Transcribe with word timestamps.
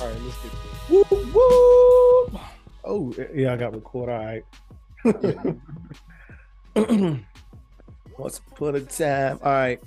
All 0.00 0.08
right, 0.08 0.20
let's 0.22 0.36
get 0.42 0.50
to 0.50 0.56
it. 0.98 1.10
Woo, 1.10 1.32
woo. 1.32 2.40
Oh, 2.84 3.14
yeah, 3.34 3.52
I 3.52 3.56
got 3.56 3.74
record. 3.74 4.08
All 4.10 4.24
right. 4.24 4.44
Once 8.18 8.40
upon 8.52 8.76
a 8.76 8.80
time. 8.80 9.38
All 9.42 9.52
right. 9.52 9.80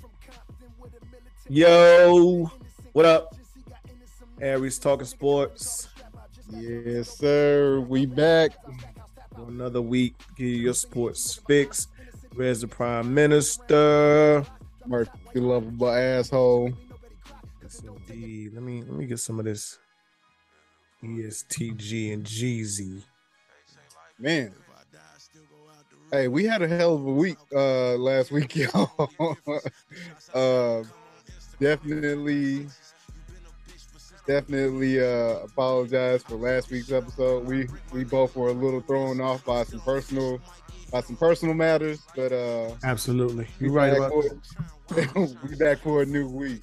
Yo, 1.48 2.50
what 2.92 3.04
up? 3.04 3.34
Aries 4.40 4.78
talking 4.78 5.06
sports. 5.06 5.88
Yes, 6.50 7.18
sir. 7.18 7.80
We 7.80 8.06
back. 8.06 8.52
For 9.34 9.48
another 9.48 9.82
week. 9.82 10.14
Give 10.36 10.46
you 10.46 10.56
your 10.56 10.74
sports 10.74 11.40
fix. 11.46 11.88
Where's 12.34 12.60
the 12.60 12.68
prime 12.68 13.12
minister? 13.12 14.44
Murphy 14.86 15.40
lovable 15.40 15.90
asshole. 15.90 16.72
Yes, 17.62 17.80
indeed. 17.80 18.54
Let 18.54 18.62
me 18.62 18.82
let 18.82 18.92
me 18.92 19.06
get 19.06 19.18
some 19.20 19.38
of 19.38 19.44
this 19.44 19.78
ESTG 21.02 22.12
and 22.12 22.24
Jeezy. 22.24 23.02
Man. 24.18 24.52
Hey, 26.10 26.26
we 26.26 26.44
had 26.44 26.62
a 26.62 26.68
hell 26.68 26.94
of 26.94 27.06
a 27.06 27.12
week 27.12 27.36
uh 27.54 27.94
last 27.96 28.32
week, 28.32 28.56
y'all. 28.56 29.10
uh, 30.34 30.82
definitely 31.60 32.66
definitely 34.26 35.00
uh 35.00 35.40
apologize 35.44 36.22
for 36.22 36.36
last 36.36 36.70
week's 36.70 36.90
episode. 36.90 37.46
We 37.46 37.68
we 37.92 38.04
both 38.04 38.34
were 38.34 38.48
a 38.48 38.52
little 38.52 38.80
thrown 38.80 39.20
off 39.20 39.44
by 39.44 39.64
some 39.64 39.80
personal 39.80 40.40
by 40.90 41.02
some 41.02 41.16
personal 41.16 41.54
matters, 41.54 42.00
but 42.16 42.32
uh 42.32 42.74
absolutely. 42.82 43.46
You're 43.60 43.72
right 43.72 43.94
about 43.94 44.12
for, 44.88 45.28
we 45.46 45.56
back 45.56 45.78
for 45.80 46.02
a 46.02 46.06
new 46.06 46.26
week. 46.26 46.62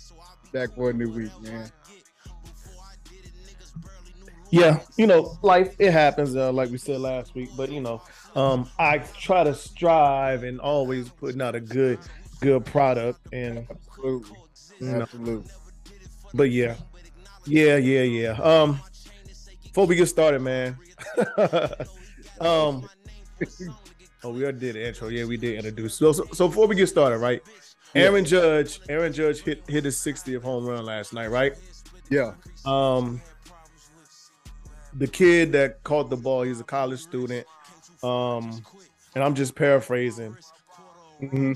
Back 0.52 0.74
for 0.76 0.90
a 0.90 0.94
new 0.94 1.12
week, 1.12 1.32
man 1.42 1.72
yeah, 4.56 4.80
you 4.96 5.06
know, 5.06 5.38
life 5.42 5.76
it 5.80 5.92
happens, 5.92 6.34
uh, 6.34 6.50
like 6.50 6.70
we 6.70 6.78
said 6.78 7.02
last 7.02 7.36
week. 7.36 7.50
But 7.58 7.70
you 7.72 7.82
know, 7.82 8.02
um, 8.36 8.70
I 8.80 9.00
try 9.00 9.44
to 9.44 9.54
strive 9.54 10.44
and 10.44 10.62
always 10.62 11.10
putting 11.10 11.42
out 11.42 11.56
a 11.56 11.60
good, 11.60 12.00
good 12.40 12.66
product. 12.66 13.20
And 13.34 13.68
absolutely, 13.70 14.38
you 14.80 14.88
know, 14.88 15.02
absolutely. 15.02 15.52
But 16.34 16.52
yeah, 16.52 16.76
yeah, 17.46 17.76
yeah, 17.76 18.04
yeah. 18.04 18.32
Um, 18.42 18.80
before 19.64 19.88
we 19.88 19.98
get 19.98 20.06
started, 20.06 20.42
man. 20.42 20.78
um, 22.40 22.88
oh, 24.24 24.30
we 24.30 24.44
already 24.44 24.60
did 24.60 24.76
the 24.76 24.88
intro. 24.88 25.10
Yeah, 25.10 25.26
we 25.26 25.36
did 25.36 25.56
introduce. 25.56 25.96
So, 25.96 26.14
so, 26.14 26.26
so 26.32 26.48
before 26.48 26.68
we 26.68 26.78
get 26.78 26.88
started, 26.88 27.18
right? 27.18 27.42
Aaron 27.94 28.24
Judge, 28.24 28.80
Aaron 28.88 29.12
Judge 29.12 29.42
hit 29.42 29.64
hit 29.68 29.84
his 29.84 29.98
60th 29.98 30.44
home 30.44 30.66
run 30.66 30.86
last 30.86 31.12
night, 31.12 31.28
right? 31.28 31.56
Yeah. 32.10 32.36
Um, 32.66 33.22
the 34.98 35.08
kid 35.08 35.52
that 35.52 35.84
caught 35.84 36.10
the 36.10 36.18
ball, 36.18 36.44
he's 36.44 36.60
a 36.60 36.64
college 36.64 37.02
student. 37.02 37.46
Um, 38.04 38.62
and 39.14 39.24
I'm 39.24 39.36
just 39.36 39.56
paraphrasing. 39.56 40.36
Mm-hmm. 41.22 41.54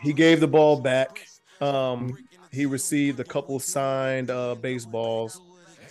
He 0.00 0.12
gave 0.12 0.40
the 0.40 0.48
ball 0.48 0.80
back. 0.80 1.26
Um, 1.60 2.16
he 2.52 2.66
received 2.66 3.20
a 3.20 3.24
couple 3.24 3.58
signed 3.58 4.30
uh, 4.30 4.54
baseballs. 4.54 5.40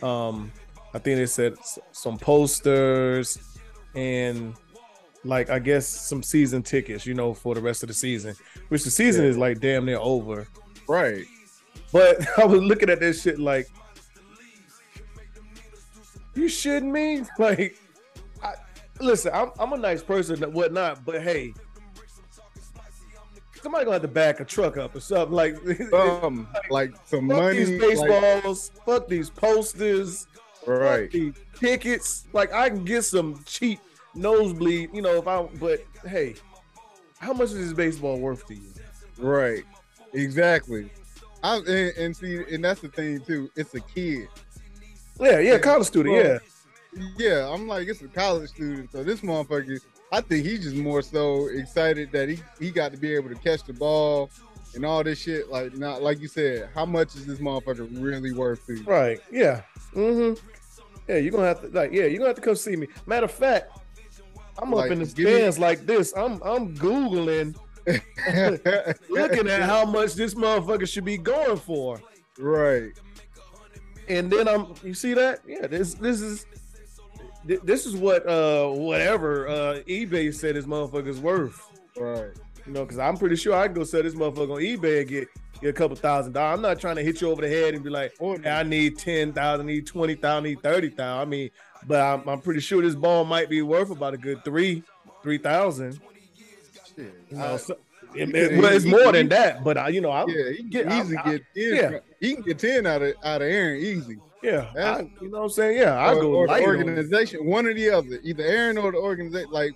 Um, 0.02 0.52
I 0.94 1.00
think 1.00 1.18
they 1.18 1.26
said 1.26 1.56
some 1.92 2.18
posters 2.18 3.38
and 3.96 4.54
like 5.24 5.50
I 5.50 5.60
guess 5.60 5.88
some 5.88 6.22
season 6.22 6.62
tickets, 6.62 7.06
you 7.06 7.14
know, 7.14 7.34
for 7.34 7.56
the 7.56 7.62
rest 7.62 7.84
of 7.84 7.88
the 7.88 7.94
season. 7.94 8.36
Which 8.70 8.84
the 8.84 8.92
season 8.92 9.24
yeah. 9.24 9.32
is 9.32 9.38
like 9.38 9.60
damn 9.60 9.86
near 9.86 9.98
over. 10.00 10.48
Right. 10.88 11.26
But 11.92 12.26
I 12.40 12.46
was 12.46 12.62
looking 12.62 12.90
at 12.90 13.00
this 13.00 13.24
shit 13.24 13.40
like 13.40 13.68
you 16.36 16.50
shouldn't 16.50 16.92
me? 16.92 17.24
Like, 17.40 17.78
I, 18.44 18.54
listen, 19.00 19.32
I'm, 19.34 19.52
I'm 19.60 19.74
a 19.74 19.78
nice 19.78 20.04
person 20.04 20.44
and 20.44 20.54
whatnot, 20.54 21.06
but 21.06 21.22
hey, 21.22 21.54
somebody 23.66 23.86
gonna 23.86 23.96
have 23.96 24.02
to 24.04 24.08
back 24.08 24.40
a 24.40 24.46
truck 24.46 24.78
up 24.78 24.96
or 24.96 25.00
something 25.00 25.36
like 25.36 25.56
um, 25.94 26.48
like, 26.54 26.72
like 26.72 26.94
some 27.06 27.28
fuck 27.28 27.38
money. 27.38 27.64
These 27.64 27.82
baseballs, 27.82 28.72
like, 28.76 28.86
fuck 28.86 29.08
these 29.08 29.30
posters, 29.32 30.28
right? 30.68 31.10
these 31.10 31.34
tickets. 31.58 32.28
Like 32.32 32.54
I 32.54 32.70
can 32.70 32.86
get 32.86 33.04
some 33.04 33.44
cheap 33.46 33.80
nosebleed, 34.14 34.92
you 34.94 35.02
know, 35.02 35.16
if 35.16 35.28
I. 35.28 35.44
But 35.60 35.84
hey, 36.08 36.36
how 37.18 37.34
much 37.34 37.50
is 37.50 37.56
this 37.56 37.74
baseball 37.74 38.20
worth 38.20 38.46
to 38.48 38.54
you? 38.54 38.70
Right, 39.18 39.64
exactly. 40.14 40.92
I 41.42 41.58
and, 41.58 41.98
and 41.98 42.16
see, 42.16 42.44
and 42.52 42.64
that's 42.64 42.82
the 42.82 42.90
thing 42.90 43.22
too. 43.22 43.50
It's 43.56 43.74
a 43.74 43.82
kid. 43.82 44.28
Yeah, 45.20 45.40
yeah, 45.40 45.58
college 45.58 45.88
student. 45.88 46.16
Well, 46.16 46.40
yeah, 46.94 47.08
yeah. 47.18 47.54
I'm 47.54 47.68
like, 47.68 47.88
it's 47.88 48.02
a 48.02 48.08
college 48.08 48.50
student, 48.50 48.92
so 48.92 49.04
this 49.04 49.22
motherfucker. 49.22 49.80
I 50.12 50.22
think 50.22 50.46
he's 50.46 50.64
just 50.64 50.76
more 50.76 51.02
so 51.02 51.48
excited 51.48 52.12
that 52.12 52.30
he 52.30 52.40
he 52.60 52.72
got 52.72 52.92
to 52.92 52.98
be 52.98 53.14
able 53.14 53.30
to 53.30 53.36
catch 53.36 53.64
the 53.64 53.74
ball 53.74 54.30
and 54.76 54.86
all 54.86 55.04
this 55.04 55.20
shit. 55.20 55.50
Like, 55.50 55.76
not 55.76 56.02
like 56.02 56.20
you 56.20 56.28
said, 56.28 56.70
how 56.74 56.86
much 56.86 57.16
is 57.16 57.26
this 57.26 57.40
motherfucker 57.40 57.88
really 58.02 58.34
worth 58.34 58.66
to 58.68 58.76
you? 58.76 58.84
Right. 58.84 59.20
Yeah. 59.32 59.62
Mm-hmm. 59.94 60.46
Yeah, 61.08 61.18
you're 61.18 61.32
gonna 61.32 61.48
have 61.48 61.62
to 61.62 61.68
like, 61.68 61.92
yeah, 61.92 62.06
you're 62.06 62.20
gonna 62.20 62.30
have 62.30 62.36
to 62.36 62.42
come 62.42 62.56
see 62.56 62.76
me. 62.76 62.88
Matter 63.06 63.26
of 63.26 63.32
fact, 63.32 63.78
I'm 64.58 64.72
like, 64.72 64.86
up 64.86 64.92
in 64.92 65.00
the 65.00 65.06
stands 65.06 65.58
me- 65.58 65.66
like 65.66 65.86
this. 65.86 66.14
I'm 66.16 66.42
I'm 66.44 66.76
googling, 66.76 67.56
looking 69.10 69.48
at 69.48 69.62
how 69.64 69.86
much 69.86 70.14
this 70.14 70.34
motherfucker 70.34 70.88
should 70.88 71.06
be 71.06 71.18
going 71.18 71.58
for. 71.58 72.02
Right 72.38 72.92
and 74.08 74.32
then 74.32 74.48
I'm 74.48 74.74
you 74.84 74.94
see 74.94 75.14
that? 75.14 75.40
Yeah, 75.48 75.68
this 75.68 75.94
this 75.96 76.22
is 76.22 76.46
this 77.46 77.86
is 77.86 77.96
what 77.96 78.28
uh 78.28 78.68
whatever 78.70 79.48
uh 79.48 79.80
eBay 79.88 80.34
said 80.34 80.56
this 80.56 80.66
motherfucker's 80.66 81.20
worth. 81.20 81.62
Right. 81.98 82.32
You 82.66 82.74
know, 82.74 82.84
because 82.84 82.98
I'm 82.98 83.18
pretty 83.18 83.36
sure 83.36 83.56
I 83.56 83.68
can 83.68 83.76
go 83.76 83.84
sell 83.84 84.04
this 84.04 84.16
motherfucker 84.16 84.56
on 84.56 84.62
eBay 84.62 85.02
and 85.02 85.10
get, 85.10 85.28
get 85.62 85.70
a 85.70 85.74
couple 85.74 85.96
thousand 85.96 86.34
dollars. 86.34 86.58
I'm 86.58 86.62
not 86.62 86.80
trying 86.80 86.96
to 86.96 87.04
hit 87.04 87.22
you 87.22 87.30
over 87.30 87.42
the 87.42 87.48
head 87.48 87.76
and 87.76 87.84
be 87.84 87.92
like, 87.92 88.14
oh, 88.20 88.38
I 88.44 88.64
need 88.64 88.98
10,000, 88.98 89.38
I 89.38 89.64
need 89.64 89.86
20,000, 89.86 90.26
I 90.26 90.40
need 90.50 90.62
30,000. 90.64 91.00
I 91.06 91.26
mean, 91.26 91.52
but 91.88 92.02
I'm, 92.02 92.28
I'm 92.28 92.42
pretty 92.42 92.62
sure 92.62 92.82
this 92.82 92.96
ball 92.96 93.24
might 93.24 93.50
be 93.50 93.62
worth 93.62 93.92
about 93.92 94.16
a 94.16 94.18
good 94.18 94.44
three, 94.44 94.82
3,000. 95.22 96.00
You 96.98 97.12
know, 97.32 97.58
so, 97.58 97.78
it, 98.16 98.34
it, 98.34 98.62
well, 98.62 98.74
it's 98.74 98.86
more 98.86 99.12
than 99.12 99.30
that, 99.30 99.64
but 99.64 99.78
I, 99.78 99.90
you 99.90 100.02
know, 100.02 100.10
I 100.10 100.26
yeah, 100.28 100.52
he 100.52 100.64
get 100.64 100.92
easy 100.92 101.18
I, 101.18 101.24
get 101.24 101.44
ten. 101.54 101.94
Yeah. 101.94 102.00
He 102.26 102.34
can 102.36 102.44
get 102.44 102.60
ten 102.60 102.86
out 102.86 103.02
of 103.02 103.14
out 103.24 103.42
of 103.42 103.48
Aaron 103.48 103.80
easy. 103.80 104.18
Yeah, 104.42 104.70
I, 104.78 105.00
you 105.22 105.30
know 105.30 105.40
what 105.40 105.44
I'm 105.46 105.50
saying. 105.50 105.80
Yeah, 105.80 106.00
I 106.00 106.14
go 106.14 106.34
or 106.34 106.48
the 106.48 106.62
organization, 106.62 107.40
on. 107.42 107.48
one 107.48 107.66
or 107.66 107.74
the 107.74 107.90
other, 107.90 108.20
either 108.22 108.44
Aaron 108.44 108.78
or 108.78 108.92
the 108.92 108.98
organization. 108.98 109.52
Like, 109.52 109.74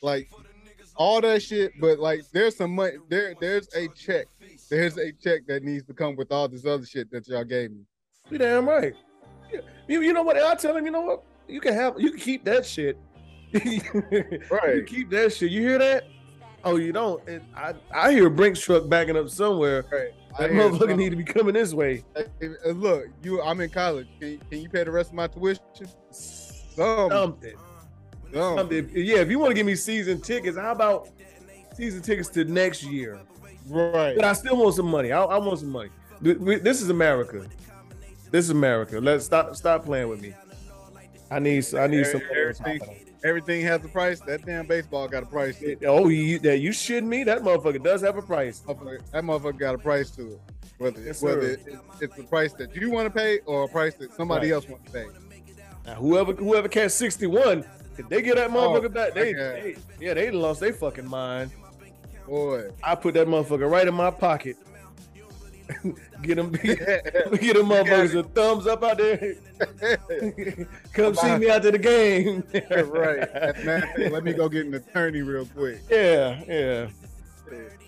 like 0.00 0.30
all 0.96 1.20
that 1.20 1.42
shit. 1.42 1.72
But 1.78 1.98
like, 1.98 2.22
there's 2.32 2.56
some 2.56 2.74
money. 2.74 2.96
There, 3.08 3.34
there's 3.40 3.68
a 3.74 3.88
check. 3.88 4.26
There's 4.70 4.96
a 4.96 5.12
check 5.12 5.46
that 5.48 5.62
needs 5.62 5.84
to 5.86 5.94
come 5.94 6.16
with 6.16 6.32
all 6.32 6.48
this 6.48 6.64
other 6.64 6.86
shit 6.86 7.10
that 7.10 7.28
y'all 7.28 7.44
gave 7.44 7.70
me. 7.70 7.80
You 8.30 8.38
damn 8.38 8.68
right. 8.68 8.94
You, 9.86 10.02
you 10.02 10.12
know 10.12 10.22
what? 10.22 10.36
I 10.36 10.54
tell 10.54 10.76
him, 10.76 10.84
you 10.84 10.90
know 10.90 11.00
what? 11.00 11.22
You 11.46 11.60
can 11.60 11.72
have, 11.74 11.98
you 11.98 12.10
can 12.10 12.20
keep 12.20 12.44
that 12.44 12.66
shit. 12.66 12.98
right. 13.54 14.76
You 14.76 14.84
keep 14.86 15.10
that 15.10 15.32
shit. 15.32 15.50
You 15.50 15.62
hear 15.62 15.78
that? 15.78 16.04
Oh, 16.64 16.76
you 16.76 16.92
don't? 16.92 17.26
It, 17.28 17.42
I 17.56 17.74
I 17.94 18.12
hear 18.12 18.28
Brinks 18.28 18.60
truck 18.60 18.88
backing 18.88 19.16
up 19.16 19.30
somewhere. 19.30 19.86
Right. 19.90 20.10
That 20.38 20.50
motherfucker 20.50 20.96
need 20.96 21.10
to 21.10 21.16
be 21.16 21.24
coming 21.24 21.54
this 21.54 21.72
way. 21.72 22.04
Look, 22.66 23.06
you. 23.22 23.42
I'm 23.42 23.60
in 23.60 23.70
college. 23.70 24.08
Can, 24.20 24.38
can 24.50 24.60
you 24.60 24.68
pay 24.68 24.84
the 24.84 24.90
rest 24.90 25.10
of 25.10 25.14
my 25.16 25.26
tuition? 25.26 25.62
Something. 26.10 27.10
Something. 27.10 27.54
Something. 28.32 28.90
Yeah, 28.92 29.18
if 29.18 29.30
you 29.30 29.38
want 29.38 29.50
to 29.50 29.54
give 29.54 29.66
me 29.66 29.74
season 29.74 30.20
tickets, 30.20 30.56
how 30.56 30.72
about 30.72 31.08
season 31.74 32.02
tickets 32.02 32.28
to 32.30 32.44
next 32.44 32.82
year? 32.84 33.20
Right. 33.66 34.14
But 34.14 34.24
I 34.24 34.32
still 34.32 34.56
want 34.56 34.74
some 34.74 34.90
money. 34.90 35.12
I, 35.12 35.22
I 35.22 35.38
want 35.38 35.58
some 35.60 35.70
money. 35.70 35.90
This 36.20 36.82
is 36.82 36.90
America. 36.90 37.46
This 38.30 38.44
is 38.44 38.50
America. 38.50 39.00
Let's 39.00 39.24
stop 39.24 39.56
stop 39.56 39.84
playing 39.84 40.08
with 40.08 40.20
me. 40.20 40.34
I 41.30 41.38
need 41.38 41.74
I 41.74 41.86
need 41.86 42.06
some. 42.06 42.22
Everything, 42.30 42.80
everything 43.24 43.62
has 43.62 43.84
a 43.84 43.88
price. 43.88 44.20
That 44.20 44.44
damn 44.46 44.66
baseball 44.66 45.08
got 45.08 45.22
a 45.22 45.26
price. 45.26 45.62
Oh, 45.86 46.08
you 46.08 46.38
that 46.40 46.58
you 46.58 46.70
shitting 46.70 47.06
me? 47.06 47.24
That 47.24 47.40
motherfucker 47.42 47.82
does 47.82 48.02
have 48.02 48.16
a 48.16 48.22
price. 48.22 48.60
That 48.60 48.76
motherfucker 49.24 49.58
got 49.58 49.74
a 49.74 49.78
price 49.78 50.10
to 50.12 50.32
it. 50.32 50.40
Whether 50.78 51.00
Yes, 51.02 51.22
whether 51.22 51.56
sir. 51.56 51.58
it's, 51.66 52.02
it's 52.02 52.16
the 52.16 52.22
price 52.22 52.52
that 52.54 52.74
you 52.76 52.90
want 52.90 53.12
to 53.12 53.18
pay 53.18 53.40
or 53.46 53.64
a 53.64 53.68
price 53.68 53.94
that 53.94 54.12
somebody 54.12 54.48
Right. 54.48 54.54
else 54.54 54.68
wants 54.68 54.86
to 54.86 54.92
pay. 54.92 55.06
Now, 55.86 55.94
whoever 55.94 56.32
whoever 56.34 56.68
catch 56.68 56.92
61, 56.92 57.64
if 57.96 58.08
they 58.08 58.22
get 58.22 58.36
that 58.36 58.50
motherfucker 58.50 58.84
Oh, 58.84 58.88
back, 58.88 59.14
they, 59.14 59.32
they 59.32 59.76
yeah, 60.00 60.14
they 60.14 60.30
lost 60.30 60.60
their 60.60 60.72
fucking 60.72 61.08
mind. 61.08 61.50
Boy. 62.26 62.70
I 62.82 62.94
put 62.94 63.14
that 63.14 63.26
motherfucker 63.26 63.68
right 63.70 63.88
in 63.88 63.94
my 63.94 64.10
pocket. 64.10 64.56
get 66.22 66.36
them 66.36 66.50
get 66.52 66.78
them 66.86 67.66
motherfuckers 67.66 68.18
a 68.18 68.22
thumbs 68.22 68.66
up 68.66 68.82
out 68.82 68.98
there. 68.98 69.34
Come 70.92 71.14
see 71.14 71.36
me 71.36 71.48
after 71.48 71.70
the 71.70 71.78
game. 71.78 72.42
right. 72.88 74.10
Let 74.12 74.24
me 74.24 74.32
go 74.32 74.48
get 74.48 74.66
an 74.66 74.74
attorney 74.74 75.22
real 75.22 75.46
quick. 75.46 75.82
Yeah, 75.90 76.42
yeah. 76.48 76.88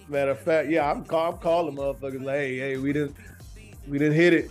Matter 0.08 0.32
of 0.32 0.40
fact, 0.40 0.68
yeah, 0.68 0.90
I'm 0.90 1.04
call, 1.04 1.32
I'm 1.32 1.38
calling 1.38 1.76
motherfuckers 1.76 2.22
like, 2.24 2.36
hey, 2.36 2.58
hey, 2.58 2.76
we 2.76 2.92
didn't 2.92 3.16
we 3.88 3.98
didn't 3.98 4.14
hit 4.14 4.32
it. 4.34 4.50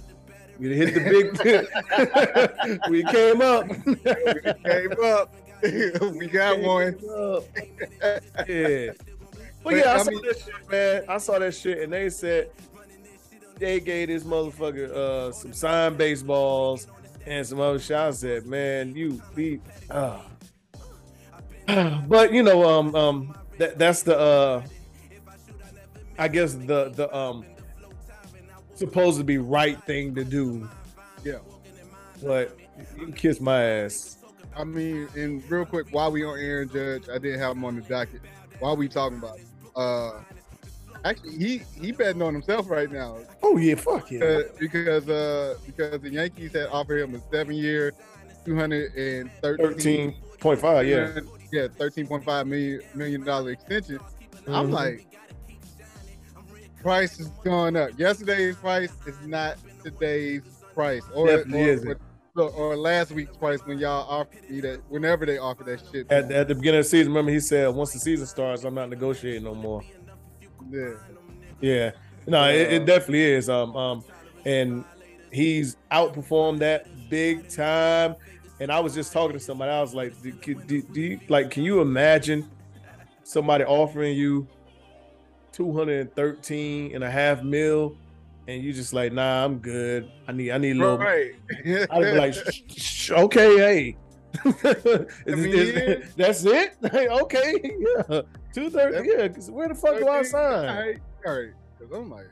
We 0.58 0.70
didn't 0.70 0.88
hit 0.88 0.94
the 0.96 1.70
big 2.70 2.90
we 2.90 3.04
came 3.04 3.42
up. 3.42 3.68
Came 4.66 5.04
up. 5.04 5.34
we 6.16 6.28
got 6.28 6.60
one. 6.60 6.98
yeah. 8.48 8.92
But 9.62 9.72
But, 9.72 9.76
yeah, 9.76 9.92
I, 9.92 9.96
I 9.96 10.04
saw 10.04 10.10
mean- 10.12 10.22
that 10.22 10.38
shit, 10.40 10.72
man. 10.72 11.04
I 11.10 11.18
saw 11.18 11.40
that 11.40 11.54
shit, 11.54 11.80
and 11.80 11.92
they 11.92 12.10
said 12.10 12.50
they 13.60 13.80
gave 13.80 14.08
this 14.08 14.24
motherfucker 14.24 14.90
uh, 14.92 15.32
some 15.32 15.54
signed 15.54 15.98
baseballs 15.98 16.88
and 17.26 17.46
some 17.46 17.60
other 17.60 17.80
shots. 17.80 18.20
Said, 18.20 18.46
man, 18.46 18.96
you 18.96 19.22
beat. 19.36 19.62
Uh. 19.90 20.22
But 22.08 22.34
you 22.34 22.42
know, 22.42 22.68
um, 22.68 22.96
um, 22.96 23.38
that 23.60 23.78
that's 23.78 24.02
the 24.02 24.18
uh, 24.18 24.64
I 26.18 26.28
guess 26.28 26.54
the 26.54 26.90
the 26.90 27.16
um, 27.16 27.46
supposed 28.80 29.18
to 29.20 29.24
be 29.24 29.38
right 29.38 29.82
thing 29.84 30.16
to 30.16 30.24
do. 30.24 30.68
Yeah. 31.24 31.40
But 32.24 32.58
you 32.98 33.06
can 33.06 33.14
kiss 33.14 33.40
my 33.40 33.62
ass. 33.64 34.18
I 34.56 34.64
mean, 34.64 35.08
and 35.16 35.44
real 35.50 35.66
quick, 35.66 35.88
while 35.92 36.12
we 36.12 36.26
on 36.26 36.40
Aaron 36.40 36.70
Judge, 36.70 37.08
I 37.10 37.18
did 37.18 37.40
have 37.40 37.56
him 37.56 37.64
on 37.66 37.76
the 37.76 37.82
docket. 37.82 38.22
While 38.60 38.76
we 38.76 38.90
talking 38.90 39.20
about, 39.20 39.38
it, 39.38 39.46
uh, 39.76 40.20
actually, 41.06 41.38
he 41.38 41.62
he 41.80 41.92
betting 41.92 42.22
on 42.22 42.34
himself 42.34 42.70
right 42.70 42.92
now 42.92 43.18
Oh 43.44 43.58
yeah, 43.58 43.76
fuck 43.76 44.12
yeah. 44.12 44.24
uh, 44.24 44.42
because 44.60 45.08
uh 45.10 45.56
because 45.66 46.00
the 46.02 46.10
Yankees 46.12 46.54
had 46.54 46.68
offered 46.68 47.02
him 47.02 47.16
a 47.16 47.22
seven 47.32 47.56
year, 47.56 47.94
two 48.46 48.56
hundred 48.56 48.94
and 48.96 49.32
Thirteen 49.42 50.16
point 50.40 50.60
five, 50.60 50.88
yeah. 50.88 51.20
yeah, 51.52 51.68
thirteen 51.78 52.08
point 52.08 52.24
five 52.24 52.48
million 52.48 52.82
million 52.96 53.24
dollar 53.24 53.52
extension. 53.52 54.00
I'm 54.48 54.68
Mhm. 54.70 54.72
like, 54.74 55.06
price 56.82 57.20
is 57.20 57.28
going 57.44 57.76
up. 57.76 57.92
Yesterday's 57.98 58.56
price 58.56 58.92
is 59.06 59.16
not 59.26 59.58
today's 59.84 60.42
price, 60.74 61.04
or 61.14 61.28
Definitely 61.28 61.62
or, 61.64 61.74
isn't. 61.74 62.02
or, 62.38 62.50
or 62.52 62.78
last 62.78 63.12
week's 63.12 63.36
price 63.36 63.60
when 63.66 63.80
y'all 63.80 64.10
offered 64.10 64.50
me 64.50 64.62
that. 64.62 64.80
Whenever 64.90 65.26
they 65.26 65.38
offer 65.38 65.64
that 65.66 65.82
shit, 65.92 66.10
At, 66.12 66.32
at 66.32 66.48
the 66.48 66.56
beginning 66.56 66.80
of 66.80 66.86
the 66.86 66.90
season, 66.90 67.12
remember 67.12 67.32
he 67.32 67.40
said, 67.42 67.68
once 67.76 67.92
the 67.92 68.00
season 68.00 68.26
starts, 68.28 68.64
I'm 68.64 68.74
not 68.76 68.90
negotiating 68.90 69.44
no 69.44 69.54
more. 69.56 69.82
Yeah. 70.72 70.94
Yeah, 71.62 71.92
no, 72.26 72.50
it, 72.50 72.74
it 72.74 72.86
definitely 72.86 73.24
is. 73.24 73.50
Um, 73.50 73.76
um, 73.76 74.04
and 74.46 74.86
he's 75.32 75.76
outperformed 75.92 76.60
that 76.60 76.88
big 77.10 77.50
time. 77.50 78.16
And 78.62 78.72
I 78.72 78.80
was 78.80 78.94
just 78.94 79.12
talking 79.12 79.34
to 79.34 79.40
somebody. 79.40 79.72
I 79.72 79.82
was 79.82 79.94
like, 79.94 80.22
do, 80.22 80.32
do, 80.32 80.82
do, 80.82 81.02
you 81.02 81.20
like? 81.30 81.50
Can 81.50 81.64
you 81.64 81.82
imagine 81.82 82.50
somebody 83.24 83.64
offering 83.64 84.18
you 84.18 84.48
213 85.54 86.96
and 86.96 87.04
a 87.04 87.10
half 87.10 87.44
mil, 87.44 87.96
and 88.48 88.64
you 88.64 88.74
just 88.74 88.94
like, 88.94 89.14
nah, 89.14 89.46
I'm 89.46 89.60
good. 89.60 90.12
I 90.28 90.32
need, 90.32 90.52
I 90.52 90.58
need 90.58 90.76
a 90.76 90.80
little. 90.80 90.98
Right. 90.98 91.32
I'd 91.92 92.02
be 92.02 92.12
like, 92.14 92.34
sh- 92.34 92.62
sh- 92.68 93.12
okay, 93.12 93.58
hey. 93.58 93.98
Is- 95.26 95.46
is- 95.46 96.16
that's 96.16 96.46
it? 96.46 96.76
Okay, 96.84 97.56
yeah. 98.10 98.22
Two 98.54 98.70
thirty, 98.70 99.10
yeah. 99.10 99.28
'cause 99.28 99.52
where 99.52 99.68
the 99.68 99.76
fuck 99.76 100.00
do 100.00 100.08
I 100.08 100.24
sign? 100.24 100.78
right, 100.78 101.00
all 101.26 101.38
right. 101.40 101.50
Because 101.78 101.96
I'm 101.96 102.10
like, 102.10 102.26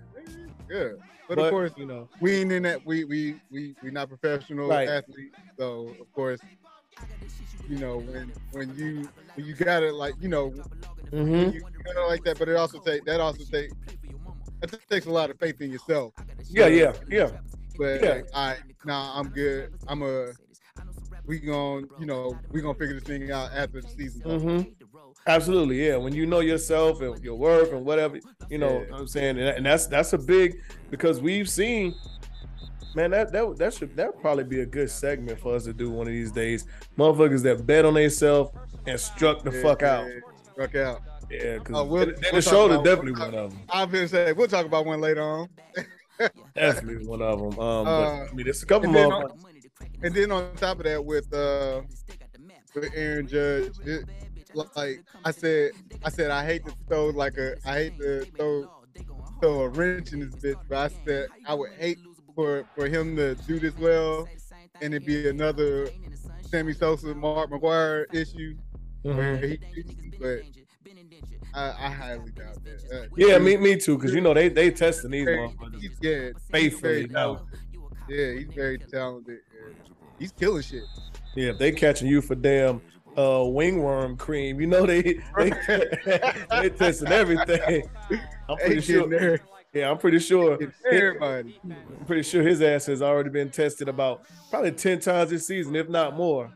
yeah. 0.69 0.89
But, 1.27 1.35
But, 1.35 1.39
of 1.45 1.49
course, 1.51 1.71
you 1.77 1.85
know, 1.85 2.09
we 2.21 2.35
ain't 2.37 2.51
in 2.51 2.63
that. 2.63 2.85
We 2.85 3.03
we 3.03 3.35
we 3.51 3.75
we 3.83 3.91
not 3.91 4.07
professional 4.09 4.69
Right. 4.69 4.87
athletes, 4.87 5.35
so 5.59 5.93
of 5.99 6.11
course, 6.13 6.39
you 7.67 7.77
know 7.77 7.97
when 7.97 8.31
when 8.51 8.75
you 8.77 9.09
when 9.35 9.45
you 9.45 9.53
got 9.53 9.83
it 9.83 9.93
like 9.93 10.15
you 10.21 10.29
know 10.29 10.51
mhm. 11.11 11.53
you 11.53 11.61
got 11.61 12.03
it 12.03 12.07
like 12.07 12.23
that. 12.23 12.39
But 12.39 12.49
it 12.49 12.55
also 12.55 12.79
take 12.79 13.03
that 13.05 13.19
also 13.19 13.43
take 13.51 13.71
that 14.61 14.89
takes 14.89 15.05
a 15.05 15.11
lot 15.11 15.29
of 15.29 15.37
faith 15.39 15.61
in 15.61 15.69
yourself. 15.69 16.13
yeah, 16.49 16.67
yeah, 16.67 16.93
yeah. 17.09 17.29
But 17.77 18.01
Yeah. 18.01 18.09
like, 18.09 18.25
all 18.33 18.47
right, 18.49 18.59
nah, 18.85 19.19
I'm 19.19 19.29
good. 19.29 19.73
I'm 19.87 20.01
a 20.01 20.31
we 21.25 21.39
gonna 21.39 21.85
you 21.99 22.05
know 22.05 22.37
we 22.51 22.61
gonna 22.61 22.73
figure 22.73 22.95
this 22.95 23.03
thing 23.03 23.31
out 23.31 23.51
after 23.53 23.81
the 23.81 23.87
season. 23.87 24.21
comes. 24.21 24.65
Absolutely, 25.27 25.85
yeah. 25.85 25.97
When 25.97 26.13
you 26.13 26.25
know 26.25 26.39
yourself 26.39 27.01
and 27.01 27.21
your 27.23 27.35
worth 27.35 27.71
and 27.73 27.85
whatever, 27.85 28.19
you 28.49 28.57
know, 28.57 28.81
Yeah. 28.81 28.91
what 28.91 28.99
I'm 29.01 29.07
saying, 29.07 29.37
and, 29.37 29.47
and 29.49 29.65
that's 29.65 29.85
that's 29.87 30.13
a 30.13 30.17
big 30.17 30.61
because 30.89 31.19
we've 31.21 31.49
seen, 31.49 31.93
man, 32.95 33.11
that 33.11 33.31
that 33.33 33.57
that 33.57 33.73
should 33.73 33.95
that 33.97 34.19
probably 34.21 34.45
be 34.45 34.61
a 34.61 34.65
good 34.65 34.89
segment 34.89 35.39
for 35.39 35.55
us 35.55 35.65
to 35.65 35.73
do 35.73 35.89
one 35.89 36.07
of 36.07 36.13
these 36.13 36.31
days. 36.31 36.65
Motherfuckers 36.97 37.43
that 37.43 37.65
bet 37.65 37.83
on 37.85 37.95
themselves 37.95 38.51
and 38.85 38.99
struck 38.99 39.43
the 39.43 39.51
Yeah, 39.51 39.61
fuck 39.61 39.83
out. 39.83 40.07
yeah, 40.07 40.19
Struck 40.53 40.75
out. 40.75 41.01
Yeah, 41.29 41.57
because 41.57 41.75
Oh, 41.75 41.83
we'll- 41.83 42.05
Dennis 42.05 42.31
we'll 42.31 42.41
Schroeder 42.41 42.77
definitely 42.77 43.11
we'll 43.11 43.25
one 43.31 43.35
of 43.35 43.49
them. 43.51 43.59
I've 43.69 43.91
been 43.91 44.07
saying 44.07 44.35
we'll 44.37 44.47
talk 44.47 44.65
about 44.65 44.85
one 44.85 45.01
later 45.01 45.21
on. 45.21 45.49
Definitely 46.55 47.05
one 47.05 47.21
of 47.21 47.37
them. 47.39 47.59
Um, 47.59 47.85
but, 47.85 47.91
Uh, 47.91 48.25
I 48.31 48.33
mean, 48.33 48.45
there's 48.45 48.63
a 48.63 48.65
couple 48.65 48.85
and 48.85 48.93
more. 48.93 49.13
on- 49.25 49.31
And 50.01 50.15
then 50.15 50.31
on 50.31 50.55
top 50.55 50.77
of 50.79 50.85
that, 50.85 51.03
with 51.03 51.31
uh, 51.33 51.81
with 52.73 52.89
Aaron 52.95 53.27
Judge, 53.27 53.73
it, 53.85 54.05
like 54.75 55.03
I 55.25 55.31
said, 55.31 55.71
I 56.03 56.09
said 56.09 56.31
I 56.31 56.45
hate 56.45 56.65
to 56.65 56.73
throw 56.87 57.07
like 57.07 57.37
a, 57.37 57.55
I 57.65 57.73
hate 57.75 57.97
to 57.99 58.25
throw 58.35 58.69
throw 59.41 59.61
a 59.61 59.69
wrench 59.69 60.13
in 60.13 60.19
this 60.19 60.35
bitch, 60.35 60.59
but 60.67 60.77
I 60.91 60.95
said 61.05 61.27
I 61.47 61.53
would 61.53 61.71
hate 61.73 61.99
for 62.35 62.65
for 62.75 62.87
him 62.87 63.15
to 63.17 63.35
do 63.47 63.59
this 63.59 63.77
well, 63.77 64.27
and 64.81 64.93
it 64.93 65.05
be 65.05 65.29
another 65.29 65.89
Sammy 66.41 66.73
Sosa, 66.73 67.13
Mark 67.13 67.49
McGwire 67.51 68.05
issue. 68.13 68.55
Where 69.03 69.37
Mhm. 69.37 69.59
he, 69.75 70.17
but 70.19 70.41
I, 71.53 71.69
I 71.87 71.89
highly 71.91 72.31
doubt 72.31 72.61
that. 72.63 72.83
Uh, 72.91 73.07
Yeah, 73.15 73.37
me 73.37 73.55
me 73.57 73.77
too. 73.77 73.95
Because 73.97 74.13
you 74.13 74.21
know 74.21 74.33
they 74.33 74.49
they 74.49 74.71
testing 74.71 75.11
these 75.11 75.25
very- 75.25 75.47
motherfuckers 75.47 75.79
he's, 75.81 75.97
yeah, 76.01 76.25
he's 76.25 76.33
faithfully 76.49 76.91
very 76.93 77.07
now. 77.07 77.35
talented. 77.35 77.59
Yeah, 78.09 78.31
he's 78.33 78.53
very 78.53 78.77
talented. 78.79 79.39
and 79.65 79.75
He's 80.19 80.31
killing 80.31 80.63
shit. 80.63 80.83
Yeah, 81.35 81.51
if 81.51 81.59
they 81.59 81.71
catching 81.71 82.07
you 82.07 82.21
for 82.21 82.35
damn 82.35 82.81
uh 83.17 83.45
ringworm 83.49 84.15
cream, 84.17 84.59
you 84.61 84.67
know 84.67 84.85
they 84.85 85.01
they, 85.37 85.49
they 86.61 86.69
testing 86.69 87.07
everything. 87.09 87.89
I'm 88.49 88.57
pretty 88.57 88.81
sure. 88.81 89.07
there, 89.07 89.39
Yeah, 89.73 89.89
I'm 89.91 89.97
pretty 89.97 90.19
sure. 90.19 90.57
everybody. 90.91 91.59
I'm 91.65 92.05
pretty 92.05 92.23
sure 92.23 92.43
his 92.43 92.61
ass 92.61 92.85
has 92.85 93.01
already 93.01 93.29
been 93.29 93.49
tested 93.49 93.89
about 93.89 94.23
probably 94.49 94.71
ten 94.71 94.99
times 94.99 95.29
this 95.31 95.47
season, 95.47 95.75
if 95.75 95.89
not 95.89 96.15
more. 96.15 96.51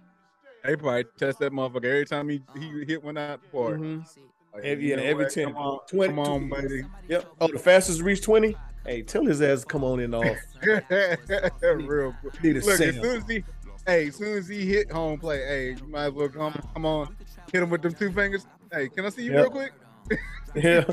They 0.64 0.76
probably 0.76 1.06
test 1.18 1.40
that 1.40 1.52
motherfucker 1.52 1.86
every 1.86 2.06
time 2.06 2.30
he, 2.30 2.42
he 2.58 2.86
hit 2.86 3.04
one 3.04 3.18
out 3.18 3.40
park. 3.52 3.80
Mhm. 3.80 4.06
Like, 4.54 4.64
Every- 4.64 4.90
yeah, 4.92 4.98
every 4.98 5.24
what? 5.26 5.34
10. 5.34 5.46
Come 5.48 5.56
on, 5.58 5.80
20 5.90 6.10
come 6.14 6.20
on, 6.20 6.50
buddy. 6.50 6.84
Yep. 7.08 7.26
Oh, 7.40 7.48
the 7.48 7.58
fastest 7.58 8.02
reach 8.02 8.22
twenty. 8.22 8.56
Hey, 8.86 9.02
tell 9.02 9.26
his 9.26 9.42
ass 9.42 9.64
come 9.64 9.84
on 9.84 10.00
in 10.00 10.14
off. 10.14 10.38
Real 10.62 12.14
quick. 12.22 12.44
Need 12.44 12.58
a 12.58 12.60
Look, 12.62 12.80
as 12.82 12.96
soon 12.96 13.06
as 13.06 13.24
he, 13.30 13.44
hey, 13.86 14.08
as 14.08 14.16
soon 14.16 14.38
as 14.38 14.48
he 14.48 14.66
hit 14.66 14.92
home 14.92 15.20
play, 15.20 15.40
hey, 15.40 15.76
you 15.80 15.88
might 15.88 16.06
as 16.06 16.14
well 16.14 16.30
come, 16.30 16.60
come 16.74 16.86
on, 16.86 17.16
hit 17.52 17.64
him 17.64 17.70
with 17.70 17.82
them 17.82 17.94
two 17.94 18.12
fingers. 18.12 18.46
Hey, 18.72 18.90
can 18.90 19.06
I 19.06 19.10
see 19.10 19.24
you 19.24 19.32
Yep. 19.34 19.42
real 19.42 19.50
quick? 19.52 19.74
Yeah. 20.54 20.84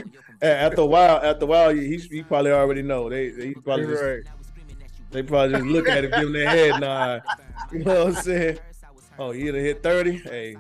After 0.41 0.83
a 0.83 0.87
while, 0.87 1.17
after 1.17 1.45
a 1.45 1.49
while, 1.49 1.71
he, 1.71 1.97
he 1.97 2.23
probably 2.23 2.53
already 2.53 2.83
know. 2.83 3.09
They 3.11 3.31
he 3.33 3.55
probably 3.55 3.87
just, 3.87 4.03
right. 4.03 4.21
they 5.11 5.23
probably 5.25 5.57
just 5.57 5.67
look 5.67 5.89
at 5.89 6.05
him, 6.05 6.11
give 6.13 6.21
him 6.29 6.33
their 6.33 6.49
head 6.49 6.81
nod. 6.81 7.23
You 7.73 7.81
know 7.81 8.05
what 8.05 8.17
I'm 8.17 8.23
saying? 8.23 8.59
Oh, 9.19 9.33
you 9.33 9.51
done 9.51 9.61
hit 9.61 9.83
30? 9.83 10.19
Hey, 10.19 10.57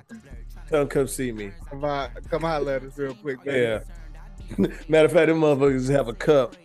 come 0.69 0.89
come 0.89 1.07
see 1.07 1.31
me. 1.31 1.53
Come 1.71 1.85
on, 1.85 2.11
come 2.29 2.45
on, 2.45 2.65
let 2.65 2.83
us 2.83 2.99
real 2.99 3.15
quick. 3.15 3.43
baby. 3.45 3.61
Yeah. 3.61 4.67
Matter 4.89 5.07
of 5.07 5.13
fact, 5.13 5.29
them 5.29 5.41
motherfuckers 5.41 5.89
have 5.91 6.09
a 6.09 6.13
cup. 6.13 6.57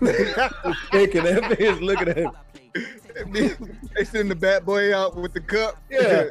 Thinking 0.00 1.24
that 1.24 1.42
bitch 1.42 1.80
looking 1.80 2.08
at 2.08 2.16
him. 2.16 2.30
they 3.32 4.04
send 4.04 4.30
the 4.30 4.36
bat 4.36 4.64
boy 4.64 4.96
out 4.96 5.16
with 5.16 5.32
the 5.32 5.40
cup. 5.40 5.76
Yeah. 5.90 6.26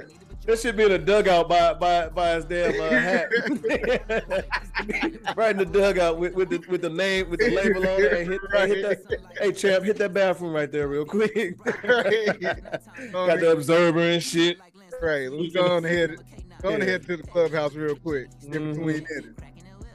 That 0.45 0.59
should 0.59 0.77
be 0.77 0.85
in 0.85 0.93
a 0.93 0.97
dugout 0.97 1.49
by 1.49 1.73
by 1.73 2.07
by 2.07 2.35
his 2.35 2.45
damn 2.45 2.79
uh, 2.79 2.89
hat. 2.89 3.27
right 5.35 5.51
in 5.51 5.57
the 5.57 5.65
dugout 5.69 6.17
with, 6.17 6.33
with 6.35 6.49
the 6.49 6.63
with 6.69 6.81
the 6.81 6.89
name 6.89 7.29
with 7.29 7.41
the 7.41 7.49
label 7.51 7.81
on 7.81 8.01
it. 8.01 8.13
Hey, 8.13 8.23
hit, 8.23 8.39
hey, 8.53 8.67
hit 8.69 9.09
that, 9.09 9.19
hey 9.41 9.51
champ, 9.51 9.83
hit 9.83 9.97
that 9.97 10.13
bathroom 10.13 10.53
right 10.53 10.71
there 10.71 10.87
real 10.87 11.03
quick. 11.03 11.57
Right. 11.83 12.39
Got 13.11 13.41
the 13.41 13.51
observer 13.51 13.99
and 13.99 14.23
shit. 14.23 14.57
Right. 15.01 15.29
Let's 15.29 15.53
go 15.53 15.65
on 15.67 15.83
ahead. 15.83 16.15
Go 16.61 16.73
on 16.73 16.81
ahead 16.81 17.05
to 17.07 17.17
the 17.17 17.23
clubhouse 17.23 17.75
real 17.75 17.97
quick. 17.97 18.29
In 18.43 18.51
Mhm. 18.51 18.73
between. 18.75 19.05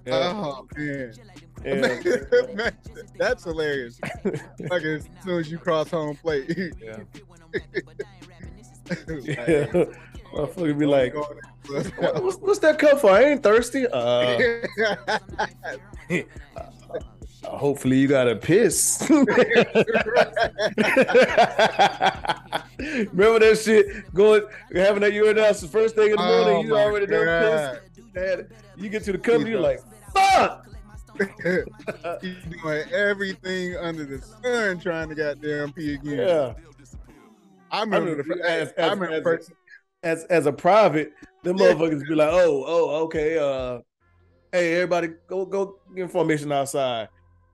Yeah. 0.07 0.33
Oh 0.35 0.67
man. 0.77 1.15
Yeah. 1.65 1.99
Man, 2.55 2.73
that's 3.17 3.45
hilarious. 3.45 4.01
like 4.25 4.83
as 4.83 5.09
soon 5.25 5.39
as 5.41 5.51
you 5.51 5.59
cross 5.59 5.91
home 5.91 6.17
plate. 6.17 6.57
yeah. 6.83 6.99
Like, 7.53 8.99
yeah. 9.25 9.67
Motherfucker 10.35 10.79
be 10.79 10.87
like, 10.87 11.15
"What- 11.15 11.37
what's, 12.23 12.37
what's 12.39 12.59
that 12.61 12.79
cup 12.79 13.01
for? 13.01 13.11
I 13.11 13.25
ain't 13.25 13.43
thirsty. 13.43 13.87
Uh, 13.87 14.39
hopefully 17.45 17.99
you 17.99 18.09
got 18.09 18.29
a 18.29 18.37
piss. 18.37 19.07
Remember 19.09 19.35
that 23.41 23.61
shit 23.63 24.13
going 24.15 24.43
having 24.75 25.03
that 25.03 25.13
urinalysis 25.13 25.69
first 25.69 25.95
thing 25.95 26.11
in 26.11 26.17
the 26.17 26.23
morning. 26.23 26.57
Oh 26.57 26.63
you 26.63 26.77
already 26.77 27.07
done 27.07 27.25
God. 27.27 27.81
pissed. 28.15 28.51
You 28.77 28.89
get 28.89 29.05
to 29.05 29.13
the 29.13 29.19
cup, 29.19 29.43
you're 29.47 29.61
like, 29.61 29.81
fuck. 30.15 30.67
He's 32.21 32.35
doing 32.63 32.83
everything 32.93 33.77
under 33.77 34.05
the 34.05 34.21
sun 34.21 34.79
trying 34.81 35.09
to 35.11 35.15
goddamn 35.15 35.73
pee 35.73 35.95
again. 35.95 36.19
Yeah. 36.19 36.55
I 37.71 37.81
remember, 37.81 38.11
remember 38.11 38.37
the, 38.37 38.51
as- 38.51 38.75
I 38.79 38.93
remember 38.93 39.39
as- 39.39 39.51
As 40.05 40.25
as 40.25 40.47
a 40.47 40.53
private, 40.53 41.13
them 41.45 41.57
Yeah. 41.59 41.73
motherfuckers 41.75 42.07
be 42.09 42.15
like, 42.15 42.31
oh, 42.33 42.65
oh, 42.67 43.05
okay. 43.05 43.39
Uh, 43.39 43.81
hey, 44.53 44.75
everybody, 44.75 45.11
go 45.29 45.45
go 45.47 45.77
get 45.95 46.11
formation 46.11 46.51
outside. 46.53 47.09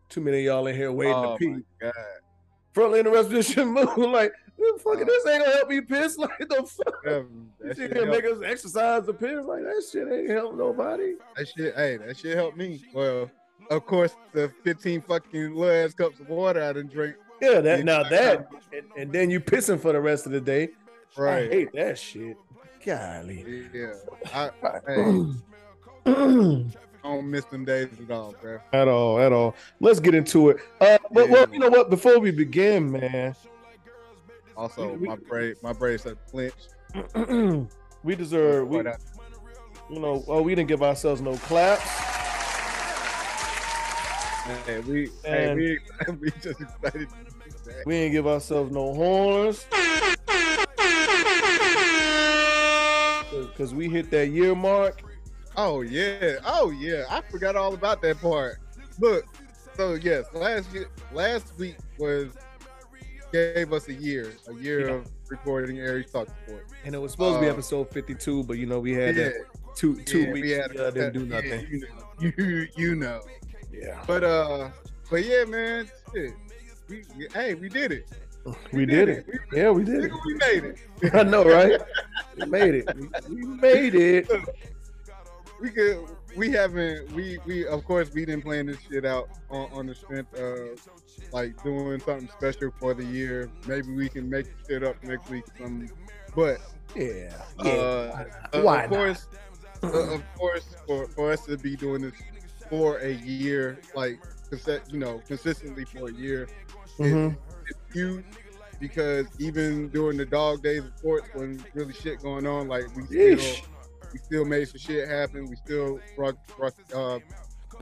Too 0.09 0.21
many 0.23 0.39
of 0.39 0.45
y'all 0.45 0.67
in 0.67 0.75
here 0.75 0.91
waiting 0.91 1.15
oh 1.15 1.33
to 1.33 1.39
pee. 1.39 1.49
my 1.49 1.61
God. 1.81 1.93
Front 2.73 2.93
lane 2.93 3.07
of 3.07 3.13
move. 3.67 3.97
Like, 4.11 4.33
fucking, 4.79 5.03
Oh. 5.03 5.05
this 5.05 5.27
ain't 5.27 5.45
gonna 5.45 5.57
help 5.57 5.69
me 5.69 5.81
piss. 5.83 6.17
Like, 6.19 6.39
the 6.39 6.63
fuck. 6.67 6.95
You 7.05 7.49
that, 7.61 7.77
shit 7.77 7.93
gonna 7.95 8.07
make 8.07 8.25
us 8.25 8.39
exercise 8.43 9.05
the 9.05 9.13
piss. 9.13 9.45
Like, 9.45 9.63
that 9.65 9.85
shit 9.93 10.09
ain't 10.11 10.31
help 10.31 10.57
nobody. 10.57 11.15
that 11.37 11.49
shit, 11.49 11.75
hey, 11.77 11.99
that 11.99 12.17
shit 12.17 12.35
helped 12.37 12.57
me. 12.57 12.83
Well, 12.95 13.31
of 13.71 13.87
course, 13.87 14.17
the 14.33 14.53
15 14.65 15.03
fucking 15.03 15.55
little 15.55 15.71
ass 15.87 15.95
cups 15.95 16.21
of 16.21 16.29
water 16.29 16.63
I 16.63 16.73
didn't 16.73 16.93
drink. 16.93 17.17
Yeah, 17.41 17.61
that 17.61 17.79
Yeah. 17.79 17.85
now 17.85 18.03
that, 18.05 18.49
and, 18.73 18.85
and 18.97 19.13
then 19.13 19.31
you 19.31 19.41
pissing 19.41 19.81
for 19.81 19.93
the 19.93 20.01
rest 20.01 20.27
of 20.27 20.33
the 20.33 20.41
day. 20.41 20.71
Right. 21.17 21.51
I 21.51 21.55
hate 21.55 21.73
that 21.75 21.99
shit. 21.99 22.37
Golly. 22.85 23.67
Yeah. 23.73 23.95
I, 24.35 24.51
hey, 24.87 26.65
I 27.05 27.11
don't 27.13 27.31
miss 27.31 27.45
them 27.47 27.65
days 27.65 27.89
at 28.03 28.11
all, 28.11 28.35
bro. 28.41 28.59
at 28.73 28.89
all, 28.89 29.21
at 29.21 29.33
all. 29.33 29.55
Let's 29.81 30.01
get 30.01 30.15
into 30.15 30.51
it. 30.51 30.59
Uh, 30.81 30.99
but 31.13 31.29
well, 31.29 31.47
you 31.53 31.59
know 31.59 31.69
what? 31.69 31.91
Before 31.91 32.19
we 32.19 32.31
begin, 32.31 32.91
man, 32.91 33.35
Also, 34.57 34.95
We- 34.95 35.07
my 35.09 35.17
brain, 35.17 35.55
my 35.63 35.73
brain 35.73 35.99
said 35.99 36.17
flinch. 36.31 36.55
we 38.03 38.15
deserve. 38.17 38.69
We, 38.69 38.79
you 38.79 40.01
know, 40.01 40.25
oh, 40.27 40.43
we 40.43 40.55
didn't 40.55 40.69
give 40.69 40.83
ourselves 40.83 41.21
no 41.21 41.35
claps. 41.37 41.87
Hey, 44.67 44.81
we, 44.81 45.11
hey, 45.25 45.55
we, 45.55 45.79
we 46.21 46.31
just 46.41 46.61
excited. 46.61 47.09
to 47.11 47.25
do 47.25 47.51
that. 47.67 47.87
We 47.87 47.95
didn't 47.95 48.13
give 48.13 48.27
ourselves 48.27 48.73
no 48.73 48.95
horns. 48.95 49.67
Because 53.31 53.75
we 53.75 53.89
hit 53.89 54.11
that 54.11 54.29
year 54.29 54.55
mark. 54.55 55.03
Oh 55.57 55.83
yeah, 55.83 56.37
oh 56.47 56.71
yeah. 56.71 57.05
I 57.11 57.21
forgot 57.31 57.57
all 57.57 57.75
about 57.75 58.01
that 58.03 58.21
part. 58.21 58.59
Look, 59.01 59.25
so 59.77 59.95
yes, 59.95 60.25
last 60.33 60.73
year, 60.73 60.89
last 61.13 61.53
week 61.59 61.77
was 61.99 62.29
gave 63.33 63.73
us 63.73 63.89
a 63.89 63.93
year, 63.95 64.33
a 64.49 64.55
year 64.55 64.89
Yeah. 64.89 64.95
of 64.95 65.11
recording 65.29 65.79
Aries 65.79 66.11
Talk 66.11 66.29
Sport. 66.47 66.67
And 66.85 66.95
it 66.95 66.99
was 66.99 67.13
supposed 67.13 67.37
to 67.37 67.41
be 67.43 67.49
Uh, 67.49 67.53
episode 67.53 67.91
52, 67.91 68.45
but 68.45 68.57
you 68.57 68.65
know, 68.67 68.79
we 68.81 68.93
had 68.95 69.17
yeah, 69.17 69.25
that 69.25 69.35
two 69.75 69.97
two 70.05 70.21
yeah, 70.23 70.33
weeks. 70.33 70.45
we 70.47 70.51
had 70.53 70.77
uh, 70.81 70.91
didn't 70.91 71.13
do 71.13 71.27
nothing. 71.27 71.67
you, 71.71 71.81
know, 71.81 72.33
you, 72.39 72.69
you 72.77 72.95
know. 72.97 73.21
Yeah. 73.73 74.03
But 74.07 74.25
uh, 74.25 74.71
but 75.11 75.25
yeah, 75.25 75.45
man. 75.45 75.89
Shit. 76.15 76.33
We, 76.89 77.05
we- 77.17 77.29
hey, 77.35 77.55
we 77.55 77.69
did 77.69 77.93
it. 77.93 78.09
We 78.73 78.87
did 78.87 79.09
it. 79.11 79.27
We, 79.27 79.59
Yeah, 79.61 79.71
we 79.71 79.85
did 79.85 80.05
it. 80.05 80.13
we 80.25 80.35
made 80.35 80.65
it. 80.65 80.79
I 81.15 81.23
know, 81.23 81.45
right? 81.45 81.79
We 82.39 82.47
made 82.47 82.75
it. 82.77 82.89
We, 83.29 83.35
we 83.35 83.45
made 83.45 83.95
it. 83.95 84.31
we 85.61 85.71
could 85.71 85.99
we 86.37 86.51
haven't 86.51 87.11
we 87.13 87.39
we 87.47 87.67
of 87.67 87.85
course 87.85 88.11
we 88.15 88.25
didn't 88.25 88.43
plan 88.43 88.67
this 88.67 88.79
shit 88.89 89.05
out 89.05 89.29
on, 89.51 89.69
on 89.73 89.87
the 89.87 89.95
strength 89.95 90.33
of 90.35 90.79
like 91.33 91.61
doing 91.65 92.01
something 92.01 92.29
special 92.39 92.71
for 92.79 92.95
the 92.95 93.05
year 93.05 93.51
maybe 93.67 93.93
we 93.93 94.09
can 94.09 94.31
make 94.31 94.47
shit 94.69 94.83
up 94.85 95.03
next 95.03 95.29
week 95.31 95.45
something 95.59 95.91
but 96.37 96.59
Yeah. 96.95 97.35
uh, 97.59 97.65
Yeah. 97.65 98.25
uh, 98.53 98.61
Why 98.63 98.85
of 98.85 98.91
not? 98.91 98.97
course 98.97 99.27
uh, 99.83 100.15
of 100.15 100.23
course 100.37 100.67
for, 100.87 101.09
for 101.09 101.33
us 101.33 101.45
to 101.47 101.57
be 101.59 101.77
doing 101.77 102.03
this 102.03 102.15
for 102.69 102.99
a 102.99 103.13
year 103.13 103.79
like 103.95 104.19
you 104.91 104.99
know 104.99 105.21
consistently 105.27 105.85
for 105.85 106.09
a 106.09 106.13
year 106.13 106.49
Mhm. 106.99 107.37
it's 107.69 107.79
huge 107.95 108.25
because 108.81 109.27
even 109.39 109.89
during 109.89 110.17
the 110.17 110.25
dog 110.25 110.63
days 110.63 110.85
of 110.85 110.93
sports 110.97 111.29
when 111.35 111.63
really 111.75 111.93
shit 111.93 112.23
going 112.23 112.47
on 112.47 112.69
like 112.69 112.85
we 112.97 113.05
still 113.07 113.57
we 114.13 114.19
still 114.21 114.45
made 114.47 114.67
some 114.67 114.79
shit 114.79 115.07
happen. 115.07 115.47
We 115.51 115.57
still 115.57 116.01
brought, 116.17 116.35
brought, 116.57 116.73
uh, 116.95 117.19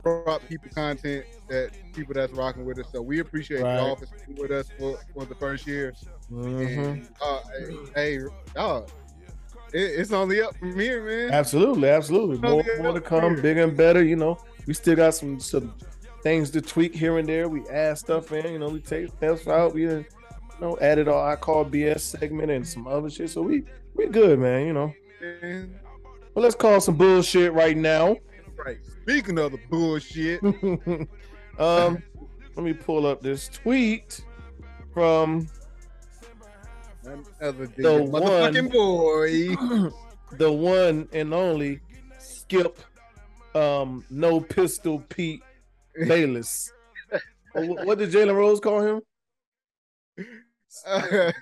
brought 0.03 0.45
people 0.49 0.69
content 0.75 1.25
that 1.47 1.69
people 1.93 2.13
that's 2.13 2.33
rocking 2.33 2.65
with 2.65 2.79
us. 2.79 2.87
So 2.91 3.01
we 3.01 3.19
appreciate 3.19 3.61
Right. 3.63 3.77
y'all 3.77 3.95
for 3.95 4.07
sticking 4.07 4.35
with 4.35 4.51
us 4.51 4.69
for, 4.77 4.97
for 5.13 5.23
the 5.25 5.35
first 5.35 5.65
year. 5.65 5.93
Mhm. 6.29 6.91
And 6.91 7.07
uh, 7.21 7.39
hey, 7.95 8.17
hey, 8.17 8.19
dog, 8.53 8.89
it, 9.71 9.79
it's 9.79 10.11
only 10.11 10.41
up 10.41 10.53
from 10.57 10.77
here, 10.77 11.01
man. 11.03 11.31
Absolutely, 11.31 11.87
absolutely. 11.87 12.39
More, 12.39 12.63
more 12.77 12.91
to 12.93 12.99
come, 12.99 13.41
bigger 13.41 13.63
and 13.63 13.77
better. 13.77 14.03
You 14.03 14.17
know, 14.17 14.37
we 14.67 14.73
still 14.73 14.95
got 14.95 15.15
some 15.15 15.39
some 15.39 15.73
things 16.21 16.49
to 16.51 16.61
tweak 16.61 16.93
here 16.93 17.17
and 17.17 17.27
there. 17.27 17.47
We 17.49 17.67
add 17.69 17.97
stuff 17.97 18.31
in. 18.31 18.51
You 18.53 18.59
know, 18.59 18.69
we 18.69 18.79
take 18.81 19.09
stuff 19.09 19.47
out. 19.47 19.73
We 19.73 19.83
you 19.83 20.05
know 20.61 20.77
added 20.81 21.07
our 21.07 21.31
I 21.31 21.35
call 21.35 21.65
BS 21.65 22.01
segment 22.01 22.51
and 22.51 22.67
some 22.67 22.87
other 22.87 23.09
shit. 23.09 23.29
So 23.29 23.41
we 23.41 23.63
we 23.95 24.07
good, 24.07 24.39
man. 24.39 24.67
You 24.67 24.73
know. 24.73 24.93
Well, 26.33 26.43
let's 26.43 26.55
call 26.55 26.79
some 26.81 26.95
bullshit 26.95 27.51
right 27.53 27.75
now. 27.75 28.17
Right. 28.55 28.77
Speaking 29.03 29.39
of 29.39 29.51
the 29.53 29.59
bullshit, 29.69 30.43
um, 31.59 32.03
let 32.55 32.63
me 32.63 32.73
pull 32.73 33.05
up 33.07 33.21
this 33.21 33.47
tweet 33.49 34.21
from 34.93 35.47
another 37.03 37.67
The 37.67 38.03
one- 38.03 38.69
boy. 38.69 39.89
the 40.37 40.51
one 40.51 41.07
and 41.13 41.33
only 41.33 41.79
Skip, 42.19 42.79
um, 43.57 44.05
no 44.09 44.39
pistol 44.39 45.03
Pete 45.09 45.41
Bayless. 46.07 46.71
What 47.53 47.97
did 47.97 48.11
Jalen 48.11 48.35
Rose 48.35 48.59
call 48.59 48.81
him? 48.81 49.01
I 50.87 51.33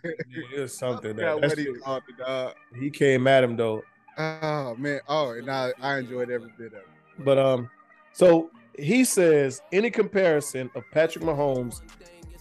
it's 0.53 0.77
something 0.77 1.15
that 1.17 1.41
what 1.41 1.57
he 1.57 1.65
called 1.83 2.03
the 2.07 2.23
dog. 2.23 2.53
he 2.79 2.89
came 2.89 3.27
at 3.27 3.43
him 3.43 3.57
though. 3.57 3.83
Oh 4.17 4.75
man. 4.77 5.01
Oh, 5.09 5.31
and 5.31 5.49
I, 5.49 5.73
I 5.81 5.97
enjoyed 5.97 6.29
every 6.29 6.51
bit 6.57 6.67
of 6.67 6.73
it. 6.73 6.87
But 7.19 7.37
um, 7.37 7.69
so 8.13 8.49
he 8.77 9.03
says 9.03 9.61
any 9.73 9.89
comparison 9.89 10.69
of 10.75 10.83
Patrick 10.91 11.23
Mahomes 11.23 11.81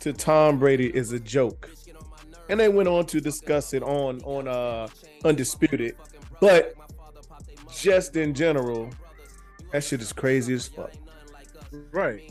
to 0.01 0.13
Tom 0.13 0.59
Brady 0.59 0.95
is 0.95 1.13
a 1.13 1.19
joke, 1.19 1.71
and 2.49 2.61
they 2.61 2.69
went 2.69 2.89
on 2.89 3.07
to 3.07 3.21
discuss 3.21 3.75
it 3.75 3.83
on 3.83 4.21
on 4.23 4.47
uh 4.47 4.87
undisputed, 5.25 5.97
but 6.41 6.75
just 7.73 8.17
in 8.17 8.35
general, 8.35 8.91
that 9.75 9.83
shit 9.83 10.01
is 10.01 10.13
crazy 10.13 10.55
as 10.55 10.69
fuck. 10.69 10.93
Right. 11.91 12.31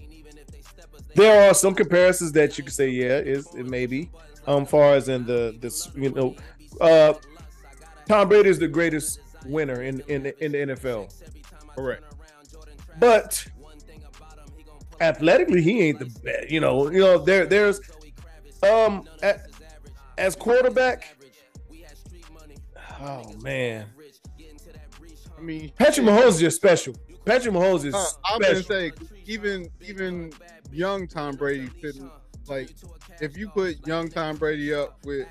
There 1.14 1.50
are 1.50 1.54
some 1.54 1.76
comparisons 1.76 2.32
that 2.32 2.58
you 2.58 2.64
could 2.64 2.72
say, 2.72 2.88
yeah, 2.88 3.18
is 3.18 3.54
it 3.54 3.66
maybe, 3.66 4.10
um, 4.48 4.66
far 4.66 4.94
as 4.94 5.10
in 5.10 5.26
the 5.26 5.54
this 5.60 5.92
you 5.94 6.10
know, 6.12 6.36
uh, 6.80 7.16
Tom 8.08 8.30
Brady 8.30 8.48
is 8.48 8.60
the 8.60 8.70
greatest 8.70 9.20
winner 9.46 9.82
in 9.82 10.00
in 10.08 10.28
in 10.40 10.54
the 10.54 10.58
NFL. 10.74 11.14
Correct. 11.76 12.04
but 12.98 13.46
athletically 15.02 15.62
he 15.62 15.82
ain't 15.82 16.00
the 16.00 16.06
best 16.24 16.52
you 16.52 16.60
know 16.60 16.90
you 16.92 17.00
know 17.00 17.18
there 17.18 17.48
there's 17.48 17.82
um 18.62 19.10
a- 19.24 19.40
as 20.20 20.36
quarterback 20.36 21.16
oh 23.02 23.34
man 23.42 23.88
I 25.36 25.42
mean, 25.42 25.72
patrick 25.78 26.06
mahomes 26.06 26.28
is 26.36 26.40
just 26.40 26.56
special 26.58 26.96
patrick 27.26 27.54
mahomes 27.54 27.86
is 27.86 27.94
Uh, 27.94 28.06
I'm 28.26 28.42
gonna 28.42 28.64
say 28.64 28.92
even 29.26 29.70
even 29.82 30.32
young 30.72 31.08
Tom 31.08 31.36
Brady 31.36 31.70
couldn't 31.82 32.12
like 32.48 32.76
if 33.22 33.38
you 33.38 33.50
put 33.50 33.86
young 33.88 34.10
Tom 34.10 34.38
Brady 34.38 34.74
up 34.74 34.98
with 35.06 35.28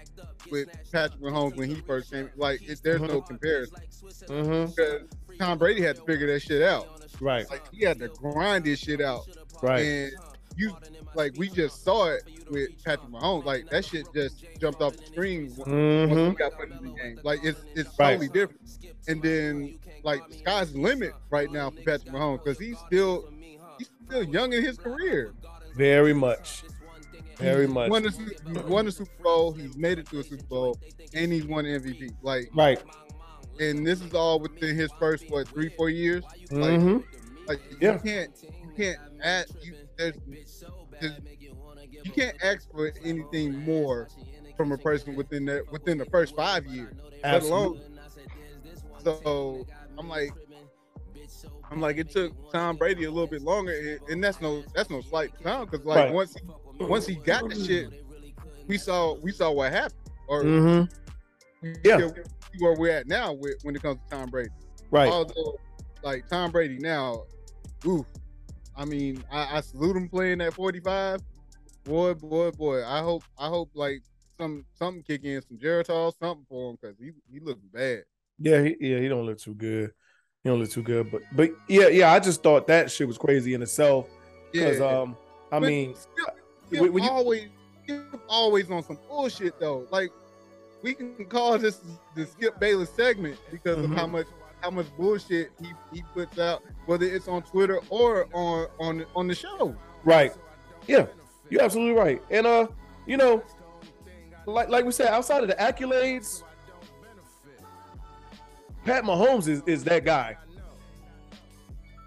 with 0.50 0.68
Patrick 0.90 1.20
Mahomes 1.20 1.56
when 1.56 1.68
he 1.68 1.76
first 1.76 2.10
came, 2.10 2.30
like 2.36 2.62
it, 2.68 2.80
there's 2.82 3.00
no 3.00 3.20
comparison. 3.20 3.76
Mm-hmm. 4.26 4.70
because 4.70 5.02
Tom 5.38 5.58
Brady 5.58 5.82
had 5.82 5.96
to 5.96 6.02
figure 6.02 6.26
that 6.32 6.40
shit 6.40 6.62
out. 6.62 7.02
right. 7.20 7.48
Like 7.50 7.62
he 7.72 7.84
had 7.84 7.98
to 8.00 8.08
grind 8.08 8.64
this 8.64 8.80
shit 8.80 9.00
out, 9.00 9.26
right. 9.62 9.80
And 9.80 10.12
you 10.56 10.76
like 11.14 11.32
we 11.36 11.48
just 11.48 11.84
saw 11.84 12.08
it 12.10 12.22
with 12.50 12.70
Patrick 12.84 13.10
Mahomes. 13.10 13.44
Like 13.44 13.68
that 13.70 13.84
shit 13.84 14.06
just 14.14 14.44
jumped 14.60 14.80
off 14.80 14.96
the 14.96 15.04
screen 15.06 15.52
once 15.56 15.70
hmm 15.70 16.28
he 16.30 16.34
got 16.34 16.52
put 16.58 16.70
in 16.70 16.82
the 16.82 16.94
game. 16.94 17.18
Like 17.22 17.40
it's 17.42 17.60
it's 17.74 17.98
Right. 17.98 18.12
totally 18.18 18.28
different. 18.28 18.60
And 19.08 19.22
then 19.22 19.78
like 20.04 20.26
the 20.28 20.34
sky's 20.38 20.72
the 20.72 20.80
limit 20.80 21.12
right 21.30 21.50
now 21.50 21.70
for 21.70 21.76
Patrick 21.78 22.12
Mahomes 22.12 22.42
because 22.44 22.58
he's 22.58 22.78
still 22.86 23.28
he's 23.78 23.90
still 24.06 24.24
young 24.24 24.52
in 24.52 24.62
his 24.64 24.76
career. 24.78 25.32
Very 25.76 26.12
much. 26.14 26.62
Very 27.38 27.66
much. 27.66 27.90
Won 27.90 28.06
a, 28.06 28.62
won 28.66 28.86
a 28.86 28.92
Super 28.92 29.22
Bowl. 29.22 29.52
He's 29.52 29.76
made 29.76 29.98
it 29.98 30.06
to 30.10 30.20
a 30.20 30.22
Super 30.22 30.44
Bowl, 30.44 30.78
and 31.14 31.32
he's 31.32 31.44
won 31.46 31.64
MVP. 31.64 32.10
Like 32.22 32.50
right. 32.54 32.80
And 33.60 33.86
this 33.86 34.00
is 34.00 34.14
all 34.14 34.38
within 34.38 34.76
his 34.76 34.90
first 34.98 35.28
what 35.30 35.48
three, 35.48 35.68
four 35.70 35.90
years. 35.90 36.24
Like, 36.50 36.80
mm-hmm. 36.80 36.98
like 37.46 37.60
Yeah. 37.80 37.94
you 37.94 37.98
can't, 38.00 38.30
you 38.42 38.72
can't 38.76 38.98
add. 39.22 39.46
You, 39.62 39.74
there's, 40.02 40.14
there's, 41.00 41.12
you 42.04 42.10
can't 42.12 42.36
ask 42.42 42.70
for 42.70 42.92
anything 43.04 43.56
more 43.64 44.08
from 44.56 44.72
a 44.72 44.78
person 44.78 45.14
within 45.16 45.44
that 45.46 45.70
within 45.72 45.98
the 45.98 46.04
first 46.06 46.34
five 46.36 46.66
years. 46.66 46.94
Let 47.24 47.42
alone. 47.42 47.80
So 49.02 49.66
I'm 49.98 50.08
like, 50.08 50.32
I'm 51.70 51.80
like, 51.80 51.96
it 51.96 52.10
took 52.10 52.52
Tom 52.52 52.76
Brady 52.76 53.04
a 53.04 53.10
little 53.10 53.26
bit 53.26 53.42
longer, 53.42 53.72
and- 53.72 54.10
and 54.10 54.24
that's 54.24 54.40
no 54.40 54.62
that's 54.74 54.90
no 54.90 55.00
slight 55.00 55.36
to 55.38 55.44
Tom 55.44 55.66
because 55.68 55.84
like 55.86 55.96
Right. 56.06 56.12
once 56.12 56.34
he, 56.34 56.84
once 56.84 57.06
he 57.06 57.14
got 57.16 57.48
the 57.48 57.54
shit, 57.64 58.04
we 58.66 58.78
saw 58.78 59.14
we 59.14 59.32
saw 59.32 59.50
what 59.50 59.72
happened, 59.72 60.00
or 60.28 60.42
Mm-hmm. 60.44 61.72
Yeah. 61.84 62.08
where 62.58 62.74
we're 62.76 62.90
at 62.92 63.06
now 63.06 63.32
with 63.32 63.54
when 63.62 63.74
it 63.74 63.82
comes 63.82 63.98
to 64.08 64.16
Tom 64.16 64.28
Brady. 64.30 64.50
Right. 64.90 65.10
Although, 65.10 65.56
like 66.02 66.28
Tom 66.28 66.50
Brady 66.50 66.78
now, 66.78 67.24
ooh, 67.86 68.04
I 68.76 68.84
mean, 68.84 69.22
I, 69.30 69.58
I 69.58 69.60
salute 69.60 69.96
him 69.96 70.08
playing 70.08 70.40
at 70.40 70.54
45. 70.54 71.20
Boy, 71.84 72.14
boy, 72.14 72.50
boy. 72.52 72.84
I 72.84 73.00
hope, 73.00 73.24
I 73.38 73.48
hope 73.48 73.70
like 73.74 74.02
some 74.38 74.64
something 74.74 75.02
kick 75.02 75.24
in, 75.24 75.42
some 75.42 75.58
Geritol, 75.58 76.12
something 76.18 76.46
for 76.48 76.70
him 76.70 76.78
because 76.80 76.96
he 76.98 77.10
he 77.30 77.40
looking 77.40 77.68
bad. 77.72 78.04
Yeah, 78.38 78.62
he, 78.62 78.76
yeah, 78.80 78.98
he 78.98 79.08
don't 79.08 79.26
look 79.26 79.38
too 79.38 79.54
good. 79.54 79.92
He 80.42 80.50
don't 80.50 80.58
look 80.58 80.70
too 80.70 80.82
good, 80.82 81.10
but 81.10 81.22
but 81.32 81.50
yeah, 81.68 81.88
yeah. 81.88 82.12
I 82.12 82.18
just 82.18 82.42
thought 82.42 82.66
that 82.68 82.90
shit 82.90 83.06
was 83.06 83.18
crazy 83.18 83.54
in 83.54 83.62
itself 83.62 84.06
because 84.52 84.80
um, 84.80 85.16
I 85.50 85.60
But 85.60 85.66
mean, 85.66 85.94
Skip, 85.94 86.34
Skip 86.68 86.92
when 86.92 87.02
always 87.04 87.48
Skip 87.84 88.20
always 88.28 88.70
on 88.70 88.82
some 88.82 88.98
bullshit 89.08 89.58
though. 89.60 89.86
Like 89.90 90.10
we 90.82 90.94
can 90.94 91.24
call 91.26 91.58
this 91.58 91.80
the 92.16 92.26
Skip 92.26 92.58
Bayless 92.58 92.90
segment 92.90 93.38
because 93.50 93.78
of 93.84 93.90
how 93.90 94.06
Mhm. 94.06 94.10
much 94.12 94.26
how 94.62 94.70
much 94.70 94.86
bullshit 94.96 95.50
he, 95.60 95.72
he 95.92 96.02
puts 96.14 96.38
out, 96.38 96.62
whether 96.86 97.04
it's 97.04 97.28
on 97.28 97.42
Twitter 97.42 97.80
or 97.90 98.28
on 98.32 98.68
on 98.78 99.04
on 99.14 99.26
the 99.28 99.34
show. 99.34 99.74
Right. 100.04 100.32
Yeah, 100.86 101.06
you're 101.50 101.62
absolutely 101.62 101.94
right. 102.00 102.22
And 102.30 102.46
uh, 102.46 102.68
you 103.06 103.16
know, 103.16 103.42
like 104.46 104.68
like 104.68 104.84
we 104.84 104.92
said, 104.92 105.08
outside 105.08 105.42
of 105.42 105.48
the 105.48 105.54
accolades, 105.56 106.42
Pat 108.84 109.04
Mahomes 109.04 109.48
is, 109.48 109.62
is 109.66 109.84
that 109.84 110.04
guy. 110.04 110.36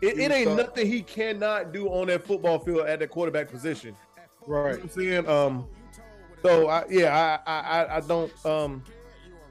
It, 0.01 0.19
it 0.19 0.31
ain't 0.31 0.55
nothing 0.55 0.87
he 0.87 1.01
cannot 1.01 1.71
do 1.71 1.87
on 1.87 2.07
that 2.07 2.25
football 2.27 2.59
field 2.59 2.85
at 2.87 2.99
the 2.99 3.07
quarterback 3.07 3.49
position. 3.49 3.95
You 4.45 4.53
know 4.53 4.59
Right. 4.59 4.79
I'm 4.81 4.89
saying? 4.89 5.27
Um, 5.27 5.67
so 6.41 6.67
I 6.69 6.83
yeah, 6.89 7.39
I 7.47 7.51
I 7.51 7.83
I- 7.83 7.97
I 7.97 7.99
don't 8.01 8.45
um, 8.45 8.83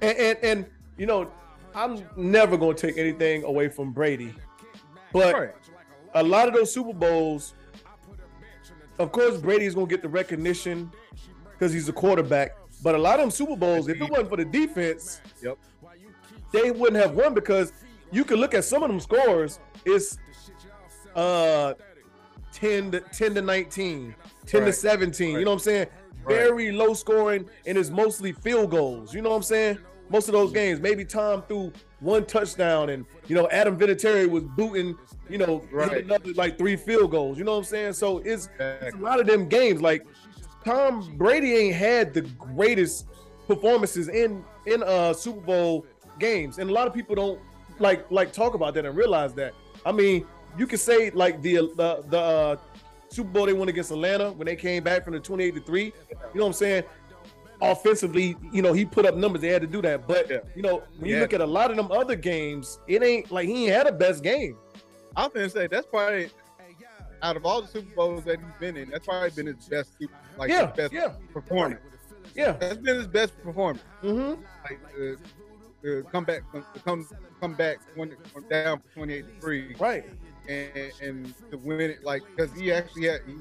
and, 0.00 0.16
and 0.18 0.38
and 0.42 0.66
you 0.96 1.06
know, 1.06 1.30
I'm 1.74 2.04
never 2.16 2.56
gonna 2.56 2.74
take 2.74 2.98
anything 2.98 3.44
away 3.44 3.68
from 3.68 3.92
Brady, 3.92 4.34
but 5.12 5.34
Right. 5.34 5.54
a 6.14 6.22
lot 6.22 6.48
of 6.48 6.54
those 6.54 6.72
Super 6.72 6.92
Bowls, 6.92 7.54
of 8.98 9.10
course, 9.12 9.38
Brady's 9.40 9.74
gonna 9.74 9.86
get 9.86 10.02
the 10.02 10.08
recognition 10.08 10.90
because 11.52 11.72
he's 11.72 11.88
a 11.88 11.92
quarterback. 11.92 12.56
But 12.82 12.94
a 12.94 12.98
lot 12.98 13.14
of 13.14 13.20
them 13.22 13.30
Super 13.30 13.56
Bowls, 13.56 13.88
if 13.88 14.00
it 14.00 14.08
wasn't 14.10 14.28
for 14.28 14.36
the 14.36 14.44
defense, 14.44 15.20
Yep. 15.42 15.58
they 16.52 16.70
wouldn't 16.70 17.02
have 17.02 17.14
won 17.16 17.34
because 17.34 17.72
you 18.12 18.24
can 18.24 18.36
look 18.38 18.54
at 18.54 18.64
some 18.64 18.82
of 18.82 18.88
them 18.88 19.00
scores. 19.00 19.58
It's 19.84 20.18
uh 21.16 21.74
10 22.52 22.90
to 22.92 23.00
10 23.00 23.34
to 23.34 23.42
19, 23.42 24.14
10 24.46 24.60
to 24.60 24.66
Right. 24.66 24.74
17. 24.74 25.38
You 25.38 25.44
know 25.44 25.50
what 25.52 25.54
I'm 25.54 25.58
saying? 25.60 25.86
Right. 26.24 26.36
Very 26.36 26.72
low 26.72 26.94
scoring, 26.94 27.48
and 27.66 27.76
it's 27.78 27.90
mostly 27.90 28.32
field 28.32 28.70
goals. 28.70 29.12
You 29.14 29.22
know 29.22 29.30
what 29.30 29.36
I'm 29.36 29.42
saying? 29.42 29.78
Most 30.10 30.28
of 30.28 30.32
those 30.32 30.52
games, 30.52 30.80
maybe 30.80 31.04
Tom 31.04 31.42
threw 31.42 31.72
one 32.00 32.24
touchdown, 32.26 32.90
and 32.90 33.06
you 33.26 33.34
know 33.34 33.48
Adam 33.50 33.78
Vinatieri 33.78 34.28
was 34.28 34.42
booting, 34.44 34.96
you 35.28 35.38
know, 35.38 35.64
Right. 35.72 36.04
another 36.04 36.32
like 36.34 36.58
three 36.58 36.76
field 36.76 37.10
goals. 37.10 37.38
You 37.38 37.44
know 37.44 37.52
what 37.52 37.58
I'm 37.58 37.64
saying? 37.64 37.92
So 37.94 38.18
it's, 38.18 38.48
it's 38.58 38.94
a 38.96 38.98
lot 39.00 39.18
of 39.20 39.26
them 39.26 39.48
games. 39.48 39.80
Like 39.80 40.06
Tom 40.64 41.16
Brady 41.16 41.54
ain't 41.54 41.74
had 41.76 42.14
the 42.14 42.22
greatest 42.22 43.06
performances 43.46 44.08
in 44.08 44.44
in 44.66 44.82
uh 44.82 45.12
Super 45.12 45.40
Bowl 45.40 45.86
games, 46.18 46.58
and 46.58 46.68
a 46.70 46.72
lot 46.72 46.86
of 46.86 46.94
people 46.94 47.14
don't 47.14 47.40
like 47.78 48.08
like 48.10 48.32
talk 48.32 48.54
about 48.54 48.74
that 48.74 48.84
and 48.84 48.96
realize 48.96 49.32
that. 49.34 49.54
I 49.86 49.92
mean, 49.92 50.26
you 50.58 50.66
could 50.66 50.80
say 50.80 51.10
like 51.10 51.40
the 51.42 51.56
the 51.76 52.04
the 52.08 52.18
uh, 52.20 52.56
Super 53.08 53.30
Bowl 53.30 53.46
they 53.46 53.52
won 53.52 53.68
against 53.68 53.90
Atlanta 53.90 54.32
when 54.32 54.46
they 54.46 54.56
came 54.56 54.82
back 54.82 55.04
from 55.04 55.12
the 55.14 55.20
28 55.20 55.54
to 55.54 55.60
3. 55.60 55.84
You 55.84 55.92
know 56.12 56.20
what 56.32 56.46
I'm 56.46 56.52
saying? 56.52 56.84
Offensively, 57.72 58.36
you 58.52 58.62
know, 58.62 58.72
he 58.72 58.84
put 58.84 59.06
up 59.06 59.14
numbers. 59.16 59.40
They 59.42 59.48
had 59.48 59.62
to 59.62 59.68
do 59.68 59.80
that. 59.82 60.06
But 60.06 60.30
Yeah. 60.30 60.38
you 60.54 60.62
know, 60.62 60.82
when 60.98 61.10
you 61.10 61.20
look 61.20 61.32
at 61.32 61.40
a 61.40 61.46
lot 61.46 61.70
of 61.70 61.76
them 61.76 61.90
other 61.90 62.16
games, 62.16 62.78
it 62.88 63.02
ain't 63.02 63.30
like 63.30 63.46
he 63.48 63.64
ain't 63.66 63.72
had 63.74 63.86
a 63.86 63.92
best 63.92 64.22
game. 64.22 64.56
I 65.16 65.24
was 65.24 65.32
gonna 65.34 65.48
say 65.50 65.66
that's 65.66 65.86
probably 65.86 66.30
out 67.22 67.36
of 67.36 67.46
all 67.46 67.62
the 67.62 67.68
Super 67.68 67.94
Bowls 67.94 68.24
that 68.24 68.38
he's 68.38 68.48
been 68.60 68.76
in, 68.76 68.90
that's 68.90 69.06
probably 69.06 69.30
been 69.30 69.46
his 69.46 69.66
best 69.68 69.92
like 70.36 70.50
yeah, 70.50 70.66
his 70.66 70.76
best 70.76 70.92
yeah, 70.92 71.12
performance. 71.32 71.80
yeah. 72.34 72.52
That's 72.52 72.76
been 72.76 72.96
his 72.96 73.06
best 73.06 73.40
performance. 73.42 73.84
Mm-hmm. 74.02 74.42
Like 74.64 74.80
uh, 75.00 75.88
uh, 75.88 76.02
come 76.10 76.24
back, 76.24 76.42
come 76.84 77.06
come 77.40 77.54
back 77.54 77.78
when 77.94 78.16
down 78.50 78.80
from 78.80 78.88
twenty 78.94 79.14
eight 79.14 79.34
to 79.34 79.40
three, 79.40 79.74
Right. 79.78 80.04
and 80.48 80.92
and 81.00 81.34
to 81.50 81.58
win 81.58 81.80
it 81.80 82.04
like 82.04 82.22
because 82.36 82.52
he 82.58 82.72
actually 82.72 83.06
had 83.06 83.20
he, 83.26 83.34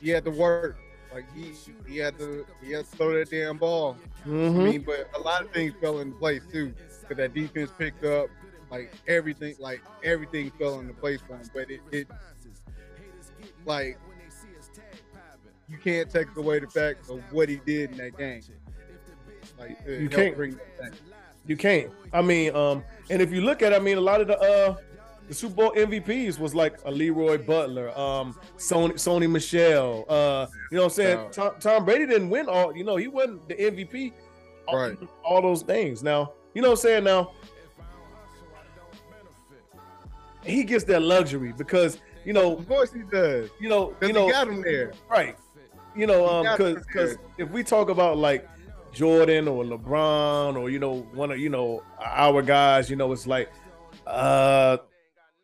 he 0.00 0.10
had 0.10 0.24
to 0.24 0.30
work. 0.30 0.76
Like 1.14 1.26
he 1.34 1.52
he 1.86 1.98
had 1.98 2.18
to 2.18 2.46
he 2.62 2.72
had 2.72 2.84
to 2.90 2.96
throw 2.96 3.12
that 3.18 3.30
damn 3.30 3.58
ball. 3.58 3.96
Mm-hmm. 4.26 4.60
I 4.60 4.64
mean, 4.64 4.82
but 4.82 5.10
a 5.14 5.20
lot 5.20 5.42
of 5.42 5.50
things 5.50 5.74
fell 5.80 6.00
into 6.00 6.16
place 6.16 6.42
too. 6.50 6.74
Because 7.00 7.16
that 7.16 7.34
defense 7.34 7.70
picked 7.76 8.04
up, 8.04 8.28
like 8.70 8.92
everything, 9.06 9.54
like 9.58 9.82
everything 10.02 10.50
fell 10.58 10.80
into 10.80 10.94
place 10.94 11.20
for 11.20 11.36
him. 11.36 11.50
But 11.52 11.70
it, 11.70 11.80
it 11.90 12.08
like 13.66 13.98
you 15.68 15.78
can't 15.78 16.10
take 16.10 16.34
away 16.36 16.60
the 16.60 16.68
fact 16.68 17.10
of 17.10 17.20
what 17.32 17.48
he 17.48 17.56
did 17.56 17.92
in 17.92 17.96
that 17.98 18.16
game. 18.16 18.42
Like 19.58 19.78
You 19.86 20.08
can't. 20.08 20.36
bring 20.36 20.52
that 20.52 20.78
back. 20.78 20.92
You 21.46 21.56
can't. 21.56 21.90
I 22.12 22.22
mean, 22.22 22.54
um, 22.54 22.84
and 23.10 23.20
if 23.20 23.32
you 23.32 23.40
look 23.40 23.62
at, 23.62 23.72
it, 23.72 23.76
I 23.76 23.78
mean, 23.78 23.98
a 23.98 24.00
lot 24.00 24.20
of 24.20 24.28
the 24.28 24.38
uh, 24.38 24.76
the 25.32 25.38
Super 25.38 25.54
Bowl 25.54 25.72
MVPs 25.74 26.38
was 26.38 26.54
like 26.54 26.76
a 26.84 26.90
Leroy 26.90 27.38
Butler, 27.38 27.88
um, 27.98 28.38
Sony 28.58 28.92
Sony 28.92 29.30
Michel. 29.30 30.04
Uh, 30.06 30.46
you 30.70 30.76
know 30.76 30.82
what 30.82 30.84
I'm 30.84 30.90
saying? 30.90 31.30
Tom, 31.32 31.52
Tom 31.58 31.84
Brady 31.86 32.04
didn't 32.04 32.28
win 32.28 32.50
all. 32.50 32.76
You 32.76 32.84
know, 32.84 32.96
he 32.96 33.08
wasn't 33.08 33.48
the 33.48 33.54
MVP. 33.54 34.12
all- 34.68 34.76
Right. 34.76 34.98
All 35.24 35.40
those 35.40 35.62
things. 35.62 36.02
Now, 36.02 36.32
you 36.52 36.60
know 36.60 36.68
what 36.68 36.80
I'm 36.80 36.82
saying? 36.82 37.04
Now, 37.04 37.32
he 40.44 40.64
gets 40.64 40.84
that 40.84 41.00
luxury 41.00 41.52
because 41.56 41.98
you 42.26 42.34
know, 42.34 42.56
Of 42.58 42.68
course 42.68 42.92
he 42.92 43.00
does. 43.10 43.48
you 43.58 43.70
know, 43.70 43.94
you 44.02 44.12
know, 44.12 44.30
got 44.30 44.48
him 44.48 44.60
there. 44.60 44.92
Right. 45.10 45.34
You 45.96 46.06
know, 46.06 46.28
um, 46.28 46.42
because 46.44 46.84
because 46.86 47.16
if 47.38 47.48
we 47.50 47.62
talk 47.64 47.88
about 47.88 48.18
like 48.18 48.46
Jordan 48.92 49.48
or 49.48 49.64
LeBron 49.64 50.56
or 50.56 50.68
you 50.68 50.78
know 50.78 51.06
one 51.14 51.30
of 51.32 51.38
you 51.38 51.48
know 51.48 51.82
our 52.04 52.42
guys, 52.42 52.90
you 52.90 52.96
know, 52.96 53.12
it's 53.12 53.26
like 53.26 53.50
uh 54.06 54.76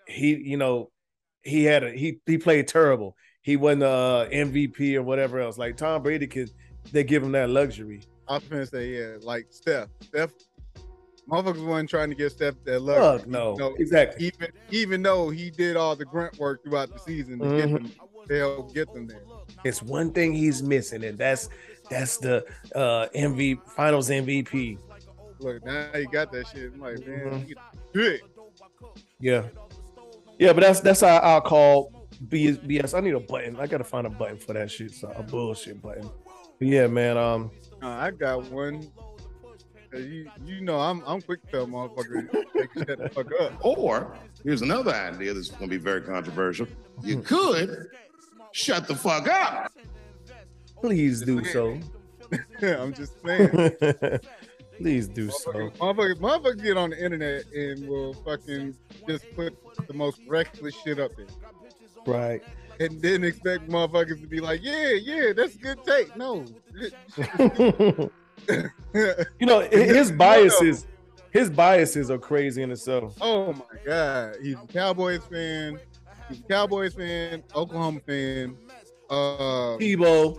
he 0.08 0.34
you 0.36 0.56
know 0.56 0.90
he 1.42 1.64
had 1.64 1.84
a 1.84 1.90
he 1.92 2.20
he 2.26 2.38
played 2.38 2.66
terrible. 2.68 3.16
He 3.42 3.56
wasn't 3.56 3.84
uh 3.84 4.26
MVP 4.32 4.94
or 4.96 5.02
whatever 5.02 5.40
else. 5.40 5.58
Like 5.58 5.76
Tom 5.76 6.02
Brady 6.02 6.26
could 6.26 6.50
they 6.92 7.04
give 7.04 7.22
him 7.22 7.32
that 7.32 7.50
luxury. 7.50 8.02
I 8.26 8.34
was 8.34 8.44
gonna 8.44 8.66
say, 8.66 8.88
yeah, 8.88 9.16
like 9.22 9.46
Steph. 9.50 9.88
Steph, 10.02 10.30
motherfuckers 11.30 11.64
wasn't 11.66 11.90
trying 11.90 12.08
to 12.10 12.14
get 12.16 12.32
Steph 12.32 12.54
that 12.64 12.80
luxury. 12.80 13.18
Fuck 13.20 13.28
no. 13.28 13.52
You 13.52 13.58
know, 13.58 13.74
Exactly. 13.78 14.26
even 14.26 14.48
even 14.70 15.02
though 15.02 15.30
he 15.30 15.50
did 15.50 15.76
all 15.76 15.94
the 15.96 16.04
grunt 16.04 16.38
work 16.38 16.62
throughout 16.64 16.90
the 16.92 16.98
season 16.98 17.38
to 17.38 17.44
get 17.56 17.68
Mhm. 17.68 17.72
them, 17.74 17.92
to 18.28 18.34
help 18.38 18.74
get 18.74 18.92
them 18.92 19.06
there. 19.06 19.22
It's 19.64 19.82
one 19.82 20.12
thing 20.12 20.34
he's 20.34 20.62
missing, 20.62 21.04
and 21.04 21.16
that's 21.18 21.48
that's 21.90 22.18
the 22.18 22.44
uh 22.74 23.08
MV 23.14 23.60
finals 23.76 24.10
MVP. 24.10 24.78
Look, 25.40 25.64
now 25.64 25.88
you 25.94 26.08
got 26.10 26.32
that 26.32 26.48
shit. 26.48 26.72
I'm 26.74 26.80
like, 26.80 27.06
man, 27.06 27.46
Mhm. 27.46 27.54
good. 27.92 28.20
Yeah. 29.20 29.44
Yeah, 30.38 30.52
but 30.52 30.60
that's 30.62 30.80
that's 30.80 31.00
how 31.00 31.16
I'll 31.18 31.40
call 31.40 31.92
BS, 32.28 32.58
BS. 32.66 32.96
I 32.96 33.00
need 33.00 33.14
a 33.14 33.20
button. 33.20 33.56
I 33.56 33.66
gotta 33.66 33.84
find 33.84 34.06
a 34.06 34.10
button 34.10 34.36
for 34.38 34.52
that 34.52 34.70
shit. 34.70 34.92
So 34.92 35.12
a 35.16 35.22
bullshit 35.22 35.80
button. 35.82 36.08
But 36.58 36.68
yeah, 36.68 36.86
man. 36.86 37.16
Um, 37.16 37.50
Uh, 37.82 37.88
I 37.88 38.10
got 38.10 38.44
one. 38.50 38.90
'Cause 39.90 40.02
You 40.04 40.28
you 40.44 40.60
know 40.60 40.78
I'm 40.78 41.02
I'm 41.06 41.22
quick 41.22 41.42
to 41.46 41.50
tell 41.50 41.66
motherfuckers 41.66 42.30
they 42.54 42.66
can 42.66 42.86
shut 42.86 42.98
the 42.98 43.08
fuck 43.08 43.26
up. 43.40 43.52
Or 43.64 44.14
here's 44.44 44.60
another 44.62 44.92
idea 44.92 45.32
that's 45.32 45.48
going 45.48 45.62
to 45.62 45.68
be 45.68 45.82
very 45.82 46.02
controversial. 46.02 46.66
You 47.02 47.20
could 47.22 47.86
shut 48.52 48.86
the 48.86 48.94
fuck 48.94 49.26
up. 49.28 49.72
please 50.82 51.22
do 51.22 51.42
so. 51.44 51.78
I'm 52.62 52.92
just 52.92 53.14
saying. 53.24 53.50
please 54.78 55.08
do 55.08 55.30
so. 55.30 55.52
Motherfuckers, 55.52 56.20
motherfuckers, 56.20 56.62
get 56.62 56.76
on 56.76 56.90
the 56.90 57.04
internet 57.04 57.44
and 57.52 57.86
will 57.88 58.14
fucking 58.14 58.74
just 59.06 59.24
put 59.34 59.56
the 59.86 59.94
most 59.94 60.20
reckless 60.26 60.74
shit 60.82 60.98
up 60.98 61.12
there. 61.16 61.26
Right. 62.06 62.42
and 62.80 63.02
then 63.02 63.24
expect 63.24 63.68
motherfuckers 63.68 64.20
to 64.20 64.26
be 64.26 64.40
like, 64.40 64.60
yeah, 64.62 64.92
yeah, 64.92 65.32
that's 65.34 65.56
a 65.56 65.58
good 65.58 65.84
take. 65.84 66.16
No. 66.16 66.44
you 68.48 69.46
know, 69.46 69.60
his 69.70 70.12
biases, 70.12 70.86
his 71.30 71.50
biases 71.50 72.10
are 72.10 72.18
crazy 72.18 72.62
in 72.62 72.70
itself. 72.70 73.16
Oh 73.20 73.52
my 73.52 73.64
god, 73.84 74.36
he's 74.42 74.54
a 74.54 74.66
Cowboys 74.72 75.24
fan. 75.24 75.78
He's 76.28 76.40
a 76.40 76.42
Cowboys 76.42 76.94
fan, 76.94 77.42
Oklahoma 77.54 78.00
fan. 78.00 78.56
Uh, 79.10 79.76
Tebow, 79.78 80.38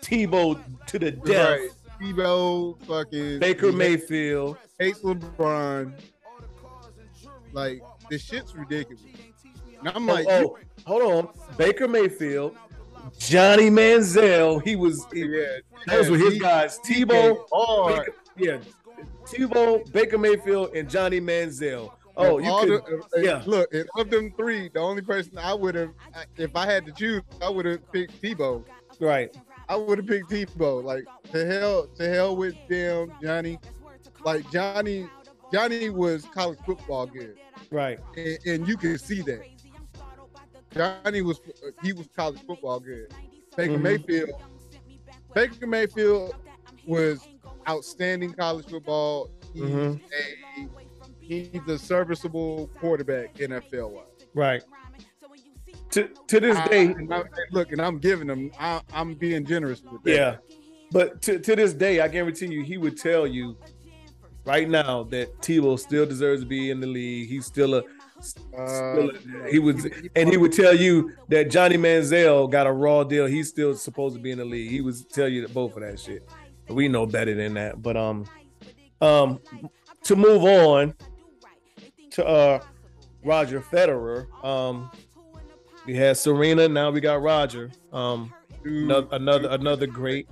Tebow 0.00 0.60
to 0.86 0.98
the 0.98 1.10
death. 1.10 1.58
Right. 1.60 1.70
Tebow, 2.04 2.78
fucking 2.84 3.38
Baker 3.38 3.72
Mayfield 3.72 4.58
hates 4.78 5.00
LeBron. 5.00 5.94
Like 7.52 7.80
this 8.10 8.22
shit's 8.22 8.54
ridiculous. 8.54 9.02
And 9.78 9.88
I'm 9.88 10.06
like, 10.06 10.26
oh, 10.28 10.56
oh 10.56 10.58
hold 10.86 11.02
on, 11.02 11.28
Baker 11.56 11.88
Mayfield, 11.88 12.56
Johnny 13.18 13.70
Manziel. 13.70 14.62
He 14.62 14.76
was, 14.76 15.06
he, 15.12 15.20
yeah, 15.20 15.58
those 15.86 16.06
yeah, 16.06 16.10
were 16.10 16.18
his 16.18 16.34
he, 16.34 16.38
guys. 16.40 16.78
Tebow, 16.80 17.38
Baker, 17.88 18.14
yeah, 18.36 18.58
Tebow, 19.24 19.90
Baker 19.92 20.18
Mayfield, 20.18 20.74
and 20.74 20.88
Johnny 20.90 21.20
Manziel. 21.20 21.92
Oh, 22.16 22.38
you 22.38 22.52
could, 22.60 22.68
the, 22.68 22.96
uh, 22.96 22.98
uh, 22.98 23.20
yeah. 23.20 23.42
Look, 23.46 23.74
of 23.96 24.10
them 24.10 24.32
three, 24.36 24.68
the 24.68 24.78
only 24.80 25.02
person 25.02 25.38
I 25.38 25.54
would 25.54 25.74
have, 25.74 25.90
if 26.36 26.54
I 26.54 26.66
had 26.66 26.86
to 26.86 26.92
choose, 26.92 27.22
I 27.42 27.48
would 27.48 27.64
have 27.66 27.90
picked 27.92 28.20
Tebow. 28.22 28.64
Right. 29.00 29.36
I 29.68 29.76
would 29.76 29.98
have 29.98 30.06
picked 30.06 30.30
Tebow. 30.30 30.82
Like 30.82 31.04
to 31.32 31.46
hell, 31.46 31.86
to 31.96 32.08
hell 32.08 32.36
with 32.36 32.54
them, 32.68 33.12
Johnny. 33.22 33.58
Like 34.24 34.50
Johnny, 34.50 35.08
Johnny 35.52 35.90
was 35.90 36.24
college 36.26 36.58
football 36.64 37.06
good. 37.06 37.36
Right. 37.70 37.98
And, 38.16 38.38
and 38.46 38.68
you 38.68 38.76
can 38.76 38.98
see 38.98 39.20
that. 39.22 39.42
Johnny 40.72 41.22
was 41.22 41.40
he 41.82 41.92
was 41.92 42.08
college 42.16 42.40
football 42.46 42.80
good. 42.80 43.12
Baker 43.56 43.74
mm-hmm. 43.74 43.82
Mayfield, 43.82 44.30
Baker 45.34 45.66
Mayfield 45.66 46.34
was 46.86 47.26
outstanding 47.68 48.32
college 48.32 48.68
football. 48.68 49.30
He's 49.52 49.62
mm-hmm. 49.62 49.96
a 50.60 50.68
he's 51.20 51.68
a 51.68 51.78
serviceable 51.78 52.68
quarterback 52.78 53.34
NFL 53.34 53.90
wise. 53.90 54.04
Right. 54.34 54.62
To 55.90 56.08
to 56.26 56.40
this 56.40 56.56
I, 56.56 56.68
day, 56.68 56.86
and 56.86 57.12
I, 57.12 57.22
look, 57.52 57.72
and 57.72 57.80
I'm 57.80 57.98
giving 57.98 58.28
him. 58.28 58.50
I, 58.58 58.80
am 58.92 59.14
being 59.14 59.44
generous 59.44 59.82
with 59.82 60.02
that. 60.04 60.10
Yeah, 60.10 60.36
but 60.90 61.22
to 61.22 61.38
to 61.38 61.56
this 61.56 61.72
day, 61.72 62.00
I 62.00 62.08
guarantee 62.08 62.46
you, 62.46 62.62
he 62.64 62.78
would 62.78 62.96
tell 62.96 63.26
you 63.26 63.56
right 64.44 64.68
now 64.68 65.04
that 65.04 65.40
Tebow 65.40 65.78
still 65.78 66.06
deserves 66.06 66.42
to 66.42 66.46
be 66.46 66.70
in 66.70 66.80
the 66.80 66.86
league. 66.86 67.28
He's 67.28 67.46
still 67.46 67.74
a 67.74 67.82
uh, 68.56 69.08
he 69.50 69.58
was, 69.58 69.86
and 70.16 70.28
he 70.28 70.36
would 70.36 70.52
tell 70.52 70.74
you 70.74 71.12
that 71.28 71.50
Johnny 71.50 71.76
Manziel 71.76 72.50
got 72.50 72.66
a 72.66 72.72
raw 72.72 73.04
deal. 73.04 73.26
He's 73.26 73.48
still 73.48 73.74
supposed 73.74 74.16
to 74.16 74.22
be 74.22 74.30
in 74.30 74.38
the 74.38 74.44
league. 74.44 74.70
He 74.70 74.80
would 74.80 74.94
tell 75.10 75.28
you 75.28 75.42
that 75.42 75.52
both 75.52 75.76
of 75.76 75.82
that 75.82 75.98
shit. 76.00 76.26
We 76.68 76.88
know 76.88 77.06
better 77.06 77.34
than 77.34 77.54
that. 77.54 77.82
But 77.82 77.96
um, 77.96 78.26
um, 79.00 79.40
to 80.04 80.16
move 80.16 80.44
on, 80.44 80.94
to 82.12 82.26
uh 82.26 82.60
Roger 83.24 83.60
Federer. 83.60 84.26
Um, 84.44 84.90
we 85.86 85.94
had 85.94 86.16
Serena. 86.16 86.68
Now 86.68 86.90
we 86.90 87.00
got 87.00 87.22
Roger. 87.22 87.70
Um, 87.92 88.32
another 88.64 89.08
another, 89.12 89.48
another 89.50 89.86
great. 89.86 90.28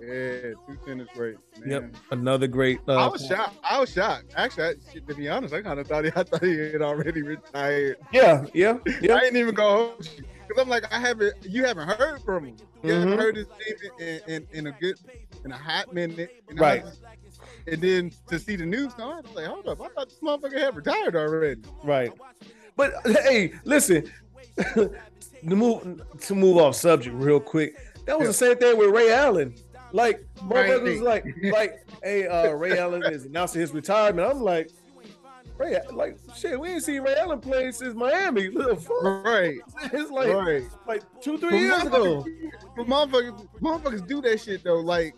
Yeah, 0.00 0.54
two 0.66 0.78
tennis 0.86 1.08
great. 1.14 1.36
Man. 1.60 1.70
Yep, 1.70 1.96
another 2.10 2.46
great. 2.46 2.80
Uh, 2.88 2.94
I 2.94 3.08
was 3.08 3.26
shocked. 3.26 3.58
I 3.62 3.78
was 3.78 3.92
shocked. 3.92 4.32
Actually, 4.34 4.68
I, 4.68 4.98
to 5.06 5.14
be 5.14 5.28
honest, 5.28 5.52
I 5.52 5.60
kind 5.60 5.78
of 5.78 5.86
thought 5.86 6.04
he, 6.04 6.10
I 6.16 6.22
thought 6.22 6.42
he 6.42 6.56
had 6.56 6.80
already 6.80 7.22
retired. 7.22 7.98
Yeah, 8.12 8.46
yeah, 8.54 8.78
yeah. 9.02 9.16
I 9.16 9.20
didn't 9.20 9.36
even 9.36 9.54
go 9.54 9.68
home. 9.68 9.96
because 9.98 10.62
I'm 10.62 10.68
like, 10.68 10.90
I 10.92 10.98
haven't. 10.98 11.34
You 11.44 11.64
haven't 11.64 11.88
heard 11.88 12.22
from 12.22 12.46
him. 12.46 12.56
You 12.82 12.90
mm-hmm. 12.90 13.00
haven't 13.00 13.18
heard 13.18 13.36
his 13.36 13.46
name 13.48 13.90
in, 14.00 14.34
in, 14.34 14.46
in, 14.52 14.66
a 14.68 14.72
good, 14.72 14.96
in 15.44 15.52
a 15.52 15.56
hot 15.56 15.92
minute. 15.92 16.42
right. 16.54 16.82
Was, 16.82 17.00
and 17.66 17.80
then 17.82 18.10
to 18.28 18.38
see 18.38 18.56
the 18.56 18.64
news, 18.64 18.92
I 18.98 19.04
was 19.04 19.26
like, 19.34 19.46
hold 19.46 19.68
up, 19.68 19.80
I 19.80 19.88
thought 19.88 20.08
this 20.08 20.18
motherfucker 20.20 20.58
had 20.58 20.74
retired 20.74 21.14
already. 21.14 21.60
Right. 21.84 22.12
But 22.76 22.94
hey, 23.04 23.52
listen, 23.64 24.10
to 24.56 24.90
move 25.42 26.02
to 26.20 26.34
move 26.34 26.56
off 26.58 26.76
subject 26.76 27.14
real 27.16 27.40
quick. 27.40 27.76
That 28.06 28.18
was 28.18 28.28
the 28.28 28.34
same 28.34 28.56
thing 28.56 28.76
with 28.78 28.90
Ray 28.90 29.12
Allen. 29.12 29.54
Like 29.92 30.24
right. 30.42 31.00
like 31.02 31.24
like 31.42 31.86
hey 32.02 32.26
uh 32.26 32.52
Ray 32.52 32.78
Allen 32.78 33.02
is 33.04 33.24
announcing 33.24 33.60
his 33.60 33.72
retirement. 33.72 34.30
I'm 34.30 34.40
like, 34.40 34.70
Ray, 35.58 35.78
like 35.92 36.16
shit, 36.36 36.58
we 36.58 36.70
ain't 36.70 36.84
seen 36.84 37.02
Ray 37.02 37.16
Allen 37.16 37.40
play 37.40 37.72
since 37.72 37.94
Miami. 37.94 38.48
Right. 39.02 39.58
It's 39.92 40.10
like 40.10 40.32
right. 40.32 40.62
like 40.86 41.02
two, 41.20 41.38
three 41.38 41.50
but 41.50 41.56
years 41.56 41.82
ago. 41.82 42.26
But 42.76 42.86
motherfuckers, 42.86 43.48
motherfuckers 43.60 44.06
do 44.06 44.20
that 44.22 44.40
shit 44.40 44.62
though. 44.64 44.80
Like 44.80 45.14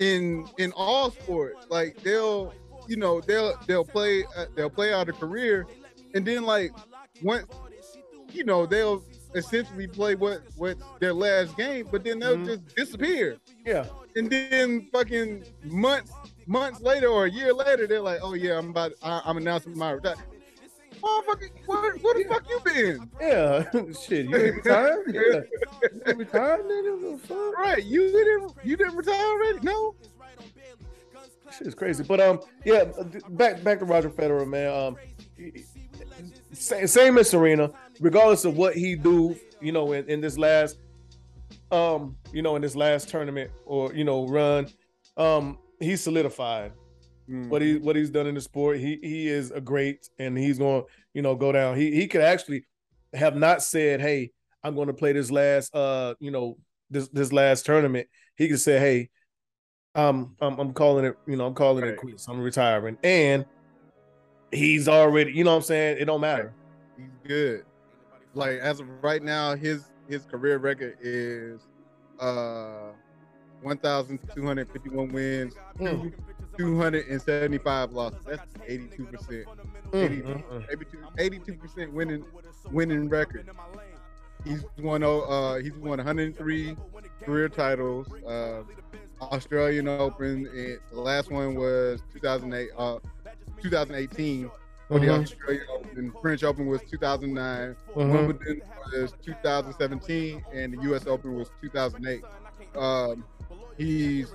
in 0.00 0.46
in 0.58 0.72
all 0.72 1.10
sports. 1.12 1.66
Like 1.68 2.02
they'll 2.02 2.52
you 2.88 2.96
know 2.96 3.20
they'll 3.20 3.54
they'll 3.66 3.84
play 3.84 4.24
uh, 4.36 4.46
they'll 4.56 4.70
play 4.70 4.92
out 4.92 5.08
a 5.08 5.12
career, 5.12 5.66
and 6.14 6.26
then 6.26 6.42
like 6.42 6.72
once 7.22 7.46
you 8.34 8.44
know 8.44 8.66
they'll 8.66 9.02
essentially 9.34 9.86
play 9.86 10.14
what 10.14 10.42
what 10.56 10.76
their 11.00 11.14
last 11.14 11.56
game, 11.56 11.88
but 11.90 12.04
then 12.04 12.18
they'll 12.18 12.36
mm-hmm. 12.36 12.46
just 12.46 12.76
disappear. 12.76 13.36
Yeah, 13.64 13.86
and 14.16 14.30
then 14.30 14.88
fucking 14.92 15.44
months 15.64 16.12
months 16.46 16.80
later 16.80 17.08
or 17.08 17.26
a 17.26 17.30
year 17.30 17.52
later, 17.52 17.86
they're 17.86 18.00
like, 18.00 18.20
oh 18.22 18.34
yeah, 18.34 18.58
I'm 18.58 18.70
about 18.70 18.92
I, 19.02 19.22
am 19.24 19.36
announcing 19.36 19.76
my 19.76 19.92
retirement 19.92 20.26
motherfucker, 21.00 21.50
where, 21.66 21.96
where 21.96 22.14
the 22.14 22.24
fuck 22.28 22.48
you 22.48 22.60
been? 22.64 23.10
Yeah, 23.20 23.64
shit, 23.92 24.26
you 24.26 24.36
ain't 24.36 24.56
retired? 24.56 25.04
Yeah. 25.08 25.40
You 26.06 26.14
retired, 26.14 26.66
nigga? 26.66 27.54
Right, 27.56 27.84
you 27.84 28.10
didn't, 28.10 28.52
you 28.64 28.76
didn't 28.76 28.96
retire 28.96 29.14
already? 29.14 29.60
No. 29.62 29.94
Shit 31.56 31.66
is 31.66 31.74
crazy, 31.74 32.04
but 32.04 32.20
um, 32.20 32.40
yeah, 32.64 32.84
back 33.30 33.62
back 33.64 33.80
to 33.80 33.84
Roger 33.84 34.10
Federer, 34.10 34.46
man. 34.46 34.72
Um, 34.72 34.96
same, 36.52 36.86
same 36.86 37.18
as 37.18 37.30
Serena, 37.30 37.70
regardless 38.00 38.44
of 38.44 38.56
what 38.56 38.74
he 38.74 38.96
do, 38.96 39.36
you 39.60 39.70
know, 39.70 39.92
in, 39.92 40.08
in 40.08 40.20
this 40.20 40.36
last, 40.36 40.78
um, 41.70 42.16
you 42.32 42.42
know, 42.42 42.56
in 42.56 42.62
this 42.62 42.74
last 42.74 43.08
tournament 43.08 43.50
or 43.64 43.94
you 43.94 44.02
know 44.02 44.26
run, 44.26 44.68
um, 45.16 45.58
he's 45.78 46.00
solidified 46.00 46.72
mm. 47.28 47.48
what 47.48 47.62
he 47.62 47.76
what 47.76 47.94
he's 47.94 48.10
done 48.10 48.26
in 48.26 48.34
the 48.34 48.40
sport. 48.40 48.78
He 48.78 48.98
he 49.02 49.28
is 49.28 49.50
a 49.50 49.60
great, 49.60 50.08
and 50.18 50.36
he's 50.36 50.58
going 50.58 50.82
to 50.82 50.88
you 51.14 51.22
know 51.22 51.36
go 51.36 51.52
down. 51.52 51.76
He 51.76 51.92
he 51.94 52.08
could 52.08 52.22
actually 52.22 52.64
have 53.12 53.36
not 53.36 53.62
said, 53.62 54.00
"Hey, 54.00 54.32
I'm 54.64 54.74
going 54.74 54.88
to 54.88 54.94
play 54.94 55.12
this 55.12 55.30
last 55.30 55.74
uh 55.74 56.14
you 56.18 56.30
know 56.30 56.58
this 56.90 57.08
this 57.08 57.32
last 57.32 57.66
tournament." 57.66 58.08
He 58.36 58.48
could 58.48 58.60
say, 58.60 58.78
"Hey, 58.78 59.10
um, 59.94 60.34
I'm 60.40 60.58
I'm 60.58 60.72
calling 60.72 61.04
it 61.04 61.16
you 61.26 61.36
know 61.36 61.46
I'm 61.46 61.54
calling 61.54 61.84
right. 61.84 61.92
it 61.92 61.98
quits. 61.98 62.26
I'm 62.28 62.40
retiring," 62.40 62.98
and 63.04 63.44
he's 64.50 64.88
already 64.88 65.32
you 65.32 65.44
know 65.44 65.50
what 65.50 65.58
I'm 65.58 65.62
saying. 65.62 65.98
It 66.00 66.06
don't 66.06 66.20
matter. 66.20 66.52
He's 66.96 67.06
good. 67.22 67.64
Like 68.34 68.58
as 68.58 68.80
of 68.80 68.88
right 69.02 69.22
now, 69.22 69.54
his 69.56 69.90
his 70.08 70.24
career 70.24 70.58
record 70.58 70.96
is 71.00 71.60
uh 72.18 72.92
1,251 73.62 75.08
wins, 75.08 75.54
mm. 75.78 76.12
275 76.56 77.92
losses. 77.92 78.24
That's 78.26 78.42
82 78.66 79.04
percent. 79.06 79.44
Mm, 79.92 80.64
82 81.18 81.54
percent 81.54 81.92
winning 81.92 82.24
winning 82.70 83.08
record. 83.08 83.48
He's 84.44 84.64
won 84.78 85.02
uh 85.02 85.56
he's 85.56 85.76
won 85.76 85.98
103 85.98 86.76
career 87.24 87.48
titles. 87.48 88.08
Uh, 88.26 88.62
Australian 89.20 89.88
Open. 89.88 90.46
And 90.46 90.78
the 90.90 91.00
last 91.00 91.30
one 91.30 91.54
was 91.54 92.00
2008 92.12 92.70
uh 92.76 92.98
2018 93.62 94.50
the. 94.98 95.08
Australian 95.08 95.66
Open. 95.72 96.12
French 96.20 96.44
Open 96.44 96.66
was 96.66 96.80
2009. 96.90 97.76
Mm-hmm. 97.94 98.12
Wimbledon 98.12 98.62
was 98.92 99.12
2017, 99.24 100.44
and 100.52 100.74
the 100.74 100.82
U.S. 100.82 101.06
Open 101.06 101.34
was 101.34 101.50
2008. 101.60 102.24
Um, 102.76 103.24
he's 103.76 104.32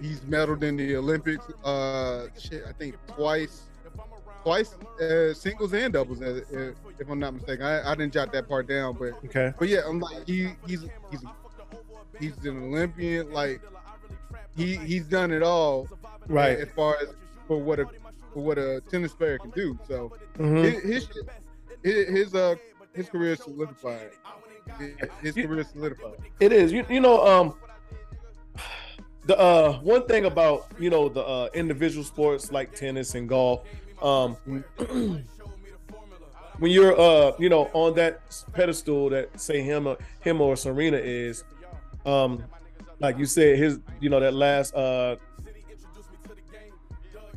he's 0.00 0.20
medaled 0.20 0.62
in 0.62 0.76
the 0.76 0.96
Olympics. 0.96 1.44
Uh, 1.64 2.28
shit, 2.38 2.64
I 2.68 2.72
think 2.72 2.96
twice, 3.06 3.62
twice, 4.42 4.74
uh, 5.00 5.34
singles 5.34 5.72
and 5.72 5.92
doubles. 5.92 6.22
Uh, 6.22 6.40
uh, 6.54 6.92
if 6.98 7.08
I'm 7.08 7.18
not 7.18 7.34
mistaken, 7.34 7.64
I, 7.64 7.90
I 7.90 7.94
didn't 7.94 8.12
jot 8.12 8.32
that 8.32 8.48
part 8.48 8.68
down, 8.68 8.96
but 8.98 9.12
okay. 9.24 9.52
But 9.58 9.68
yeah, 9.68 9.80
I'm 9.86 10.00
like 10.00 10.26
he 10.26 10.50
he's 10.66 10.84
he's 11.10 11.24
he's 12.20 12.36
an 12.44 12.62
Olympian. 12.62 13.32
Like 13.32 13.60
he 14.56 14.76
he's 14.76 15.04
done 15.04 15.32
it 15.32 15.42
all, 15.42 15.88
right? 16.28 16.58
As 16.58 16.68
far 16.70 16.96
as 17.00 17.08
for 17.46 17.58
what 17.58 17.78
a 17.80 17.86
for 18.36 18.42
what 18.42 18.58
a 18.58 18.82
tennis 18.90 19.14
player 19.14 19.38
can 19.38 19.48
do. 19.52 19.78
So 19.88 20.12
mm-hmm. 20.38 20.62
his, 20.86 21.08
his 21.82 22.08
his 22.08 22.34
uh 22.34 22.56
his 22.92 23.08
career 23.08 23.32
is 23.32 23.42
solidified. 23.42 24.10
His 25.22 25.34
career 25.34 25.60
is 25.60 25.68
solidified. 25.68 26.18
It 26.38 26.52
is. 26.52 26.70
You 26.70 26.84
you 26.90 27.00
know 27.00 27.26
um 27.26 27.54
the 29.24 29.38
uh 29.38 29.78
one 29.80 30.06
thing 30.06 30.26
about 30.26 30.66
you 30.78 30.90
know 30.90 31.08
the 31.08 31.24
uh 31.24 31.48
individual 31.54 32.04
sports 32.04 32.52
like 32.52 32.74
tennis 32.74 33.14
and 33.14 33.26
golf 33.26 33.62
um 34.02 34.36
when 36.58 36.70
you're 36.70 37.00
uh 37.00 37.32
you 37.38 37.48
know 37.48 37.70
on 37.72 37.94
that 37.94 38.20
pedestal 38.52 39.08
that 39.08 39.40
say 39.40 39.62
him 39.62 39.86
or 39.86 39.96
him 40.20 40.42
or 40.42 40.56
Serena 40.56 40.98
is, 40.98 41.42
um, 42.04 42.44
like 43.00 43.16
you 43.16 43.24
said, 43.24 43.58
his 43.58 43.80
you 43.98 44.10
know 44.10 44.20
that 44.20 44.34
last 44.34 44.74
uh 44.74 45.16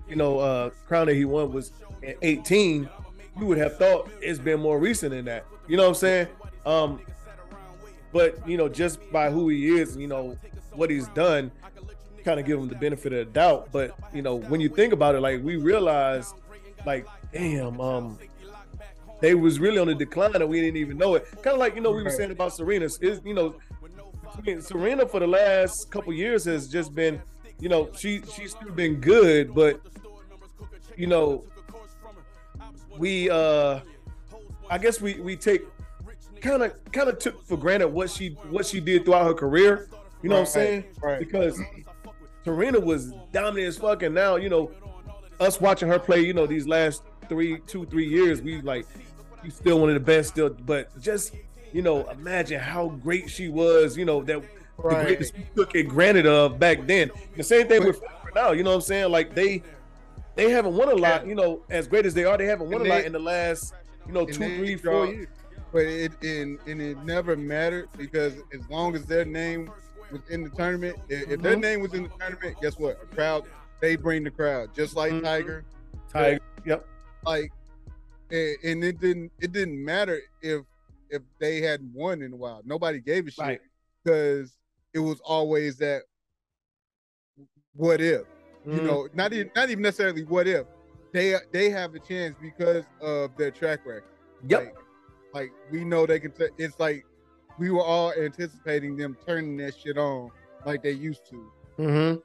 you 0.10 0.16
know 0.16 0.40
uh 0.40 0.70
crown 0.88 1.08
that 1.08 1.16
he 1.16 1.26
won 1.26 1.52
was 1.52 1.72
at 2.06 2.18
18. 2.22 2.90
You 3.40 3.46
would 3.46 3.58
have 3.58 3.78
thought 3.78 4.10
it's 4.22 4.40
been 4.40 4.60
more 4.60 4.80
recent 4.80 5.12
than 5.12 5.26
that. 5.26 5.46
You 5.68 5.78
know 5.78 5.84
what 5.84 5.90
I'm 5.90 5.96
saying? 5.96 6.28
Um, 6.66 7.02
but 8.12 8.48
you 8.48 8.58
know, 8.58 8.68
just 8.68 9.00
by 9.12 9.30
who 9.30 9.50
he 9.50 9.80
is, 9.80 9.96
you 9.96 10.08
know 10.08 10.38
what 10.74 10.90
he's 10.90 11.08
done, 11.10 11.52
kind 12.24 12.40
of 12.40 12.46
give 12.46 12.60
him 12.60 12.68
the 12.68 12.76
benefit 12.76 13.14
of 13.14 13.28
the 13.28 13.32
doubt. 13.32 13.70
But 13.72 13.98
you 14.14 14.22
know, 14.22 14.36
when 14.36 14.60
you 14.62 14.70
think 14.70 14.94
about 14.94 15.16
it, 15.16 15.22
like 15.22 15.44
we 15.44 15.56
realized, 15.58 16.36
like, 16.86 17.06
damn, 17.32 17.80
um, 17.80 18.18
they 19.22 19.36
was 19.36 19.60
really 19.60 19.78
on 19.78 19.88
the 19.88 19.96
decline 19.96 20.36
and 20.36 20.50
we 20.50 20.62
didn't 20.62 20.78
even 20.78 20.98
know 20.98 21.16
it. 21.16 21.28
Kind 21.42 21.54
of 21.54 21.58
like 21.58 21.76
you 21.76 21.82
know 21.82 21.92
we 21.92 22.04
were 22.04 22.10
saying 22.10 22.32
about 22.32 22.54
Serena. 22.54 22.86
Is 22.86 23.22
you 23.24 23.34
know, 23.34 23.56
I 24.36 24.42
mean, 24.42 24.62
Serena 24.62 25.08
for 25.08 25.20
the 25.20 25.28
last 25.28 25.92
couple 25.92 26.14
years 26.14 26.46
has 26.46 26.68
just 26.68 26.96
been, 26.96 27.22
you 27.60 27.70
know, 27.70 27.90
she 27.98 28.22
she's 28.34 28.52
still 28.52 28.72
been 28.72 28.96
good, 28.96 29.54
but 29.54 29.82
you 31.00 31.08
know, 31.08 31.46
we 32.98 33.30
uh, 33.30 33.80
I 34.70 34.78
guess 34.78 35.00
we 35.00 35.14
we 35.22 35.38
take 35.38 35.62
kind 36.42 36.62
of 36.62 36.74
kind 36.92 37.08
of 37.08 37.20
took 37.20 37.46
for 37.46 37.56
granted 37.58 37.88
what 37.88 38.10
she 38.10 38.30
what 38.50 38.66
she 38.66 38.82
did 38.82 39.06
throughout 39.06 39.26
her 39.26 39.34
career. 39.34 39.88
You 40.22 40.28
know 40.30 40.36
Right, 40.36 40.42
what 40.42 40.48
I'm 40.48 40.54
saying? 40.54 40.84
right. 41.02 41.20
Because 41.20 41.62
Serena 42.44 42.80
was 42.82 43.14
dominant 43.32 43.68
as 43.70 43.78
fuck, 43.78 44.04
and 44.04 44.14
now 44.14 44.36
you 44.36 44.50
know 44.50 44.72
us 45.40 45.62
watching 45.62 45.88
her 45.88 46.00
play. 46.00 46.20
You 46.20 46.34
know 46.34 46.46
these 46.46 46.68
last 46.68 47.04
three, 47.30 47.60
two, 47.66 47.86
three 47.86 48.08
years, 48.08 48.42
we 48.42 48.60
like 48.62 48.86
she's 49.42 49.56
still 49.56 49.80
one 49.80 49.88
of 49.90 49.94
the 49.96 50.02
best. 50.02 50.30
Still, 50.30 50.50
but 50.50 51.00
just 51.00 51.34
you 51.72 51.82
know, 51.82 52.10
imagine 52.10 52.60
how 52.60 52.90
great 52.90 53.30
she 53.30 53.48
was. 53.48 53.98
You 53.98 54.04
know 54.04 54.22
that 54.24 54.42
the 54.42 54.48
Right. 54.84 55.06
greatness 55.06 55.34
we 55.34 55.46
took 55.56 55.76
it 55.76 55.84
granted 55.90 56.26
of 56.26 56.58
back 56.60 56.86
then. 56.88 57.12
The 57.38 57.44
same 57.44 57.68
thing 57.68 57.86
with 57.86 58.02
now. 58.36 58.52
You 58.52 58.64
know 58.64 58.72
what 58.72 58.76
I'm 58.78 58.82
saying? 58.82 59.12
Like 59.12 59.34
they 59.36 59.62
they 60.40 60.50
haven't 60.52 60.76
won 60.76 60.90
a 60.90 60.96
lot. 60.96 61.28
You 61.28 61.36
know, 61.36 61.64
as 61.70 61.88
great 61.88 62.06
as 62.06 62.14
they 62.14 62.26
are, 62.26 62.38
they 62.38 62.46
haven't 62.46 62.70
won 62.72 62.82
a 62.82 62.90
lot 62.90 63.04
in 63.06 63.12
the 63.14 63.20
last 63.20 63.74
you 64.08 64.14
know 64.14 64.26
two, 64.26 64.34
three, 64.34 64.38
four 64.38 64.48
two, 64.48 64.62
they 64.62 64.66
three, 64.66 64.76
draw- 64.76 65.06
four 65.06 65.14
years. 65.14 65.28
But 65.72 65.82
it 65.84 66.12
and, 66.24 66.60
and 66.66 66.82
it 66.82 66.98
never 67.04 67.36
mattered 67.36 67.90
because 67.98 68.34
as 68.54 68.68
long 68.70 68.96
as 68.96 69.06
their 69.06 69.26
name 69.26 69.70
was 70.12 70.22
in 70.30 70.44
the 70.44 70.50
tournament, 70.50 70.98
if, 71.10 71.40
their 71.42 71.56
Mhm. 71.56 71.62
name 71.62 71.82
was 71.82 71.94
in 71.94 72.04
the 72.04 72.10
tournament, 72.20 72.58
guess 72.62 72.80
what? 72.80 73.00
A 73.04 73.16
crowd, 73.16 73.44
they 73.80 73.96
bring 73.96 74.24
the 74.24 74.32
crowd, 74.32 74.74
just 74.74 74.96
like 74.96 75.12
Mhm. 75.14 75.22
Tiger. 75.24 75.66
Tiger. 76.12 76.40
Yep. 76.66 76.88
Like, 77.24 77.52
and, 78.32 78.84
it 78.84 79.00
didn't 79.00 79.32
it 79.40 79.52
didn't 79.52 79.84
matter 79.84 80.20
if 80.42 80.64
if 81.12 81.22
they 81.40 81.62
hadn't 81.62 81.94
won 81.94 82.22
in 82.24 82.34
a 82.34 82.36
while. 82.36 82.62
Nobody 82.66 83.00
gave 83.00 83.28
a 83.28 83.32
shit 83.32 83.44
Right. 83.46 83.62
because 84.04 84.56
it 84.94 85.00
was 85.00 85.20
always 85.20 85.78
that 85.78 86.02
what 87.74 88.02
if 88.02 88.26
you 88.72 88.80
Mhm. 88.82 88.86
know 88.86 89.08
not 89.14 89.34
even 89.34 89.50
not 89.56 89.70
even 89.70 89.82
necessarily 89.82 90.24
what 90.24 90.48
if 90.48 90.66
they 91.12 91.36
they 91.52 91.70
have 91.70 91.96
a 91.96 92.00
chance 92.00 92.36
because 92.42 92.86
of 93.02 93.36
their 93.38 93.52
track 93.52 93.86
record. 93.86 94.04
Yep. 94.48 94.64
Like, 94.64 94.76
like 95.34 95.52
we 95.72 95.84
know 95.84 96.06
they 96.06 96.20
can. 96.20 96.32
T- 96.32 96.48
it's 96.58 96.80
like 96.80 97.06
we 97.58 97.72
were 97.72 97.84
all 97.84 98.14
anticipating 98.14 98.96
them 98.96 99.18
turning 99.26 99.58
that 99.58 99.76
shit 99.76 99.98
on 99.98 100.30
like 100.66 100.84
they 100.84 100.92
used 100.92 101.26
to. 101.30 101.52
Mm-hmm. 101.80 102.20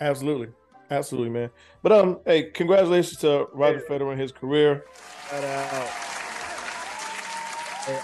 Absolutely. 0.00 0.48
Absolutely, 0.90 1.30
man. 1.30 1.50
But 1.82 1.92
um, 1.92 2.20
hey, 2.26 2.50
congratulations 2.50 3.18
to 3.20 3.46
Roger 3.52 3.80
Federer 3.88 4.10
and 4.12 4.20
his 4.20 4.32
career. 4.32 4.84
Shout 5.30 5.44
out. 5.44 5.88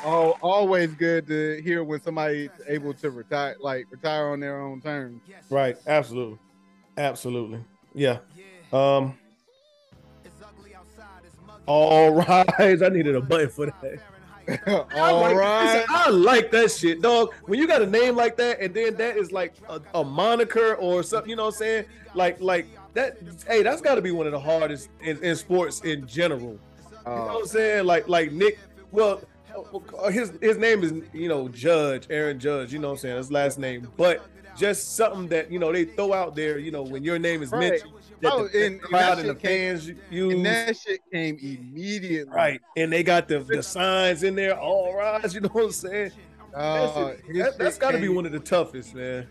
All, 0.05 0.39
always 0.43 0.93
good 0.95 1.27
to 1.29 1.61
hear 1.63 1.85
when 1.85 2.01
somebody's 2.01 2.51
able 2.67 2.95
to 2.95 3.11
retire, 3.11 3.55
like 3.61 3.87
retire 3.91 4.29
on 4.29 4.41
their 4.41 4.61
own 4.61 4.81
terms. 4.81 5.21
Right. 5.51 5.77
Absolutely. 5.87 6.39
Absolutely. 6.97 7.61
Yeah. 7.95 8.19
Um. 8.73 9.17
All 11.67 12.15
right. 12.15 12.47
I 12.59 12.89
needed 12.89 13.15
a 13.17 13.21
button 13.21 13.49
for 13.49 13.67
that. 13.67 13.99
I 14.67 15.01
all 15.01 15.21
like, 15.23 15.37
right. 15.37 15.85
I 15.89 16.09
like 16.09 16.53
that 16.53 16.71
shit, 16.71 17.03
dog. 17.03 17.35
When 17.47 17.59
you 17.59 17.67
got 17.67 17.83
a 17.83 17.87
name 17.87 18.15
like 18.15 18.37
that, 18.37 18.61
and 18.61 18.73
then 18.73 18.95
that 18.97 19.17
is 19.17 19.33
like 19.33 19.55
a, 19.69 19.81
a 19.95 20.05
moniker 20.05 20.75
or 20.77 21.03
something, 21.03 21.31
you 21.31 21.35
know 21.35 21.47
what 21.47 21.55
I'm 21.55 21.59
saying? 21.59 21.85
Like, 22.15 22.41
like 22.41 22.67
that. 22.95 23.19
Hey, 23.49 23.63
that's 23.63 23.81
got 23.81 23.97
to 23.97 24.03
be 24.03 24.13
one 24.13 24.27
of 24.27 24.33
the 24.33 24.39
hardest 24.41 24.89
in, 25.01 25.23
in 25.25 25.35
sports 25.35 25.81
in 25.81 26.07
general. 26.07 26.59
You 27.07 27.13
know 27.13 27.25
what 27.25 27.31
Uh, 27.35 27.39
I'm 27.39 27.47
saying? 27.47 27.87
Like 27.87 28.09
like 28.09 28.31
Nick. 28.33 28.59
Well, 28.93 29.21
his 30.11 30.33
his 30.41 30.59
name 30.59 30.85
is 30.85 30.93
you 31.13 31.29
know 31.29 31.49
Judge 31.49 32.07
Aaron 32.09 32.39
Judge. 32.39 32.73
You 32.73 32.79
know 32.79 32.89
what 32.89 32.93
I'm 32.95 32.99
saying? 32.99 33.17
His 33.17 33.33
last 33.33 33.59
name, 33.59 33.89
but 33.97 34.25
just 34.59 34.97
something 34.97 35.29
that 35.29 35.51
you 35.51 35.59
know 35.59 35.73
they 35.73 35.85
throw 35.85 36.13
out 36.13 36.35
there. 36.37 36.59
You 36.59 36.71
know 36.71 36.83
when 36.83 37.03
your 37.05 37.19
name 37.19 37.43
is 37.43 37.51
Right. 37.53 37.71
mentioned, 37.71 37.93
that 38.21 38.33
Oh, 38.33 38.49
the, 38.49 38.67
and- 38.67 38.77
the 38.77 38.87
crowd 38.87 39.19
that 39.19 39.27
and 39.27 39.29
the 39.29 39.33
shit 39.35 39.43
came- 39.43 39.77
fans 39.79 39.89
use. 40.11 40.33
and 40.35 40.47
that 40.47 40.77
shit 40.77 41.01
came 41.13 41.37
immediately. 41.41 42.33
Right, 42.35 42.61
and 42.77 42.93
they 42.93 43.03
got 43.03 43.29
the, 43.29 43.39
the 43.41 43.63
signs 43.63 44.23
in 44.23 44.35
there, 44.35 44.59
all 44.59 44.95
rise. 44.97 45.35
You 45.35 45.41
know 45.43 45.49
what 45.49 45.65
I'm 45.65 45.73
saying? 45.73 46.13
Uh, 46.55 47.13
that, 47.35 47.57
that's 47.59 47.77
got 47.79 47.91
to 47.91 47.99
be 47.99 48.09
one 48.09 48.25
of 48.25 48.33
the 48.33 48.41
toughest, 48.41 48.95
man. 48.95 49.27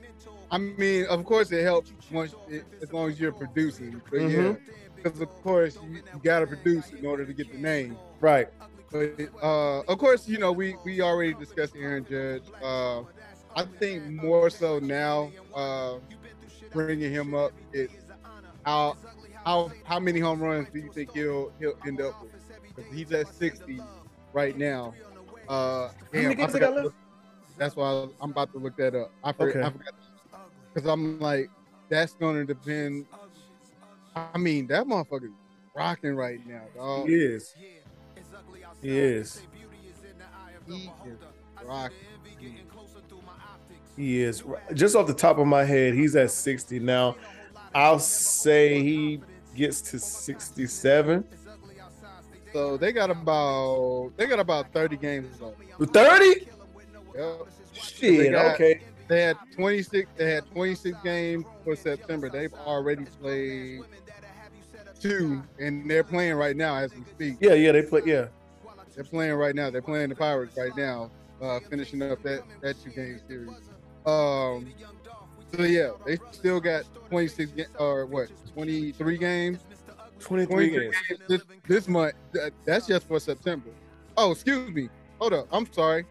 I 0.52 0.60
mean, 0.60 1.06
of 1.08 1.26
course, 1.26 1.52
it 1.52 1.64
helps 1.64 1.92
once 2.12 2.36
it, 2.48 2.64
as 2.84 2.94
long 2.94 3.10
as 3.10 3.20
you're 3.20 3.32
producing. 3.32 4.00
But 4.12 4.18
yeah, 4.22 4.28
Mhm. 4.28 4.60
because 4.96 5.20
of 5.20 5.30
course 5.42 5.78
you, 5.84 5.96
you 6.14 6.20
got 6.24 6.42
to 6.42 6.48
produce 6.48 6.92
in 6.92 7.04
order 7.06 7.26
to 7.26 7.34
get 7.34 7.52
the 7.52 7.58
name. 7.58 7.98
Right. 8.22 8.48
But 8.92 9.20
uh, 9.42 9.80
of 9.82 9.98
course, 9.98 10.28
you 10.28 10.38
know 10.38 10.52
we 10.52 10.76
we 10.86 11.02
already 11.02 11.34
discussed 11.34 11.76
Aaron 11.76 12.06
Judge. 12.08 12.44
Uh, 12.64 13.02
I 13.56 13.64
think 13.64 14.04
more 14.12 14.50
so 14.50 14.80
now, 14.80 15.32
uh, 15.54 15.96
bringing 16.72 17.12
him 17.12 17.34
up 17.34 17.52
is 17.74 17.90
how 18.66 18.98
how 19.46 19.72
how 19.86 20.00
many 20.00 20.20
home 20.20 20.42
runs 20.42 20.68
do 20.74 20.80
you 20.80 20.92
think 20.92 21.12
he'll 21.14 21.52
he'll 21.60 21.78
end 21.88 22.02
up 22.02 22.22
with? 22.22 22.32
'Cause 22.76 22.86
he's 22.94 23.12
at 23.14 23.28
60 23.34 23.80
right 24.34 24.58
now. 24.58 24.94
Uh, 25.48 25.90
damn, 26.12 26.32
I 26.32 26.34
games 26.34 26.54
they 26.54 26.60
got 26.60 26.74
left? 26.74 26.86
look- 26.86 26.96
That's 27.58 27.76
why 27.76 27.90
was- 27.92 28.10
I'm 28.20 28.32
about 28.32 28.52
to 28.52 28.58
look 28.58 28.76
that 28.76 28.94
up. 28.96 29.12
I, 29.24 29.32
for, 29.32 29.50
Okay. 29.50 29.62
I 29.62 29.70
forgot 29.70 29.94
because 30.74 30.90
I'm 30.90 31.20
like 31.20 31.50
that's 31.88 32.14
going 32.16 32.36
to 32.36 32.46
depend. 32.46 33.06
I 34.16 34.38
mean, 34.38 34.68
that 34.68 34.86
motherfucker 34.86 35.32
rocking 35.74 36.16
right 36.16 36.46
now, 36.46 36.64
dog. 36.76 37.08
He 37.08 37.16
is. 37.16 37.54
He 37.54 37.68
is. 38.98 39.42
He 40.68 40.82
is 40.82 41.20
rocking. 41.66 41.98
He 43.96 44.22
is. 44.22 44.44
Just 44.74 44.96
off 44.96 45.08
the 45.08 45.14
top 45.14 45.38
of 45.38 45.48
my 45.48 45.64
head, 45.64 45.94
he's 45.94 46.16
at 46.16 46.32
60 46.32 46.80
now. 46.80 47.16
I'll 47.74 48.00
say 48.00 48.82
he 48.82 49.22
gets 49.56 49.82
to 49.92 50.00
67. 50.00 51.24
So 52.54 52.78
they 52.78 52.92
got 52.94 53.10
about 53.10 54.12
they 54.16 54.28
got 54.28 54.40
about 54.40 54.72
30 54.74 54.96
games 54.98 55.42
left. 55.42 55.58
30? 55.94 56.48
Yep. 57.16 57.48
Shit. 57.74 58.32
got- 58.32 58.56
Okay. 58.56 58.82
They 59.08 59.22
had 59.22 59.38
26. 59.56 60.10
They 60.18 60.32
had 60.32 60.46
26 60.52 60.98
games 61.04 61.46
for 61.64 61.76
September. 61.76 62.30
They've 62.30 62.54
already 62.54 63.06
played 63.22 63.82
two, 65.00 65.44
and 65.60 65.90
they're 65.90 66.04
playing 66.04 66.36
right 66.36 66.56
now 66.56 66.76
as 66.78 66.94
we 66.96 67.04
speak. 67.04 67.38
Yeah. 67.40 67.54
Yeah. 67.54 67.72
They 67.74 67.84
play. 67.84 68.02
Yeah. 68.06 68.28
They're 68.96 69.04
playing 69.04 69.34
right 69.34 69.54
now. 69.54 69.70
They're 69.70 69.82
playing 69.82 70.10
the 70.10 70.16
Pirates 70.16 70.58
right 70.58 70.76
now, 70.78 71.12
uh, 71.42 71.60
finishing 71.70 72.02
up 72.02 72.24
that 72.24 72.42
that 72.62 72.82
two 72.82 72.90
game 72.92 73.20
series. 73.28 73.50
Um. 74.06 74.72
So 75.56 75.64
yeah, 75.64 75.92
they 76.06 76.18
still 76.32 76.60
got 76.60 76.84
26 77.10 77.52
ga- 77.52 77.66
or 77.80 78.06
what 78.06 78.30
23 78.54 79.18
games. 79.18 79.60
23 80.20 80.70
23 80.70 80.70
games. 80.70 80.96
games 81.10 81.22
this, 81.28 81.42
this 81.68 81.88
month. 81.88 82.14
That- 82.34 82.52
that's 82.66 82.88
just 82.88 83.08
for 83.08 83.20
September. 83.20 83.70
Oh, 84.18 84.32
excuse 84.32 84.70
me. 84.72 84.90
Hold 85.20 85.34
up. 85.34 85.48
I'm 85.52 85.72
sorry. 85.72 86.06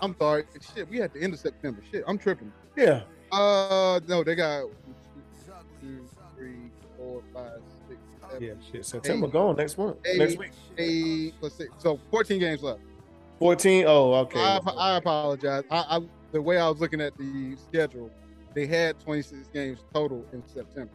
I'm 0.00 0.14
sorry. 0.18 0.44
Shit, 0.74 0.88
we 0.90 1.00
at 1.00 1.14
the 1.14 1.22
end 1.22 1.32
of 1.34 1.38
September. 1.40 1.82
Shit, 1.90 2.04
I'm 2.06 2.18
tripping. 2.18 2.52
Yeah. 2.76 3.02
Uh, 3.32 4.00
no, 4.06 4.22
they 4.22 4.34
got 4.34 4.64
two, 5.80 6.06
three, 6.36 6.70
four, 6.96 7.22
five, 7.32 7.60
six, 7.88 8.00
seven, 8.30 8.42
Yeah. 8.42 8.52
Shit. 8.70 8.84
September 8.84 9.26
Eight. 9.28 9.32
gone 9.32 9.56
next 9.56 9.78
month. 9.78 9.96
Eight. 10.04 10.18
Next 10.18 10.36
week. 10.38 10.50
eight, 10.78 11.34
let's. 11.40 11.60
So 11.78 11.98
14 12.10 12.38
games 12.38 12.62
left. 12.62 12.80
14. 13.44 13.84
Oh, 13.86 14.14
okay. 14.14 14.40
I, 14.40 14.56
I 14.56 14.96
apologize. 14.96 15.64
I, 15.70 15.98
I 15.98 16.00
the 16.32 16.40
way 16.40 16.56
I 16.56 16.66
was 16.66 16.80
looking 16.80 17.02
at 17.02 17.14
the 17.18 17.54
schedule, 17.56 18.10
they 18.54 18.66
had 18.66 18.98
26 19.00 19.48
games 19.48 19.80
total 19.92 20.24
in 20.32 20.42
September. 20.46 20.90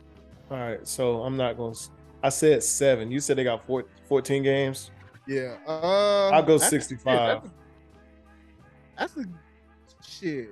All 0.50 0.58
right. 0.58 0.88
So 0.88 1.22
I'm 1.22 1.38
not 1.38 1.58
going 1.58 1.76
to. 1.76 1.90
I 2.24 2.30
said 2.30 2.64
seven. 2.64 3.12
You 3.12 3.20
said 3.20 3.38
they 3.38 3.44
got 3.44 3.68
four, 3.68 3.86
14 4.08 4.42
games. 4.42 4.90
Yeah. 5.28 5.58
Uh, 5.68 6.30
I'll 6.30 6.42
go 6.42 6.58
65. 6.58 7.44
That's 8.98 9.16
a, 9.16 9.20
that's 9.20 9.20
a 9.20 10.12
shit. 10.12 10.50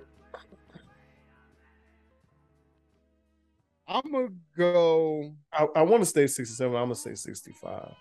I'm 3.88 4.12
gonna 4.12 4.28
go. 4.56 5.34
I, 5.52 5.66
I 5.78 5.82
want 5.82 6.04
to 6.04 6.06
stay 6.06 6.28
67. 6.28 6.76
I'm 6.76 6.84
gonna 6.84 6.94
say 6.94 7.16
65. 7.16 7.92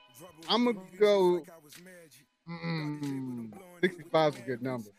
I'm 0.51 0.67
gonna 0.67 0.81
go. 0.99 1.43
Mm, 2.49 3.53
65 3.81 4.35
is 4.35 4.41
a 4.41 4.43
good 4.43 4.63
number. 4.63 4.91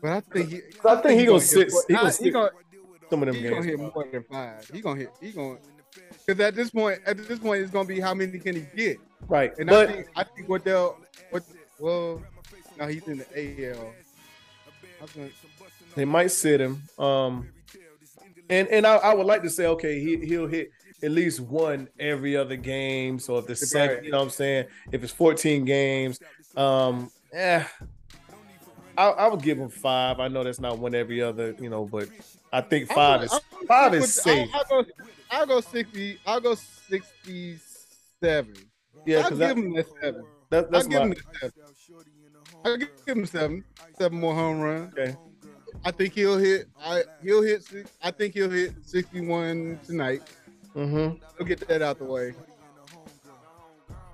But 0.00 0.12
I 0.12 0.20
think 0.20 0.48
he. 0.50 0.60
I 0.84 0.96
think 0.96 1.20
he 1.20 1.26
gonna 1.26 1.40
sit- 1.40 1.72
he 1.88 1.94
gonna 1.94 2.12
sit 2.12 2.32
gonna, 2.32 2.50
Some 3.10 3.22
of 3.22 3.26
them 3.26 3.36
he 3.36 3.48
gonna 3.48 3.64
hit 3.64 3.78
more 3.78 4.06
than 4.10 4.22
five. 4.24 4.68
He 4.72 4.80
gonna 4.80 5.00
hit. 5.00 5.10
He 5.20 5.32
gonna. 5.32 5.58
Because 6.26 6.40
at 6.40 6.54
this 6.54 6.70
point, 6.70 7.00
at 7.06 7.16
this 7.16 7.38
point, 7.38 7.62
it's 7.62 7.70
gonna 7.70 7.88
be 7.88 8.00
how 8.00 8.14
many 8.14 8.38
can 8.38 8.56
he 8.56 8.66
get? 8.76 8.98
Right. 9.28 9.56
And 9.58 9.68
but 9.68 9.88
I 9.88 9.92
think 9.92 10.06
I 10.16 10.24
think 10.24 10.48
what 10.48 10.64
they'll 10.64 10.98
what 11.30 11.42
well, 11.78 12.22
no, 12.78 12.86
he's 12.86 13.06
in 13.08 13.18
the 13.18 13.66
AL. 13.68 13.92
Gonna- 15.14 15.30
they 15.94 16.04
might 16.04 16.30
sit 16.30 16.60
him. 16.60 16.82
Um, 16.98 17.48
and 18.50 18.68
and 18.68 18.86
I, 18.86 18.96
I 18.96 19.14
would 19.14 19.26
like 19.26 19.42
to 19.42 19.50
say, 19.50 19.66
okay, 19.66 20.00
he 20.00 20.24
he'll 20.24 20.46
hit 20.46 20.70
at 21.02 21.10
least 21.10 21.40
one 21.40 21.88
every 21.98 22.36
other 22.36 22.56
game. 22.56 23.18
So 23.18 23.38
if 23.38 23.46
the 23.46 23.56
second, 23.56 24.04
you 24.04 24.10
know 24.10 24.18
what 24.18 24.24
I'm 24.24 24.30
saying, 24.30 24.66
if 24.90 25.02
it's 25.02 25.12
14 25.12 25.64
games, 25.64 26.18
um, 26.56 27.10
eh, 27.34 27.64
I, 28.96 29.08
I 29.08 29.26
would 29.28 29.42
give 29.42 29.58
him 29.58 29.68
five. 29.68 30.20
I 30.20 30.28
know 30.28 30.44
that's 30.44 30.60
not 30.60 30.78
one 30.78 30.94
every 30.94 31.20
other, 31.20 31.54
you 31.60 31.68
know, 31.68 31.84
but 31.84 32.08
I 32.52 32.60
think 32.60 32.88
five 32.88 33.20
I'm- 33.20 33.24
is 33.24 33.32
I'm- 33.32 33.66
five 33.66 33.94
is 33.94 34.14
safe. 34.14 34.48
I'll, 34.54 34.64
I'll 34.70 34.82
go. 34.82 34.90
I'll 35.30 35.46
go 35.46 35.60
sixty. 35.60 36.18
I'll 36.26 36.40
go 36.40 36.54
sixty-seven. 36.54 38.54
Yeah, 39.06 39.18
I'll 39.20 39.30
give 39.30 39.38
that, 39.38 39.56
him 39.58 39.72
that 39.74 39.86
seven. 40.00 40.24
that, 40.50 40.64
I'll 40.66 40.70
that's 40.70 40.86
give 40.86 41.00
my 41.00 41.06
him 41.06 41.10
that 41.10 41.40
seven. 41.40 41.52
I'll 42.64 42.76
give 42.76 42.88
him 43.06 43.26
seven. 43.26 43.64
Seven 43.98 44.20
more 44.20 44.34
home 44.34 44.60
runs. 44.60 44.92
okay. 44.92 45.16
I 45.84 45.90
think 45.90 46.14
he'll 46.14 46.38
hit. 46.38 46.68
I 46.80 47.02
he'll 47.22 47.42
hit. 47.42 47.64
I 48.02 48.10
think 48.10 48.34
he'll 48.34 48.50
hit 48.50 48.74
sixty-one 48.82 49.80
tonight. 49.84 50.22
Mm-hmm. 50.76 51.16
We'll 51.38 51.48
get 51.48 51.66
that 51.68 51.82
out 51.82 51.98
the 51.98 52.04
way. 52.04 52.34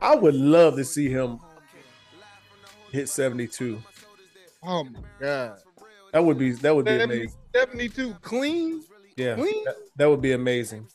I 0.02 0.14
would 0.14 0.34
love 0.34 0.76
to 0.76 0.84
see 0.84 1.08
him 1.10 1.40
hit 2.90 3.08
72. 3.08 3.82
Oh 4.62 4.84
my 4.84 5.00
god. 5.18 5.58
That 6.12 6.24
would 6.24 6.38
be 6.38 6.52
that 6.52 6.74
would 6.74 6.84
be 6.84 6.98
70 6.98 7.14
amazing. 7.14 7.38
72 7.54 8.14
clean. 8.22 8.82
Yeah, 9.16 9.34
Clean? 9.34 9.64
that, 9.64 9.76
that 9.96 10.08
would 10.08 10.22
be 10.22 10.32
amazing. 10.32 10.86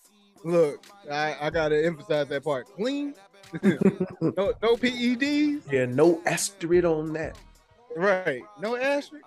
Look, 0.44 0.86
I, 1.12 1.36
I 1.42 1.50
gotta 1.50 1.84
emphasize 1.86 2.28
that 2.28 2.44
part. 2.44 2.68
Clean. 2.76 3.14
no, 3.64 4.54
no 4.62 4.76
PEDs. 4.76 5.72
Yeah, 5.72 5.86
no 5.86 6.22
asterisk 6.26 6.86
on 6.86 7.14
that. 7.14 7.38
Right. 7.96 8.44
No 8.60 8.76
asterisk. 8.76 9.26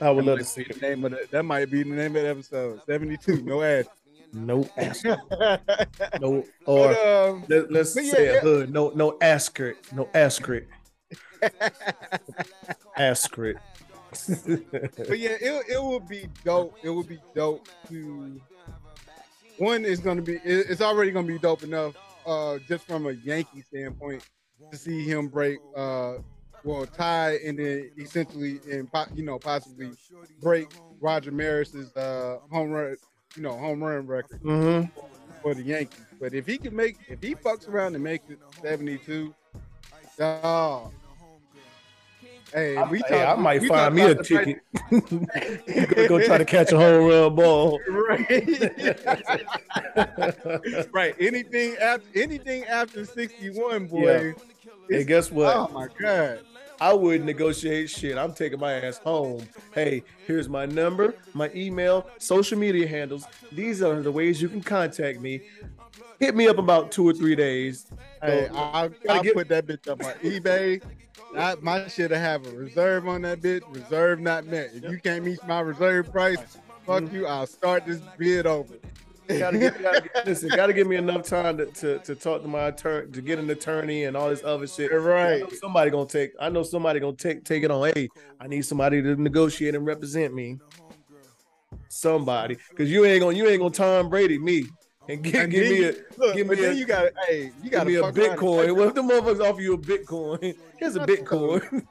I 0.00 0.10
would 0.10 0.24
That 0.24 0.30
love 0.30 0.38
to 0.38 0.44
see 0.44 0.62
the 0.62 0.78
name 0.80 1.04
of 1.04 1.10
the, 1.12 1.26
that 1.30 1.42
might 1.42 1.70
be 1.70 1.82
the 1.82 1.90
name 1.90 2.14
of 2.14 2.22
the 2.22 2.28
episode. 2.28 2.80
72. 2.86 3.42
No 3.42 3.62
asterisk. 3.62 3.97
No 4.32 4.68
asterisk. 4.76 5.20
but, 5.30 6.20
No, 6.20 6.44
or 6.66 6.88
um, 7.06 7.44
let, 7.48 7.70
us 7.74 7.94
but 7.94 8.04
yeah, 8.04 8.12
say 8.12 8.26
yeah. 8.26 8.32
a 8.38 8.40
hood. 8.40 8.72
No, 8.72 8.90
no 8.94 9.16
asterisk. 9.22 9.92
No 9.92 10.08
asker, 10.14 10.66
Asterisk. 12.96 13.60
but 15.08 15.18
yeah, 15.18 15.36
it, 15.40 15.64
it 15.70 15.82
would 15.82 16.08
be 16.08 16.28
dope. 16.44 16.74
It 16.82 16.90
would 16.90 17.08
be 17.08 17.18
dope 17.34 17.68
to 17.88 18.40
one 19.58 19.84
is 19.84 19.98
gonna 20.00 20.22
be 20.22 20.34
it- 20.36 20.66
it's 20.70 20.80
already 20.80 21.10
gonna 21.10 21.26
be 21.26 21.38
dope 21.38 21.62
enough 21.62 21.94
uh 22.26 22.58
just 22.68 22.86
from 22.86 23.06
a 23.06 23.12
Yankee 23.12 23.62
standpoint 23.62 24.22
to 24.70 24.76
see 24.78 25.04
him 25.04 25.26
break 25.28 25.58
uh 25.76 26.14
well 26.64 26.86
tie 26.86 27.38
and 27.44 27.58
then 27.58 27.90
essentially 27.98 28.60
and 28.70 28.88
you 29.14 29.24
know 29.24 29.38
possibly 29.38 29.90
break 30.40 30.68
Roger 31.00 31.32
Maris's 31.32 31.94
uh 31.96 32.38
home 32.50 32.70
run 32.70 32.96
you 33.38 33.44
know 33.44 33.56
home 33.56 33.82
run 33.82 34.06
record 34.06 34.40
hmm 34.42 34.82
for 35.40 35.54
the 35.54 35.62
Yankees. 35.62 36.00
But 36.20 36.34
if 36.34 36.44
he 36.46 36.58
can 36.58 36.74
make 36.74 36.96
if 37.08 37.22
he 37.22 37.36
fucks 37.36 37.68
around 37.68 37.94
and 37.94 38.02
makes 38.02 38.28
it 38.28 38.40
72, 38.62 39.32
oh 40.20 40.90
Hey, 42.52 42.82
we 42.90 43.02
Hey, 43.06 43.22
I 43.22 43.36
might 43.36 43.62
find 43.66 43.94
me 43.94 44.02
a 44.06 44.14
ticket. 44.16 44.58
go, 44.90 46.08
go 46.08 46.26
try 46.26 46.38
to 46.38 46.44
catch 46.44 46.72
a 46.72 46.78
home 46.78 47.06
run 47.06 47.36
ball. 47.36 47.78
right. 47.88 48.28
right. 50.92 51.14
Anything 51.20 51.76
after 51.76 52.08
anything 52.14 52.64
after 52.64 53.04
61, 53.04 53.86
boy. 53.86 54.34
Yeah. 54.88 54.96
Hey, 54.96 55.04
guess 55.04 55.30
what? 55.30 55.54
Oh 55.56 55.68
my 55.68 55.86
god. 56.00 56.40
I 56.80 56.92
wouldn't 56.92 57.24
negotiate 57.24 57.90
shit. 57.90 58.16
I'm 58.16 58.32
taking 58.32 58.60
my 58.60 58.74
ass 58.74 58.98
home. 58.98 59.42
Hey, 59.74 60.04
here's 60.26 60.48
my 60.48 60.64
number, 60.66 61.14
my 61.34 61.50
email, 61.54 62.06
social 62.18 62.58
media 62.58 62.86
handles. 62.86 63.24
These 63.52 63.82
are 63.82 64.00
the 64.00 64.12
ways 64.12 64.40
you 64.40 64.48
can 64.48 64.62
contact 64.62 65.20
me. 65.20 65.42
Hit 66.20 66.34
me 66.36 66.46
up 66.48 66.58
about 66.58 66.90
two 66.92 67.08
or 67.08 67.12
three 67.12 67.34
days. 67.36 67.86
Hey, 68.22 68.48
I'll, 68.52 68.88
gotta 68.88 69.12
I'll 69.12 69.22
get- 69.22 69.34
put 69.34 69.48
that 69.48 69.66
bitch 69.66 69.88
up 69.88 70.04
on 70.04 70.12
eBay. 70.14 70.82
I, 71.36 71.56
my 71.60 71.86
shit 71.88 72.10
will 72.10 72.18
have 72.18 72.46
a 72.46 72.50
reserve 72.50 73.06
on 73.06 73.22
that 73.22 73.40
bitch. 73.40 73.60
Reserve 73.74 74.18
not 74.20 74.46
met. 74.46 74.70
If 74.74 74.84
you 74.90 74.98
can't 74.98 75.24
meet 75.24 75.38
my 75.46 75.60
reserve 75.60 76.10
price, 76.10 76.38
fuck 76.86 77.02
Mhm. 77.04 77.12
you. 77.12 77.26
I'll 77.26 77.46
start 77.46 77.84
this 77.86 78.00
bid 78.16 78.46
over. 78.46 78.74
Gotta 79.28 79.58
get, 79.58 79.82
gotta 79.82 80.00
get, 80.00 80.26
listen, 80.26 80.48
gotta 80.48 80.72
give 80.72 80.86
me 80.86 80.96
enough 80.96 81.24
time 81.24 81.58
to, 81.58 81.66
to, 81.66 81.98
to 81.98 82.14
talk 82.14 82.42
to 82.42 82.48
my 82.48 82.68
attorney, 82.68 83.10
to 83.12 83.20
get 83.20 83.38
an 83.38 83.50
attorney 83.50 84.04
and 84.04 84.16
all 84.16 84.30
this 84.30 84.42
other 84.44 84.66
shit. 84.66 84.90
Right. 84.92 85.42
somebody 85.60 85.90
gonna 85.90 86.06
take. 86.06 86.32
I 86.40 86.48
know 86.48 86.62
somebody 86.62 87.00
gonna 87.00 87.16
take 87.16 87.44
take 87.44 87.62
it 87.62 87.70
on. 87.70 87.92
Hey, 87.94 88.08
I 88.40 88.46
need 88.46 88.62
somebody 88.62 89.02
to 89.02 89.16
negotiate 89.16 89.74
and 89.74 89.84
represent 89.86 90.34
me. 90.34 90.58
Somebody, 91.88 92.56
because 92.70 92.90
you 92.90 93.04
ain't 93.04 93.20
gonna 93.20 93.36
you 93.36 93.48
ain't 93.48 93.60
gonna 93.60 93.72
Tom 93.72 94.08
Brady 94.08 94.38
me 94.38 94.64
and 95.08 95.22
give, 95.22 95.34
And 95.34 95.50
give 95.50 95.62
then 95.64 95.72
me 95.72 95.84
a 95.84 95.92
Look, 96.18 96.34
give 96.36 96.46
me 96.46 96.64
a- 96.64 96.72
you 96.72 96.86
got 96.86 97.12
hey, 97.26 97.50
you 97.62 97.70
got 97.70 97.86
me 97.86 97.96
a 97.96 98.02
Bitcoin. 98.02 98.76
What 98.76 98.88
if 98.88 98.94
the 98.94 99.02
motherfuckers 99.02 99.44
offer 99.44 99.60
you 99.60 99.74
a 99.74 99.78
Bitcoin? 99.78 100.54
Here's 100.78 100.96
a 100.96 101.00
Bitcoin. 101.00 101.86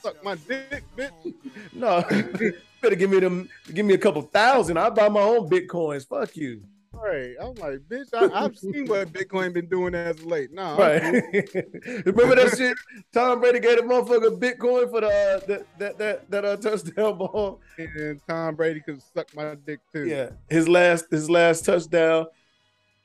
suck 0.00 0.22
my 0.22 0.34
dick, 0.34 0.84
bitch. 0.96 1.10
no, 1.72 2.04
better 2.80 2.96
give 2.96 3.10
me 3.10 3.20
them. 3.20 3.48
Give 3.72 3.86
me 3.86 3.94
a 3.94 3.98
couple 3.98 4.22
thousand. 4.22 4.76
I 4.76 4.90
buy 4.90 5.08
my 5.08 5.22
own 5.22 5.48
Bitcoins. 5.48 6.06
Fuck 6.06 6.36
you. 6.36 6.62
Right. 6.92 7.34
I'm 7.40 7.54
like, 7.56 7.80
bitch, 7.88 8.08
I, 8.14 8.44
I've 8.44 8.58
seen 8.58 8.86
what 8.86 9.12
Bitcoin 9.12 9.52
been 9.52 9.68
doing 9.68 9.94
as 9.94 10.18
of 10.18 10.26
late. 10.26 10.52
No, 10.52 10.62
I'm 10.62 10.78
Right. 10.78 11.02
Remember 12.06 12.34
that 12.36 12.54
shit? 12.56 12.76
Tom 13.12 13.40
Brady 13.40 13.60
gave 13.60 13.78
a 13.78 13.82
motherfucker 13.82 14.38
Bitcoin 14.38 14.90
for 14.90 15.02
the 15.02 15.08
uh, 15.08 15.40
that 15.46 15.66
that 15.78 15.98
that 15.98 16.30
that 16.30 16.44
uh, 16.44 16.56
touchdown 16.56 17.18
ball. 17.18 17.60
and 17.78 18.20
Tom 18.28 18.54
Brady 18.54 18.80
could 18.80 19.02
suck 19.14 19.34
my 19.36 19.54
dick 19.54 19.80
too. 19.92 20.06
Yeah, 20.06 20.30
his 20.48 20.68
last 20.68 21.06
his 21.10 21.28
last 21.28 21.64
touchdown. 21.64 22.26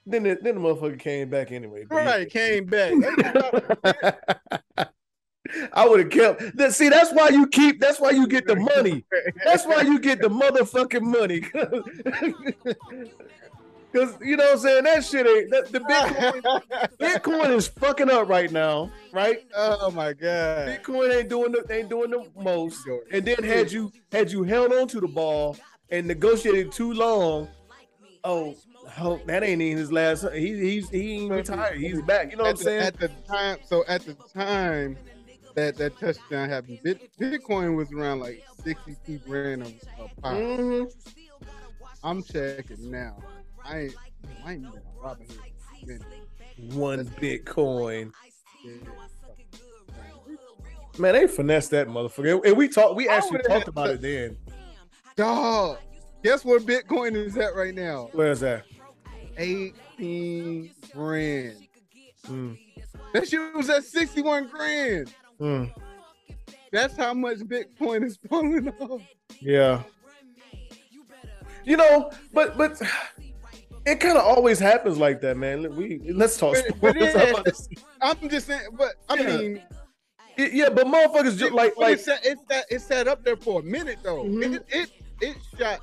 Then 0.05 0.23
the, 0.23 0.37
then 0.41 0.55
the 0.55 0.61
motherfucker 0.61 0.97
came 0.97 1.29
back 1.29 1.51
anyway. 1.51 1.85
Right, 1.89 2.29
came 2.29 2.65
back. 2.65 2.93
I 5.73 5.87
would 5.87 5.99
have 5.99 6.09
kept. 6.09 6.57
that- 6.57 6.73
See, 6.73 6.89
that's 6.89 7.11
why 7.11 7.29
you 7.29 7.47
keep. 7.47 7.79
That's 7.79 7.99
why 7.99 8.11
you 8.11 8.27
get 8.27 8.47
the 8.47 8.55
money. 8.55 9.03
That's 9.45 9.65
why 9.65 9.81
you 9.81 9.99
get 9.99 10.21
the 10.21 10.29
motherfucking 10.29 11.01
money. 11.01 11.43
Because 13.91 14.15
you 14.21 14.37
know 14.37 14.45
what 14.45 14.53
I'm 14.53 14.59
saying. 14.59 14.83
That 14.85 15.03
shit 15.03 15.27
ain't. 15.27 15.49
That, 15.51 15.71
the 15.71 15.79
Bitcoin 15.81 16.61
Bitcoin 16.99 17.55
is 17.55 17.67
fucking 17.67 18.09
up 18.09 18.29
right 18.29 18.51
now, 18.51 18.89
right? 19.11 19.45
oh 19.55 19.91
my 19.91 20.13
god. 20.13 20.69
Bitcoin 20.69 21.13
ain't 21.13 21.29
doing 21.29 21.51
the 21.51 21.65
ain't 21.69 21.89
doing 21.89 22.11
the 22.11 22.25
most. 22.37 22.87
And 23.11 23.25
then 23.25 23.43
had 23.43 23.71
you 23.71 23.91
had 24.11 24.31
you 24.31 24.43
held 24.43 24.71
on 24.71 24.87
to 24.89 25.01
the 25.01 25.07
ball 25.07 25.57
and 25.89 26.07
negotiated 26.07 26.71
too 26.71 26.93
long, 26.93 27.49
oh, 28.23 28.55
oh 29.01 29.19
that 29.25 29.43
ain't 29.43 29.61
even 29.61 29.77
his 29.77 29.91
last. 29.91 30.25
He 30.33 30.57
he's 30.57 30.89
he 30.89 31.23
ain't 31.23 31.31
retired. 31.31 31.77
He's 31.77 32.01
back. 32.03 32.31
You 32.31 32.37
know 32.37 32.43
what 32.43 32.51
I'm 32.51 32.57
saying? 32.57 32.81
at 32.83 32.97
the 32.97 33.09
time, 33.27 33.57
so 33.65 33.83
at 33.89 34.01
the 34.05 34.15
time 34.33 34.97
that 35.61 35.77
that 35.77 35.99
touchdown 35.99 36.49
happened, 36.49 36.79
Bit, 36.83 37.09
Bitcoin 37.19 37.75
was 37.75 37.91
around 37.91 38.19
like 38.19 38.43
sixty-two 38.63 39.19
grand 39.19 39.63
a, 39.63 39.67
a 40.03 40.07
pop. 40.21 40.33
Mhm. 40.33 40.91
I'm 42.03 42.23
checking 42.23 42.89
now. 42.91 43.17
I 43.63 43.79
ain't, 43.81 43.95
I 44.45 44.53
ain't 44.53 44.63
been 44.63 44.81
on 45.03 45.15
Robinhood. 45.17 45.39
in 45.83 46.01
a. 46.01 46.75
One 46.75 47.05
Bitcoin. 47.05 48.11
Yeah. 48.65 48.73
Man, 50.97 51.13
they 51.13 51.27
finessed 51.27 51.71
that 51.71 51.87
motherfucker. 51.87 52.45
And 52.45 52.57
we 52.57 52.67
talked. 52.67 52.95
We 52.95 53.07
actually 53.07 53.41
talked 53.43 53.67
about 53.67 53.87
to- 53.87 53.93
it 53.93 54.01
then. 54.01 54.37
Dog, 55.15 55.77
guess 56.23 56.43
where 56.45 56.59
Bitcoin 56.59 57.15
is 57.15 57.37
at 57.37 57.55
right 57.55 57.73
now? 57.75 58.09
Where's 58.13 58.39
that? 58.41 58.63
18 59.37 60.71
grand. 60.93 61.57
Mm, 62.27 62.57
That 63.13 63.27
shit 63.27 63.55
was 63.55 63.69
at 63.69 63.83
61 63.83 64.47
grand. 64.47 65.13
Mm, 65.41 65.73
That's 66.71 66.95
how 66.95 67.13
much 67.13 67.39
Bitcoin 67.39 68.05
is 68.05 68.17
falling 68.29 68.69
off. 68.79 69.01
yeah. 69.41 69.83
You 71.63 71.77
know, 71.77 72.11
but 72.33 72.57
but 72.57 72.81
it 73.85 73.99
kind 73.99 74.17
of 74.17 74.23
always 74.23 74.57
happens 74.59 74.97
like 74.97 75.21
that, 75.21 75.37
man. 75.37 75.75
We 75.75 75.99
let's 76.13 76.37
talk 76.37 76.55
sports. 76.57 76.97
it- 76.99 77.79
I'm 78.01 78.29
just 78.29 78.47
saying, 78.47 78.61
but 78.73 78.93
I 79.09 79.15
Yeah. 79.15 79.37
mean, 79.37 79.61
yeah, 80.37 80.69
but 80.69 80.87
motherfuckers 80.87 81.37
just 81.37 81.51
like 81.51 81.77
like 81.77 81.95
it's, 81.95 82.05
set, 82.05 82.25
it's, 82.25 82.41
set, 82.49 82.65
it's 82.69 82.83
set 82.85 83.07
up 83.07 83.23
there 83.23 83.35
for 83.37 83.59
a 83.59 83.63
minute 83.63 83.99
though. 84.01 84.23
Mhm. 84.23 84.55
It, 84.55 84.65
it 84.69 84.91
it 85.21 85.37
shot 85.59 85.81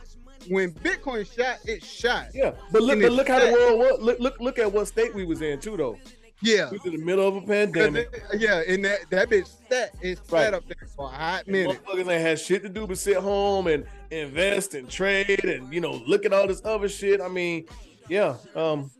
when 0.48 0.72
Bitcoin 0.72 1.24
shot, 1.32 1.58
it 1.64 1.84
shot. 1.84 2.26
Yeah, 2.34 2.52
but 2.72 2.82
look, 2.82 3.00
but 3.00 3.12
look 3.12 3.28
how 3.28 3.38
the 3.38 3.52
world 3.52 3.78
was. 3.78 4.00
Look, 4.00 4.18
look, 4.18 4.40
look 4.40 4.58
at 4.58 4.72
what 4.72 4.88
state 4.88 5.14
we 5.14 5.24
was 5.24 5.42
in 5.42 5.60
too, 5.60 5.76
though. 5.76 5.96
Yeah. 6.40 6.70
We 6.70 6.78
in 6.84 6.98
the 7.00 7.04
middle 7.04 7.26
of 7.26 7.36
a 7.36 7.40
pandemic. 7.40 8.10
it- 8.32 8.40
yeah, 8.40 8.62
and 8.66 8.84
that 8.84 9.00
that 9.10 9.28
bitch 9.28 9.48
sat 9.68 9.94
it 10.00 10.18
Right. 10.30 10.44
sat 10.44 10.54
up 10.54 10.64
there 10.68 10.88
for 10.96 11.06
a 11.06 11.08
hot 11.08 11.44
and 11.46 11.52
minute. 11.52 11.80
Motherfuckers 11.84 11.98
ain't 12.12 12.22
had 12.22 12.38
shit 12.38 12.62
to 12.62 12.68
do 12.68 12.86
but 12.86 12.96
sit 12.98 13.16
home 13.16 13.66
and 13.66 13.84
invest 14.10 14.74
and 14.74 14.88
trade 14.88 15.44
and 15.44 15.72
you 15.74 15.80
know 15.80 16.00
look 16.06 16.24
at 16.24 16.32
all 16.32 16.46
this 16.46 16.62
other 16.64 16.88
shit. 16.88 17.20
I 17.20 17.28
mean, 17.28 17.66
yeah, 18.08 18.36
um, 18.54 18.90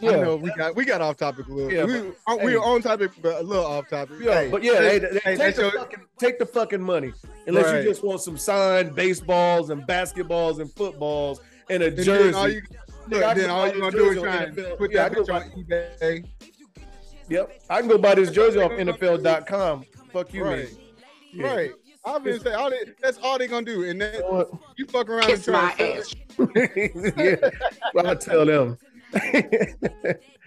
I 0.00 0.06
know 0.12 0.36
we 0.36 0.52
got 0.54 0.76
we 0.76 0.84
got 0.84 1.00
off 1.00 1.16
topic 1.16 1.48
a 1.48 1.52
little. 1.52 1.72
Yeah, 1.72 1.84
we, 1.84 2.12
uh, 2.26 2.36
we 2.44 2.54
were 2.56 2.62
on 2.62 2.80
topic, 2.82 3.10
but 3.20 3.40
a 3.40 3.42
little 3.42 3.66
off 3.66 3.88
topic. 3.88 4.16
Yeah, 4.20 4.42
Hey, 4.42 4.48
but 4.48 4.62
yeah, 4.62 4.74
hey, 4.80 5.00
hey, 5.00 5.20
hey, 5.24 5.36
take, 5.36 5.56
the 5.56 5.62
your- 5.62 5.70
fucking, 5.72 6.00
take 6.20 6.38
the 6.38 6.46
fucking 6.46 6.80
money. 6.80 7.12
Unless 7.48 7.64
Right. 7.66 7.82
you 7.82 7.88
just 7.88 8.04
want 8.04 8.20
some 8.20 8.38
signed 8.38 8.94
baseballs 8.94 9.70
and 9.70 9.82
basketballs 9.82 10.60
and 10.60 10.72
footballs 10.72 11.40
and 11.68 11.82
a 11.82 11.86
and 11.86 11.96
jersey. 11.96 12.54
you, 12.54 12.62
look, 13.10 13.22
I 13.24 13.34
then 13.34 13.50
all 13.50 13.66
you 13.66 13.72
this 13.72 13.80
gonna 13.80 13.96
do 13.96 14.10
is 14.10 14.22
try 14.22 14.36
and 14.44 14.56
put 14.78 14.90
Yeah, 14.92 15.08
that 15.08 15.14
go 15.16 15.22
bitch 15.24 15.34
on 15.34 15.50
eBay. 15.50 16.24
yep, 17.28 17.60
I 17.70 17.80
can 17.80 17.88
go 17.88 17.98
buy 17.98 18.14
this 18.14 18.30
jersey 18.30 18.60
off 18.60 18.72
NFL.com. 18.72 19.84
Fuck 20.12 20.32
you, 20.34 20.44
Right. 20.44 20.56
man. 20.58 20.68
Yeah. 21.32 21.54
Right. 21.54 21.70
I've 22.04 22.24
been 22.24 22.40
saying 22.40 22.56
all 22.56 22.70
they, 22.70 22.78
that's 23.02 23.18
all 23.18 23.36
they're 23.38 23.48
gonna 23.48 23.66
do, 23.66 23.84
and 23.84 24.00
then 24.00 24.14
You 24.14 24.20
know 24.20 24.60
you 24.76 24.86
fuck 24.86 25.10
around 25.10 25.30
and 25.30 25.42
try 25.44 25.52
my 25.52 25.74
it. 25.78 25.98
ass. 25.98 26.14
yeah, 27.16 27.50
well, 27.92 28.06
I 28.06 28.14
tell 28.14 28.46
them. 28.46 28.78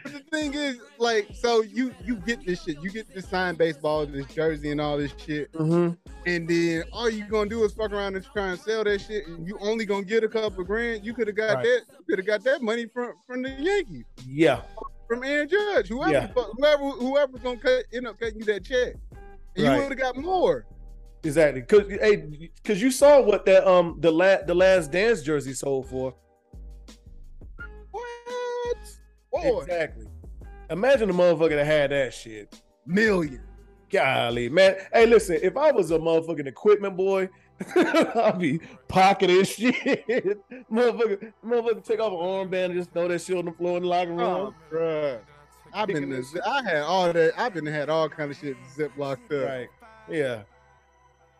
But 0.03 0.13
the 0.13 0.19
thing 0.31 0.53
is, 0.53 0.79
like, 0.97 1.27
so 1.33 1.61
you 1.61 1.93
you 2.03 2.15
get 2.15 2.45
this 2.45 2.63
shit, 2.63 2.77
you 2.81 2.89
get 2.89 3.13
this 3.13 3.27
signed 3.27 3.57
baseball, 3.57 4.05
this 4.05 4.25
jersey, 4.27 4.71
and 4.71 4.81
all 4.81 4.97
this 4.97 5.13
shit, 5.17 5.51
Mhm. 5.53 5.97
and 6.25 6.47
then 6.47 6.83
all 6.91 7.09
you 7.09 7.25
gonna 7.25 7.49
do 7.49 7.63
is 7.63 7.73
fuck 7.73 7.91
around 7.91 8.15
and 8.15 8.25
try 8.33 8.49
and 8.49 8.59
sell 8.59 8.83
that 8.83 8.99
shit, 9.01 9.27
and 9.27 9.47
you 9.47 9.57
only 9.61 9.85
gonna 9.85 10.03
get 10.05 10.23
a 10.23 10.27
couple 10.29 10.63
grand. 10.63 11.05
You 11.05 11.13
could 11.13 11.27
have 11.27 11.35
got 11.35 11.55
Right. 11.55 11.63
that, 11.65 11.81
you 11.99 12.05
could 12.07 12.19
have 12.19 12.27
got 12.27 12.43
that 12.45 12.61
money 12.61 12.85
from 12.85 13.13
from 13.27 13.43
the 13.43 13.49
Yankees, 13.49 14.05
Yeah, 14.25 14.61
from 15.07 15.23
Aaron 15.23 15.47
Judge, 15.47 15.89
whoever, 15.89 16.11
Yeah. 16.11 16.27
whoever, 16.27 16.89
whoever's 16.91 17.41
gonna 17.41 17.57
cut, 17.59 17.85
end 17.93 18.07
up 18.07 18.19
cutting 18.19 18.39
you 18.39 18.45
that 18.45 18.63
check, 18.63 18.95
and 19.55 19.65
Right. 19.67 19.75
you 19.75 19.81
would 19.83 19.91
have 19.91 19.99
got 19.99 20.17
more. 20.17 20.65
exactly. 21.23 21.61
Cause 21.61 21.87
hey, 21.87 22.49
cause 22.63 22.81
you 22.81 22.89
saw 22.89 23.21
what 23.21 23.45
that 23.45 23.67
um 23.67 23.97
the 23.99 24.11
la- 24.11 24.41
the 24.41 24.55
last 24.55 24.91
dance 24.91 25.21
jersey 25.21 25.53
sold 25.53 25.87
for. 25.87 26.15
Exactly. 29.43 30.07
Imagine 30.69 31.07
the 31.09 31.13
motherfucker 31.13 31.49
that 31.51 31.65
had 31.65 31.91
that 31.91 32.13
shit. 32.13 32.61
million. 32.85 33.41
Golly, 33.89 34.47
man. 34.47 34.77
Hey, 34.93 35.05
listen, 35.05 35.37
if 35.41 35.57
I 35.57 35.71
was 35.71 35.91
a 35.91 35.99
motherfucking 35.99 36.47
equipment 36.47 36.95
boy, 36.95 37.27
I'd 37.75 38.39
be 38.39 38.59
pocketing 38.87 39.43
shit. 39.45 39.75
motherfucker, 40.71 41.33
motherfucker 41.45 41.83
take 41.83 41.99
off 41.99 42.13
an 42.13 42.17
armband 42.19 42.65
and 42.65 42.73
just 42.75 42.91
throw 42.93 43.09
that 43.09 43.19
shit 43.19 43.37
on 43.37 43.45
the 43.45 43.51
floor 43.51 43.75
in 43.77 43.83
the 43.83 43.89
locker 43.89 44.11
room. 44.11 44.19
Oh, 44.21 44.53
bruh. 44.71 45.19
I've 45.73 45.87
been, 45.87 46.09
this 46.09 46.35
I 46.45 46.63
had 46.63 46.81
all 46.83 47.11
that. 47.13 47.33
I've 47.37 47.53
been 47.53 47.65
had 47.65 47.89
all 47.89 48.07
kind 48.09 48.31
of 48.31 48.37
shit 48.37 48.55
zip 48.75 48.91
locked 48.97 49.31
up. 49.33 49.45
Right. 49.45 49.67
Yeah. 50.09 50.43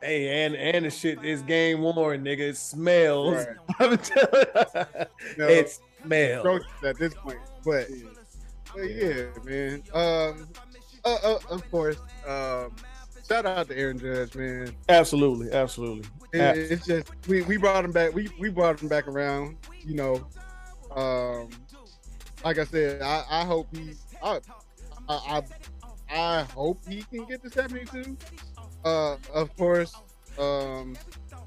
Hey, 0.01 0.45
and 0.45 0.55
and 0.55 0.85
the 0.85 0.89
shit 0.89 1.23
is 1.23 1.41
game 1.43 1.81
worn, 1.81 2.23
nigga. 2.23 2.39
It 2.39 2.57
smells. 2.57 3.35
Right. 3.35 3.47
I'm 3.79 3.97
telling 3.97 4.97
No, 5.37 5.47
it 5.47 5.77
smells. 6.03 6.61
at 6.83 6.97
this 6.97 7.13
point. 7.13 7.39
But, 7.65 7.87
but 8.73 8.83
yeah, 8.83 9.25
man. 9.43 9.83
Um, 9.93 10.47
uh, 11.05 11.17
uh, 11.23 11.39
of 11.49 11.69
course. 11.71 11.97
Um, 12.27 12.75
shout 13.27 13.45
out 13.45 13.67
to 13.69 13.77
Aaron 13.77 13.99
Judge, 13.99 14.35
man. 14.35 14.73
Absolutely, 14.89 15.51
absolutely. 15.51 16.09
It- 16.33 16.71
it's 16.71 16.85
just 16.85 17.09
we 17.27 17.41
we 17.43 17.57
brought 17.57 17.83
him 17.83 17.91
back. 17.91 18.13
We 18.13 18.29
we 18.39 18.49
brought 18.49 18.79
him 18.81 18.87
back 18.87 19.07
around. 19.07 19.57
You 19.83 19.95
know, 19.95 20.25
um, 20.95 21.49
like 22.45 22.57
I 22.57 22.63
said, 22.65 23.01
I 23.01 23.23
I 23.29 23.45
hope 23.45 23.67
he 23.75 23.93
I 24.23 24.39
I 25.09 25.41
I, 26.09 26.17
I 26.39 26.43
hope 26.53 26.79
he 26.87 27.03
can 27.03 27.25
get 27.25 27.41
to 27.43 27.49
seventy 27.49 27.85
two. 27.85 28.17
Uh, 28.85 29.17
of 29.33 29.55
course, 29.57 29.93
um, 30.39 30.95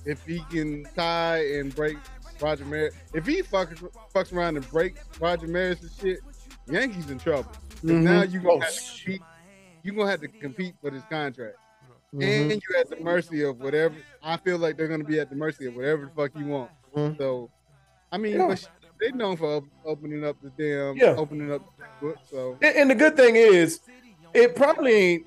if 0.04 0.24
he 0.26 0.40
can 0.50 0.84
tie 0.94 1.44
and 1.58 1.74
break 1.74 1.96
Roger 2.40 2.64
Maris, 2.64 2.94
if 3.12 3.26
he 3.26 3.42
fucks 3.42 3.76
fucks 4.14 4.32
around 4.32 4.56
and 4.56 4.68
breaks 4.70 5.00
Roger 5.20 5.46
Maris 5.46 5.80
and 5.82 5.90
shit, 6.00 6.20
Yankees 6.66 7.10
in 7.10 7.18
trouble. 7.18 7.50
Now 7.82 8.22
Mhm. 8.22 8.32
you 8.32 8.40
gonna 8.40 8.54
Oh, 8.54 8.60
have 8.60 8.72
to 8.74 8.80
compete. 9.04 9.22
You 9.82 9.92
gonna 9.92 10.10
have 10.10 10.20
to 10.20 10.28
compete 10.28 10.74
for 10.80 10.90
this 10.90 11.02
contract 11.10 11.56
Mhm. 12.14 12.52
and 12.52 12.62
you're 12.68 12.78
at 12.80 12.88
the 12.88 12.96
mercy 13.00 13.42
of 13.42 13.60
whatever. 13.60 13.94
I 14.22 14.36
feel 14.38 14.56
like 14.58 14.76
they're 14.76 14.88
gonna 14.88 15.04
be 15.04 15.20
at 15.20 15.28
the 15.30 15.36
mercy 15.36 15.66
of 15.66 15.74
whatever 15.76 16.06
the 16.06 16.10
fuck 16.12 16.30
you 16.38 16.46
want. 16.46 16.70
Mhm. 16.96 17.18
So, 17.18 17.50
I 18.10 18.16
mean, 18.18 18.36
Yeah. 18.36 18.46
but 18.48 18.58
sh- 18.58 18.66
they 19.00 19.10
known 19.12 19.36
for 19.36 19.62
opening 19.84 20.24
up 20.24 20.36
the 20.40 20.50
damn, 20.50 20.96
Yeah. 20.96 21.16
opening 21.18 21.52
up 21.52 21.62
the 21.76 21.84
book. 22.00 22.16
So, 22.30 22.56
And, 22.62 22.76
and 22.76 22.90
the 22.90 22.94
good 22.94 23.16
thing 23.16 23.36
is, 23.36 23.80
it 24.32 24.56
probably 24.56 24.92
ain't 24.92 25.26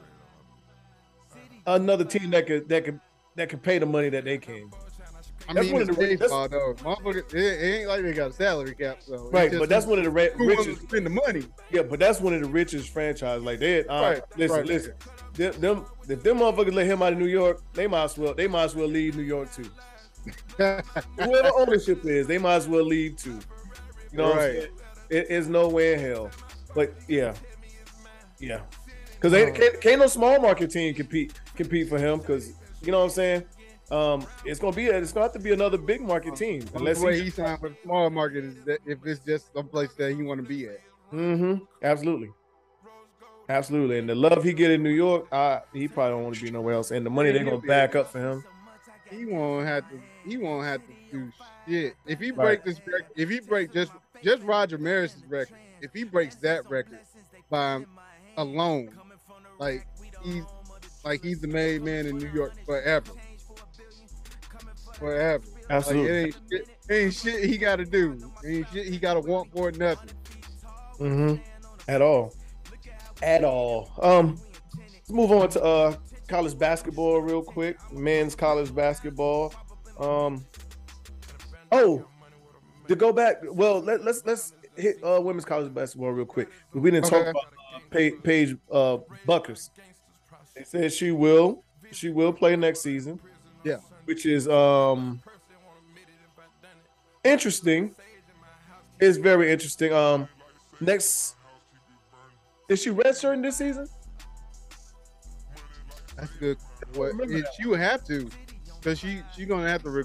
another 1.66 2.03
team 2.05 2.30
that 2.32 2.47
could 2.47 2.68
that 2.70 2.86
could 2.86 2.99
that 3.36 3.49
could 3.49 3.62
pay 3.62 3.78
the 3.78 3.86
money 3.86 4.10
that 4.10 4.24
they 4.24 4.38
can. 4.39 4.72
I 5.49 5.53
That's 5.53 5.65
mean, 5.67 5.73
one 5.73 5.81
of 5.83 5.87
the- 5.95 6.17
baseball 6.17 6.49
though. 6.49 6.73
Motherfucker, 6.75 7.33
it, 7.33 7.63
ain't 7.79 7.87
like 7.87 8.01
they 8.03 8.13
got 8.13 8.31
a 8.31 8.33
salary 8.33 8.75
cap. 8.75 8.97
So, 9.01 9.29
Right, 9.31 9.51
but 9.51 9.69
that's 9.69 9.85
one 9.85 9.97
of 9.99 10.03
the 10.05 10.11
ra- 10.11 10.27
richest. 10.35 10.81
spend 10.83 11.05
the 11.05 11.09
money. 11.09 11.45
Yeah, 11.71 11.83
but 11.83 11.99
that's 11.99 12.19
one 12.19 12.33
of 12.33 12.41
the 12.41 12.49
richest 12.49 12.89
franchises. 12.89 13.43
Like 13.43 13.59
they, 13.59 13.85
uh, 13.85 14.01
Right, 14.01 14.21
listen, 14.35 14.57
right. 14.57 14.65
listen. 14.65 14.93
Them, 15.35 15.53
them, 15.61 15.85
if 16.09 16.21
them 16.23 16.39
motherfuckers 16.39 16.73
let 16.73 16.85
him 16.87 17.01
out 17.01 17.13
of 17.13 17.19
New 17.19 17.27
York, 17.27 17.61
they 17.73 17.87
might 17.87 18.03
as 18.05 18.17
well. 18.17 18.33
They 18.33 18.47
might 18.47 18.63
as 18.65 18.75
well 18.75 18.87
leave 18.87 19.15
New 19.15 19.23
York 19.23 19.49
too. 19.53 19.69
Whoever 20.57 21.51
ownership 21.55 22.03
is, 22.05 22.27
they 22.27 22.37
might 22.37 22.55
as 22.55 22.67
well 22.67 22.83
leave 22.83 23.15
too. 23.17 23.39
You 24.11 24.17
know 24.17 24.23
what 24.25 24.31
I'm 24.33 24.37
Right. 24.39 24.53
saying? 24.53 24.67
It 25.09 25.29
is 25.29 25.47
no 25.47 25.69
way 25.69 25.93
in 25.93 25.99
hell. 25.99 26.29
But 26.75 26.93
yeah, 27.07 27.33
yeah, 28.39 28.61
because 29.15 29.31
they 29.31 29.51
can't, 29.51 29.79
can't 29.81 29.99
no 30.01 30.07
small 30.07 30.39
market 30.41 30.69
team 30.71 30.93
compete 30.93 31.39
compete 31.55 31.87
for 31.87 31.97
him. 31.97 32.19
Because 32.19 32.49
you 32.81 32.91
know 32.91 32.99
what 32.99 33.05
I'm 33.05 33.09
saying. 33.11 33.43
Um, 33.89 34.25
it's 34.45 34.59
gonna 34.59 34.75
be 34.75 34.88
a, 34.88 34.97
it's 34.97 35.13
gonna 35.13 35.25
have 35.25 35.33
to 35.33 35.39
be 35.39 35.53
another 35.53 35.77
big 35.77 36.01
market 36.01 36.35
team 36.35 36.65
Unless 36.75 36.99
the 36.99 37.05
way 37.05 37.17
he. 37.17 37.25
he 37.25 37.29
signed 37.29 37.59
for 37.59 37.69
the 37.69 37.77
small 37.83 38.09
market 38.09 38.43
is 38.43 38.55
that 38.65 38.79
if 38.85 38.99
it's 39.05 39.23
just 39.23 39.53
some 39.53 39.67
place 39.69 39.93
that 39.93 40.13
he 40.13 40.23
want 40.23 40.41
to 40.41 40.47
be 40.47 40.65
at. 40.67 40.81
Mm-hmm. 41.13 41.63
Absolutely. 41.81 42.29
Absolutely. 43.49 43.97
And 43.99 44.09
the 44.09 44.15
love 44.15 44.43
he 44.43 44.51
get 44.51 44.71
in 44.71 44.83
New 44.83 44.89
York, 44.89 45.27
uh, 45.31 45.61
he 45.71 45.88
probably 45.88 46.11
don't 46.11 46.23
want 46.23 46.35
to 46.35 46.43
be 46.43 46.51
nowhere 46.51 46.73
else. 46.73 46.91
And 46.91 47.05
the 47.05 47.09
money 47.09 47.31
they're 47.31 47.45
gonna 47.45 47.59
back 47.59 47.95
up 47.95 48.11
for 48.11 48.19
him. 48.19 48.43
He 49.09 49.25
won't 49.25 49.65
have 49.65 49.89
to. 49.89 50.01
He 50.25 50.35
won't 50.35 50.65
have 50.65 50.81
to 50.85 50.93
do 51.11 51.31
shit. 51.65 51.95
If 52.05 52.19
he 52.19 52.31
Right. 52.31 52.61
break 52.61 52.65
this 52.65 52.79
record, 52.85 53.05
if 53.15 53.29
he 53.29 53.39
break 53.39 53.71
just 53.71 53.93
just 54.21 54.43
Roger 54.43 54.77
Maris's 54.77 55.23
record, 55.29 55.55
if 55.81 55.93
he 55.93 56.03
breaks 56.03 56.35
that 56.38 56.69
record 56.69 56.99
by 57.49 57.85
alone, 58.35 58.89
like 59.59 59.88
he's 60.21 60.43
like 61.05 61.23
he's 61.23 61.39
the 61.39 61.47
made 61.47 61.83
man 61.83 62.05
in 62.05 62.17
New 62.17 62.29
York 62.31 62.51
forever, 62.65 63.11
forever. 64.97 65.43
Absolutely. 65.69 66.25
Like 66.25 66.35
it 66.51 66.55
ain't 66.55 66.63
shit, 66.67 66.69
ain't 66.89 67.13
shit 67.13 67.49
he 67.49 67.57
got 67.57 67.77
to 67.77 67.85
do. 67.85 68.31
Ain't 68.45 68.67
shit 68.71 68.87
he 68.87 68.97
got 68.97 69.15
to 69.15 69.19
want 69.21 69.51
for 69.51 69.71
nothing. 69.71 70.09
Mm-hmm. 70.99 71.35
At 71.87 72.01
all. 72.01 72.33
At 73.21 73.43
all. 73.43 73.91
Um, 74.01 74.39
let's 74.83 75.11
move 75.11 75.31
on 75.31 75.49
to 75.49 75.63
uh 75.63 75.95
college 76.27 76.57
basketball 76.57 77.21
real 77.21 77.41
quick. 77.41 77.77
Men's 77.91 78.35
college 78.35 78.73
basketball. 78.73 79.53
Um. 79.99 80.45
Oh, 81.71 82.05
to 82.87 82.95
go 82.95 83.11
back. 83.11 83.37
Well, 83.43 83.79
let, 83.81 84.03
let's 84.03 84.23
let's 84.25 84.53
hit 84.75 85.03
uh 85.03 85.19
women's 85.21 85.45
college 85.45 85.73
basketball 85.73 86.11
real 86.11 86.25
quick. 86.25 86.49
We 86.73 86.91
didn't 86.91 87.09
talk 87.09 87.27
Okay. 87.27 87.29
about 87.31 87.45
uh, 87.45 87.79
Pa- 87.91 88.21
Paige 88.23 88.57
uh 88.71 88.97
Bueckers. 89.27 89.69
They 90.55 90.63
said 90.63 90.93
she 90.93 91.11
will 91.11 91.63
she 91.91 92.09
will 92.09 92.33
play 92.33 92.55
next 92.55 92.81
season. 92.81 93.19
Yeah. 93.64 93.78
Which 94.05 94.26
is 94.26 94.47
um 94.47 95.22
interesting. 97.24 97.93
It's 98.99 99.18
very 99.18 99.51
interesting. 99.51 99.93
Um, 99.93 100.28
next, 100.80 101.36
is 102.70 102.82
she 102.82 102.89
red 102.89 103.08
redshirting 103.14 103.43
this 103.43 103.58
season? 103.58 103.88
That's 106.16 106.32
good. 106.38 106.58
What 106.95 107.14
she 107.55 107.68
would 107.68 107.80
have 107.80 108.03
to, 108.05 108.30
because 108.80 108.97
she 108.99 109.22
she 109.36 109.45
gonna 109.45 109.70
have 109.70 109.84
to. 109.84 109.89
Re- 109.89 110.03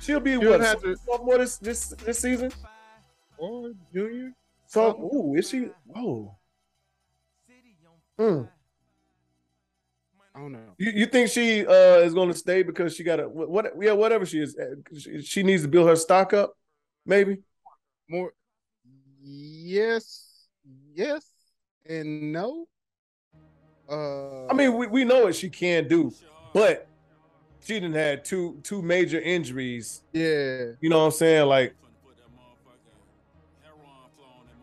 She'll 0.00 0.20
be 0.20 0.32
She'll 0.38 0.50
what 0.50 0.60
have 0.60 0.82
to- 0.82 0.96
sophomore 0.98 1.38
this 1.38 1.56
this 1.58 1.88
this 2.04 2.18
season. 2.18 2.52
or 3.38 3.72
junior. 3.92 4.32
So, 4.66 5.10
ooh, 5.12 5.34
is 5.36 5.48
she? 5.48 5.70
Whoa. 5.86 6.36
Hmm. 8.18 8.42
I 10.36 10.38
don't 10.40 10.52
know. 10.52 10.74
You, 10.76 10.92
you 10.94 11.06
think 11.06 11.30
she 11.30 11.66
uh 11.66 12.00
is 12.00 12.12
going 12.12 12.28
to 12.28 12.36
stay 12.36 12.62
because 12.62 12.94
she 12.94 13.02
got 13.02 13.20
a 13.20 13.26
what? 13.26 13.72
Yeah, 13.80 13.92
whatever 13.92 14.26
she 14.26 14.40
is, 14.40 14.54
uh, 14.54 14.74
she, 14.98 15.22
she 15.22 15.42
needs 15.42 15.62
to 15.62 15.68
build 15.68 15.88
her 15.88 15.96
stock 15.96 16.34
up. 16.34 16.52
Maybe. 17.06 17.38
More. 18.06 18.34
Yes. 19.22 20.46
Yes. 20.94 21.30
And 21.88 22.32
no. 22.32 22.66
Uh. 23.88 24.46
I 24.48 24.52
mean, 24.52 24.76
we, 24.76 24.88
we 24.88 25.04
know 25.04 25.24
what 25.24 25.34
she 25.36 25.48
can 25.48 25.88
do, 25.88 26.12
but 26.52 26.86
she 27.60 27.74
didn't 27.74 27.94
had 27.94 28.22
two 28.22 28.60
two 28.62 28.82
major 28.82 29.20
injuries. 29.20 30.02
Yeah. 30.12 30.72
You 30.82 30.90
know 30.90 30.98
what 30.98 31.06
I'm 31.06 31.10
saying? 31.12 31.46
Like 31.46 31.74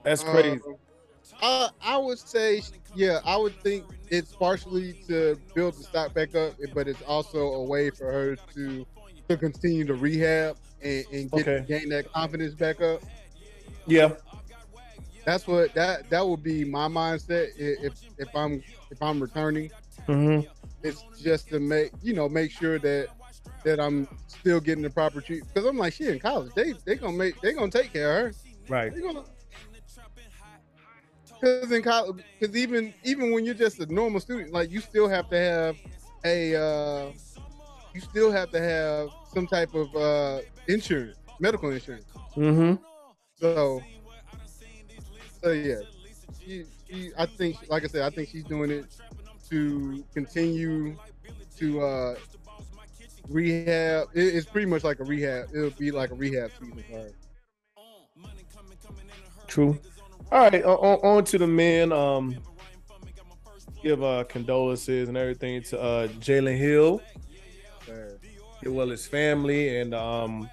that's 0.04 0.24
crazy. 0.24 0.62
Um, 0.68 0.76
I 1.44 1.70
I 1.84 1.98
would 1.98 2.20
say 2.20 2.64
yeah, 2.96 3.20
I 3.26 3.38
would 3.38 3.56
think 3.62 3.86
it's 4.10 4.34
partially 4.36 4.94
to 5.08 5.38
build 5.56 5.76
the 5.76 5.84
stock 5.84 6.14
back 6.16 6.36
up, 6.36 6.54
but 6.74 6.88
it's 6.88 7.02
also 7.04 7.40
a 7.54 7.64
way 7.66 7.92
for 7.92 8.12
her 8.12 8.38
to 8.56 8.88
to 9.30 9.38
continue 9.38 9.86
to 9.86 9.96
rehab 9.96 10.58
and, 10.84 11.06
and 11.12 11.32
get 11.32 11.50
Okay. 11.50 11.66
gain 11.68 11.90
that 11.90 12.12
confidence 12.14 12.56
back 12.56 12.82
up. 12.82 13.02
yeah. 13.88 14.14
That's 15.26 15.48
what 15.48 15.74
that 15.76 16.10
that 16.10 16.28
would 16.28 16.44
be 16.44 16.66
my 16.66 16.88
mindset 16.88 17.50
if 17.58 17.94
if 18.18 18.36
I'm 18.36 18.64
if 18.92 19.02
I'm 19.02 19.22
returning. 19.22 19.72
Mm-hmm. 20.08 20.48
It's 20.84 21.04
just 21.22 21.50
to 21.50 21.60
make 21.60 21.92
you 22.02 22.14
know 22.14 22.28
make 22.30 22.52
sure 22.52 22.80
that 22.80 23.10
that 23.64 23.80
I'm 23.80 24.08
still 24.28 24.60
getting 24.60 24.84
the 24.84 24.90
proper 24.90 25.22
treatment 25.22 25.54
because 25.54 25.68
I'm 25.68 25.78
like 25.78 25.94
she 25.94 26.08
in 26.08 26.20
college. 26.20 26.54
They 26.56 26.74
they 26.86 26.96
gonna 26.96 27.18
make 27.18 27.40
they 27.42 27.54
gonna 27.54 27.72
take 27.72 27.94
care 27.94 28.28
of 28.28 28.36
her. 28.36 28.42
Right. 28.68 28.94
They 28.94 29.02
gonna 29.02 29.24
because 31.44 31.72
in 31.72 31.82
college 31.84 32.24
because 32.40 32.56
even 32.56 32.94
even 33.04 33.32
when 33.34 33.44
you're 33.44 33.54
just 33.54 33.80
a 33.80 33.94
normal 33.94 34.20
student, 34.22 34.54
like 34.54 34.72
you 34.72 34.80
still 34.80 35.10
have 35.10 35.30
to 35.30 35.38
have 35.38 35.78
a 36.24 36.56
uh 36.56 37.12
you 37.94 38.00
still 38.00 38.32
have 38.32 38.50
to 38.52 38.62
have 38.62 39.10
some 39.34 39.46
type 39.46 39.74
of 39.74 39.94
uh 39.96 40.40
insurance, 40.68 41.18
medical 41.40 41.70
insurance. 41.70 42.06
Mm-hmm. 42.38 42.82
So, 43.36 43.82
so 45.44 45.52
yeah, 45.52 45.76
she, 46.40 46.64
she, 46.90 47.12
I 47.18 47.26
think, 47.26 47.58
like 47.70 47.84
I 47.84 47.88
said, 47.88 48.04
I 48.04 48.10
think 48.10 48.30
she's 48.30 48.46
doing 48.46 48.72
it 48.72 48.86
to 49.50 50.04
continue 50.14 50.96
to 51.58 51.82
uh 51.82 52.16
rehab. 53.30 54.08
It- 54.14 54.36
it's 54.36 54.46
pretty 54.46 54.68
much 54.68 54.84
like 54.84 55.00
a 55.00 55.04
rehab. 55.04 55.50
It'll 55.54 55.72
be 55.72 55.92
like 55.92 56.12
a 56.12 56.16
rehab 56.16 56.52
season 56.60 56.84
for 56.90 56.98
her. 57.00 57.10
True. 59.48 59.78
All 60.34 60.40
right, 60.40 60.64
on, 60.64 61.00
on, 61.04 61.24
to 61.26 61.38
the 61.38 61.46
men. 61.46 61.92
Um, 61.92 62.36
give 63.84 64.02
uh 64.02 64.24
condolences 64.24 65.08
and 65.08 65.16
everything 65.16 65.62
to 65.62 65.80
uh 65.80 66.08
Jalen 66.08 66.58
Hill, 66.58 67.04
as 67.88 68.68
well 68.68 68.90
his 68.90 69.06
family 69.06 69.78
and 69.80 69.94
um 69.94 70.50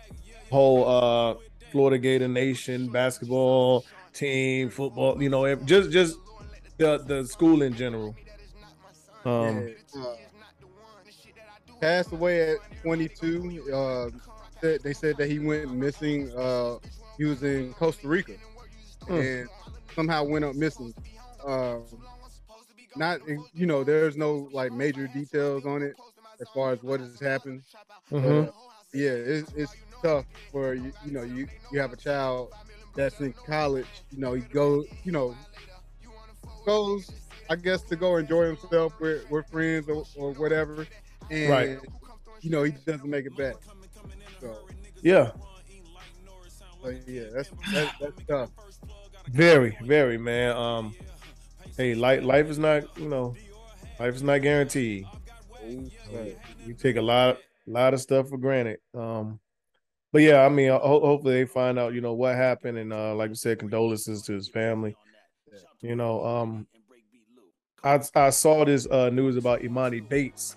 whole 0.50 0.86
uh 0.86 1.34
Florida 1.72 1.96
Gator 1.96 2.28
Nation 2.28 2.88
basketball 2.88 3.86
team, 4.12 4.68
football. 4.68 5.22
You 5.22 5.30
know, 5.30 5.54
just 5.54 5.90
just 5.90 6.18
the 6.76 6.98
the 6.98 7.24
school 7.24 7.62
in 7.62 7.72
general. 7.74 8.14
Um, 9.24 9.66
yeah, 9.94 10.02
uh, 10.02 10.14
passed 11.80 12.12
away 12.12 12.50
at 12.50 12.58
22. 12.82 13.72
Uh, 13.72 14.10
they 14.60 14.92
said 14.92 15.16
that 15.16 15.30
he 15.30 15.38
went 15.38 15.72
missing. 15.72 16.30
Uh, 16.36 16.76
he 17.16 17.24
was 17.24 17.42
in 17.42 17.72
Costa 17.72 18.06
Rica 18.06 18.34
Hmm. 19.08 19.20
and 19.20 19.48
somehow 19.94 20.24
went 20.24 20.44
up 20.44 20.54
missing. 20.54 20.94
Um, 21.44 21.86
not, 22.96 23.20
you 23.52 23.66
know, 23.66 23.84
there's 23.84 24.16
no 24.16 24.48
like 24.52 24.72
major 24.72 25.06
details 25.06 25.64
on 25.64 25.82
it 25.82 25.96
as 26.40 26.48
far 26.48 26.72
as 26.72 26.82
what 26.82 27.00
has 27.00 27.20
happened. 27.20 27.62
mhm. 28.10 28.46
But, 28.46 28.54
yeah, 28.92 29.10
it's, 29.10 29.52
it's 29.54 29.76
tough 30.02 30.26
for 30.50 30.74
you. 30.74 30.92
You 31.02 31.12
know, 31.12 31.22
you 31.22 31.48
you 31.70 31.80
have 31.80 31.92
a 31.92 31.96
child 31.96 32.52
that's 32.94 33.20
in 33.20 33.32
college. 33.46 34.04
You 34.10 34.18
know, 34.18 34.32
he 34.34 34.42
goes. 34.42 34.86
You 35.02 35.12
know, 35.12 35.36
goes. 36.64 37.10
I 37.48 37.56
guess 37.56 37.82
to 37.84 37.96
go 37.96 38.16
enjoy 38.16 38.46
himself 38.46 38.94
with, 39.00 39.28
with 39.30 39.46
friends 39.48 39.88
or, 39.88 40.04
or 40.14 40.32
whatever, 40.34 40.86
and 41.30 41.48
Right. 41.48 41.78
you 42.40 42.50
know 42.50 42.62
he 42.62 42.72
doesn't 42.72 43.08
make 43.08 43.26
it 43.26 43.36
back. 43.36 43.56
So, 44.40 44.56
yeah, 45.02 45.32
so 46.82 46.88
yeah, 47.06 47.24
that's 47.32 47.50
that's, 47.72 47.92
that's 48.00 48.16
tough. 48.28 48.50
Very, 49.30 49.76
very 49.82 50.18
man. 50.18 50.56
Um, 50.56 50.94
hey, 51.76 51.94
life 51.94 52.22
life 52.24 52.46
is 52.46 52.58
not 52.58 52.84
you 52.98 53.08
know, 53.08 53.34
life 53.98 54.14
is 54.14 54.22
not 54.22 54.42
guaranteed. 54.42 55.06
You 56.66 56.74
take 56.78 56.96
a 56.96 57.02
lot 57.02 57.38
lot 57.66 57.94
of 57.94 58.00
stuff 58.00 58.28
for 58.28 58.38
granted. 58.38 58.80
Um 58.94 59.40
but 60.12 60.22
yeah 60.22 60.44
i 60.44 60.48
mean 60.48 60.70
ho- 60.70 61.00
hopefully 61.00 61.34
they 61.34 61.44
find 61.44 61.78
out 61.78 61.94
you 61.94 62.00
know 62.00 62.14
what 62.14 62.34
happened 62.34 62.76
and 62.78 62.92
uh 62.92 63.14
like 63.14 63.30
I 63.30 63.34
said 63.34 63.58
condolences 63.60 64.22
to 64.22 64.32
his 64.32 64.48
family. 64.48 64.96
You 65.80 65.96
know 65.96 66.24
um 66.26 66.66
i 67.84 68.00
i 68.14 68.30
saw 68.30 68.64
this 68.64 68.86
uh 68.90 69.08
news 69.10 69.36
about 69.36 69.60
Emoni 69.60 70.06
Bates 70.06 70.56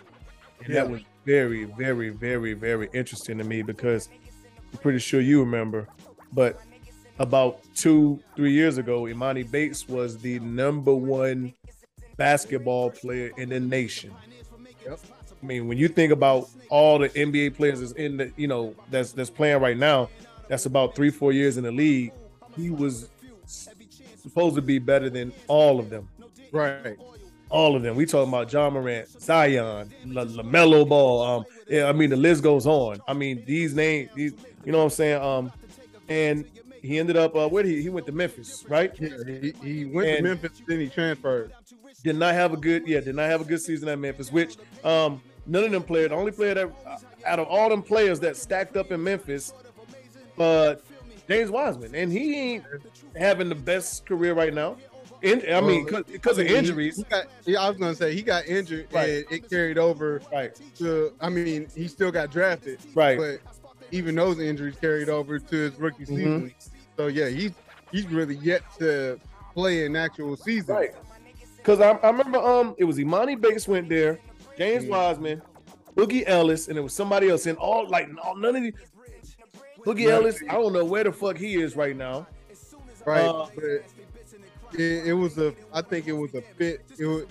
and 0.63 0.74
that 0.76 0.89
was 0.89 1.01
very 1.26 1.65
very 1.65 2.09
very 2.09 2.53
very 2.53 2.89
interesting 2.93 3.38
to 3.38 3.43
me 3.43 3.61
because 3.61 4.09
i'm 4.71 4.80
pretty 4.80 4.99
sure 4.99 5.21
you 5.21 5.39
remember. 5.41 5.88
But 6.32 6.59
about 7.20 7.59
two 7.76 8.20
three 8.36 8.51
years 8.51 8.78
ago 8.78 9.03
Emoni 9.03 9.49
Bates 9.49 9.88
was 9.88 10.18
the 10.18 10.39
number 10.39 10.93
one 10.93 11.53
basketball 12.18 12.89
player 12.89 13.32
in 13.38 13.49
the 13.49 13.59
nation 13.59 14.11
Yep. 14.86 14.99
I 15.43 15.45
mean, 15.45 15.68
when 15.68 15.78
you 15.78 15.89
think 15.89 16.14
about 16.14 16.49
all 16.70 16.99
the 16.99 17.09
NBA 17.09 17.55
players 17.55 17.82
that's 17.82 17.91
in 17.93 18.18
the, 18.18 18.32
you 18.38 18.47
know, 18.47 18.74
that's 18.89 19.11
that's 19.11 19.30
playing 19.30 19.61
right 19.61 19.78
now, 19.78 20.09
that's 20.47 20.66
about 20.66 20.95
three, 20.95 21.09
four 21.09 21.34
years 21.34 21.57
in 21.57 21.64
the 21.66 21.72
league. 21.72 22.14
He 22.55 22.70
was 22.70 23.09
supposed 23.45 24.55
to 24.55 24.61
be 24.61 24.80
better 24.80 25.09
than 25.09 25.34
all 25.47 25.80
of 25.80 25.89
them. 25.89 26.07
right. 26.51 26.95
All 27.49 27.76
of 27.76 27.84
them. 27.84 27.95
We 27.95 28.05
talking 28.07 28.30
about 28.30 28.51
Ja 28.51 28.70
Morant, 28.70 29.07
Zion, 29.22 29.91
La- 30.07 30.26
Lamelo 30.26 30.88
Ball. 30.88 31.22
Um, 31.22 31.45
yeah, 31.68 31.86
I 31.88 31.91
mean 31.91 32.09
the 32.09 32.16
list 32.16 32.41
goes 32.41 32.66
on. 32.66 32.99
I 33.07 33.14
mean 33.14 33.43
these 33.45 33.76
names, 33.76 34.09
these, 34.16 34.34
you 34.66 34.72
know 34.72 34.80
what 34.80 34.86
I'm 34.86 34.89
saying? 34.89 35.22
Um, 35.22 35.51
and 36.07 36.45
he 36.84 36.99
ended 36.99 37.17
up 37.17 37.36
uh, 37.36 37.47
where 37.47 37.63
did 37.63 37.69
he 37.71 37.81
he 37.81 37.89
went 37.89 38.05
to 38.05 38.11
Memphis, 38.11 38.63
right? 38.69 38.93
Yeah, 38.99 39.09
he, 39.25 39.53
he 39.63 39.86
went 39.86 40.09
And- 40.09 40.17
to 40.17 40.23
Memphis, 40.23 40.61
then 40.67 40.79
he 40.79 40.89
transferred. 40.89 41.51
did 42.03 42.15
not 42.17 42.34
have 42.36 42.53
a 42.53 42.57
good 42.57 42.86
yeah 42.88 42.99
did 42.99 43.15
not 43.15 43.29
have 43.29 43.41
a 43.41 43.45
good 43.45 43.61
season 43.61 43.88
at 43.89 43.97
Memphis 43.97 44.31
which 44.31 44.57
um 44.84 45.21
none 45.45 45.63
of 45.63 45.71
them 45.71 45.84
players 45.84 46.09
the 46.09 46.15
only 46.15 46.31
player 46.34 46.53
that 46.53 46.69
uh, 46.86 46.97
out 47.25 47.39
of 47.39 47.47
all 47.47 47.69
them 47.69 47.81
players 47.81 48.19
that 48.19 48.36
stacked 48.38 48.75
up 48.77 48.91
in 48.91 49.01
Memphis 49.03 49.53
uh 50.38 50.75
James 51.27 51.49
Wiseman 51.49 51.95
and 51.95 52.11
he 52.11 52.36
ain't 52.55 52.65
having 53.15 53.47
the 53.49 53.55
best 53.55 54.05
career 54.05 54.34
right 54.34 54.53
now 54.53 54.75
in, 55.21 55.41
I 55.53 55.61
mean 55.61 55.86
because 55.86 56.38
of 56.38 56.39
I 56.39 56.43
mean, 56.43 56.47
he- 56.51 56.57
injuries 56.57 56.97
He 56.97 57.03
got, 57.03 57.27
yeah, 57.45 57.61
I 57.61 57.69
was 57.69 57.77
gonna 57.77 57.95
say 57.95 58.13
he 58.13 58.21
got 58.21 58.45
injured 58.47 58.88
Right. 58.91 59.09
and 59.09 59.25
it 59.31 59.49
carried 59.49 59.77
over 59.77 60.21
right 60.34 60.53
to. 60.79 61.13
I 61.21 61.29
mean, 61.29 61.67
he 61.73 61.88
still 61.88 62.11
got 62.11 62.29
drafted, 62.31 62.79
right 62.93 63.17
but 63.17 63.39
even 63.91 64.15
those 64.15 64.39
injuries 64.39 64.75
carried 64.81 65.07
over 65.07 65.39
to 65.39 65.55
his 65.55 65.75
rookie 65.79 66.03
Mhm. 66.03 66.07
season. 66.07 66.53
So 66.97 67.07
yeah, 67.07 67.29
he's 67.29 67.51
he's 67.91 68.07
really 68.07 68.35
yet 68.35 68.61
to 68.79 69.19
play 69.53 69.85
an 69.85 69.95
actual 69.95 70.35
season. 70.35 70.75
right 70.75 70.91
because 71.57 71.79
I, 71.79 71.91
I 71.91 72.09
remember 72.09 72.39
um 72.39 72.75
it 72.77 72.83
was 72.83 72.97
Emoni 72.97 73.39
Bates 73.39 73.67
went 73.67 73.87
there 73.87 74.19
James. 74.57 74.85
Wiseman 74.85 75.41
Boogie 75.95 76.23
Ellis 76.25 76.67
and 76.67 76.77
it 76.77 76.81
was 76.81 76.93
somebody 76.93 77.29
else 77.29 77.45
and 77.45 77.57
all 77.57 77.87
like 77.87 78.09
all, 78.23 78.35
none 78.35 78.55
of 78.55 78.63
these 78.63 78.73
Boogie 79.85 80.07
Right. 80.07 80.15
Ellis 80.15 80.41
I 80.49 80.53
don't 80.53 80.73
know 80.73 80.83
where 80.85 81.03
the 81.03 81.11
fuck 81.11 81.37
he 81.37 81.61
is 81.61 81.75
right 81.75 81.95
now 81.95 82.27
right? 83.05 83.25
Uh, 83.25 83.47
but 83.55 83.63
it, 84.79 85.07
it 85.07 85.13
was 85.13 85.37
a. 85.37 85.53
I 85.73 85.81
think 85.81 86.07
it 86.07 86.13
was 86.13 86.33
a 86.33 86.41
fit. 86.41 86.81
It 86.97 87.05
was, 87.05 87.25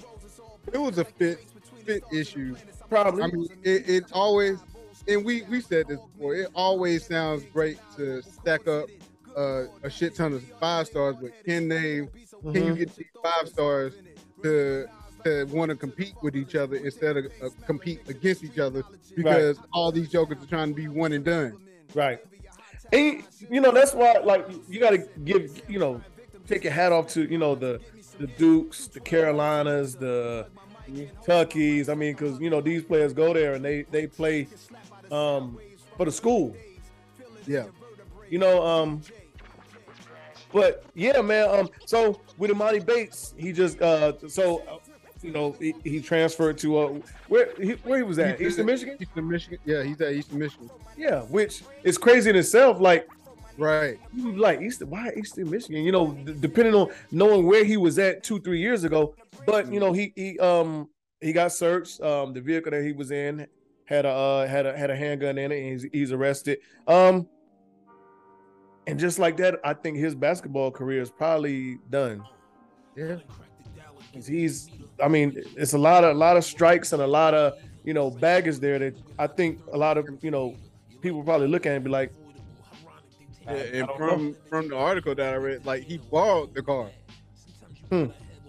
it 0.72 0.78
was 0.78 0.98
a 0.98 1.04
fit 1.04 1.40
fit 1.84 2.04
issue. 2.12 2.54
probably 2.88 3.22
I 3.22 3.26
mean, 3.26 3.48
it, 3.62 3.88
it 3.88 4.04
always, 4.12 4.58
and 5.08 5.24
we 5.24 5.42
we 5.42 5.60
said 5.60 5.88
this 5.88 5.98
before. 6.00 6.34
It 6.34 6.48
always 6.54 7.06
sounds 7.06 7.44
great 7.52 7.78
to 7.96 8.22
stack 8.22 8.68
up 8.68 8.88
uh, 9.36 9.64
a 9.82 9.90
shit 9.90 10.14
ton 10.14 10.32
of 10.34 10.42
five 10.60 10.86
stars, 10.86 11.16
but 11.20 11.32
can 11.44 11.68
they? 11.68 12.06
Can 12.52 12.66
you 12.66 12.72
Mhm. 12.74 12.78
get 12.78 12.96
these 12.96 13.06
five 13.22 13.48
stars 13.48 13.94
to 14.42 14.86
to 15.24 15.44
want 15.46 15.70
to 15.70 15.76
compete 15.76 16.14
with 16.22 16.34
each 16.34 16.56
other 16.56 16.76
instead 16.76 17.16
of 17.16 17.26
uh, 17.42 17.48
compete 17.66 18.00
against 18.08 18.42
each 18.42 18.58
other? 18.58 18.82
Because 19.14 19.58
all 19.72 19.92
these 19.92 20.08
jokers 20.10 20.42
are 20.42 20.46
trying 20.46 20.68
to 20.70 20.74
be 20.74 20.88
one 20.88 21.12
and 21.12 21.24
done. 21.24 21.56
Right. 21.94 22.18
And 22.92 23.22
you 23.50 23.60
know, 23.60 23.70
that's 23.72 23.94
why 23.94 24.18
like 24.24 24.48
you 24.68 24.80
gotta 24.80 25.06
give, 25.24 25.62
you 25.68 25.78
know, 25.78 26.00
take 26.46 26.64
your 26.64 26.72
hat 26.72 26.92
off 26.92 27.06
to, 27.08 27.22
you 27.30 27.38
know, 27.38 27.54
the 27.54 27.80
the 28.18 28.26
Dukes, 28.26 28.88
the 28.88 29.00
Carolinas, 29.00 29.94
the 29.94 30.46
Tuckies. 31.24 31.88
I 31.88 31.94
mean, 31.94 32.12
because 32.14 32.40
you 32.40 32.50
know, 32.50 32.60
these 32.60 32.82
players 32.84 33.12
go 33.12 33.32
there 33.32 33.54
and 33.54 33.64
they 33.64 33.82
they 33.82 34.06
play 34.08 34.48
um 35.10 35.58
for 35.96 36.04
the 36.04 36.12
school. 36.12 36.56
Yeah. 37.46 37.66
You 38.28 38.38
know, 38.38 38.64
um 38.64 39.02
but 40.52 40.84
yeah, 40.94 41.20
man. 41.20 41.48
Um 41.50 41.70
so 41.86 42.20
with 42.38 42.50
Emoni 42.50 42.84
Bates, 42.84 43.34
he 43.36 43.52
just 43.52 43.80
uh 43.80 44.12
so 44.28 44.58
uh, 44.68 44.78
you 45.22 45.30
know, 45.30 45.52
he, 45.60 45.74
he 45.84 46.00
transferred 46.00 46.58
to 46.58 46.78
uh 46.78 46.92
where 47.28 47.50
he, 47.60 47.72
where 47.84 47.98
he 47.98 48.02
was 48.04 48.18
at, 48.18 48.38
He's- 48.38 48.52
Eastern 48.52 48.66
Michigan? 48.66 48.96
Eastern 49.00 49.28
Michigan. 49.28 49.58
Yeah, 49.64 49.82
he's 49.82 50.00
at 50.00 50.12
Eastern 50.12 50.38
Michigan. 50.38 50.70
Yeah, 50.96 51.22
which 51.22 51.62
is 51.84 51.96
crazy 51.98 52.30
in 52.30 52.36
itself. 52.36 52.80
Like 52.80 53.08
Right. 53.58 53.98
like 54.14 54.62
Eastern, 54.62 54.88
why 54.90 55.12
Eastern 55.14 55.50
Michigan? 55.50 55.84
You 55.84 55.92
know, 55.92 56.12
d- 56.12 56.34
depending 56.40 56.74
on 56.74 56.88
knowing 57.10 57.44
where 57.46 57.64
he 57.64 57.76
was 57.76 57.98
at 57.98 58.24
two, 58.24 58.40
three 58.40 58.60
years 58.60 58.82
ago. 58.84 59.14
But 59.46 59.70
you 59.70 59.78
know, 59.78 59.92
he 59.92 60.12
he 60.16 60.38
um 60.38 60.88
he 61.20 61.32
got 61.34 61.52
searched. 61.52 62.00
Um, 62.00 62.32
the 62.32 62.40
vehicle 62.40 62.70
that 62.72 62.82
he 62.82 62.92
was 62.92 63.10
in 63.10 63.46
had 63.84 64.06
a 64.06 64.08
uh, 64.08 64.46
had 64.46 64.64
a 64.64 64.76
had 64.76 64.90
a 64.90 64.96
handgun 64.96 65.36
in 65.36 65.52
it, 65.52 65.58
and 65.62 65.72
he's, 65.80 65.82
he's 65.92 66.12
arrested. 66.12 66.58
Um, 66.88 67.28
and 68.86 68.98
just 68.98 69.18
like 69.18 69.36
that, 69.38 69.60
I 69.64 69.74
think 69.74 69.96
his 69.96 70.14
basketball 70.14 70.70
career 70.70 71.00
is 71.02 71.10
probably 71.10 71.78
done. 71.90 72.24
Yeah. 72.96 73.16
He's, 74.26 74.70
I 75.02 75.08
mean, 75.08 75.42
it's 75.56 75.72
a 75.72 75.78
lot 75.78 76.04
of 76.04 76.10
a 76.10 76.18
lot 76.18 76.36
of 76.36 76.44
strikes 76.44 76.92
and 76.92 77.00
a 77.02 77.06
lot 77.06 77.32
of 77.34 77.54
you 77.84 77.94
know 77.94 78.10
baggage 78.10 78.58
there 78.58 78.78
that 78.78 78.94
I 79.18 79.26
think 79.26 79.60
a 79.72 79.76
lot 79.78 79.96
of 79.96 80.06
you 80.22 80.30
know 80.30 80.54
people 81.00 81.22
probably 81.22 81.48
look 81.48 81.64
at 81.66 81.72
it 81.72 81.76
and 81.76 81.84
be 81.84 81.90
like, 81.90 82.12
Yeah, 83.44 83.52
I- 83.52 83.54
I 83.54 83.56
and 83.56 83.88
from 83.96 84.28
know. 84.32 84.34
from 84.50 84.68
the 84.68 84.76
article 84.76 85.14
that 85.14 85.32
I 85.32 85.36
read, 85.36 85.64
like 85.64 85.84
he 85.84 85.96
borrowed 85.98 86.54
the 86.54 86.62
car. 86.62 86.90
Hmm. 87.90 88.06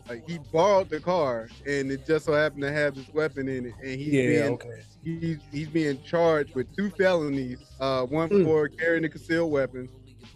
Like 0.10 0.28
he 0.30 0.38
borrowed 0.52 0.90
the 0.90 1.00
car, 1.00 1.48
and 1.66 1.90
it 1.90 2.06
just 2.06 2.26
so 2.26 2.34
happened 2.34 2.64
to 2.64 2.72
have 2.74 2.96
this 2.96 3.08
weapon 3.14 3.48
in 3.48 3.68
it, 3.68 3.74
and 3.82 3.98
he's 4.00 4.08
yeah, 4.14 4.28
being 4.28 4.54
okay, 4.56 4.82
he's 5.02 5.38
he's 5.50 5.68
being 5.70 6.02
charged 6.04 6.54
with 6.56 6.76
two 6.76 6.90
felonies. 6.90 7.60
Uh, 7.80 8.06
one 8.06 8.28
Hmm. 8.28 8.44
for 8.44 8.68
carrying 8.68 9.06
a 9.06 9.10
concealed 9.10 9.50
weapon, 9.50 9.88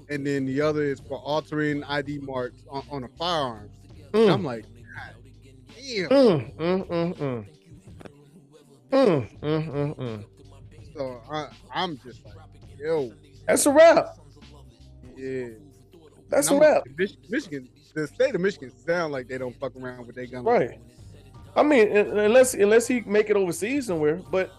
and 0.09 0.25
then 0.25 0.45
the 0.45 0.61
other 0.61 0.83
is 0.83 0.99
for 0.99 1.17
altering 1.19 1.83
ID 1.85 2.19
marks 2.19 2.63
on, 2.69 2.83
on 2.91 3.03
a 3.03 3.07
firearm. 3.09 3.69
Mm, 4.13 4.31
I'm 4.33 4.43
like, 4.43 4.65
damn. 5.75 6.09
mm, 6.09 6.55
mm, 6.57 6.87
mm, 6.87 7.17
mm. 7.17 7.45
Mm, 8.91 9.39
mm, 9.41 9.67
mm, 9.69 9.95
mm. 9.97 10.25
So 10.95 11.21
I, 11.29 11.47
I'm 11.73 11.97
just 11.99 12.23
like, 12.25 12.35
yo, 12.79 13.11
That's 13.45 13.65
a 13.65 13.71
wrap. 13.71 14.17
yeah. 15.17 15.49
That's 16.29 16.49
a 16.49 16.53
I'm- 16.53 16.61
wrap. 16.61 16.83
Mich- 16.97 17.17
Michigan, 17.29 17.69
the 17.93 18.07
state 18.07 18.33
of 18.35 18.41
Michigan 18.41 18.71
sound 18.85 19.11
like 19.13 19.27
they 19.27 19.37
don't 19.37 19.55
fuck 19.59 19.73
around 19.75 20.07
with 20.07 20.15
their 20.15 20.25
guns. 20.25 20.45
Right. 20.45 20.79
I 21.55 21.63
mean, 21.63 21.87
unless 21.95 22.53
unless 22.53 22.87
he 22.87 23.01
make 23.01 23.29
it 23.29 23.35
overseas 23.35 23.87
somewhere, 23.87 24.21
but 24.31 24.51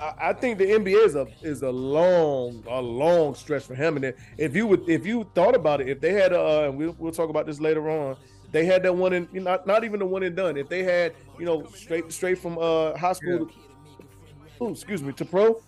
I, 0.00 0.32
think 0.32 0.58
the 0.58 0.64
NBA 0.66 1.04
is 1.06 1.14
a 1.16 1.26
is 1.42 1.62
a 1.62 1.70
long 1.70 2.62
a 2.68 2.80
long 2.80 3.34
stretch 3.34 3.64
for 3.64 3.74
him. 3.74 3.96
And 3.96 4.14
if 4.36 4.54
you 4.54 4.66
would 4.66 4.88
if 4.88 5.06
you 5.06 5.28
thought 5.34 5.54
about 5.54 5.80
it, 5.80 5.88
if 5.88 6.00
they 6.00 6.12
had 6.12 6.32
uh, 6.32 6.64
and 6.64 6.76
we'll 6.78 6.94
we'll 6.98 7.12
talk 7.12 7.30
about 7.30 7.46
this 7.46 7.60
later 7.60 7.88
on, 7.90 8.16
they 8.52 8.64
had 8.64 8.82
that 8.84 8.94
one 8.94 9.12
in 9.12 9.28
not 9.32 9.66
not 9.66 9.84
even 9.84 9.98
the 9.98 10.06
one 10.06 10.22
and 10.22 10.36
done. 10.36 10.56
If 10.56 10.68
they 10.68 10.82
had 10.84 11.14
you 11.38 11.46
know 11.46 11.64
straight 11.74 12.12
straight 12.12 12.38
from 12.38 12.58
uh 12.58 12.96
high 12.96 13.12
school, 13.12 13.46
to, 13.46 13.52
oh, 14.60 14.70
excuse 14.70 15.02
me, 15.02 15.12
to 15.14 15.24
pro, 15.24 15.60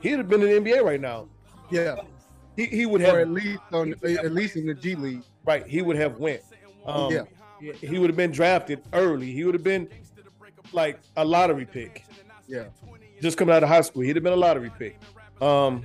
he'd 0.00 0.18
have 0.18 0.28
been 0.28 0.42
in 0.42 0.64
the 0.64 0.70
NBA 0.70 0.82
right 0.82 1.00
now. 1.00 1.28
Yeah, 1.70 1.96
He 2.56 2.66
he 2.66 2.86
would 2.86 3.02
or 3.02 3.06
at 3.06 3.18
have 3.18 3.28
least 3.28 3.60
on 3.72 3.94
at 4.02 4.32
least 4.32 4.56
in 4.56 4.66
the 4.66 4.74
G 4.74 4.94
League. 4.94 5.22
right. 5.44 5.66
He 5.66 5.82
would 5.82 5.96
have 5.96 6.18
went. 6.18 6.42
Um, 6.86 7.12
Yeah. 7.12 7.24
He 7.80 7.98
would 7.98 8.08
have 8.08 8.16
been 8.16 8.30
drafted 8.30 8.82
early. 8.92 9.32
He 9.32 9.44
would 9.44 9.54
have 9.54 9.64
been 9.64 9.88
like 10.72 11.00
a 11.16 11.24
lottery 11.24 11.64
pick. 11.64 12.04
Yeah, 12.46 12.66
just 13.20 13.36
coming 13.38 13.54
out 13.54 13.62
of 13.62 13.68
high 13.68 13.80
school. 13.80 14.02
He'd 14.02 14.16
have 14.16 14.22
been 14.22 14.32
a 14.32 14.36
lottery 14.36 14.70
pick. 14.78 14.98
Um, 15.40 15.84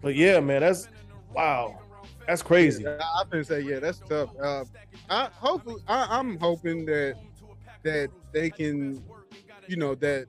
but 0.00 0.14
yeah, 0.14 0.40
man, 0.40 0.60
that's 0.60 0.88
wow, 1.34 1.78
that's 2.26 2.42
crazy. 2.42 2.86
I, 2.86 2.96
I 2.98 3.24
been 3.30 3.44
say 3.44 3.60
yeah, 3.60 3.80
that's 3.80 4.00
tough. 4.00 4.30
Uh, 4.42 4.64
I 5.08 5.28
hopefully 5.32 5.82
I, 5.88 6.06
I'm 6.18 6.38
hoping 6.38 6.84
that 6.86 7.16
that 7.82 8.10
they 8.32 8.50
can, 8.50 9.02
you 9.66 9.76
know, 9.76 9.94
that 9.96 10.26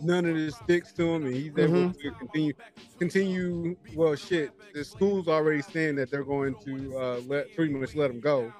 none 0.00 0.26
of 0.26 0.34
this 0.34 0.56
sticks 0.56 0.92
to 0.92 1.04
him 1.14 1.26
and 1.26 1.34
he's 1.34 1.56
able 1.56 1.74
Mhm. 1.84 2.00
to 2.02 2.10
continue 2.12 2.52
continue. 2.98 3.76
Well, 3.94 4.14
shit, 4.16 4.50
the 4.72 4.84
school's 4.84 5.28
already 5.28 5.62
saying 5.62 5.96
that 5.96 6.10
they're 6.10 6.24
going 6.24 6.56
to 6.64 6.98
uh, 6.98 7.20
let 7.26 7.54
pretty 7.54 7.72
much 7.72 7.94
let 7.94 8.10
him 8.10 8.20
go. 8.20 8.52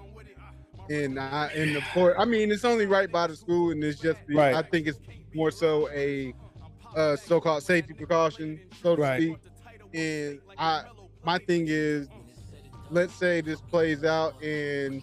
And 0.90 1.18
I 1.18 1.46
and 1.56 1.74
the 1.74 1.82
court, 1.92 2.14
I 2.18 2.24
mean, 2.24 2.52
it's 2.52 2.64
only 2.64 2.86
right 2.86 3.10
by 3.10 3.26
the 3.26 3.34
school, 3.36 3.70
and 3.70 3.82
it's 3.82 4.00
just 4.00 4.18
Right. 4.28 4.54
I 4.54 4.62
think 4.62 4.86
it's 4.86 4.98
more 5.34 5.50
so 5.50 5.88
a 5.90 6.32
uh, 6.96 7.16
so-called 7.16 7.62
safety 7.62 7.92
precaution, 7.92 8.60
so 8.82 8.94
to 8.96 9.02
Right. 9.02 9.20
speak. 9.22 9.38
And 9.94 10.40
I, 10.58 10.82
my 11.24 11.38
thing 11.38 11.66
is, 11.68 12.08
let's 12.90 13.14
say 13.14 13.40
this 13.40 13.60
plays 13.60 14.04
out, 14.04 14.40
and 14.42 15.02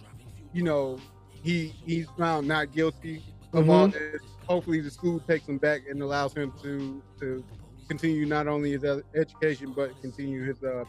you 0.52 0.62
know, 0.62 0.98
he 1.42 1.74
he's 1.84 2.06
found 2.18 2.48
not 2.48 2.72
guilty 2.72 3.22
of 3.52 3.68
all 3.68 3.88
Mm-hmm. 3.88 3.92
this. 4.12 4.22
Hopefully, 4.46 4.80
the 4.80 4.90
school 4.90 5.20
takes 5.20 5.46
him 5.46 5.58
back 5.58 5.82
and 5.88 6.02
allows 6.02 6.34
him 6.34 6.52
to 6.62 7.02
to 7.20 7.44
continue 7.88 8.24
not 8.26 8.46
only 8.48 8.72
his 8.72 8.84
education 9.14 9.72
but 9.76 10.00
continue 10.00 10.44
his 10.44 10.62
uh, 10.62 10.84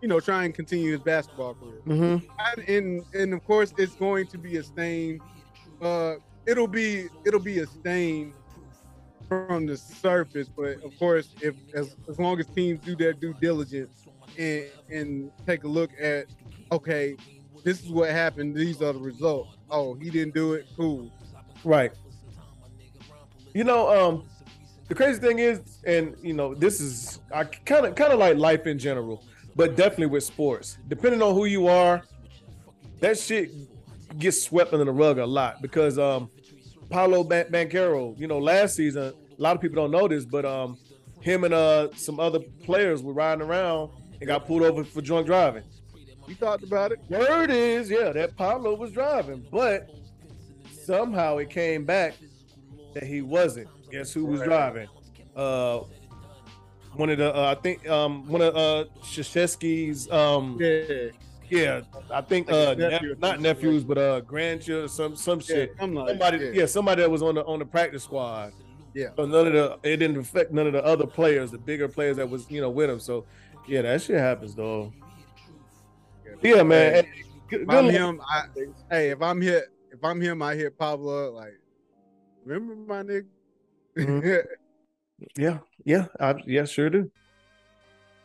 you 0.00 0.08
know, 0.08 0.18
try 0.18 0.44
and 0.44 0.54
continue 0.54 0.92
his 0.92 1.00
basketball 1.00 1.54
career 1.54 1.80
Mm-hmm. 1.86 2.26
and, 2.56 2.68
and 2.68 3.04
and 3.14 3.34
of 3.34 3.44
course 3.44 3.72
it's 3.78 3.94
going 3.94 4.26
to 4.26 4.38
be 4.38 4.56
a 4.56 4.62
stain 4.62 5.20
uh 5.80 6.14
it'll 6.46 6.66
be 6.66 7.06
it'll 7.24 7.38
be 7.40 7.58
a 7.60 7.66
stain 7.66 8.34
from 9.30 9.64
the 9.64 9.76
surface 9.76 10.48
but 10.48 10.82
of 10.84 10.92
course 10.98 11.30
if 11.40 11.54
as, 11.72 11.96
as 12.08 12.18
long 12.18 12.38
as 12.38 12.46
teams 12.48 12.78
do 12.80 12.94
their 12.94 13.14
due 13.14 13.32
diligence 13.40 14.04
and 14.38 14.66
and 14.90 15.30
take 15.46 15.64
a 15.64 15.68
look 15.68 15.90
at 15.98 16.26
okay 16.70 17.16
this 17.64 17.82
is 17.82 17.88
what 17.90 18.10
happened 18.10 18.54
these 18.54 18.82
are 18.82 18.92
the 18.92 18.98
results 18.98 19.56
oh 19.70 19.94
he 19.94 20.10
didn't 20.10 20.34
do 20.34 20.52
it 20.54 20.66
cool 20.76 21.10
Right. 21.64 21.92
You 23.54 23.64
know, 23.64 23.88
um, 23.90 24.24
the 24.88 24.94
crazy 24.94 25.20
thing 25.20 25.38
is, 25.38 25.60
and 25.84 26.16
you 26.22 26.32
know, 26.32 26.54
this 26.54 26.80
is 26.80 27.20
I 27.32 27.44
kind 27.44 27.86
of 27.86 27.94
kind 27.94 28.12
of 28.12 28.18
like 28.18 28.36
life 28.36 28.66
in 28.66 28.78
general, 28.78 29.24
but 29.56 29.76
definitely 29.76 30.06
with 30.06 30.24
sports. 30.24 30.78
Depending 30.88 31.22
on 31.22 31.34
who 31.34 31.44
you 31.44 31.66
are, 31.66 32.02
that 33.00 33.18
shit 33.18 33.50
gets 34.18 34.42
swept 34.42 34.72
under 34.72 34.84
the 34.84 34.92
rug 34.92 35.18
a 35.18 35.26
lot 35.26 35.62
because 35.62 35.98
um, 35.98 36.30
Paulo 36.88 37.24
Ban- 37.24 37.46
Banchero, 37.50 38.18
you 38.18 38.26
know, 38.26 38.38
last 38.38 38.76
season, 38.76 39.12
a 39.40 39.42
lot 39.42 39.56
of 39.56 39.62
people 39.62 39.76
don't 39.76 39.90
know 39.90 40.06
this, 40.06 40.26
but 40.26 40.44
um, 40.44 40.78
him 41.20 41.44
and 41.44 41.54
uh 41.54 41.88
some 41.96 42.20
other 42.20 42.38
players 42.62 43.02
were 43.02 43.14
riding 43.14 43.42
around 43.42 43.90
and 44.20 44.26
got 44.26 44.46
pulled 44.46 44.62
over 44.62 44.84
for 44.84 45.00
drunk 45.00 45.26
driving. 45.26 45.64
you 46.28 46.34
talked 46.34 46.62
about 46.62 46.92
it 46.92 47.00
Word 47.08 47.50
is, 47.50 47.90
yeah, 47.90 48.12
that 48.12 48.36
Pablo 48.36 48.74
was 48.74 48.92
driving, 48.92 49.44
but 49.50 49.90
somehow 50.84 51.38
it 51.38 51.50
came 51.50 51.84
back 51.84 52.14
that 52.94 53.04
he 53.04 53.22
wasn't. 53.22 53.68
Guess 53.90 54.12
who 54.12 54.26
was 54.26 54.40
driving? 54.42 54.88
Uh, 55.34 55.80
one 56.94 57.08
of 57.08 57.18
the, 57.18 57.34
uh, 57.34 57.54
I 57.56 57.60
think, 57.60 57.88
um, 57.88 58.26
one 58.26 58.42
of 58.42 58.54
uh, 58.56 58.84
Krzyzewski's, 59.02 60.10
um, 60.10 60.58
yeah 60.60 61.10
yeah, 61.50 61.80
I 62.10 62.20
think, 62.20 62.50
uh, 62.50 62.74
nephew 62.74 63.16
not 63.18 63.40
nephews, 63.40 63.82
but 63.82 63.98
uh, 63.98 64.20
grandchildren, 64.20 64.88
some 64.88 65.16
some 65.16 65.40
yeah 65.40 65.46
shit. 65.46 65.74
Somebody, 65.78 66.38
yeah. 66.38 66.50
yeah, 66.52 66.66
somebody 66.66 67.02
that 67.02 67.10
was 67.10 67.22
on 67.22 67.34
the 67.34 67.44
on 67.44 67.58
the 67.58 67.64
practice 67.64 68.04
squad. 68.04 68.52
Yeah. 68.94 69.08
So 69.16 69.24
none 69.26 69.46
of 69.46 69.52
the 69.52 69.78
it 69.82 69.96
didn't 69.98 70.16
affect 70.18 70.52
none 70.52 70.66
of 70.66 70.72
the 70.72 70.84
other 70.84 71.06
players, 71.06 71.50
the 71.50 71.58
bigger 71.58 71.88
players 71.88 72.16
that 72.16 72.28
was 72.28 72.50
you 72.50 72.60
know 72.60 72.70
with 72.70 72.90
him. 72.90 73.00
So 73.00 73.24
yeah, 73.68 73.82
that 73.82 74.02
shit 74.02 74.18
happens 74.18 74.54
though. 74.54 74.92
Yeah, 76.42 76.62
man. 76.62 76.94
Hey, 76.94 77.02
Hey, 77.02 77.22
good- 77.48 77.62
if 77.62 77.68
I'm 77.70 77.84
good 77.86 77.94
him, 77.94 78.20
I, 78.28 78.42
hey, 78.90 79.10
if 79.10 79.22
I'm 79.22 79.40
hit, 79.40 79.64
if 79.92 80.04
I'm 80.04 80.20
him, 80.20 80.42
I 80.42 80.54
hit 80.54 80.78
Pablo 80.78 81.32
like, 81.32 81.58
remember 82.44 82.74
my 82.76 83.02
nigga? 83.02 83.26
Mhm. 83.96 84.44
Yeah, 85.36 85.58
yeah, 85.84 86.06
I 86.18 86.34
yeah, 86.46 86.64
sure 86.64 86.88
do. 86.88 87.10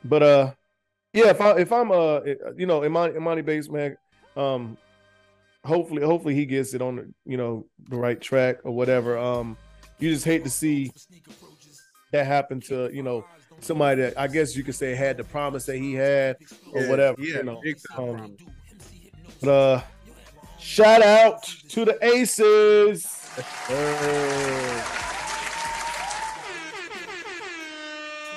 But 0.05 0.24
uh, 0.24 0.53
yeah, 1.11 1.32
if 1.32 1.41
I 1.41 1.57
if 1.59 1.74
I'm 1.74 1.91
uh, 1.91 2.22
you 2.55 2.66
know, 2.66 2.82
Emoni 2.82 3.18
Emoni 3.18 3.43
Bates, 3.43 3.70
man, 3.70 3.97
um, 4.38 4.78
hopefully 5.66 6.03
hopefully 6.03 6.36
he 6.36 6.45
gets 6.45 6.74
it 6.74 6.82
on 6.82 6.95
the 6.95 7.13
you 7.26 7.36
know 7.36 7.66
the 7.89 7.97
right 7.97 8.22
track 8.22 8.59
or 8.63 8.72
whatever. 8.72 9.18
Um, 9.18 9.57
you 10.00 10.12
just 10.12 10.26
hate 10.26 10.43
to 10.43 10.50
see 10.50 10.91
that 12.12 12.26
happen 12.26 12.60
to 12.62 12.89
you 12.93 13.02
know 13.04 13.26
somebody 13.60 14.02
that 14.02 14.18
I 14.18 14.28
guess 14.28 14.56
you 14.56 14.64
could 14.64 14.76
say 14.76 14.96
had 14.96 15.18
the 15.18 15.24
promise 15.24 15.66
that 15.66 15.78
he 15.78 15.93
had 15.93 16.38
or 16.74 16.82
Yeah, 16.82 16.89
whatever. 16.89 17.22
Yeah, 17.22 17.38
you 17.38 17.43
know, 17.43 17.62
um, 17.98 18.36
but 19.41 19.50
uh, 19.50 19.82
shout 20.60 21.02
out 21.02 21.43
to 21.70 21.86
the 21.86 21.98
Aces. 22.06 23.06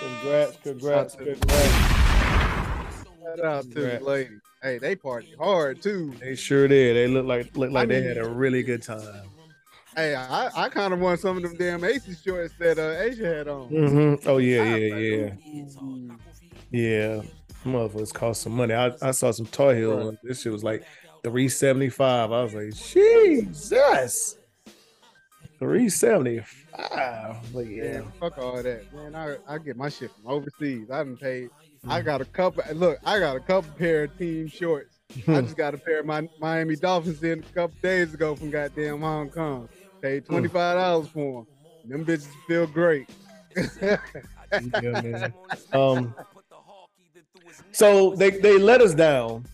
Congrats, 0.01 0.57
congrats, 0.63 1.15
Shout 1.15 1.21
out 1.23 1.27
to- 1.27 1.35
congrats. 1.35 3.05
shout 3.37 3.45
out 3.45 3.63
to 3.65 3.69
the 3.75 4.01
lady. 4.03 4.31
Hey, 4.63 4.79
they 4.79 4.97
party 4.97 5.35
hard 5.39 5.83
too. 5.83 6.13
They 6.21 6.35
sure 6.35 6.67
did. 6.69 6.97
They 6.97 7.07
look 7.13 7.27
like 7.27 7.57
look 7.57 7.71
like 7.71 7.85
I 7.85 7.87
they 7.87 8.03
had 8.03 8.19
a 8.19 8.29
really 8.29 8.63
good 8.63 8.83
time. 8.83 9.03
Hey, 9.99 10.15
I, 10.15 10.49
I 10.55 10.69
kind 10.69 10.95
of 10.95 11.01
want 11.01 11.19
some 11.19 11.39
of 11.39 11.43
them 11.43 11.57
damn 11.57 11.83
Aces 11.83 12.23
shorts 12.23 12.55
that 12.61 12.79
uh, 12.79 13.03
A'ja 13.03 13.39
had 13.39 13.49
on. 13.49 13.69
Mm-hmm. 13.69 14.29
Oh 14.29 14.37
yeah, 14.39 14.63
I 14.63 14.73
was 14.73 14.81
yeah, 14.81 14.95
like, 14.95 15.41
yeah, 15.51 15.83
ooh. 15.83 16.19
yeah. 16.71 17.23
Motherfuckers 17.65 18.15
cost 18.15 18.43
some 18.43 18.53
money. 18.53 18.75
I, 18.75 18.93
I 19.03 19.11
saw 19.11 19.33
some 19.33 19.47
Tar 19.47 19.75
Heel. 19.75 19.97
Right. 19.97 20.05
ones. 20.05 20.19
This 20.23 20.43
shit 20.43 20.53
was 20.53 20.63
like 20.63 20.85
three 21.25 21.49
seventy 21.49 21.89
five. 21.89 22.31
I 22.31 22.45
was 22.45 22.55
like, 22.55 22.75
Jesus, 22.77 24.37
three 25.59 25.89
seventy 25.89 26.43
five. 26.77 27.53
Like 27.53 27.67
yeah, 27.69 27.85
Yeah, 27.85 28.03
fuck 28.21 28.39
all 28.39 28.63
that, 28.63 28.95
man. 28.95 29.17
I, 29.17 29.39
I 29.53 29.59
get 29.59 29.77
my 29.77 29.89
shit 29.89 30.13
from 30.13 30.31
overseas. 30.31 30.93
I 30.93 31.03
didn't 31.03 31.19
pay. 31.19 31.49
Mm. 31.85 31.91
I 31.91 32.03
got 32.03 32.21
a 32.21 32.25
couple. 32.25 32.63
Look, 32.73 32.99
I 33.05 33.19
got 33.19 33.35
a 33.35 33.41
couple 33.41 33.73
pair 33.73 34.05
of 34.05 34.17
team 34.17 34.47
shorts. 34.47 34.95
I 35.27 35.41
just 35.41 35.57
got 35.57 35.75
a 35.75 35.79
pair 35.79 35.99
of 35.99 36.07
my 36.07 36.29
Miami 36.39 36.77
Dolphins 36.77 37.21
in 37.25 37.41
a 37.41 37.53
couple 37.53 37.77
days 37.83 38.15
ago 38.15 38.37
from 38.37 38.51
goddamn 38.51 39.01
Hong 39.01 39.31
Kong. 39.31 39.69
Paid 40.01 40.27
twenty 40.27 40.49
five 40.49 40.77
dollars 40.77 41.09
for 41.09 41.47
them. 41.85 42.05
Them 42.05 42.05
bitches 42.05 42.29
feel 42.47 42.67
great. 42.67 43.09
Yeah. 43.81 43.99
Um, 45.75 46.15
so 47.73 48.15
they 48.15 48.31
they 48.31 48.59
let 48.59 48.81
us 48.81 48.95
down. 48.95 49.45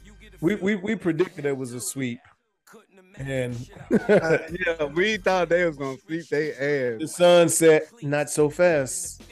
We 0.41 0.55
we 0.55 0.77
we 0.77 0.95
predicted 0.95 1.47
it 1.47 1.57
was 1.57 1.73
a 1.73 1.81
sweep, 1.81 2.21
and 3.17 3.57
Uh, 3.91 4.39
yeah, 4.67 4.85
we 4.85 5.17
thought 5.17 5.49
they 5.49 5.65
was 5.65 5.77
gonna 5.77 5.99
sweep 6.07 6.29
their 6.29 6.99
the 6.99 7.09
sun 7.09 7.49
set 7.49 7.89
not 8.03 8.31
so 8.31 8.49
fast. 8.49 9.23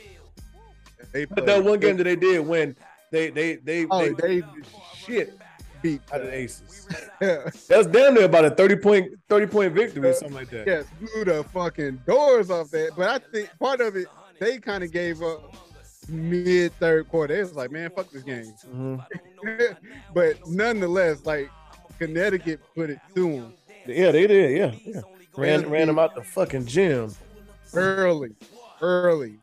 They 1.13 1.27
But 1.27 1.47
that 1.47 1.63
one 1.63 1.79
game 1.79 1.97
that 1.99 2.05
they 2.05 2.17
did 2.17 2.45
win, 2.47 2.75
they 3.11 3.31
they 3.31 3.57
they, 3.57 3.87
oh, 3.91 4.13
they, 4.15 4.41
they 4.41 4.47
shit 4.97 5.39
beat. 5.83 6.01
out 6.13 6.21
of 6.21 6.27
the 6.29 6.35
Aces. 6.35 6.87
yeah, 7.21 7.51
That's 7.69 7.87
damn 7.89 8.15
near 8.15 8.25
about 8.25 8.45
a 8.45 8.51
thirty 8.51 8.77
point 8.77 9.13
thirty 9.29 9.47
point 9.47 9.73
victory, 9.75 10.09
or 10.11 10.13
something 10.15 10.35
like 10.37 10.51
that. 10.51 10.67
yes, 10.67 10.85
blew 11.01 11.25
the 11.25 11.45
fucking 11.53 12.03
doors 12.07 12.51
off 12.51 12.71
that. 12.71 12.93
But 12.97 13.09
I 13.09 13.19
think 13.33 13.51
part 13.59 13.81
of 13.81 13.97
it, 13.97 14.07
they 14.41 14.59
kind 14.59 14.83
of 14.85 14.93
gave 14.93 15.23
up 15.23 15.55
mid 16.09 16.73
third 16.75 17.09
quarter. 17.09 17.35
It 17.35 17.41
was 17.41 17.55
like, 17.55 17.71
man, 17.71 17.91
fuck 17.95 18.11
this 18.11 18.23
game. 18.23 18.53
Mhm. 18.73 19.05
but 20.15 20.37
nonetheless, 20.49 21.25
like 21.25 21.51
Connecticut 21.99 22.61
put 22.75 22.91
it 22.91 22.99
to 23.15 23.23
them 23.37 23.55
Yeah, 23.87 24.11
they 24.13 24.27
did. 24.27 24.57
Yeah, 24.59 24.93
yeah. 24.95 25.01
Ran 25.37 25.69
ran 25.71 25.87
them 25.87 25.99
out 25.99 26.15
the 26.15 26.23
fucking 26.23 26.67
gym. 26.67 27.15
early, 27.75 28.31
early. 28.81 29.39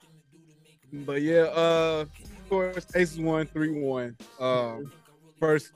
But 0.92 1.22
yeah, 1.22 1.42
uh, 1.44 2.06
of 2.06 2.50
course, 2.50 2.86
Aces 2.96 3.20
won 3.20 3.46
three 3.48 3.72
one. 3.80 4.16
Um, 4.40 4.92
first, 5.40 5.72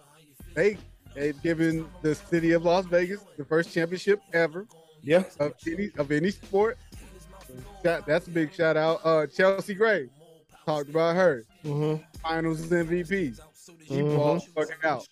they 0.55 0.77
they've 1.15 1.41
given 1.41 1.87
the 2.01 2.15
city 2.15 2.51
of 2.51 2.63
Las 2.63 2.85
Vegas 2.85 3.21
the 3.37 3.45
first 3.45 3.71
championship 3.73 4.21
ever 4.33 4.67
Yeah. 5.01 5.23
of 5.39 5.53
any 5.67 5.91
of 5.97 6.11
any 6.11 6.31
sport. 6.31 6.77
That's 7.83 8.27
a 8.27 8.31
big 8.31 8.53
shout 8.53 8.77
out. 8.77 9.01
Uh, 9.03 9.27
Chelsea 9.27 9.73
Gray 9.73 10.09
talked 10.65 10.89
about 10.89 11.15
her 11.15 11.45
hmm 11.63 11.95
finals 12.21 12.61
is 12.61 12.71
MVP. 12.71 13.33
She 13.85 13.93
Mhm. 13.95 14.15
balled 14.15 14.43
fucking 14.55 14.75
out. 14.83 15.05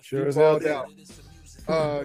Sure 0.00 0.22
She 0.22 0.28
as 0.28 0.34
hell 0.36 0.58
balled 0.60 0.66
out. 0.66 0.88
Uh, 1.66 2.04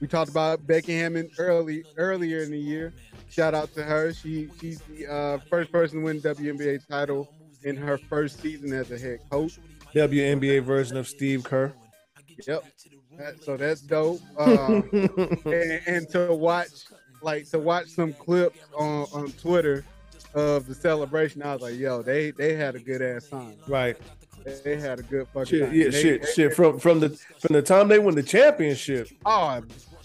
we 0.00 0.06
talked 0.06 0.30
about 0.30 0.66
Becky 0.66 0.94
Hammon 0.94 1.28
early 1.38 1.84
earlier 1.98 2.42
in 2.42 2.50
the 2.50 2.58
year. 2.58 2.94
Shout 3.28 3.54
out 3.54 3.72
to 3.74 3.82
her. 3.82 4.14
She 4.14 4.48
she's 4.58 4.80
the 4.82 5.06
uh, 5.06 5.38
first 5.50 5.70
person 5.70 5.98
to 5.98 6.04
win 6.04 6.20
WNBA 6.20 6.78
title 6.88 7.28
in 7.64 7.76
her 7.76 7.98
first 7.98 8.40
season 8.40 8.72
as 8.72 8.90
a 8.90 8.98
head 8.98 9.18
coach. 9.30 9.58
WNBA 9.94 10.60
version 10.62 10.96
of 10.96 11.06
Steve 11.06 11.44
Kerr. 11.44 11.72
Yep. 12.46 12.64
That- 13.18 13.42
so 13.42 13.56
that's 13.56 13.80
dope. 13.80 14.20
Um, 14.38 14.88
and, 15.44 15.80
and 15.86 16.08
to 16.10 16.34
watch 16.34 16.68
like 17.22 17.48
to 17.50 17.58
watch 17.58 17.86
some 17.88 18.12
clips 18.12 18.58
on, 18.76 19.06
on 19.12 19.32
Twitter 19.32 19.84
of 20.34 20.66
the 20.66 20.74
celebration, 20.74 21.42
I 21.42 21.54
was 21.54 21.62
like, 21.62 21.76
yo, 21.78 22.02
they 22.02 22.30
they 22.32 22.54
had 22.54 22.74
a 22.74 22.78
good 22.80 23.00
ass 23.02 23.28
time. 23.28 23.54
right. 23.68 23.96
They, 24.44 24.54
they 24.64 24.76
had 24.76 25.00
a 25.00 25.02
good 25.02 25.26
fucking 25.28 25.46
Shit, 25.46 25.62
time. 25.68 25.74
yeah, 25.74 25.88
They- 25.88 26.02
shit, 26.02 26.22
they- 26.22 26.32
shit. 26.32 26.54
From 26.54 26.78
from 26.78 27.00
the 27.00 27.08
from 27.40 27.54
the 27.54 27.62
time 27.62 27.88
they 27.88 27.98
won 27.98 28.14
the 28.14 28.22
championship. 28.22 29.08
Oh, 29.24 29.62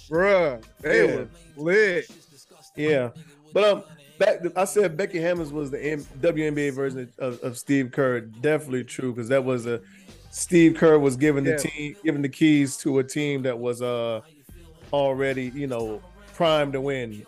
bruh, 0.10 0.64
they 0.82 1.06
Yeah. 1.08 1.16
were 1.16 1.28
lit. 1.58 2.10
Yeah. 2.76 3.10
But 3.54 3.64
um 3.66 3.84
back 4.18 4.40
I 4.56 4.66
said 4.66 4.96
Becky 4.98 5.20
Hammons 5.20 5.52
was 5.52 5.70
the 5.72 5.84
M- 5.84 6.06
WNBA 6.22 6.74
version 6.74 7.12
of, 7.20 7.40
of 7.44 7.58
Steve 7.58 7.92
Kerr. 7.92 8.22
Definitely 8.22 8.86
true, 8.86 9.14
because 9.14 9.28
that 9.30 9.44
was 9.44 9.66
a 9.68 9.82
Steve 10.32 10.76
Kerr 10.76 10.98
was 10.98 11.16
giving 11.18 11.44
the 11.44 11.52
Yeah. 11.52 11.58
team 11.58 11.96
giving 12.04 12.22
the 12.22 12.30
keys 12.30 12.78
to 12.78 13.00
a 13.00 13.04
team 13.04 13.44
that 13.44 13.58
was 13.58 13.82
uh 13.82 14.22
already, 14.94 15.52
you 15.54 15.68
know, 15.68 16.02
primed 16.34 16.74
to 16.74 16.82
win. 16.82 17.26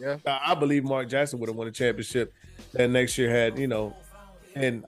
Yeah. 0.00 0.18
I, 0.26 0.52
I 0.52 0.54
believe 0.54 0.84
Mark 0.84 1.08
Jackson 1.08 1.38
would 1.40 1.48
have 1.48 1.56
won 1.56 1.66
a 1.68 1.72
championship 1.72 2.32
that 2.72 2.88
next 2.90 3.18
year 3.18 3.30
had, 3.30 3.58
you 3.58 3.66
know, 3.66 3.94
and 4.54 4.84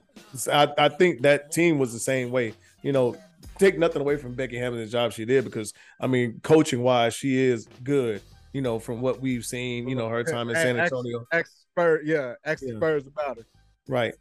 I, 0.51 0.67
I 0.77 0.89
think 0.89 1.21
that 1.21 1.51
team 1.51 1.77
was 1.79 1.93
the 1.93 1.99
same 1.99 2.31
way. 2.31 2.53
You 2.83 2.91
know, 2.91 3.15
take 3.59 3.77
nothing 3.77 4.01
away 4.01 4.17
from 4.17 4.33
Becky 4.33 4.57
Hammon's 4.57 4.91
job 4.91 5.11
she 5.11 5.25
did 5.25 5.43
because 5.45 5.73
I 5.99 6.07
mean, 6.07 6.39
coaching 6.43 6.81
wise, 6.83 7.13
she 7.13 7.37
is 7.37 7.67
good. 7.83 8.21
You 8.53 8.61
know, 8.61 8.79
from 8.79 9.01
what 9.01 9.21
we've 9.21 9.45
seen, 9.45 9.87
you 9.87 9.95
know, 9.95 10.09
her 10.09 10.23
time 10.23 10.49
in 10.49 10.55
San 10.55 10.77
Antonio, 10.77 11.25
Expert, 11.31 12.03
yeah, 12.05 12.33
ex 12.43 12.61
Yeah. 12.65 12.73
About 12.77 13.37
it. 13.37 13.45
right, 13.87 14.13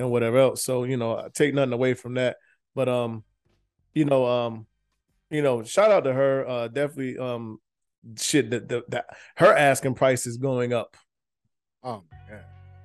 and 0.00 0.10
whatever 0.10 0.38
else. 0.38 0.64
So 0.64 0.82
you 0.84 0.96
know, 0.96 1.16
I 1.18 1.28
take 1.32 1.54
nothing 1.54 1.72
away 1.72 1.94
from 1.94 2.14
that. 2.14 2.36
But 2.76 2.88
um, 2.90 3.24
you 3.94 4.04
know, 4.04 4.26
um, 4.26 4.66
you 5.30 5.40
know, 5.42 5.64
shout 5.64 5.90
out 5.90 6.04
to 6.04 6.12
her. 6.12 6.46
Uh, 6.46 6.68
definitely, 6.68 7.16
um, 7.18 7.58
shit 8.18 8.50
that 8.50 8.68
the, 8.68 8.84
that 8.90 9.06
her 9.36 9.52
asking 9.56 9.94
price 9.94 10.26
is 10.26 10.36
going 10.36 10.72
up. 10.74 10.94
Oh 11.82 12.04
yeah. 12.30 12.42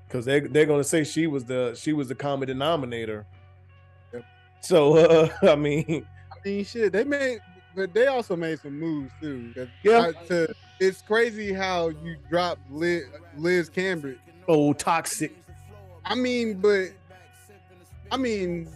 because 0.07 0.25
they 0.25 0.39
they're 0.39 0.65
gonna 0.65 0.83
say 0.85 1.03
she 1.03 1.27
was 1.27 1.43
the 1.43 1.75
she 1.79 1.91
was 1.91 2.07
the 2.07 2.15
common 2.15 2.47
denominator. 2.47 3.25
Yep. 4.13 4.23
So 4.61 4.95
uh, 4.95 5.29
I 5.43 5.55
mean, 5.55 6.07
I 6.31 6.35
mean, 6.47 6.63
shit, 6.63 6.93
they 6.93 7.03
made, 7.03 7.39
but 7.75 7.93
they 7.93 8.07
also 8.07 8.37
made 8.37 8.59
some 8.59 8.79
moves 8.79 9.11
too. 9.21 9.53
Yeah. 9.83 10.11
I- 10.17 10.25
to- 10.27 10.55
it's 10.79 11.01
crazy 11.03 11.53
how 11.53 11.89
you 11.89 12.15
dropped 12.29 12.71
Liz, 12.71 13.03
Liz 13.37 13.69
Cambage. 13.69 14.17
oh 14.47 14.71
toxic. 14.73 15.35
I 16.05 16.15
mean, 16.15 16.59
but 16.59 16.87
I 18.11 18.17
mean, 18.17 18.67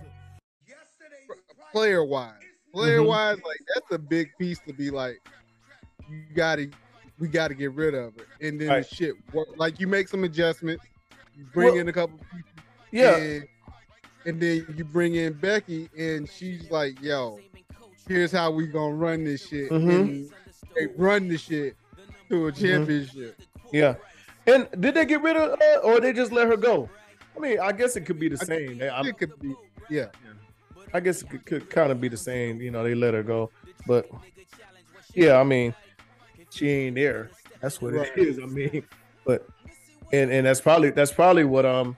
player 1.76 2.06
wise, 2.06 2.32
player 2.74 3.04
wise, 3.04 3.36
like 3.46 3.60
that's 3.74 3.92
a 3.92 4.00
big 4.00 4.30
piece 4.40 4.60
to 4.66 4.72
be 4.72 4.90
like, 4.90 5.22
you 6.10 6.24
gotta, 6.34 6.70
we 7.20 7.28
gotta 7.28 7.54
get 7.54 7.74
rid 7.74 7.94
of 7.94 8.14
it, 8.18 8.28
and 8.40 8.60
then 8.62 8.70
Right. 8.70 8.90
the 8.90 8.96
shit 8.96 9.16
work. 9.34 9.50
Like 9.58 9.78
you 9.82 9.86
make 9.88 10.08
some 10.08 10.24
adjustments, 10.24 10.86
you 11.36 11.44
bring 11.54 11.72
Well, 11.74 11.78
in 11.80 11.90
a 11.90 11.94
couple 11.94 12.18
people, 12.34 12.50
Yeah, 12.92 13.18
and, 13.18 13.48
and 14.26 14.42
then 14.42 14.66
you 14.78 14.86
bring 14.86 15.16
in 15.16 15.34
Becky, 15.34 15.90
and 15.98 16.30
she's 16.30 16.72
like, 16.72 17.02
"Yo, 17.02 17.42
here's 18.08 18.32
how 18.32 18.52
we 18.52 18.68
gonna 18.68 18.96
run 18.96 19.26
this 19.26 19.46
shit." 19.46 19.70
Mhm. 19.70 20.00
And 20.00 20.32
they 20.76 20.88
run 20.96 21.28
the 21.28 21.38
shit 21.38 21.76
to 22.30 22.48
a 22.48 22.52
Mhm. 22.54 22.58
championship. 22.58 23.42
yeah. 23.74 23.96
And 24.48 24.70
did 24.80 24.94
they 24.94 25.04
get 25.06 25.22
rid 25.22 25.36
of 25.36 25.60
her 25.60 25.78
or 25.80 26.00
they 26.00 26.14
just 26.14 26.32
let 26.32 26.48
her 26.48 26.56
go? 26.56 26.90
I 27.36 27.40
mean, 27.40 27.60
I 27.60 27.74
guess 27.74 27.98
it 27.98 28.06
could 28.06 28.20
be 28.20 28.30
the 28.30 28.38
I 28.40 28.46
same. 28.46 28.80
It 28.82 29.18
could 29.18 29.38
be, 29.42 29.54
yeah. 29.90 30.08
I 30.94 31.00
guess 31.00 31.22
it 31.22 31.30
could, 31.30 31.46
could 31.46 31.70
kind 31.70 31.92
of 31.92 32.00
be 32.02 32.08
the 32.08 32.18
same. 32.18 32.62
You 32.62 32.72
know, 32.72 32.84
they 32.84 32.96
let 32.96 33.14
her 33.14 33.24
go, 33.24 33.52
but 33.88 34.10
yeah, 35.14 35.40
I 35.40 35.44
mean, 35.44 35.74
she 36.50 36.70
ain't 36.70 36.96
there. 36.96 37.30
That's 37.62 37.82
what 37.82 37.94
Right. 37.94 38.12
it 38.16 38.28
is. 38.28 38.40
I 38.40 38.46
mean, 38.46 38.84
but 39.26 39.48
and 40.14 40.32
and 40.32 40.46
that's 40.46 40.62
probably 40.62 40.92
that's 40.92 41.12
probably 41.12 41.44
what 41.46 41.66
um 41.66 41.96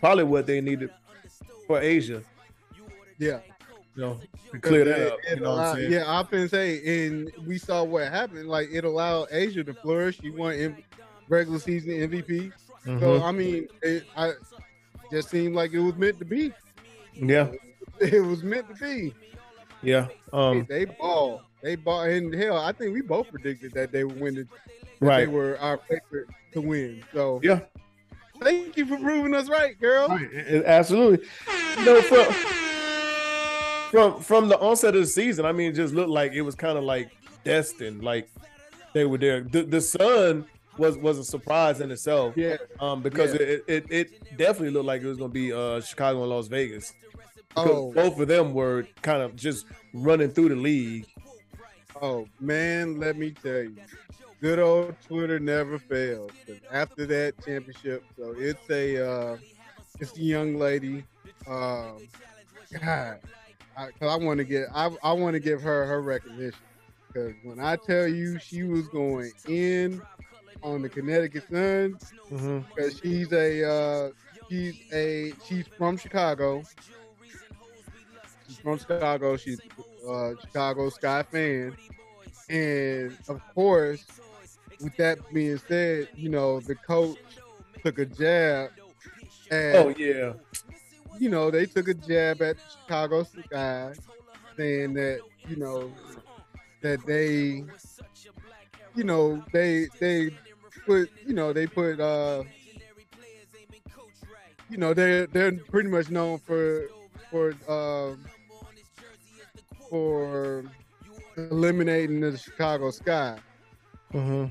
probably 0.00 0.24
what 0.24 0.46
they 0.46 0.60
needed 0.60 0.90
for 1.66 1.80
A'ja. 1.80 2.22
Yeah. 3.18 3.40
You 3.94 4.02
know, 4.02 4.20
to 4.52 4.58
clear 4.58 4.84
that 4.86 4.98
It- 5.00 5.12
up. 5.12 5.18
it 5.28 5.36
You 5.38 5.42
know 5.44 5.50
what 5.50 5.58
I'm 5.58 5.64
allowed- 5.64 5.76
saying? 5.76 5.92
Yeah, 5.92 6.10
I 6.10 6.22
been 6.22 6.48
say, 6.48 7.06
and 7.06 7.30
we 7.46 7.58
saw 7.58 7.84
what 7.84 8.08
happened. 8.08 8.48
Like 8.48 8.68
it 8.72 8.84
allowed 8.84 9.28
A'ja 9.30 9.66
to 9.66 9.74
flourish. 9.74 10.18
She 10.20 10.30
won 10.30 10.54
M- 10.54 10.76
regular 11.28 11.58
season 11.58 11.90
MVP. 11.92 12.52
So 12.84 12.90
Mhm. 12.90 13.22
I 13.22 13.32
mean, 13.32 13.68
it 13.82 14.04
I 14.16 14.32
just 15.10 15.28
seemed 15.30 15.54
like 15.54 15.72
it 15.72 15.78
was 15.80 15.94
meant 15.96 16.18
to 16.20 16.24
be. 16.24 16.52
Yeah, 17.14 17.52
It 18.00 18.20
was 18.24 18.42
meant 18.42 18.68
to 18.68 18.74
be. 18.74 19.14
yeah. 19.82 20.08
Um, 20.32 20.66
they 20.68 20.84
ball. 20.86 21.42
They 21.62 21.76
ball. 21.76 22.02
And 22.02 22.34
hell, 22.34 22.56
I 22.58 22.72
think 22.72 22.92
we 22.94 23.00
both 23.02 23.28
predicted 23.30 23.72
that 23.74 23.92
they 23.92 24.04
would 24.04 24.20
win. 24.20 24.34
The, 24.34 24.48
that 25.00 25.16
They 25.18 25.26
were 25.26 25.58
our 25.60 25.78
favorite 25.78 26.28
to 26.52 26.60
win. 26.60 27.02
So 27.12 27.40
Yeah. 27.42 27.60
thank 28.40 28.76
you 28.76 28.86
for 28.86 28.96
proving 28.98 29.34
us 29.34 29.48
right, 29.48 29.78
girl. 29.80 30.08
Right, 30.08 30.64
absolutely. 30.64 31.26
No, 31.84 32.00
from 32.02 32.26
from 33.90 34.20
from 34.20 34.48
the 34.48 34.58
onset 34.58 34.94
of 34.94 35.02
the 35.02 35.06
season, 35.06 35.44
I 35.44 35.52
mean, 35.52 35.70
it 35.70 35.74
just 35.74 35.94
looked 35.94 36.10
like 36.10 36.32
it 36.32 36.42
was 36.42 36.54
kind 36.54 36.78
of 36.78 36.84
like 36.84 37.10
destined, 37.44 38.02
like 38.02 38.28
they 38.94 39.04
were 39.04 39.18
there. 39.18 39.42
The, 39.42 39.62
the 39.62 39.80
sun 39.80 40.46
was 40.78 40.96
was 40.96 41.18
a 41.18 41.24
surprise 41.24 41.80
in 41.80 41.90
itself, 41.90 42.34
Yeah. 42.36 42.56
um, 42.80 43.02
because 43.02 43.34
Yeah. 43.34 43.40
it, 43.42 43.64
it 43.68 43.86
it 43.90 44.36
definitely 44.38 44.70
looked 44.70 44.86
like 44.86 45.02
it 45.02 45.06
was 45.06 45.18
gonna 45.18 45.28
be 45.32 45.52
uh 45.52 45.80
Chicago 45.80 46.22
and 46.22 46.30
Las 46.30 46.48
Vegas. 46.48 46.92
Oh, 47.56 47.92
both 47.92 48.18
of 48.18 48.28
them 48.28 48.54
were 48.54 48.86
kind 49.02 49.22
of 49.22 49.36
just 49.36 49.66
running 49.92 50.30
through 50.30 50.50
the 50.50 50.56
league. 50.56 51.06
oh 52.00 52.26
man, 52.40 52.98
let 52.98 53.16
me 53.16 53.30
tell 53.30 53.62
you, 53.62 53.76
good 54.40 54.58
old 54.58 54.94
Twitter 55.06 55.38
never 55.38 55.78
fails. 55.78 56.30
after 56.70 57.04
that 57.06 57.34
championship, 57.44 58.04
so 58.16 58.34
it's 58.38 58.68
a 58.70 59.06
uh, 59.06 59.36
it's 60.00 60.16
a 60.16 60.20
young 60.22 60.56
lady. 60.58 61.04
Um, 61.46 61.98
God, 62.80 63.18
I, 63.76 63.88
I 64.00 64.16
want 64.16 64.38
to 64.38 64.44
get 64.44 64.68
I, 64.74 64.90
I 65.02 65.12
want 65.12 65.34
to 65.34 65.40
give 65.40 65.60
her 65.62 65.84
her 65.86 66.00
recognition 66.00 66.58
because 67.08 67.34
when 67.42 67.60
I 67.60 67.76
tell 67.76 68.06
you 68.06 68.38
she 68.38 68.62
was 68.62 68.88
going 68.88 69.32
in 69.46 70.00
on 70.62 70.80
the 70.82 70.88
Connecticut 70.88 71.44
Sun, 71.50 71.98
Mm-hmm. 72.30 72.60
because 72.74 72.98
she's 72.98 73.30
a 73.32 73.68
uh, 73.70 74.10
she's 74.48 74.80
a 74.92 75.34
she's 75.44 75.66
from 75.76 75.98
Chicago. 75.98 76.62
She's 78.52 78.68
from 78.72 78.88
Chicago. 78.88 79.36
She's 79.36 79.60
a 80.08 80.34
Chicago 80.40 80.90
Sky 80.90 81.22
fan, 81.22 81.76
and 82.48 83.18
of 83.28 83.40
course, 83.54 84.06
with 84.80 84.96
that 84.96 85.18
being 85.32 85.58
said, 85.58 86.08
you 86.14 86.28
know 86.30 86.60
the 86.60 86.76
coach 86.76 87.18
took 87.84 87.98
a 87.98 88.06
jab 88.06 88.70
And, 89.50 89.88
Oh 89.88 89.88
yeah. 89.96 90.34
you 91.18 91.28
know, 91.28 91.50
they 91.50 91.66
took 91.66 91.88
a 91.88 91.94
jab 91.94 92.42
at 92.42 92.56
Chicago 92.68 93.24
Sky, 93.24 93.94
saying 94.56 94.94
that 94.94 95.22
you 95.46 95.56
know 95.56 95.96
that 96.82 97.04
they, 97.06 97.64
you 98.94 99.04
know, 99.04 99.44
they 99.52 99.88
they 100.00 100.30
put 100.86 101.10
you 101.24 101.34
know 101.34 101.52
they 101.52 101.66
put 101.66 102.00
uh 102.00 102.44
you 104.68 104.78
know 104.78 104.94
they're 104.94 105.26
they're 105.26 105.52
pretty 105.70 105.88
much 105.88 106.10
known 106.10 106.38
for 106.38 106.90
for 107.30 107.54
um 107.68 108.31
for 109.92 110.64
eliminating 111.36 112.20
the 112.20 112.34
Chicago 112.38 112.90
Sky. 112.90 113.38
hmm 114.10 114.46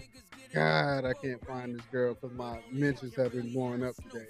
God, 0.54 1.06
I 1.06 1.14
can't 1.14 1.44
find 1.48 1.74
this 1.76 1.86
girl 1.88 2.14
because 2.14 2.38
my 2.38 2.60
mentions 2.72 3.16
have 3.16 3.32
been 3.32 3.52
blowing 3.52 3.84
up 3.84 3.96
today 3.96 4.28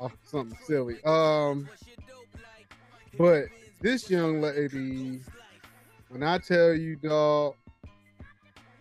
off 0.00 0.12
something 0.24 0.56
silly. 0.64 1.02
Um, 1.04 1.68
but 3.18 3.44
this 3.82 4.08
young 4.08 4.40
lady, 4.40 5.20
when 6.08 6.22
I 6.22 6.38
tell 6.38 6.72
you, 6.72 6.96
dog, 6.96 7.54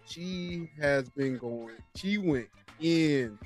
she 0.06 0.70
has 0.80 1.10
been 1.10 1.38
going. 1.38 1.76
She 1.98 2.18
went 2.18 2.48
in. 2.80 3.38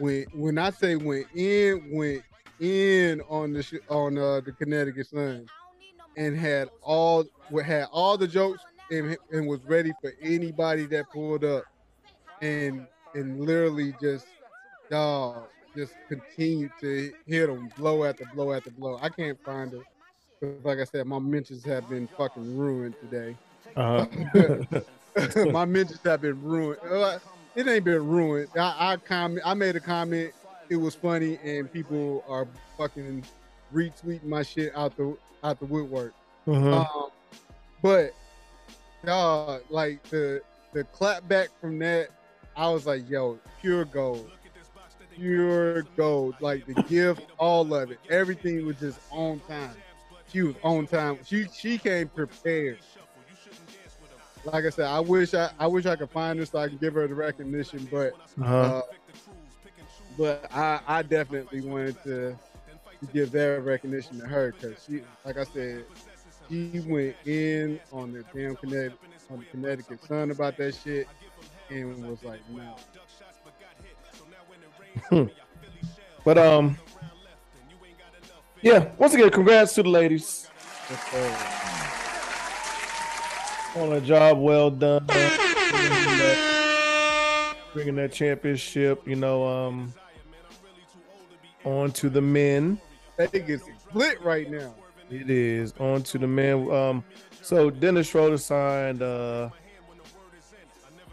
When 0.00 0.24
when 0.34 0.58
I 0.58 0.70
say 0.70 0.96
went 0.96 1.26
in, 1.36 1.90
went 1.92 2.22
in 2.58 3.20
on 3.28 3.52
the 3.52 3.62
sh- 3.62 3.74
on 3.88 4.18
uh, 4.18 4.40
the 4.40 4.52
Connecticut 4.52 5.06
Sun, 5.06 5.46
and 6.16 6.36
had 6.36 6.68
all 6.82 7.24
had 7.64 7.86
all 7.92 8.16
the 8.16 8.26
jokes 8.26 8.62
and, 8.90 9.16
and 9.32 9.46
was 9.46 9.60
ready 9.64 9.92
for 10.00 10.12
anybody 10.22 10.86
that 10.86 11.04
pulled 11.12 11.44
up 11.44 11.64
and 12.42 12.86
and 13.14 13.40
literally 13.40 13.94
just 14.00 14.26
dog 14.90 15.44
just 15.76 15.94
continued 16.08 16.70
to 16.80 17.12
hit 17.26 17.46
them 17.46 17.70
blow 17.76 18.04
after 18.04 18.24
blow 18.34 18.52
after 18.52 18.70
blow. 18.70 18.98
I 19.00 19.10
can't 19.10 19.38
find 19.44 19.72
it. 19.74 19.82
Like 20.64 20.78
I 20.78 20.84
said, 20.84 21.06
my 21.06 21.18
mentions 21.18 21.64
have 21.64 21.88
been 21.88 22.08
fucking 22.16 22.56
ruined 22.56 22.94
today. 23.00 23.36
Uh-huh. 23.76 25.46
my 25.50 25.64
mentions 25.64 26.00
have 26.04 26.22
been 26.22 26.40
ruined. 26.42 26.80
Uh, 26.90 27.18
It 27.54 27.66
ain't 27.68 27.84
been 27.84 28.06
ruined. 28.06 28.48
I, 28.56 28.92
I 28.92 28.96
comment. 28.96 29.42
I 29.44 29.54
made 29.54 29.76
a 29.76 29.80
comment. 29.80 30.32
It 30.68 30.76
was 30.76 30.94
funny, 30.94 31.38
and 31.44 31.72
people 31.72 32.24
are 32.28 32.46
fucking 32.76 33.24
retweeting 33.72 34.24
my 34.24 34.42
shit 34.42 34.74
out 34.76 34.96
the 34.96 35.16
out 35.42 35.58
the 35.58 35.66
woodwork. 35.66 36.14
Mhm. 36.46 36.72
Um, 36.72 37.10
but 37.82 38.12
dog, 39.04 39.62
like 39.70 40.02
the 40.04 40.40
the 40.72 40.84
clap 40.84 41.26
back 41.28 41.48
from 41.60 41.78
that, 41.80 42.08
I 42.56 42.68
was 42.68 42.86
like, 42.86 43.08
yo, 43.08 43.38
pure 43.60 43.84
gold. 43.84 44.30
Pure 45.14 45.82
gold. 45.96 46.34
Like 46.40 46.66
the 46.66 46.74
gift, 46.82 47.22
all 47.38 47.72
of 47.74 47.90
it. 47.90 47.98
Everything 48.10 48.66
was 48.66 48.78
just 48.78 49.00
on 49.10 49.40
time. 49.48 49.74
She 50.28 50.42
was 50.42 50.56
on 50.62 50.86
time. 50.86 51.18
She 51.24 51.46
she 51.54 51.78
came 51.78 52.08
prepared. 52.08 52.78
Like 54.44 54.64
I 54.64 54.70
said, 54.70 54.86
I 54.86 55.00
wish 55.00 55.34
I 55.34 55.50
I 55.58 55.66
wish 55.66 55.86
I 55.86 55.96
could 55.96 56.10
find 56.10 56.38
her 56.38 56.46
so 56.46 56.58
I 56.58 56.68
can 56.68 56.76
give 56.76 56.94
her 56.94 57.06
the 57.08 57.14
recognition, 57.14 57.88
but 57.90 58.12
Uh-huh. 58.40 58.54
uh, 58.56 58.82
but 60.18 60.46
I 60.52 60.80
I 60.86 61.02
definitely 61.02 61.62
wanted 61.62 62.02
to, 62.04 62.36
to 63.00 63.06
give 63.06 63.30
that 63.32 63.62
recognition 63.64 64.18
to 64.20 64.26
her 64.26 64.52
because 64.52 64.84
she, 64.86 65.02
like 65.24 65.38
I 65.38 65.44
said, 65.44 65.84
she 66.48 66.82
went 66.86 67.16
in 67.24 67.80
on 67.92 68.12
the 68.12 68.24
damn 68.34 68.56
Connecticut 68.56 68.98
on 69.30 69.38
the 69.40 69.44
Connecticut 69.46 70.04
Sun 70.04 70.30
about 70.30 70.56
that 70.58 70.74
shit 70.74 71.08
and 71.70 72.06
was 72.06 72.22
like, 72.22 72.40
no. 72.50 72.76
But 76.24 76.38
um, 76.38 76.76
yeah. 78.60 78.88
Once 78.98 79.14
again, 79.14 79.30
congrats 79.30 79.74
to 79.74 79.84
the 79.84 79.88
ladies 79.88 80.50
on 83.76 83.92
a 83.92 84.00
job 84.00 84.40
well 84.40 84.68
done, 84.68 85.06
bringing 85.06 85.28
that, 86.18 87.56
bringing 87.72 87.94
that 87.94 88.12
championship. 88.12 89.06
You 89.06 89.14
know, 89.14 89.46
um, 89.46 89.94
on 91.64 91.92
to 91.92 92.10
the 92.10 92.20
men. 92.20 92.80
They 93.16 93.40
get 93.40 93.60
split 93.60 94.22
right 94.22 94.50
now. 94.50 94.74
It 95.10 95.30
is 95.30 95.72
on 95.78 96.02
to 96.04 96.18
the 96.18 96.26
man. 96.26 96.70
Um, 96.70 97.04
so 97.42 97.70
Dennis 97.70 98.08
Schroeder 98.08 98.38
signed 98.38 99.02
uh 99.02 99.50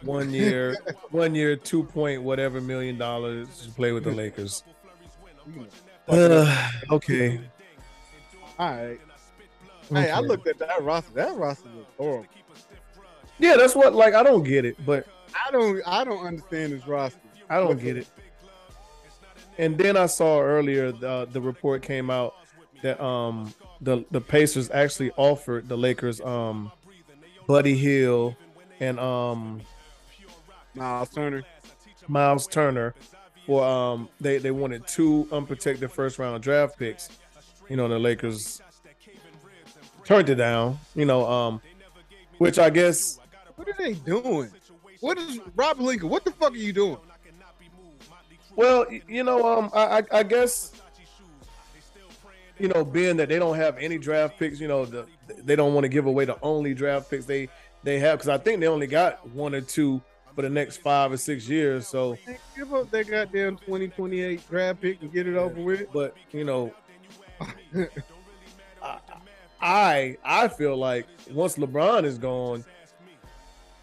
one 0.02 0.34
year, 0.34 0.76
one 1.12 1.36
year, 1.36 1.56
two 1.56 1.84
point 1.84 2.22
whatever 2.22 2.60
million 2.60 2.98
dollars 2.98 3.62
to 3.62 3.72
play 3.72 3.92
with 3.92 4.04
the 4.04 4.12
Lakers. 4.12 4.64
Uh, 6.08 6.70
okay. 6.92 7.40
All 8.60 8.72
right. 8.72 9.00
Hey, 9.90 10.12
I 10.12 10.20
looked 10.20 10.48
at 10.48 10.58
that 10.60 10.82
roster. 10.82 11.14
That 11.14 11.36
roster 11.36 11.70
was 11.70 11.86
horrible. 11.98 12.26
Yeah, 13.40 13.56
that's 13.58 13.76
what. 13.76 13.94
Like, 13.94 14.14
I 14.14 14.24
don't 14.24 14.44
get 14.44 14.66
it, 14.66 14.84
but 14.86 15.06
I 15.34 15.52
don't 15.52 15.82
I 15.86 16.04
don't 16.04 16.26
understand 16.26 16.74
this 16.74 16.88
roster. 16.88 17.20
I 17.50 17.58
don't 17.60 17.80
get 17.80 17.98
it. 17.98 18.08
And 19.58 19.78
then 19.78 19.98
I 19.98 20.08
saw 20.08 20.40
earlier 20.42 20.92
the 20.92 21.28
the 21.32 21.42
report 21.42 21.82
came 21.82 22.10
out 22.10 22.36
that 22.82 23.02
um 23.04 23.54
the 23.82 24.06
the 24.12 24.22
Pacers 24.22 24.70
actually 24.72 25.12
offered 25.12 25.70
the 25.70 25.78
Lakers 25.78 26.20
um 26.22 26.72
Buddy 27.48 27.76
Hield 27.76 28.36
and 28.80 29.00
um 29.00 29.62
Myles 30.76 31.10
Turner. 31.10 31.44
Myles 32.08 32.48
Turner 32.48 32.94
for 33.46 33.64
um 33.64 34.10
they 34.20 34.38
they 34.38 34.52
wanted 34.52 34.88
two 34.88 35.28
unprotected 35.32 35.92
first 35.92 36.20
round 36.20 36.42
draft 36.44 36.78
picks. 36.80 37.10
You 37.70 37.78
know 37.78 37.88
the 37.88 38.00
Lakers 38.00 38.62
turned 40.06 40.30
it 40.30 40.36
down. 40.36 40.80
You 40.96 41.06
know 41.06 41.26
um 41.30 41.62
which 42.38 42.58
I 42.60 42.70
guess 42.70 43.20
What 43.56 43.70
are 43.70 43.76
they 43.78 43.94
doing? 43.94 44.50
What 45.00 45.18
is 45.18 45.40
Rob 45.56 45.78
Pelinka? 45.78 46.04
What 46.04 46.24
the 46.24 46.32
fuck 46.32 46.54
are 46.54 46.58
you 46.58 46.74
doing? 46.74 46.98
Well, 48.56 48.86
you 49.08 49.24
know, 49.24 49.58
um, 49.58 49.70
I, 49.74 50.00
I, 50.00 50.04
I 50.20 50.24
guess, 50.24 50.74
you 52.60 52.68
know, 52.68 52.86
being 52.86 53.18
that 53.18 53.30
they 53.30 53.40
don't 53.40 53.56
have 53.56 53.78
any 53.78 53.98
draft 53.98 54.38
picks, 54.38 54.60
you 54.60 54.68
know, 54.68 54.86
the, 54.86 55.08
they 55.28 55.56
don't 55.56 55.74
want 55.74 55.86
to 55.86 55.90
give 55.90 56.06
away 56.06 56.26
the 56.26 56.38
only 56.42 56.74
draft 56.74 57.10
picks 57.10 57.26
they 57.26 57.50
they 57.84 58.00
have 58.00 58.20
because 58.20 58.30
I 58.30 58.38
think 58.38 58.60
they 58.62 58.68
only 58.68 58.88
got 58.88 59.28
one 59.30 59.54
or 59.56 59.62
two 59.62 60.02
for 60.36 60.42
the 60.42 60.50
next 60.50 60.78
five 60.78 61.12
or 61.12 61.18
six 61.18 61.50
years. 61.50 61.88
So, 61.88 62.14
Hey, 62.26 62.38
Give 62.56 62.74
up 62.74 62.90
that 62.92 63.08
goddamn 63.08 63.58
2028 63.58 64.50
draft 64.50 64.82
pick 64.82 65.02
and 65.02 65.12
get 65.12 65.28
it 65.28 65.36
over 65.36 65.60
with. 65.62 65.92
but 65.92 66.16
you 66.32 66.44
know, 66.44 66.74
I, 68.82 68.98
I 69.62 70.18
I 70.24 70.48
feel 70.48 70.78
like 70.78 71.08
once 71.32 71.56
LeBron 71.58 72.04
is 72.06 72.18
gone, 72.18 72.64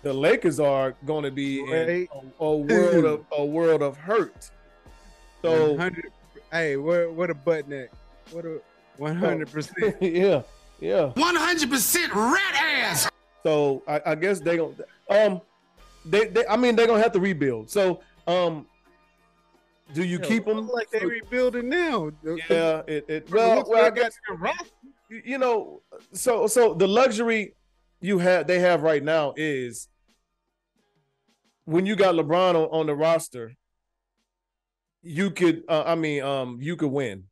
the 0.03 0.13
Lakers 0.13 0.61
are 0.61 0.95
going 1.05 1.25
to 1.25 1.31
be 1.31 1.61
in 1.61 1.89
a, 1.89 2.09
a 2.45 2.57
world 2.57 3.05
of 3.05 3.25
a 3.37 3.45
world 3.45 3.83
of 3.83 3.97
hurt. 3.97 4.51
So 5.43 5.73
100 5.73 6.13
hey, 6.53 6.77
what 6.77 7.13
what 7.13 7.31
a 7.31 7.35
butt 7.35 7.69
neck. 7.69 7.91
What 8.31 8.45
a 8.45 8.61
100 8.97 9.51
percent. 9.51 9.97
yeah, 10.01 10.43
yeah. 10.81 11.13
100% 11.15 12.15
rat 12.15 12.55
ass. 12.55 13.11
So 13.43 13.83
I, 13.89 14.03
I 14.07 14.15
guess 14.15 14.41
they 14.41 14.57
don't. 14.57 14.79
Um, 15.09 15.41
they, 16.05 16.27
they 16.27 16.47
I 16.47 16.57
mean 16.57 16.77
they're 16.77 16.87
gonna 16.87 17.03
have 17.03 17.13
to 17.13 17.21
rebuild. 17.21 17.71
So 17.71 18.01
um, 18.27 18.67
do 19.93 20.05
you 20.05 20.19
keep 20.19 20.45
them? 20.45 20.69
like 20.69 20.91
they 20.91 21.05
rebuilding 21.05 21.69
now. 21.69 22.11
Yeah, 22.23 22.83
it, 22.87 23.05
it 23.09 23.31
Well, 23.31 23.57
well, 23.57 23.65
well 23.69 23.87
I 23.87 23.91
guess 23.91 24.15
their 24.29 24.37
roster. 24.37 24.65
you 25.09 25.23
you 25.25 25.39
know. 25.39 25.83
So 26.13 26.47
so 26.47 26.75
the 26.75 26.87
luxury 26.87 27.55
you 28.01 28.19
have 28.19 28.47
they 28.47 28.59
have 28.61 28.83
right 28.83 29.03
now 29.03 29.35
is 29.37 29.89
when 31.65 31.87
you 31.87 31.97
got 31.97 32.15
LeBron 32.15 32.55
on, 32.55 32.69
on 32.71 32.87
the 32.87 32.95
roster, 32.95 33.57
you 35.03 35.31
could 35.31 35.65
uh, 35.69 35.85
I 35.87 35.95
mean 35.95 36.23
um 36.23 36.59
you 36.61 36.77
could 36.77 36.91
win. 36.91 37.25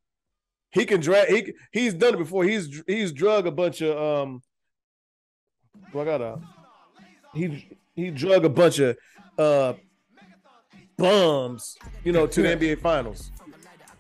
He 0.71 0.85
can 0.85 1.01
drag. 1.01 1.29
He 1.29 1.55
he's 1.73 1.95
done 1.95 2.15
it 2.15 2.19
before. 2.19 2.45
He's 2.45 2.83
he's 2.87 3.13
drug 3.13 3.47
a 3.47 3.51
bunch 3.51 3.81
of 3.81 3.97
um. 3.97 4.43
Well, 5.93 6.03
I 6.03 6.05
got 6.05 6.21
a. 6.21 6.41
He 7.35 7.69
he 7.95 8.11
drug 8.11 8.45
a 8.45 8.49
bunch 8.49 8.79
of 8.79 8.97
uh 9.39 9.75
bums, 10.97 11.77
you 12.05 12.13
know, 12.13 12.27
to 12.27 12.43
the 12.43 12.49
NBA 12.49 12.81
Finals. 12.81 13.31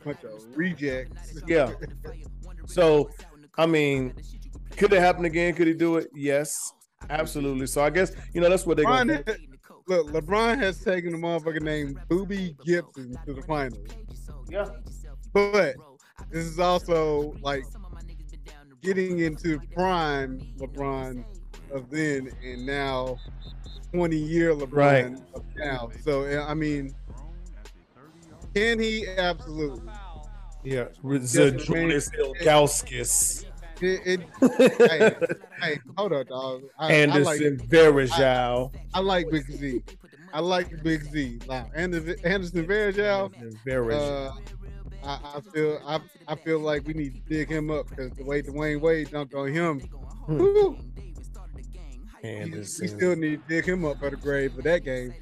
Bunch 0.04 0.24
of 0.24 0.44
rejects. 0.56 1.40
Yeah. 1.46 1.72
So, 2.66 3.10
I 3.56 3.66
mean, 3.66 4.14
could 4.76 4.92
it 4.92 5.00
happen 5.00 5.24
again? 5.24 5.54
Could 5.54 5.66
he 5.66 5.74
do 5.74 5.96
it? 5.96 6.08
Yes, 6.14 6.72
absolutely. 7.08 7.66
So 7.66 7.82
I 7.82 7.90
guess 7.90 8.12
you 8.34 8.40
know 8.40 8.50
that's 8.50 8.66
what 8.66 8.76
they're 8.76 8.86
going 8.86 9.08
to 9.08 9.24
look, 9.88 10.08
LeBron 10.08 10.58
has 10.58 10.80
taken 10.80 11.14
a 11.14 11.18
motherfucker 11.18 11.60
named 11.60 11.98
Boobie 12.08 12.56
Gibson 12.64 13.16
to 13.26 13.32
the 13.34 13.42
finals. 13.42 13.86
Yeah. 14.48 14.66
But 15.32 15.76
this 16.30 16.44
is 16.44 16.58
also 16.58 17.34
like 17.40 17.64
getting 18.82 19.20
into 19.20 19.60
prime 19.74 20.40
LeBron 20.58 21.24
of 21.72 21.90
then 21.90 22.30
and 22.42 22.64
now 22.64 23.16
20 23.92 24.16
year 24.16 24.54
LeBron 24.54 24.72
Right. 24.72 25.16
of 25.34 25.44
now. 25.56 25.90
So 26.02 26.42
I 26.46 26.54
mean, 26.54 26.94
can 28.54 28.78
he 28.78 29.06
absolutely? 29.06 29.82
Yeah, 30.64 30.86
Zydrunas 31.02 32.10
Ilgauskas. 32.18 33.44
It, 33.80 34.00
it, 34.04 34.20
hey, 34.90 35.14
hey, 35.62 35.78
hold 35.96 36.12
on, 36.12 36.26
dog. 36.26 36.62
I, 36.78 36.92
Anderson 36.92 37.22
I 37.22 37.24
like, 37.24 37.68
Varejao. 37.68 38.74
I 38.94 39.00
like 39.00 39.30
Big 39.30 39.50
Z. 39.50 39.82
I 40.32 40.40
like 40.40 40.82
Big 40.82 41.02
Z. 41.04 41.38
Now, 41.48 41.70
Anderson, 41.74 42.16
Anderson 42.24 42.66
Varejao, 42.66 43.32
Varejao. 43.64 44.36
uh, 44.36 45.06
I, 45.06 45.36
I 45.36 45.40
feel 45.52 45.80
I, 45.86 46.00
I 46.26 46.34
feel 46.34 46.58
like 46.58 46.86
we 46.86 46.92
need 46.94 47.14
to 47.14 47.20
dig 47.28 47.48
him 47.48 47.70
up 47.70 47.88
because 47.88 48.10
the 48.12 48.24
way 48.24 48.42
Dwyane 48.42 48.80
Wade 48.80 49.08
dunked 49.10 49.34
on 49.34 49.48
him, 49.52 49.80
Hmm. 50.26 50.74
we, 52.22 52.50
we 52.50 52.64
still 52.64 53.16
need 53.16 53.40
to 53.42 53.48
dig 53.48 53.64
him 53.64 53.84
up 53.84 53.98
for 54.00 54.10
the 54.10 54.16
grade 54.16 54.52
for 54.52 54.62
that 54.62 54.84
game. 54.84 55.14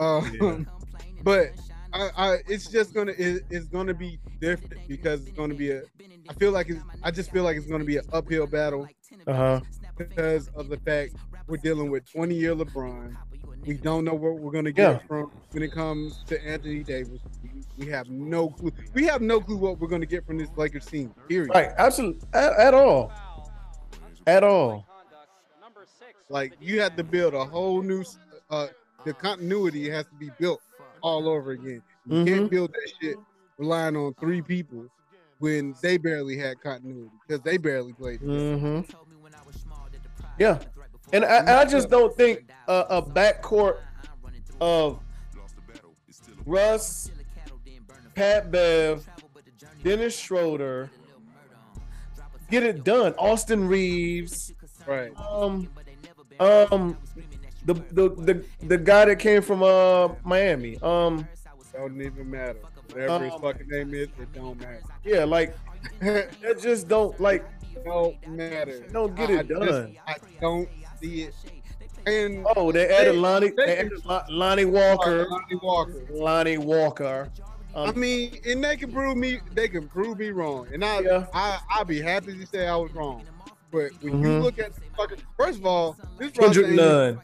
Uh, 0.00 0.22
Yeah. 0.40 0.58
but 1.22 1.48
I, 1.92 2.10
I, 2.16 2.36
it's 2.46 2.68
just 2.68 2.94
gonna 2.94 3.12
it, 3.16 3.44
it's 3.50 3.66
gonna 3.66 3.94
be 3.94 4.18
different 4.40 4.86
because 4.88 5.22
it's 5.26 5.36
gonna 5.36 5.54
be 5.54 5.70
a. 5.70 5.82
I 6.28 6.32
feel 6.34 6.52
like 6.52 6.68
it's, 6.68 6.82
I 7.02 7.10
just 7.10 7.30
feel 7.30 7.44
like 7.44 7.56
it's 7.56 7.66
gonna 7.66 7.84
be 7.84 7.96
an 7.96 8.04
uphill 8.12 8.46
battle 8.46 8.86
Uh 9.26 9.34
huh. 9.34 9.60
because 9.96 10.48
of 10.48 10.68
the 10.68 10.76
fact 10.78 11.14
we're 11.46 11.56
dealing 11.56 11.90
with 11.90 12.10
20 12.10 12.34
year 12.34 12.54
LeBron. 12.54 13.16
We 13.64 13.74
don't 13.74 14.04
know 14.04 14.14
what 14.14 14.38
we're 14.38 14.52
gonna 14.52 14.72
get 14.72 14.92
Yeah. 14.92 14.98
from 15.08 15.30
when 15.52 15.62
it 15.62 15.72
comes 15.72 16.22
to 16.24 16.42
Anthony 16.46 16.82
Davis. 16.82 17.20
We, 17.42 17.84
we 17.86 17.90
have 17.90 18.08
no 18.08 18.50
clue. 18.50 18.72
We 18.94 19.04
have 19.04 19.20
no 19.22 19.40
clue 19.40 19.56
what 19.56 19.78
we're 19.78 19.88
gonna 19.88 20.06
get 20.06 20.26
from 20.26 20.38
this 20.38 20.48
Lakers 20.56 20.86
team. 20.86 21.14
Period. 21.28 21.50
Right. 21.54 21.70
Absolutely. 21.78 22.20
At, 22.34 22.52
at 22.58 22.74
all. 22.74 23.10
At 24.26 24.44
all. 24.44 24.86
Like 26.28 26.52
you 26.60 26.80
have 26.82 26.96
to 26.96 27.04
build 27.04 27.32
a 27.34 27.44
whole 27.44 27.82
new. 27.82 28.04
Uh, 28.50 28.68
the 29.04 29.14
continuity 29.14 29.88
has 29.88 30.04
to 30.06 30.14
be 30.14 30.30
built 30.38 30.60
all 31.02 31.28
over 31.28 31.52
again. 31.52 31.82
You 32.06 32.12
Mhm. 32.12 32.26
can't 32.26 32.50
build 32.50 32.72
that 32.72 32.90
shit 33.00 33.16
relying 33.58 33.96
on 33.96 34.14
three 34.14 34.42
people 34.42 34.86
when 35.38 35.74
they 35.82 35.96
barely 35.98 36.36
had 36.38 36.60
continuity 36.60 37.10
because 37.26 37.42
they 37.42 37.56
barely 37.56 37.92
played. 37.92 38.20
Mm-hmm. 38.20 38.90
Yeah. 40.38 40.58
And 41.12 41.24
I, 41.24 41.60
I 41.60 41.64
just 41.64 41.88
don't 41.90 42.14
think 42.16 42.48
a, 42.66 42.84
a 42.90 43.02
backcourt 43.02 43.78
of 44.60 45.00
Russ, 46.44 47.10
Pat 48.14 48.50
Bev, 48.50 49.06
Dennis 49.82 50.18
Schroeder, 50.18 50.90
get 52.50 52.62
it 52.62 52.84
done. 52.84 53.14
Austin 53.18 53.66
Reaves, 53.68 54.52
Right. 54.86 55.12
um, 55.18 55.68
um, 56.40 56.96
the 57.68 57.74
the 57.92 58.08
the, 58.28 58.44
the 58.66 58.78
guy 58.78 59.04
that 59.04 59.18
came 59.18 59.42
from 59.42 59.62
uh 59.62 60.08
Miami. 60.24 60.78
Um, 60.82 61.28
Don't 61.72 62.00
even 62.00 62.30
matter. 62.30 62.56
Whatever 62.92 63.24
his 63.24 63.34
Um, 63.34 63.40
fucking 63.42 63.68
name 63.68 63.92
is, 63.94 64.08
it 64.18 64.32
don't 64.32 64.58
matter. 64.58 64.82
yeah, 65.04 65.24
like 65.24 65.54
that 66.00 66.58
just 66.60 66.88
don't 66.88 67.18
like 67.20 67.44
don't 67.84 68.16
matter. 68.28 68.80
Don't 68.90 69.14
get 69.14 69.30
it 69.30 69.38
I 69.40 69.42
just- 69.42 69.60
done. 69.70 69.96
I 70.06 70.14
don't 70.40 70.68
see 71.00 71.22
it. 71.24 71.34
And 72.06 72.46
oh 72.56 72.72
they 72.72 72.88
added 72.88 73.14
They- 73.14 73.18
Lonnie, 73.18 73.48
they- 73.50 73.66
they 73.66 73.76
added 73.78 73.92
Lonnie 74.30 74.64
Walker, 74.64 75.26
Lonnie 75.28 75.60
Walker. 75.62 76.04
Lonnie 76.10 76.58
Walker. 76.58 77.28
I 77.76 77.84
Um, 77.90 78.00
mean, 78.00 78.38
and 78.46 78.64
they 78.64 78.76
can 78.78 78.90
prove 78.90 79.16
me. 79.18 79.40
They 79.54 79.68
can 79.68 79.86
prove 79.88 80.18
me 80.18 80.30
wrong, 80.30 80.66
and 80.72 80.82
I, 80.82 81.00
Yeah. 81.00 81.26
I, 81.34 81.58
I'll 81.70 81.84
be 81.84 82.00
happy 82.00 82.32
to 82.38 82.46
say 82.46 82.66
I 82.66 82.74
was 82.76 82.90
wrong. 82.94 83.22
But 83.70 83.90
when 84.00 84.22
you 84.22 84.28
Mhm. 84.28 84.42
look 84.42 84.58
at 84.58 84.74
the 84.74 84.80
fucking, 84.96 85.18
first 85.36 85.58
of 85.58 85.66
all, 85.66 85.94
this 86.18 86.28
roster, 86.38 86.40
Kendrick 86.40 86.66
ain't- 86.68 86.76
Nunn. 86.76 87.20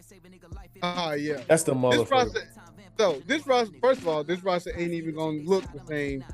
Ah, 0.83 1.13
yeah, 1.13 1.41
That's 1.49 1.63
the 1.63 1.75
this 1.75 1.83
motherfucker. 1.83 2.11
roster. 2.11 2.49
So 2.99 3.23
this 3.27 3.47
roster, 3.47 3.75
first 3.81 4.01
of 4.01 4.09
all, 4.09 4.23
this 4.25 4.43
roster 4.43 4.71
ain't 4.79 4.93
even 4.93 5.15
gonna 5.15 5.39
look 5.43 5.65
the 5.73 5.81
same 5.87 6.25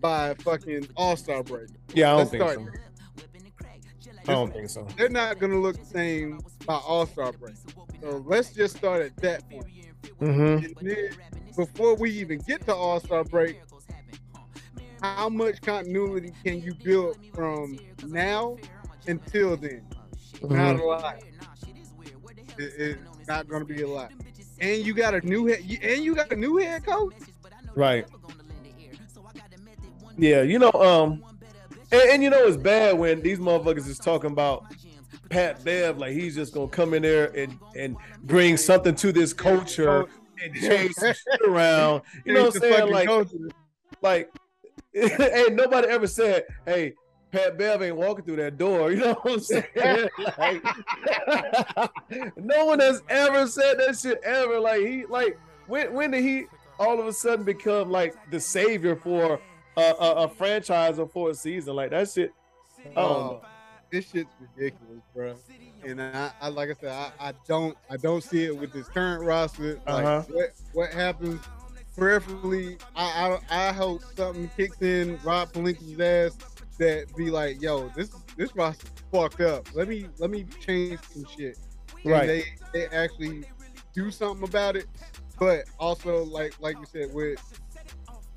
by 0.00 0.34
fucking 0.34 0.88
All 0.96 1.16
Star 1.16 1.42
break. 1.42 1.68
Yeah, 1.94 2.08
I 2.08 2.10
don't 2.10 2.18
Let's 2.18 2.30
think 2.30 2.42
start 2.42 2.56
so. 2.56 4.22
I 4.26 4.32
don't 4.32 4.52
think 4.52 4.68
so. 4.70 4.86
They're 4.96 5.08
not 5.08 5.38
gonna 5.38 5.60
look 5.60 5.78
the 5.78 5.84
same 5.86 6.40
by 6.66 6.74
All 6.74 7.06
Star 7.06 7.32
break. 7.32 7.54
So 8.00 8.24
let's 8.26 8.52
just 8.52 8.76
start 8.76 9.02
at 9.02 9.16
that 9.18 9.48
point. 9.50 9.66
Mm-hmm. 10.20 10.86
Then, 10.86 11.10
before 11.56 11.94
we 11.96 12.10
even 12.12 12.38
get 12.40 12.64
to 12.66 12.74
All 12.74 13.00
Star 13.00 13.24
break, 13.24 13.60
how 15.00 15.28
much 15.28 15.60
continuity 15.60 16.32
can 16.44 16.60
you 16.60 16.74
build 16.74 17.16
from 17.34 17.78
now 18.06 18.56
until 19.06 19.56
then? 19.56 19.84
Not 20.42 20.50
Mm-hmm. 20.76 20.80
a 20.80 20.84
lot. 20.84 21.22
It- 22.58 22.74
it's 22.76 23.00
not 23.28 23.46
going 23.46 23.64
to 23.64 23.72
be 23.72 23.82
a 23.82 23.88
lot. 23.88 24.10
And 24.60 24.84
you 24.84 24.94
got 24.94 25.14
a 25.14 25.20
new 25.20 25.46
head. 25.46 25.60
And 25.60 26.02
you 26.02 26.14
got 26.14 26.32
a 26.32 26.36
new 26.36 26.56
head 26.56 26.84
coach. 26.84 27.14
Right. 27.76 28.06
Yeah, 30.16 30.42
you 30.42 30.58
know, 30.58 30.72
um, 30.72 31.22
and, 31.92 32.02
and 32.10 32.22
you 32.24 32.30
know 32.30 32.44
it's 32.44 32.56
bad 32.56 32.98
when 32.98 33.22
these 33.22 33.38
motherfuckers 33.38 33.86
is 33.86 33.98
talking 33.98 34.32
about 34.32 34.64
Pat 35.30 35.62
Bev 35.62 35.98
like 35.98 36.12
he's 36.12 36.34
just 36.34 36.52
gonna 36.52 36.68
come 36.68 36.92
in 36.92 37.02
there 37.02 37.26
and 37.36 37.56
and 37.76 37.96
bring 38.24 38.56
something 38.56 38.96
to 38.96 39.12
this 39.12 39.32
culture 39.32 40.06
and 40.42 40.54
change 40.54 40.94
shit 40.96 41.16
around. 41.46 42.02
You 42.24 42.34
know 42.34 42.46
what 42.46 42.56
I'm 42.56 42.60
saying? 42.60 42.92
Like, 42.92 43.08
like, 44.02 44.30
ain't 44.94 45.54
nobody 45.54 45.86
ever 45.86 46.08
said, 46.08 46.44
"Hey, 46.66 46.94
Pat 47.30 47.58
Bev 47.58 47.82
ain't 47.82 47.96
walking 47.96 48.24
through 48.24 48.36
that 48.36 48.58
door." 48.58 48.90
You 48.92 48.98
know 49.00 49.14
what 49.22 49.34
I'm 49.34 49.40
saying? 49.40 49.64
like, 50.38 50.62
no 52.36 52.64
one 52.66 52.80
has 52.80 53.02
ever 53.08 53.46
said 53.46 53.78
that 53.78 53.98
shit 54.00 54.20
ever. 54.24 54.58
Like 54.60 54.80
he, 54.80 55.04
like 55.06 55.38
when 55.66 55.92
when 55.94 56.10
did 56.10 56.22
he 56.24 56.44
all 56.78 56.98
of 57.00 57.06
a 57.06 57.12
sudden 57.12 57.44
become 57.44 57.90
like 57.90 58.14
the 58.30 58.40
savior 58.40 58.96
for 58.96 59.40
a, 59.76 59.80
a, 59.80 60.12
a 60.24 60.28
franchise 60.28 60.98
or 60.98 61.06
for 61.08 61.30
a 61.30 61.34
season? 61.34 61.74
Like 61.76 61.90
that 61.90 62.08
shit. 62.10 62.32
Oh, 62.96 63.42
this 63.90 64.10
shit's 64.10 64.30
ridiculous, 64.40 65.02
bro. 65.14 65.34
And 65.84 66.00
I, 66.02 66.30
I 66.40 66.48
like 66.48 66.70
I 66.70 66.74
said, 66.74 66.90
I, 66.90 67.28
I 67.28 67.32
don't 67.46 67.76
I 67.90 67.96
don't 67.96 68.22
see 68.22 68.44
it 68.44 68.56
with 68.56 68.72
this 68.72 68.88
current 68.88 69.22
roster. 69.24 69.80
Like 69.86 70.04
Uh-huh. 70.04 70.22
what 70.32 70.50
what 70.72 70.92
happens 70.92 71.40
peripherally, 71.96 72.80
I, 72.94 73.38
I 73.50 73.68
I 73.68 73.72
hope 73.72 74.02
something 74.16 74.50
kicks 74.56 74.80
in 74.82 75.18
Rob 75.24 75.52
Pelinka's 75.52 76.00
ass 76.00 76.38
that 76.78 77.14
be 77.16 77.30
like, 77.30 77.60
yo, 77.60 77.88
this 77.90 78.10
this 78.36 78.54
roster's 78.54 78.90
fucked 79.12 79.40
up. 79.40 79.66
Let 79.74 79.88
me 79.88 80.08
let 80.18 80.30
me 80.30 80.44
change 80.64 81.00
some 81.12 81.24
shit. 81.36 81.56
And 82.04 82.12
Right. 82.12 82.26
they 82.26 82.44
they 82.72 82.86
actually 82.88 83.44
do 83.94 84.10
something 84.10 84.46
about 84.46 84.76
it. 84.76 84.86
But 85.38 85.64
also 85.78 86.24
like 86.24 86.54
like 86.60 86.76
you 86.78 86.86
said, 86.86 87.12
with 87.14 87.38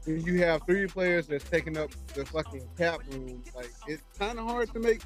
when 0.06 0.22
you 0.22 0.40
have 0.44 0.64
three 0.66 0.88
players 0.88 1.28
that's 1.28 1.48
taking 1.50 1.78
up 1.78 1.92
the 2.16 2.26
fucking 2.26 2.68
cap 2.78 3.02
room, 3.12 3.44
like 3.56 3.72
it's 3.88 4.04
kind 4.18 4.40
of 4.40 4.46
hard 4.48 4.74
to 4.74 4.80
make, 4.80 5.02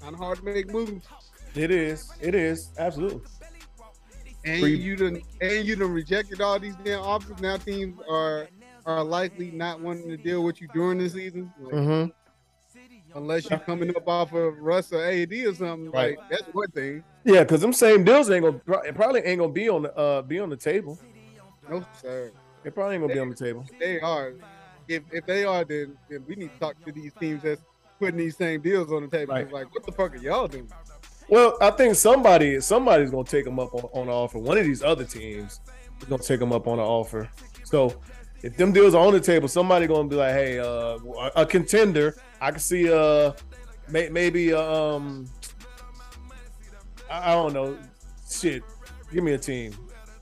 kind 0.00 0.14
of 0.14 0.18
hard 0.20 0.38
to 0.38 0.44
make 0.44 0.68
moves. 0.72 1.06
It 1.54 1.70
is. 1.70 2.12
It 2.20 2.34
is 2.34 2.70
absolutely. 2.78 3.22
And 4.44 4.60
Three- 4.60 4.76
you 4.76 4.96
done 4.96 5.20
and 5.40 5.66
you 5.66 5.76
done 5.76 5.92
rejected 5.92 6.40
all 6.40 6.58
these 6.58 6.76
damn 6.76 7.00
offers. 7.00 7.38
Now 7.40 7.56
teams 7.58 8.00
are 8.08 8.48
are 8.86 9.04
likely 9.04 9.50
not 9.50 9.80
wanting 9.80 10.08
to 10.08 10.16
deal 10.16 10.42
with 10.42 10.60
you 10.60 10.68
during 10.72 10.98
the 10.98 11.08
season, 11.08 11.52
like, 11.60 11.74
hmm 11.74 12.04
unless 13.14 13.48
you're 13.50 13.58
coming 13.58 13.94
up 13.96 14.06
off 14.08 14.32
of 14.32 14.58
Russ 14.58 14.92
or 14.92 15.04
AD 15.04 15.32
or 15.32 15.54
something. 15.54 15.90
Right. 15.90 16.18
Like 16.18 16.30
that's 16.30 16.54
one 16.54 16.70
thing. 16.70 17.02
Yeah, 17.24 17.44
because 17.44 17.60
them 17.60 17.72
same 17.72 18.04
deals 18.04 18.30
ain't 18.30 18.44
gonna 18.44 18.80
it 18.86 18.94
probably 18.94 19.20
ain't 19.22 19.38
gonna 19.40 19.52
be 19.52 19.68
on 19.68 19.82
the 19.82 19.96
uh 19.96 20.22
be 20.22 20.38
on 20.40 20.50
the 20.50 20.56
table. 20.56 20.98
No 21.68 21.84
sir, 22.00 22.32
It 22.64 22.74
probably 22.74 22.94
ain't 22.96 23.02
gonna 23.02 23.14
be 23.14 23.20
on 23.20 23.30
the 23.30 23.36
table. 23.36 23.64
they 23.78 24.00
are. 24.00 24.34
If 24.88 25.02
if 25.12 25.26
they 25.26 25.44
are, 25.44 25.64
then, 25.64 25.96
then 26.08 26.24
we 26.26 26.34
need 26.34 26.52
to 26.52 26.58
talk 26.58 26.82
to 26.84 26.92
these 26.92 27.12
teams 27.20 27.42
that's 27.42 27.60
putting 27.98 28.16
these 28.16 28.36
same 28.36 28.60
deals 28.60 28.90
on 28.90 29.02
the 29.02 29.08
table. 29.08 29.34
Right. 29.34 29.52
Like, 29.52 29.72
what 29.74 29.84
the 29.84 29.92
fuck 29.92 30.14
are 30.14 30.18
y'all 30.18 30.48
doing? 30.48 30.68
Well, 31.28 31.56
I 31.60 31.70
think 31.70 31.94
somebody 31.94 32.60
somebody's 32.60 33.10
gonna 33.10 33.24
take 33.24 33.44
them 33.44 33.60
up 33.60 33.72
on, 33.74 33.82
on 33.92 34.06
the 34.06 34.12
offer. 34.12 34.38
One 34.38 34.58
of 34.58 34.64
these 34.64 34.82
other 34.82 35.04
teams 35.04 35.60
is 36.00 36.08
gonna 36.08 36.22
take 36.22 36.40
them 36.40 36.52
up 36.52 36.66
on 36.66 36.78
the 36.78 36.82
offer. 36.82 37.28
So 37.64 37.94
if 38.42 38.56
them 38.56 38.72
deals 38.72 38.94
are 38.94 39.06
on 39.06 39.12
the 39.12 39.20
table, 39.20 39.48
somebody 39.48 39.86
gonna 39.86 40.08
be 40.08 40.16
like, 40.16 40.32
hey, 40.32 40.58
uh, 40.58 40.98
a, 41.36 41.44
contender. 41.44 42.16
I 42.40 42.50
can 42.50 42.60
see 42.60 42.90
uh 42.90 43.32
may, 43.88 44.08
maybe 44.08 44.52
um 44.52 45.28
I, 47.10 47.32
I 47.32 47.34
don't 47.34 47.52
know, 47.52 47.78
shit. 48.30 48.62
Give 49.12 49.24
me 49.24 49.32
a 49.32 49.38
team. 49.38 49.74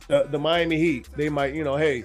The, 0.09 0.27
the 0.31 0.39
Miami 0.39 0.79
Heat. 0.79 1.09
They 1.17 1.29
might, 1.29 1.55
you 1.55 1.63
know, 1.63 1.77
hey, 1.77 2.05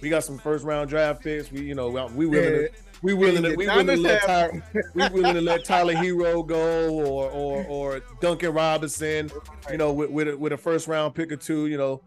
we 0.00 0.08
got 0.08 0.24
some 0.24 0.38
first 0.38 0.64
round 0.64 0.88
draft 0.88 1.22
picks. 1.22 1.52
We, 1.52 1.60
you 1.60 1.74
know, 1.74 1.88
we 2.14 2.26
willing 2.26 2.52
to 2.52 2.70
we 3.02 3.14
willing 3.14 3.42
to 3.42 3.54
we 3.54 3.66
willing 3.66 3.86
to 3.88 3.96
let 3.96 4.22
Tyler, 4.22 4.64
we 4.94 5.08
willing 5.08 5.34
to 5.34 5.40
let 5.40 5.64
Tyler 5.64 5.94
Herro 5.94 6.46
go 6.46 6.94
or 6.94 7.30
or 7.30 7.64
or 7.64 8.02
Duncan 8.20 8.52
Robinson, 8.52 9.30
you 9.70 9.76
know, 9.76 9.92
with 9.92 10.10
with 10.10 10.28
a, 10.28 10.36
with 10.36 10.52
a 10.52 10.56
first 10.56 10.88
round 10.88 11.14
pick 11.14 11.30
or 11.30 11.36
two, 11.36 11.66
you 11.66 11.76
know, 11.76 12.00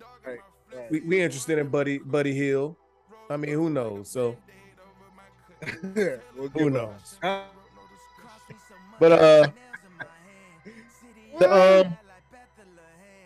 we, 0.89 1.01
we 1.01 1.21
interested 1.21 1.57
in 1.59 1.67
Buddy 1.67 1.99
Buddy 1.99 2.33
Hield. 2.33 2.75
I 3.29 3.37
mean, 3.37 3.51
who 3.51 3.69
knows? 3.69 4.09
So 4.09 4.35
We'll 5.95 6.49
who 6.53 6.69
knows? 6.69 7.17
up. 7.23 7.51
But 8.99 9.11
uh, 9.11 9.47
the 11.39 11.85
um, 11.85 11.97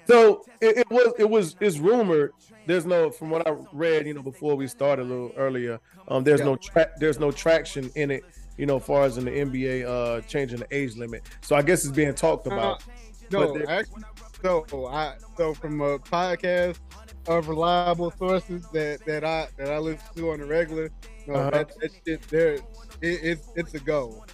so 0.08 0.44
it, 0.62 0.80
it 0.80 0.90
was 0.90 1.14
it 1.20 1.30
was 1.30 1.56
it's 1.60 1.78
rumored. 1.78 2.34
There's 2.66 2.86
no 2.86 3.12
from 3.12 3.30
what 3.30 3.48
I 3.48 3.56
read, 3.72 4.08
you 4.08 4.14
know, 4.14 4.22
before 4.22 4.56
we 4.56 4.68
started 4.68 5.04
a 5.04 5.06
little 5.06 5.32
earlier. 5.38 5.80
Um, 6.08 6.24
there's 6.24 6.42
no 6.42 6.56
track. 6.56 6.98
There's 6.98 7.20
no 7.20 7.32
traction 7.32 7.92
in 7.96 8.12
it 8.12 8.24
you 8.60 8.66
know, 8.66 8.76
as 8.76 8.84
far 8.84 9.06
as 9.06 9.18
in 9.18 9.24
the 9.24 9.32
NBA 9.32 9.86
uh 9.88 10.22
changing 10.28 10.60
the 10.60 10.68
age 10.76 10.98
limit. 10.98 11.24
So 11.42 11.56
I 11.56 11.62
guess 11.62 11.86
it's 11.86 11.96
being 11.96 12.14
talked 12.14 12.46
about. 12.46 12.84
No, 13.32 13.54
But 13.54 13.70
actually, 13.70 14.04
so 14.42 14.88
I 14.88 15.16
so 15.38 15.54
from 15.54 15.82
a 15.82 16.00
podcast 16.00 16.80
of 17.28 17.48
reliable 17.48 18.12
sources 18.12 18.66
that 18.74 19.06
that 19.06 19.24
I 19.24 19.48
that 19.58 19.72
I 19.72 19.78
listen 19.78 20.06
to 20.16 20.32
on 20.32 20.40
the 20.40 20.46
regular, 20.46 20.90
no, 21.28 21.36
Uh-huh. 21.36 21.50
that, 21.52 21.80
that 21.80 21.92
shit 22.06 22.22
there, 22.30 22.54
it, 22.54 22.62
it's 23.02 23.50
it's 23.56 23.74
a 23.74 23.80
go. 23.80 24.26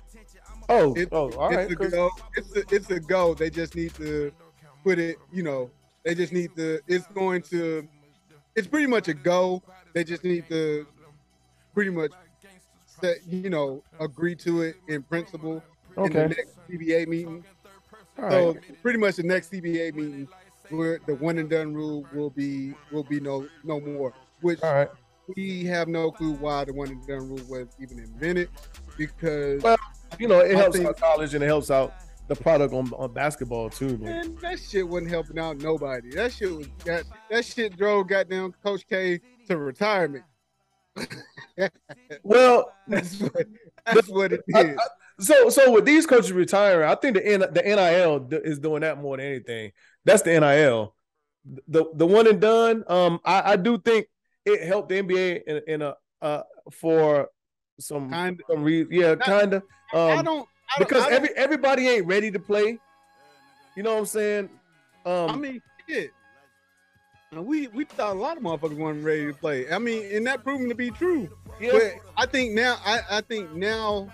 Oh, 0.70 0.93
It- 0.95 1.10
oh, 1.12 1.32
all 1.34 1.49
right. 1.51 1.70
it's 1.72 1.82
a 1.82 1.89
go. 1.89 2.10
It's 2.36 2.56
a, 2.56 2.64
it's 2.76 2.89
a 2.89 2.99
go. 2.99 3.34
They 3.36 3.49
just 3.49 3.76
need 3.76 3.93
to 3.95 4.32
put 4.84 4.97
it. 4.99 5.18
You 5.32 5.43
know, 5.43 5.70
they 6.03 6.16
just 6.16 6.34
need 6.34 6.56
to. 6.56 6.80
It's 6.88 7.08
going 7.08 7.41
to. 7.43 7.88
It's 8.56 8.68
pretty 8.68 8.88
much 8.88 9.08
a 9.08 9.14
go. 9.14 9.62
They 9.93 10.03
just 10.03 10.24
need 10.24 10.47
to 10.49 10.88
pretty 11.74 11.91
much 11.91 12.12
set. 12.86 13.18
You 13.28 13.49
know, 13.49 13.84
agree 13.99 14.36
to 14.38 14.62
it 14.62 14.76
in 14.88 15.03
principle 15.03 15.62
in 15.97 16.12
the 16.14 16.28
next 16.30 16.56
CBA 16.70 17.08
meeting. 17.08 17.43
All 18.22 18.30
So 18.30 18.47
right. 18.53 18.82
pretty 18.82 18.99
much 18.99 19.16
the 19.18 19.24
next 19.24 19.51
CBA 19.51 19.93
meeting, 19.93 20.28
where 20.70 20.99
the 21.05 21.16
one 21.16 21.38
and 21.38 21.49
done 21.49 21.74
rule 21.74 22.05
will 22.13 22.30
be 22.30 22.74
will 22.91 23.03
be 23.03 23.20
no 23.20 23.47
no 23.63 23.80
more. 23.80 24.13
Which 24.41 24.61
All 24.63 24.74
right. 24.74 24.89
we 25.36 25.63
have 25.66 25.88
no 25.88 26.11
clue 26.11 26.34
why 26.34 26.66
the 26.66 26.74
one 26.74 26.89
and 26.89 27.05
done 27.07 27.28
rule 27.30 27.41
was 27.49 27.68
even 27.82 27.99
invented 27.99 28.49
because 28.97 29.61
Well, 29.63 29.78
You 30.20 30.28
know, 30.28 30.39
it 30.39 30.55
helps 30.55 30.76
think- 30.78 30.88
out 30.88 30.97
college 30.97 31.34
and 31.34 31.43
it 31.43 31.47
helps 31.47 31.70
out 31.72 31.93
the 32.28 32.36
product 32.36 32.74
on, 32.74 32.91
on 32.93 33.11
basketball 33.13 33.70
too. 33.70 33.97
Man. 33.99 34.36
That 34.41 34.59
shit 34.59 34.88
wasn't 34.88 35.11
helping 35.11 35.38
out 35.38 35.57
nobody. 35.57 36.09
That 36.11 36.32
shit 36.34 36.55
was 36.55 36.68
that 36.86 37.03
that 37.30 37.45
shit 37.45 37.78
drove 37.78 38.07
goddamn 38.07 38.53
Coach 38.63 38.88
K 38.88 39.20
to 39.47 39.57
retirement. 39.57 40.24
Well, 42.24 42.72
That's 42.88 43.20
what 43.20 43.47
that's 43.86 44.07
what 44.09 44.34
it 44.34 44.41
did. 44.47 44.78
So 45.20 45.49
so 45.49 45.72
with 45.72 45.86
these 45.86 46.05
coaches 46.05 46.32
retiring, 46.32 46.89
I 46.89 46.95
think 46.95 47.16
the 47.16 47.26
N, 47.26 47.39
the 47.39 47.61
NIL 47.63 48.28
is 48.43 48.59
doing 48.59 48.82
that 48.82 49.01
more 49.01 49.18
than 49.18 49.26
anything. 49.26 49.72
That's 50.03 50.22
the 50.22 50.39
NIL. 50.39 50.95
The 51.68 51.86
the 51.93 52.05
one 52.05 52.28
and 52.28 52.41
done. 52.41 52.84
Um, 52.88 53.20
I, 53.24 53.53
I 53.53 53.55
do 53.55 53.78
think 53.78 54.07
it 54.45 54.63
helped 54.63 54.89
the 54.89 55.01
NBA 55.01 55.43
in, 55.47 55.61
in 55.68 55.82
a 55.82 55.95
uh 56.22 56.43
for 56.72 57.30
some 57.80 58.09
Kind 58.09 58.41
some 58.49 58.63
re- 58.63 58.88
yeah 58.89 59.16
kind 59.16 59.53
of 59.53 59.63
I 59.93 60.18
um 60.18 60.26
don't 60.26 60.47
I 60.76 60.80
don't, 60.80 60.88
because 60.88 61.05
every 61.09 61.30
everybody 61.36 61.88
ain't 61.88 62.07
ready 62.07 62.32
to 62.32 62.39
play. 62.39 62.80
You 63.76 63.84
know 63.84 63.93
what 63.93 63.99
I'm 63.99 64.05
saying? 64.05 64.49
Um, 65.05 65.30
I 65.30 65.36
mean 65.36 65.61
shit. 65.88 66.11
We 67.32 67.68
we 67.68 67.84
thought 67.84 68.16
a 68.16 68.20
lot 68.20 68.38
of 68.38 68.43
motherfuckers 68.43 68.78
weren't 68.78 69.03
ready 69.03 69.28
to 69.28 69.34
play. 69.34 69.70
I 69.70 69.78
mean, 69.78 70.16
and 70.16 70.26
that 70.26 70.43
proven 70.43 70.70
to 70.70 70.76
be 70.76 70.89
true. 70.89 71.30
yeah, 71.59 71.72
But 71.74 71.93
I 72.16 72.26
think 72.26 72.53
now 72.53 72.78
I, 72.86 73.01
I 73.09 73.22
think 73.22 73.51
now 73.51 74.09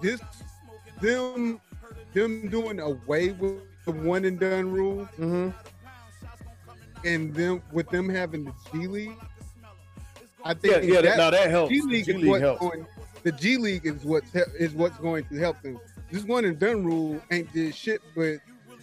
this 0.00 0.20
them 1.00 1.60
them 2.14 2.48
doing 2.48 2.80
away 2.80 3.32
with 3.32 3.60
the 3.84 3.92
one 3.92 4.24
and 4.24 4.38
done 4.40 4.70
rule 4.70 5.08
mhm. 5.18 5.52
and 7.04 7.34
them 7.34 7.62
with 7.72 7.88
them 7.90 8.08
having 8.08 8.44
the 8.44 8.52
G 8.72 8.86
League. 8.86 9.16
I 10.44 10.54
think 10.54 10.84
yeah. 10.84 11.00
that, 11.00 11.16
now 11.16 11.30
that 11.30 11.50
helps. 11.50 11.72
G 11.72 11.80
The 11.80 11.86
League 11.86 12.04
G 12.06 12.10
is 12.12 12.16
League 12.18 12.26
what's 12.28 12.40
helps. 12.42 12.60
going. 12.60 12.86
The 13.22 13.32
G 13.32 13.56
League 13.56 13.86
is 13.86 14.04
what's 14.04 14.34
is 14.34 14.72
what's 14.72 14.96
going 14.98 15.24
to 15.24 15.36
help 15.36 15.60
them. 15.62 15.78
This 16.10 16.24
one 16.24 16.44
and 16.44 16.58
done 16.58 16.84
rule 16.84 17.20
ain't 17.30 17.52
did 17.52 17.74
shit, 17.74 18.00
but 18.14 18.38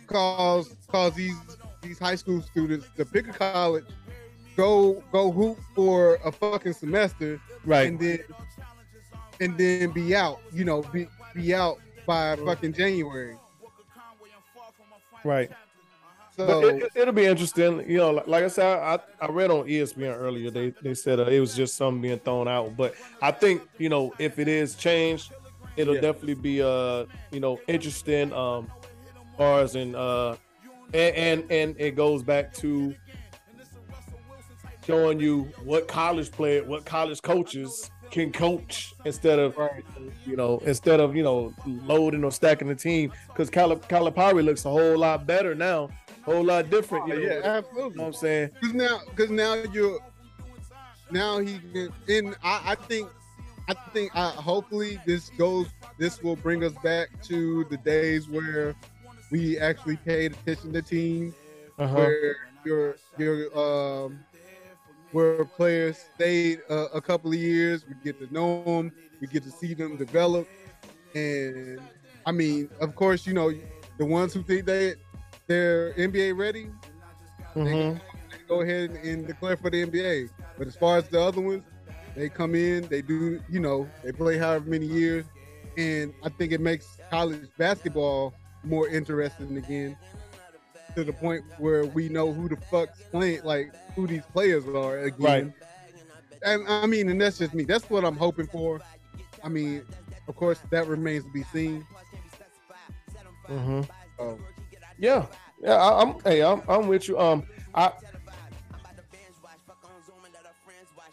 cause 0.07 0.76
cause 0.88 1.14
these 1.16 1.36
these 1.82 1.99
high 1.99 2.16
school 2.16 2.41
students 2.41 2.88
to 2.97 3.05
pick 3.05 3.28
a 3.28 3.32
college, 3.34 3.86
go 4.57 5.01
go 5.11 5.32
hoop 5.32 5.57
for 5.76 6.16
a 6.26 6.32
fucking 6.32 6.74
semester, 6.74 7.39
Right. 7.66 7.88
and 7.88 7.99
then 7.99 8.20
and 9.39 9.57
then 9.57 9.91
be 9.91 10.15
out. 10.15 10.39
You 10.51 10.65
know, 10.65 10.81
be 10.81 11.07
be 11.34 11.53
out 11.53 11.77
by 12.05 12.36
fucking 12.36 12.73
January. 12.73 13.38
Right. 15.23 15.49
So 16.36 16.61
But 16.61 16.75
it, 16.75 16.91
it, 16.95 17.05
will 17.05 17.13
be 17.13 17.25
interesting. 17.25 17.88
You 17.89 17.97
know, 17.97 18.11
like, 18.11 18.27
like 18.27 18.43
I 18.43 18.47
said, 18.47 18.65
I, 18.65 18.99
I 19.21 19.27
read 19.27 19.51
on 19.51 19.65
ESPN 19.67 20.17
earlier. 20.17 20.49
They 20.49 20.73
they 20.81 20.95
said 20.95 21.19
uh, 21.19 21.25
it 21.25 21.39
was 21.39 21.55
just 21.55 21.75
something 21.75 22.01
being 22.01 22.19
thrown 22.19 22.47
out. 22.47 22.75
But 22.75 22.95
I 23.21 23.31
think 23.31 23.61
you 23.77 23.89
know 23.89 24.13
if 24.17 24.39
it 24.39 24.47
is 24.47 24.75
changed, 24.75 25.31
it'll 25.77 25.95
Yeah. 25.95 26.01
definitely 26.01 26.34
be 26.36 26.61
uh 26.61 27.05
you 27.31 27.39
know 27.39 27.59
interesting. 27.67 28.34
Um, 28.34 28.67
as 29.39 29.75
and 29.75 29.95
uh, 29.95 30.36
and 30.93 31.15
and 31.15 31.51
and 31.51 31.75
it 31.79 31.95
goes 31.95 32.23
back 32.23 32.53
to 32.55 32.95
showing 34.86 35.19
you 35.19 35.43
what 35.63 35.88
college 35.88 36.31
player, 36.31 36.63
what 36.63 36.86
college 36.86 37.21
coaches 37.21 37.89
can 38.14 38.32
coach 38.32 38.93
instead 39.05 39.39
of 39.39 39.57
right. 39.57 39.84
you 40.24 40.36
know, 40.36 40.61
instead 40.66 40.99
of 40.99 41.16
you 41.16 41.24
know 41.24 41.51
loading 41.66 42.24
or 42.24 42.32
stacking 42.32 42.68
the 42.68 42.76
team, 42.76 43.11
because 43.28 43.49
Calipari 43.49 44.45
looks 44.45 44.66
a 44.66 44.70
whole 44.70 44.97
lot 44.99 45.26
better 45.26 45.55
now, 45.55 45.89
whole 46.24 46.43
lot 46.43 46.70
different. 46.70 47.07
You 47.07 47.16
know, 47.16 47.20
yeah, 47.22 47.34
you 47.38 47.39
know 47.41 47.45
absolutely. 47.49 47.99
what 47.99 48.05
I'm 48.05 48.14
saying? 48.14 48.49
Cause 48.61 48.74
now, 48.74 48.99
cause 49.16 49.30
now 49.32 49.55
you're, 49.55 49.99
now 51.09 51.39
he 51.39 51.59
can. 51.74 51.89
And 52.07 52.36
I, 52.43 52.61
I 52.74 52.76
think, 52.76 53.09
I 53.68 53.74
think, 53.91 54.16
I 54.16 54.30
hopefully 54.30 54.99
this 55.07 55.32
goes. 55.32 55.66
This 55.97 56.22
will 56.22 56.36
bring 56.36 56.64
us 56.64 56.74
back 56.84 57.09
to 57.24 57.66
the 57.72 57.78
days 57.78 58.30
where 58.30 58.76
we 59.32 59.57
actually 59.57 59.97
paid 59.97 60.34
attention 60.34 60.72
to 60.74 60.84
teams, 60.84 61.34
Uh-huh. 61.80 61.95
where 61.95 62.36
your 62.64 62.95
your 63.18 63.57
um, 63.57 64.20
where 65.14 65.45
players 65.45 65.99
stayed 66.16 66.59
uh, 66.70 66.88
a 66.93 67.01
couple 67.01 67.32
of 67.32 67.38
years. 67.38 67.86
We 67.88 67.95
get 68.03 68.20
to 68.20 68.32
know 68.34 68.64
them. 68.64 68.91
We 69.22 69.28
get 69.28 69.43
to 69.43 69.51
see 69.51 69.74
them 69.76 69.97
develop. 69.97 70.49
And 71.16 71.89
I 72.26 72.32
mean, 72.32 72.70
of 72.82 72.95
course, 72.95 73.26
you 73.26 73.34
know, 73.34 73.51
the 73.97 74.05
ones 74.05 74.34
who 74.34 74.43
think 74.43 74.66
they 74.66 74.95
they're 75.47 75.93
NBA 75.99 76.32
ready, 76.34 76.72
Mhm. 77.55 78.01
go 78.47 78.61
ahead 78.61 78.91
and 78.91 79.28
declare 79.28 79.57
for 79.57 79.70
the 79.70 79.82
NBA. 79.84 80.30
But 80.57 80.68
as 80.68 80.76
far 80.76 80.97
as 80.97 81.07
the 81.09 81.22
other 81.22 81.41
ones, 81.41 81.64
they 82.16 82.30
come 82.30 82.55
in, 82.55 82.88
they 82.89 83.01
do, 83.01 83.39
you 83.49 83.59
know, 83.59 83.93
they 84.03 84.11
play 84.11 84.38
however 84.38 84.66
many 84.70 84.86
years, 84.88 85.30
and 85.78 86.14
I 86.24 86.30
think 86.30 86.51
it 86.51 86.61
makes 86.61 86.97
college 87.09 87.49
basketball 87.57 88.36
more 88.64 88.88
interesting 88.89 89.57
again. 89.57 89.97
To 90.95 91.03
the 91.03 91.13
point 91.13 91.43
where 91.57 91.85
we 91.85 92.07
know 92.09 92.31
who 92.31 92.47
the 92.47 92.55
fuck's 92.55 93.01
playing, 93.11 93.43
like 93.43 93.73
who 93.95 94.05
these 94.05 94.23
players 94.31 94.65
are 94.67 94.99
again. 94.99 95.17
Right. 95.19 95.53
And 96.43 96.67
I 96.67 96.85
mean, 96.85 97.09
and 97.09 97.19
that's 97.19 97.39
just 97.39 97.53
me. 97.53 97.63
That's 97.63 97.89
what 97.89 98.05
I'm 98.05 98.15
hoping 98.15 98.47
for. 98.47 98.79
I 99.43 99.49
mean, 99.49 99.83
of 100.27 100.35
course, 100.35 100.59
that 100.69 100.87
remains 100.87 101.23
to 101.23 101.31
be 101.31 101.43
seen. 101.43 101.85
Mm-hmm. 103.49 103.81
So, 104.18 104.39
Yeah, 104.97 105.26
yeah. 105.61 105.73
I, 105.76 106.01
I'm. 106.01 106.19
Hey, 106.23 106.43
I'm. 106.43 106.61
I'm 106.68 106.88
with 106.88 107.07
you. 107.07 107.18
Um, 107.19 107.43
I. 107.73 107.91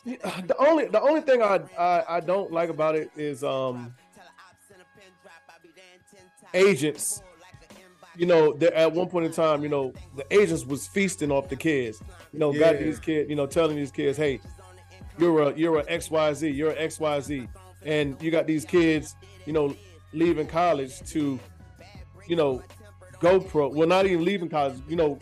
The 0.04 0.56
only 0.58 0.86
the 0.86 1.00
only 1.00 1.20
thing 1.20 1.42
I, 1.42 1.60
I 1.78 2.16
I 2.16 2.20
don't 2.20 2.50
like 2.52 2.70
about 2.70 2.96
it 2.96 3.10
is 3.16 3.44
um 3.44 3.94
agents. 6.54 7.22
You 8.20 8.26
know, 8.26 8.52
there 8.52 8.74
at 8.74 8.92
one 8.92 9.08
point 9.08 9.24
in 9.24 9.32
time, 9.32 9.62
you 9.62 9.70
know, 9.70 9.94
the 10.14 10.26
agents 10.30 10.66
was 10.66 10.86
feasting 10.86 11.32
off 11.32 11.48
the 11.48 11.56
kids. 11.56 12.02
You 12.34 12.38
know, 12.38 12.52
got 12.52 12.78
these 12.78 12.98
kids, 12.98 13.30
you 13.30 13.34
know, 13.34 13.46
telling 13.46 13.76
these 13.76 13.90
kids, 13.90 14.18
hey, 14.18 14.42
you're 15.18 15.40
a 15.40 15.56
you're 15.56 15.78
a 15.78 15.84
XYZ, 15.86 16.54
you're 16.54 16.72
a 16.72 16.86
XYZ. 16.86 17.48
And 17.82 18.20
you 18.20 18.30
got 18.30 18.46
these 18.46 18.66
kids, 18.66 19.16
you 19.46 19.54
know, 19.54 19.74
leaving 20.12 20.46
college 20.46 21.00
to, 21.12 21.40
you 22.26 22.36
know, 22.36 22.62
go 23.20 23.40
pro. 23.40 23.68
Well, 23.68 23.88
not 23.88 24.04
even 24.04 24.22
leaving 24.22 24.50
college, 24.50 24.76
you 24.86 24.96
know, 24.96 25.18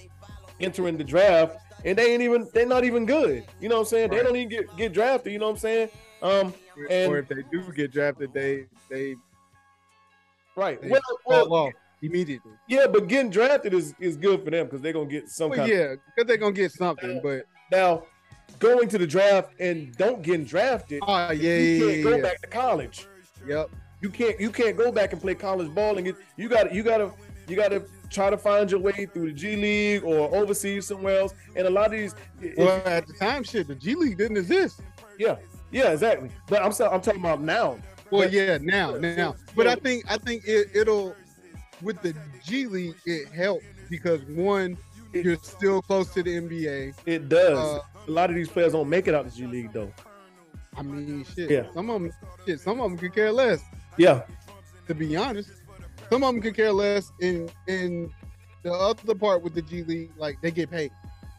entering 0.58 0.98
the 0.98 1.04
draft, 1.04 1.56
and 1.84 1.96
they 1.96 2.12
ain't 2.12 2.22
even 2.24 2.48
they're 2.52 2.66
not 2.66 2.82
even 2.82 3.06
good. 3.06 3.44
You 3.60 3.68
know 3.68 3.76
what 3.76 3.82
I'm 3.82 3.86
saying? 3.86 4.10
They 4.10 4.24
don't 4.24 4.34
even 4.34 4.48
get, 4.48 4.76
get 4.76 4.92
drafted, 4.92 5.32
you 5.32 5.38
know 5.38 5.46
what 5.46 5.52
I'm 5.52 5.58
saying? 5.58 5.88
Um 6.20 6.52
And- 6.90 7.12
or 7.12 7.18
if 7.18 7.28
they 7.28 7.44
do 7.52 7.62
get 7.72 7.92
drafted, 7.92 8.32
they 8.32 8.66
they, 8.90 9.14
right. 10.56 10.82
they 10.82 10.90
Well, 11.24 11.48
well 11.48 11.72
immediately. 12.02 12.52
yeah, 12.68 12.86
but 12.86 13.08
getting 13.08 13.30
drafted 13.30 13.74
is, 13.74 13.94
is 13.98 14.16
good 14.16 14.44
for 14.44 14.50
them 14.50 14.66
because 14.66 14.80
they're 14.80 14.92
gonna 14.92 15.06
get 15.06 15.28
some 15.28 15.50
Well, 15.50 15.58
kind 15.60 15.70
yeah, 15.72 15.94
because 16.14 16.26
they're 16.28 16.36
gonna 16.36 16.52
get 16.52 16.72
something. 16.72 17.20
But 17.22 17.44
now 17.72 18.04
going 18.58 18.88
to 18.88 18.98
the 18.98 19.06
draft 19.06 19.52
and 19.60 19.94
don't 19.96 20.22
get 20.22 20.46
drafted, 20.46 21.00
oh 21.06 21.30
yeah, 21.30 21.32
you 21.32 21.50
yeah, 21.58 21.78
can't 21.86 21.96
yeah, 21.98 22.02
go 22.02 22.16
yeah. 22.16 22.22
back 22.22 22.40
to 22.42 22.46
college. 22.48 23.06
Yep. 23.46 23.70
You 24.00 24.10
can't 24.10 24.38
you 24.40 24.50
can't 24.50 24.76
go 24.76 24.92
back 24.92 25.12
and 25.12 25.20
play 25.20 25.34
college 25.34 25.74
ball 25.74 25.96
and 25.96 26.04
get 26.06 26.16
you 26.36 26.48
got 26.48 26.72
you 26.72 26.82
got 26.82 26.98
to 26.98 27.12
you 27.48 27.56
got 27.56 27.70
to 27.70 27.82
try 28.10 28.30
to 28.30 28.38
find 28.38 28.70
your 28.70 28.80
way 28.80 29.06
through 29.06 29.26
the 29.26 29.32
G 29.32 29.56
League 29.56 30.04
or 30.04 30.34
overseas 30.34 30.86
somewhere 30.86 31.18
else. 31.20 31.34
And 31.56 31.66
a 31.66 31.70
lot 31.70 31.86
of 31.86 31.92
these, 31.92 32.14
if- 32.40 32.56
Well, 32.56 32.80
at 32.86 33.06
the 33.06 33.12
time, 33.14 33.42
shit, 33.42 33.68
the 33.68 33.74
G 33.74 33.94
League 33.94 34.18
didn't 34.18 34.36
exist. 34.36 34.80
yeah, 35.18 35.36
yeah, 35.72 35.90
exactly. 35.92 36.30
But 36.48 36.62
I'm 36.62 36.72
I'm 36.90 37.00
talking 37.00 37.20
about 37.20 37.40
now. 37.40 37.78
Well, 38.10 38.22
But- 38.22 38.32
yeah, 38.32 38.58
now, 38.60 38.92
now. 38.96 39.34
But 39.56 39.66
I 39.66 39.74
think 39.74 40.04
I 40.10 40.16
think 40.18 40.44
it, 40.46 40.68
it'll 40.74 41.14
with 41.82 42.00
the 42.02 42.14
G 42.44 42.66
League 42.66 42.96
it 43.06 43.28
helps 43.28 43.64
because 43.90 44.22
one, 44.24 44.76
you're 45.12 45.36
still 45.36 45.82
close 45.82 46.12
to 46.14 46.22
the 46.22 46.38
NBA. 46.38 46.94
It 47.06 47.28
does. 47.28 47.58
Uh, 47.58 47.80
a 48.06 48.10
lot 48.10 48.30
of 48.30 48.36
these 48.36 48.48
players 48.48 48.72
don't 48.72 48.88
make 48.88 49.08
it 49.08 49.14
out 49.14 49.24
the 49.24 49.30
G 49.30 49.46
League 49.46 49.72
though. 49.72 49.92
I 50.76 50.82
mean, 50.82 51.24
shit. 51.24 51.50
Yeah. 51.50 51.72
Some 51.74 51.90
of 51.90 52.02
them, 52.02 52.12
shit. 52.46 52.60
Some 52.60 52.80
of 52.80 52.90
them 52.90 52.98
could 52.98 53.14
care 53.14 53.32
less. 53.32 53.62
Yeah. 53.96 54.22
To 54.86 54.94
be 54.94 55.16
honest, 55.16 55.50
some 56.10 56.22
of 56.22 56.32
them 56.32 56.40
could 56.40 56.54
care 56.54 56.72
less. 56.72 57.10
In 57.20 57.50
in 57.66 58.12
the 58.62 58.72
other 58.72 59.14
part 59.14 59.42
with 59.42 59.54
the 59.54 59.62
G 59.62 59.82
League, 59.84 60.12
like 60.16 60.40
they 60.40 60.50
get 60.50 60.70
paid. 60.70 60.90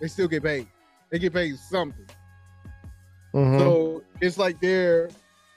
They 0.02 0.08
still 0.08 0.28
get 0.28 0.44
paid. 0.44 0.68
They 1.10 1.20
get 1.20 1.34
paid 1.34 1.58
something. 1.58 2.06
Mhm. 3.34 3.60
So 3.60 4.04
it's 4.22 4.38
like 4.38 4.60
they're 4.60 5.10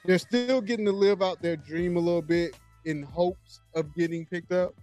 they're 0.05 0.19
still 0.19 0.61
getting 0.61 0.85
to 0.85 0.91
live 0.91 1.21
out 1.21 1.41
their 1.41 1.55
dream 1.55 1.97
a 1.97 1.99
little 1.99 2.21
bit 2.21 2.55
in 2.85 3.03
hopes 3.03 3.61
of 3.75 3.93
getting 3.95 4.25
picked 4.25 4.51
up. 4.51 4.73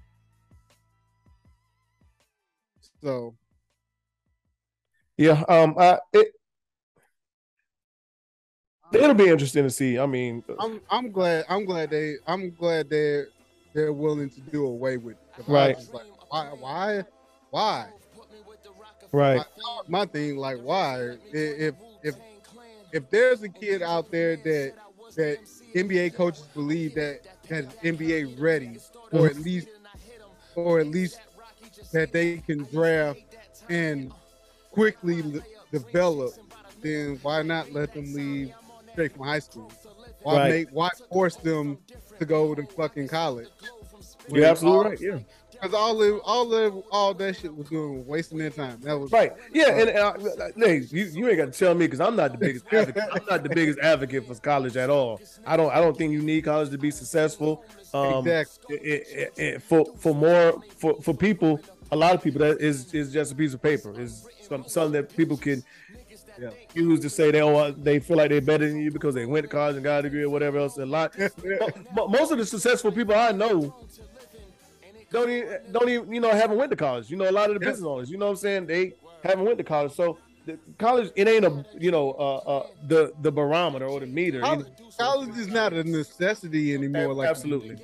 So 3.02 3.34
yeah. 5.16 5.42
Um. 5.48 5.74
I, 5.78 5.98
it. 6.12 6.32
It'll 8.92 9.14
be 9.14 9.28
interesting 9.28 9.62
to 9.64 9.70
see. 9.70 9.98
I 9.98 10.06
mean, 10.06 10.42
I'm 10.58 10.80
I'm 10.90 11.10
glad 11.12 11.44
I'm 11.48 11.64
glad 11.64 11.90
they 11.90 12.14
I'm 12.26 12.54
glad 12.54 12.90
they're 12.90 13.28
they're 13.72 13.92
willing 13.92 14.30
to 14.30 14.40
do 14.40 14.66
away 14.66 14.96
with 14.96 15.14
it. 15.14 15.20
'Cause 15.36 15.48
I 15.48 15.52
was 15.68 15.90
Right. 15.92 15.94
like, 15.94 16.06
why 16.28 16.48
why 16.58 17.04
why? 17.50 17.88
right. 19.12 19.44
My 19.88 20.06
thing 20.06 20.36
like 20.36 20.58
why 20.58 21.16
if 21.32 21.74
if 22.02 22.14
if 22.92 23.08
there's 23.10 23.42
a 23.42 23.48
kid 23.48 23.82
out 23.82 24.10
there 24.10 24.36
that 24.36 24.74
that 25.16 25.38
NBA 25.76 26.10
coaches 26.14 26.48
believe 26.54 26.94
that 26.94 27.20
that 27.50 27.64
is 27.64 27.70
NBA 27.82 28.40
ready 28.40 28.78
or 29.12 29.26
at 29.26 29.36
least 29.36 29.68
or 30.54 30.80
at 30.80 30.86
least 30.86 31.20
that 31.92 32.12
they 32.12 32.38
can 32.38 32.64
draft 32.72 33.20
and 33.68 34.12
quickly 34.70 35.22
l- 35.22 35.40
develop, 35.72 36.32
then 36.80 37.18
why 37.22 37.42
not 37.42 37.70
let 37.72 37.92
them 37.94 38.12
leave 38.14 38.52
straight 38.92 39.12
from 39.12 39.24
high 39.26 39.38
school? 39.38 39.70
Why 40.22 40.36
Right. 40.36 40.48
make 40.50 40.68
why 40.70 40.90
force 41.12 41.36
them 41.36 41.78
to 42.18 42.24
go 42.24 42.54
to 42.54 42.64
fucking 42.66 43.08
college? 43.08 43.48
You're 44.28 44.44
absolutely 44.44 44.90
right. 44.90 45.00
Yeah. 45.00 45.18
Because 45.60 45.74
all 45.74 46.02
of, 46.02 46.20
all 46.24 46.54
of, 46.54 46.82
all 46.90 47.14
that 47.14 47.36
shit 47.36 47.54
was 47.54 47.68
doing 47.68 47.98
was 47.98 48.06
wasting 48.06 48.38
their 48.38 48.50
time. 48.50 48.78
That 48.82 48.98
was 48.98 49.12
Right. 49.12 49.32
Yeah. 49.52 49.70
And, 49.70 49.90
and 49.90 49.98
uh, 49.98 50.48
hey, 50.56 50.78
you, 50.90 51.04
you 51.04 51.28
ain't 51.28 51.36
got 51.36 51.52
to 51.52 51.58
tell 51.58 51.74
me 51.74 51.86
because 51.86 52.00
I'm 52.00 52.16
not 52.16 52.32
the 52.32 52.38
biggest 52.38 52.64
advocate. 52.72 53.02
I'm 53.12 53.24
not 53.28 53.42
the 53.42 53.50
biggest 53.50 53.78
advocate 53.80 54.26
for 54.26 54.34
college 54.36 54.76
at 54.76 54.88
all. 54.90 55.20
I 55.46 55.56
don't. 55.56 55.70
I 55.70 55.80
don't 55.80 55.96
think 55.96 56.12
you 56.12 56.22
need 56.22 56.44
college 56.44 56.70
to 56.70 56.78
be 56.78 56.90
successful. 56.90 57.64
Um, 57.92 58.26
exactly. 58.26 58.76
it, 58.76 59.06
it, 59.08 59.32
it, 59.36 59.62
for 59.62 59.84
for 59.96 60.14
more 60.14 60.62
for 60.78 60.94
for 61.02 61.12
people, 61.14 61.60
a 61.92 61.96
lot 61.96 62.14
of 62.14 62.22
people 62.22 62.40
that 62.40 62.60
is 62.60 62.94
is 62.94 63.12
just 63.12 63.32
a 63.32 63.34
piece 63.34 63.52
of 63.52 63.60
paper. 63.62 63.98
Is 64.00 64.26
some, 64.48 64.64
something 64.66 64.92
that 64.92 65.14
people 65.16 65.36
can 65.36 65.62
Yeah. 66.38 66.50
use 66.74 67.00
to 67.00 67.10
say 67.10 67.30
they 67.30 67.42
oh, 67.42 67.70
they 67.72 68.00
feel 68.00 68.16
like 68.16 68.30
they're 68.30 68.40
better 68.40 68.66
than 68.66 68.80
you 68.80 68.90
because 68.90 69.14
they 69.14 69.26
went 69.26 69.44
to 69.44 69.48
college 69.50 69.74
and 69.76 69.84
got 69.84 70.00
a 70.00 70.02
degree 70.04 70.22
or 70.22 70.30
whatever 70.30 70.58
else. 70.58 70.78
A 70.78 70.86
lot. 70.86 71.16
mo- 71.44 71.68
mo- 71.94 72.08
most 72.08 72.32
of 72.32 72.38
the 72.38 72.46
successful 72.46 72.90
people 72.92 73.14
I 73.14 73.32
know 73.32 73.74
don't 75.10 75.30
even 75.30 75.58
don't 75.72 75.88
even 75.88 76.12
you 76.12 76.20
know 76.20 76.30
haven't 76.30 76.56
went 76.56 76.70
to 76.70 76.76
college. 76.76 77.10
You 77.10 77.16
know, 77.16 77.28
a 77.28 77.32
lot 77.32 77.50
of 77.50 77.58
the 77.58 77.64
Yeah. 77.64 77.70
business 77.72 77.86
owners. 77.86 78.10
You 78.10 78.18
know 78.18 78.26
what 78.26 78.32
I'm 78.32 78.36
saying? 78.36 78.66
They 78.66 78.94
haven't 79.22 79.44
went 79.44 79.58
to 79.58 79.64
college, 79.64 79.92
so. 79.92 80.18
The 80.46 80.58
college, 80.78 81.10
it 81.16 81.28
ain't 81.28 81.44
a 81.44 81.62
you 81.78 81.90
know 81.90 82.12
uh, 82.12 82.36
uh 82.36 82.66
the 82.86 83.12
the 83.20 83.30
barometer 83.30 83.84
or 83.86 84.00
the 84.00 84.06
meter. 84.06 84.38
you 84.38 84.42
know? 84.42 84.48
College, 84.48 84.66
college 84.98 85.36
is 85.36 85.48
not 85.48 85.74
a 85.74 85.84
necessity 85.84 86.72
anymore. 86.72 87.12
Like 87.12 87.28
Absolutely. 87.28 87.74
be. 87.76 87.82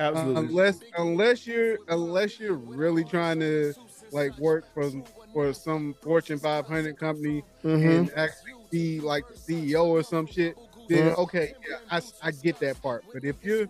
Absolutely. 0.00 0.46
unless 0.46 0.80
unless 0.96 1.46
you're 1.46 1.76
unless 1.88 2.40
you're 2.40 2.54
really 2.54 3.04
trying 3.04 3.40
to 3.40 3.74
like 4.10 4.36
work 4.38 4.64
for 4.72 4.90
for 5.34 5.52
some 5.52 5.94
Fortune 6.00 6.38
500 6.38 6.98
company 6.98 7.44
Mhm. 7.62 7.98
and 7.98 8.10
actually 8.16 8.52
be 8.70 8.98
like 9.00 9.24
the 9.28 9.34
CEO 9.34 9.84
or 9.84 10.02
some 10.02 10.26
shit, 10.26 10.56
then 10.88 11.12
Mhm. 11.12 11.18
okay, 11.18 11.52
yeah, 11.68 11.76
I, 11.90 12.00
I 12.22 12.30
get 12.30 12.58
that 12.60 12.80
part. 12.80 13.04
But 13.12 13.22
if 13.24 13.36
you're 13.44 13.68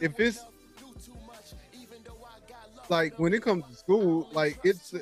if 0.00 0.18
it's 0.18 0.44
like 2.88 3.18
when 3.18 3.32
it 3.34 3.42
comes 3.42 3.64
to 3.66 3.74
school, 3.74 4.28
like 4.32 4.58
it's 4.64 4.94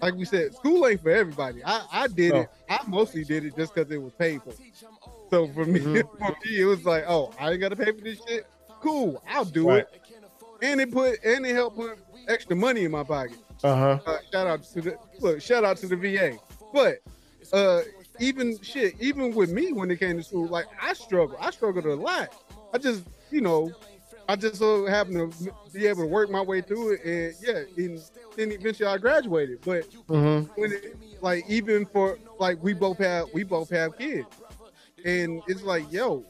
like 0.00 0.14
we 0.14 0.24
said, 0.24 0.54
school 0.54 0.86
ain't 0.86 1.00
for 1.02 1.10
everybody. 1.10 1.62
I 1.64 1.82
I 1.92 2.06
did 2.08 2.34
it. 2.34 2.48
I 2.68 2.80
mostly 2.86 3.24
did 3.24 3.44
it 3.44 3.56
just 3.56 3.74
because 3.74 3.90
it 3.90 4.00
was 4.02 4.12
paid 4.14 4.42
for. 4.42 4.52
So 5.30 5.48
for 5.48 5.64
me, 5.64 5.80
Mhm. 5.80 6.08
for 6.18 6.36
me, 6.44 6.60
it 6.60 6.64
was 6.64 6.84
like, 6.84 7.04
oh, 7.08 7.32
I 7.38 7.52
ain't 7.52 7.60
got 7.60 7.70
to 7.70 7.76
pay 7.76 7.92
for 7.92 8.00
this 8.02 8.18
shit. 8.26 8.46
Cool, 8.80 9.22
I'll 9.28 9.44
do 9.44 9.68
Right. 9.68 9.84
it. 9.92 10.02
And 10.60 10.80
it 10.80 10.90
put 10.92 11.22
and 11.24 11.46
it 11.46 11.54
helped 11.54 11.76
put 11.76 11.98
extra 12.28 12.56
money 12.56 12.84
in 12.84 12.90
my 12.90 13.04
pocket. 13.04 13.38
Uh 13.64 13.74
huh. 13.76 13.98
Uh, 14.06 14.16
shout 14.32 14.46
out 14.46 14.62
to 14.64 14.80
the 14.80 14.98
look, 15.20 15.40
shout 15.40 15.64
out 15.64 15.76
to 15.78 15.86
the 15.86 15.96
VA. 15.96 16.36
But 16.72 16.98
uh 17.52 17.82
even 18.20 18.58
shit, 18.62 18.94
even 19.00 19.34
with 19.34 19.50
me 19.50 19.72
when 19.72 19.90
it 19.90 19.98
came 19.98 20.16
to 20.18 20.22
school, 20.22 20.48
like 20.48 20.66
I 20.80 20.92
struggled. 20.94 21.38
I 21.40 21.50
struggled 21.50 21.86
a 21.86 21.94
lot. 21.94 22.28
I 22.74 22.78
just, 22.78 23.04
you 23.30 23.40
know, 23.40 23.70
I 24.28 24.36
just 24.36 24.56
so 24.56 24.86
happened 24.86 25.32
to 25.32 25.52
be 25.72 25.86
able 25.86 26.02
to 26.02 26.08
work 26.08 26.30
my 26.30 26.40
way 26.42 26.60
through 26.60 26.92
it, 26.94 27.04
and 27.04 27.34
yeah, 27.40 27.84
and 27.84 28.00
then 28.36 28.52
eventually 28.52 28.88
I 28.88 28.98
graduated. 28.98 29.60
But 29.64 29.84
Mm-hmm. 30.08 30.60
when 30.60 30.72
it, 30.72 30.96
like 31.22 31.44
even 31.48 31.86
for 31.86 32.18
like 32.38 32.62
we 32.62 32.72
both 32.74 32.98
have 32.98 33.26
we 33.32 33.42
both 33.44 33.70
have 33.70 33.96
kids, 33.96 34.26
and 35.04 35.42
it's 35.46 35.62
like 35.62 35.90
yo, 35.92 36.24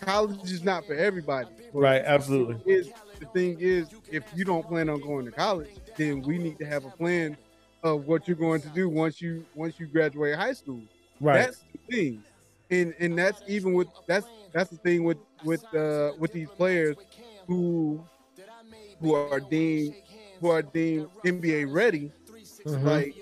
college 0.00 0.50
is 0.50 0.62
not 0.62 0.84
for 0.86 0.94
everybody. 0.94 1.48
But 1.72 1.80
Right. 1.80 2.02
Absolutely. 2.04 2.56
is 2.72 2.90
the 3.18 3.26
thing 3.26 3.56
is 3.60 3.88
if 4.10 4.24
you 4.34 4.44
don't 4.44 4.66
plan 4.66 4.88
on 4.88 5.00
going 5.00 5.24
to 5.24 5.32
college 5.32 5.70
then 5.96 6.22
we 6.22 6.38
need 6.38 6.58
to 6.58 6.66
have 6.66 6.84
a 6.84 6.90
plan 6.90 7.36
of 7.82 8.06
what 8.06 8.28
you're 8.28 8.36
going 8.36 8.60
to 8.60 8.68
do 8.68 8.88
once 8.88 9.20
you 9.22 9.46
once 9.54 9.78
you 9.80 9.86
graduate 9.86 10.34
high 10.36 10.52
school 10.52 10.82
Right. 11.20 11.46
that's 11.46 11.64
the 11.88 11.96
thing 11.96 12.22
and 12.70 12.94
and 12.98 13.18
that's 13.18 13.42
even 13.46 13.72
with 13.74 13.88
that's 14.06 14.30
that's 14.52 14.70
the 14.70 14.76
thing 14.78 15.04
with 15.04 15.18
with 15.42 15.62
uh 15.74 16.12
with 16.18 16.32
these 16.32 16.50
players 16.50 16.96
who 17.46 18.04
who 19.00 19.12
are 19.14 19.40
deemed 19.40 19.94
who 20.40 20.48
are 20.48 20.62
deemed 20.62 21.08
nba 21.24 21.64
ready 21.68 22.12
Mhm. 22.66 22.82
like 22.82 23.16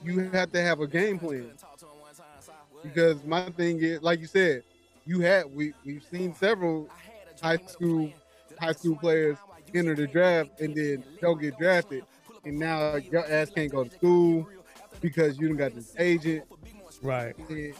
you 0.00 0.20
have 0.30 0.50
to 0.52 0.60
have 0.60 0.80
a 0.80 0.86
game 0.86 1.18
plan 1.18 1.50
because 2.82 3.24
my 3.24 3.42
thing 3.50 3.78
is 3.80 4.00
like 4.02 4.20
you 4.20 4.26
said 4.26 4.62
you 5.04 5.20
had 5.20 5.44
we 5.46 5.72
we've 5.84 6.02
seen 6.04 6.32
several 6.34 6.90
high 7.42 7.58
school 7.66 8.12
high 8.58 8.72
school 8.72 8.96
players 8.96 9.38
enter 9.74 9.94
the 9.94 10.06
draft 10.06 10.50
and 10.60 10.74
then 10.74 11.04
don't 11.20 11.40
get 11.40 11.56
drafted 11.56 12.04
and 12.44 12.58
now 12.58 12.96
your 13.10 13.26
ass 13.30 13.50
can't 13.50 13.70
go 13.70 13.84
to 13.84 13.90
school 13.90 14.46
because 15.00 15.38
you 15.38 15.48
done 15.48 15.56
got 15.56 15.74
this 15.74 15.86
agent 15.98 16.44
right. 17.02 17.34
and, 17.48 17.74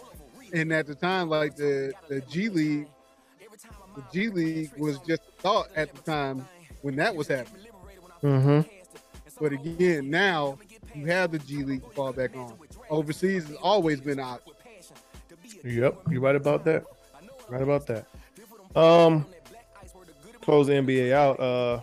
and 0.52 0.72
at 0.72 0.86
the 0.86 0.94
time 0.94 1.28
like 1.28 1.56
the 1.56 1.92
the 2.08 2.20
G 2.22 2.48
League 2.48 2.88
the 3.96 4.02
G 4.12 4.28
League 4.28 4.70
was 4.78 4.98
just 5.00 5.22
a 5.22 5.42
thought 5.42 5.68
at 5.76 5.92
the 5.94 6.00
time 6.02 6.46
when 6.82 6.96
that 6.96 7.14
was 7.14 7.28
happening 7.28 7.62
Mm-hmm. 8.22 8.60
but 9.40 9.52
again, 9.52 10.08
now 10.10 10.58
you 10.94 11.04
have 11.06 11.30
the 11.30 11.38
G 11.38 11.62
League 11.64 11.84
to 11.84 11.90
fall 11.90 12.12
back 12.12 12.34
on. 12.34 12.54
Overseas 12.88 13.46
has 13.46 13.56
always 13.56 14.00
been 14.00 14.18
out. 14.18 14.42
Yep. 15.62 16.00
You're 16.10 16.20
right 16.22 16.34
about 16.34 16.64
that. 16.64 16.84
Right 17.48 17.62
about 17.62 17.86
that. 17.88 18.06
Um, 18.74 19.26
close 20.40 20.66
the 20.66 20.72
NBA 20.72 21.12
out. 21.12 21.38
Uh, 21.38 21.80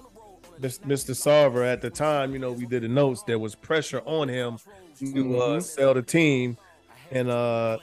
Mr. 0.60 1.12
Sarver 1.12 1.66
at 1.72 1.82
the 1.82 1.90
time, 1.92 2.34
you 2.34 2.40
know, 2.40 2.52
we 2.52 2.66
did 2.66 2.84
the 2.84 2.88
notes. 2.88 3.22
There 3.24 3.40
was 3.40 3.54
pressure 3.56 4.02
on 4.06 4.28
him 4.28 4.58
to 5.00 5.38
uh, 5.40 5.60
sell 5.60 5.94
the 5.94 6.02
team, 6.02 6.58
and 7.12 7.30
uh, 7.30 7.78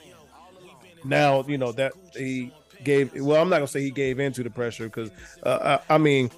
now 1.03 1.43
you 1.47 1.57
know 1.57 1.71
that 1.73 1.93
he 2.15 2.51
gave. 2.83 3.13
Well, 3.19 3.41
I'm 3.41 3.49
not 3.49 3.57
gonna 3.57 3.67
say 3.67 3.81
he 3.81 3.91
gave 3.91 4.19
into 4.19 4.43
the 4.43 4.49
pressure 4.49 4.85
because 4.85 5.11
uh, 5.43 5.79
I, 5.89 5.95
I 5.95 5.97
mean, 5.97 6.29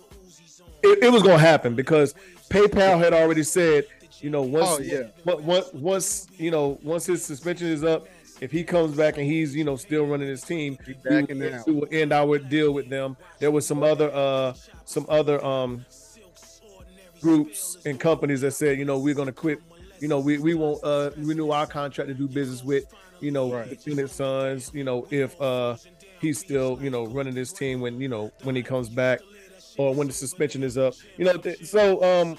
it, 0.81 1.03
it 1.03 1.11
was 1.11 1.23
gonna 1.23 1.37
happen 1.39 1.75
because 1.75 2.13
PayPal 2.49 2.99
had 2.99 3.13
already 3.13 3.43
said, 3.43 3.85
you 4.19 4.29
know, 4.29 4.41
once 4.41 4.69
Oh, 4.69 4.79
yeah. 4.79 5.03
once 5.25 5.71
once 5.73 6.27
you 6.37 6.51
know 6.51 6.79
once 6.83 7.05
his 7.05 7.23
suspension 7.25 7.67
is 7.67 7.83
up, 7.83 8.07
if 8.41 8.51
he 8.51 8.63
comes 8.63 8.95
back 8.95 9.17
and 9.17 9.25
he's 9.25 9.55
you 9.55 9.63
know 9.63 9.75
still 9.75 10.05
running 10.05 10.27
his 10.27 10.41
team, 10.41 10.77
He 10.85 10.95
will- 11.03 11.63
will 11.67 11.87
end 11.91 12.11
our 12.13 12.37
deal 12.39 12.73
with 12.73 12.89
them. 12.89 13.15
There 13.39 13.51
was 13.51 13.65
some 13.65 13.83
other 13.83 14.11
uh 14.13 14.53
some 14.85 15.05
other 15.09 15.43
um 15.43 15.85
groups 17.21 17.77
and 17.85 17.99
companies 17.99 18.41
that 18.41 18.51
said, 18.51 18.77
you 18.77 18.85
know, 18.85 18.99
we're 18.99 19.13
gonna 19.15 19.31
quit. 19.31 19.59
You 19.99 20.09
know, 20.09 20.19
we, 20.19 20.37
we 20.37 20.53
won't 20.53 20.83
uh 20.83 21.11
renew 21.17 21.51
our 21.51 21.65
contract 21.65 22.09
to 22.09 22.13
do 22.13 22.27
business 22.27 22.61
with, 22.63 22.85
you 23.19 23.31
know, 23.31 23.51
Right. 23.51 23.69
the 23.69 23.75
Phoenix 23.75 24.13
Suns, 24.13 24.71
you 24.73 24.83
know, 24.83 25.07
if 25.09 25.39
uh 25.41 25.75
he's 26.21 26.39
still, 26.39 26.79
you 26.81 26.89
know, 26.89 27.05
running 27.05 27.33
this 27.33 27.51
team 27.53 27.81
when, 27.81 27.99
you 27.99 28.07
know, 28.07 28.31
when 28.43 28.55
he 28.55 28.63
comes 28.63 28.89
back 28.89 29.19
or 29.77 29.93
when 29.93 30.07
the 30.07 30.13
suspension 30.13 30.63
is 30.63 30.77
up. 30.77 30.93
You 31.17 31.25
know, 31.25 31.37
th- 31.37 31.65
so 31.65 32.03
um 32.03 32.37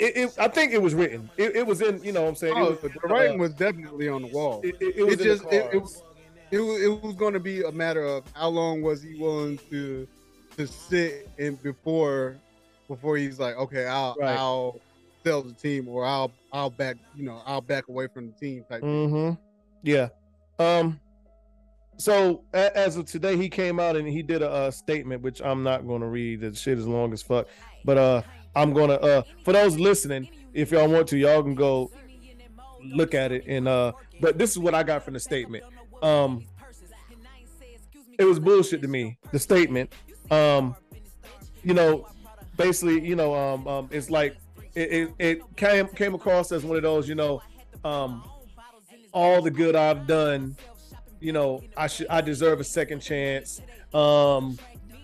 it, 0.00 0.16
it, 0.16 0.34
I 0.38 0.46
think 0.48 0.72
it 0.72 0.80
was 0.80 0.94
written. 0.94 1.28
It, 1.36 1.56
it 1.56 1.66
was 1.66 1.80
in, 1.80 2.02
you 2.04 2.12
know 2.12 2.22
what 2.22 2.28
I'm 2.28 2.34
saying? 2.36 2.54
Oh, 2.56 2.72
it 2.72 2.82
was, 2.82 2.92
the 2.92 3.08
writing 3.08 3.38
was 3.38 3.52
definitely 3.54 4.08
on 4.08 4.22
the 4.22 4.28
wall. 4.28 4.60
it, 4.62 4.76
it, 4.80 4.96
it 4.98 5.04
was 5.04 5.14
It 5.14 5.20
in 5.20 5.26
just 5.26 5.44
it, 5.46 5.54
it, 5.54 5.74
it 5.74 5.78
was 5.82 6.02
it 6.50 7.02
was 7.02 7.14
going 7.16 7.34
to 7.34 7.40
be 7.40 7.62
a 7.62 7.72
matter 7.72 8.04
of 8.04 8.24
how 8.34 8.48
long 8.48 8.80
was 8.80 9.02
he 9.02 9.14
willing 9.16 9.58
to 9.70 10.06
to 10.56 10.66
sit 10.66 11.28
and 11.38 11.60
before 11.62 12.36
before 12.88 13.16
he's 13.16 13.38
like, 13.38 13.56
okay, 13.56 13.86
I'll 13.86 14.16
Right. 14.18 14.36
I'll 14.38 14.80
sell 15.24 15.42
the 15.42 15.52
team 15.52 15.88
or 15.88 16.04
I'll 16.04 16.32
I'll 16.52 16.70
back 16.70 16.96
you 17.14 17.24
know 17.24 17.42
I'll 17.46 17.60
back 17.60 17.88
away 17.88 18.08
from 18.12 18.26
the 18.28 18.32
team 18.32 18.64
type. 18.68 18.82
Mm-hmm. 18.82 19.40
Yeah. 19.82 20.08
Um. 20.58 21.00
so 21.98 22.42
a- 22.52 22.76
as 22.76 22.96
of 22.96 23.06
today, 23.06 23.36
he 23.36 23.48
came 23.48 23.78
out 23.78 23.96
and 23.96 24.08
he 24.08 24.22
did 24.22 24.42
a, 24.42 24.50
uh 24.50 24.70
statement, 24.70 25.22
which 25.22 25.40
I'm 25.40 25.62
not 25.62 25.86
going 25.86 26.00
to 26.00 26.08
read. 26.08 26.40
The 26.40 26.54
shit 26.54 26.78
is 26.78 26.86
long 26.86 27.12
as 27.12 27.22
fuck. 27.22 27.46
But 27.84 27.98
uh, 27.98 28.22
I'm 28.56 28.72
gonna 28.72 28.94
uh, 28.94 29.22
for 29.44 29.52
those 29.52 29.78
listening, 29.78 30.28
if 30.52 30.70
y'all 30.72 30.88
want 30.88 31.08
to, 31.08 31.16
y'all 31.16 31.42
can 31.42 31.54
go 31.54 31.90
look 32.82 33.14
at 33.14 33.32
it. 33.32 33.44
And 33.46 33.68
uh, 33.68 33.92
but 34.20 34.38
this 34.38 34.50
is 34.50 34.58
what 34.58 34.74
I 34.74 34.82
got 34.82 35.04
from 35.04 35.14
the 35.14 35.20
statement. 35.20 35.64
Um, 36.02 36.44
it 38.18 38.24
was 38.24 38.38
bullshit 38.40 38.82
to 38.82 38.88
me. 38.88 39.16
The 39.30 39.38
statement. 39.38 39.92
Um, 40.30 40.74
you 41.62 41.74
know, 41.74 42.06
basically, 42.56 43.06
you 43.06 43.14
know, 43.16 43.34
um, 43.34 43.66
um 43.68 43.88
it's 43.92 44.10
like 44.10 44.36
it, 44.74 44.92
it, 44.92 45.14
it 45.18 45.56
came 45.56 45.86
came 45.88 46.14
across 46.14 46.52
as 46.52 46.64
one 46.64 46.76
of 46.76 46.82
those, 46.82 47.08
you 47.08 47.14
know, 47.14 47.42
um, 47.84 48.24
all 49.12 49.40
the 49.42 49.50
good 49.50 49.74
I've 49.76 50.06
done 50.06 50.56
you 51.20 51.32
know, 51.32 51.62
I 51.76 51.86
should 51.86 52.06
I 52.08 52.20
deserve 52.20 52.60
a 52.60 52.64
second 52.64 53.00
chance. 53.00 53.60
Um, 53.92 54.58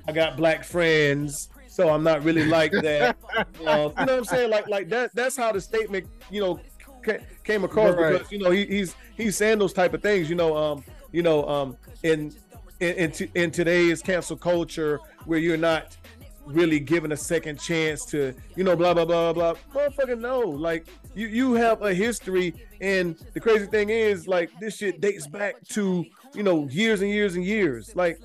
I 0.07 0.13
got 0.13 0.37
black 0.37 0.65
friends, 0.65 1.49
so 1.67 1.89
I'm 1.89 2.05
not 2.05 2.23
really 2.23 2.45
like 2.45 2.73
that. 2.73 3.17
um, 3.37 3.47
you 3.59 3.65
know 3.65 3.93
what 3.95 4.11
I'm 4.11 4.25
saying? 4.25 4.51
Like 4.51 4.69
like 4.69 4.89
that. 4.91 5.15
That's 5.15 5.37
how 5.37 5.53
the 5.53 5.61
statement, 5.61 6.07
you 6.31 6.41
know, 6.41 6.61
ca- 7.03 7.19
came 7.43 7.65
across 7.65 7.97
Right. 7.97 8.13
because 8.13 8.31
you 8.31 8.39
know 8.39 8.51
he, 8.51 8.65
he's 8.67 8.95
he's 9.17 9.37
saying 9.37 9.59
those 9.59 9.73
type 9.73 9.95
of 9.95 10.03
things. 10.03 10.29
You 10.31 10.37
know, 10.37 10.57
um, 10.57 10.85
you 11.11 11.23
know, 11.23 11.47
um, 11.49 11.77
in 12.03 12.33
in 12.81 12.95
in, 12.95 13.11
t- 13.11 13.31
in 13.35 13.51
today's 13.51 14.03
cancel 14.03 14.37
culture 14.37 15.01
where 15.25 15.39
you're 15.39 15.57
not 15.57 15.97
really 16.47 16.81
given 16.81 17.13
a 17.13 17.17
second 17.17 17.59
chance 17.61 18.05
to, 18.07 18.35
you 18.57 18.65
know, 18.65 18.77
blah 18.77 18.95
blah 18.95 19.05
blah 19.05 19.33
blah. 19.33 19.55
Motherfucking 19.75 20.21
no. 20.21 20.41
Like 20.41 20.87
you 21.15 21.27
you 21.29 21.55
have 21.55 21.83
a 21.83 21.95
history, 21.95 22.55
and 22.81 23.17
the 23.33 23.41
crazy 23.41 23.67
thing 23.67 23.91
is, 23.91 24.27
like 24.29 24.51
this 24.61 24.77
shit 24.77 25.01
dates 25.01 25.27
back 25.27 25.55
to 25.71 26.05
you 26.35 26.43
know 26.43 26.69
years 26.69 27.01
and 27.03 27.11
years 27.11 27.35
and 27.37 27.45
years. 27.45 27.95
Like 27.97 28.19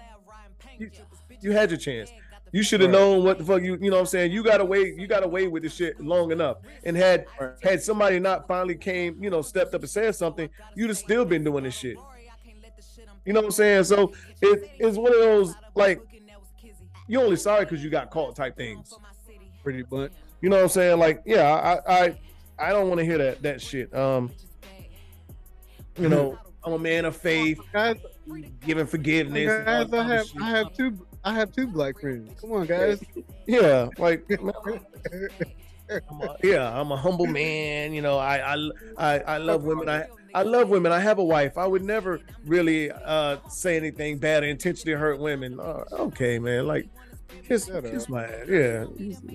you, 0.78 0.90
you 1.42 1.52
had 1.52 1.70
your 1.70 1.80
chance. 1.80 2.12
You 2.52 2.64
should 2.64 2.82
have 2.82 2.90
Right. 2.90 2.98
known 3.00 3.24
what 3.24 3.38
the 3.38 3.44
fuck 3.44 3.62
you 3.62 3.78
you 3.80 3.92
know 3.92 3.98
what 3.98 4.02
I'm 4.02 4.06
saying. 4.08 4.32
You 4.32 4.44
got 4.44 4.60
away 4.60 4.94
you 4.98 5.06
got 5.08 5.24
away 5.24 5.48
with 5.48 5.62
this 5.64 5.76
shit 5.76 6.00
long 6.02 6.32
enough. 6.32 6.58
And 6.84 6.98
had 6.98 7.26
Right. 7.40 7.54
had 7.62 7.84
somebody 7.84 8.20
not 8.20 8.48
finally 8.48 8.76
came, 8.76 9.24
you 9.24 9.30
know, 9.30 9.42
stepped 9.44 9.76
up 9.76 9.82
and 9.82 9.90
said 9.90 10.16
something, 10.16 10.50
you'd 10.76 10.90
have 10.90 10.98
still 10.98 11.26
been 11.26 11.44
doing 11.44 11.64
this 11.64 11.76
shit. 11.76 11.98
You 13.26 13.34
know 13.34 13.42
what 13.42 13.46
I'm 13.48 13.52
saying? 13.52 13.84
So 13.84 14.14
it 14.42 14.72
is 14.80 14.98
one 14.98 15.14
of 15.14 15.20
those 15.20 15.54
like 15.76 16.02
you 17.10 17.20
only 17.22 17.36
sorry 17.36 17.66
because 17.66 17.84
you 17.84 17.90
got 17.90 18.10
caught 18.12 18.36
type 18.38 18.56
things. 18.56 18.94
Pretty 19.64 19.84
much. 19.92 20.12
You 20.42 20.48
know 20.50 20.56
what 20.56 20.64
I'm 20.64 20.70
saying? 20.70 21.00
Like, 21.00 21.22
yeah, 21.26 21.52
I 21.88 21.94
I 22.06 22.20
I 22.58 22.70
don't 22.70 22.88
want 22.88 23.00
to 23.00 23.06
hear 23.06 23.18
that 23.18 23.42
that 23.42 23.62
shit. 23.62 23.94
Um, 23.94 24.32
you 25.98 26.08
know, 26.08 26.38
I'm 26.64 26.74
a 26.74 26.80
man 26.80 27.04
of 27.06 27.18
faith, 27.18 27.60
Guys, 27.74 27.98
giving 28.66 28.86
forgiveness. 28.88 29.66
guys, 29.66 29.92
I 29.94 30.04
have. 30.04 30.26
I 30.40 30.50
have 30.50 30.74
two 30.74 31.06
I 31.26 31.34
have 31.34 31.52
two 31.52 31.68
black 31.68 32.00
friends. 32.00 32.40
Come 32.40 32.54
on, 32.54 32.66
guys. 32.66 33.02
Yeah, 33.48 33.90
like 33.98 34.24
I'm 34.30 34.50
a- 36.22 36.36
yeah, 36.44 36.80
I'm 36.80 36.92
a 36.92 36.96
humble 36.98 37.26
man. 37.26 37.94
You 37.94 38.04
know, 38.04 38.20
I 38.20 38.54
I 38.56 38.70
I, 38.98 39.20
I 39.22 39.38
love 39.38 39.64
women. 39.64 39.90
I 39.90 40.06
I 40.36 40.44
love 40.44 40.70
women. 40.70 40.92
I 40.92 41.00
have 41.00 41.18
a 41.18 41.24
wife. 41.24 41.58
I 41.58 41.66
would 41.66 41.84
never 41.84 42.22
really 42.46 42.92
uh 42.92 43.38
say 43.50 43.76
anything 43.76 44.20
bad 44.20 44.44
or 44.44 44.46
intentionally 44.46 44.96
hurt 44.96 45.20
women. 45.20 45.60
Uh, 45.60 45.84
okay, 45.94 46.38
man. 46.38 46.68
Like 46.68 46.88
kiss 47.48 47.66
kiss 47.66 48.04
uh, 48.06 48.06
my 48.10 48.24
ass. 48.26 48.48
Yeah, 48.48 48.86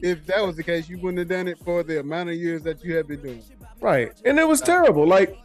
If 0.03 0.27
that 0.27 0.45
was 0.45 0.57
the 0.57 0.63
case, 0.63 0.89
you 0.89 0.99
wouldn't 0.99 1.19
have 1.19 1.29
done 1.29 1.49
it 1.49 1.59
for 1.59 1.83
the 1.83 2.01
amount 2.01 2.31
of 2.31 2.37
years 2.37 2.63
that 2.63 2.83
you 2.85 2.97
have 2.97 3.09
been 3.09 3.23
doing. 3.23 3.43
right. 3.81 4.13
And 4.25 4.39
it 4.39 4.47
was 4.47 4.61
terrible. 4.61 5.07
Like 5.07 5.37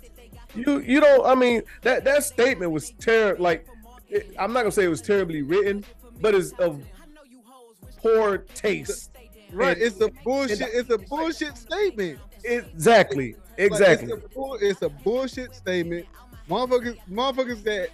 you 0.56 0.80
you 0.80 1.00
don't. 1.00 1.26
I 1.26 1.36
mean 1.36 1.62
that 1.84 2.04
that 2.06 2.24
statement 2.24 2.72
was 2.72 2.92
terrible. 3.00 3.44
Like 3.44 3.66
it, 4.10 4.34
I'm 4.40 4.54
not 4.54 4.62
gonna 4.62 4.72
say 4.72 4.86
it 4.86 4.90
was 4.90 5.02
terribly 5.02 5.42
written, 5.42 5.84
but 6.22 6.34
it's 6.36 6.52
of 6.54 6.82
poor 8.02 8.40
taste. 8.40 9.12
Right. 9.52 9.76
And- 9.78 9.82
it's 9.86 10.00
a 10.02 10.10
bullshit. 10.24 10.62
It's 10.62 10.90
a 10.90 10.98
bullshit 10.98 11.58
statement. 11.58 12.20
Exactly. 12.44 13.34
Like, 13.34 13.42
Exactly. 13.58 14.14
it's, 14.14 14.36
a 14.36 14.66
it's 14.70 14.82
a 14.84 14.90
bullshit 14.90 15.54
statement. 15.54 16.06
Motherfuckers, 16.50 16.98
motherfuckers 17.10 17.62
that 17.64 17.90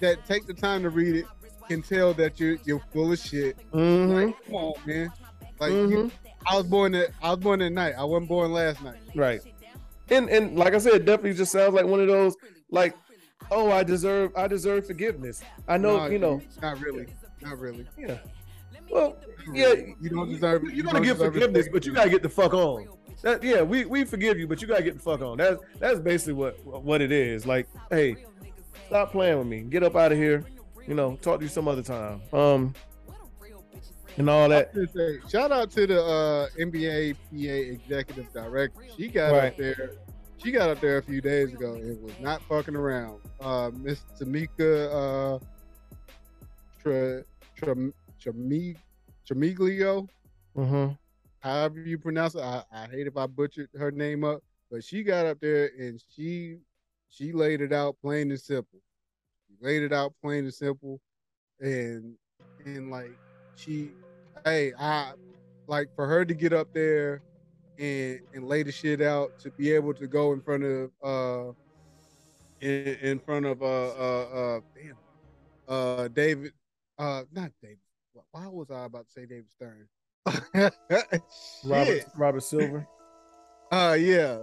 that 0.00 0.24
take 0.26 0.46
the 0.46 0.54
time 0.54 0.82
to 0.82 0.90
read 0.90 1.16
it 1.16 1.24
can 1.68 1.82
tell 1.82 2.12
that 2.14 2.40
you're 2.40 2.56
you're 2.64 2.80
full 2.92 3.12
of 3.12 3.18
shit. 3.18 3.56
Mhm. 3.72 4.26
Like, 4.26 4.44
come 4.46 4.54
on, 4.54 4.74
man. 4.86 5.12
Like 5.60 5.72
Mhm. 5.72 5.90
you, 5.90 6.10
I 6.46 6.56
was 6.56 6.66
born 6.66 6.94
at 6.94 7.10
I 7.22 7.30
was 7.30 7.38
born 7.38 7.60
at 7.62 7.72
night. 7.72 7.94
I 7.98 8.04
wasn't 8.04 8.28
born 8.28 8.52
last 8.52 8.82
night. 8.82 8.98
Right. 9.14 9.40
And 10.10 10.28
and 10.30 10.56
like 10.56 10.74
I 10.74 10.78
said, 10.78 10.94
it 10.94 11.04
definitely 11.04 11.34
just 11.34 11.52
sounds 11.52 11.74
like 11.74 11.84
one 11.86 12.00
of 12.00 12.06
those 12.08 12.34
like, 12.70 12.94
oh, 13.50 13.70
I 13.70 13.82
deserve 13.82 14.32
I 14.36 14.46
deserve 14.48 14.86
forgiveness. 14.86 15.42
I 15.66 15.76
know, 15.78 15.98
No, 15.98 16.06
you 16.06 16.18
know, 16.18 16.40
Not 16.62 16.80
really. 16.80 17.06
Not 17.42 17.58
really. 17.58 17.86
yeah. 17.96 18.18
Well, 18.90 19.16
yeah. 19.52 19.74
You 20.00 20.08
don't 20.10 20.28
deserve 20.30 20.62
it. 20.64 20.66
you're 20.68 20.76
You 20.76 20.82
gonna 20.84 21.04
get 21.04 21.16
forgiveness, 21.18 21.68
but 21.72 21.84
you 21.84 21.92
gotta 21.92 22.10
get 22.10 22.22
the 22.22 22.28
fuck 22.28 22.54
on. 22.54 22.88
That 23.22 23.42
yeah, 23.42 23.62
we 23.62 23.84
we 23.84 24.04
forgive 24.04 24.38
you, 24.38 24.46
but 24.46 24.62
you 24.62 24.68
gotta 24.68 24.82
get 24.84 24.94
the 24.94 25.00
fuck 25.02 25.20
on. 25.22 25.38
That's 25.38 25.60
that's 25.78 25.98
basically 26.00 26.34
what 26.34 26.64
what 26.64 27.00
it 27.02 27.10
is. 27.12 27.44
Like, 27.46 27.66
hey, 27.90 28.16
stop 28.86 29.10
playing 29.12 29.38
with 29.38 29.46
me. 29.48 29.62
Get 29.62 29.82
up 29.82 29.96
out 29.96 30.12
of 30.12 30.18
here. 30.18 30.44
You 30.88 30.94
know, 30.94 31.16
talk 31.20 31.38
to 31.40 31.44
you 31.44 31.50
some 31.50 31.68
other 31.68 31.82
time. 31.82 32.22
Um, 32.32 32.74
and 34.16 34.28
all 34.30 34.48
that. 34.48 34.72
say, 34.94 35.18
shout 35.28 35.52
out 35.52 35.70
to 35.72 35.86
the 35.86 36.02
uh, 36.02 36.48
NBA 36.58 37.14
PA 37.30 37.36
executive 37.36 38.32
director. 38.32 38.80
She 38.96 39.08
got 39.08 39.32
Right. 39.32 39.52
up 39.52 39.56
there. 39.58 39.90
She 40.42 40.50
got 40.50 40.70
up 40.70 40.80
there 40.80 40.96
a 40.98 41.02
few 41.02 41.20
days 41.20 41.52
ago 41.52 41.74
and 41.74 42.00
was 42.02 42.18
not 42.20 42.40
fucking 42.42 42.74
around. 42.74 43.20
Uh, 43.40 43.70
Miss 43.74 44.00
Tamika 44.18 45.36
uh, 45.36 45.38
Tra, 46.80 47.22
Tra, 47.56 47.74
Trami- 48.24 48.76
Tremaglio, 49.28 50.08
Mm-hmm. 50.56 50.92
however 51.40 51.80
you 51.80 51.98
pronounce 51.98 52.34
it. 52.34 52.40
I, 52.40 52.64
I 52.72 52.86
hate 52.86 53.06
if 53.06 53.16
I 53.16 53.26
butchered 53.26 53.68
her 53.78 53.90
name 53.92 54.24
up, 54.24 54.42
but 54.70 54.82
she 54.82 55.02
got 55.04 55.26
up 55.26 55.38
there 55.40 55.70
and 55.78 56.02
she 56.16 56.58
she 57.10 57.30
laid 57.32 57.60
it 57.60 57.72
out 57.72 57.96
plain 58.00 58.30
and 58.30 58.40
simple. 58.40 58.80
She 59.48 59.56
laid 59.64 59.82
it 59.82 59.92
out 59.92 60.12
plain 60.22 60.44
and 60.44 60.54
simple, 60.54 61.00
and 61.60 62.14
and 62.64 62.90
like 62.90 63.10
she, 63.56 63.92
hey, 64.44 64.72
I 64.78 65.12
like 65.66 65.88
for 65.96 66.06
her 66.06 66.24
to 66.24 66.34
get 66.34 66.52
up 66.52 66.68
there 66.74 67.22
and 67.78 68.20
and 68.34 68.46
lay 68.46 68.62
the 68.62 68.72
shit 68.72 69.00
out 69.00 69.30
to 69.40 69.50
be 69.52 69.72
able 69.72 69.94
to 69.94 70.06
go 70.06 70.32
in 70.32 70.40
front 70.40 70.64
of 70.64 70.90
uh 71.02 71.52
in, 72.60 72.96
in 73.00 73.18
front 73.20 73.46
of 73.46 73.62
uh 73.62 73.66
uh 73.66 74.22
uh 74.22 74.60
damn 74.74 74.96
uh 75.68 76.08
David 76.08 76.52
uh 76.98 77.22
not 77.32 77.50
David. 77.62 77.78
Why 78.32 78.48
was 78.48 78.70
I 78.70 78.84
about 78.84 79.06
to 79.06 79.12
say 79.12 79.26
David 79.26 79.50
Stern? 79.50 79.88
Robert 81.64 82.04
Robert 82.16 82.42
Silver, 82.42 82.86
Uh 83.72 83.96
yeah. 83.98 84.38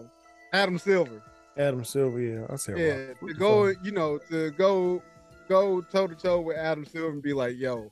Adam 0.54 0.78
Silver. 0.78 1.22
Adam 1.58 1.84
Silver. 1.84 2.20
Yeah, 2.20 2.46
I 2.50 2.56
said 2.56 2.78
Yeah. 2.78 3.14
To 3.28 3.34
go, 3.34 3.68
you 3.84 3.92
know, 3.92 4.18
to 4.30 4.52
go 4.52 5.02
go 5.48 5.82
toe 5.82 6.08
to 6.08 6.16
toe 6.16 6.42
with 6.42 6.58
Adam 6.58 6.86
Silver 6.86 7.12
and 7.12 7.22
be 7.22 7.34
like, 7.34 7.58
yo, 7.58 7.92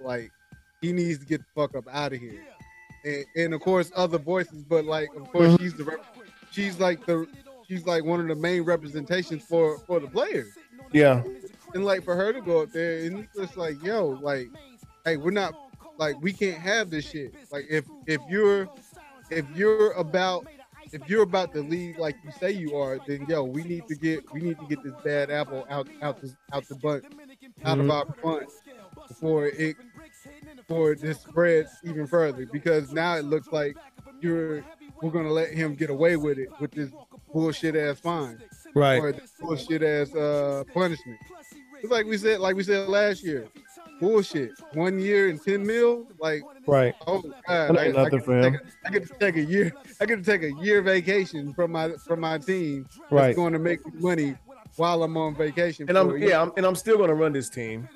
like 0.00 0.30
he 0.80 0.92
needs 0.92 1.18
to 1.18 1.26
get 1.26 1.40
the 1.40 1.46
fuck 1.54 1.74
up 1.76 1.84
out 1.90 2.12
of 2.12 2.20
here. 2.20 2.42
And, 3.04 3.24
and 3.36 3.54
of 3.54 3.60
course 3.60 3.90
other 3.96 4.18
voices, 4.18 4.62
but 4.64 4.84
like 4.84 5.08
of 5.16 5.30
course 5.30 5.56
she's 5.58 5.74
the 5.74 5.84
rep- 5.84 6.04
she's 6.50 6.78
like 6.78 7.04
the 7.06 7.26
she's 7.66 7.86
like 7.86 8.04
one 8.04 8.20
of 8.20 8.28
the 8.28 8.34
main 8.34 8.62
representations 8.62 9.42
for 9.44 9.78
for 9.78 10.00
the 10.00 10.06
players. 10.08 10.52
Yeah. 10.92 11.22
And 11.74 11.84
like 11.84 12.04
for 12.04 12.14
her 12.16 12.32
to 12.32 12.40
go 12.40 12.62
up 12.62 12.72
there 12.72 13.04
and 13.04 13.20
it's 13.20 13.36
just 13.36 13.56
like, 13.56 13.82
yo, 13.82 14.18
like, 14.20 14.48
hey, 15.04 15.16
we're 15.16 15.30
not 15.30 15.54
like 15.98 16.20
we 16.20 16.32
can't 16.32 16.58
have 16.58 16.90
this 16.90 17.08
shit. 17.08 17.34
Like 17.50 17.66
if 17.70 17.84
if 18.06 18.20
you're 18.28 18.68
if 19.30 19.44
you're 19.54 19.92
about 19.92 20.46
if 20.92 21.08
you're 21.08 21.22
about 21.22 21.52
to 21.54 21.60
league 21.62 21.98
like 21.98 22.16
you 22.24 22.30
say 22.40 22.50
you 22.50 22.76
are, 22.76 22.98
then 23.06 23.24
yo, 23.28 23.44
we 23.44 23.62
need 23.64 23.86
to 23.88 23.94
get 23.94 24.30
we 24.32 24.40
need 24.40 24.58
to 24.58 24.66
get 24.66 24.82
this 24.82 24.92
bad 25.04 25.30
apple 25.30 25.66
out 25.70 25.88
out 26.02 26.20
the 26.20 26.34
out 26.52 26.66
the 26.68 26.74
butt 26.76 27.02
out 27.64 27.78
Mhm. 27.78 27.84
of 27.84 27.90
our 27.90 28.06
front 28.20 28.48
before 29.08 29.46
it 29.46 29.76
before 30.56 30.94
this 30.94 31.20
spreads 31.20 31.70
even 31.84 32.06
further. 32.06 32.46
Because 32.46 32.92
now 32.92 33.16
it 33.16 33.24
looks 33.24 33.48
like 33.52 33.76
you're 34.20 34.64
we're 35.02 35.10
gonna 35.10 35.30
let 35.32 35.50
him 35.52 35.74
get 35.74 35.90
away 35.90 36.16
with 36.16 36.38
it 36.38 36.48
with 36.60 36.70
this 36.72 36.90
bullshit 37.32 37.74
ass 37.76 37.98
fine 38.00 38.42
Right. 38.74 38.98
or 38.98 39.12
this 39.12 39.32
bullshit 39.40 39.82
ass 39.82 40.14
uh 40.14 40.64
punishment. 40.74 41.18
It's 41.82 41.90
like 41.90 42.04
we 42.06 42.18
said, 42.18 42.40
like 42.40 42.56
we 42.56 42.62
said 42.62 42.88
last 42.88 43.24
year. 43.24 43.48
Bullshit. 44.00 44.52
One 44.74 44.98
year 44.98 45.28
and 45.28 45.40
ten 45.42 45.64
mil. 45.66 46.06
Like, 46.18 46.42
Right. 46.66 46.94
oh 47.06 47.20
god, 47.22 47.34
I, 47.46 47.84
ain't 47.86 47.96
I 47.96 48.02
nothing 48.04 48.18
get 48.18 48.24
for 48.24 48.40
to 48.40 48.46
him. 48.46 48.52
take 48.52 48.60
a- 48.62 48.86
I 48.86 48.90
get 48.90 49.06
to 49.08 49.14
take 49.18 49.36
a 49.36 49.44
year. 49.44 49.72
I 50.00 50.06
get 50.06 50.16
to 50.16 50.22
take 50.22 50.42
a 50.42 50.52
year 50.62 50.82
vacation 50.82 51.52
from 51.52 51.72
my 51.72 51.90
from 52.06 52.20
my 52.20 52.38
team. 52.38 52.86
That's 52.88 53.12
Right. 53.12 53.36
going 53.36 53.52
to 53.52 53.58
make 53.58 53.80
money 54.00 54.36
while 54.76 55.02
I'm 55.02 55.16
on 55.16 55.34
vacation. 55.36 55.86
And 55.88 55.98
I'm 55.98 56.16
yeah, 56.18 56.40
I'm, 56.42 56.52
and 56.56 56.64
I'm 56.66 56.74
still 56.76 56.96
gonna 56.98 57.14
run 57.14 57.32
this 57.32 57.48
team. 57.50 57.88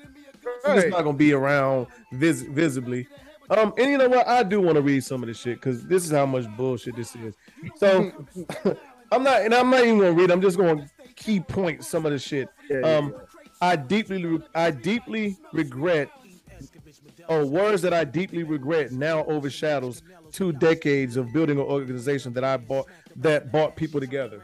I'm 0.65 0.71
Right. 0.71 0.75
just 0.81 0.89
not 0.89 1.03
gonna 1.03 1.17
be 1.17 1.33
around 1.33 1.87
vis- 2.11 2.41
visibly. 2.43 3.07
Um, 3.49 3.73
and 3.77 3.91
you 3.91 3.97
know 3.97 4.09
what? 4.09 4.27
I 4.27 4.41
do 4.43 4.59
want 4.61 4.75
to 4.75 4.81
read 4.81 5.03
some 5.03 5.21
of 5.23 5.27
this 5.27 5.37
shit 5.39 5.55
because 5.55 5.85
this 5.85 6.03
is 6.05 6.11
how 6.11 6.25
much 6.25 6.45
bullshit 6.57 6.95
this 6.95 7.15
is. 7.15 7.35
So 7.77 8.11
I'm 9.11 9.23
not, 9.23 9.41
and 9.41 9.53
I'm 9.53 9.69
not 9.69 9.81
even 9.83 9.99
gonna 9.99 10.11
read. 10.13 10.31
I'm 10.31 10.41
just 10.41 10.57
gonna 10.57 10.87
key 11.15 11.39
point 11.39 11.83
some 11.85 12.05
of 12.05 12.11
the 12.11 12.19
shit. 12.19 12.49
Yeah, 12.69 12.79
yeah, 12.79 12.97
Um, 12.97 13.15
I 13.61 13.75
deeply, 13.75 14.41
I 14.53 14.71
deeply 14.71 15.37
regret, 15.53 16.09
or 17.27 17.45
words 17.45 17.81
that 17.81 17.93
I 17.93 18.03
deeply 18.03 18.43
regret 18.43 18.91
now 18.91 19.23
overshadows 19.25 20.01
two 20.31 20.51
decades 20.51 21.17
of 21.17 21.31
building 21.31 21.57
an 21.57 21.65
organization 21.65 22.33
that 22.33 22.43
I 22.43 22.57
bought 22.57 22.87
that 23.17 23.51
brought 23.51 23.75
people 23.75 23.99
together. 23.99 24.41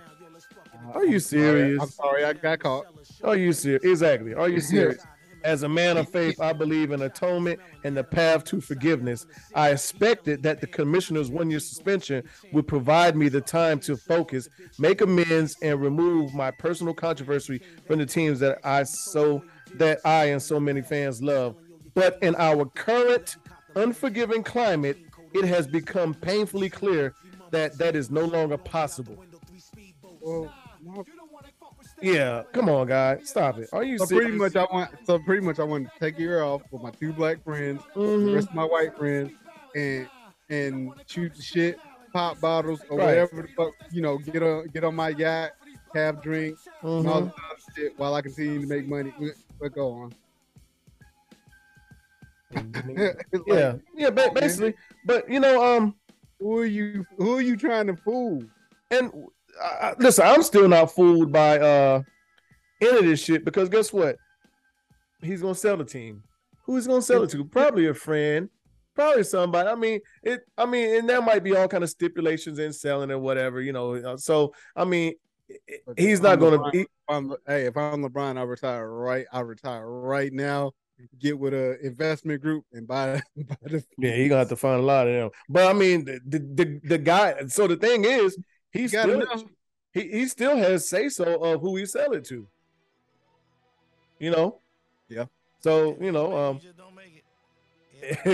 Are 0.94 1.06
you 1.06 1.20
serious? 1.20 1.82
I'm 1.82 1.90
sorry, 1.90 2.26
I 2.26 2.34
got 2.34 2.60
caught. 2.60 2.86
Are 3.24 3.36
you 3.36 3.54
serious? 3.54 3.84
Exactly. 3.84 4.34
Are 4.34 4.50
you 4.50 4.60
serious? 4.74 5.06
As 5.44 5.64
a 5.64 5.70
man 5.70 5.98
of 5.98 6.10
faith, 6.10 6.40
I 6.40 6.54
believe 6.54 6.92
in 6.92 7.02
atonement 7.02 7.60
and 7.84 7.96
the 7.96 8.04
path 8.04 8.44
to 8.46 8.62
forgiveness. 8.62 9.26
I 9.56 9.70
expected 9.72 10.44
that 10.44 10.62
the 10.62 10.68
commissioner's 10.68 11.30
one 11.30 11.50
year 11.50 11.60
suspension 11.60 12.24
would 12.52 12.68
provide 12.68 13.16
me 13.16 13.30
the 13.30 13.42
time 13.42 13.80
to 13.82 13.98
focus, 13.98 14.50
make 14.78 15.02
amends, 15.02 15.58
and 15.62 15.82
remove 15.82 16.34
my 16.34 16.52
personal 16.52 16.94
controversy 16.94 17.62
from 17.88 18.00
the 18.00 18.06
teams 18.06 18.40
that 18.40 18.60
I 18.64 18.84
so 18.84 19.44
that 19.76 20.00
I 20.06 20.26
and 20.26 20.42
so 20.42 20.60
many 20.60 20.82
fans 20.82 21.22
love. 21.22 21.56
But 21.94 22.18
in 22.22 22.36
our 22.36 22.66
current 22.66 23.38
unforgiving 23.76 24.44
climate, 24.44 24.98
it 25.34 25.46
has 25.46 25.68
become 25.68 26.14
painfully 26.14 26.70
clear 26.70 27.16
that 27.52 27.78
that 27.78 27.96
is 27.96 28.12
no 28.12 28.26
longer 28.26 28.58
possible. 28.58 29.24
Well, 30.22 30.54
Yeah, 32.02 32.44
come 32.52 32.68
on, 32.70 32.88
guys, 32.88 33.30
stop 33.30 33.58
it. 33.60 33.70
Are 33.74 33.84
you 33.84 33.98
so 34.00 34.06
serious? 34.06 34.26
pretty 34.26 34.38
much, 34.38 34.56
I 34.56 34.66
want. 34.74 34.90
So 35.06 35.20
pretty 35.20 35.46
much, 35.46 35.60
I 35.60 35.64
want 35.64 35.88
to 35.92 36.00
take 36.00 36.18
a 36.18 36.22
year 36.22 36.42
off 36.42 36.64
with 36.72 36.82
my 36.82 36.90
two 36.92 37.14
black 37.14 37.44
friends, 37.44 37.82
the 37.94 38.00
Mhm. 38.02 38.34
rest 38.36 38.50
of 38.50 38.56
my 38.56 38.64
white 38.66 38.98
friends, 38.98 39.32
and 39.76 40.08
and 40.50 40.92
shoot 41.06 41.34
the 41.36 41.42
shit, 41.42 41.80
pop 42.12 42.40
bottles 42.42 42.82
or 42.90 42.98
Right. 42.98 43.06
whatever 43.06 43.44
the 43.44 43.48
fuck. 43.50 43.74
You 43.92 44.02
know, 44.02 44.18
get 44.18 44.42
on 44.44 44.68
get 44.68 44.84
on 44.84 44.96
my 44.96 45.10
yacht, 45.10 45.52
have 45.94 46.22
drinks, 46.22 46.68
and 46.82 47.08
all 47.08 47.18
other 47.18 47.34
shit 47.76 47.98
while 48.00 48.16
I 48.16 48.22
continue 48.22 48.60
to 48.62 48.68
make 48.68 48.88
money. 48.88 49.14
But 49.60 49.74
go 49.74 49.92
on. 49.92 50.14
Like, 52.54 53.26
yeah, 53.48 53.76
yeah, 53.96 54.10
ba- 54.10 54.32
basically. 54.34 54.74
But 55.06 55.30
you 55.30 55.40
know, 55.40 55.64
um, 55.78 55.96
who 56.40 56.58
are 56.58 56.66
you? 56.66 57.06
Who 57.18 57.38
are 57.38 57.42
you 57.42 57.56
trying 57.56 57.88
to 57.88 57.96
fool? 57.96 58.44
and 58.90 59.10
I, 59.62 59.94
listen, 60.00 60.26
I'm 60.26 60.44
still 60.44 60.68
not 60.68 60.92
fooled 60.94 61.32
by 61.32 61.60
uh 61.60 62.02
any 62.82 62.98
of 63.00 63.06
this 63.06 63.24
shit 63.24 63.46
because 63.46 63.70
guess 63.70 63.94
what? 63.94 64.16
He's 65.22 65.42
gonna 65.42 65.56
sell 65.56 65.78
the 65.78 65.86
team. 65.86 66.24
Who 66.66 66.76
he's 66.76 66.88
gonna 66.88 67.02
sell 67.02 67.24
it 67.24 67.30
to? 67.32 67.46
Probably 67.46 67.88
a 67.88 67.94
friend, 67.94 68.50
probably 68.96 69.24
somebody. 69.24 69.70
I 69.70 69.76
mean, 69.76 70.00
it. 70.24 70.42
I 70.58 70.66
mean, 70.66 70.96
and 70.96 71.10
there 71.10 71.22
might 71.22 71.44
be 71.44 71.56
all 71.56 71.68
kind 71.68 71.84
of 71.84 71.90
stipulations 71.90 72.60
in 72.60 72.74
selling 72.74 73.12
or 73.12 73.20
whatever, 73.20 73.62
you 73.62 73.74
know. 73.74 73.96
uh, 73.96 74.18
So 74.18 74.54
I 74.76 74.86
mean, 74.86 75.14
he's 75.98 76.20
if 76.20 76.24
not 76.24 76.34
I'm 76.34 76.40
gonna. 76.40 76.58
LeBron- 76.60 76.74
He, 76.74 76.80
If 76.82 76.88
I'm, 77.10 77.34
hey, 77.48 77.66
if 77.66 77.78
I'm 77.78 78.04
LeBron, 78.04 78.38
I 78.38 78.44
retire 78.44 78.90
right. 78.90 79.26
I 79.32 79.42
retire 79.42 79.88
right 79.88 80.32
now. 80.34 80.72
Get 81.20 81.38
with 81.38 81.54
a 81.56 81.80
investment 81.84 82.42
group 82.44 82.64
and 82.74 82.88
buy, 82.88 83.22
buy 83.36 83.56
the. 83.64 83.84
yeah, 83.98 84.12
he 84.16 84.28
gonna 84.28 84.40
have 84.40 84.50
to 84.50 84.56
find 84.56 84.80
a 84.80 84.84
lot 84.86 85.08
of 85.08 85.14
them. 85.14 85.30
But 85.50 85.68
I 85.68 85.74
mean, 85.74 86.06
the 86.06 86.20
the, 86.28 86.80
the 86.84 86.98
guy. 87.00 87.46
So 87.48 87.68
the 87.68 87.76
thing 87.76 88.06
is, 88.06 88.38
he 88.72 88.88
still 88.88 89.20
know. 89.20 89.44
he, 89.94 90.02
he 90.08 90.26
still 90.28 90.56
has 90.58 90.88
say 90.88 91.10
so 91.10 91.42
of 91.44 91.62
who 91.62 91.76
he 91.78 91.86
sell 91.86 92.14
it 92.14 92.26
to. 92.26 92.48
You 94.20 94.32
know? 94.32 94.60
Yeah. 95.10 95.26
So, 95.60 95.98
you 96.00 96.12
know, 96.12 96.36
um 96.38 96.60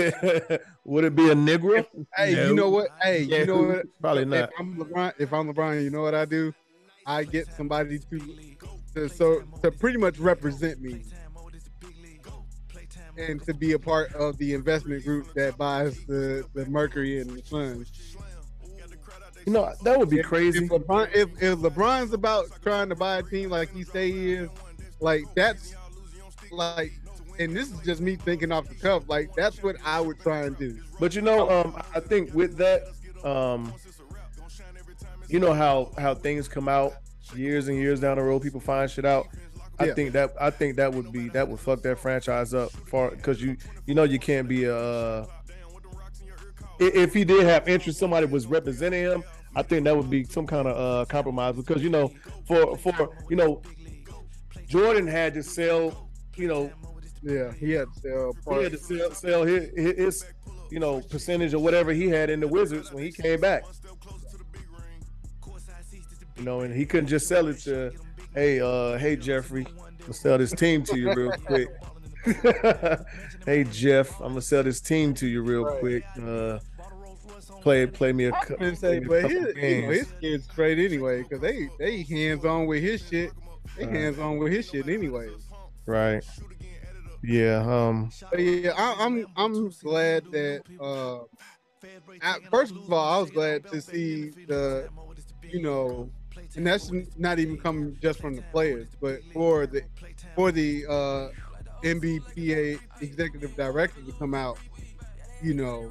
would 0.84 1.04
it 1.04 1.14
be 1.14 1.28
a 1.30 1.34
Negro? 1.34 1.84
Hey, 2.16 2.34
No. 2.34 2.46
you 2.48 2.54
know 2.54 2.70
what? 2.70 2.88
Hey, 3.02 3.22
Yeah, 3.22 3.38
you 3.40 3.46
know 3.46 3.62
what? 3.62 3.86
Probably 4.00 4.22
If 4.22 4.28
not. 4.28 4.50
I'm 4.58 4.76
LeBron, 4.76 5.12
if 5.18 5.32
I'm 5.32 5.52
LeBron, 5.52 5.82
you 5.82 5.90
know 5.90 6.00
what 6.02 6.14
I 6.14 6.24
do? 6.24 6.54
I 7.04 7.24
get 7.24 7.48
somebody 7.48 7.98
to, 7.98 8.36
to 8.94 9.08
so 9.08 9.42
to 9.62 9.70
pretty 9.70 9.98
much 9.98 10.18
represent 10.18 10.80
me 10.80 11.02
and 13.18 13.42
to 13.44 13.52
be 13.54 13.72
a 13.72 13.78
part 13.78 14.12
of 14.14 14.38
the 14.38 14.54
investment 14.54 15.04
group 15.04 15.32
that 15.34 15.56
buys 15.58 16.04
the 16.06 16.46
the 16.54 16.64
Mercury 16.66 17.20
and 17.20 17.30
the 17.30 17.42
Suns. 17.44 18.16
You 19.48 19.54
know, 19.54 19.72
that 19.82 19.98
would 19.98 20.10
be 20.10 20.18
If- 20.18 20.26
crazy. 20.26 20.66
If, 20.66 20.70
LeBron, 20.70 21.08
if 21.14 21.42
if 21.42 21.58
LeBron's 21.60 22.12
about 22.12 22.44
trying 22.62 22.90
to 22.90 22.94
buy 22.94 23.16
a 23.16 23.22
team 23.22 23.48
like 23.48 23.72
he 23.72 23.82
say 23.82 24.12
he 24.12 24.32
is, 24.34 24.50
like 25.00 25.24
that's 25.34 25.74
like, 26.50 26.92
and 27.38 27.56
this 27.56 27.72
is 27.72 27.80
just 27.80 28.02
me 28.02 28.16
thinking 28.16 28.52
off 28.52 28.68
the 28.68 28.74
cuff. 28.74 29.04
Like 29.08 29.34
that's 29.34 29.62
what 29.62 29.76
I 29.86 30.02
would 30.02 30.20
try 30.20 30.42
and 30.42 30.54
do. 30.58 30.78
But 31.00 31.14
you 31.14 31.22
know, 31.22 31.48
um, 31.48 31.82
I 31.94 32.00
think 32.00 32.34
with 32.34 32.58
that, 32.58 32.82
um, 33.24 33.72
you 35.28 35.38
know 35.40 35.54
how 35.54 35.92
how 35.96 36.14
things 36.14 36.46
come 36.46 36.68
out 36.68 36.92
years 37.34 37.68
and 37.68 37.78
years 37.78 38.00
down 38.00 38.18
the 38.18 38.22
road, 38.24 38.42
people 38.42 38.60
find 38.60 38.90
shit 38.90 39.06
out. 39.06 39.28
I 39.78 39.86
Yeah. 39.86 39.94
think 39.94 40.12
that 40.12 40.34
I 40.38 40.50
think 40.50 40.76
that 40.76 40.92
would 40.92 41.10
be 41.10 41.30
that 41.30 41.48
would 41.48 41.58
fuck 41.58 41.80
that 41.84 41.98
franchise 41.98 42.52
up 42.52 42.70
far 42.70 43.12
because 43.12 43.40
you 43.40 43.56
you 43.86 43.94
know 43.94 44.04
you 44.04 44.18
can't 44.18 44.46
be 44.46 44.64
a. 44.64 44.76
Uh, 44.76 45.26
if 46.80 47.14
he 47.14 47.24
did 47.24 47.44
have 47.44 47.66
interest, 47.66 47.98
somebody 47.98 48.26
was 48.26 48.46
representing 48.46 49.00
him. 49.04 49.24
I 49.58 49.62
think 49.62 49.84
that 49.84 49.96
would 49.96 50.08
be 50.08 50.22
some 50.22 50.46
kind 50.46 50.68
of 50.68 50.76
uh, 50.76 51.04
compromise 51.06 51.56
because 51.56 51.82
you 51.82 51.90
know 51.90 52.12
for 52.46 52.76
for 52.78 53.10
you 53.28 53.34
know 53.36 53.60
Jordan 54.68 55.06
had 55.08 55.34
to 55.34 55.42
sell 55.42 56.08
you 56.36 56.46
know 56.46 56.70
Yeah, 57.22 57.52
he 57.52 57.72
had 57.72 57.88
to 57.94 58.00
sell 58.00 58.56
he 58.56 58.62
had 58.62 58.72
to 58.72 58.78
sell, 58.78 59.10
sell 59.10 59.42
his, 59.44 59.70
his, 59.76 60.24
you 60.70 60.78
know, 60.78 61.00
percentage 61.00 61.52
or 61.54 61.58
whatever 61.58 61.92
he 61.92 62.08
had 62.08 62.30
in 62.30 62.38
the 62.38 62.46
Wizards 62.46 62.92
when 62.92 63.02
he 63.02 63.10
came 63.10 63.40
back. 63.40 63.64
You 66.36 66.44
know, 66.44 66.60
and 66.60 66.72
he 66.72 66.86
couldn't 66.86 67.08
just 67.08 67.26
sell 67.26 67.48
it 67.48 67.58
to, 67.62 67.90
hey, 68.34 68.60
uh, 68.60 68.96
hey 68.98 69.16
Jeffrey, 69.16 69.66
I'm 69.66 69.98
gonna 69.98 70.12
sell 70.12 70.38
this 70.38 70.52
team 70.52 70.84
to 70.84 70.96
you 70.96 71.12
real 71.12 71.32
quick. 71.32 71.68
hey 73.46 73.64
Jeff, 73.64 74.20
I'm 74.20 74.28
gonna 74.28 74.40
sell 74.42 74.62
this 74.62 74.80
team 74.80 75.14
to 75.14 75.26
you 75.26 75.42
real 75.42 75.64
Right. 75.64 75.80
quick. 75.80 76.04
Uh, 76.22 76.60
play 77.62 77.86
play 77.86 78.12
me 78.12 78.26
a 78.26 78.34
I 78.34 78.40
cou- 78.44 78.56
can 78.56 78.56
play 78.56 78.74
say, 78.74 78.96
a 78.98 79.00
but 79.00 79.30
his, 79.30 79.32
you 79.56 79.82
know, 79.82 79.90
his 79.90 80.12
kids 80.20 80.44
straight 80.44 80.78
anyway, 80.78 81.22
because 81.22 81.40
they 81.40 81.68
they 81.78 82.02
hands 82.02 82.44
on 82.44 82.66
with 82.66 82.82
his 82.82 83.06
shit. 83.06 83.32
They 83.76 83.84
Uh. 83.84 83.88
hands 83.88 84.18
on 84.18 84.38
with 84.38 84.52
his 84.52 84.68
shit 84.68 84.88
anyway. 84.88 85.28
right. 85.86 86.24
Yeah. 87.22 87.64
Um. 87.66 88.10
But 88.30 88.40
yeah, 88.40 88.72
I, 88.76 88.96
I'm 89.04 89.26
I'm 89.36 89.68
glad 89.82 90.24
that. 90.32 90.62
Uh, 90.80 91.24
I, 92.22 92.38
first 92.50 92.72
of 92.74 92.92
all, 92.92 93.14
I 93.18 93.20
was 93.20 93.30
glad 93.30 93.64
to 93.70 93.80
see 93.80 94.30
the, 94.46 94.88
you 95.42 95.62
know, 95.62 96.10
and 96.56 96.66
that's 96.66 96.90
not 97.16 97.38
even 97.38 97.56
coming 97.56 97.96
just 98.02 98.20
from 98.20 98.34
the 98.34 98.42
players, 98.52 98.88
but 99.00 99.20
for 99.32 99.66
the 99.66 99.82
for 100.34 100.50
the 100.50 100.86
uh, 100.86 101.28
NBPA 101.84 102.78
executive 103.00 103.54
director 103.56 104.00
to 104.02 104.12
come 104.12 104.34
out, 104.34 104.58
you 105.42 105.54
know, 105.54 105.90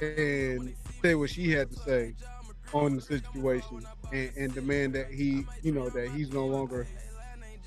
and 0.00 0.74
say 1.02 1.14
what 1.14 1.30
she 1.30 1.50
had 1.50 1.70
to 1.70 1.76
say 1.76 2.14
on 2.72 2.96
the 2.96 3.00
situation 3.00 3.82
and, 4.12 4.30
and 4.36 4.54
demand 4.54 4.94
that 4.94 5.10
he, 5.10 5.44
you 5.62 5.72
know, 5.72 5.88
that 5.90 6.10
he's 6.10 6.32
no 6.32 6.46
longer 6.46 6.86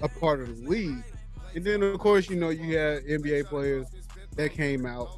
a 0.02 0.08
part 0.10 0.42
of 0.42 0.48
the 0.48 0.68
league. 0.70 1.04
And 1.56 1.64
then 1.66 1.82
of 1.84 1.98
course, 2.00 2.30
you 2.30 2.36
know, 2.36 2.50
you 2.50 2.78
had 2.78 3.04
NBA 3.06 3.46
players 3.46 3.88
that 4.36 4.52
came 4.52 4.86
out. 4.86 5.10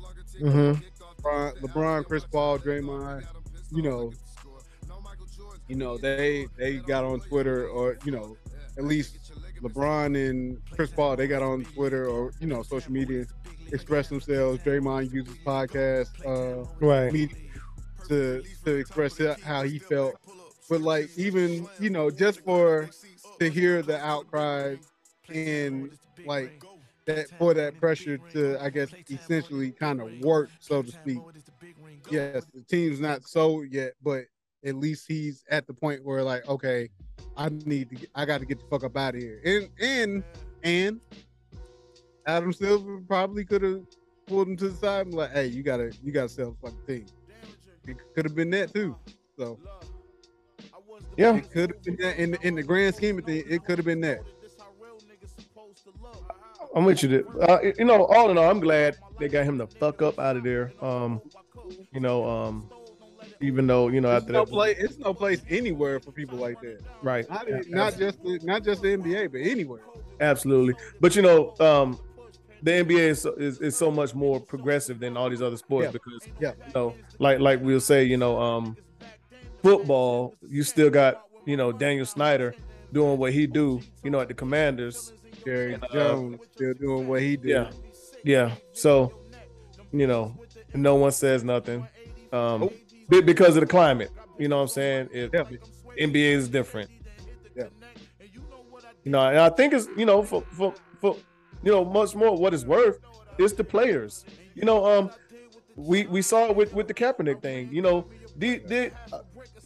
mhm. 0.42 0.82
LeBron, 1.22 1.60
LeBron, 1.60 2.06
Chris 2.06 2.26
Paul, 2.26 2.60
Draymond, 2.60 3.26
you 3.72 3.82
know, 3.82 4.12
you 5.68 5.76
know, 5.76 5.98
they 5.98 6.48
they 6.58 6.78
got 6.78 7.04
on 7.04 7.20
Twitter 7.20 7.68
or, 7.68 7.98
you 8.06 8.12
know, 8.12 8.38
at 8.78 8.84
least 8.86 9.18
LeBron 9.62 10.30
and 10.30 10.58
Chris 10.72 10.92
Paul, 10.92 11.16
they 11.16 11.28
got 11.28 11.42
on 11.42 11.66
Twitter 11.66 12.08
or, 12.08 12.32
you 12.40 12.48
know, 12.48 12.64
social 12.64 12.92
media, 12.92 13.26
express 13.72 14.10
themselves. 14.10 14.60
Draymond 14.60 15.12
uses 15.12 15.38
podcast, 15.46 16.10
uh, 16.26 16.66
Right. 16.80 17.12
media 17.12 17.36
to 18.08 18.44
to 18.66 18.76
express 18.76 19.20
how 19.42 19.64
he 19.64 19.80
felt. 19.80 20.20
But 20.70 20.82
like 20.82 21.12
even 21.16 21.70
you 21.78 21.90
know 21.90 22.10
just 22.12 22.44
for 22.44 22.90
to 23.40 23.50
hear 23.50 23.82
the 23.82 23.98
outcry 23.98 24.76
and 25.34 25.92
like 26.24 26.54
that 27.06 27.28
for 27.38 27.54
that 27.54 27.80
pressure 27.80 28.18
to 28.32 28.58
I 28.62 28.70
guess 28.70 28.94
essentially 29.10 29.72
kind 29.72 30.02
of 30.02 30.10
work 30.12 30.52
so 30.60 30.82
to 30.84 30.92
speak. 30.92 31.26
Yes, 32.10 32.46
the 32.54 32.62
team's 32.64 33.00
not 33.00 33.24
sold 33.28 33.68
yet, 33.72 33.94
but 34.02 34.24
at 34.66 34.76
least 34.76 35.06
he's 35.08 35.44
at 35.50 35.68
the 35.68 35.74
point 35.74 36.04
where 36.04 36.24
like 36.24 36.48
okay, 36.48 36.90
I 37.36 37.50
need 37.50 37.90
to 37.92 38.08
I 38.16 38.26
got 38.26 38.40
to 38.40 38.46
get 38.46 38.60
the 38.60 38.66
fuck 38.70 38.84
up 38.84 38.98
out 38.98 39.16
of 39.16 39.22
here. 39.22 39.40
And 39.46 39.70
and 39.80 40.24
and 40.64 41.02
Adam 42.26 42.54
Silver 42.54 43.00
probably 43.08 43.44
could 43.46 43.62
have 43.62 43.82
pulled 44.28 44.48
him 44.48 44.58
to 44.58 44.70
the 44.70 44.76
side 44.76 45.08
and 45.08 45.16
like, 45.16 45.32
hey, 45.32 45.48
you 45.48 45.64
gotta 45.64 45.92
you 46.04 46.12
gotta 46.12 46.30
sell 46.30 46.52
the 46.62 46.70
fucking 46.70 46.86
team. 46.86 47.06
It 47.88 47.98
could 48.14 48.26
have 48.26 48.36
been 48.36 48.50
that 48.52 48.74
too. 48.74 48.96
So 49.38 49.58
Yeah. 51.18 51.36
it 51.38 51.50
could 51.52 51.72
have 51.72 51.84
been 51.84 51.98
that 52.02 52.18
in 52.18 52.32
the, 52.32 52.48
in 52.48 52.56
the 52.56 52.64
grand 52.64 52.94
scheme 52.96 53.18
of 53.18 53.26
things. 53.26 53.46
It 53.50 53.64
could 53.66 53.78
have 53.78 53.86
been 53.86 54.02
that. 54.02 54.22
I'm 56.76 56.86
with 56.86 57.02
you. 57.04 57.28
Uh, 57.42 57.58
you 57.78 57.86
know, 57.86 58.06
all 58.06 58.30
in 58.30 58.38
all, 58.38 58.50
I'm 58.50 58.60
glad 58.60 58.96
they 59.20 59.28
got 59.28 59.44
him 59.46 59.58
the 59.58 59.66
fuck 59.68 60.02
up 60.04 60.20
out 60.20 60.38
of 60.38 60.44
there. 60.44 60.72
Um, 60.82 61.20
you 61.92 62.00
know, 62.00 62.24
um, 62.30 62.70
even 63.42 63.66
though 63.66 63.88
you 63.88 64.02
know 64.02 64.12
It's 64.16 64.24
after 64.24 64.34
no 64.34 64.46
that, 64.46 64.52
place. 64.52 64.78
It's 64.80 64.98
no 65.00 65.14
place 65.14 65.42
anywhere 65.50 66.00
for 66.00 66.12
people 66.12 66.38
like 66.38 66.62
that. 66.62 66.82
right? 67.02 67.28
Not, 67.30 67.48
not 67.70 67.98
just 67.98 68.22
the, 68.24 68.40
not 68.44 68.64
just 68.64 68.82
the 68.84 68.90
NBA, 68.90 69.32
but 69.32 69.42
anywhere. 69.42 69.82
Absolutely. 70.22 70.76
But 71.02 71.16
you 71.16 71.22
know, 71.24 71.56
um, 71.60 72.00
the 72.62 72.72
NBA 72.72 73.00
is, 73.00 73.26
is, 73.38 73.60
is 73.60 73.78
so 73.78 73.90
much 73.92 74.14
more 74.14 74.40
progressive 74.40 75.00
than 75.00 75.16
all 75.18 75.30
these 75.30 75.42
other 75.42 75.58
sports 75.58 75.86
Yeah. 75.86 75.92
because 75.92 76.28
Yeah. 76.40 76.52
you 76.68 76.74
know, 76.76 76.96
like 77.20 77.40
like 77.40 77.62
we'll 77.62 77.80
say, 77.82 78.04
you 78.04 78.18
know, 78.18 78.40
um, 78.40 78.76
football, 79.62 80.36
you 80.48 80.64
still 80.64 80.90
got 80.90 81.24
you 81.46 81.58
know 81.58 81.72
Daniel 81.72 82.06
Snyder 82.06 82.54
doing 82.94 83.18
what 83.18 83.34
he 83.34 83.48
do, 83.48 83.82
you 84.04 84.10
know, 84.10 84.20
at 84.20 84.28
the 84.28 84.34
Commanders. 84.34 85.14
Jerry 85.46 85.74
And, 85.76 85.84
uh, 85.86 85.88
Jones 85.94 86.40
still 86.54 86.74
doing 86.74 87.08
what 87.08 87.22
he 87.22 87.38
did. 87.38 87.50
Yeah, 87.50 87.72
yeah. 88.26 88.56
So, 88.74 89.14
you 89.94 90.06
know, 90.06 90.36
no 90.74 90.96
one 90.96 91.12
says 91.12 91.44
nothing, 91.46 91.88
um, 92.34 92.70
be- 93.08 93.22
because 93.22 93.56
of 93.56 93.62
the 93.62 93.68
climate. 93.68 94.12
You 94.38 94.50
know 94.50 94.58
what 94.58 94.64
I'm 94.64 94.68
saying? 94.68 95.10
If 95.14 95.32
Yeah. 95.34 95.44
NBA 95.98 96.32
is 96.34 96.50
different. 96.50 96.90
Yeah. 97.56 97.66
You 99.04 99.12
know, 99.12 99.22
and 99.28 99.38
I 99.40 99.50
think 99.50 99.74
it's 99.74 99.88
you 99.96 100.06
know 100.06 100.24
for 100.24 100.42
for 100.52 100.74
for 101.00 101.16
you 101.64 101.72
know 101.72 101.84
much 101.84 102.16
more 102.16 102.36
what 102.38 102.54
it's 102.54 102.66
worth 102.66 103.00
is 103.38 103.54
the 103.54 103.64
players. 103.64 104.26
You 104.56 104.66
know, 104.66 104.86
um, 104.86 105.12
we 105.76 106.06
we 106.08 106.22
saw 106.22 106.46
it 106.46 106.56
with 106.56 106.74
with 106.74 106.88
the 106.88 106.94
Kaepernick 106.94 107.42
thing. 107.42 107.70
You 107.72 107.82
know, 107.82 108.06
the 108.36 108.60
the 108.60 108.92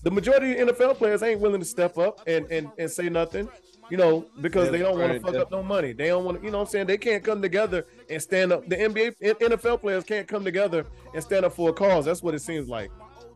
the 0.04 0.12
majority 0.12 0.58
of 0.58 0.70
NFL 0.70 0.96
players 0.98 1.24
ain't 1.24 1.42
willing 1.42 1.60
to 1.60 1.66
step 1.66 1.98
up 1.98 2.22
and 2.28 2.46
and 2.52 2.70
and 2.78 2.90
say 2.90 3.10
nothing. 3.10 3.50
You 3.90 3.98
know, 3.98 4.26
because 4.40 4.72
they 4.72 4.80
don't 4.80 4.98
want 4.98 5.12
to 5.12 5.20
fuck 5.20 5.36
up 5.36 5.52
no 5.52 5.62
money. 5.62 5.92
They 5.92 6.08
don't 6.08 6.24
want 6.24 6.40
to, 6.40 6.44
you 6.44 6.52
know 6.52 6.60
what 6.60 6.68
I'm 6.68 6.72
saying? 6.72 6.88
They 6.88 6.98
can't 6.98 7.22
come 7.22 7.42
together 7.42 7.86
and 8.10 8.22
stand 8.22 8.54
up. 8.54 8.68
The 8.68 8.78
NBA, 8.78 9.20
NFL 9.20 9.82
players 9.82 10.06
can't 10.06 10.26
come 10.26 10.46
together 10.46 10.86
and 11.14 11.22
stand 11.22 11.44
up 11.44 11.54
for 11.54 11.70
a 11.70 11.74
cause. 11.74 12.06
That's 12.06 12.24
what 12.24 12.34
it 12.34 12.40
seems 12.40 12.70
like. 12.70 12.90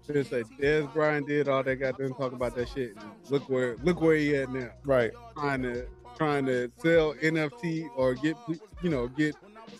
Just 0.07 0.31
like 0.31 0.45
Dez 0.59 0.91
Bryant 0.93 1.27
did 1.27 1.49
all 1.49 1.63
they 1.63 1.75
got 1.75 1.97
them 1.97 2.13
talk 2.13 2.31
about 2.31 2.55
that 2.55 2.69
shit. 2.69 2.95
Look 3.29 3.49
where 3.49 3.75
look 3.83 3.99
where 3.99 4.15
he 4.15 4.35
at 4.37 4.49
now. 4.49 4.69
Right. 4.85 5.11
Trying 5.37 5.63
to 5.63 5.85
trying 6.17 6.45
to 6.47 6.71
sell 6.77 7.13
NFT 7.15 7.89
or 7.95 8.13
get 8.15 8.35
you 8.81 8.89
know 8.89 9.07
get 9.07 9.35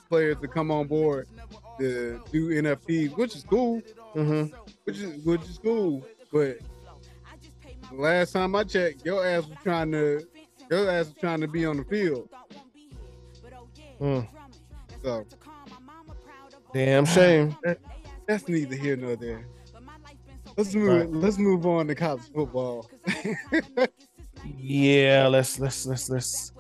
players 0.10 0.38
to 0.42 0.48
come 0.48 0.72
on 0.72 0.88
board 0.88 1.28
to 1.80 2.22
do 2.32 2.50
NFTs, 2.50 3.16
which 3.18 3.36
is 3.36 3.44
cool. 3.44 3.82
Mm-hmm. 4.16 4.56
Which 4.86 4.98
is 5.00 5.24
which 5.26 5.42
is 5.44 5.58
cool. 5.60 6.06
But 6.32 6.58
last 7.92 8.32
time 8.34 8.56
I 8.56 8.64
checked, 8.64 9.06
your 9.06 9.26
ass 9.26 9.46
was 9.48 9.58
trying 9.64 9.92
to 9.92 10.26
your 10.70 10.90
ass 10.90 11.08
was 11.08 11.16
trying 11.20 11.42
to 11.42 11.48
be 11.48 11.66
on 11.66 11.78
the 11.78 11.84
field. 11.86 12.30
Mm. 14.00 14.28
So 15.04 15.26
Damn 16.74 17.06
shame. 17.06 17.56
that's 18.28 18.48
neither 18.48 18.76
here 18.76 18.96
nor 18.96 19.16
there. 19.16 19.48
Let's 20.58 20.74
move 20.74 21.02
Right. 21.02 21.10
let's 21.12 21.38
move 21.38 21.66
on 21.66 21.88
to 21.88 21.96
college 21.96 22.24
football. 22.34 22.90
Yeah, 24.58 25.28
let's 25.28 25.60
let's 25.60 25.86
let's 25.86 26.10
let's 26.10 26.52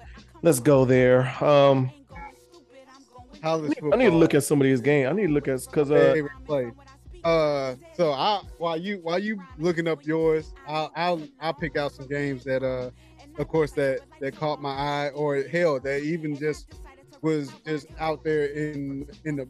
let's 0.41 0.59
go 0.59 0.85
there. 0.85 1.27
Um, 1.43 1.91
College 3.41 3.73
football. 3.73 3.93
I 3.93 3.97
need 3.97 4.09
to 4.09 4.15
look 4.15 4.33
at 4.33 4.43
some 4.43 4.59
of 4.59 4.65
these 4.65 4.81
games. 4.81 5.09
I 5.09 5.13
need 5.13 5.27
to 5.27 5.33
look 5.33 5.47
at 5.47 5.61
because 5.65 5.91
uh, 5.91 6.15
play. 6.45 6.71
Uh, 7.23 7.75
so 7.93 8.11
I 8.11 8.41
while 8.57 8.77
you 8.77 8.99
while 9.03 9.19
you 9.19 9.41
looking 9.57 9.87
up 9.87 10.05
yours, 10.05 10.53
I'll 10.67 10.91
I'll 10.95 11.21
I'll 11.39 11.53
pick 11.53 11.77
out 11.77 11.91
some 11.91 12.07
games 12.07 12.43
that 12.45 12.63
uh, 12.63 12.89
of 13.39 13.47
course 13.47 13.71
that 13.73 14.01
that 14.19 14.35
caught 14.35 14.61
my 14.61 14.71
eye, 14.71 15.09
or 15.09 15.43
hell, 15.43 15.79
that 15.79 16.01
even 16.03 16.37
just 16.37 16.73
was 17.21 17.51
just 17.65 17.87
out 17.99 18.23
there 18.23 18.45
in 18.45 19.07
in 19.25 19.35
the 19.37 19.47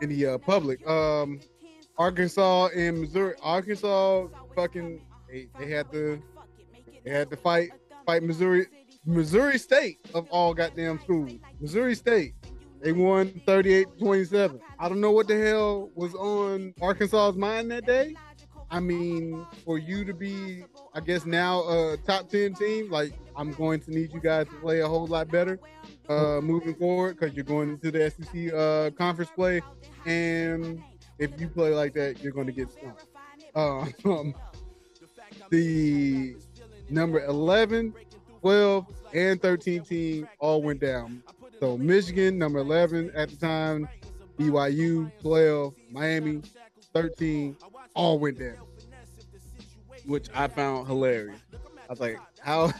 in 0.00 0.08
the 0.08 0.26
uh, 0.26 0.38
public. 0.38 0.86
Um, 0.88 1.40
Arkansas 1.98 2.68
and 2.74 3.02
Missouri. 3.02 3.34
Arkansas 3.42 4.26
fucking 4.56 5.02
they, 5.30 5.48
they 5.58 5.70
had 5.70 5.90
to 5.92 6.22
they 7.04 7.10
had 7.10 7.30
to 7.30 7.36
fight 7.36 7.70
fight 8.06 8.22
Missouri 8.22 8.66
Missouri 9.04 9.58
State 9.58 9.98
of 10.14 10.28
all 10.30 10.54
goddamn 10.54 10.98
schools. 11.00 11.32
Missouri 11.60 11.94
State. 11.94 12.34
They 12.82 12.92
won 12.92 13.28
38-27. 13.46 14.58
I 14.78 14.88
don't 14.88 15.02
know 15.02 15.10
what 15.10 15.28
the 15.28 15.38
hell 15.38 15.90
was 15.94 16.14
on 16.14 16.72
Arkansas's 16.80 17.36
mind 17.36 17.70
that 17.72 17.84
day. 17.84 18.14
I 18.70 18.80
mean, 18.80 19.44
for 19.66 19.76
you 19.78 20.02
to 20.06 20.14
be, 20.14 20.64
I 20.94 21.00
guess 21.00 21.26
now 21.26 21.60
a 21.68 21.98
top 22.06 22.30
10 22.30 22.54
team, 22.54 22.90
like 22.90 23.12
I'm 23.36 23.52
going 23.52 23.80
to 23.80 23.90
need 23.90 24.14
you 24.14 24.20
guys 24.20 24.46
to 24.48 24.54
play 24.56 24.80
a 24.80 24.88
whole 24.88 25.06
lot 25.06 25.28
better 25.30 25.58
uh 26.10 26.40
moving 26.42 26.74
forward 26.74 27.16
because 27.16 27.34
you're 27.34 27.44
going 27.44 27.68
into 27.68 27.90
the 27.90 28.10
SEC 28.10 28.52
uh 28.52 28.90
conference 28.96 29.30
play. 29.30 29.62
And 30.06 30.82
if 31.18 31.40
you 31.40 31.48
play 31.48 31.70
like 31.70 31.94
that, 31.94 32.22
you're 32.22 32.32
gonna 32.32 32.52
get 32.52 32.70
stumped. 32.70 33.06
Um 33.54 34.34
the 35.50 36.36
number 36.90 37.24
11, 37.24 37.94
12, 38.40 38.86
and 39.14 39.42
13 39.42 39.84
team 39.84 40.28
all 40.38 40.62
went 40.62 40.80
down. 40.80 41.22
So 41.58 41.76
Michigan, 41.76 42.38
number 42.38 42.58
11 42.58 43.12
at 43.14 43.30
the 43.30 43.36
time, 43.36 43.88
BYU, 44.38 45.10
12, 45.20 45.74
Miami, 45.90 46.42
13, 46.94 47.56
all 47.94 48.18
went 48.18 48.38
down. 48.38 48.56
Which 50.06 50.28
I 50.34 50.48
found 50.48 50.86
hilarious. 50.86 51.38
I 51.52 51.92
was 51.92 52.00
like, 52.00 52.18
how 52.40 52.72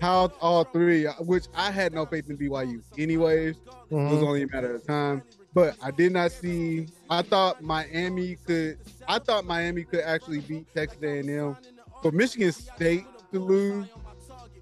how 0.00 0.32
all 0.40 0.64
three, 0.64 1.04
which 1.20 1.46
I 1.54 1.70
had 1.70 1.92
no 1.92 2.06
faith 2.06 2.28
in 2.30 2.36
BYU 2.36 2.82
anyways. 2.98 3.56
It 3.56 3.94
was 3.94 4.20
mhm. 4.20 4.26
only 4.26 4.42
a 4.42 4.46
matter 4.46 4.74
of 4.74 4.86
time. 4.86 5.22
But 5.52 5.76
I 5.82 5.90
did 5.90 6.12
not 6.12 6.32
see. 6.32 6.88
I 7.08 7.22
thought 7.22 7.62
Miami 7.62 8.36
could. 8.46 8.78
I 9.06 9.18
thought 9.18 9.44
Miami 9.44 9.84
could 9.84 10.00
actually 10.00 10.40
beat 10.40 10.66
Texas 10.74 11.02
A&M. 11.02 11.56
but 12.02 12.12
Michigan 12.12 12.52
State 12.52 13.06
to 13.34 13.40
lose, 13.40 13.86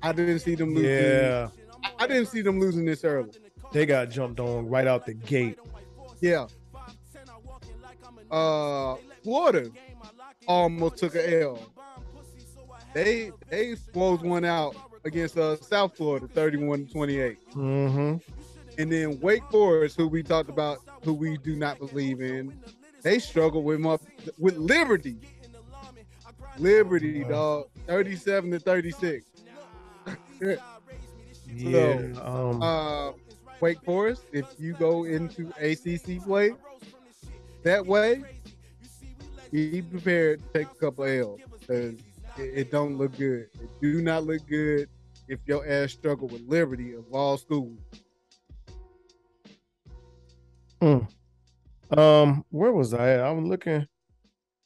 I 0.02 0.12
didn't 0.12 0.40
see 0.40 0.54
them 0.54 0.74
losing. 0.74 0.90
yeah, 0.90 1.48
I- 1.98 2.06
didn't 2.06 2.26
see 2.26 2.42
them 2.42 2.58
losing 2.60 2.84
this 2.84 3.04
early. 3.04 3.30
they 3.72 3.86
got 3.86 4.10
jumped 4.10 4.40
on 4.40 4.68
right 4.68 4.86
out 4.86 5.06
the 5.06 5.14
gate. 5.14 5.58
Yeah. 6.20 6.46
Uh, 8.30 8.96
Florida 9.22 9.70
almost 10.46 10.96
took 10.96 11.14
a 11.14 11.42
L. 11.42 11.58
They 12.94 13.30
they 13.48 13.74
closed 13.92 14.22
one 14.22 14.44
out 14.44 14.74
against 15.04 15.36
uh, 15.38 15.56
South 15.60 15.96
Florida, 15.96 16.28
31 16.28 16.86
28. 16.86 17.38
Mm-hmm. 17.50 18.16
And 18.78 18.92
then 18.92 19.20
Wake 19.20 19.42
Forest, 19.50 19.96
who 19.96 20.08
we 20.08 20.22
talked 20.22 20.48
about, 20.48 20.78
who 21.04 21.12
we 21.12 21.36
do 21.38 21.56
not 21.56 21.78
believe 21.78 22.20
in, 22.22 22.58
they 23.02 23.18
struggle 23.18 23.62
with 23.62 23.80
my, 23.80 23.98
with 24.38 24.56
Liberty. 24.56 25.16
Liberty, 26.58 27.24
dog, 27.24 27.68
37 27.86 28.50
to 28.52 28.59
36. 28.59 29.26
Yeah. 31.54 31.98
Um, 32.22 32.62
uh, 32.62 33.12
Wake 33.60 33.82
Forest, 33.84 34.24
if 34.32 34.46
you 34.59 34.72
go 34.72 35.04
into 35.04 35.52
ACC 35.60 36.24
play 36.24 36.52
that 37.62 37.84
way, 37.86 38.22
be 39.50 39.82
prepared 39.82 40.40
to 40.40 40.59
take 40.59 40.68
a 40.70 40.74
couple 40.74 41.04
L's 41.04 41.40
because 41.60 41.94
it, 42.38 42.42
it 42.42 42.70
don't 42.70 42.96
look 42.96 43.16
good. 43.16 43.48
It 43.60 43.70
do 43.80 44.00
not 44.00 44.24
look 44.24 44.46
good 44.48 44.88
if 45.28 45.40
your 45.46 45.66
ass 45.68 45.92
struggle 45.92 46.28
with 46.28 46.42
Liberty 46.48 46.94
of 46.94 47.04
all 47.12 47.36
schools. 47.36 47.78
mm. 50.80 51.06
Um, 51.96 52.44
where 52.48 52.72
was 52.72 52.94
I? 52.94 53.10
At? 53.10 53.20
I'm 53.20 53.48
looking. 53.48 53.86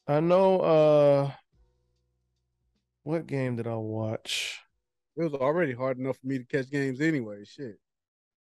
I 0.07 0.21
know. 0.21 0.61
Uh, 0.61 1.31
what 3.07 3.25
game 3.27 3.55
did 3.55 3.67
I 3.67 3.75
watch? 3.75 4.59
It 5.15 5.23
was 5.23 5.33
already 5.33 5.73
hard 5.73 5.97
enough 5.97 6.17
for 6.17 6.27
me 6.27 6.37
to 6.39 6.43
catch 6.43 6.69
games 6.69 6.99
anyway. 7.01 7.43
Shit. 7.45 7.79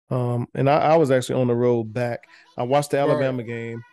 Um, 0.09 0.47
and 0.55 0.69
I, 0.69 0.77
I 0.77 0.95
was 0.97 1.11
actually 1.11 1.41
on 1.41 1.47
the 1.47 1.55
road 1.55 1.93
back. 1.93 2.23
I 2.57 2.63
watched 2.63 2.91
the 2.91 2.97
Right. 2.97 3.09
Alabama 3.09 3.43
game. 3.43 3.83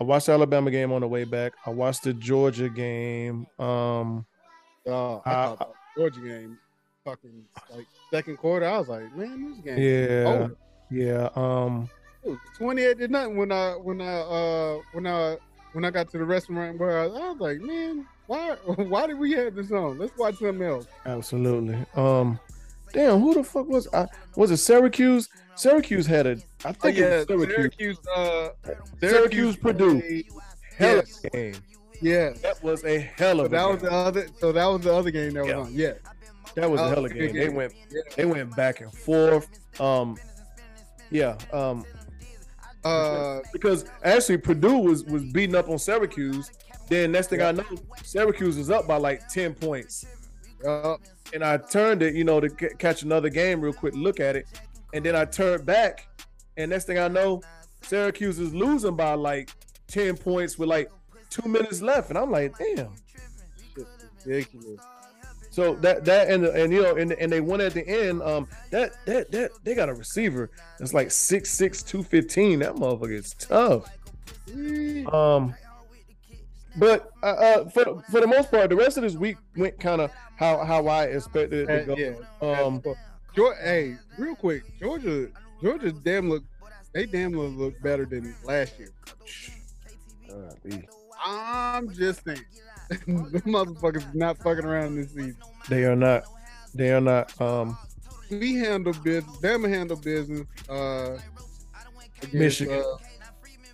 I 0.00 0.04
watched 0.04 0.26
the 0.26 0.32
Alabama 0.32 0.70
game 0.70 0.92
on 0.92 1.00
the 1.02 1.08
way 1.08 1.24
back. 1.24 1.52
I 1.66 1.70
watched 1.70 2.02
the 2.04 2.12
Georgia 2.14 2.68
game. 2.68 3.46
Um, 3.58 4.26
Uh, 4.86 5.18
I 5.24 5.56
the 5.58 5.66
Georgia 5.96 6.20
game, 6.20 6.58
fucking 7.04 7.44
like 7.74 7.86
second 8.10 8.36
quarter, 8.38 8.66
I 8.66 8.78
was 8.78 8.88
like, 8.88 9.14
man, 9.16 9.50
this 9.50 9.58
game. 9.60 9.78
yeah, 9.78 10.48
yeah. 10.90 11.28
Um, 11.36 11.88
It 12.24 12.30
was 12.30 12.38
28 12.58 12.98
to 12.98 13.08
nothing 13.08 13.36
when 13.36 13.52
I 13.52 13.72
when 13.72 14.00
I 14.00 14.14
uh 14.20 14.78
when 14.92 15.06
I 15.06 15.36
when 15.74 15.84
I 15.84 15.90
got 15.90 16.08
to 16.10 16.18
the 16.18 16.24
restaurant 16.24 16.78
where 16.78 16.98
I 17.00 17.04
I 17.04 17.30
was 17.30 17.38
like, 17.40 17.60
man, 17.60 18.06
why 18.28 18.54
why 18.76 19.06
did 19.08 19.18
we 19.18 19.32
have 19.32 19.54
this 19.56 19.72
on? 19.72 19.98
Let's 19.98 20.16
watch 20.16 20.36
something 20.36 20.62
else. 20.62 20.86
absolutely. 21.06 21.84
Um, 21.96 22.38
damn, 22.92 23.18
who 23.20 23.34
the 23.34 23.42
fuck 23.42 23.66
was 23.68 23.88
I? 23.92 24.06
Was 24.36 24.50
it 24.52 24.58
Syracuse? 24.58 25.28
Syracuse 25.56 26.06
had 26.06 26.26
a. 26.26 26.30
I 26.64 26.68
Oh, 26.68 26.72
think 26.72 26.96
yeah, 26.98 27.06
it 27.28 27.28
was 27.28 27.48
Syracuse. 27.48 27.96
Syracuse, 27.96 27.98
uh, 28.16 28.48
Syracuse, 29.00 29.56
Purdue. 29.56 30.00
played- 30.00 30.26
Hell 30.78 30.96
Yes. 30.96 31.18
of 31.18 31.24
a 31.24 31.30
game. 31.30 31.54
Yeah. 32.00 32.30
That 32.42 32.62
was 32.62 32.84
a 32.84 32.98
hell 33.00 33.38
So 33.38 33.40
of 33.40 33.46
a 33.46 33.48
that 33.48 33.62
game. 33.64 33.72
was 33.72 33.82
the 33.82 33.90
other. 33.92 34.26
So 34.38 34.52
that 34.52 34.66
was 34.66 34.80
the 34.82 34.94
other 34.94 35.10
game 35.10 35.32
that 35.32 35.40
was 35.42 35.50
Yeah. 35.50 35.58
on. 35.58 35.72
Yeah. 35.74 35.92
that 36.54 36.70
was 36.70 36.80
a 36.80 36.88
hell 36.88 37.04
of 37.04 37.10
a 37.10 37.14
good 37.14 37.32
game. 37.32 37.34
They 37.34 37.48
went 37.48 37.72
Yeah. 37.90 38.00
they 38.16 38.24
went 38.24 38.54
back 38.54 38.80
and 38.80 38.92
forth. 38.92 39.48
Um, 39.80 40.16
yeah. 41.10 41.36
Um, 41.52 41.84
Uh, 42.84 43.40
because 43.52 43.84
actually 44.04 44.38
Purdue 44.38 44.78
was 44.78 45.02
was 45.04 45.24
beating 45.24 45.56
up 45.56 45.68
on 45.68 45.78
Syracuse. 45.78 46.50
Then 46.88 47.12
next 47.12 47.28
thing 47.28 47.42
I 47.42 47.52
know, 47.52 47.64
Syracuse 48.02 48.56
was 48.56 48.70
up 48.70 48.86
by 48.86 48.96
like 48.96 49.28
ten 49.28 49.54
points, 49.54 50.06
uh, 50.66 50.96
and 51.34 51.44
I 51.44 51.58
turned 51.58 52.02
it, 52.02 52.14
you 52.14 52.24
know, 52.24 52.40
to 52.40 52.48
c- 52.48 52.74
catch 52.78 53.02
another 53.02 53.28
game 53.28 53.60
real 53.60 53.72
quick. 53.72 53.94
Look 53.94 54.20
at 54.20 54.36
it, 54.36 54.46
and 54.94 55.04
then 55.04 55.14
I 55.14 55.24
turned 55.24 55.66
back, 55.66 56.08
and 56.56 56.70
next 56.70 56.86
thing 56.86 56.98
I 56.98 57.08
know, 57.08 57.42
Syracuse 57.82 58.38
is 58.38 58.54
losing 58.54 58.96
by 58.96 59.14
like 59.14 59.50
ten 59.86 60.16
points 60.16 60.58
with 60.58 60.68
like 60.68 60.90
two 61.30 61.48
minutes 61.48 61.82
left, 61.82 62.08
and 62.08 62.18
I'm 62.18 62.30
like, 62.30 62.56
damn. 62.58 62.94
Ridiculous. 64.24 64.80
So 65.50 65.74
that 65.76 66.04
that 66.04 66.30
and 66.30 66.44
and 66.44 66.72
you 66.72 66.82
know 66.82 66.96
and, 66.96 67.12
and 67.12 67.32
they 67.32 67.40
won 67.40 67.60
at 67.60 67.74
the 67.74 67.86
end. 67.86 68.22
Um, 68.22 68.46
that 68.70 68.92
that 69.06 69.30
that 69.32 69.50
they 69.64 69.74
got 69.74 69.88
a 69.88 69.94
receiver 69.94 70.50
that's 70.78 70.94
like 70.94 71.10
six 71.10 71.50
six 71.50 71.82
two 71.82 72.02
fifteen. 72.02 72.60
That 72.60 72.74
motherfucker 72.74 73.12
is 73.12 73.34
tough. 73.34 73.90
Um, 75.12 75.54
but 76.78 77.10
uh, 77.22 77.26
uh, 77.26 77.68
for 77.70 78.02
for 78.10 78.20
the 78.20 78.26
most 78.26 78.50
part, 78.50 78.70
the 78.70 78.76
rest 78.76 78.96
of 78.96 79.02
this 79.02 79.14
week 79.14 79.36
went 79.56 79.78
kind 79.80 80.00
of 80.00 80.10
how 80.36 80.64
how 80.64 80.86
I 80.86 81.04
expected 81.04 81.68
it 81.68 81.86
to 81.86 81.86
go. 81.86 81.96
yeah. 81.96 82.60
Um, 82.62 82.82
Georgia, 83.34 83.58
hey, 83.62 83.96
real 84.18 84.34
quick, 84.34 84.62
Georgia, 84.80 85.28
Georgia 85.62 85.92
damn 85.92 86.28
look, 86.30 86.42
they 86.92 87.06
damn 87.06 87.32
look, 87.32 87.80
better 87.82 88.04
than 88.04 88.34
last 88.44 88.78
year. 88.78 88.88
I'm 91.24 91.92
just 91.94 92.24
saying, 92.24 92.44
the 92.88 93.42
motherfuckers 93.46 94.14
not 94.14 94.38
fucking 94.38 94.64
around 94.64 94.96
this 94.96 95.08
season. 95.10 95.36
they 95.68 95.84
are 95.84 95.96
not. 95.96 96.24
They 96.74 96.92
are 96.92 97.00
not. 97.00 97.38
Um, 97.40 97.76
We 98.30 98.56
handle 98.56 98.92
business. 98.92 99.36
Bama 99.38 99.68
handle 99.68 99.96
business. 99.96 100.46
Uh, 100.68 101.18
against, 102.22 102.34
Michigan. 102.34 102.82
uh, 102.84 102.96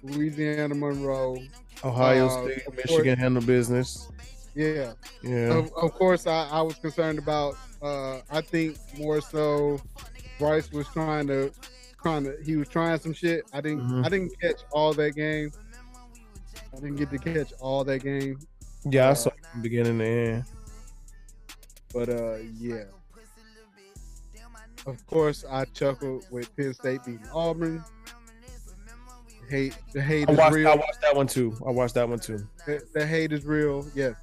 Louisiana 0.02 0.74
Monroe. 0.74 1.38
Ohio 1.84 2.26
Uh, 2.26 2.44
State, 2.44 2.58
of 2.66 2.74
course- 2.76 2.90
Michigan 2.90 3.18
handle 3.18 3.42
business. 3.42 4.08
Yeah. 4.54 4.92
Yeah. 5.22 5.52
Of, 5.58 5.72
of 5.74 5.92
course, 5.94 6.26
I, 6.26 6.48
I 6.48 6.62
was 6.62 6.76
concerned 6.76 7.18
about. 7.18 7.56
Uh, 7.82 8.20
I 8.30 8.40
think 8.40 8.78
more 8.98 9.20
so, 9.20 9.80
Bryce 10.38 10.70
was 10.72 10.86
trying 10.88 11.26
to, 11.26 11.52
trying 12.02 12.24
to. 12.24 12.36
He 12.44 12.56
was 12.56 12.68
trying 12.68 12.98
some 13.00 13.12
shit. 13.12 13.44
I 13.52 13.60
didn't. 13.60 13.82
Mhm. 13.88 14.06
I 14.06 14.08
didn't 14.08 14.40
catch 14.40 14.60
all 14.70 14.94
that 14.94 15.14
game. 15.14 15.52
I 16.72 16.76
didn't 16.76 16.96
get 16.96 17.10
to 17.10 17.18
catch 17.18 17.52
all 17.60 17.84
that 17.84 18.02
game, 18.02 18.38
Yeah, 18.84 19.06
I 19.08 19.10
uh, 19.10 19.14
saw 19.14 19.30
it 19.30 19.46
from 19.52 19.62
beginning 19.62 19.98
to 19.98 20.04
end. 20.06 20.44
but 21.92 22.08
uh, 22.08 22.36
yeah. 22.58 22.84
Of 24.86 25.06
course, 25.06 25.44
I 25.48 25.64
chuckled 25.66 26.26
with 26.30 26.54
Penn 26.56 26.74
State 26.74 27.04
beating 27.04 27.26
Auburn. 27.32 27.82
Hate 29.48 29.76
the 29.92 30.02
hate 30.02 30.28
I 30.28 30.32
is 30.32 30.38
watched, 30.38 30.54
real. 30.54 30.68
I 30.68 30.74
watched 30.74 31.00
that 31.02 31.16
one 31.16 31.26
too. 31.26 31.56
I 31.66 31.70
watched 31.70 31.94
that 31.94 32.08
one 32.08 32.18
too. 32.18 32.46
The, 32.66 32.82
the 32.92 33.06
hate 33.06 33.32
is 33.32 33.44
real. 33.44 33.86
Yes. 33.94 34.14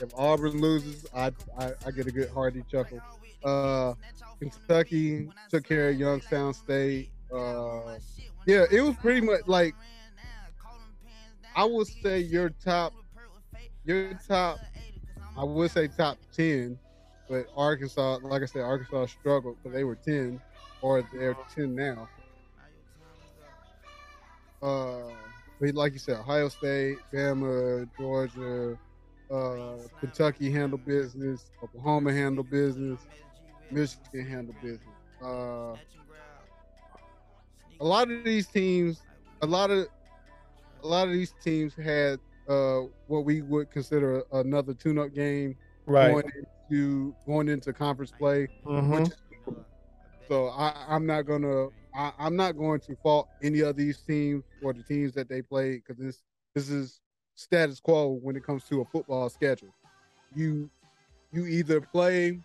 If 0.00 0.12
Auburn 0.14 0.60
loses, 0.60 1.06
I, 1.14 1.32
I 1.58 1.72
I 1.86 1.90
get 1.90 2.06
a 2.06 2.12
good 2.12 2.30
hearty 2.30 2.62
chuckle. 2.70 3.00
Uh, 3.44 3.94
Kentucky 4.38 5.28
took 5.48 5.64
care 5.64 5.90
of 5.90 5.96
Youngstown 5.96 6.52
State. 6.52 7.10
Uh, 7.32 7.98
yeah, 8.46 8.64
it 8.70 8.80
was 8.80 8.94
pretty 8.96 9.20
much 9.20 9.40
like 9.46 9.74
I 11.54 11.64
would 11.64 11.86
say 11.86 12.20
your 12.20 12.50
top, 12.50 12.92
your 13.84 14.18
top. 14.28 14.58
I 15.38 15.44
would 15.44 15.70
say 15.70 15.88
top 15.88 16.18
ten, 16.34 16.78
but 17.28 17.46
Arkansas, 17.56 18.18
like 18.22 18.42
I 18.42 18.46
said, 18.46 18.62
Arkansas 18.62 19.06
struggled 19.06 19.56
because 19.62 19.74
they 19.74 19.84
were 19.84 19.96
ten, 19.96 20.40
or 20.82 21.02
they're 21.12 21.36
ten 21.54 21.74
now. 21.74 22.08
Uh, 24.66 25.12
like 25.72 25.92
you 25.92 25.98
said, 25.98 26.16
Ohio 26.16 26.48
State, 26.48 26.98
Bama, 27.14 27.88
Georgia, 27.96 28.76
uh, 29.30 29.88
Kentucky 30.00 30.50
handle 30.50 30.78
business, 30.78 31.50
Oklahoma 31.62 32.12
handle 32.12 32.44
business, 32.44 33.06
Michigan 33.70 34.26
handle 34.28 34.54
business. 34.60 34.96
Uh, 35.22 35.76
a 37.80 37.84
lot 37.84 38.10
of 38.10 38.24
these 38.24 38.48
teams, 38.48 39.02
a 39.42 39.46
lot 39.46 39.70
of, 39.70 39.86
a 40.82 40.86
lot 40.86 41.06
of 41.06 41.12
these 41.14 41.32
teams 41.42 41.74
had 41.74 42.18
uh, 42.48 42.80
what 43.06 43.24
we 43.24 43.42
would 43.42 43.70
consider 43.70 44.22
another 44.32 44.74
tune-up 44.74 45.14
game 45.14 45.56
Right. 45.86 46.10
going 46.10 46.24
into 46.70 47.14
going 47.26 47.48
into 47.48 47.72
conference 47.72 48.12
play. 48.12 48.48
Mhm. 48.66 49.08
Which, 49.08 49.56
so 50.28 50.48
I, 50.48 50.84
I'm 50.88 51.06
not 51.06 51.22
gonna 51.26 51.68
I, 51.96 52.12
I'm 52.18 52.36
not 52.36 52.56
going 52.56 52.80
to 52.80 52.96
fault 52.96 53.28
any 53.42 53.60
of 53.60 53.76
these 53.76 54.02
teams 54.02 54.44
or 54.60 54.74
the 54.74 54.82
teams 54.84 55.14
that 55.14 55.28
they 55.28 55.42
played 55.42 55.82
because 55.84 55.98
this 56.02 56.22
this 56.54 56.70
is 56.70 57.00
status 57.34 57.80
quo 57.80 58.18
when 58.22 58.36
it 58.36 58.44
comes 58.44 58.64
to 58.66 58.80
a 58.82 58.84
football 58.86 59.28
schedule. 59.30 59.74
You 60.34 60.70
you 61.32 61.46
either 61.46 61.80
play 61.80 62.40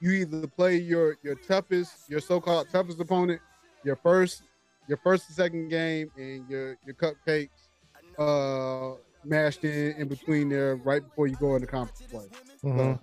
you 0.00 0.10
either 0.10 0.46
play 0.48 0.76
your 0.76 1.16
your 1.22 1.36
toughest 1.36 1.92
your 2.08 2.20
so-called 2.20 2.68
toughest 2.70 3.00
opponent 3.00 3.40
your 3.84 3.96
first 3.96 4.42
your 4.88 4.98
first 4.98 5.28
and 5.28 5.36
second 5.36 5.68
game 5.68 6.10
and 6.16 6.48
your 6.48 6.76
your 6.84 6.94
cupcakes 6.94 7.68
uh 8.18 8.94
mashed 9.24 9.64
in 9.64 9.92
in 9.92 10.08
between 10.08 10.48
there 10.48 10.76
right 10.76 11.04
before 11.04 11.26
you 11.26 11.36
go 11.36 11.54
into 11.54 11.66
conference 11.66 12.02
play 12.10 12.26
Mhm. 12.64 12.98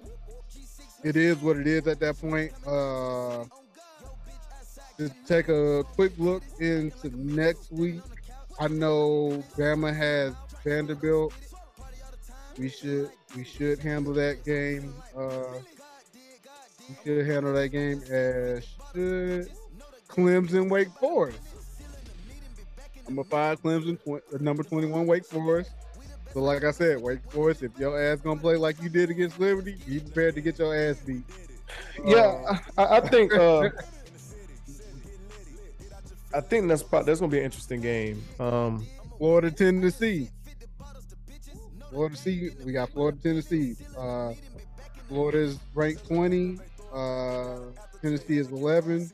it 1.03 1.15
is 1.15 1.37
what 1.41 1.57
it 1.57 1.67
is 1.67 1.87
at 1.87 1.99
that 1.99 2.19
point. 2.19 2.51
Uh, 2.65 3.45
to 4.97 5.09
take 5.25 5.49
a 5.49 5.83
quick 5.95 6.13
look 6.17 6.43
into 6.59 7.09
next 7.15 7.71
week, 7.71 8.01
I 8.59 8.67
know 8.67 9.43
Bama 9.57 9.95
has 9.95 10.33
Vanderbilt. 10.63 11.33
We 12.57 12.69
should 12.69 13.09
we 13.35 13.43
should 13.43 13.79
handle 13.79 14.13
that 14.13 14.45
game. 14.45 14.93
Uh, 15.15 15.59
we 16.87 16.95
should 17.03 17.25
handle 17.27 17.53
that 17.53 17.69
game 17.69 18.01
as 18.09 18.65
should 18.93 19.49
Clemson 20.07 20.69
Wake 20.69 20.89
Forest. 20.99 21.39
Number 23.07 23.23
five, 23.23 23.61
Clemson, 23.61 23.99
tw- 23.99 24.23
uh, 24.33 24.37
number 24.39 24.63
twenty-one, 24.63 25.05
Wake 25.05 25.25
Forest. 25.25 25.71
So, 26.33 26.41
like 26.41 26.63
I 26.63 26.71
said, 26.71 27.01
Wake 27.01 27.19
Forest, 27.31 27.63
if 27.63 27.77
your 27.77 28.01
ass 28.01 28.19
gonna 28.21 28.39
play 28.39 28.55
like 28.55 28.81
you 28.81 28.89
did 28.89 29.09
against 29.09 29.39
Liberty, 29.39 29.77
be 29.85 29.99
prepared 29.99 30.35
to 30.35 30.41
get 30.41 30.57
your 30.59 30.75
ass 30.75 31.01
beat. 31.05 31.23
Yeah, 32.05 32.59
I, 32.77 32.97
I 32.97 32.99
think 33.01 33.33
uh, 33.33 33.69
I 36.35 36.41
think 36.41 36.67
that's 36.67 36.83
probably, 36.83 37.05
that's 37.05 37.21
gonna 37.21 37.31
be 37.31 37.39
an 37.39 37.45
interesting 37.45 37.79
game. 37.79 38.21
Um, 38.39 38.85
Florida, 39.17 39.49
Tennessee. 39.51 40.29
Florida, 41.89 42.15
Tennessee. 42.15 42.51
We 42.65 42.73
got 42.73 42.89
Florida, 42.89 43.17
Tennessee. 43.23 43.75
Uh, 43.97 44.33
Florida 45.07 45.37
is 45.37 45.59
ranked 45.73 46.05
20. 46.07 46.59
Uh, 46.93 47.59
Tennessee 48.01 48.37
is 48.37 48.49
11. 48.49 49.09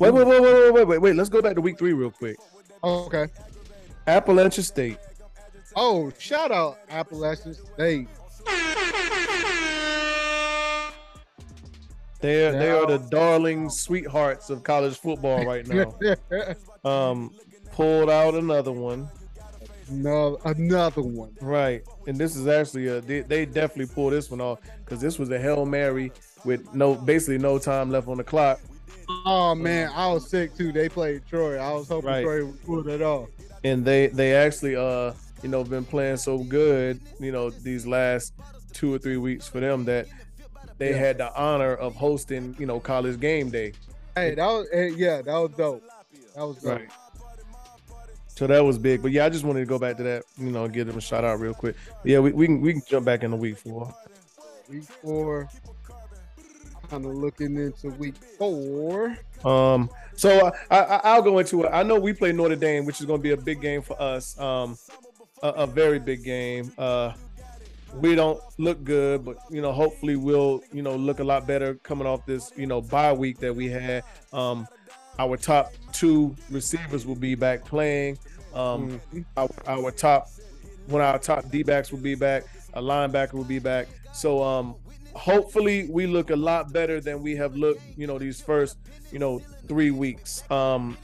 wait, 0.00 0.10
wait, 0.10 0.26
wait, 0.26 0.26
wait, 0.26 0.40
wait, 0.42 0.74
wait, 0.74 0.84
wait, 0.88 0.98
wait. 0.98 1.16
Let's 1.16 1.28
go 1.28 1.40
back 1.40 1.54
to 1.54 1.60
week 1.60 1.78
three 1.78 1.92
real 1.92 2.10
quick. 2.10 2.36
Oh, 2.82 3.04
okay. 3.06 3.28
Appalachian 4.08 4.64
State. 4.64 4.98
Oh, 5.76 6.12
shout 6.18 6.50
out 6.50 6.78
Appalachian 6.90 7.54
State. 7.54 8.08
They're 12.24 12.52
they 12.52 12.70
are 12.70 12.86
the 12.86 12.98
darling 13.10 13.68
sweethearts 13.68 14.48
of 14.50 14.62
college 14.62 14.96
football 14.98 15.44
right 15.44 15.66
now. 15.66 15.94
Um, 16.84 17.32
pulled 17.72 18.10
out 18.10 18.34
another 18.34 18.72
one. 18.72 19.08
no, 19.90 20.38
another 20.44 21.00
one. 21.02 21.34
Right, 21.40 21.82
and 22.06 22.16
this 22.18 22.36
is 22.36 22.46
actually 22.46 22.88
a 22.88 23.00
they, 23.00 23.20
they 23.20 23.46
definitely 23.46 23.94
pulled 23.94 24.12
this 24.12 24.30
one 24.30 24.40
off 24.40 24.60
because 24.84 25.00
this 25.00 25.18
was 25.18 25.30
a 25.30 25.38
hail 25.38 25.64
mary 25.66 26.12
with 26.44 26.74
no 26.74 26.94
basically 26.94 27.38
no 27.38 27.58
time 27.58 27.90
left 27.90 28.06
on 28.08 28.18
the 28.18 28.24
clock. 28.24 28.60
Oh 29.26 29.54
man, 29.54 29.90
I 29.94 30.12
was 30.12 30.28
sick 30.28 30.54
too. 30.56 30.72
They 30.72 30.88
played 30.88 31.22
Troy. 31.26 31.56
I 31.58 31.72
was 31.72 31.88
hoping 31.88 32.08
Right. 32.10 32.22
Troy 32.22 32.44
would 32.46 32.62
pull 32.64 32.82
that 32.84 33.00
off. 33.02 33.28
and 33.64 33.84
they 33.84 34.06
they 34.08 34.34
actually 34.34 34.76
uh 34.76 35.12
you 35.42 35.48
know 35.48 35.62
been 35.64 35.84
playing 35.84 36.16
so 36.18 36.38
good 36.38 37.00
you 37.20 37.32
know 37.32 37.50
these 37.50 37.86
last 37.86 38.32
two 38.72 38.92
or 38.92 38.98
three 38.98 39.16
weeks 39.18 39.46
for 39.48 39.60
them 39.60 39.84
that 39.86 40.06
they 40.84 40.90
Yeah. 40.92 40.96
had 41.06 41.18
the 41.18 41.34
honor 41.34 41.74
of 41.74 41.94
hosting 41.94 42.54
you 42.58 42.66
know 42.66 42.80
college 42.80 43.18
game 43.20 43.50
day 43.50 43.72
Hey, 44.16 44.34
that 44.36 44.46
was 44.46 44.68
hey, 44.72 44.90
yeah, 44.90 45.22
that 45.22 45.34
was 45.34 45.50
dope. 45.56 45.82
That 46.36 46.46
was 46.46 46.56
dope. 46.62 46.78
Right. 46.78 46.88
so 48.28 48.46
that 48.46 48.64
was 48.64 48.78
big 48.78 49.00
but 49.02 49.10
yeah 49.12 49.24
i 49.24 49.28
just 49.28 49.44
wanted 49.44 49.60
to 49.60 49.66
go 49.66 49.78
back 49.78 49.96
to 49.96 50.02
that 50.02 50.24
you 50.38 50.50
know 50.50 50.66
give 50.68 50.86
them 50.86 50.96
a 50.98 51.00
shout 51.00 51.24
out 51.24 51.38
real 51.40 51.54
quick 51.54 51.76
yeah 52.04 52.18
we, 52.18 52.32
we 52.32 52.46
can 52.46 52.60
we 52.60 52.72
can 52.72 52.82
jump 52.88 53.04
back 53.06 53.22
into 53.22 53.36
week 53.36 53.56
four 53.58 53.92
Week 54.68 54.82
four. 54.84 55.46
Kind 56.90 57.04
of 57.06 57.14
looking 57.14 57.56
into 57.56 57.88
week 57.90 58.14
four. 58.38 59.16
um 59.44 59.90
so 60.14 60.50
I, 60.70 60.78
I 60.78 61.00
i'll 61.04 61.22
go 61.22 61.38
into 61.38 61.62
it 61.64 61.68
i 61.72 61.82
know 61.82 61.98
we 61.98 62.12
play 62.12 62.32
notre 62.32 62.56
dame 62.56 62.84
which 62.86 63.00
is 63.00 63.06
going 63.06 63.18
to 63.20 63.22
be 63.22 63.32
a 63.32 63.36
big 63.36 63.60
game 63.60 63.82
for 63.82 64.00
us 64.00 64.38
um 64.38 64.76
a, 65.42 65.48
a 65.48 65.66
very 65.66 65.98
big 65.98 66.22
game 66.24 66.72
uh 66.78 67.12
we 68.00 68.14
don't 68.14 68.40
look 68.58 68.82
good, 68.84 69.24
but 69.24 69.38
you 69.50 69.62
know, 69.62 69.72
hopefully 69.72 70.16
we'll 70.16 70.62
you 70.72 70.82
know 70.82 70.96
look 70.96 71.20
a 71.20 71.24
lot 71.24 71.46
better 71.46 71.74
coming 71.76 72.06
off 72.06 72.26
this 72.26 72.52
you 72.56 72.66
know 72.66 72.80
bye 72.80 73.12
week 73.12 73.38
that 73.38 73.54
we 73.54 73.68
had. 73.68 74.04
Um, 74.32 74.66
our 75.18 75.36
top 75.36 75.72
two 75.92 76.34
receivers 76.50 77.06
will 77.06 77.14
be 77.14 77.34
back 77.34 77.64
playing. 77.64 78.18
Um, 78.54 79.00
our, 79.36 79.48
our 79.66 79.90
top 79.90 80.28
one 80.86 81.00
of 81.00 81.06
our 81.06 81.18
top 81.18 81.50
D 81.50 81.62
backs 81.62 81.92
will 81.92 82.00
be 82.00 82.14
back. 82.14 82.44
A 82.74 82.82
linebacker 82.82 83.34
will 83.34 83.44
be 83.44 83.58
back. 83.58 83.86
So 84.12 84.42
um, 84.42 84.74
hopefully 85.14 85.88
we 85.88 86.06
look 86.06 86.30
a 86.30 86.36
lot 86.36 86.72
better 86.72 87.00
than 87.00 87.22
we 87.22 87.36
have 87.36 87.54
looked. 87.54 87.82
You 87.96 88.06
know, 88.06 88.18
these 88.18 88.40
first 88.40 88.76
you 89.12 89.18
know 89.18 89.40
three 89.68 89.90
weeks. 89.90 90.48
Um, 90.50 90.96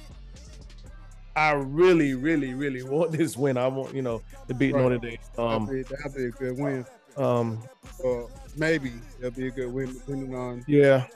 I 1.36 1.52
really, 1.52 2.14
really, 2.14 2.54
really 2.54 2.82
want 2.82 3.12
this 3.16 3.36
win. 3.36 3.56
I 3.56 3.68
want 3.68 3.94
you 3.94 4.02
know 4.02 4.22
to 4.48 4.54
beat 4.54 4.74
Right. 4.74 4.82
Notre 4.82 4.98
Dame. 4.98 5.18
Um, 5.38 5.66
that'd, 5.66 5.88
be, 5.88 5.94
that'd 5.96 6.14
be 6.16 6.24
a 6.24 6.30
good 6.30 6.58
win. 6.58 6.86
um, 7.16 7.62
Uh, 8.04 8.22
maybe 8.56 8.92
that'd 9.20 9.36
be 9.36 9.46
a 9.48 9.50
good 9.50 9.72
win, 9.72 9.92
depending 9.92 10.34
on 10.34 10.64
yeah, 10.66 11.06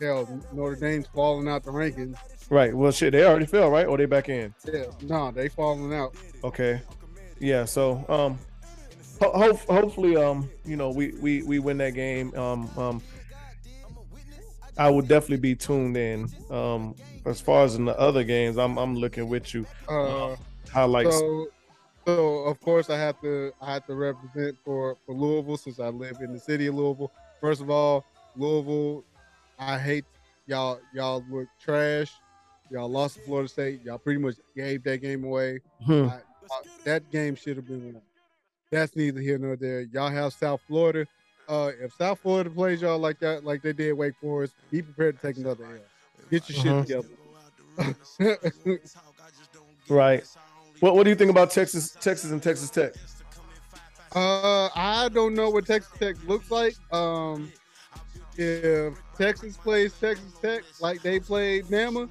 hell. 0.00 0.28
Notre 0.52 0.76
Dame's 0.76 1.06
falling 1.14 1.48
out 1.48 1.62
the 1.64 1.70
rankings. 1.70 2.16
right. 2.50 2.74
Well, 2.74 2.92
shit, 2.92 3.12
they 3.12 3.24
already 3.24 3.46
fell, 3.46 3.70
right? 3.70 3.86
Or 3.86 3.96
they 3.98 4.06
back 4.06 4.28
in? 4.28 4.54
Yeah, 4.72 4.84
no, 5.02 5.30
they 5.30 5.48
falling 5.48 5.92
out. 5.94 6.14
Okay, 6.44 6.80
yeah. 7.38 7.64
So, 7.64 8.04
um, 8.08 8.38
ho- 9.20 9.32
ho- 9.38 9.74
hopefully, 9.80 10.16
um, 10.16 10.48
you 10.64 10.76
know, 10.76 10.90
we 10.90 11.12
we 11.20 11.42
we 11.42 11.58
win 11.58 11.78
that 11.78 11.94
game. 11.94 12.34
Um, 12.34 12.70
um, 12.78 13.02
I 14.80 14.88
would 14.90 15.06
definitely 15.08 15.36
be 15.38 15.54
tuned 15.54 15.96
in. 15.96 16.28
Um, 16.50 16.94
as 17.26 17.40
far 17.40 17.64
as 17.64 17.74
in 17.74 17.84
the 17.84 17.98
other 17.98 18.24
games, 18.24 18.56
I'm 18.56 18.78
I'm 18.78 18.94
looking 18.96 19.28
with 19.28 19.52
you. 19.54 19.66
Uh, 19.88 20.36
Highlights. 20.72 21.18
so, 21.18 21.48
so 22.06 22.36
of 22.44 22.60
course 22.60 22.88
I 22.88 22.96
have 22.98 23.20
to 23.20 23.52
I 23.60 23.74
have 23.74 23.86
to 23.86 23.94
represent 23.94 24.56
for 24.64 24.96
for 25.04 25.14
Louisville 25.14 25.58
since 25.58 25.78
I 25.80 25.88
live 25.88 26.16
in 26.22 26.32
the 26.32 26.38
city 26.40 26.66
of 26.66 26.74
Louisville. 26.76 27.12
First 27.40 27.60
of 27.60 27.68
all, 27.70 28.04
Louisville, 28.36 29.04
I 29.58 29.78
hate 29.78 30.04
y'all. 30.46 30.80
Y'all 30.94 31.22
look 31.30 31.48
trash. 31.62 32.12
Y'all 32.70 32.88
lost 32.88 33.16
to 33.16 33.20
Florida 33.22 33.48
State. 33.48 33.82
Y'all 33.84 33.98
pretty 33.98 34.20
much 34.20 34.36
gave 34.56 34.82
that 34.84 34.98
game 35.02 35.24
away. 35.24 35.60
Hmm. 35.84 36.08
I- 36.08 36.20
Uh, 36.52 36.62
that 36.84 37.08
game 37.12 37.36
should 37.36 37.56
have 37.56 37.66
been 37.68 37.92
won. 37.92 38.02
That's 38.72 38.96
neither 38.96 39.20
here 39.20 39.38
nor 39.38 39.54
there. 39.54 39.82
Y'all 39.82 40.08
have 40.10 40.32
South 40.32 40.60
Florida. 40.66 41.06
Uh, 41.50 41.72
if 41.80 41.92
South 41.94 42.20
Florida 42.20 42.48
plays 42.48 42.80
y'all 42.80 42.98
like 42.98 43.18
that, 43.18 43.44
like 43.44 43.60
they 43.60 43.72
did 43.72 43.92
Wake 43.94 44.14
Forest, 44.20 44.54
be 44.70 44.82
prepared 44.82 45.16
to 45.20 45.26
take 45.26 45.36
another 45.36 45.64
L. 45.64 45.80
Get 46.30 46.48
your 46.48 46.58
Mhm. 46.58 46.86
shit 46.86 47.04
together. 47.78 48.80
Right. 49.88 50.24
What 50.78 50.94
What 50.94 51.02
do 51.04 51.10
you 51.10 51.16
think 51.16 51.30
about 51.30 51.50
Texas, 51.50 51.96
Texas, 52.00 52.30
and 52.30 52.40
Texas 52.40 52.70
Tech? 52.70 52.92
Uh, 54.14 54.68
I 54.74 55.08
don't 55.12 55.34
know 55.34 55.50
what 55.50 55.66
Texas 55.66 55.92
Tech 55.98 56.16
looks 56.26 56.50
like. 56.50 56.76
Um, 56.92 57.52
if 58.36 58.94
Texas 59.18 59.56
plays 59.56 59.92
Texas 59.94 60.32
Tech 60.40 60.62
like 60.80 61.02
they 61.02 61.18
played 61.18 61.64
Bama, 61.66 62.08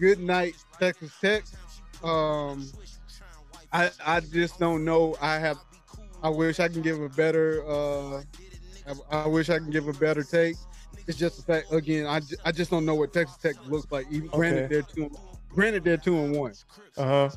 good 0.00 0.20
night, 0.20 0.54
Texas 0.80 1.12
Tech. 1.20 1.44
Um, 2.02 2.70
I 3.72 3.90
I 4.04 4.20
just 4.20 4.58
don't 4.58 4.84
know. 4.84 5.14
I 5.20 5.38
have. 5.38 5.58
I 6.22 6.28
wish 6.28 6.60
I 6.60 6.68
can 6.68 6.82
give 6.82 7.00
a 7.00 7.08
better. 7.08 7.64
Uh, 7.66 8.22
I, 9.10 9.22
I 9.24 9.26
wish 9.26 9.50
I 9.50 9.58
can 9.58 9.70
give 9.70 9.88
a 9.88 9.92
better 9.92 10.22
take. 10.22 10.56
It's 11.06 11.16
just 11.16 11.36
the 11.36 11.42
fact 11.42 11.72
again. 11.72 12.06
I, 12.06 12.20
I 12.44 12.52
just 12.52 12.70
don't 12.70 12.84
know 12.84 12.94
what 12.94 13.12
Texas 13.12 13.36
Tech 13.38 13.54
looks 13.66 13.90
like. 13.90 14.06
Even 14.10 14.28
granted, 14.28 14.70
they're 14.70 14.82
two. 14.82 15.10
Granted, 15.48 15.84
they're 15.84 15.96
two 15.96 16.18
and 16.18 16.36
one. 16.36 16.52
Uh 16.96 17.04
huh. 17.04 17.30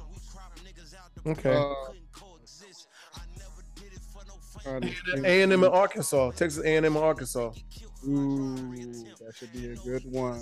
Okay. 1.25 1.53
Uh, 1.55 1.73
trying 4.61 4.81
to 4.81 4.87
think. 4.87 5.25
A 5.25 5.41
and 5.43 5.53
M 5.53 5.63
in 5.63 5.71
Arkansas, 5.71 6.31
Texas 6.31 6.63
A 6.63 6.77
and 6.77 6.85
M 6.85 6.95
in 6.95 7.03
Arkansas. 7.03 7.51
Ooh, 8.07 8.55
that 9.19 9.35
should 9.35 9.53
be 9.53 9.71
a 9.71 9.75
good 9.75 10.03
one. 10.11 10.41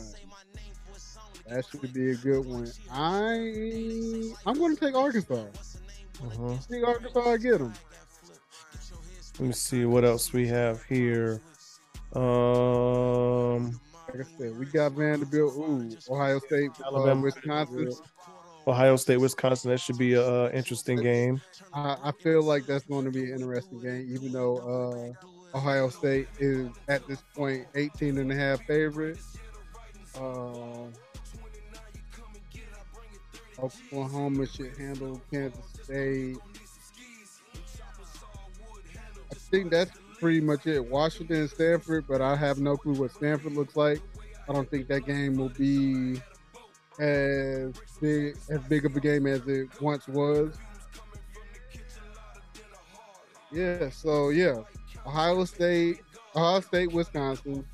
That 1.48 1.66
should 1.66 1.94
be 1.94 2.12
a 2.12 2.16
good 2.16 2.46
one. 2.46 2.72
I 2.92 4.34
I'm 4.46 4.58
going 4.58 4.76
to 4.76 4.86
take 4.86 4.96
Arkansas. 4.96 5.46
Uh-huh. 6.22 6.54
I 6.54 6.58
think 6.58 6.88
Arkansas 6.88 7.38
get 7.38 7.60
them. 7.60 7.74
Let 9.40 9.48
me 9.48 9.54
see 9.54 9.86
what 9.86 10.04
else 10.04 10.34
we 10.34 10.48
have 10.48 10.84
here. 10.84 11.42
Um, 12.14 13.80
Like 14.10 14.20
I 14.20 14.38
said, 14.38 14.60
we 14.60 14.66
got 14.66 14.92
Vanderbilt. 14.92 15.54
Ooh, 15.56 15.90
Ohio 16.10 16.40
State, 16.40 16.72
Alabama. 16.84 16.98
Alabama, 16.98 17.22
Wisconsin. 17.22 17.92
Ohio 18.68 18.96
State, 18.98 19.18
Wisconsin. 19.18 19.72
That 19.72 19.80
should 19.80 19.98
be 19.98 20.16
an 20.16 20.24
uh, 20.24 20.50
interesting 20.54 21.02
game. 21.02 21.40
I, 21.74 21.96
I 22.04 22.12
feel 22.22 22.44
like 22.44 22.66
that's 22.66 22.84
going 22.84 23.06
to 23.06 23.12
be 23.12 23.32
an 23.32 23.40
interesting 23.40 23.80
game, 23.80 24.10
even 24.12 24.34
though 24.34 25.14
uh, 25.54 25.58
Ohio 25.58 25.88
State 25.88 26.28
is 26.40 26.70
at 26.90 27.08
this 27.08 27.24
point 27.34 27.66
18 27.76 28.18
and 28.18 28.32
a 28.32 28.36
half 28.36 28.62
favorite. 28.66 29.20
Uh, 30.16 30.88
Oklahoma 33.58 34.48
should 34.48 34.76
handle 34.78 35.22
Kansas 35.32 35.66
State. 35.84 36.38
Think 39.52 39.72
that's 39.72 39.92
pretty 40.20 40.42
much 40.42 40.68
it. 40.68 40.86
Washington 40.86 41.38
and 41.38 41.50
Stanford, 41.50 42.06
but 42.08 42.22
I 42.22 42.36
have 42.36 42.60
no 42.60 42.76
clue 42.78 42.94
what 42.94 43.12
Stanford 43.12 43.54
looks 43.54 43.76
like. 43.76 44.02
I 44.48 44.54
don't 44.54 44.70
think 44.70 44.88
that 44.88 45.06
game 45.06 45.38
will 45.38 45.50
be 45.50 46.22
as 47.00 47.74
big 48.02 48.36
as 48.50 48.62
big 48.64 48.86
of 48.86 48.96
a 48.96 49.00
game 49.00 49.26
as 49.28 49.48
it 49.48 49.70
once 49.82 50.08
was. 50.08 50.58
Yeah, 53.52 53.90
so 53.90 54.30
yeah, 54.30 54.62
Ohio 55.06 55.46
State, 55.46 56.02
Ohio 56.36 56.60
State, 56.62 56.92
Wisconsin, 56.92 57.66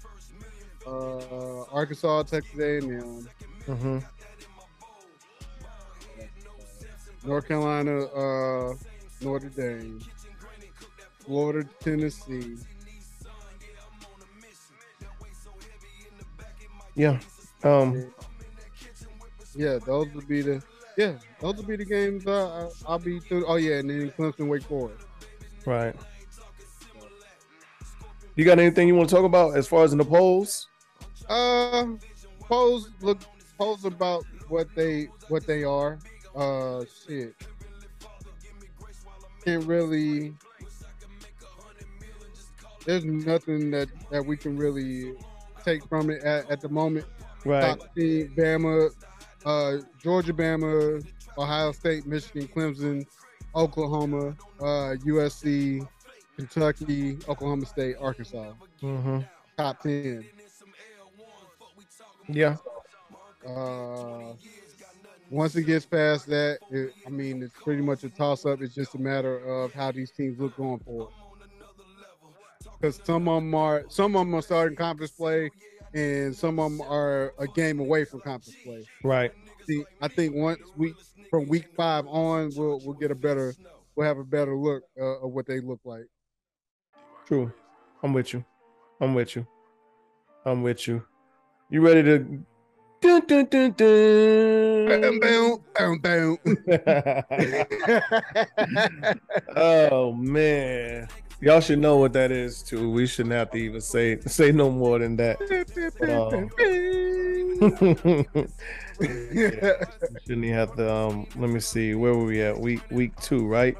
uh, 0.87 1.63
Arkansas, 1.63 2.23
Texas 2.23 2.59
A&M, 2.59 3.27
hmm 3.65 3.99
North 7.25 7.47
Carolina, 7.47 8.03
uh, 8.05 8.75
Notre 9.21 9.49
Dame, 9.49 9.99
Florida, 11.25 11.67
Tennessee. 11.79 12.57
Yeah. 16.95 17.19
Um. 17.63 18.13
Yeah, 19.55 19.79
those 19.85 20.13
would 20.13 20.27
be 20.27 20.41
the 20.41 20.61
yeah, 20.97 21.13
those 21.39 21.55
would 21.57 21.67
be 21.67 21.75
the 21.75 21.85
games 21.85 22.25
uh, 22.25 22.69
I- 22.87 22.91
I'll 22.91 22.99
be. 22.99 23.19
To, 23.21 23.45
oh 23.47 23.55
yeah, 23.55 23.79
and 23.79 23.89
then 23.89 24.11
Clemson, 24.11 24.47
Wake 24.47 24.63
Forest. 24.63 25.05
Right. 25.65 25.95
You 28.35 28.43
got 28.45 28.59
anything 28.59 28.87
you 28.87 28.95
want 28.95 29.09
to 29.09 29.15
talk 29.15 29.25
about 29.25 29.55
as 29.57 29.67
far 29.67 29.83
as 29.83 29.91
in 29.93 29.97
the 29.97 30.05
polls? 30.05 30.67
Uh, 31.29 31.85
polls 32.41 32.89
look 33.01 33.19
polls 33.57 33.85
about 33.85 34.25
what 34.49 34.67
they 34.75 35.09
what 35.29 35.45
they 35.47 35.63
are. 35.63 35.97
Uh, 36.35 36.83
shit. 37.07 37.33
Can't 39.43 39.65
really. 39.65 40.33
There's 42.85 43.05
nothing 43.05 43.71
that 43.71 43.89
that 44.11 44.25
we 44.25 44.37
can 44.37 44.57
really 44.57 45.13
take 45.63 45.85
from 45.87 46.09
it 46.09 46.23
at, 46.23 46.49
at 46.49 46.61
the 46.61 46.69
moment. 46.69 47.05
Right. 47.43 47.61
Top 47.61 47.95
team, 47.95 48.33
Bama, 48.37 48.89
uh, 49.45 49.77
Georgia, 50.01 50.33
Bama, 50.33 51.05
Ohio 51.37 51.71
State, 51.71 52.05
Michigan, 52.05 52.47
Clemson, 52.47 53.05
Oklahoma, 53.55 54.35
uh, 54.59 54.95
USC, 55.05 55.87
Kentucky, 56.35 57.17
Oklahoma 57.27 57.65
State, 57.65 57.95
Arkansas. 57.99 58.53
Mm-hmm. 58.81 59.19
Top 59.57 59.81
ten. 59.81 60.25
Yeah. 62.27 62.57
Uh, 63.47 64.33
once 65.29 65.55
it 65.55 65.63
gets 65.63 65.85
past 65.85 66.27
that, 66.27 66.59
it, 66.71 66.93
I 67.05 67.09
mean, 67.09 67.43
it's 67.43 67.55
pretty 67.61 67.81
much 67.81 68.03
a 68.03 68.09
toss 68.09 68.45
up. 68.45 68.61
It's 68.61 68.73
just 68.73 68.95
a 68.95 68.99
matter 68.99 69.37
of 69.39 69.73
how 69.73 69.91
these 69.91 70.11
teams 70.11 70.39
look 70.39 70.55
going 70.57 70.79
forward. 70.79 71.13
Because 72.79 72.99
some 73.03 73.27
of 73.27 73.41
them 73.41 73.55
are, 73.55 73.85
some 73.87 74.15
of 74.15 74.25
them 74.25 74.35
are 74.35 74.41
starting 74.41 74.77
conference 74.77 75.11
play, 75.11 75.49
and 75.93 76.35
some 76.35 76.59
of 76.59 76.71
them 76.71 76.81
are 76.81 77.33
a 77.39 77.47
game 77.47 77.79
away 77.79 78.05
from 78.05 78.21
conference 78.21 78.57
play. 78.63 78.85
Right. 79.03 79.31
See, 79.67 79.83
I 80.01 80.07
think 80.07 80.35
once 80.35 80.59
we 80.75 80.93
from 81.29 81.47
week 81.47 81.69
five 81.75 82.05
on, 82.07 82.51
we'll 82.55 82.79
we'll 82.83 82.93
get 82.93 83.11
a 83.11 83.15
better, 83.15 83.53
we'll 83.95 84.07
have 84.07 84.17
a 84.17 84.23
better 84.23 84.55
look 84.55 84.83
uh, 84.99 85.21
of 85.21 85.31
what 85.31 85.45
they 85.45 85.59
look 85.59 85.79
like. 85.85 86.05
True. 87.25 87.51
I'm 88.03 88.13
with 88.13 88.33
you. 88.33 88.45
I'm 89.01 89.15
with 89.15 89.35
you. 89.35 89.47
I'm 90.45 90.61
with 90.61 90.87
you. 90.87 91.03
You 91.69 91.81
ready 91.81 92.03
to? 92.03 92.45
Dun, 93.01 93.25
dun, 93.25 93.45
dun, 93.45 93.71
dun. 93.71 95.19
bam, 95.19 95.57
bam, 95.73 95.97
bam. 95.99 96.37
oh 99.55 100.13
man, 100.13 101.07
y'all 101.45 101.61
should 101.61 101.79
know 101.79 101.97
what 101.97 102.11
that 102.13 102.31
is 102.31 102.61
too. 102.61 102.89
We 102.89 103.07
shouldn't 103.07 103.33
have 103.33 103.51
to 103.51 103.57
even 103.57 103.79
say 103.79 104.19
say 104.21 104.51
no 104.51 104.69
more 104.69 104.99
than 104.99 105.15
that. 105.17 105.37
shouldn't 110.25 110.29
even 110.29 110.53
have 110.53 110.75
to. 110.75 110.93
Um, 110.93 111.27
let 111.37 111.49
me 111.49 111.59
see. 111.59 111.95
Where 111.95 112.13
were 112.13 112.25
we 112.25 112.41
at? 112.41 112.59
Week 112.59 112.81
week 112.89 113.15
two, 113.21 113.47
right? 113.47 113.77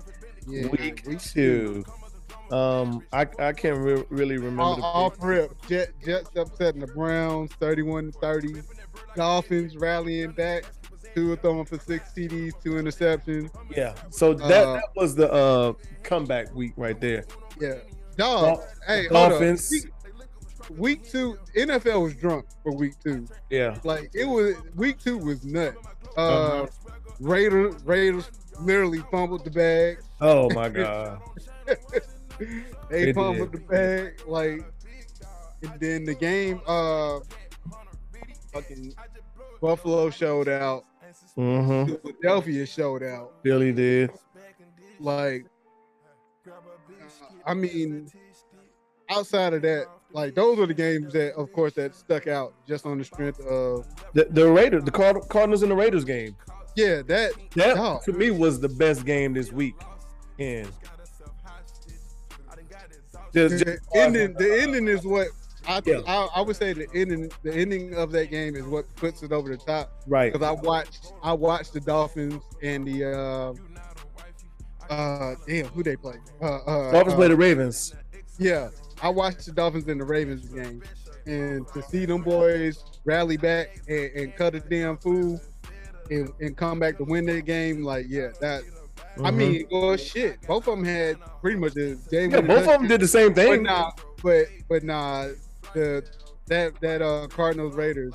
Yeah, 0.48 0.68
week, 0.68 1.04
week 1.08 1.22
two. 1.22 1.84
Um, 2.52 3.04
I 3.12 3.28
I 3.40 3.54
can't 3.54 3.80
re- 3.80 4.06
really 4.10 4.38
remember. 4.38 4.62
All, 4.62 4.76
the 4.76 4.84
off 4.84 5.16
rip. 5.20 5.52
Jet, 5.68 5.90
Jets 6.06 6.30
upsetting 6.36 6.82
the 6.82 6.88
Browns 6.88 7.52
31 7.60 8.12
30. 8.12 8.62
Dolphins 9.16 9.78
rallying 9.78 10.32
back. 10.32 10.66
Tua 11.16 11.36
throwing 11.38 11.66
for 11.66 11.80
six 11.80 12.12
TDs, 12.16 12.54
two 12.62 12.72
interceptions. 12.74 13.50
Yeah. 13.76 13.96
So 14.12 14.34
that, 14.34 14.68
Uh, 14.68 14.74
that 14.74 14.90
was 14.96 15.16
the 15.16 15.32
uh 15.32 15.74
comeback 16.04 16.54
week 16.54 16.74
right 16.78 17.00
there. 17.00 17.24
Yeah. 17.60 17.76
Dog. 18.18 18.62
Hey, 18.86 19.08
hold 19.08 19.34
up. 19.34 19.42
Week 20.78 21.08
two, 21.10 21.38
NFL 21.56 22.02
was 22.04 22.16
drunk 22.16 22.46
for 22.64 22.76
week 22.76 22.94
two. 23.04 23.28
Yeah. 23.50 23.78
Like 23.84 24.10
it 24.14 24.26
was 24.26 24.56
week 24.76 25.00
two 25.00 25.18
was 25.18 25.46
nuts. 25.46 25.78
Uh, 26.18 26.22
Uh-huh. 26.22 26.66
Raiders 27.20 27.76
Raiders 27.84 28.30
literally 28.60 29.02
fumbled 29.12 29.46
the 29.46 29.52
bag. 29.52 30.00
Oh 30.22 30.50
my 30.52 30.70
god. 30.82 31.22
They 32.40 33.06
They 33.06 33.14
fumbled 33.14 33.52
did. 33.52 33.62
the 33.62 33.66
bag. 33.68 34.22
Like 34.28 34.64
and 35.62 35.80
then 35.80 36.04
the 36.04 36.14
game 36.16 36.62
uh 36.68 37.20
fucking 38.52 38.94
Buffalo 39.62 40.10
showed 40.10 40.50
out. 40.50 40.84
Mm-hmm. 41.38 41.95
Philadelphia 41.95 42.66
showed 42.66 43.03
out. 43.03 43.44
Billy 43.44 43.72
did. 43.72 44.12
Like 44.99 45.45
I 47.45 47.53
mean 47.53 48.10
outside 49.10 49.53
of 49.53 49.62
that, 49.64 49.86
like 50.14 50.34
those 50.36 50.60
are 50.60 50.66
the 50.66 50.74
games 50.74 51.12
that 51.14 51.34
of 51.36 51.52
course 51.52 51.74
that 51.74 51.94
stuck 51.95 52.28
out 52.28 52.53
just 52.68 52.86
on 52.86 52.98
the 52.98 53.03
strength 53.03 53.40
of 53.41 53.86
The 54.14 54.26
the 54.30 54.49
Raiders, 54.49 54.84
the 54.84 54.91
Card- 54.91 55.28
Cardinals 55.30 55.62
and 55.62 55.72
the 55.72 55.76
Raiders 55.76 56.06
game. 56.06 56.36
yeah, 56.76 57.02
that 57.03 57.34
That 57.56 57.76
Dog. 57.76 58.03
to 58.03 58.14
me 58.14 58.32
was 58.32 58.60
the 58.60 58.70
best 58.70 59.06
game 59.06 59.34
this 59.34 59.52
week. 59.52 59.76
And 60.40 60.70
just, 63.34 63.66
the 63.66 63.78
ending 63.95 64.34
the 64.36 64.62
ending 64.62 64.88
is 64.88 65.06
what 65.06 65.28
I, 65.68 65.82
Yeah. 65.86 66.02
I 66.08 66.28
I 66.36 66.42
would 66.42 66.56
say 66.56 66.74
the 66.74 66.88
ending 66.94 67.32
the 67.44 67.54
ending 67.54 67.94
of 67.96 68.12
that 68.12 68.30
game 68.32 68.56
is 68.56 68.64
what 68.64 68.86
puts 68.96 69.24
it 69.24 69.32
over 69.32 69.50
the 69.50 69.58
top 69.58 69.92
right. 70.08 70.32
because 70.32 70.46
I 70.48 70.52
watched 70.52 71.14
I 71.24 71.34
watched 71.34 71.74
the 71.74 71.80
Dolphins 71.80 72.42
and 72.62 72.88
the 72.88 73.06
uh 73.06 73.54
uh 74.90 75.36
damn 75.48 75.66
who 75.68 75.82
they 75.84 75.96
play 75.96 76.16
uh, 76.42 76.46
uh 76.46 76.92
Dolphins 76.92 77.14
uh, 77.14 77.18
play 77.18 77.28
the 77.30 77.36
Ravens. 77.36 77.94
yeah 78.38 78.70
I 79.02 79.10
watched 79.10 79.46
the 79.46 79.52
Dolphins 79.52 79.88
and 79.88 80.00
the 80.00 80.06
Ravens 80.06 80.48
game 80.50 80.82
and 81.26 81.68
to 81.70 81.82
see 81.84 82.06
them 82.06 82.22
boys 82.22 82.84
rally 83.04 83.38
back 83.38 83.82
and, 83.88 84.12
and 84.16 84.36
cut 84.36 84.54
a 84.56 84.60
damn 84.60 84.98
fool 84.98 85.42
and, 86.12 86.32
and 86.40 86.56
come 86.56 86.80
back 86.80 86.98
to 86.98 87.04
win 87.04 87.26
that 87.26 87.46
game 87.46 87.84
like 87.84 88.06
yeah 88.08 88.30
that 88.42 88.62
I 89.18 89.32
Mhm. 89.32 89.36
mean 89.36 89.68
well 89.72 89.98
shit 89.98 90.40
both 90.46 90.68
of 90.68 90.76
them 90.78 90.84
had 90.86 91.18
pretty 91.42 91.58
much 91.58 91.74
the 91.74 91.98
game 92.12 92.30
yeah, 92.32 92.42
both 92.42 92.68
of 92.68 92.80
them 92.80 92.88
did 92.88 93.02
the 93.02 93.08
same 93.08 93.30
but 93.34 93.36
thing. 93.36 93.64
nah, 93.64 93.92
but 94.22 94.46
but 94.70 94.84
nah, 94.84 95.30
the 95.76 96.03
that 96.47 96.80
that 96.81 97.02
uh 97.02 97.27
Cardinals 97.27 97.76
Raiders 97.76 98.14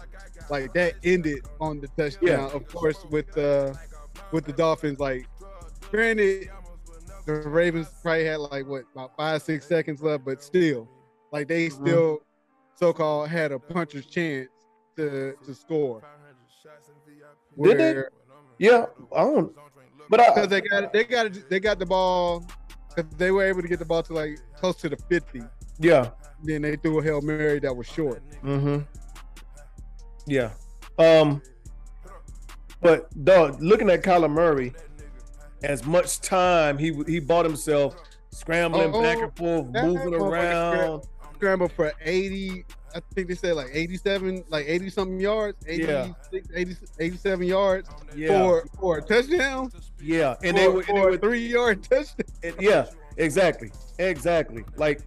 like 0.50 0.72
that 0.74 0.94
ended 1.04 1.40
on 1.60 1.80
the 1.80 1.88
touchdown. 1.96 2.28
Yeah. 2.28 2.46
Of 2.46 2.66
course, 2.68 3.04
with 3.10 3.36
uh 3.38 3.72
with 4.32 4.44
the 4.44 4.52
Dolphins, 4.52 4.98
like 4.98 5.26
granted, 5.90 6.48
the 7.26 7.32
Ravens 7.48 7.88
probably 8.02 8.24
had 8.24 8.40
like 8.40 8.66
what 8.66 8.84
about 8.92 9.16
five 9.16 9.42
six 9.42 9.66
seconds 9.66 10.02
left, 10.02 10.24
but 10.24 10.42
still, 10.42 10.88
like 11.32 11.46
they 11.48 11.68
Mhm. 11.68 11.72
still 11.72 12.18
so 12.76 12.92
called 12.92 13.28
had 13.28 13.52
a 13.52 13.58
puncher's 13.58 14.06
chance 14.06 14.48
to 14.96 15.34
to 15.44 15.54
score. 15.54 16.02
Did 17.62 17.78
they? 17.78 18.02
Yeah, 18.58 18.86
I 19.14 19.22
don't. 19.24 19.54
But 20.08 20.20
I, 20.20 20.28
Because 20.30 20.48
they 20.48 20.60
got 20.60 20.92
they 20.92 21.04
got 21.04 21.32
they 21.50 21.60
got 21.60 21.78
the 21.78 21.86
ball. 21.86 22.44
They 23.16 23.30
were 23.30 23.44
able 23.44 23.62
to 23.62 23.68
get 23.68 23.78
the 23.78 23.84
ball 23.84 24.02
to 24.02 24.12
like 24.12 24.38
close 24.56 24.76
to 24.76 24.88
the 24.88 24.96
fifty. 25.08 25.42
yeah. 25.78 26.10
Then 26.42 26.62
they 26.62 26.76
threw 26.76 26.98
a 26.98 27.02
hail 27.02 27.20
mary 27.20 27.58
that 27.60 27.74
was 27.76 27.86
short. 27.86 28.22
Mm-hmm. 28.42 28.78
Yeah. 30.26 30.50
Um. 30.98 31.42
But 32.80 33.24
dog, 33.24 33.60
looking 33.60 33.90
at 33.90 34.02
Kyler 34.02 34.30
Murray, 34.30 34.72
as 35.62 35.84
much 35.84 36.20
time 36.20 36.78
he 36.78 36.92
he 37.06 37.20
bought 37.20 37.44
himself 37.44 37.94
scrambling 38.30 38.90
Oh, 38.94 39.02
back 39.02 39.18
and 39.18 39.36
forth, 39.36 39.66
moving 39.66 40.14
around. 40.14 41.02
scrambled 41.34 41.72
for 41.72 41.92
80 42.02 42.64
i 42.94 43.00
think 43.14 43.28
they 43.28 43.34
said 43.34 43.54
like 43.56 43.68
87 43.72 44.44
like 44.50 44.66
80 44.68 44.90
something 44.90 45.20
yards 45.20 45.56
86 45.66 46.48
80, 46.54 46.76
87 46.98 47.46
yards 47.46 47.88
Yeah, 48.16 48.28
for 48.28 48.66
for 48.78 48.98
a 48.98 49.02
touchdown 49.02 49.70
yeah, 50.02 50.34
and 50.42 50.56
for, 50.56 50.62
they 50.62 50.68
were, 50.68 50.80
and 50.88 50.96
they 50.96 51.00
were 51.00 51.10
a 51.10 51.18
three 51.18 51.46
yard 51.46 51.82
touchdown 51.90 52.26
and- 52.42 52.54
yeah, 52.60 52.86
exactly, 53.16 53.70
exactly. 53.98 54.64
Like 54.76 55.00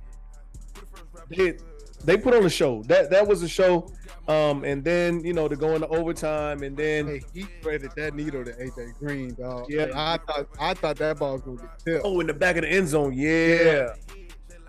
they 1.30 1.58
they 2.06 2.18
put 2.18 2.34
on 2.34 2.46
a 2.46 2.50
show. 2.50 2.84
That 2.84 3.10
that 3.12 3.28
was 3.28 3.44
a 3.44 3.48
show. 3.48 3.92
Um, 4.28 4.64
and 4.64 4.84
then 4.84 5.24
you 5.26 5.34
know 5.34 5.50
to 5.50 5.56
go 5.58 5.76
into 5.76 5.88
overtime, 5.88 6.64
and 6.64 6.78
then 6.78 7.08
hey 7.08 7.22
he 7.34 7.44
threaded 7.62 7.92
that 7.98 8.16
needle 8.16 8.46
to 8.46 8.52
aj 8.54 8.98
green 8.98 9.34
dog 9.34 9.66
Yeah. 9.70 9.88
i 9.96 10.18
thought 10.18 10.48
i 10.60 10.74
thought 10.74 10.96
that 10.98 11.20
ball 11.20 11.34
was 11.34 11.42
gonna 11.42 11.58
get 11.58 11.80
tipped 11.80 12.06
oh, 12.06 12.22
in 12.22 12.28
the 12.28 12.34
back 12.34 12.56
of 12.56 12.62
the 12.62 12.70
end 12.70 12.88
zone, 12.88 13.12
yeah, 13.14 13.94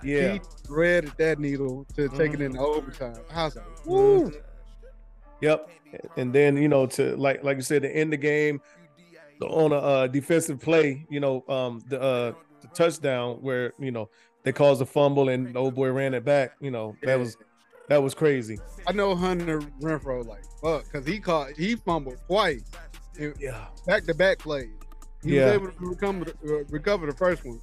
yeah. 0.02 0.32
he 0.32 0.40
threaded 0.66 1.12
that 1.18 1.38
needle 1.38 1.86
to 1.94 2.08
take 2.08 2.32
it 2.34 2.40
Mhm. 2.40 2.46
into 2.46 2.58
overtime 2.58 3.16
i 3.32 3.44
was 3.44 3.54
like 3.54 3.86
woo 3.86 4.32
Yep. 5.40 5.70
And 6.16 6.32
then 6.32 6.56
you 6.56 6.68
know 6.68 6.86
to 6.86 7.16
like 7.16 7.44
like 7.44 7.56
you 7.56 7.62
said 7.62 7.82
to 7.82 7.94
end 7.94 8.12
the 8.12 8.16
game 8.16 8.60
on 9.42 9.72
a 9.72 9.76
uh, 9.76 10.06
defensive 10.06 10.58
play, 10.58 11.06
you 11.10 11.20
know, 11.20 11.44
um 11.48 11.80
the 11.88 12.00
uh 12.00 12.32
the 12.60 12.68
touchdown 12.74 13.36
where 13.36 13.72
you 13.78 13.90
know 13.92 14.08
they 14.44 14.52
caused 14.52 14.80
a 14.82 14.86
fumble 14.86 15.28
and 15.28 15.54
the 15.54 15.58
old 15.58 15.74
boy 15.74 15.90
ran 15.90 16.14
it 16.14 16.24
back. 16.24 16.52
You 16.60 16.70
know 16.70 16.96
that 17.02 17.18
was 17.18 17.36
that 17.88 18.02
was 18.02 18.14
crazy. 18.14 18.58
i 18.86 18.92
know 18.92 19.14
Hunter 19.14 19.60
Renfrow 19.82 20.24
like 20.26 20.44
fuck 20.62 20.84
because 20.84 21.06
he 21.06 21.18
caught 21.18 21.50
he 21.52 21.76
fumbled 21.76 22.16
twice 22.26 22.64
Yeah. 23.38 23.66
back 23.86 24.04
to 24.04 24.14
back 24.14 24.38
plays 24.38 24.68
he 25.22 25.36
Yeah. 25.36 25.44
was 25.46 25.54
able 25.54 25.66
to 25.72 25.86
recover, 25.86 26.24
uh, 26.46 26.64
recover 26.70 27.06
the 27.06 27.16
first 27.16 27.44
one 27.44 27.60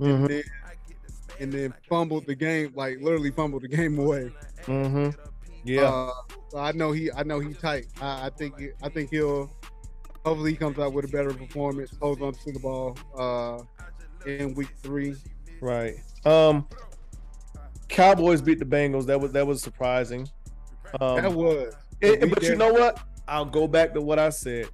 Mm-hmm. 0.00 0.26
then, 0.26 0.42
and 1.40 1.52
then 1.52 1.74
fumbled 1.88 2.26
the 2.26 2.34
game, 2.34 2.72
like 2.74 2.98
literally 3.00 3.30
fumbled 3.30 3.62
the 3.62 3.68
game 3.68 3.96
away. 3.98 4.32
Mm-hmm. 4.62 5.10
Yeah. 5.64 5.82
Uh, 5.84 6.10
so 6.50 6.58
I 6.58 6.72
know 6.72 6.90
he, 6.92 7.12
I 7.12 7.22
know 7.22 7.38
he 7.38 7.54
tight. 7.54 7.86
I, 8.00 8.26
I 8.26 8.30
think, 8.30 8.60
I 8.82 8.88
think 8.88 9.10
he'll. 9.10 9.48
Hopefully, 10.24 10.50
he 10.50 10.56
comes 10.56 10.78
out 10.80 10.92
with 10.92 11.04
a 11.04 11.08
better 11.08 11.32
performance, 11.32 11.92
holds 12.02 12.20
on 12.22 12.32
to 12.32 12.52
the 12.52 12.58
ball 12.58 12.96
uh, 13.16 13.62
in 14.28 14.54
week 14.54 14.70
three. 14.82 15.14
right. 15.60 15.94
Um. 16.24 16.66
Cowboys 17.88 18.40
beat 18.42 18.58
the 18.58 18.64
Bengals. 18.64 19.06
That 19.06 19.20
was 19.20 19.32
that 19.32 19.46
was 19.46 19.62
surprising. 19.62 20.28
Um, 21.00 21.16
that 21.16 21.32
was. 21.32 21.74
It- 22.00 22.28
but 22.30 22.42
you 22.42 22.56
know 22.56 22.72
what? 22.72 23.00
I'll 23.28 23.44
go 23.44 23.66
back 23.68 23.94
to 23.94 24.00
what 24.00 24.18
I 24.18 24.30
said. 24.30 24.68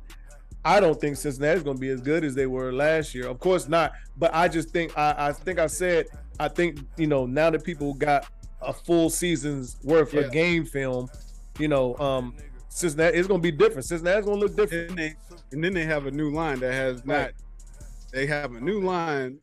I 0.64 0.80
don't 0.80 1.00
think 1.00 1.16
Cincinnati's 1.16 1.62
going 1.62 1.76
to 1.76 1.80
be 1.80 1.88
as 1.88 2.00
good 2.00 2.24
as 2.24 2.34
they 2.34 2.46
were 2.46 2.72
last 2.72 3.14
year. 3.14 3.26
Of 3.28 3.38
course 3.38 3.68
not. 3.68 3.92
But 4.16 4.34
I 4.34 4.48
just 4.48 4.70
think 4.70 4.96
I, 4.98 5.14
I 5.28 5.32
think 5.32 5.58
I 5.58 5.66
said 5.66 6.06
I 6.38 6.48
think 6.48 6.80
you 6.96 7.06
know 7.06 7.26
now 7.26 7.50
that 7.50 7.64
people 7.64 7.94
got 7.94 8.26
a 8.60 8.72
full 8.72 9.08
season's 9.10 9.76
worth 9.82 10.12
Yeah. 10.12 10.22
of 10.22 10.32
game 10.32 10.64
film, 10.66 11.08
you 11.58 11.68
know, 11.68 11.96
um, 11.98 12.34
Cincinnati 12.68 13.16
it's 13.18 13.26
going 13.28 13.40
to 13.40 13.42
be 13.42 13.56
different. 13.56 13.84
Cincinnati's 13.86 14.26
going 14.26 14.38
to 14.40 14.46
look 14.46 14.56
different. 14.56 14.90
And, 14.90 14.98
they, 14.98 15.14
and 15.52 15.64
then 15.64 15.72
they 15.72 15.84
have 15.84 16.06
a 16.06 16.10
new 16.10 16.30
line 16.30 16.60
that 16.60 16.72
has 16.72 17.04
not. 17.06 17.14
Right. 17.14 17.32
They 18.12 18.26
have 18.26 18.54
a 18.54 18.60
new 18.60 18.80
line, 18.80 19.38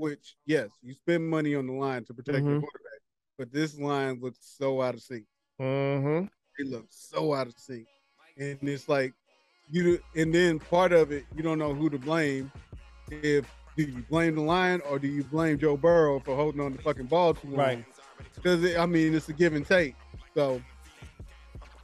which 0.00 0.36
yes, 0.46 0.70
you 0.82 0.94
spend 0.94 1.28
money 1.28 1.54
on 1.54 1.66
the 1.66 1.72
line 1.74 2.04
to 2.06 2.14
protect 2.14 2.38
Mhm. 2.38 2.50
your 2.52 2.60
quarterback, 2.60 3.00
but 3.38 3.52
this 3.52 3.78
line 3.78 4.18
looks 4.20 4.38
so 4.40 4.80
out 4.80 4.94
of 4.94 5.02
sync. 5.02 5.26
Mm-hmm. 5.60 6.26
it 6.58 6.66
looks 6.68 6.96
so 7.10 7.34
out 7.34 7.46
of 7.46 7.54
sync. 7.58 7.86
And 8.38 8.58
it's 8.68 8.88
like 8.88 9.12
you 9.70 10.00
and 10.16 10.34
then 10.34 10.58
part 10.58 10.92
of 10.92 11.12
it, 11.12 11.24
you 11.36 11.42
don't 11.42 11.58
know 11.58 11.74
who 11.74 11.90
to 11.90 11.98
blame. 11.98 12.50
If 13.10 13.46
do 13.76 13.82
you 13.84 14.02
blame 14.08 14.34
the 14.36 14.42
line 14.42 14.80
or 14.88 14.98
do 14.98 15.06
you 15.06 15.22
blame 15.22 15.58
Joe 15.58 15.76
Burrow 15.76 16.18
for 16.20 16.34
holding 16.34 16.60
on 16.60 16.72
the 16.72 16.82
fucking 16.82 17.06
ball 17.06 17.34
too 17.34 17.48
long? 17.48 17.58
Right. 17.58 17.84
Because 18.34 18.74
I 18.76 18.86
mean 18.86 19.14
it's 19.14 19.28
a 19.28 19.32
give 19.34 19.52
and 19.54 19.66
take. 19.66 19.94
So 20.34 20.62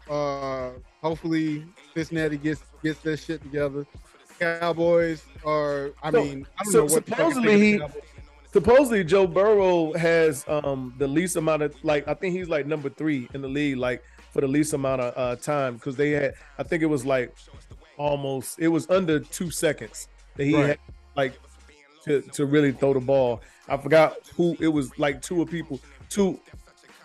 uh 0.09 0.71
hopefully 1.03 1.67
Cincinnati 1.95 2.39
gets 2.39 2.63
gets 2.83 3.01
that 3.01 3.19
shit 3.19 3.43
together. 3.43 3.87
Cowboys 4.39 5.25
are 5.45 5.93
I 6.03 6.11
So- 6.11 6.23
mean 6.25 6.47
I 6.59 6.65
don't 6.65 6.73
so 6.73 6.79
know 6.79 6.85
what 6.85 7.05
the 7.07 7.11
fuck 7.11 7.19
supposedly 7.19 7.73
he- 7.73 7.81
Supposedly 8.53 9.05
Joe 9.05 9.27
Burrow 9.27 9.93
has 9.95 10.45
um 10.49 10.95
the 10.99 11.07
least 11.07 11.37
amount 11.37 11.63
of 11.63 11.75
like 11.85 12.09
I 12.09 12.15
think 12.15 12.35
he's 12.35 12.49
like 12.49 12.67
number 12.67 12.89
three 12.89 13.29
in 13.35 13.43
the 13.43 13.49
league 13.49 13.77
like 13.77 14.03
for 14.33 14.41
the 14.41 14.49
least 14.49 14.73
amount 14.73 15.03
of 15.03 15.13
uh, 15.17 15.37
time 15.37 15.75
because 15.75 15.97
they 15.97 16.11
had 16.11 16.35
I 16.59 16.63
think 16.63 16.83
it 16.83 16.87
was 16.87 17.05
like 17.05 17.35
almost 17.99 18.59
it 18.59 18.69
was 18.69 18.89
under 18.91 19.21
two 19.21 19.51
seconds 19.51 20.09
that 20.37 20.45
he 20.45 20.55
Right. 20.55 20.67
had 20.69 20.79
like 21.17 21.35
to 22.05 22.23
to 22.23 22.47
really 22.47 22.73
throw 22.73 22.95
the 22.95 23.01
ball. 23.01 23.43
I 23.69 23.77
forgot 23.77 24.17
who 24.37 24.57
it 24.61 24.69
was 24.69 24.97
like 24.99 25.21
two 25.21 25.43
of 25.43 25.51
people 25.51 25.79
two 26.09 26.41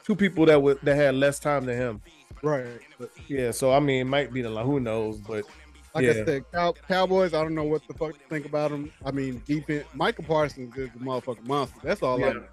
two 0.06 0.16
people 0.16 0.46
that 0.46 0.62
were 0.62 0.76
that 0.84 0.96
had 0.96 1.16
less 1.16 1.40
time 1.40 1.66
than 1.66 1.76
him. 1.78 2.02
right. 2.44 2.66
But 2.98 3.10
Yeah, 3.28 3.52
so 3.52 3.74
I 3.74 3.80
mean 3.80 4.02
it 4.02 4.10
might 4.10 4.32
be 4.32 4.42
the 4.42 4.50
line, 4.50 4.66
who 4.66 4.80
knows, 4.80 5.18
but 5.20 5.44
Like 5.94 6.06
Yeah. 6.06 6.12
I 6.12 6.26
said, 6.26 6.52
Cow- 6.52 6.74
Cowboys. 6.88 7.34
I 7.34 7.42
don't 7.44 7.56
know 7.56 7.64
what 7.66 7.86
the 7.88 7.94
fuck 7.94 8.14
to 8.14 8.20
think 8.30 8.46
about 8.46 8.72
them. 8.72 8.92
I 9.06 9.12
mean, 9.12 9.42
defense. 9.46 9.86
Micah 9.94 10.24
Parsons 10.24 10.76
is 10.78 10.90
the 10.94 11.00
motherfucking 11.00 11.46
monster. 11.46 11.78
That's 11.84 12.02
all 12.02 12.24
I 12.24 12.28
Yeah. 12.28 12.34
know. 12.34 12.44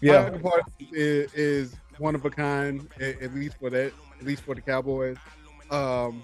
yeah, 0.00 0.22
Micah 0.24 0.38
Parsons 0.40 0.92
is, 0.92 1.34
is 1.34 1.76
one 1.98 2.14
of 2.14 2.24
a 2.24 2.30
kind, 2.30 2.88
at, 3.00 3.20
at 3.22 3.34
least 3.34 3.56
for 3.60 3.70
that, 3.70 3.92
at 4.20 4.26
least 4.26 4.42
for 4.42 4.54
the 4.54 4.60
Cowboys. 4.60 5.16
Um, 5.70 6.22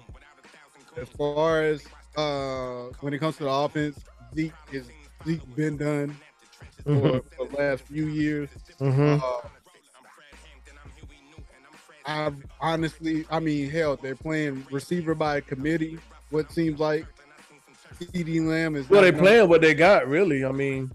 as 0.97 1.07
far 1.09 1.61
as 1.61 1.85
uh, 2.17 2.85
when 3.01 3.13
it 3.13 3.19
comes 3.19 3.37
to 3.37 3.43
the 3.43 3.49
offense, 3.51 3.99
Zeke 4.33 4.53
is 4.71 4.89
Zeke 5.25 5.55
been 5.55 5.77
done 5.77 6.17
for, 6.83 6.89
Mhm. 6.91 7.23
for 7.35 7.47
the 7.47 7.55
last 7.57 7.83
few 7.85 8.07
years. 8.07 8.49
Mm-hmm. 8.79 9.23
Uh, 9.23 9.47
I 12.07 12.31
honestly, 12.61 13.25
I 13.31 13.39
mean, 13.39 13.69
hell, 13.69 13.95
they're 13.97 14.15
playing 14.15 14.65
receiver 14.71 15.15
by 15.15 15.41
committee. 15.41 15.99
What 16.35 16.51
seems 16.51 16.81
like 16.81 17.05
CeeDee 17.93 18.45
Lamb 18.45 18.75
is 18.75 18.89
Well, 18.89 19.01
they 19.01 19.13
playing 19.13 19.47
what 19.47 19.61
they 19.61 19.73
got, 19.73 20.05
really. 20.05 20.43
I 20.43 20.51
mean, 20.51 20.91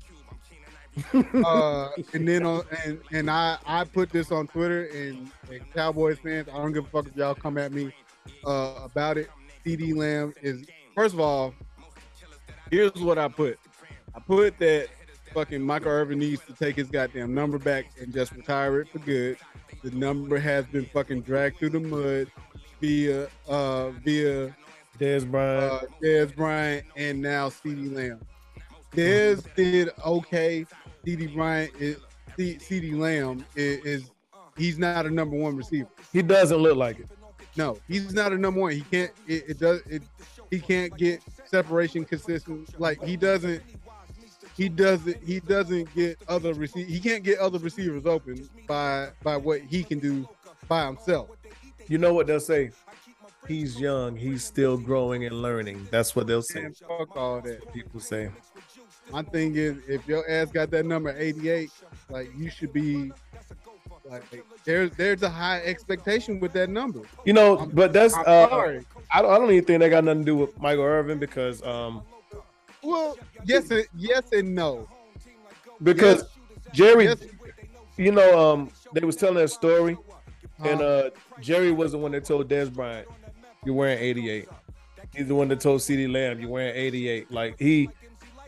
uh, 1.15 1.89
and 2.13 2.29
then 2.29 2.45
on 2.45 2.63
and 2.85 3.01
and 3.11 3.31
I 3.31 3.57
I 3.65 3.85
put 3.85 4.11
this 4.11 4.31
on 4.33 4.49
Twitter 4.49 4.85
and, 4.93 5.31
and 5.51 5.73
Cowboys 5.73 6.19
fans, 6.19 6.47
I 6.53 6.59
don't 6.59 6.75
give 6.75 6.85
a 6.85 6.89
fuck 6.89 7.07
if 7.07 7.17
y'all 7.17 7.35
come 7.35 7.57
at 7.57 7.73
me 7.73 7.91
uh, 8.45 8.81
about 8.85 9.17
it. 9.17 9.31
CeeDee 9.65 9.97
Lamb 9.97 10.35
is 10.43 10.67
first 10.95 11.15
of 11.15 11.21
all, 11.21 11.55
here's 12.71 12.93
what 12.97 13.17
I 13.17 13.29
put. 13.29 13.59
I 14.15 14.21
put 14.21 14.59
that 14.59 14.89
fucking 15.33 15.63
Michael 15.63 15.93
Irvin 15.93 16.19
needs 16.19 16.45
to 16.45 16.53
take 16.53 16.77
his 16.77 16.89
goddamn 16.89 17.33
number 17.33 17.59
back 17.59 17.87
and 17.99 18.13
just 18.13 18.33
retire 18.33 18.83
it 18.83 18.91
for 18.91 18.99
good. 18.99 19.39
The 19.83 19.91
number 19.93 20.39
has 20.39 20.67
been 20.67 20.85
fucking 20.85 21.23
dragged 21.23 21.61
through 21.61 21.71
the 21.71 21.81
mud 21.81 22.31
via 22.79 23.29
uh 23.49 23.91
via 23.91 24.55
Dez 25.01 25.29
Bryant. 25.29 25.73
uh, 25.73 25.81
Dez 26.03 26.35
Bryant 26.37 26.87
and 26.97 27.21
now 27.21 27.49
CeeDee 27.49 27.95
Lamb. 27.95 28.21
Dez 28.93 29.45
did 29.55 29.91
okay. 30.05 30.67
CD 31.05 31.27
Bryant 31.29 31.73
is 31.79 31.97
C- 32.37 32.57
CeeDee 32.57 32.99
Lamb 32.99 33.45
is, 33.57 33.85
is 33.85 34.11
he's 34.57 34.79
not 34.79 35.07
a 35.07 35.11
number 35.11 35.37
one 35.37 35.57
receiver. 35.57 35.89
he 36.13 36.23
doesn't 36.23 36.59
look 36.59 36.77
like 36.77 36.99
it. 37.01 37.09
No, 37.57 37.79
he's 37.89 38.13
not 38.13 38.33
a 38.33 38.39
number 38.39 38.61
one. 38.61 38.73
He 38.73 38.83
can't. 38.83 39.11
It, 39.27 39.45
it 39.49 39.59
does. 39.59 39.81
It 39.89 40.03
he 40.51 40.61
can't 40.61 40.97
get 40.97 41.23
separation 41.47 42.05
consistent. 42.05 42.79
Like 42.79 43.03
he 43.03 43.17
doesn't. 43.17 43.63
He 44.57 44.69
doesn't. 44.69 45.17
He 45.25 45.41
doesn't 45.41 45.93
get 45.95 46.19
other 46.29 46.53
receive. 46.53 46.87
He 46.89 47.01
can't 47.01 47.25
get 47.25 47.39
other 47.39 47.59
receivers 47.59 48.07
open 48.07 48.49
by 48.67 49.09
by 49.23 49.37
what 49.37 49.63
he 49.63 49.83
can 49.83 49.99
do 49.99 50.29
by 50.69 50.87
himself. 50.87 51.31
You 51.89 51.99
know 51.99 52.13
what 52.15 52.27
they'll 52.27 52.39
say? 52.41 52.71
He's 53.49 53.81
young. 53.81 54.17
He's 54.17 54.45
still 54.45 54.77
growing 54.77 55.25
and 55.25 55.43
learning. 55.43 55.89
That's 55.91 56.15
what 56.15 56.27
they'll 56.27 56.43
say. 56.43 56.63
Man, 56.63 56.75
fuck 56.75 57.17
all 57.17 57.41
that. 57.41 57.73
People 57.73 58.01
say. 58.01 58.31
My 59.11 59.23
thing 59.23 59.57
is, 59.57 59.79
if 59.89 60.07
your 60.07 60.29
ass 60.31 60.51
got 60.53 60.71
that 60.71 60.87
number 60.87 61.15
88, 61.17 61.71
like 62.11 62.31
you 62.37 62.49
should 62.51 62.73
be 62.73 63.11
like 64.09 64.23
there's 64.65 64.91
there's 64.93 65.23
a 65.23 65.29
high 65.29 65.61
expectation 65.63 66.39
with 66.41 66.53
that 66.53 66.71
number. 66.71 67.01
You 67.25 67.33
know, 67.33 67.59
I'm- 67.59 67.71
but 67.73 67.93
that's 67.93 68.15
I'm 68.15 68.25
uh, 68.27 68.49
sorry. 68.49 68.85
I 69.13 69.23
don't, 69.23 69.31
I 69.33 69.39
don't 69.39 69.51
even 69.51 69.65
think 69.65 69.81
that 69.81 69.89
got 69.89 70.05
nothing 70.05 70.21
to 70.21 70.27
do 70.27 70.37
with 70.37 70.59
Michael 70.61 70.85
Irvin 70.85 71.19
because 71.19 71.63
um 71.63 72.03
Well, 72.83 73.19
yes 73.45 73.71
and 73.71 73.85
yes 73.97 74.33
and 74.33 74.55
no. 74.55 74.89
because 75.83 76.25
Jerry, 76.73 77.05
Yes, 77.05 77.19
you 77.97 78.13
know, 78.13 78.39
um 78.53 78.71
they 78.93 79.01
was 79.05 79.17
telling 79.17 79.37
that 79.37 79.49
story 79.51 79.97
and 80.63 80.81
uh, 80.81 80.85
uh 80.85 81.11
Jerry 81.41 81.73
was 81.73 81.93
the 81.93 81.99
one 81.99 82.13
that 82.13 82.25
told 82.25 82.49
Dez 82.49 82.73
Bryant, 82.73 83.09
"You're 83.65 83.75
wearing 83.75 83.99
88." 83.99 84.49
He's 85.15 85.27
the 85.27 85.35
one 85.35 85.49
that 85.49 85.61
told 85.61 85.81
CeeDee 85.81 86.13
Lamb, 86.13 86.41
"You're 86.41 86.51
wearing 86.51 86.75
88." 86.75 87.31
Like 87.31 87.59
he, 87.59 87.89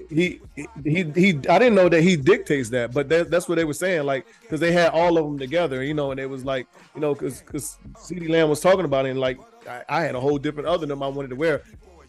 he, 0.09 0.41
he, 0.85 1.03
he. 1.15 1.31
I 1.49 1.59
didn't 1.59 1.75
know 1.75 1.89
that 1.89 2.03
he 2.03 2.17
dictates 2.17 2.69
that, 2.71 2.93
but 2.93 3.09
that, 3.09 3.31
that's 3.31 3.49
what 3.49 3.57
they 3.57 3.65
were 3.65 3.75
saying. 3.75 4.05
Like 4.05 4.27
because 4.43 4.61
they 4.61 4.73
had 4.73 4.91
all 4.91 5.19
of 5.19 5.25
them 5.25 5.39
together, 5.39 5.83
you 5.83 5.95
know, 5.95 6.11
and 6.11 6.21
it 6.21 6.29
was 6.29 6.45
like, 6.45 6.67
you 6.95 7.01
know, 7.01 7.15
because 7.15 7.41
because 7.41 7.79
CeeDee 7.95 8.29
Lamb 8.29 8.49
was 8.49 8.61
talking 8.61 8.85
about 8.85 9.07
it, 9.07 9.11
and 9.11 9.21
like 9.21 9.39
I, 9.69 9.85
I 9.89 10.03
had 10.03 10.15
a 10.15 10.21
whole 10.21 10.39
different 10.39 10.69
other 10.69 10.87
than 10.87 11.03
I 11.03 11.09
wanted 11.09 11.29
to 11.29 11.37
wear. 11.37 11.63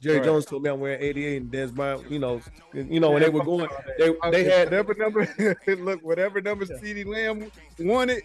Jerry 0.03 0.17
Right. 0.17 0.25
Jones 0.25 0.45
told 0.45 0.63
me 0.63 0.69
I'm 0.69 0.81
wearing 0.81 1.01
88, 1.01 1.41
and 1.43 1.51
Dez 1.51 1.73
Bryant, 1.73 2.11
you 2.11 2.19
know, 2.19 2.41
you 2.73 2.99
know, 2.99 3.11
when 3.11 3.21
they 3.21 3.30
were 3.30 3.43
going, 3.43 3.69
they 3.97 4.13
they 4.31 4.43
had 4.43 4.65
whatever 4.65 4.93
number. 4.95 5.57
look, 5.77 6.01
whatever 6.01 6.41
number 6.41 6.65
CeeDee 6.65 7.05
Lamb 7.07 7.49
wanted, 7.80 8.23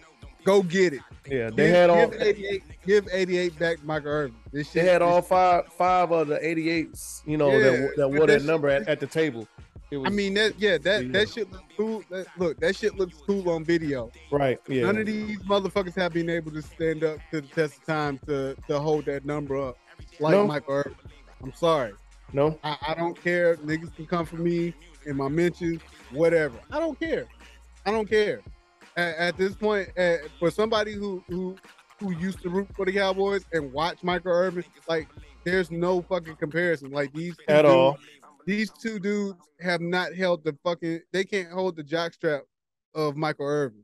go 0.49 0.63
get 0.63 0.93
it. 0.93 1.01
yeah, 1.27 1.49
they 1.49 1.65
give, 1.67 1.75
had 1.75 1.89
all 1.89 2.07
give 2.07 2.21
88. 2.21 2.63
Give 2.85 3.07
88 3.11 3.59
back, 3.59 3.83
Michael 3.83 4.09
Irvin. 4.11 4.35
This 4.51 4.71
They 4.71 4.81
shit, 4.81 4.89
had 4.91 5.01
all 5.01 5.21
five 5.21 5.65
five 5.77 6.11
of 6.11 6.27
the 6.27 6.37
88s, 6.39 7.21
you 7.25 7.37
know, 7.37 7.51
Yeah, 7.51 7.59
that, 7.71 7.93
that 7.97 8.09
wore 8.09 8.25
that 8.27 8.43
number 8.43 8.67
at, 8.69 8.87
at 8.87 8.99
the 8.99 9.07
table. 9.07 9.47
It 9.91 9.97
was 9.97 10.07
I 10.07 10.13
mean 10.13 10.35
that 10.35 10.53
yeah 10.59 10.77
that 10.79 11.05
Yeah. 11.05 11.11
that 11.13 11.29
shit 11.29 11.51
looks 11.51 11.63
cool. 11.75 12.03
That, 12.11 12.27
look, 12.37 12.59
that 12.59 12.75
shit 12.75 12.95
looks 12.95 13.15
cool 13.25 13.49
on 13.49 13.63
video. 13.65 14.11
right, 14.31 14.59
yeah. 14.67 14.83
None 14.85 14.97
of 14.99 15.05
these 15.07 15.39
motherfuckers 15.43 15.95
have 15.95 16.13
been 16.13 16.29
able 16.29 16.51
to 16.51 16.61
stand 16.61 17.03
up 17.03 17.17
to 17.31 17.41
the 17.41 17.47
test 17.47 17.77
of 17.79 17.85
time 17.85 18.19
to 18.27 18.55
to 18.67 18.79
hold 18.79 19.05
that 19.05 19.25
number 19.25 19.55
up 19.59 19.77
like 20.19 20.31
No. 20.33 20.45
Michael 20.47 20.75
Irvin. 20.75 20.95
I'm 21.43 21.53
sorry. 21.53 21.93
no, 22.33 22.59
I, 22.63 22.77
I 22.89 22.93
don't 22.95 23.19
care. 23.21 23.55
Niggas 23.57 23.95
can 23.95 24.05
come 24.05 24.25
for 24.25 24.35
me 24.37 24.73
in 25.05 25.15
my 25.15 25.27
mentions, 25.27 25.81
whatever. 26.11 26.57
I 26.71 26.79
don't 26.79 26.99
care. 26.99 27.25
I 27.85 27.91
don't 27.91 28.07
care. 28.09 28.41
At, 28.99 29.15
at 29.17 29.37
this 29.37 29.55
point, 29.55 29.89
uh, 29.97 30.17
for 30.39 30.51
somebody 30.51 30.93
who 30.93 31.23
who 31.29 31.55
who 31.99 32.11
used 32.13 32.41
to 32.41 32.49
root 32.49 32.67
for 32.75 32.85
the 32.85 32.91
Cowboys 32.93 33.45
and 33.53 33.71
watch 33.71 34.03
Michael 34.03 34.31
Irvin, 34.31 34.63
like 34.87 35.07
there's 35.45 35.71
no 35.71 36.01
fucking 36.01 36.35
comparison. 36.35 36.91
Like 36.91 37.13
these 37.13 37.35
at 37.47 37.61
dudes- 37.61 37.73
all. 37.73 37.97
These 38.45 38.71
two 38.71 38.99
dudes 38.99 39.37
have 39.61 39.79
not 39.79 40.15
held 40.15 40.43
the 40.43 40.57
fucking. 40.63 41.01
They 41.13 41.23
can't 41.23 41.51
hold 41.51 41.75
the 41.75 41.83
jockstrap 41.83 42.41
of 42.95 43.15
Michael 43.15 43.45
Irvin. 43.45 43.83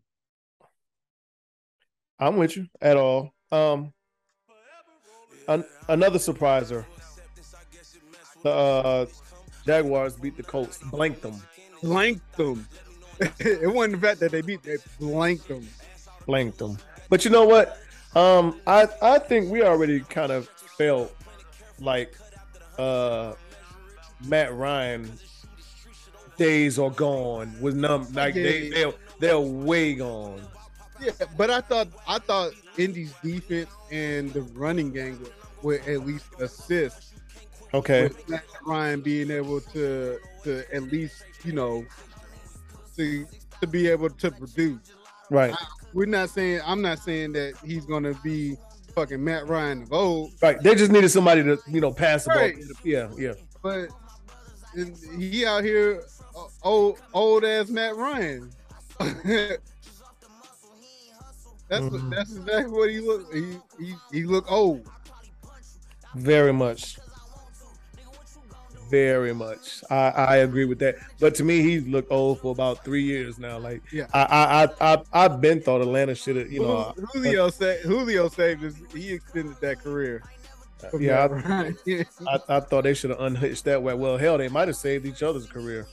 I'm 2.19 2.37
with 2.37 2.57
you 2.57 2.67
at 2.81 2.97
all. 2.97 3.33
Um, 3.51 3.93
an, 5.47 5.63
another 5.87 6.17
surpriser. 6.17 6.85
The 8.41 8.49
uh, 8.49 9.05
Jaguars 9.65 10.15
beat 10.15 10.35
the 10.37 10.43
Colts, 10.43 10.79
blanked 10.89 11.21
them, 11.21 11.41
Blanked 11.83 12.35
them. 12.37 12.67
it 13.39 13.71
wasn't 13.73 14.01
the 14.01 14.07
fact 14.07 14.19
that 14.19 14.31
they 14.31 14.41
beat. 14.41 14.63
They 14.63 14.77
blanked 14.99 15.47
them. 15.47 15.67
blanked 16.25 16.57
them. 16.57 16.77
But 17.09 17.23
you 17.25 17.31
know 17.31 17.45
what? 17.45 17.77
Um, 18.15 18.59
I 18.65 18.87
I 19.01 19.19
think 19.19 19.51
we 19.51 19.63
already 19.63 19.99
kind 20.01 20.31
of 20.31 20.47
felt 20.47 21.15
like 21.79 22.15
uh 22.77 23.33
Matt 24.27 24.53
Ryan 24.55 25.11
days 26.37 26.79
are 26.79 26.89
gone. 26.89 27.53
Was 27.61 27.75
num 27.75 28.07
like 28.13 28.33
they 28.33 28.69
they're 28.69 28.93
they're 29.19 29.39
way 29.39 29.95
gone. 29.95 30.41
Yeah, 31.01 31.11
but 31.37 31.49
I 31.49 31.61
thought 31.61 31.89
I 32.07 32.19
thought 32.19 32.53
Indy's 32.77 33.13
defense 33.23 33.69
and 33.91 34.31
the 34.33 34.41
running 34.41 34.91
game 34.91 35.19
would, 35.21 35.33
would 35.81 35.87
at 35.87 36.05
least 36.05 36.25
assist 36.39 37.13
Okay. 37.73 38.03
with 38.03 38.29
Matt 38.29 38.43
Ryan 38.65 39.01
being 39.01 39.29
able 39.31 39.59
to 39.59 40.17
to 40.43 40.63
at 40.73 40.83
least 40.83 41.23
you 41.43 41.51
know 41.51 41.85
to 42.97 43.25
to 43.61 43.67
be 43.67 43.87
able 43.87 44.09
to 44.09 44.31
produce. 44.31 44.79
Right. 45.29 45.53
We're 45.93 46.05
not 46.05 46.29
saying 46.29 46.61
I'm 46.65 46.81
not 46.81 46.99
saying 46.99 47.33
that 47.33 47.53
he's 47.65 47.85
gonna 47.85 48.13
be 48.23 48.57
fucking 48.93 49.23
Matt 49.23 49.47
Ryan 49.47 49.81
of 49.83 49.93
old, 49.93 50.31
Right. 50.41 50.61
They 50.61 50.73
just 50.75 50.91
needed 50.91 51.09
somebody 51.09 51.43
to, 51.43 51.59
you 51.67 51.81
know, 51.81 51.91
pass 51.91 52.23
the 52.25 52.31
Right. 52.31 52.55
ball. 52.55 52.63
Yeah, 52.83 53.09
yeah. 53.17 53.33
but 53.61 53.89
he 55.17 55.45
out 55.45 55.63
here 55.63 56.03
uh, 56.35 56.45
old 56.63 56.99
old 57.13 57.43
ass 57.45 57.69
Matt 57.69 57.95
Ryan. 57.95 58.51
that's 58.99 59.59
what, 61.69 61.93
Mhm. 61.93 62.15
that's 62.15 62.35
exactly 62.35 62.71
what 62.71 62.89
he 62.89 62.99
look. 62.99 63.33
He 63.33 63.57
he, 63.79 63.95
he 64.11 64.23
look 64.25 64.49
old. 64.51 64.87
Very 66.15 66.53
much. 66.53 66.97
Very 68.89 69.33
much. 69.33 69.83
I, 69.89 70.09
I 70.09 70.35
agree 70.37 70.65
with 70.65 70.79
that. 70.79 70.95
But 71.19 71.35
to 71.35 71.43
me, 71.43 71.61
he's 71.61 71.85
looked 71.87 72.11
old 72.11 72.39
for 72.39 72.51
about 72.51 72.83
three 72.83 73.03
years 73.03 73.37
now. 73.39 73.57
Like 73.57 73.81
Yeah. 73.91 74.07
I 74.13 74.23
I 74.23 74.63
I, 74.63 74.93
I 74.93 75.03
I've 75.25 75.41
been 75.41 75.61
thought 75.61 75.81
Atlanta 75.81 76.15
should 76.15 76.35
have, 76.35 76.51
you 76.51 76.61
know, 76.61 76.77
uh, 76.77 76.93
Julio 77.13 77.49
said 77.49 77.81
Julio 77.81 78.29
saved 78.29 78.61
his. 78.61 78.75
He 78.93 79.13
extended 79.13 79.55
that 79.61 79.79
career. 79.79 80.23
yeah, 80.99 81.27
Matt 81.27 81.45
Ryan. 81.45 81.77
I, 82.27 82.39
I 82.57 82.59
thought 82.59 82.83
they 82.83 82.93
should 82.93 83.09
have 83.09 83.21
unhitched 83.21 83.63
that 83.65 83.81
way. 83.81 83.93
Well, 83.93 84.17
hell, 84.17 84.37
they 84.37 84.49
might 84.49 84.67
have 84.67 84.77
saved 84.77 85.05
each 85.05 85.23
other's 85.23 85.47
career. 85.47 85.87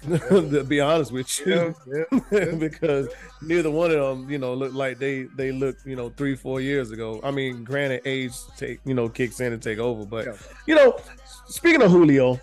to 0.08 0.62
be 0.62 0.78
honest 0.80 1.10
with 1.10 1.40
yeah, 1.44 1.72
you, 1.84 2.24
yeah. 2.30 2.44
because 2.58 3.08
neither 3.42 3.68
one 3.68 3.90
of 3.90 3.96
them, 3.98 4.30
you 4.30 4.38
know, 4.38 4.54
look 4.54 4.72
like 4.72 4.98
they 5.00 5.24
they 5.34 5.50
looked, 5.50 5.84
you 5.84 5.96
know, 5.96 6.08
three 6.10 6.36
four 6.36 6.60
years 6.60 6.92
ago. 6.92 7.18
I 7.24 7.32
mean, 7.32 7.64
granted, 7.64 8.02
age 8.04 8.32
take 8.56 8.78
you 8.84 8.94
know 8.94 9.08
kicks 9.08 9.40
in 9.40 9.52
and 9.52 9.60
take 9.60 9.78
over, 9.80 10.04
but 10.06 10.26
Yeah. 10.26 10.34
you 10.66 10.76
know, 10.76 11.00
speaking 11.48 11.82
of 11.82 11.90
Julio, 11.90 12.40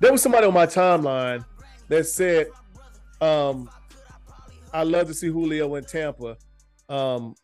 there 0.00 0.12
was 0.12 0.22
somebody 0.22 0.46
on 0.46 0.54
my 0.54 0.66
timeline 0.66 1.44
that 1.88 2.06
said, 2.06 2.48
um, 3.20 3.70
"I 4.72 4.82
love 4.84 5.08
to 5.08 5.14
see 5.14 5.28
Julio 5.28 5.74
in 5.74 5.84
Tampa." 5.84 6.36
Um, 6.88 7.34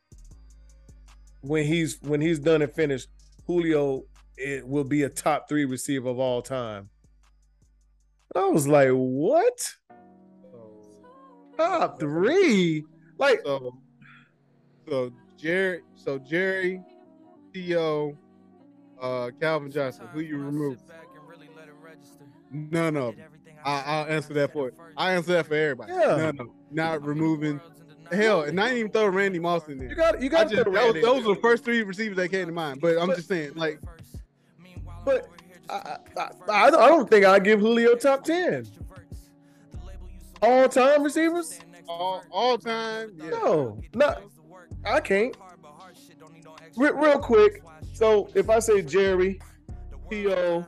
when 1.42 1.64
he's 1.64 2.00
when 2.02 2.20
he's 2.20 2.38
done 2.38 2.62
and 2.62 2.72
finished, 2.72 3.08
Julio 3.46 4.04
it 4.40 4.66
will 4.66 4.84
be 4.84 5.02
a 5.02 5.08
top 5.08 5.48
three 5.48 5.66
receiver 5.66 6.08
of 6.08 6.18
all 6.18 6.40
time. 6.40 6.88
I 8.34 8.46
was 8.46 8.66
like, 8.66 8.90
what? 8.90 9.74
Top 11.58 12.00
three? 12.00 12.84
Like, 13.18 13.40
So, 13.44 13.78
so 14.88 15.12
Jerry, 15.36 15.80
so 15.94 16.18
Jerry, 16.18 16.80
T.O., 17.52 18.16
uh, 19.00 19.30
Calvin 19.40 19.70
Johnson, 19.70 20.06
who 20.12 20.20
you 20.20 20.38
remove? 20.38 20.78
None 22.52 22.96
of 22.96 23.16
them. 23.16 23.26
I, 23.64 23.82
I'll 23.86 24.06
answer 24.06 24.34
that 24.34 24.52
for 24.52 24.66
you. 24.68 24.72
I 24.96 25.12
answer 25.12 25.32
that 25.34 25.46
for 25.46 25.54
everybody. 25.54 25.92
Yeah. 25.92 26.16
No, 26.16 26.30
no, 26.30 26.52
not 26.70 27.04
removing 27.04 27.60
hell, 28.10 28.42
and 28.42 28.58
I 28.60 28.64
didn't 28.64 28.78
even 28.78 28.90
throw 28.90 29.06
Randy 29.08 29.38
Moss 29.38 29.68
in 29.68 29.78
there. 29.78 29.88
You 29.88 29.94
got 29.94 30.20
you 30.22 30.28
got 30.28 30.50
just, 30.50 30.64
those, 30.64 30.94
those 31.02 31.24
were 31.24 31.34
the 31.34 31.40
first 31.40 31.64
three 31.64 31.82
receivers 31.82 32.16
that 32.16 32.30
came 32.30 32.46
to 32.46 32.52
mind. 32.52 32.80
But 32.80 32.98
I'm 32.98 33.08
But- 33.08 33.16
just 33.16 33.28
saying, 33.28 33.52
like, 33.54 33.78
But 35.04 35.28
I, 35.68 35.96
I, 36.16 36.30
I, 36.48 36.66
I 36.66 36.70
don't 36.70 37.08
think 37.08 37.24
I 37.24 37.38
give 37.38 37.60
Julio 37.60 37.94
top 37.96 38.24
ten. 38.24 38.66
All 40.42 40.68
time 40.68 41.02
receivers? 41.02 41.60
all, 41.88 42.22
all 42.30 42.56
time, 42.56 43.12
yeah. 43.16 43.30
No, 43.30 43.80
not. 43.94 44.22
I 44.84 45.00
can't. 45.00 45.36
Re- 46.76 46.92
real 46.94 47.18
quick. 47.18 47.62
So 48.00 48.30
if 48.34 48.48
I 48.48 48.60
say 48.60 48.80
Jerry, 48.80 49.38
T.O., 50.10 50.64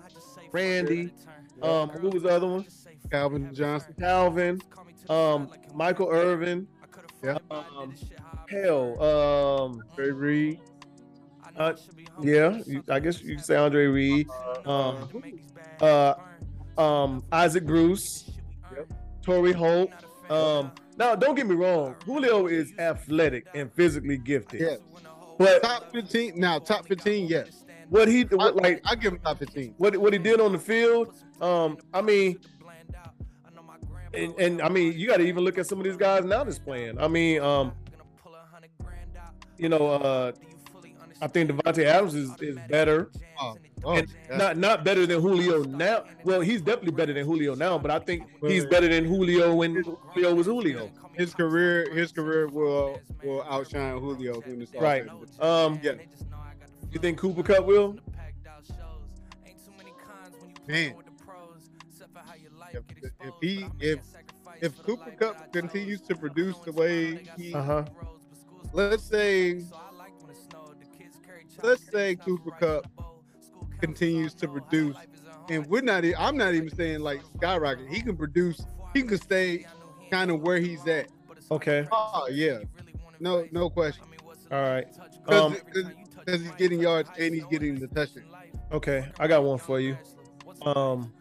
Randy, 0.52 1.14
um, 1.62 1.88
who 1.88 2.10
was 2.10 2.24
the 2.24 2.28
other 2.28 2.46
one? 2.46 2.66
Calvin 3.10 3.54
Johnson. 3.54 3.94
Calvin, 3.98 4.60
um, 5.08 5.48
Michael 5.74 6.10
Irvin. 6.10 6.68
Yeah. 7.24 7.38
Um, 7.50 7.94
hell, 8.50 9.02
um, 9.02 9.82
Trey 9.96 10.10
Reed. 10.10 10.60
uh, 11.56 11.72
yeah, 12.20 12.60
you, 12.66 12.84
I 12.90 13.00
guess 13.00 13.22
you 13.22 13.36
could 13.36 13.44
say 13.46 13.56
Andre 13.56 13.86
Reed. 13.86 14.28
Um, 14.66 15.08
uh, 15.80 16.14
um, 16.76 17.24
Isaac 17.32 17.64
Bruce, 17.64 18.30
Yep. 18.76 18.92
Torry 19.22 19.52
Holt. 19.52 19.90
Um, 20.28 20.70
now 20.98 21.14
don't 21.14 21.34
get 21.34 21.46
me 21.46 21.54
wrong, 21.54 21.96
Julio 22.04 22.46
is 22.46 22.74
athletic 22.78 23.46
and 23.54 23.72
physically 23.72 24.18
gifted. 24.18 24.60
Yes. 24.60 24.78
But 25.38 25.62
Top 25.62 25.92
15. 25.92 26.38
Now, 26.38 26.58
top 26.58 26.86
15, 26.86 27.26
yes. 27.26 27.64
what 27.88 28.08
he 28.08 28.22
I, 28.22 28.34
what, 28.34 28.56
like 28.56 28.80
I 28.84 28.94
give 28.94 29.12
him 29.12 29.18
top 29.20 29.38
15. 29.38 29.74
what 29.78 29.96
what 29.96 30.12
he 30.12 30.18
did 30.18 30.40
on 30.40 30.52
the 30.52 30.58
field, 30.58 31.14
um, 31.40 31.78
I 31.92 32.02
mean, 32.02 32.38
and, 34.14 34.34
and 34.38 34.62
I 34.62 34.68
mean, 34.68 34.92
you 34.98 35.06
got 35.08 35.18
to 35.18 35.24
even 35.24 35.44
look 35.44 35.58
at 35.58 35.66
some 35.66 35.78
of 35.78 35.84
these 35.84 35.96
guys 35.96 36.24
now 36.24 36.44
that's 36.44 36.58
playing. 36.58 36.98
I 36.98 37.08
mean, 37.08 37.40
um, 37.40 37.72
you 39.58 39.68
know, 39.68 39.88
uh, 39.88 40.32
I 41.20 41.26
think 41.28 41.50
Davante 41.50 41.84
Adams 41.84 42.14
is, 42.14 42.30
is 42.40 42.58
better, 42.68 43.10
Oh, 43.44 43.56
oh, 43.84 43.96
and 43.96 44.06
yeah. 44.30 44.36
not 44.36 44.56
not 44.56 44.84
better 44.84 45.04
than 45.06 45.20
Julio 45.20 45.64
now. 45.64 46.04
Well, 46.24 46.40
he's 46.40 46.60
definitely 46.62 46.92
better 46.92 47.12
than 47.12 47.24
Julio 47.24 47.54
now, 47.54 47.76
but 47.78 47.90
I 47.90 47.98
think 47.98 48.24
he's 48.46 48.64
better 48.66 48.88
than 48.88 49.04
Julio 49.04 49.54
when 49.54 49.82
Julio 50.14 50.34
was 50.34 50.46
Julio. 50.46 50.90
his 51.14 51.34
career, 51.34 51.92
his 51.92 52.12
career 52.12 52.46
will 52.48 53.00
will 53.24 53.42
outshine 53.44 53.98
Julio 53.98 54.40
when 54.42 54.62
it's 54.62 54.74
all 54.74 54.82
Right. 54.82 55.04
said. 55.38 55.44
Um, 55.44 55.80
Yeah. 55.82 55.92
you 56.92 57.00
think 57.00 57.18
Cooper 57.18 57.42
Kupp 57.42 57.66
will? 57.66 57.98
Man. 60.68 60.94
If, 62.72 62.82
if 63.20 63.34
he 63.40 63.66
if 63.80 63.98
if 64.60 64.82
Cooper 64.84 65.10
Kupp 65.18 65.52
continues 65.52 66.00
to 66.02 66.14
produce 66.14 66.56
the 66.64 66.72
way 66.72 67.24
he, 67.36 67.52
Uh 67.52 67.62
huh. 67.62 67.84
let's 68.72 69.02
say, 69.02 69.62
let's 71.62 71.90
say 71.90 72.14
Cooper 72.16 72.52
Kupp 72.52 72.86
continues 73.82 74.32
to 74.34 74.48
produce, 74.48 74.96
and 75.50 75.66
we're 75.66 75.82
not. 75.82 76.04
I'm 76.18 76.36
not 76.36 76.54
even 76.54 76.74
saying 76.74 77.00
like 77.00 77.20
skyrocket. 77.36 77.88
He 77.88 78.00
can 78.00 78.16
produce. 78.16 78.64
He 78.94 79.02
can 79.02 79.18
stay 79.18 79.66
kind 80.10 80.30
of 80.30 80.40
where 80.40 80.58
he's 80.58 80.86
at. 80.86 81.08
Okay. 81.50 81.86
Oh 81.90 82.28
yeah, 82.30 82.60
no 83.20 83.46
no 83.50 83.68
question. 83.68 84.04
All 84.50 84.62
right. 84.62 84.86
Because 85.24 85.86
Um, 85.86 85.92
he's 86.26 86.50
getting 86.52 86.80
yards 86.80 87.10
and 87.18 87.34
he's 87.34 87.44
getting 87.46 87.78
the 87.78 87.88
touchdown. 87.88 88.24
okay. 88.70 89.10
I 89.18 89.26
got 89.26 89.42
one 89.42 89.58
for 89.58 89.80
you. 89.80 89.96
Um, 90.64 91.12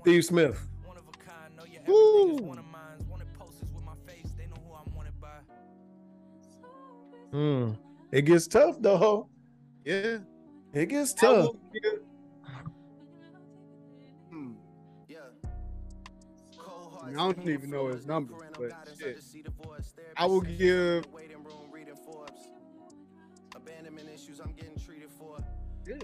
Steve 0.00 0.24
Smith. 0.24 0.66
Woo. 1.86 2.56
Hmm. 7.30 7.72
It 8.10 8.22
gets 8.22 8.46
tough 8.46 8.76
though. 8.80 9.28
Yeah. 9.84 10.18
It 10.72 10.86
gets 10.86 11.12
tough. 11.14 11.44
will 11.44 11.58
give- 11.72 12.00
Hmm. 14.30 14.52
I 17.04 17.12
don't 17.12 17.48
even 17.48 17.70
know 17.70 17.88
his 17.88 18.06
number, 18.06 18.34
but 18.58 18.72
shit. 18.98 19.22
I 20.16 20.26
will 20.26 20.40
give. 20.40 21.04
Yeah. 25.84 25.96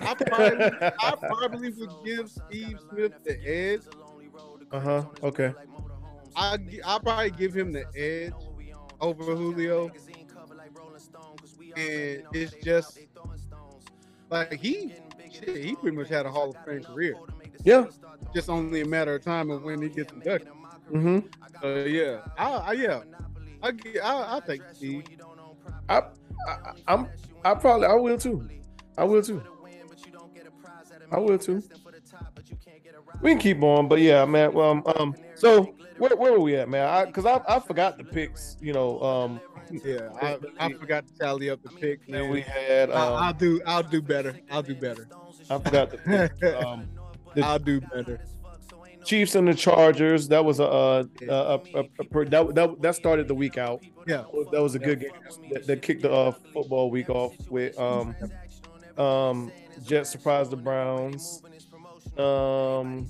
I 0.00 0.14
probably, 0.14 0.66
I 1.00 1.14
probably 1.16 1.70
would 1.70 1.90
give 2.04 2.30
Steve 2.30 2.78
Smith 2.90 3.12
the 3.24 3.38
edge. 3.48 3.80
Uh 4.70 4.80
huh. 4.80 5.04
Okay. 5.22 5.54
I 6.36 6.58
I 6.84 6.98
probably 6.98 7.30
give 7.30 7.54
him 7.54 7.72
the 7.72 7.86
edge 7.96 8.32
over 9.00 9.34
Julio, 9.34 9.90
and 11.76 12.22
it's 12.34 12.52
just 12.62 12.98
like 14.30 14.52
he, 14.54 14.94
shit, 15.32 15.64
he 15.64 15.74
pretty 15.76 15.96
much 15.96 16.08
had 16.08 16.26
a 16.26 16.30
Hall 16.30 16.50
of 16.50 16.56
Fame 16.64 16.82
career. 16.82 17.16
Yeah. 17.64 17.86
Just 18.34 18.48
only 18.48 18.82
a 18.82 18.86
matter 18.86 19.14
of 19.14 19.22
time 19.22 19.50
of 19.50 19.62
when 19.62 19.80
he 19.82 19.88
gets 19.88 20.12
inducted. 20.12 20.48
Mm-hmm. 20.92 21.64
Uh, 21.64 21.68
yeah, 21.84 22.20
I, 22.38 22.52
I 22.52 22.72
yeah, 22.72 23.00
I 23.62 23.72
I, 24.02 24.36
I 24.36 24.40
think 24.40 24.62
Steve. 24.72 25.04
I, 25.88 26.02
I, 26.46 26.72
I'm. 26.86 27.08
I 27.44 27.54
probably. 27.54 27.86
I 27.86 27.94
will 27.94 28.18
too. 28.18 28.48
I 28.96 29.04
will 29.04 29.22
too. 29.22 29.42
I 31.10 31.18
will 31.18 31.38
too. 31.38 31.62
We 33.22 33.30
can 33.32 33.38
keep 33.38 33.62
on, 33.62 33.88
but 33.88 34.00
yeah, 34.00 34.24
man. 34.24 34.52
Well, 34.52 34.70
um, 34.70 34.82
um 34.98 35.14
so 35.34 35.74
where, 35.98 36.14
where 36.16 36.32
were 36.32 36.40
we 36.40 36.56
at, 36.56 36.68
man? 36.68 36.86
I 36.88 37.04
because 37.06 37.26
I, 37.26 37.40
I 37.48 37.58
forgot 37.60 37.98
the 37.98 38.04
picks. 38.04 38.56
You 38.60 38.72
know, 38.72 39.00
um, 39.02 39.40
Yeah, 39.84 40.10
I, 40.20 40.38
I 40.58 40.72
forgot 40.74 41.06
to 41.08 41.14
tally 41.14 41.50
up 41.50 41.62
the 41.62 41.70
picks. 41.70 42.06
Man. 42.08 42.30
we 42.30 42.40
had. 42.42 42.90
I, 42.90 42.94
I'll 42.94 43.16
Um, 43.30 43.36
do 43.38 43.60
I'll 43.66 43.82
do 43.82 44.02
better. 44.02 44.38
I'll 44.50 44.62
do 44.62 44.74
better. 44.74 45.08
I 45.50 45.58
forgot 45.58 45.90
the 45.90 45.98
picks. 45.98 46.64
Um, 46.64 46.88
the- 47.34 47.42
I'll 47.44 47.58
do 47.58 47.80
better. 47.80 48.20
Chiefs 49.04 49.36
and 49.36 49.46
the 49.46 49.54
Chargers. 49.54 50.26
That 50.28 50.44
was 50.44 50.58
a, 50.58 50.64
a, 50.64 50.98
a, 51.00 51.32
a, 51.32 51.60
a, 51.74 51.84
a 52.00 52.04
per- 52.04 52.24
that, 52.24 52.54
that 52.56 52.82
that 52.82 52.94
started 52.96 53.28
the 53.28 53.34
week 53.36 53.56
out. 53.56 53.80
Yeah. 54.06 54.24
That 54.52 54.60
was 54.62 54.74
a 54.74 54.78
good 54.80 55.00
game. 55.00 55.10
That, 55.52 55.66
that 55.66 55.82
kicked 55.82 56.02
the 56.02 56.10
uh, 56.12 56.32
football 56.52 56.90
week 56.90 57.08
off 57.08 57.34
with 57.48 57.78
um 57.78 58.14
um 58.98 59.52
Jets 59.84 60.10
surprised 60.10 60.50
the 60.50 60.56
Browns. 60.56 61.42
Um 62.18 63.06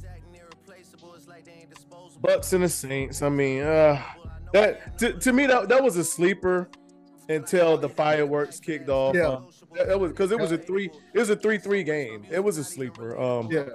Bucks 2.20 2.52
and 2.52 2.64
the 2.64 2.68
Saints. 2.68 3.22
I 3.22 3.28
mean, 3.28 3.62
uh 3.62 4.02
that 4.52 4.98
to, 4.98 5.12
to 5.12 5.32
me 5.32 5.46
that, 5.46 5.68
that 5.68 5.82
was 5.82 5.96
a 5.96 6.04
sleeper 6.04 6.68
until 7.28 7.76
the 7.76 7.88
fireworks 7.88 8.60
kicked 8.60 8.88
off. 8.88 9.14
Yeah. 9.14 9.26
Um, 9.28 9.48
that, 9.74 9.88
that 9.88 10.00
was 10.00 10.12
because 10.12 10.30
it 10.32 10.38
was 10.38 10.52
a 10.52 10.58
three 10.58 10.90
it 11.12 11.18
was 11.18 11.30
a 11.30 11.36
three 11.36 11.58
three 11.58 11.82
game. 11.82 12.24
It 12.30 12.40
was 12.42 12.56
a 12.58 12.64
sleeper. 12.64 13.18
Um 13.20 13.48
Yeah, 13.50 13.66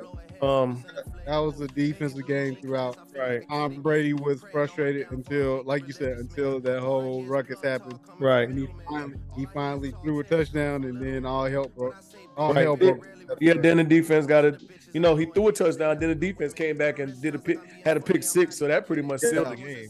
um 0.42 0.84
that 1.26 1.38
was 1.38 1.62
a 1.62 1.68
defensive 1.68 2.26
game 2.26 2.56
throughout. 2.56 2.98
right 3.16 3.48
Tom 3.48 3.82
Brady 3.82 4.14
was 4.14 4.44
frustrated 4.52 5.12
until, 5.12 5.64
like 5.64 5.86
you 5.86 5.94
said, 5.94 6.18
until 6.18 6.60
that 6.62 6.80
whole 6.80 7.24
ruckus 7.26 7.62
happened, 7.62 8.00
right. 8.20 8.50
and 8.50 8.58
he 8.58 8.68
finally 8.90 9.14
he 9.38 9.46
finally 9.54 9.94
threw 10.02 10.20
a 10.20 10.24
touchdown, 10.24 10.84
and 10.86 11.00
then 11.00 11.26
all 11.26 11.46
hell 11.46 11.68
broke. 11.68 11.96
All 12.38 12.54
Right. 12.54 12.64
hell 12.64 12.76
broke. 12.76 13.06
Yeah, 13.40 13.54
then 13.54 13.78
the 13.78 13.84
defense 13.84 14.26
got 14.26 14.46
it. 14.46 14.64
You 14.94 15.00
know, 15.00 15.16
he 15.16 15.26
threw 15.26 15.48
a 15.48 15.52
touchdown. 15.54 15.98
Then 16.00 16.10
the 16.10 16.16
defense 16.16 16.54
came 16.54 16.78
back 16.78 17.00
and 17.00 17.20
did 17.22 17.36
a 17.36 17.40
pick, 17.40 17.60
had 17.86 17.98
a 17.98 18.02
pick 18.02 18.24
six. 18.24 18.58
So 18.58 18.68
that 18.68 18.86
pretty 18.88 19.02
much 19.02 19.22
sealed 19.22 19.48
the 19.48 19.56
game. 19.56 19.90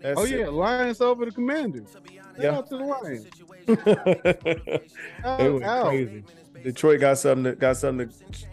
That's 0.00 0.18
Oh 0.20 0.24
it. 0.24 0.38
yeah, 0.38 0.48
Lions 0.48 1.00
over 1.00 1.24
the 1.26 1.30
Commanders. 1.32 1.96
Yeah. 2.38 2.56
out 2.56 2.68
to 2.68 2.76
the 2.76 2.84
Lions. 2.84 3.26
it 3.68 5.52
was 5.52 5.62
out. 5.62 5.88
crazy. 5.88 6.24
Detroit 6.62 7.00
got 7.00 7.18
something 7.18 7.44
that 7.44 7.58
got 7.58 7.76
something 7.76 8.08
to 8.08 8.46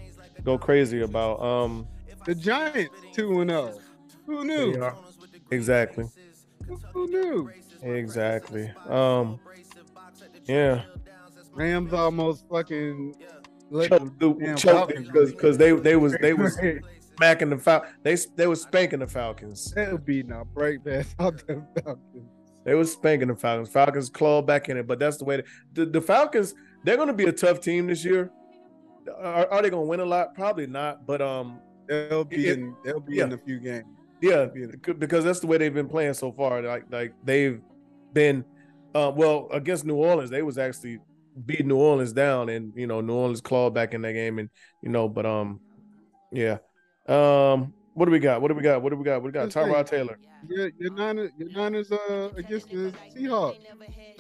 go 0.43 0.57
crazy 0.57 1.01
about. 1.01 1.41
Um, 1.41 1.87
The 2.25 2.35
Giants 2.35 2.93
two 3.13 3.41
and 3.41 3.49
zero. 3.49 3.77
Who 4.25 4.45
knew? 4.45 4.73
yeah, 4.77 4.93
exactly, 5.51 6.05
Who 6.93 7.07
knew? 7.07 7.51
exactly. 7.81 8.71
Um, 8.87 9.39
yeah, 10.45 10.83
Rams 11.53 11.93
almost 11.93 12.45
fucking 12.49 13.15
let 13.73 13.89
choked 13.89 14.19
the 14.19 14.33
damn 14.33 14.55
choked 14.57 14.91
Falcons 14.93 15.31
because 15.31 15.57
they 15.57 15.71
they 15.73 15.95
was 15.95 16.15
they 16.21 16.33
was 16.33 16.57
smacking 17.17 17.49
the 17.49 17.57
Fal- 17.57 17.85
they 18.03 18.15
they 18.35 18.47
was 18.47 18.61
spanking 18.61 18.99
the 18.99 19.07
Falcons. 19.07 19.71
They 19.73 19.87
were 19.91 19.97
beating 19.97 20.31
our 20.31 20.45
break 20.45 20.79
out 21.19 21.45
them 21.47 21.67
Falcons. 21.83 22.29
They 22.65 22.75
was 22.75 22.93
spanking 22.93 23.27
the 23.27 23.35
Falcons. 23.35 23.69
Falcons 23.69 24.09
clawed 24.09 24.47
back 24.47 24.69
in 24.69 24.77
it, 24.77 24.87
but 24.87 24.97
that's 24.99 25.17
the 25.17 25.25
way. 25.25 25.43
The, 25.73 25.85
the 25.85 25.99
Falcons, 26.01 26.53
they're 26.85 26.95
going 26.95 27.09
to 27.09 27.13
be 27.13 27.25
a 27.25 27.31
tough 27.31 27.59
team 27.59 27.87
this 27.87 28.05
year. 28.05 28.31
Are, 29.17 29.47
are 29.51 29.61
they 29.61 29.69
going 29.69 29.83
to 29.85 29.89
win 29.89 29.99
a 29.99 30.05
lot? 30.05 30.33
Probably 30.33 30.65
not. 30.67 31.05
But 31.05 31.21
um, 31.21 31.59
They'll 31.87 32.23
be 32.23 32.47
It- 32.47 32.59
in. 32.59 32.75
They'll 32.85 33.01
be 33.01 33.17
yeah. 33.17 33.25
in 33.25 33.33
a 33.33 33.37
few 33.37 33.59
games. 33.59 33.85
yeah, 34.21 34.45
because 34.97 35.25
that's 35.25 35.41
the 35.41 35.47
way 35.47 35.57
they've 35.57 35.73
been 35.73 35.89
playing 35.89 36.13
so 36.13 36.31
far. 36.31 36.61
Like 36.61 36.85
like 36.89 37.13
they've 37.25 37.59
been, 38.13 38.45
uh, 38.95 39.11
well 39.13 39.49
against 39.51 39.83
New 39.83 39.95
Orleans, 39.95 40.29
they 40.29 40.41
was 40.43 40.57
actually 40.57 40.99
beat 41.45 41.65
New 41.65 41.77
Orleans 41.77 42.13
down, 42.13 42.49
and 42.49 42.73
you 42.75 42.87
know 42.87 43.01
New 43.01 43.13
Orleans 43.13 43.41
clawed 43.41 43.73
back 43.73 43.93
in 43.93 44.01
that 44.03 44.13
game, 44.13 44.39
and 44.39 44.49
you 44.81 44.89
know, 44.89 45.07
but 45.09 45.25
um, 45.25 45.59
yeah, 46.31 46.57
um, 47.07 47.73
What 47.93 48.05
do 48.05 48.11
we 48.11 48.19
got? 48.19 48.41
What 48.41 48.47
do 48.49 48.55
we 48.55 48.61
got? 48.63 48.81
What 48.81 48.89
do 48.91 48.95
we 48.97 49.03
got? 49.03 49.21
What 49.21 49.31
do 49.33 49.39
we 49.39 49.45
got? 49.45 49.49
Tyrod. 49.49 49.85
Taylor. 49.85 50.17
Your, 50.47 50.71
your 50.77 50.93
Niners, 50.93 51.31
your 51.37 51.49
Niners 51.49 51.91
uh, 51.91 52.29
against 52.35 52.69
the 52.69 52.93
Seahawks. 53.15 53.57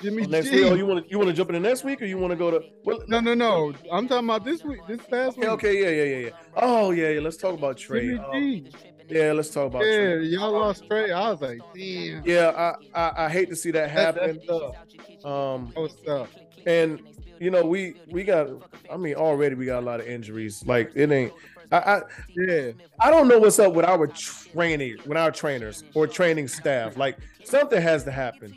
Jimmy 0.01 0.23
Oh, 0.23 0.27
next 0.27 0.49
G. 0.49 0.55
week. 0.63 0.71
Oh, 0.71 0.75
you 0.75 0.85
want 0.85 1.03
to 1.05 1.11
you 1.11 1.17
want 1.17 1.29
to 1.29 1.33
jump 1.35 1.49
in 1.49 1.61
the 1.61 1.67
next 1.67 1.83
week, 1.83 2.01
or 2.01 2.05
you 2.05 2.17
want 2.17 2.31
to 2.31 2.37
go 2.37 2.49
to? 2.51 2.61
Well, 2.85 2.99
No, 3.07 3.19
no, 3.19 3.33
no. 3.33 3.73
I'm 3.91 4.07
talking 4.07 4.29
about 4.29 4.43
this 4.45 4.63
week, 4.63 4.79
this 4.87 5.01
past 5.09 5.37
week. 5.37 5.49
okay, 5.49 5.81
yeah, 5.81 5.89
yeah, 6.03 6.15
yeah, 6.17 6.25
yeah. 6.27 6.29
Oh, 6.55 6.91
yeah, 6.91 7.09
yeah. 7.09 7.19
Let's 7.19 7.37
talk 7.37 7.57
about 7.57 7.77
Trey. 7.77 8.07
Jimmy 8.07 8.19
Um, 8.19 8.31
G. 8.33 8.69
yeah, 9.09 9.31
let's 9.33 9.49
talk 9.49 9.67
about 9.67 9.83
Yeah, 9.85 9.97
Trey. 10.15 10.23
y'all 10.25 10.51
lost 10.51 10.85
Trey. 10.87 11.11
I 11.11 11.29
was 11.31 11.41
like, 11.41 11.59
damn. 11.75 12.23
Yeah, 12.25 12.73
I, 12.95 12.99
I 12.99 13.25
I 13.25 13.29
hate 13.29 13.49
to 13.49 13.55
see 13.55 13.71
that 13.71 13.93
That, 13.93 14.15
happen. 14.15 14.39
that's 14.39 14.47
tough. 14.47 15.25
Um, 15.25 15.71
That 15.75 15.81
was 15.81 15.95
tough. 16.05 16.29
And 16.65 17.01
you 17.39 17.49
know 17.51 17.65
we 17.65 17.95
we 18.09 18.23
got. 18.23 18.49
I 18.91 18.97
mean, 18.97 19.15
already 19.15 19.55
we 19.55 19.65
got 19.65 19.79
a 19.81 19.85
lot 19.85 19.99
of 19.99 20.07
injuries. 20.07 20.63
Like 20.65 20.91
it 20.95 21.11
ain't. 21.11 21.33
I, 21.71 21.77
I 21.77 22.01
Yeah. 22.35 22.71
I 22.99 23.09
don't 23.09 23.27
know 23.27 23.39
what's 23.39 23.59
up 23.59 23.73
with 23.73 23.85
our 23.85 24.07
training, 24.07 24.97
with 25.05 25.17
our 25.17 25.31
trainers 25.31 25.83
or 25.95 26.05
training 26.07 26.47
staff. 26.47 26.97
Like 26.97 27.17
something 27.43 27.81
has 27.81 28.03
to 28.03 28.11
happen. 28.11 28.55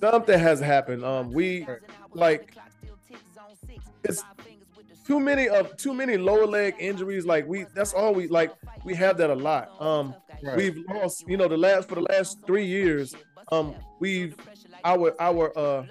Something 0.00 0.38
has 0.38 0.60
to 0.60 0.64
happen. 0.64 1.02
Um, 1.02 1.32
we 1.32 1.66
like 2.12 2.54
it's 4.04 4.22
too 5.06 5.18
many 5.18 5.48
of 5.48 5.76
too 5.76 5.94
many 5.94 6.16
lower 6.16 6.46
leg 6.46 6.74
injuries. 6.78 7.26
Like 7.26 7.46
we, 7.46 7.64
that's 7.74 7.94
all 7.94 8.14
we 8.14 8.28
like. 8.28 8.52
We 8.84 8.94
have 8.94 9.16
that 9.18 9.30
a 9.30 9.34
lot. 9.34 9.80
Um, 9.80 10.14
Right. 10.40 10.56
we've 10.56 10.84
lost. 10.88 11.26
You 11.26 11.36
know, 11.36 11.48
the 11.48 11.56
last 11.56 11.88
for 11.88 11.96
the 11.96 12.02
last 12.02 12.38
three 12.46 12.64
years. 12.64 13.12
Um, 13.50 13.74
we've 13.98 14.36
our 14.84 15.12
our 15.20 15.58
uh 15.58 15.84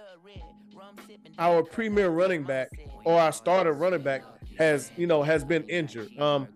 our 1.39 1.63
premier 1.63 2.09
running 2.09 2.43
back 2.43 2.69
or 3.03 3.19
our 3.19 3.31
starter 3.31 3.73
running 3.73 4.01
back 4.01 4.23
has 4.57 4.91
you 4.97 5.07
know 5.07 5.23
has 5.23 5.43
been 5.43 5.63
injured. 5.63 6.17
Um, 6.19 6.47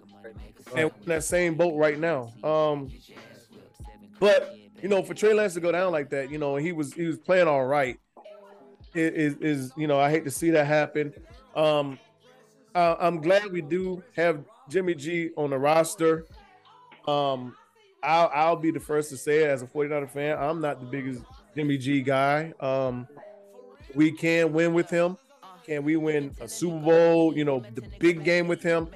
and 0.75 0.91
in 1.01 1.05
that 1.05 1.23
same 1.23 1.55
boat 1.55 1.75
right 1.75 1.99
now. 1.99 2.31
Um, 2.43 2.89
but 4.19 4.55
you 4.81 4.89
know, 4.89 5.03
for 5.03 5.13
Trey 5.13 5.33
Lance 5.33 5.53
to 5.53 5.59
go 5.59 5.71
down 5.71 5.91
like 5.91 6.09
that, 6.09 6.31
you 6.31 6.37
know, 6.37 6.55
he 6.55 6.71
was 6.71 6.93
he 6.93 7.05
was 7.05 7.17
playing 7.17 7.47
all 7.47 7.65
right. 7.65 7.99
Is 8.93 9.35
is 9.37 9.71
you 9.77 9.87
know 9.87 9.99
I 9.99 10.09
hate 10.09 10.25
to 10.25 10.31
see 10.31 10.49
that 10.51 10.67
happen. 10.67 11.13
Um, 11.55 11.97
uh, 12.75 12.95
I'm 12.99 13.21
glad 13.21 13.51
we 13.51 13.61
do 13.61 14.03
have 14.15 14.43
Jimmy 14.69 14.95
G 14.95 15.29
on 15.37 15.51
the 15.51 15.57
roster. 15.57 16.25
Um, 17.07 17.55
I'll 18.03 18.31
I'll 18.33 18.55
be 18.55 18.71
the 18.71 18.79
first 18.79 19.09
to 19.11 19.17
say 19.17 19.43
it 19.43 19.49
as 19.49 19.61
a 19.61 19.67
49er 19.67 20.09
fan. 20.09 20.37
I'm 20.37 20.59
not 20.59 20.79
the 20.79 20.85
biggest 20.85 21.23
Jimmy 21.55 21.77
G 21.77 22.01
guy. 22.01 22.53
Um, 22.59 23.07
we 23.95 24.11
can 24.11 24.53
win 24.53 24.73
with 24.73 24.89
him. 24.89 25.17
Can 25.65 25.83
we 25.83 25.95
win 25.95 26.35
a 26.41 26.47
Super 26.47 26.79
Bowl? 26.79 27.35
You 27.35 27.45
know, 27.45 27.63
the 27.75 27.83
big 27.99 28.23
game 28.23 28.47
with 28.47 28.63
him. 28.63 28.87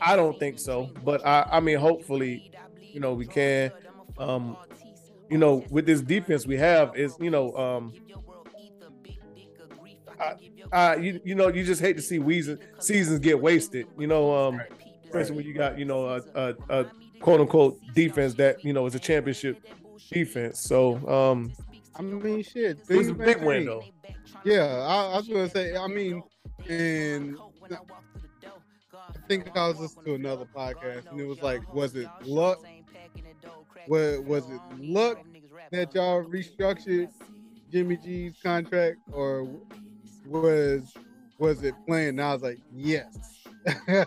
I 0.00 0.16
don't 0.16 0.38
think 0.38 0.58
so, 0.58 0.90
but 1.04 1.24
I, 1.26 1.46
I 1.50 1.60
mean, 1.60 1.78
hopefully, 1.78 2.50
you 2.80 3.00
know, 3.00 3.12
we 3.12 3.26
can. 3.26 3.70
Um, 4.18 4.56
you 5.30 5.38
know, 5.38 5.64
with 5.70 5.86
this 5.86 6.00
defense 6.00 6.46
we 6.46 6.56
have, 6.56 6.96
is 6.96 7.16
you 7.20 7.30
know, 7.30 7.54
um, 7.56 7.92
I, 10.20 10.34
I, 10.72 10.96
you, 10.96 11.20
you 11.24 11.34
know, 11.34 11.48
you 11.48 11.64
just 11.64 11.80
hate 11.80 11.96
to 11.96 12.02
see 12.02 12.20
seasons 12.20 12.60
seasons 12.78 13.20
get 13.20 13.40
wasted. 13.40 13.86
You 13.98 14.08
know, 14.08 14.34
um, 14.34 14.60
especially 15.04 15.36
when 15.36 15.46
you 15.46 15.54
got 15.54 15.78
you 15.78 15.84
know 15.84 16.06
a, 16.06 16.22
a, 16.34 16.54
a 16.68 16.86
quote 17.20 17.40
unquote 17.40 17.78
defense 17.94 18.34
that 18.34 18.64
you 18.64 18.72
know 18.72 18.86
is 18.86 18.94
a 18.94 18.98
championship 18.98 19.64
defense. 20.10 20.60
So, 20.60 20.96
um, 21.08 21.52
I 21.96 22.02
mean, 22.02 22.42
shit. 22.42 22.78
it 22.88 22.96
was 22.96 23.08
a 23.08 23.14
big 23.14 23.40
may 23.40 23.46
win 23.46 23.66
change. 23.66 23.92
though. 24.04 24.12
Yeah, 24.44 24.64
I, 24.86 25.12
I 25.12 25.16
was 25.16 25.28
gonna 25.28 25.48
say. 25.50 25.76
I 25.76 25.86
mean, 25.86 26.22
and 26.68 27.36
I 27.72 29.18
think 29.28 29.56
I 29.56 29.68
was 29.68 29.78
listening 29.78 30.04
to 30.06 30.14
another 30.14 30.46
podcast, 30.46 31.10
and 31.10 31.20
it 31.20 31.26
was 31.26 31.42
like, 31.42 31.72
was 31.74 31.94
it 31.96 32.08
luck? 32.24 32.58
Was 33.88 34.20
was 34.20 34.44
it 34.50 34.60
luck 34.78 35.18
that 35.72 35.94
y'all 35.94 36.22
restructured 36.24 37.08
Jimmy 37.72 37.96
G's 37.96 38.34
contract, 38.42 38.98
or 39.12 39.48
was 40.26 40.92
was 41.38 41.62
it 41.62 41.74
playing? 41.86 42.10
And 42.10 42.22
I 42.22 42.32
was 42.34 42.42
like, 42.42 42.58
yes. 42.74 43.18
It 43.86 44.06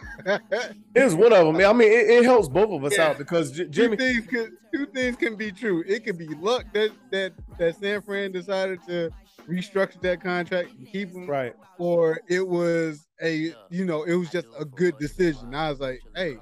was 1.03 1.13
one 1.15 1.31
of 1.33 1.45
them. 1.45 1.55
I 1.57 1.73
mean, 1.73 1.91
it, 1.91 2.09
it 2.09 2.23
helps 2.25 2.47
both 2.47 2.71
of 2.71 2.83
us 2.85 2.97
Yeah. 2.97 3.09
out 3.09 3.17
because 3.19 3.51
J- 3.51 3.65
two 3.65 3.69
Jimmy. 3.69 3.97
things 3.97 4.25
can 4.27 4.57
two 4.73 4.85
things 4.87 5.15
can 5.15 5.35
be 5.35 5.51
true. 5.51 5.83
It 5.87 6.03
could 6.03 6.17
be 6.17 6.27
luck 6.27 6.65
that 6.73 6.89
that 7.11 7.33
that 7.57 7.75
San 7.79 8.01
Fran 8.01 8.31
decided 8.31 8.79
to 8.87 9.09
restructure 9.47 9.99
that 10.01 10.21
contract 10.21 10.71
and 10.77 10.87
keep 10.87 11.11
him, 11.11 11.27
Right. 11.27 11.53
or 11.77 12.19
it 12.27 12.47
was 12.47 13.07
a 13.21 13.53
you 13.69 13.85
know 13.85 14.03
it 14.03 14.15
was 14.15 14.29
just 14.29 14.47
a 14.57 14.65
good 14.65 14.97
decision. 14.97 15.53
I 15.53 15.69
was 15.69 15.79
like, 15.79 16.01
hey, 16.15 16.37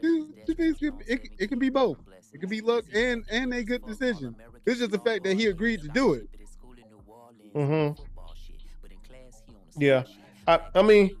two, 0.00 0.34
two 0.46 0.54
things 0.54 0.78
can, 0.78 0.98
it, 1.06 1.20
it 1.38 1.48
can 1.48 1.58
be 1.58 1.68
both. 1.70 1.98
It 2.32 2.38
can 2.40 2.48
be 2.48 2.60
luck 2.60 2.84
and 2.94 3.24
and 3.30 3.52
a 3.54 3.64
good 3.64 3.84
decision. 3.86 4.36
It's 4.66 4.78
just 4.78 4.90
the 4.90 4.98
fact 4.98 5.24
that 5.24 5.34
he 5.36 5.46
agreed 5.46 5.80
to 5.82 5.88
do 5.88 6.14
it. 6.14 6.28
Mm-hmm. 7.54 8.02
Yeah. 9.76 10.04
I, 10.46 10.60
I 10.74 10.82
mean, 10.82 11.16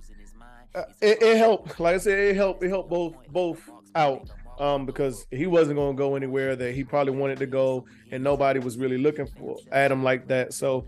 uh, 0.74 0.84
it, 1.00 1.22
it 1.22 1.36
helped. 1.36 1.78
Like 1.80 1.96
I 1.96 1.98
said, 1.98 2.18
it 2.18 2.36
helped. 2.36 2.62
It 2.62 2.68
helped 2.68 2.90
both 2.90 3.14
both 3.30 3.68
out. 3.94 4.28
Um, 4.58 4.86
because 4.86 5.26
he 5.30 5.46
wasn't 5.46 5.76
going 5.76 5.94
to 5.96 5.98
go 5.98 6.16
anywhere 6.16 6.56
that 6.56 6.74
he 6.74 6.82
probably 6.82 7.12
wanted 7.12 7.38
to 7.38 7.46
go, 7.46 7.84
and 8.10 8.24
nobody 8.24 8.58
was 8.58 8.76
really 8.76 8.98
looking 8.98 9.26
for 9.26 9.56
at 9.70 9.92
him 9.92 10.02
like 10.02 10.26
that. 10.28 10.52
So, 10.52 10.86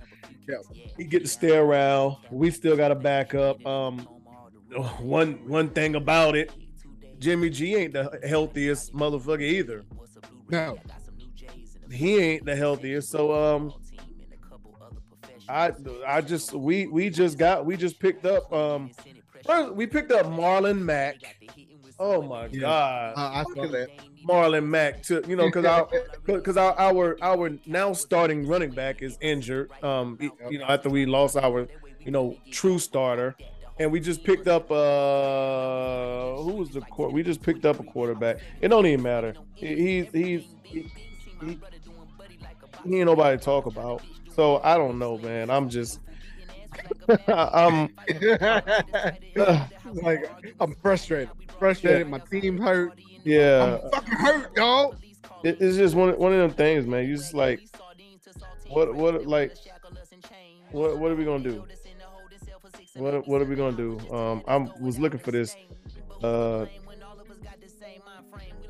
Yeah. 0.48 0.56
he 0.96 1.04
get 1.04 1.22
to 1.22 1.28
stay 1.28 1.56
around. 1.56 2.16
We 2.32 2.50
still 2.50 2.76
got 2.76 2.90
a 2.90 2.96
backup. 2.96 3.64
Um, 3.64 4.00
one 5.00 5.34
one 5.48 5.68
thing 5.68 5.94
about 5.94 6.34
it, 6.36 6.50
Jimmy 7.18 7.50
G 7.50 7.76
ain't 7.76 7.92
the 7.92 8.18
healthiest 8.26 8.92
motherfucker 8.92 9.42
either. 9.42 9.84
No, 10.48 10.76
He 11.92 12.18
ain't 12.18 12.44
the 12.44 12.56
healthiest. 12.56 13.08
So, 13.10 13.32
um, 13.32 13.72
I 15.48 15.72
I 16.06 16.20
just 16.20 16.52
we 16.54 16.86
we 16.86 17.10
just 17.10 17.38
got 17.38 17.66
we 17.66 17.76
just 17.76 17.98
picked 17.98 18.24
up 18.26 18.52
um 18.52 18.90
we 19.74 19.86
picked 19.86 20.12
up 20.12 20.26
Marlon 20.26 20.80
Mack. 20.80 21.16
Oh 22.00 22.22
my 22.22 22.46
Yeah. 22.50 22.60
god. 22.62 23.14
I, 23.18 23.40
I 23.40 23.44
saw 23.54 23.66
that. 23.68 23.90
Marlon 24.26 24.66
Mack 24.66 25.02
to 25.04 25.22
you 25.28 25.36
know 25.36 25.46
because 25.50 25.64
our 25.66 25.88
because 26.26 26.56
our, 26.56 26.74
our 26.78 27.18
our 27.22 27.50
now 27.66 27.92
starting 27.92 28.46
running 28.46 28.72
back 28.72 29.02
is 29.02 29.18
injured. 29.20 29.70
Um, 29.82 30.18
you 30.48 30.58
know 30.58 30.64
after 30.66 30.88
we 30.90 31.06
lost 31.06 31.36
our 31.36 31.68
you 32.04 32.10
know 32.10 32.38
true 32.50 32.78
starter, 32.78 33.36
and 33.78 33.92
we 33.92 34.00
just 34.00 34.24
picked 34.24 34.48
up 34.48 34.70
uh 34.70 36.36
who 36.42 36.54
was 36.54 36.70
the 36.70 36.80
court? 36.82 37.12
We 37.12 37.22
just 37.22 37.42
picked 37.42 37.66
up 37.66 37.78
a 37.80 37.84
quarterback. 37.84 38.38
It 38.62 38.68
don't 38.68 38.86
even 38.86 39.02
matter. 39.02 39.36
He 39.54 39.76
he 39.76 40.04
he, 40.12 40.46
he, 40.70 40.92
he, 41.42 41.58
he 42.84 42.96
ain't 42.96 43.06
nobody 43.06 43.36
to 43.38 43.44
talk 43.44 43.66
about. 43.66 44.02
So 44.28 44.60
I 44.62 44.76
don't 44.76 44.98
know, 44.98 45.18
man. 45.18 45.50
I'm 45.50 45.68
just 45.68 46.00
I'm 47.28 47.94
like 50.02 50.30
I'm 50.60 50.74
frustrated. 50.76 51.30
Frustrated. 51.58 52.08
My 52.08 52.18
team 52.18 52.58
hurt. 52.58 52.98
yeah. 53.24 53.78
I'm 53.82 53.90
fucking 53.90 54.14
hurt, 54.14 54.54
dog. 54.54 54.96
it, 55.44 55.60
it's 55.60 55.76
just 55.76 55.94
one 55.94 56.16
one 56.18 56.32
of 56.32 56.38
them 56.38 56.50
things, 56.50 56.86
man. 56.86 57.06
You 57.06 57.16
just 57.16 57.34
like, 57.34 57.60
what 58.68 58.94
what 58.94 59.26
like, 59.26 59.56
what 60.72 60.98
what 60.98 61.10
are 61.10 61.16
we 61.16 61.24
gonna 61.24 61.42
do? 61.42 61.64
What 62.94 63.26
what 63.26 63.40
are 63.40 63.44
we 63.44 63.56
gonna 63.56 63.76
do? 63.76 63.98
Um, 64.14 64.42
I 64.46 64.56
was 64.80 64.98
looking 64.98 65.20
for 65.20 65.30
this 65.30 65.56
uh 66.22 66.66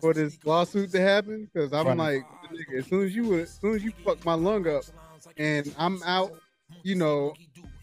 for 0.00 0.14
this 0.14 0.38
lawsuit 0.44 0.90
to 0.92 1.00
happen 1.00 1.48
because 1.52 1.72
I'm 1.72 1.86
Right. 1.86 1.96
like, 1.98 2.22
nigga, 2.52 2.78
as 2.78 2.86
soon 2.86 3.04
as 3.06 3.14
you 3.14 3.24
would, 3.28 3.40
as 3.40 3.58
soon 3.60 3.74
as 3.74 3.82
you 3.84 3.92
fuck 4.04 4.24
my 4.24 4.34
lung 4.34 4.66
up, 4.68 4.84
and 5.36 5.72
I'm 5.78 6.02
out, 6.04 6.32
you 6.82 6.94
know, 6.94 7.34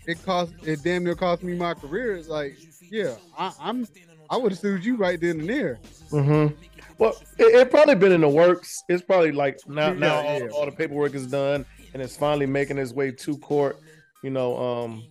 it 0.08 0.24
cost 0.24 0.54
it 0.64 0.84
damn 0.84 1.04
near 1.04 1.16
cost 1.16 1.44
me 1.44 1.56
my 1.56 1.74
career. 1.74 2.16
It's 2.16 2.28
like, 2.30 2.58
yeah, 2.90 3.16
I, 3.38 3.54
I'm 3.60 3.88
I 4.30 4.38
would 4.38 4.52
have 4.52 4.60
sued 4.60 4.84
you 4.86 4.96
right 4.96 5.20
then 5.20 5.42
and 5.42 5.50
there. 5.50 5.80
Mm-hmm. 6.12 6.56
Well, 6.98 7.16
it, 7.38 7.44
it 7.56 7.72
probably 7.72 7.96
been 7.96 8.12
in 8.12 8.22
the 8.22 8.30
works. 8.30 8.84
It's 8.90 9.04
probably 9.04 9.32
like 9.32 9.60
now, 9.68 9.88
Yeah, 9.88 9.94
now 9.94 10.16
all, 10.22 10.40
yeah. 10.40 10.48
all 10.50 10.66
the 10.66 10.72
paperwork 10.72 11.14
is 11.16 11.28
done, 11.28 11.66
and 11.94 12.02
it's 12.02 12.16
finally 12.16 12.46
making 12.46 12.78
its 12.78 12.94
way 12.94 13.12
to 13.12 13.38
court. 13.40 13.78
You 14.24 14.30
know, 14.30 14.56
um, 14.58 15.04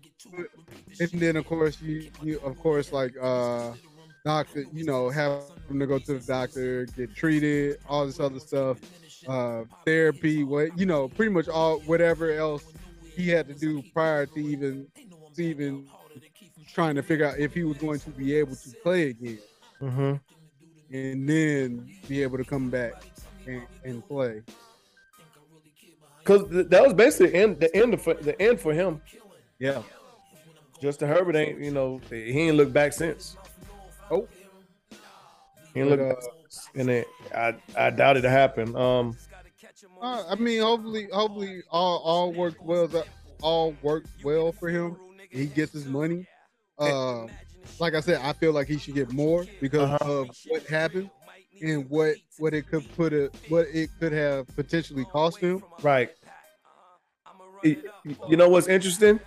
And 1.01 1.11
then 1.13 1.37
of 1.37 1.47
course 1.47 1.81
you 1.81 2.11
you 2.23 2.39
of 2.41 2.59
course 2.59 2.93
like 2.93 3.15
uh 3.21 3.73
doctor, 4.25 4.65
you 4.73 4.85
know, 4.85 5.09
have 5.11 5.43
him 5.69 5.79
to 5.79 5.87
go 5.87 5.99
to 5.99 6.19
the 6.19 6.27
doctor, 6.27 6.87
get 6.97 7.15
treated, 7.15 7.79
all 7.89 8.07
this 8.07 8.21
other 8.21 8.41
stuff, 8.41 8.79
uh 9.29 9.63
therapy, 9.85 10.45
what 10.45 10.77
you 10.79 10.87
know, 10.87 11.09
pretty 11.09 11.33
much 11.33 11.49
all 11.49 11.81
whatever 11.81 12.33
else 12.33 12.65
he 13.15 13.29
had 13.29 13.47
to 13.49 13.55
do 13.55 13.83
prior 13.93 14.27
to 14.27 14.41
even 14.41 14.87
to 15.35 15.43
even 15.43 15.87
trying 16.73 16.95
to 16.95 17.03
figure 17.03 17.27
out 17.27 17.39
if 17.39 17.55
he 17.55 17.65
was 17.65 17.77
going 17.79 17.99
to 18.01 18.11
be 18.11 18.35
able 18.35 18.55
to 18.55 18.71
play 18.83 19.11
again 19.11 19.39
hmm 19.81 20.15
and 20.93 21.29
then 21.29 21.89
be 22.09 22.23
able 22.23 22.37
to 22.37 22.45
come 22.45 22.69
back 22.69 22.93
and, 23.47 23.63
and 23.85 24.07
play. 24.09 24.43
because 26.23 26.49
that 26.69 26.83
was 26.83 26.95
basically 26.95 27.29
the 27.29 27.37
end, 27.37 27.61
the 27.61 27.77
end 27.77 27.95
of 27.95 28.05
the 28.05 28.41
end 28.41 28.61
for 28.61 28.73
him. 28.73 29.01
Yeah. 29.59 29.83
Justin 30.81 31.09
Herbert 31.09 31.37
ain't, 31.37 31.61
you 31.61 31.71
know, 31.71 32.01
he 32.09 32.39
ain't 32.41 32.57
looked 32.57 32.73
back 32.73 32.93
since. 32.93 33.37
Oh. 34.11 34.27
Looked 35.75 36.03
uh, 36.03 36.15
and 36.75 36.91
it, 36.91 37.07
I 37.35 37.55
I 37.77 37.91
doubt 37.91 38.17
it 38.17 38.25
happened. 38.25 38.77
Um, 38.77 39.17
Uh, 40.03 40.25
I 40.29 40.35
mean, 40.35 40.61
hopefully, 40.63 41.09
hopefully, 41.13 41.63
all 41.71 41.99
all 41.99 42.33
worked 42.33 42.61
well. 42.63 42.89
All 43.43 43.75
worked 43.83 44.09
well 44.25 44.53
for 44.53 44.69
him. 44.69 44.97
He 45.31 45.47
gets 45.47 45.73
his 45.73 45.87
money. 45.87 46.27
Uh, 46.79 47.27
like 47.79 47.95
I 47.95 48.01
said, 48.01 48.21
I 48.23 48.33
feel 48.33 48.53
like 48.53 48.67
he 48.67 48.79
should 48.79 48.95
get 48.95 49.13
more 49.13 49.47
because 49.61 49.89
Uh-huh. 49.91 50.13
of 50.23 50.37
what 50.49 50.63
happened 50.67 51.11
and 51.63 51.89
what 51.89 52.17
what 52.39 52.53
it 52.53 52.67
could 52.69 52.85
put 52.97 53.13
a 53.13 53.31
what 53.49 53.67
it 53.73 53.91
could 54.01 54.13
have 54.13 54.47
potentially 54.57 55.05
cost 55.05 55.39
him. 55.39 55.63
right. 55.83 56.11
Y- 57.63 57.77
You 58.29 58.37
know 58.37 58.49
what's 58.49 58.67
interesting? 58.67 59.21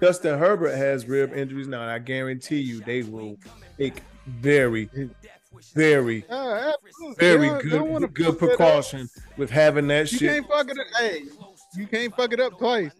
Justin 0.00 0.38
Herbert 0.38 0.76
has 0.76 1.06
rib 1.06 1.32
injuries 1.34 1.66
now, 1.68 1.82
and 1.82 1.90
I 1.90 1.98
guarantee 1.98 2.60
you 2.60 2.80
they 2.80 3.02
will 3.02 3.36
take 3.76 4.02
very, 4.26 4.88
very, 5.74 6.24
Uh, 6.28 6.72
very 7.16 7.38
They 7.40 7.46
don't- 7.48 7.64
they 7.64 7.70
don't 7.70 7.90
wanna 7.90 8.06
good 8.08 8.14
good 8.14 8.26
fuck 8.26 8.38
that 8.40 8.50
up. 8.52 8.58
precaution 8.58 9.08
with 9.36 9.50
having 9.50 9.86
that 9.88 10.10
You 10.12 10.18
shit, 10.18 10.32
can't 10.34 10.46
fuck 10.48 10.70
it 10.70 10.78
up. 10.78 10.86
Hey, 10.98 11.22
you 11.76 11.86
can't 11.86 12.14
fuck 12.14 12.32
it 12.32 12.40
up 12.40 12.58
twice. 12.58 12.92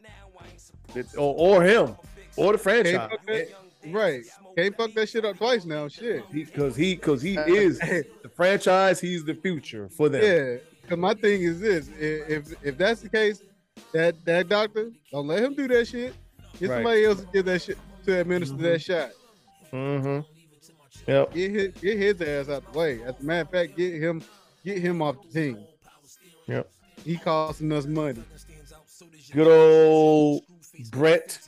or, 1.16 1.34
or 1.58 1.62
him, 1.62 1.94
or 2.36 2.52
the 2.52 2.58
Can't 2.58 2.60
franchise, 2.62 3.10
fuck 3.10 3.26
that, 3.26 3.48
right? 3.92 4.22
Can't 4.56 4.76
fuck 4.76 4.94
that 4.94 5.08
shit 5.08 5.24
up 5.24 5.36
twice 5.36 5.64
now. 5.64 5.86
Shit. 5.86 6.24
because 6.32 6.74
he 6.74 6.94
because 6.96 7.20
he 7.22 7.36
is 7.36 7.78
the 7.78 8.30
franchise. 8.34 8.98
He's 9.00 9.24
the 9.24 9.34
future 9.34 9.88
for 9.88 10.08
them. 10.08 10.60
Yeah, 10.90 10.96
my 10.96 11.14
thing 11.14 11.42
is 11.42 11.60
this: 11.60 11.88
if 11.98 12.52
if 12.64 12.78
that's 12.78 13.02
the 13.02 13.08
case, 13.10 13.42
that 13.92 14.24
that 14.24 14.48
doctor 14.48 14.90
don't 15.12 15.28
let 15.28 15.42
him 15.44 15.54
do 15.54 15.68
that 15.68 15.86
shit. 15.86 16.14
Get 16.58 16.70
Right. 16.70 16.76
somebody 16.76 17.04
else 17.04 17.20
to 17.20 17.26
give 17.32 17.44
that 17.46 17.62
shit 17.62 17.78
to 18.06 18.20
administer 18.20 18.56
that 18.56 18.82
shot. 18.82 19.10
Mm-hmm. 19.72 20.20
Yep. 21.10 21.34
Get 21.34 21.50
his 21.50 21.68
get 21.80 21.98
his 21.98 22.20
ass 22.22 22.48
out 22.54 22.72
the 22.72 22.78
way. 22.78 23.02
As 23.02 23.14
a 23.20 23.22
matter 23.22 23.42
of 23.42 23.50
fact, 23.50 23.76
get 23.76 23.94
him 24.02 24.22
get 24.64 24.78
him 24.78 25.00
off 25.02 25.16
the 25.22 25.28
team. 25.40 25.58
Yep. 26.46 26.70
He 27.04 27.16
costing 27.16 27.72
us 27.72 27.86
money. 27.86 28.22
Good 29.32 29.46
old 29.46 30.42
Brett 30.90 31.38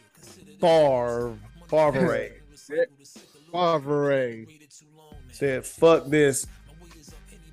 Favre. 0.61 1.37
Favre 1.69 2.29
Favre. 3.53 4.47
said, 5.33 5.65
"Fuck 5.67 6.07
this. 6.07 6.47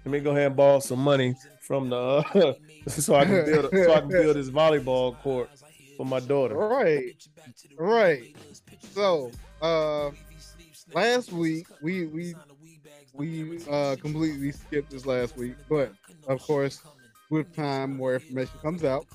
Let 0.05 0.11
me 0.11 0.19
go 0.19 0.31
ahead 0.31 0.47
and 0.47 0.55
borrow 0.55 0.79
some 0.79 0.99
money 0.99 1.35
from 1.61 1.89
the 1.89 2.55
so 2.87 3.15
I 3.15 3.25
can 3.25 3.45
build 3.45 3.69
so 3.73 3.93
I 3.93 3.99
can 3.99 4.09
build 4.09 4.35
this 4.37 4.49
volleyball 4.49 5.17
court 5.21 5.49
for 5.97 6.05
my 6.05 6.19
daughter." 6.21 6.55
Right. 6.55 7.15
Right. 7.77 8.35
So 8.93 9.31
uh 9.61 10.11
last 10.93 11.31
week 11.33 11.67
we 11.81 12.05
we 12.07 12.35
we 13.13 13.59
uh 13.69 13.95
completely 14.01 14.51
skipped 14.51 14.91
this 14.91 15.05
last 15.05 15.35
week, 15.37 15.57
but 15.69 15.93
of 16.27 16.41
course 16.41 16.83
with 17.29 17.53
time 17.53 17.97
more 17.97 18.15
information 18.15 18.59
comes 18.61 18.83
out. 18.83 19.07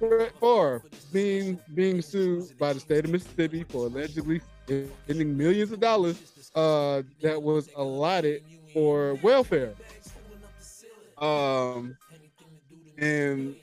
Favre 0.00 0.82
being 1.12 1.60
being 1.74 2.02
sued 2.02 2.58
by 2.58 2.72
the 2.74 2.80
state 2.80 3.04
of 3.04 3.10
Mississippi 3.10 3.64
for 3.64 3.86
allegedly 3.86 4.40
spending 4.66 5.36
millions 5.36 5.72
of 5.72 5.80
dollars 5.80 6.22
uh 6.54 7.02
that 7.22 7.42
was 7.42 7.68
allotted 7.76 8.42
for 8.72 9.14
welfare. 9.16 9.76
Um 11.18 11.96
and 12.98 13.56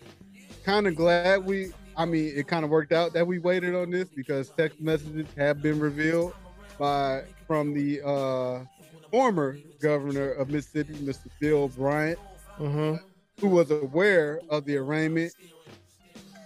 kind 0.65 0.87
of 0.87 0.95
glad 0.95 1.33
we 1.45 1.73
I 1.95 2.05
mean 2.05 2.33
it 2.35 2.47
kind 2.47 2.63
of 2.65 2.71
worked 2.71 2.91
out 2.93 3.13
that 3.13 3.27
we 3.27 3.39
waited 3.39 3.75
on 3.75 3.91
this 3.91 4.09
because 4.09 4.51
text 4.51 4.79
messages 4.81 5.27
have 5.37 5.61
been 5.61 5.79
revealed 5.79 6.33
by 6.79 7.23
from 7.47 7.73
the 7.73 8.01
uh 8.05 8.65
former 9.11 9.61
governor 9.81 10.31
of 10.31 10.49
Mississippi, 10.49 10.95
Mr. 10.95 11.27
Bill 11.39 11.69
Bryant, 11.69 12.19
Mm-hmm. 12.59 12.95
who 13.41 13.49
was 13.49 13.71
aware 13.71 14.41
of 14.49 14.65
the 14.65 14.77
arraignment 14.77 15.33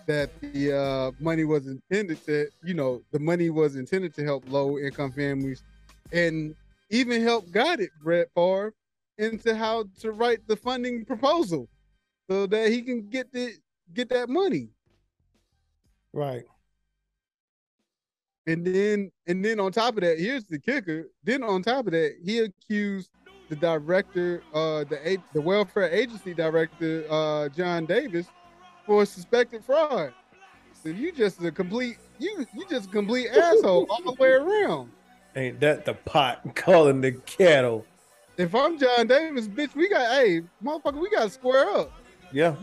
that 0.07 0.31
the 0.41 0.71
uh, 0.75 1.11
money 1.19 1.43
was 1.43 1.67
intended 1.67 2.21
to, 2.25 2.47
you 2.61 2.73
know, 2.73 3.03
the 3.11 3.19
money 3.19 3.49
was 3.49 3.75
intended 3.75 4.13
to 4.15 4.23
help 4.23 4.43
low 4.47 4.77
income 4.77 5.11
families 5.11 5.63
and 6.11 6.55
even 6.89 7.21
help 7.21 7.51
guide 7.51 7.79
it, 7.79 7.91
Brett 8.01 8.27
Favre 8.35 8.73
into 9.17 9.55
how 9.55 9.85
to 9.99 10.11
write 10.11 10.39
the 10.47 10.55
funding 10.55 11.05
proposal 11.05 11.69
so 12.29 12.47
that 12.47 12.71
he 12.71 12.81
can 12.81 13.09
get 13.09 13.31
the 13.31 13.53
get 13.93 14.09
that 14.09 14.29
money. 14.29 14.69
Right. 16.13 16.43
And 18.47 18.65
then 18.65 19.11
and 19.27 19.45
then 19.45 19.59
on 19.59 19.71
top 19.71 19.95
of 19.95 20.01
that, 20.01 20.19
here's 20.19 20.45
the 20.45 20.57
kicker. 20.57 21.09
Then 21.23 21.43
on 21.43 21.61
top 21.61 21.85
of 21.85 21.91
that, 21.91 22.15
he 22.23 22.39
accused 22.39 23.11
the 23.49 23.55
director, 23.55 24.43
uh 24.53 24.85
the 24.85 25.17
the 25.33 25.41
welfare 25.41 25.89
agency 25.89 26.33
director, 26.33 27.05
uh 27.09 27.49
John 27.49 27.85
Davis, 27.85 28.27
for 28.85 29.05
suspected 29.05 29.63
fraud. 29.63 30.13
So 30.81 30.89
you 30.89 31.11
just 31.11 31.43
a 31.43 31.51
complete 31.51 31.97
you 32.17 32.45
you 32.55 32.65
just 32.69 32.87
a 32.87 32.91
complete 32.91 33.27
asshole 33.33 33.85
all 33.89 34.01
the 34.03 34.13
way 34.19 34.31
around. 34.31 34.91
Ain't 35.35 35.59
that 35.59 35.85
the 35.85 35.93
pot 35.93 36.41
calling 36.55 37.01
the 37.01 37.11
kettle? 37.11 37.85
If 38.37 38.55
I'm 38.55 38.79
John 38.79 39.05
Davis, 39.05 39.47
bitch, 39.47 39.75
we 39.75 39.89
got 39.89 40.09
hey, 40.15 40.41
motherfucker, 40.63 40.99
we 40.99 41.09
gotta 41.09 41.29
square 41.29 41.69
up. 41.69 41.91
Yeah. 42.31 42.55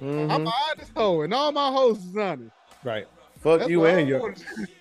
I'm 0.00 0.06
Mhm. 0.06 0.46
an 0.46 0.52
honest 0.70 0.92
hoe, 0.96 1.22
and 1.22 1.34
all 1.34 1.50
my 1.52 1.70
hoes 1.72 1.98
is 2.04 2.16
honest. 2.16 2.52
Right. 2.84 3.06
Fuck 3.42 3.58
That's 3.60 3.70
you 3.70 3.80
what 3.80 3.90
I 3.90 3.98
and 4.00 4.08
your 4.08 4.34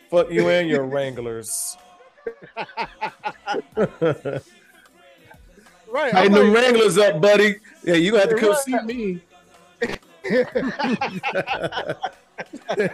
fuck 0.10 0.32
you 0.32 0.50
and 0.50 0.68
your 0.70 0.84
Wranglers. 0.84 1.78
right. 2.56 2.68
Tighten 6.12 6.18
I'm 6.18 6.32
them 6.32 6.54
like- 6.54 6.64
Wranglers 6.64 6.98
up, 6.98 7.22
buddy. 7.22 7.56
Yeah, 7.84 7.96
you 7.96 8.12
gonna 8.12 8.24
have 8.24 8.30
to 8.32 8.38
come 8.40 8.50
Right. 8.50 8.60
see 8.60 8.80
me. 8.82 9.22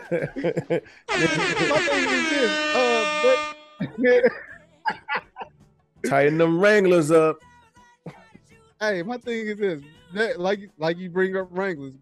My 0.10 0.22
thing 1.90 2.10
is 2.10 2.30
this, 2.30 2.52
but 3.24 3.40
Tighten 6.10 6.38
them 6.38 6.60
Wranglers 6.60 7.12
up. 7.12 7.38
hey, 8.80 9.02
my 9.04 9.18
thing 9.18 9.48
is 9.48 9.58
this, 9.58 9.82
that 10.14 10.40
like 10.40 10.70
like 10.78 10.98
you 10.98 11.10
bring 11.10 11.36
up 11.38 11.48
Wranglers, 11.52 11.94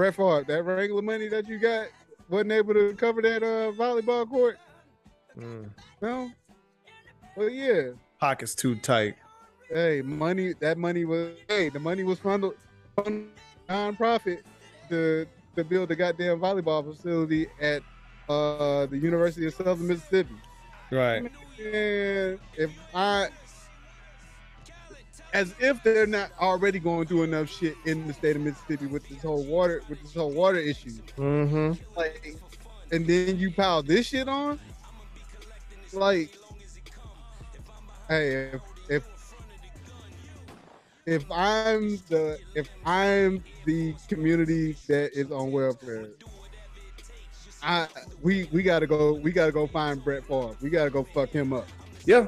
Brett 0.00 0.14
Favre, 0.14 0.44
that 0.44 0.62
Wrangler 0.64 1.02
money 1.02 1.28
that 1.28 1.46
you 1.46 1.58
got 1.58 1.88
wasn't 2.30 2.52
able 2.52 2.72
to 2.72 2.94
cover 2.94 3.20
that 3.20 3.42
uh 3.42 3.70
volleyball 3.72 4.26
court. 4.26 4.58
Mm, 5.36 5.68
No, 6.00 6.30
well 7.36 7.50
yeah, 7.50 7.90
pockets 8.18 8.54
too 8.54 8.76
tight. 8.76 9.16
hey, 9.68 10.00
money 10.00 10.54
that 10.60 10.78
money 10.78 11.04
was 11.04 11.34
hey 11.48 11.68
the 11.68 11.78
money 11.78 12.02
was 12.02 12.18
funded 12.18 12.52
nonprofit 13.68 14.40
to 14.88 15.26
to 15.54 15.64
build 15.64 15.90
the 15.90 15.96
goddamn 15.96 16.40
volleyball 16.40 16.82
facility 16.82 17.46
at 17.60 17.82
uh 18.30 18.86
the 18.86 18.96
University 18.96 19.46
of 19.48 19.52
Southern 19.54 19.86
Mississippi. 19.86 20.34
Right. 20.90 21.30
And 21.62 22.38
if 22.56 22.70
I, 22.94 23.28
as 25.32 25.54
if 25.60 25.82
they're 25.82 26.06
not 26.06 26.30
already 26.40 26.78
going 26.78 27.06
through 27.06 27.24
enough 27.24 27.48
shit 27.48 27.76
in 27.84 28.06
the 28.06 28.12
state 28.12 28.36
of 28.36 28.42
Mississippi 28.42 28.86
with 28.86 29.08
this 29.08 29.22
whole 29.22 29.44
water, 29.44 29.82
with 29.88 30.00
this 30.02 30.14
whole 30.14 30.30
water 30.32 30.58
issue. 30.58 30.90
Mm-hmm. 31.16 31.72
Like, 31.96 32.36
and 32.92 33.06
then 33.06 33.38
you 33.38 33.52
pile 33.52 33.82
this 33.82 34.06
shit 34.06 34.28
on. 34.28 34.58
Like, 35.92 36.36
hey, 38.08 38.50
if 38.52 38.60
if 38.88 39.04
if 41.06 41.24
I'm 41.30 41.96
the 42.08 42.38
if 42.54 42.68
I'm 42.84 43.42
the 43.64 43.94
community 44.08 44.76
that 44.88 45.12
is 45.12 45.30
on 45.30 45.52
welfare, 45.52 46.08
I 47.62 47.88
we 48.22 48.48
we 48.52 48.62
gotta 48.62 48.86
go 48.86 49.14
we 49.14 49.32
gotta 49.32 49.52
go 49.52 49.66
find 49.66 50.02
Brett 50.02 50.24
Favre. 50.24 50.56
We 50.60 50.70
gotta 50.70 50.90
go 50.90 51.04
fuck 51.14 51.30
him 51.30 51.52
up. 51.52 51.66
Yeah, 52.06 52.26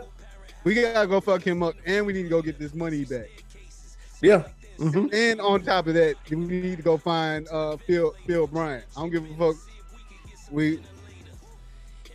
We 0.64 0.74
gotta 0.74 0.94
go 0.96 1.20
fuck 1.20 1.34
him 1.34 1.62
up, 1.62 1.64
and 1.74 1.94
we 1.94 2.02
need 2.02 2.14
to 2.14 2.20
go 2.20 2.32
get 2.32 2.48
this 2.58 2.64
money 2.64 3.04
back. 3.04 3.30
yeah. 4.20 4.44
hmm 4.78 5.06
And 5.12 5.40
on 5.40 5.62
top 5.62 5.86
of 5.86 5.94
that, 5.94 6.16
we 6.30 6.36
need 6.36 6.76
to 6.76 6.82
go 6.82 6.96
find 6.98 7.46
uh 7.50 7.76
Phil 7.86 8.12
Phil 8.26 8.46
Bryant. 8.46 8.84
I 8.96 9.00
don't 9.00 9.10
give 9.10 9.24
a 9.24 9.34
fuck. 9.34 9.56
We 10.50 10.80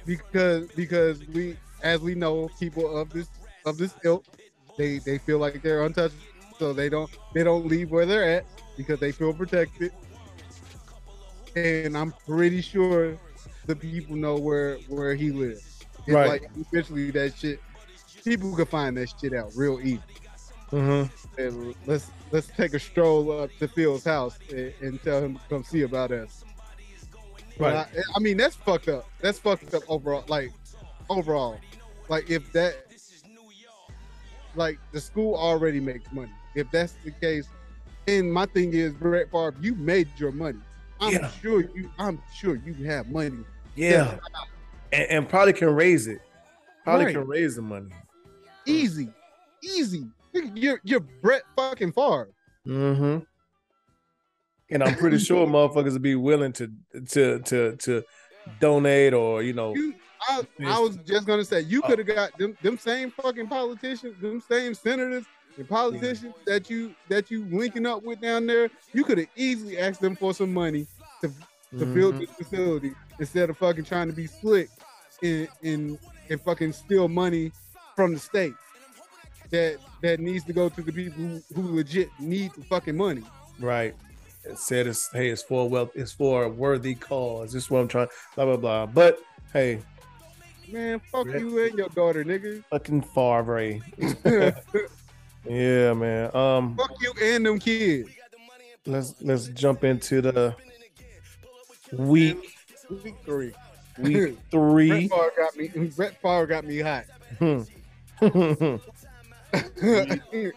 because 0.06 0.68
because 0.76 1.26
we 1.28 1.57
as 1.82 2.02
we 2.02 2.15
know 2.15 2.49
people 2.60 2.95
of 2.98 3.11
this 3.11 3.30
of 3.65 3.78
this 3.78 3.98
ilk, 4.03 4.26
they 4.78 4.99
they 4.99 5.18
feel 5.19 5.40
like 5.40 5.61
they're 5.61 5.84
untouched, 5.84 6.18
so 6.57 6.74
they 6.74 6.90
don't 6.90 7.10
they 7.34 7.44
don't 7.44 7.65
leave 7.65 7.90
where 7.90 8.06
they're 8.06 8.38
at 8.38 8.45
because 8.76 8.99
they 8.99 9.11
feel 9.11 9.34
protected. 9.34 9.91
And 11.56 11.98
I'm 11.98 12.14
pretty 12.28 12.61
sure 12.61 13.19
the 13.65 13.76
people 13.76 14.15
know 14.15 14.38
where 14.38 14.78
where 14.88 15.15
he 15.15 15.32
lives. 15.32 15.86
It's 16.07 16.24
Right. 16.24 16.24
like 16.24 16.44
eventually 16.56 17.11
that 17.11 17.36
shit 17.36 17.61
people 18.28 18.56
can 18.56 18.66
find 18.66 18.98
that 18.98 19.14
shit 19.22 19.34
out 19.34 19.52
real 19.56 19.80
easy 19.82 20.02
hmm 20.70 21.04
and 21.38 21.74
let's 21.86 22.12
let's 22.32 22.48
take 22.48 22.74
a 22.74 22.80
stroll 22.80 23.32
up 23.41 23.49
to 23.60 23.68
Phil's 23.70 24.04
house 24.04 24.38
and, 24.49 24.74
and 24.82 25.02
tell 25.02 25.22
him 25.24 25.36
to 25.36 25.41
come 25.49 25.64
see 25.64 25.84
about 25.84 26.12
us. 26.12 26.44
Right. 27.58 27.76
I, 27.76 27.88
I 28.16 28.20
mean, 28.20 28.36
that's 28.38 28.56
fucked 28.56 28.88
up. 28.90 29.08
That's 29.22 29.40
fucked 29.40 29.74
up 29.74 29.84
overall. 29.88 30.26
Like 30.28 30.52
overall, 31.10 31.58
like 32.10 32.30
if 32.30 32.52
that, 32.52 32.76
like 34.56 34.78
the 34.91 34.99
school 34.99 35.36
already 35.36 35.80
makes 35.80 36.12
money. 36.12 36.32
If 36.56 36.70
that's 36.72 36.94
the 37.06 37.12
case, 37.12 37.48
and 38.08 38.32
my 38.34 38.45
thing 38.48 38.74
is, 38.74 38.94
Brett 38.94 39.32
Favre, 39.32 39.54
you 39.62 39.76
made 39.76 40.10
your 40.18 40.32
money. 40.32 40.60
I'm 40.99 41.14
Yeah. 41.14 41.30
sure 41.41 41.62
you. 41.62 41.90
I'm 41.98 42.22
sure 42.36 42.56
you 42.56 42.74
have 42.86 43.10
money. 43.10 43.45
Yeah, 43.76 44.18
and, 44.91 45.04
and 45.10 45.30
probably 45.30 45.54
can 45.54 45.74
raise 45.74 46.08
it. 46.08 46.20
Probably 46.84 47.06
Right. 47.06 47.16
can 47.16 47.28
raise 47.28 47.56
the 47.56 47.62
money. 47.62 47.91
Easy, 48.68 49.10
easy. 49.64 50.06
You're 50.34 50.80
you're 50.84 50.99
Brett 50.99 51.44
fucking 51.56 51.94
Favre. 51.94 52.30
Mm-hmm. 52.68 53.19
And 54.69 54.84
I'm 54.84 54.95
pretty 54.95 55.18
sure 55.18 55.48
motherfuckers 55.48 55.94
would 55.94 56.02
be 56.02 56.15
willing 56.15 56.53
to 56.53 56.72
to 57.10 57.39
to 57.39 57.76
to 57.77 58.03
donate 58.60 59.14
or 59.14 59.41
you 59.41 59.53
know 59.53 59.73
You, 59.76 59.94
I, 60.30 60.41
I 60.65 60.80
was 60.80 60.98
just 61.06 61.26
gonna 61.26 61.45
say 61.45 61.61
you 61.61 61.81
could 61.81 61.98
have 61.99 62.07
got 62.07 62.38
them 62.38 62.57
them 62.61 62.77
same 62.77 63.11
fucking 63.11 63.48
politicians, 63.48 64.19
them 64.22 64.41
same 64.41 64.73
senators 64.73 65.26
and 65.57 65.68
politicians 65.68 66.35
that 66.45 66.69
you 66.69 66.94
that 67.10 67.31
you 67.31 67.45
linking 67.45 67.85
up 67.85 68.03
with 68.03 68.22
down 68.22 68.45
there. 68.45 68.69
You 68.94 69.03
could 69.03 69.18
have 69.18 69.27
easily 69.35 69.77
asked 69.80 70.02
them 70.02 70.15
for 70.15 70.34
some 70.34 70.53
money 70.53 70.88
to 71.22 71.31
to 71.80 71.85
build 71.85 72.15
Mhm. 72.15 72.19
this 72.19 72.30
facility 72.31 72.94
instead 73.19 73.49
of 73.49 73.57
fucking 73.57 73.85
trying 73.85 74.07
to 74.07 74.14
be 74.14 74.27
slick 74.27 74.69
and 75.23 75.48
and 75.64 75.98
and 76.30 76.41
fucking 76.41 76.73
steal 76.73 77.07
money 77.07 77.52
from 77.98 78.14
the 78.14 78.19
state 78.19 78.53
that 79.49 79.78
that 80.02 80.19
needs 80.22 80.45
to 80.45 80.53
go 80.53 80.69
to 80.69 80.82
the 80.82 80.91
people 80.94 81.14
who, 81.24 81.41
who 81.56 81.76
legit 81.76 82.10
need 82.19 82.52
the 82.53 82.64
fucking 82.64 82.95
money. 82.95 83.24
right. 83.60 83.94
It 84.45 84.57
said 84.57 84.88
it's 84.88 85.11
hey, 85.11 85.28
it's 85.30 85.44
for 85.44 85.68
wealth, 85.68 85.91
it's 85.95 86.14
for 86.14 86.44
a 86.44 86.49
worthy 86.49 86.95
cause. 86.95 87.52
This 87.52 87.64
is 87.65 87.69
what 87.69 87.80
I'm 87.82 87.88
trying, 87.90 88.07
blah 88.36 88.45
blah 88.45 88.56
blah. 88.56 88.86
But 88.86 89.19
hey, 89.52 89.80
Man, 90.72 90.99
fuck 91.11 91.28
Yeah. 91.28 91.38
you 91.38 91.65
and 91.65 91.78
your 91.78 91.90
daughter, 91.90 92.24
nigga. 92.24 92.64
fucking 92.69 93.02
Favre. 93.02 93.80
yeah, 95.45 95.94
man. 95.94 96.34
Um, 96.36 96.78
fuck 96.78 96.91
you 97.02 97.14
and 97.22 97.45
them 97.45 97.60
kids. 97.60 98.10
let's 98.86 99.15
let's 99.22 99.48
jump 99.49 99.84
into 99.84 100.22
the 100.22 100.56
week 101.94 102.53
Week 103.03 103.15
three. 103.26 103.53
week 103.99 104.38
three. 104.52 104.88
Brett. 104.88 105.10
Favre 105.10 105.32
got 105.38 105.57
me. 105.57 105.68
Brett 105.90 106.22
Favre 106.22 106.45
got 106.48 106.64
me 106.64 106.80
hot. 106.80 107.03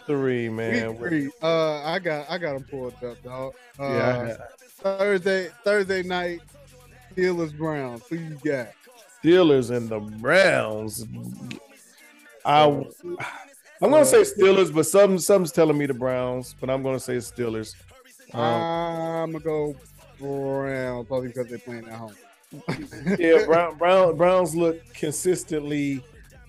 Three, 0.06 0.48
man. 0.48 0.96
Three. 0.96 1.30
Uh, 1.42 1.82
I 1.84 1.98
got 1.98 2.30
I 2.30 2.38
got 2.38 2.56
him 2.56 2.64
pulled 2.64 2.94
up, 3.04 3.22
dog. 3.22 3.54
Uh, 3.78 3.84
Yeah, 3.92 4.36
Thursday 4.82 5.48
Thursday 5.64 6.02
night, 6.02 6.40
Steelers 7.14 7.56
Browns. 7.56 8.06
Who 8.08 8.16
you 8.16 8.38
got? 8.44 8.68
Steelers 9.22 9.70
and 9.74 9.88
the 9.88 10.00
Browns. 10.00 11.06
I 12.44 12.64
I'm 13.82 13.90
gonna 13.90 14.04
say 14.04 14.22
Steelers, 14.22 14.74
but 14.74 14.86
some 14.86 15.18
some's 15.18 15.52
telling 15.52 15.78
me 15.78 15.86
the 15.86 15.94
Browns, 15.94 16.54
but 16.60 16.68
I'm 16.70 16.82
gonna 16.82 17.00
say 17.00 17.16
Steelers. 17.16 17.74
Um, 18.32 18.40
I'm 18.42 19.32
gonna 19.32 19.44
go 19.44 19.76
Browns 20.18 21.06
probably 21.06 21.28
because 21.28 21.48
they're 21.48 21.58
playing 21.58 21.86
at 21.88 21.94
home. 21.94 22.14
yeah, 23.18 23.44
Brown, 23.46 23.76
Brown 23.76 24.16
Browns 24.16 24.54
look 24.56 24.82
consistently 24.94 26.02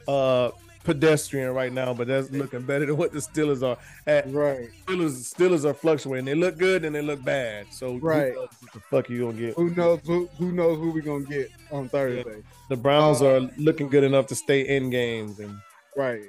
uh 0.07 0.51
pedestrian 0.83 1.53
right 1.53 1.71
now, 1.71 1.93
but 1.93 2.07
that's 2.07 2.31
looking 2.31 2.61
better 2.63 2.85
than 2.85 2.97
what 2.97 3.11
the 3.11 3.19
Steelers 3.19 3.61
are. 3.65 3.77
At 4.07 4.31
Right. 4.31 4.69
Steelers, 4.87 5.33
Steelers 5.33 5.65
are 5.65 5.73
fluctuating. 5.73 6.25
They 6.25 6.35
look 6.35 6.57
good 6.57 6.85
and 6.85 6.95
they 6.95 7.01
look 7.01 7.23
bad. 7.23 7.67
So 7.71 7.97
Right. 7.97 8.33
the 8.73 8.79
fuck 8.89 9.09
you 9.09 9.25
gonna 9.25 9.37
get? 9.37 9.55
Who 9.55 9.69
knows 9.71 9.99
who 10.05 10.27
who 10.37 10.51
knows 10.51 10.77
who 10.79 10.91
we 10.91 11.01
gonna 11.01 11.25
get 11.25 11.49
on 11.71 11.89
Thursday? 11.89 12.43
The 12.69 12.75
Browns 12.77 13.21
Uh, 13.21 13.35
are 13.35 13.39
looking 13.57 13.89
good 13.89 14.03
enough 14.03 14.27
to 14.27 14.35
stay 14.35 14.61
in 14.61 14.89
games 14.89 15.39
and 15.39 15.57
Right. 15.95 16.23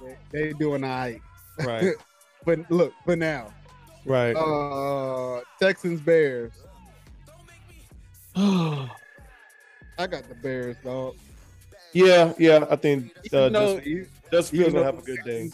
They, 0.00 0.16
they 0.32 0.52
doing 0.54 0.82
all 0.84 0.90
right. 0.90 1.20
right, 1.60 1.94
But 2.44 2.70
look, 2.70 2.92
but 3.06 3.18
now, 3.18 3.52
right. 4.04 4.34
uh 4.36 5.40
Texans 5.60 6.00
Bears. 6.00 6.52
I 8.36 8.88
got 10.08 10.28
the 10.28 10.34
Bears, 10.42 10.76
dog. 10.84 11.14
Yeah, 11.94 12.32
yeah. 12.38 12.66
I 12.70 12.76
think 12.76 13.12
uh, 13.32 13.36
Even 13.48 13.52
though- 13.52 13.78
you- 13.78 14.06
Justin 14.30 14.60
even 14.60 14.72
Fields 14.72 14.74
gonna 14.74 14.86
have 14.86 14.98
a 14.98 15.06
good 15.06 15.24
day. 15.24 15.50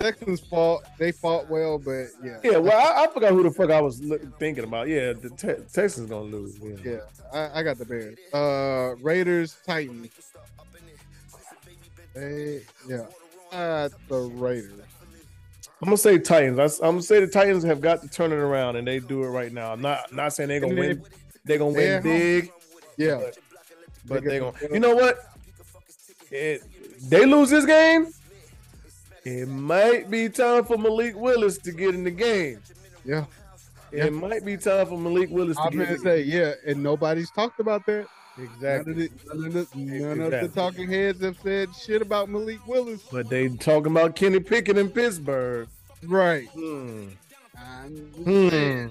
Texans 0.00 0.38
fought. 0.40 0.84
They 0.98 1.10
fought 1.10 1.48
well, 1.50 1.78
but 1.78 2.06
yeah, 2.22 2.38
Yeah, 2.44 2.58
well, 2.58 2.78
I, 2.78 3.04
I 3.04 3.06
forgot 3.12 3.32
who 3.32 3.42
the 3.42 3.50
fuck 3.50 3.70
I 3.70 3.80
was 3.80 4.00
thinking 4.38 4.62
about. 4.62 4.86
Yeah, 4.86 5.12
the 5.14 5.30
te- 5.30 5.62
Texans 5.72 6.08
gonna 6.08 6.22
lose. 6.22 6.56
Yeah. 6.60 6.76
yeah. 6.84 6.98
I, 7.32 7.58
I 7.58 7.62
got 7.64 7.78
the 7.78 7.84
Bears. 7.84 8.16
Uh, 8.32 8.94
Raiders, 9.02 9.56
Titans. 9.66 10.08
They, 12.14 12.62
yeah, 12.88 13.06
uh, 13.52 13.88
the 14.08 14.18
Raiders. 14.34 14.80
I'm 15.80 15.86
gonna 15.86 15.96
say 15.96 16.18
Titans. 16.18 16.58
I, 16.80 16.86
am 16.86 16.92
gonna 16.94 17.02
say 17.02 17.20
the 17.20 17.26
Titans 17.28 17.64
have 17.64 17.80
got 17.80 18.02
to 18.02 18.08
turn 18.08 18.32
it 18.32 18.36
around, 18.36 18.76
and 18.76 18.86
they 18.86 18.98
do 19.00 19.22
it 19.24 19.28
right 19.28 19.52
now. 19.52 19.72
I'm 19.72 19.80
not 19.82 20.12
not 20.12 20.32
saying 20.32 20.48
they're 20.48 20.60
gonna 20.60 20.74
they- 20.74 20.80
win. 20.88 21.02
They're 21.44 21.58
gonna 21.58 21.72
they're 21.74 22.00
win 22.00 22.02
big, 22.02 22.52
Yeah, 22.96 23.20
but 24.06 24.22
They 24.22 24.30
they're 24.30 24.40
got- 24.40 24.60
gonna. 24.60 24.74
You 24.74 24.80
know 24.80 24.94
what? 24.94 25.18
It, 26.30 26.62
they 27.08 27.24
lose 27.26 27.50
this 27.50 27.64
game. 27.66 28.08
It 29.24 29.48
might 29.48 30.10
be 30.10 30.28
time 30.28 30.64
for 30.64 30.76
Malik 30.78 31.16
Willis 31.16 31.58
to 31.58 31.72
get 31.72 31.94
in 31.94 32.04
the 32.04 32.10
game. 32.10 32.60
yeah. 33.04 33.24
It 33.90 34.04
Yeah. 34.04 34.10
might 34.10 34.44
be 34.44 34.56
time 34.58 34.86
for 34.86 34.98
Malik 34.98 35.30
Willis 35.30 35.56
to 35.56 35.62
I'm 35.62 35.70
get 35.70 35.86
gonna 35.88 35.98
say 35.98 36.22
yeah, 36.22 36.52
and 36.66 36.82
nobody's 36.82 37.30
talked 37.30 37.58
about 37.58 37.86
that. 37.86 38.06
Exactly. 38.36 39.08
None 39.26 39.46
of 39.46 39.52
the, 39.52 39.56
none 39.56 39.56
of 39.56 39.70
the, 39.72 39.78
none 39.78 40.20
of 40.20 40.30
the 40.30 40.48
talking 40.48 40.88
heads 40.90 41.22
have 41.22 41.38
said 41.42 41.74
shit 41.74 42.02
about 42.02 42.28
Malik 42.28 42.64
Willis. 42.66 43.02
But 43.10 43.28
they 43.30 43.48
talking 43.48 43.90
about 43.92 44.14
Kenny 44.14 44.40
Pickett 44.40 44.76
in 44.78 44.90
Pittsburgh. 44.90 45.68
Right. 46.04 46.46
Hmm. 46.50 47.08
Hmm. 48.24 48.86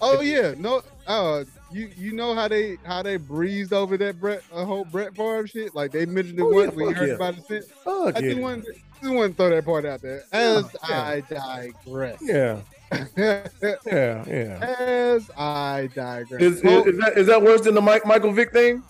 Oh 0.00 0.20
yeah, 0.20 0.54
no. 0.58 0.82
Uh, 1.06 1.44
you 1.72 1.90
you 1.96 2.12
know 2.12 2.34
how 2.34 2.48
they 2.48 2.76
how 2.84 3.02
they 3.02 3.16
breezed 3.16 3.72
over 3.72 3.96
that 3.96 4.20
Brett 4.20 4.42
uh, 4.52 4.64
whole 4.64 4.84
Brett 4.84 5.14
Favre 5.16 5.46
shit. 5.46 5.74
Like 5.74 5.90
they 5.92 6.06
mentioned 6.06 6.38
it 6.38 6.42
Oh, 6.42 6.50
yeah, 6.50 6.66
once. 6.66 6.74
we 6.76 6.84
fuck 6.86 6.96
heard 6.96 7.08
yeah. 7.08 7.14
about 7.14 7.38
it 7.38 7.44
since. 7.46 7.66
Fuck 7.84 8.16
I 8.16 8.20
yeah. 8.20 8.28
just 8.30 8.40
want 8.40 8.64
just 8.64 9.14
want 9.14 9.32
to 9.32 9.36
throw 9.36 9.50
that 9.50 9.64
part 9.64 9.84
out 9.84 10.00
there. 10.02 10.24
As 10.32 10.64
Yeah. 10.88 11.02
I 11.02 11.20
digress. 11.28 12.18
Yeah, 12.22 12.60
yeah, 13.16 14.24
yeah. 14.26 14.76
As 14.78 15.30
I 15.36 15.88
digress. 15.94 16.40
Is, 16.42 16.62
Oh, 16.64 16.82
is, 16.84 16.94
is 16.94 17.00
that 17.00 17.18
is 17.18 17.26
that 17.26 17.42
worse 17.42 17.62
than 17.62 17.74
the 17.74 17.80
Mike 17.80 18.06
Michael 18.06 18.32
Vick 18.32 18.52
thing? 18.52 18.82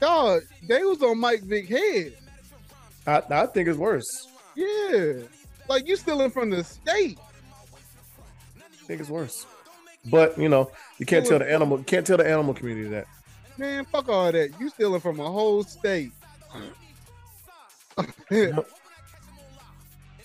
dog, 0.00 0.42
they 0.68 0.82
was 0.82 1.02
on 1.02 1.18
Mike 1.18 1.42
Vick 1.42 1.68
head. 1.68 2.14
I, 3.06 3.22
I 3.30 3.46
think 3.46 3.68
it's 3.68 3.78
worse. 3.78 4.28
Yeah. 4.54 5.14
Like 5.68 5.86
you 5.88 5.96
stealing 5.96 6.30
from 6.30 6.50
the 6.50 6.62
state. 6.62 7.18
I 8.58 8.86
think 8.86 9.00
it's 9.00 9.08
worse. 9.08 9.46
But 10.10 10.38
you 10.38 10.48
know, 10.48 10.70
you 10.98 11.06
can't 11.06 11.26
tell 11.26 11.38
the 11.38 11.50
animal 11.50 11.78
you 11.78 11.84
can't 11.84 12.06
tell 12.06 12.18
the 12.18 12.28
animal 12.28 12.54
community 12.54 12.88
that. 12.88 13.06
Man, 13.56 13.84
fuck 13.84 14.08
all 14.08 14.32
that. 14.32 14.50
You 14.58 14.68
stealing 14.68 15.00
from 15.00 15.20
a 15.20 15.30
whole 15.30 15.62
state. 15.64 16.12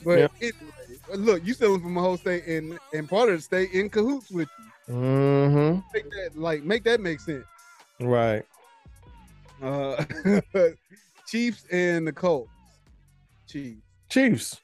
But 0.03 0.31
it, 0.39 0.55
look, 1.13 1.45
you 1.45 1.53
stealing 1.53 1.81
from 1.81 1.97
a 1.97 2.01
whole 2.01 2.17
state 2.17 2.45
and 2.47 2.79
and 2.93 3.09
part 3.09 3.29
of 3.29 3.35
the 3.35 3.41
state 3.41 3.71
in 3.73 3.89
cahoots 3.89 4.31
with 4.31 4.47
you. 4.87 4.95
Mm-hmm. 4.95 5.79
Make 5.93 6.09
that 6.11 6.39
like 6.39 6.63
make 6.63 6.83
that 6.85 7.01
make 7.01 7.19
sense. 7.19 7.45
Right. 7.99 8.43
Uh, 9.61 10.03
Chiefs 11.27 11.65
and 11.71 12.07
the 12.07 12.13
Colts. 12.13 12.49
Chiefs. 13.47 13.81
Chiefs. 14.09 14.61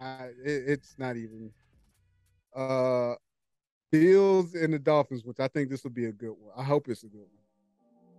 I, 0.00 0.26
it, 0.44 0.64
it's 0.66 0.94
not 0.98 1.16
even. 1.16 1.50
Uh, 2.54 3.14
Bills 4.00 4.54
and 4.54 4.72
the 4.72 4.78
Dolphins, 4.78 5.24
which 5.24 5.38
I 5.40 5.48
think 5.48 5.70
this 5.70 5.84
will 5.84 5.90
be 5.90 6.06
a 6.06 6.12
good 6.12 6.30
one. 6.30 6.52
I 6.56 6.64
hope 6.64 6.88
it's 6.88 7.04
a 7.04 7.08
good 7.08 7.26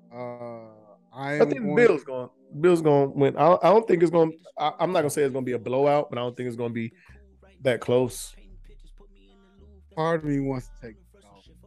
one. 0.10 0.20
Uh, 0.22 1.18
I, 1.18 1.36
I 1.36 1.40
think 1.40 1.62
going- 1.64 1.76
Bills 1.76 2.04
going. 2.04 2.30
Bills 2.62 2.82
going 2.82 3.12
to 3.12 3.18
win. 3.18 3.38
I, 3.38 3.58
I 3.62 3.70
don't 3.70 3.86
think 3.88 4.02
it's 4.02 4.12
going. 4.12 4.32
to 4.32 4.38
I'm 4.80 4.94
not 4.94 5.00
gonna 5.00 5.10
say 5.10 5.24
it's 5.24 5.34
going 5.34 5.44
to 5.44 5.50
be 5.50 5.54
a 5.54 5.60
blowout, 5.60 6.10
but 6.10 6.18
I 6.18 6.22
don't 6.22 6.36
think 6.38 6.48
it's 6.48 6.56
going 6.56 6.70
to 6.70 6.74
be 6.74 6.94
that 7.62 7.82
close. 7.82 8.34
Part 9.96 10.24
of 10.24 10.26
me 10.30 10.40
wants 10.40 10.68
to 10.68 10.88
take 10.88 10.96
the 11.14 11.22
Dolphins, 11.22 11.58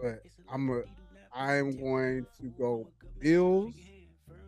but 0.00 0.22
I'm 0.52 0.68
a. 0.70 0.82
I 1.34 1.56
am 1.56 1.76
going 1.78 2.26
to 2.40 2.46
go 2.58 2.88
Bills. 3.20 3.74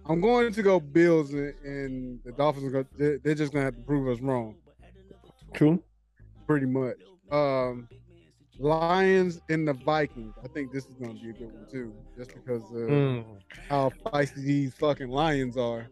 I'm 0.06 0.20
going 0.20 0.52
to 0.52 0.62
go 0.62 0.80
Bills, 0.80 1.32
and, 1.34 1.54
and 1.64 2.20
the 2.24 2.32
Dolphins 2.32 2.64
are 2.66 2.70
going. 2.70 2.86
They're, 2.96 3.18
they're 3.18 3.34
just 3.34 3.52
going 3.52 3.62
to 3.62 3.66
have 3.66 3.76
to 3.76 3.82
prove 3.82 4.08
us 4.08 4.22
wrong, 4.22 4.56
True. 5.54 5.82
pretty 6.46 6.66
much. 6.66 6.96
Um, 7.30 7.88
Lions 8.58 9.40
and 9.48 9.66
the 9.68 9.72
Vikings. 9.72 10.34
I 10.44 10.48
think 10.48 10.72
this 10.72 10.86
is 10.86 10.94
going 10.94 11.16
to 11.16 11.22
be 11.22 11.30
a 11.30 11.32
good 11.32 11.52
one 11.52 11.66
too, 11.70 11.94
just 12.16 12.34
because 12.34 12.62
of 12.72 12.88
Mm. 12.88 13.24
how 13.68 13.90
feisty 14.06 14.34
these 14.44 14.74
fucking 14.74 15.08
Lions 15.08 15.56
are. 15.56 15.86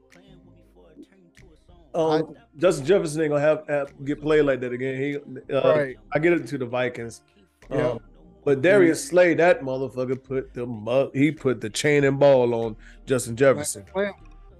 Um, 1.94 2.34
Justin 2.58 2.84
Jefferson 2.84 3.22
ain't 3.22 3.30
gonna 3.30 3.40
have, 3.40 3.64
have 3.68 4.04
get 4.04 4.20
played 4.20 4.42
like 4.42 4.60
that 4.60 4.72
again. 4.72 5.00
He, 5.00 5.16
uh, 5.54 5.74
right. 5.74 5.96
I 6.12 6.18
get 6.18 6.34
it 6.34 6.46
to 6.48 6.58
the 6.58 6.66
Vikings. 6.66 7.22
Yeah. 7.70 7.90
Um, 7.92 8.00
but 8.44 8.60
Darius 8.60 9.02
Slay, 9.08 9.32
that 9.34 9.62
motherfucker 9.62 10.22
put 10.22 10.52
the 10.52 10.66
mu- 10.66 11.10
he 11.14 11.32
put 11.32 11.60
the 11.60 11.70
chain 11.70 12.04
and 12.04 12.18
ball 12.18 12.54
on 12.54 12.76
Justin 13.06 13.34
Jefferson. 13.34 13.84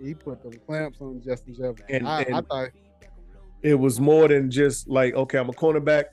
He 0.02 0.14
put 0.14 0.42
the 0.42 0.56
clamps 0.58 0.98
on 1.00 1.20
Justin 1.22 1.54
Jefferson. 1.54 1.84
And- 1.90 2.08
I, 2.08 2.20
I 2.32 2.40
thought 2.40 2.70
It 3.62 3.74
was 3.74 4.00
more 4.00 4.28
than 4.28 4.50
just 4.50 4.88
like, 4.88 5.14
okay, 5.14 5.38
I'm 5.38 5.48
a 5.48 5.52
cornerback. 5.52 6.04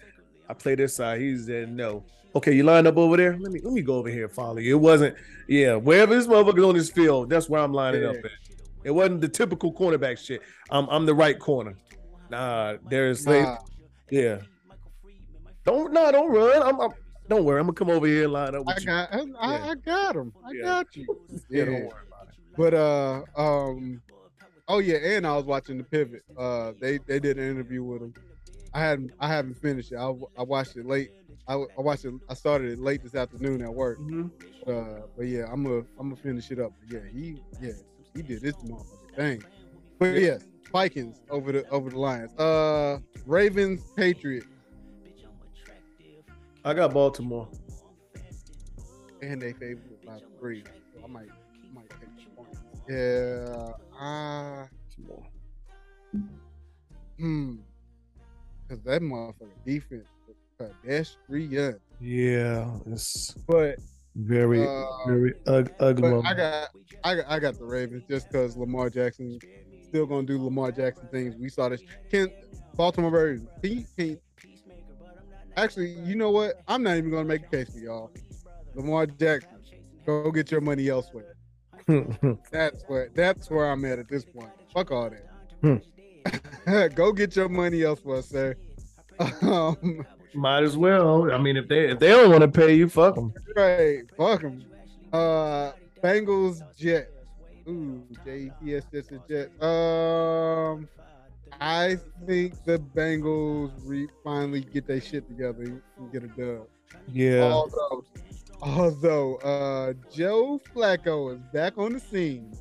I 0.54 0.56
play 0.56 0.76
this 0.76 0.96
side. 0.96 1.20
He 1.20 1.36
said 1.36 1.72
no. 1.72 2.04
Okay, 2.36 2.54
you 2.54 2.64
line 2.64 2.86
up 2.86 2.98
over 2.98 3.18
there. 3.18 3.36
Let 3.38 3.52
me 3.52 3.60
let 3.64 3.74
me 3.74 3.82
go 3.82 3.96
over 3.96 4.10
here 4.10 4.26
and 4.26 4.34
follow 4.34 4.58
you. 4.58 4.76
It 4.76 4.80
wasn't, 4.80 5.16
yeah, 5.48 5.76
wherever 5.76 6.14
this 6.14 6.28
motherfucker's 6.28 6.64
on 6.64 6.76
this 6.76 6.90
field, 6.92 7.30
that's 7.30 7.50
where 7.50 7.60
I'm 7.60 7.74
lining 7.74 8.06
up 8.06 8.18
at. 8.24 8.32
It 8.84 8.92
wasn't 8.92 9.22
the 9.22 9.30
typical 9.30 9.74
cornerback 9.74 10.20
shit. 10.24 10.42
I'm 10.70 10.88
I'm 10.90 11.08
the 11.08 11.16
right 11.16 11.38
corner. 11.40 11.76
Nah, 12.30 12.76
Slay, 13.16 13.44
nah, 13.44 13.58
yeah. 14.12 14.40
Don't 15.66 15.92
no, 15.92 16.12
don't 16.12 16.32
run. 16.32 16.62
I'm, 16.62 16.80
I'm 16.80 16.92
don't 17.30 17.46
worry. 17.46 17.60
I'm 17.60 17.66
gonna 17.66 17.74
come 17.74 17.90
over 17.90 18.06
here 18.06 18.26
and 18.26 18.34
line 18.34 18.54
up 18.54 18.66
with 18.66 18.78
I 18.78 18.80
you. 18.80 18.86
got 18.86 19.14
I, 19.14 19.20
I, 19.40 19.70
I 19.72 19.76
got 19.76 20.16
him. 20.16 20.34
I 20.46 20.52
Yeah. 20.54 20.64
got 20.64 20.96
you. 20.96 21.18
yeah, 21.50 21.66
don't 21.66 21.74
worry 21.74 21.86
about 22.08 22.28
it. 22.28 22.36
But 22.58 22.74
uh 22.76 23.24
um 23.36 24.02
oh 24.68 24.80
yeah, 24.80 24.98
and 24.98 25.26
I 25.26 25.36
was 25.36 25.46
watching 25.46 25.80
the 25.80 25.84
pivot. 25.84 26.22
Uh 26.38 26.74
they 26.80 27.00
they 27.08 27.20
did 27.20 27.40
an 27.40 27.50
interview 27.50 27.84
with 27.84 28.04
him. 28.04 28.14
I 28.74 28.80
hadn't 28.80 29.12
I 29.20 29.28
haven't 29.28 29.56
finished 29.56 29.92
it. 29.92 29.98
I, 29.98 30.12
I 30.38 30.44
watched 30.44 30.76
it 30.78 30.86
late. 30.86 31.12
I, 31.48 31.54
I 31.56 31.82
watched 31.82 32.06
it 32.06 32.14
I 32.30 32.34
started 32.34 32.72
it 32.72 32.80
late 32.80 33.04
this 33.04 33.16
afternoon 33.16 33.62
at 33.62 33.74
work. 33.74 34.00
Mhm. 34.00 34.32
Uh 34.68 35.02
but 35.16 35.28
yeah, 35.28 35.46
I'm 35.52 35.64
gonna 35.64 35.84
I'm 36.00 36.10
gonna 36.10 36.16
finish 36.16 36.50
it 36.52 36.60
up. 36.60 36.72
But 36.80 36.92
yeah, 36.94 37.08
he 37.12 37.42
yeah, 37.62 37.74
he 38.16 38.22
did 38.24 38.42
this 38.42 38.56
motherfucking 38.56 39.16
thing. 39.16 39.44
But 40.00 40.06
Yeah. 40.14 40.20
yes, 40.20 40.46
Vikings 40.72 41.22
over 41.30 41.52
the 41.52 41.68
over 41.70 41.90
the 41.92 42.00
Lions. 42.00 42.34
Uh 42.40 43.00
Ravens, 43.26 43.82
Patriots, 43.96 44.48
I 46.66 46.74
got 46.74 46.94
Baltimore. 46.94 47.48
and 49.22 49.42
they 49.42 49.54
favored 49.54 50.04
by 50.06 50.20
three. 50.40 50.64
So 50.94 51.04
I 51.04 51.08
might 51.08 51.30
I 51.30 51.74
might 51.74 51.90
take 51.92 52.10
the 52.16 52.36
points. 52.36 52.60
Yeah, 52.90 53.74
uh 54.00 54.66
Baltimore. 54.98 55.28
Hmm. 57.20 57.56
Cause 58.74 58.82
that 58.86 59.04
motherfucking 59.04 59.66
defense 59.68 60.08
pedestrian. 60.58 61.80
Yeah, 62.02 62.76
it's 62.88 63.36
But 63.48 63.78
very 64.16 64.68
uh, 64.68 64.86
very 65.06 65.34
ug- 65.46 65.72
ugly. 65.80 66.22
I 66.26 66.34
got 66.34 66.70
I 67.04 67.16
got 67.16 67.26
I 67.28 67.38
got 67.38 67.60
the 67.60 67.66
Ravens 67.66 68.04
just 68.10 68.32
because 68.32 68.58
Lamar 68.58 68.90
Jackson 68.90 69.38
still 69.88 70.08
gonna 70.08 70.26
do 70.26 70.42
Lamar 70.44 70.72
Jackson 70.72 71.08
things. 71.12 71.36
We 71.36 71.50
saw 71.50 71.70
this. 71.70 71.84
Can 72.10 72.32
Baltimore 72.74 73.12
Ravens? 73.12 73.48
Can 73.62 73.86
can 73.96 74.20
actually? 75.56 75.92
You 75.92 76.16
know 76.16 76.32
what? 76.32 76.56
I'm 76.68 76.82
not 76.82 76.98
even 76.98 77.12
gonna 77.12 77.26
make 77.26 77.44
a 77.46 77.50
case 77.50 77.72
for 77.72 77.78
y'all. 77.80 78.10
Lamar 78.74 79.06
Jackson, 79.06 79.60
go 80.04 80.32
get 80.32 80.50
your 80.50 80.62
money 80.62 80.90
elsewhere. 80.90 81.36
That's 82.52 82.82
where 82.88 83.10
that's 83.14 83.52
where 83.52 83.70
I'm 83.70 83.86
at 83.86 84.00
at 84.00 84.08
this 84.08 84.26
point. 84.26 84.50
Fuck 84.74 84.92
all 84.92 85.12
that. 85.12 85.84
go 86.96 87.12
get 87.12 87.36
your 87.36 87.50
money 87.50 87.84
elsewhere, 87.84 88.22
sir. 88.22 88.56
Um, 89.42 90.06
Might 90.34 90.64
as 90.64 90.76
well. 90.76 91.32
I 91.32 91.38
mean, 91.38 91.58
if 91.58 91.68
they 91.68 91.90
if 91.90 92.00
they 92.00 92.10
don't 92.10 92.32
want 92.32 92.42
to 92.42 92.48
pay 92.48 92.74
you, 92.74 92.90
fuck 92.90 93.16
them. 93.16 93.34
Right, 93.56 94.04
fuck 94.18 94.42
them. 94.42 94.64
Uh, 95.12 95.74
Bengals, 96.04 96.62
Jets. 96.76 97.12
Ooh, 97.68 98.04
JETS 98.26 98.86
just 98.92 99.12
a 99.12 99.22
Jet. 99.30 99.64
Um, 99.64 100.90
I 101.62 101.98
think 102.26 102.64
the 102.66 102.80
Bengals 102.80 103.72
re- 103.86 104.10
finally 104.24 104.62
get 104.62 104.88
their 104.88 105.00
shit 105.00 105.28
together 105.28 105.82
and 105.98 106.12
get 106.12 106.24
a 106.24 106.28
dub. 106.28 106.68
Yeah. 107.12 107.44
Although, 107.44 108.04
although 108.62 109.36
uh, 109.38 109.94
Joe 110.12 110.60
Flacco 110.74 111.34
is 111.36 111.42
back 111.54 111.78
on 111.78 111.94
the 111.94 112.00
scene. 112.00 112.54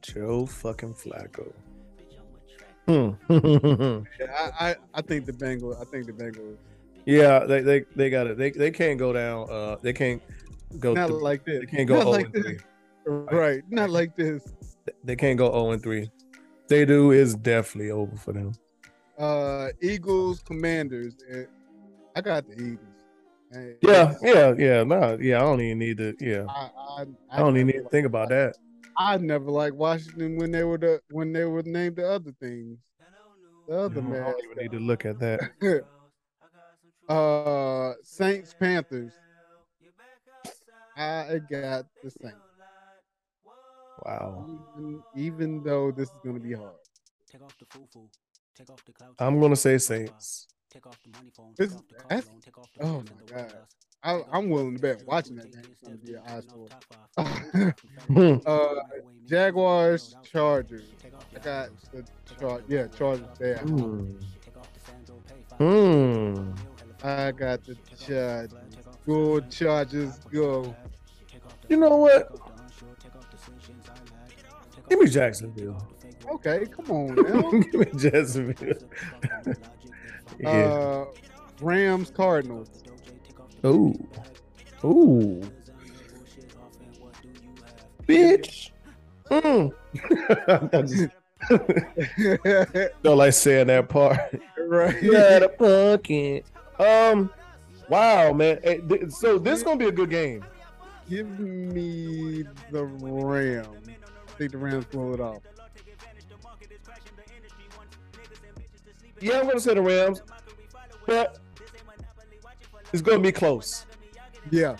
Joe 0.00 0.46
fucking 0.46 0.94
Flacco. 0.94 1.52
Hmm. 2.86 3.10
Yeah, 3.28 4.00
I, 4.60 4.70
I, 4.70 4.76
I 4.94 5.02
think 5.02 5.26
the 5.26 5.32
Bengals. 5.32 5.80
I 5.80 5.84
think 5.84 6.06
the 6.06 6.12
Bengals. 6.12 6.56
yeah, 7.04 7.40
they 7.40 7.60
they 7.60 7.84
they 7.96 8.10
got 8.10 8.26
it. 8.26 8.38
They 8.38 8.50
they 8.50 8.70
can't 8.70 8.98
go 8.98 9.12
down. 9.12 9.50
Uh, 9.50 9.76
they 9.82 9.92
can't 9.92 10.22
go. 10.78 10.94
Not 10.94 11.08
th- 11.08 11.20
like 11.20 11.44
this. 11.44 11.60
they 11.60 11.66
can't 11.66 11.88
go 11.88 11.98
Not 11.98 12.06
like 12.06 12.32
this. 12.32 12.44
3. 12.44 12.58
Right. 13.06 13.62
Not 13.70 13.90
like 13.90 14.16
this. 14.16 14.42
They 15.04 15.16
can't 15.16 15.38
go 15.38 15.50
0 15.50 15.70
and 15.72 15.82
3. 15.82 16.10
They 16.68 16.84
do 16.84 17.12
is 17.12 17.36
definitely 17.36 17.92
over 17.92 18.16
for 18.16 18.32
them. 18.32 18.52
Uh, 19.16 19.68
Eagles, 19.80 20.42
Commanders. 20.42 21.14
I 22.16 22.20
got 22.20 22.46
the 22.48 22.54
Eagles. 22.54 22.78
Hey, 23.52 23.74
Yeah, 23.82 24.14
yeah, 24.22 24.54
yeah. 24.58 24.82
No, 24.82 25.16
yeah. 25.20 25.38
I 25.38 25.42
don't 25.42 25.60
even 25.60 25.78
need 25.78 25.98
to. 25.98 26.14
Yeah, 26.20 26.46
I, 26.48 26.70
I, 26.76 27.04
I 27.30 27.38
don't 27.38 27.56
even 27.56 27.68
need 27.68 27.82
to 27.84 27.88
think 27.88 28.06
about 28.06 28.28
that. 28.30 28.56
I 28.98 29.18
never 29.18 29.50
liked 29.50 29.76
Washington 29.76 30.36
when 30.36 30.50
they 30.50 30.64
were 30.64 30.78
the 30.78 31.00
when 31.10 31.32
they 31.32 31.44
were 31.44 31.62
named 31.62 31.96
the 31.96 32.08
other 32.08 32.32
things. 32.40 32.78
The 33.68 33.78
other 33.78 34.00
I 34.00 34.04
man. 34.04 34.22
don't 34.22 34.44
even 34.44 34.56
need 34.58 34.72
to 34.72 34.78
look 34.78 35.04
at 35.04 35.18
that. 35.18 35.84
uh 37.08 37.92
Saints 38.02 38.54
Panthers. 38.58 39.12
I 40.96 41.40
got 41.50 41.86
the 42.02 42.10
Saints. 42.10 42.36
Wow. 44.04 44.46
Even, 44.76 45.02
even 45.16 45.62
though 45.62 45.90
this 45.90 46.08
is 46.08 46.18
gonna 46.24 46.40
be 46.40 46.52
hard. 46.52 46.74
I'm 49.18 49.40
gonna 49.40 49.56
say 49.56 49.78
Saints. 49.78 50.46
This, 51.56 51.76
that's, 52.08 52.28
oh 52.80 53.02
my 53.02 53.36
god. 53.36 53.52
I, 54.02 54.20
I'm 54.30 54.48
willing 54.50 54.76
to 54.76 54.80
bet 54.80 55.04
watching 55.06 55.36
that 55.36 55.52
game 55.52 55.64
is 55.72 55.80
gonna 55.80 55.96
be 55.96 56.14
an 56.14 56.22
eye. 57.16 57.72
Hmm. 58.06 58.36
uh 58.46 58.74
Jaguars, 59.26 60.14
Chargers. 60.22 60.84
I 61.34 61.38
got 61.40 61.70
the 61.92 62.04
char- 62.38 62.62
yeah, 62.68 62.86
Chargers 62.88 63.26
there. 63.38 63.58
Hmm. 63.58 64.10
Hmm. 65.58 66.52
I 67.02 67.32
got 67.32 67.64
the 67.64 67.76
Chargers. 67.98 68.54
Go 69.06 69.40
Chargers, 69.40 70.18
go. 70.32 70.74
You 71.68 71.76
know 71.78 71.96
what? 71.96 72.36
Give 74.88 75.00
me 75.00 75.06
Jacksonville. 75.08 75.82
Okay, 76.28 76.66
come 76.66 76.90
on. 76.90 77.60
Give 77.60 77.74
me 77.74 77.86
Jacksonville. 77.98 78.78
Yeah. 80.38 80.48
uh, 80.48 81.04
Rams, 81.60 82.10
Cardinals. 82.10 82.82
Ooh. 83.64 83.94
Ooh. 84.84 85.42
Bitch. 88.06 88.70
Mm. 89.30 89.72
Don't 93.02 93.16
like 93.16 93.32
saying 93.32 93.66
that 93.68 93.88
part. 93.88 94.18
right. 94.58 95.02
Not 95.02 95.42
a 95.42 95.48
pumpkin. 95.48 96.42
Um. 96.78 97.30
Wow, 97.88 98.32
man. 98.32 98.58
So 99.10 99.38
this 99.38 99.58
is 99.58 99.62
gonna 99.64 99.76
be 99.76 99.86
a 99.86 99.92
good 99.92 100.10
game. 100.10 100.44
Give 101.08 101.28
me 101.38 102.44
the 102.72 102.84
Rams. 102.84 103.68
I 103.88 104.32
think 104.38 104.52
the 104.52 104.58
Rams 104.58 104.86
pull 104.86 105.14
it 105.14 105.20
off. 105.20 105.40
Yeah, 109.20 109.40
I'm 109.40 109.46
gonna 109.46 109.60
say 109.60 109.74
the 109.74 109.82
Rams, 109.82 110.22
but 111.06 111.38
it's 112.92 113.02
gonna 113.02 113.18
be 113.20 113.32
close. 113.32 113.86
Yeah. 114.50 114.76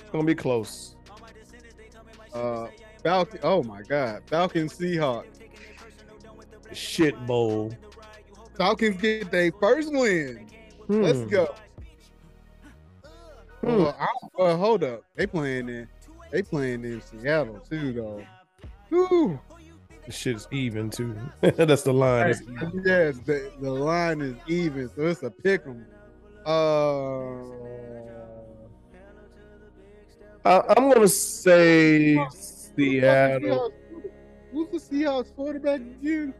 It's 0.00 0.10
gonna 0.12 0.24
be 0.24 0.34
close. 0.34 0.96
Uh, 2.34 2.68
Falcon. 3.02 3.40
Oh 3.42 3.62
my 3.62 3.82
God, 3.82 4.22
Falcon 4.26 4.68
Seahawks. 4.68 5.26
Shit 6.72 7.18
bowl. 7.26 7.72
Falcons 8.56 9.00
get 9.00 9.30
their 9.30 9.50
first 9.52 9.90
win. 9.92 10.46
Let's 10.88 11.20
Hmm. 11.20 11.28
go. 11.28 11.54
Hmm. 13.62 13.66
Well, 13.66 13.96
well, 14.34 14.56
hold 14.56 14.84
up. 14.84 15.02
They 15.16 15.26
playing 15.26 15.68
in. 15.68 15.88
They 16.30 16.42
playing 16.42 16.84
in 16.84 17.00
Seattle 17.02 17.58
too, 17.68 17.92
though. 17.92 18.24
Woo. 18.90 19.38
The 20.10 20.16
shit's 20.16 20.48
even 20.50 20.90
too. 20.90 21.14
That's 21.40 21.82
the 21.82 21.92
line. 21.92 22.34
Yes, 22.84 23.20
the, 23.20 23.52
the 23.60 23.70
line 23.70 24.20
is 24.20 24.34
even, 24.48 24.88
so 24.88 25.02
it's 25.02 25.22
a 25.22 25.30
pick 25.30 25.62
'em. 25.64 25.86
Uh, 26.44 27.44
I, 30.44 30.74
I'm 30.76 30.90
gonna 30.90 31.06
say 31.06 32.18
Seattle. 32.32 33.70
Who's 34.50 34.68
the 34.70 34.78
Seahawks 34.78 35.32
quarterback 35.32 35.80
again? 35.80 36.34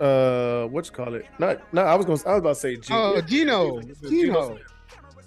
Uh, 0.00 0.64
what 0.66 0.86
you 0.86 0.90
call 0.90 1.14
it? 1.14 1.24
Not, 1.38 1.72
not. 1.72 1.86
I 1.86 1.94
was 1.94 2.04
gonna. 2.04 2.18
I 2.26 2.32
was 2.32 2.38
about 2.40 2.54
to 2.54 2.54
say 2.56 2.74
G. 2.74 2.92
Oh, 2.92 3.20
Gino. 3.20 3.80
Geno 3.82 3.94
Gino. 4.10 4.46
Smith. 4.48 4.66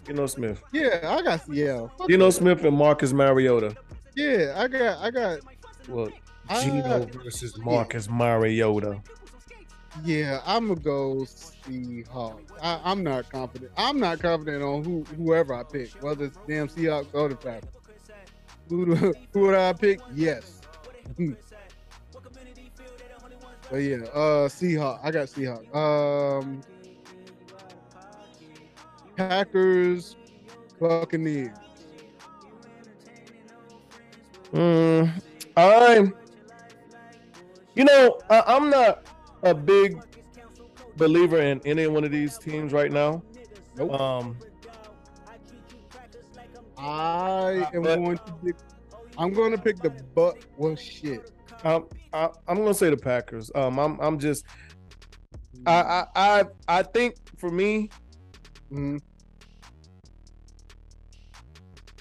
Geno 0.05 0.27
Smith. 0.27 0.61
Yeah, 0.73 0.99
I 1.01 1.21
got 1.21 1.45
Seattle. 1.45 1.93
Fuck 1.97 2.09
Geno. 2.09 2.29
Smith 2.29 2.61
and 2.65 2.75
Marcus 2.75 3.13
Mariota. 3.13 3.73
Yeah, 4.17 4.53
I 4.57 4.67
got, 4.67 4.97
I 4.97 5.11
got. 5.11 5.39
Well, 5.87 6.09
I- 6.49 6.63
Geno 6.63 7.05
versus 7.05 7.57
Marcus 7.57 8.09
Mariota. 8.09 9.01
Yeah, 10.03 10.41
I'm 10.45 10.67
gonna 10.67 10.79
go 10.79 11.15
Seahawks. 11.25 12.51
I, 12.61 12.81
I'm 12.83 13.03
not 13.03 13.29
confident. 13.29 13.71
I'm 13.77 13.99
not 13.99 14.19
confident 14.19 14.61
on 14.61 14.83
who 14.83 15.03
whoever 15.15 15.53
I 15.53 15.63
pick, 15.63 15.91
whether 16.03 16.25
it's 16.25 16.37
damn 16.47 16.67
Seahawks 16.67 17.07
or 17.13 17.29
the 17.29 17.35
Packers. 17.35 17.69
Who 18.69 18.95
do, 18.95 19.13
who 19.33 19.39
would 19.41 19.55
I 19.55 19.73
pick? 19.73 19.99
Yes. 20.13 20.59
but 21.17 21.27
yeah, 23.77 23.97
uh, 24.13 24.49
Seahawks. 24.49 24.99
I 25.01 25.11
got 25.11 25.27
Seahawks. 25.27 25.73
Um, 25.73 26.61
Packers, 29.15 30.17
Buccaneers. 30.79 31.55
Mm, 34.53 35.09
I'm. 35.55 36.13
You 37.75 37.83
know, 37.85 38.19
I, 38.29 38.43
I'm 38.47 38.69
not 38.69 39.05
a 39.43 39.53
big 39.53 40.01
believer 40.97 41.39
in 41.41 41.61
any 41.65 41.87
one 41.87 42.03
of 42.03 42.11
these 42.11 42.37
teams 42.37 42.71
right 42.73 42.91
now. 42.91 43.21
Nope. 43.75 43.99
Um, 43.99 44.37
I 46.77 47.67
am 47.73 47.83
But- 47.83 47.95
going 47.97 48.17
to 48.17 48.33
pick. 48.43 48.55
I'm 49.17 49.33
going 49.33 49.51
to 49.51 49.57
pick 49.57 49.77
the 49.77 49.89
butt. 49.89 50.37
Well, 50.57 50.75
shit. 50.75 51.31
I'm 51.63 51.85
I, 52.13 52.29
I'm 52.47 52.57
gonna 52.57 52.73
say 52.73 52.89
the 52.89 52.97
Packers. 52.97 53.49
Um, 53.55 53.79
I'm 53.79 53.99
I'm 53.99 54.19
just 54.19 54.45
I 55.65 55.73
I 55.81 56.05
I, 56.15 56.43
I 56.67 56.83
think 56.83 57.15
for 57.37 57.49
me, 57.49 57.89
Mhm. 58.71 58.99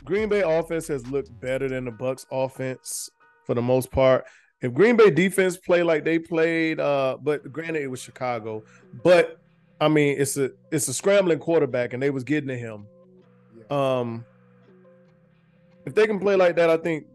Green 0.04 0.28
Bay 0.28 0.42
offense 0.42 0.86
has 0.88 1.06
looked 1.06 1.38
better 1.40 1.68
than 1.68 1.84
the 1.86 1.90
Bucks 1.92 2.26
offense 2.30 3.10
for 3.46 3.54
the 3.54 3.62
most 3.62 3.90
part. 3.90 4.24
If 4.64 4.72
Green 4.72 4.96
Bay 4.96 5.10
defense 5.10 5.58
play 5.58 5.82
like 5.82 6.04
they 6.04 6.18
played, 6.18 6.80
uh, 6.80 7.18
but 7.20 7.52
granted 7.52 7.82
it 7.82 7.88
was 7.88 8.00
Chicago, 8.00 8.64
but 9.02 9.38
I 9.78 9.88
mean 9.88 10.16
it's 10.18 10.38
a 10.38 10.52
it's 10.70 10.88
a 10.88 10.94
scrambling 10.94 11.38
quarterback 11.38 11.92
and 11.92 12.02
they 12.02 12.08
was 12.08 12.24
getting 12.24 12.48
to 12.48 12.56
him. 12.56 12.86
Um, 13.70 14.24
if 15.84 15.94
they 15.94 16.06
can 16.06 16.18
play 16.18 16.34
like 16.34 16.56
that, 16.56 16.70
I 16.70 16.78
think 16.78 17.06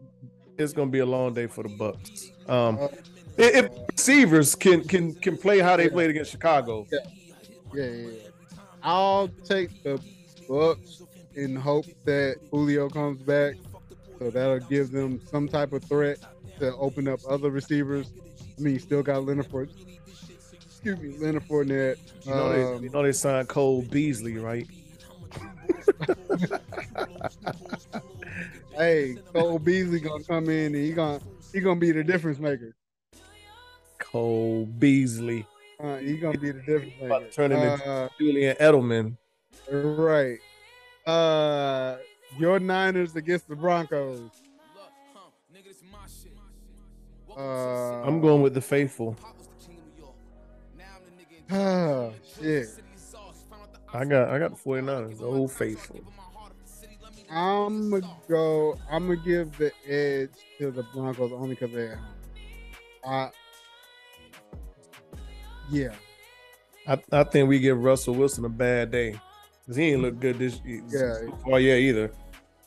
it's 0.58 0.72
gonna 0.72 0.92
be 0.92 1.00
a 1.00 1.06
long 1.06 1.34
day 1.34 1.48
for 1.48 1.64
the 1.64 1.70
Bucks. 1.70 2.30
Um, 2.46 2.78
Uh, 2.78 2.88
if, 3.36 3.64
if 3.64 3.72
receivers 3.90 4.54
can 4.54 4.84
can 4.84 5.12
can 5.14 5.36
play 5.36 5.58
how 5.58 5.76
they 5.76 5.88
played 5.88 6.10
against 6.10 6.30
Chicago, 6.30 6.86
Yeah, 6.92 6.98
yeah, 7.74 7.84
yeah. 7.84 8.10
I'll 8.84 9.26
take 9.26 9.82
the 9.82 10.00
Bucks 10.48 11.02
in 11.34 11.56
hope 11.56 11.86
that 12.04 12.36
Julio 12.52 12.88
comes 12.88 13.20
back, 13.22 13.56
so 14.20 14.30
that'll 14.30 14.60
give 14.60 14.92
them 14.92 15.20
some 15.26 15.48
type 15.48 15.72
of 15.72 15.82
threat 15.82 16.18
to 16.60 16.74
open 16.76 17.08
up 17.08 17.20
other 17.28 17.50
receivers. 17.50 18.12
I 18.58 18.60
mean, 18.62 18.74
you 18.74 18.78
still 18.80 19.02
got 19.02 19.24
Leonard 19.24 19.48
Fournette. 19.48 19.74
Excuse 20.66 20.98
me, 21.00 21.16
Leonard 21.18 21.46
Fournette. 21.48 21.96
you 22.24 22.30
know 22.34 22.52
they 22.52 22.62
Um, 22.62 22.82
you 22.84 22.90
know 22.90 23.02
they 23.02 23.12
signed 23.12 23.48
Cole 23.48 23.82
Beasley, 23.82 24.36
right? 24.38 24.66
hey, 28.76 29.16
Cole 29.32 29.58
Beasley 29.58 30.00
gonna 30.00 30.24
come 30.24 30.48
in 30.48 30.66
and 30.74 30.76
he 30.76 30.92
gonna 30.92 31.20
he 31.52 31.60
gonna 31.60 31.80
be 31.80 31.92
the 31.92 32.04
difference 32.04 32.38
maker. 32.38 32.74
Cole 33.98 34.66
Beasley 34.66 35.46
Uh, 35.82 35.96
he 35.98 36.16
gonna 36.16 36.38
be 36.38 36.50
the 36.52 36.60
difference 36.60 36.92
maker. 37.00 37.20
to 37.20 37.30
turn 37.30 37.52
into 37.52 37.84
Uh, 37.90 38.08
Julian 38.18 38.56
Edelman. 38.56 39.16
right. 39.70 40.38
Uh, 41.06 41.96
your 42.38 42.58
Niners 42.60 43.16
against 43.16 43.48
the 43.48 43.56
Broncos. 43.56 44.30
Uh, 47.36 48.02
I'm 48.02 48.20
going 48.20 48.42
with 48.42 48.54
the 48.54 48.60
faithful. 48.60 49.16
Ah, 51.52 52.10
shit. 52.38 52.68
I 53.92 54.04
got 54.04 54.28
I 54.28 54.38
got 54.38 54.50
the 54.52 54.56
49ers, 54.56 55.18
the 55.18 55.24
old 55.24 55.50
faithful. 55.50 56.00
I'm 57.28 57.90
gonna 57.90 58.16
go. 58.28 58.78
I'm 58.88 59.08
gonna 59.08 59.20
give 59.20 59.56
the 59.58 59.72
edge 59.84 60.30
to 60.58 60.70
the 60.70 60.84
Broncos 60.94 61.32
only 61.32 61.50
because 61.56 61.72
they're 61.72 61.92
at 61.92 61.98
home. 61.98 62.14
I, 63.04 63.30
yeah, 65.70 65.94
I, 66.86 66.98
I 67.12 67.24
think 67.24 67.48
we 67.48 67.58
give 67.58 67.82
Russell 67.82 68.14
Wilson 68.14 68.44
a 68.44 68.48
bad 68.48 68.90
day. 68.90 69.20
Because 69.60 69.76
he 69.76 69.92
ain't 69.92 70.02
look 70.02 70.18
good 70.18 70.38
this 70.38 70.60
year. 70.64 70.82
Yeah. 70.88 71.14
So 71.14 71.38
far, 71.44 71.60
yeah, 71.60 71.74
either. 71.74 72.10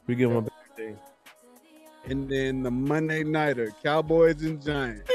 We 0.08 0.16
give 0.16 0.32
him 0.32 0.38
a 0.38 0.42
bad 0.42 0.50
day. 0.50 0.53
And 2.06 2.30
then 2.30 2.64
the 2.64 2.72
Monday 2.72 3.24
nighter, 3.24 3.72
Cowboys 3.84 4.42
and 4.44 4.62
Giants. 4.62 5.10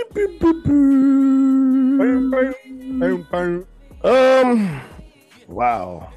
Um, 4.05 4.81
wow. 5.47 6.13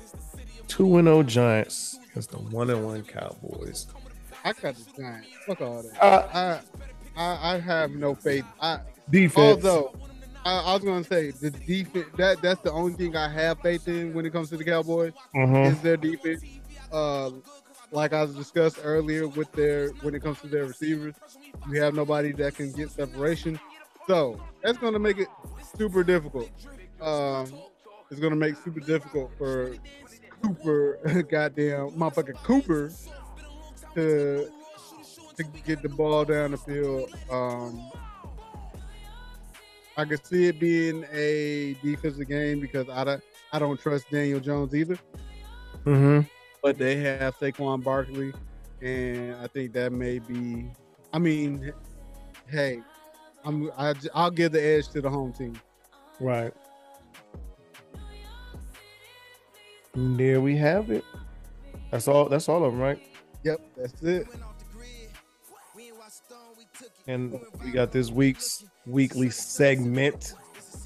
2 0.67 0.97
and 0.97 1.07
0 1.07 1.23
Giants 1.23 1.99
against 2.11 2.31
the 2.31 2.37
1 2.37 2.69
and 2.69 2.85
1 2.85 3.03
Cowboys. 3.03 3.87
I 4.43 4.53
got 4.53 4.75
the 4.75 5.01
Giants. 5.01 5.27
Fuck 5.45 5.61
all 5.61 5.83
that. 5.83 6.03
Uh, 6.03 6.59
I, 7.15 7.21
I, 7.21 7.55
I 7.55 7.59
have 7.59 7.91
no 7.91 8.15
faith. 8.15 8.45
I, 8.59 8.79
defense. 9.09 9.65
although 9.65 9.93
I, 10.45 10.59
I 10.59 10.73
was 10.73 10.83
gonna 10.83 11.03
say 11.03 11.31
the 11.31 11.51
defense. 11.51 12.07
That 12.17 12.41
that's 12.41 12.61
the 12.61 12.71
only 12.71 12.93
thing 12.93 13.15
I 13.15 13.29
have 13.31 13.59
faith 13.59 13.87
in 13.87 14.13
when 14.13 14.25
it 14.25 14.31
comes 14.31 14.49
to 14.49 14.57
the 14.57 14.63
Cowboys. 14.63 15.13
Mhm. 15.35 15.71
is 15.71 15.81
their 15.81 15.97
defense. 15.97 16.43
Uh, 16.91 17.31
like 17.91 18.13
I 18.13 18.25
discussed 18.25 18.79
earlier 18.83 19.27
with 19.27 19.51
their 19.51 19.89
when 20.01 20.15
it 20.15 20.23
comes 20.23 20.39
to 20.41 20.47
their 20.47 20.65
receivers, 20.65 21.15
you 21.69 21.81
have 21.81 21.93
nobody 21.93 22.31
that 22.33 22.55
can 22.55 22.71
get 22.71 22.89
separation. 22.91 23.59
So 24.07 24.41
that's 24.63 24.77
going 24.77 24.93
to 24.93 24.99
make 24.99 25.17
it 25.17 25.27
super 25.77 26.03
difficult. 26.03 26.49
Um, 27.01 27.47
it's 28.09 28.19
going 28.19 28.31
to 28.31 28.39
make 28.39 28.55
super 28.57 28.79
difficult 28.79 29.31
for 29.37 29.75
Cooper, 30.41 31.23
goddamn 31.29 31.91
motherfucker 31.91 32.35
Cooper, 32.43 32.91
to 33.95 34.49
to 35.37 35.43
get 35.65 35.81
the 35.81 35.89
ball 35.89 36.25
down 36.25 36.51
the 36.51 36.57
field. 36.57 37.13
Um, 37.29 37.91
I 39.97 40.05
could 40.05 40.25
see 40.25 40.47
it 40.47 40.59
being 40.59 41.05
a 41.11 41.75
defensive 41.83 42.27
game 42.27 42.59
because 42.59 42.89
I 42.89 43.03
don't 43.03 43.23
I 43.51 43.59
don't 43.59 43.79
trust 43.79 44.09
Daniel 44.09 44.39
Jones 44.39 44.73
either 44.73 44.97
Mhm. 45.85 46.27
But 46.61 46.77
they 46.77 46.97
have 46.97 47.37
Saquon 47.37 47.83
Barkley, 47.83 48.33
and 48.81 49.35
I 49.35 49.47
think 49.47 49.73
that 49.73 49.91
may 49.91 50.19
be. 50.19 50.71
I 51.13 51.19
mean, 51.19 51.73
hey, 52.47 52.81
I'm 53.43 53.71
I, 53.77 53.93
I'll 54.13 54.31
give 54.31 54.51
the 54.51 54.63
edge 54.63 54.87
to 54.89 55.01
the 55.01 55.09
home 55.09 55.33
team. 55.33 55.59
Right. 56.19 56.53
And 59.93 60.17
there 60.17 60.39
we 60.39 60.55
have 60.57 60.89
it. 60.89 61.03
That's 61.89 62.07
all. 62.07 62.29
That's 62.29 62.47
all 62.47 62.63
of 62.63 62.71
them, 62.71 62.79
right? 62.81 63.01
Yep, 63.43 63.61
that's 63.75 64.01
it. 64.03 64.27
And 67.07 67.39
we 67.63 67.71
got 67.71 67.91
this 67.91 68.11
week's 68.11 68.63
weekly 68.85 69.29
segment. 69.29 70.35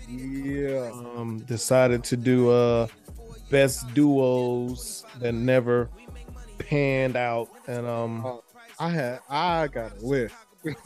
Yeah, 0.07 0.91
Um, 0.93 1.39
decided 1.45 2.03
to 2.05 2.17
do 2.17 2.49
uh 2.49 2.87
best 3.55 3.93
duos 3.93 5.05
that 5.19 5.33
never 5.33 5.89
panned 6.57 7.15
out, 7.15 7.47
and 7.67 7.87
um, 7.87 8.41
I 8.77 8.89
had 8.89 9.19
I 9.29 9.67
got 9.67 9.93
a 9.97 10.05
list. 10.05 10.35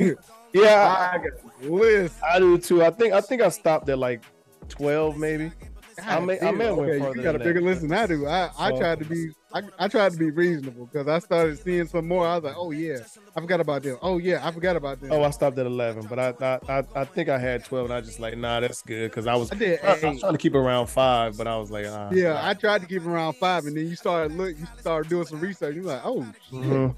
yeah, 0.54 1.12
I 1.12 1.18
got 1.18 1.64
a 1.64 1.68
list. 1.68 2.22
I, 2.22 2.36
I 2.36 2.40
do 2.40 2.60
too. 2.60 2.84
I 2.84 2.92
think 2.92 3.12
I 3.12 3.22
think 3.22 3.42
I 3.42 3.50
stopped 3.50 3.90
at 3.90 3.98
like 3.98 4.22
twelve, 4.68 5.18
maybe. 5.18 5.52
God 6.00 6.10
I 6.10 6.20
may, 6.26 6.40
I 6.40 6.52
may 6.52 6.66
have 6.66 6.76
went 6.78 6.90
Okay, 6.92 7.00
further 7.00 7.16
you 7.18 7.24
got 7.24 7.36
a 7.36 7.40
bigger 7.40 7.54
that. 7.62 7.66
list 7.66 7.82
than 7.82 7.92
I 7.94 8.08
do. 8.08 8.26
I, 8.28 8.50
I 8.58 8.70
So- 8.72 8.78
tried 8.80 9.00
to 9.00 9.06
be 9.06 9.30
I, 9.52 9.64
I 9.80 9.88
tried 9.88 10.12
to 10.12 10.18
be 10.20 10.30
reasonable 10.30 10.86
because 10.86 11.08
I 11.08 11.18
started 11.18 11.58
seeing 11.58 11.88
some 11.88 12.08
more. 12.08 12.28
I 12.28 12.36
was 12.36 12.44
like, 12.44 12.54
oh 12.56 12.70
yeah, 12.70 12.98
I 13.36 13.42
forgot 13.42 13.60
about 13.60 13.82
them. 13.82 13.98
Oh 14.04 14.20
yeah, 14.20 14.46
I 14.48 14.52
forgot 14.52 14.76
about 14.76 15.02
them. 15.02 15.12
Oh, 15.12 15.24
I 15.24 15.32
stopped 15.32 15.58
at 15.58 15.66
eleven, 15.66 16.06
but 16.08 16.20
I 16.20 16.34
I 16.40 16.60
I, 16.80 16.84
I 16.96 17.04
think 17.06 17.30
I 17.30 17.40
had 17.40 17.66
twelve, 17.66 17.86
and 17.86 17.94
I 17.96 18.02
just 18.02 18.20
like, 18.20 18.38
nah, 18.38 18.60
that's 18.60 18.84
good 18.84 19.10
because 19.10 19.26
I 19.26 19.34
was 19.36 19.52
I 19.52 19.56
did 19.56 19.80
I, 19.84 19.88
I 19.88 20.10
was 20.12 20.20
trying 20.20 20.34
to 20.34 20.38
keep 20.38 20.54
around 20.54 20.86
five, 20.88 21.36
but 21.36 21.48
I 21.48 21.58
was 21.58 21.72
like, 21.72 21.88
ah, 21.90 22.10
Yeah, 22.12 22.40
I 22.48 22.54
tried 22.54 22.82
to 22.82 22.88
keep 22.88 23.04
around 23.08 23.34
five, 23.38 23.66
and 23.66 23.76
then 23.76 23.88
you 23.88 23.96
started 23.96 24.38
look, 24.38 24.56
you 24.56 24.68
started 24.80 25.10
doing 25.10 25.26
some 25.26 25.40
research. 25.40 25.74
You're 25.76 25.84
like, 25.86 26.02
oh, 26.06 26.22
shit. 26.52 26.60
Mhm. 26.62 26.96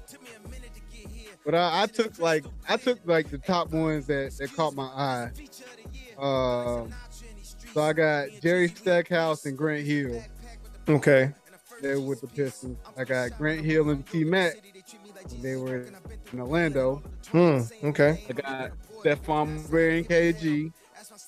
but 1.46 1.54
I, 1.54 1.84
I 1.84 1.86
took 1.86 2.18
like 2.18 2.44
I 2.68 2.76
took 2.76 2.98
like 3.06 3.30
the 3.30 3.38
top 3.38 3.70
ones 3.70 4.06
that 4.08 4.36
that 4.38 4.52
caught 4.54 4.74
my 4.74 4.84
eye. 4.88 5.30
Um, 6.18 6.92
so 7.72 7.82
I 7.82 7.92
got 7.92 8.28
Jerry 8.42 8.68
Stackhouse 8.68 9.46
and 9.46 9.56
Grant 9.56 9.86
Hill 9.86 10.22
okay, 10.88 11.32
They 11.80 11.94
were 11.94 12.00
with 12.00 12.20
the 12.20 12.26
Pistons. 12.26 12.78
I 12.96 13.04
got 13.04 13.36
Grant 13.38 13.64
Hill 13.64 13.90
and 13.90 14.06
T 14.06 14.24
Mac. 14.24 14.54
They 15.40 15.56
were 15.56 15.86
in 16.32 16.40
Orlando. 16.40 17.02
hmm, 17.30 17.60
okay. 17.84 18.24
I 18.28 18.32
got 18.32 18.70
Stephon 19.02 19.56
Marbury 19.56 19.98
and 19.98 20.08
KG. 20.08 20.72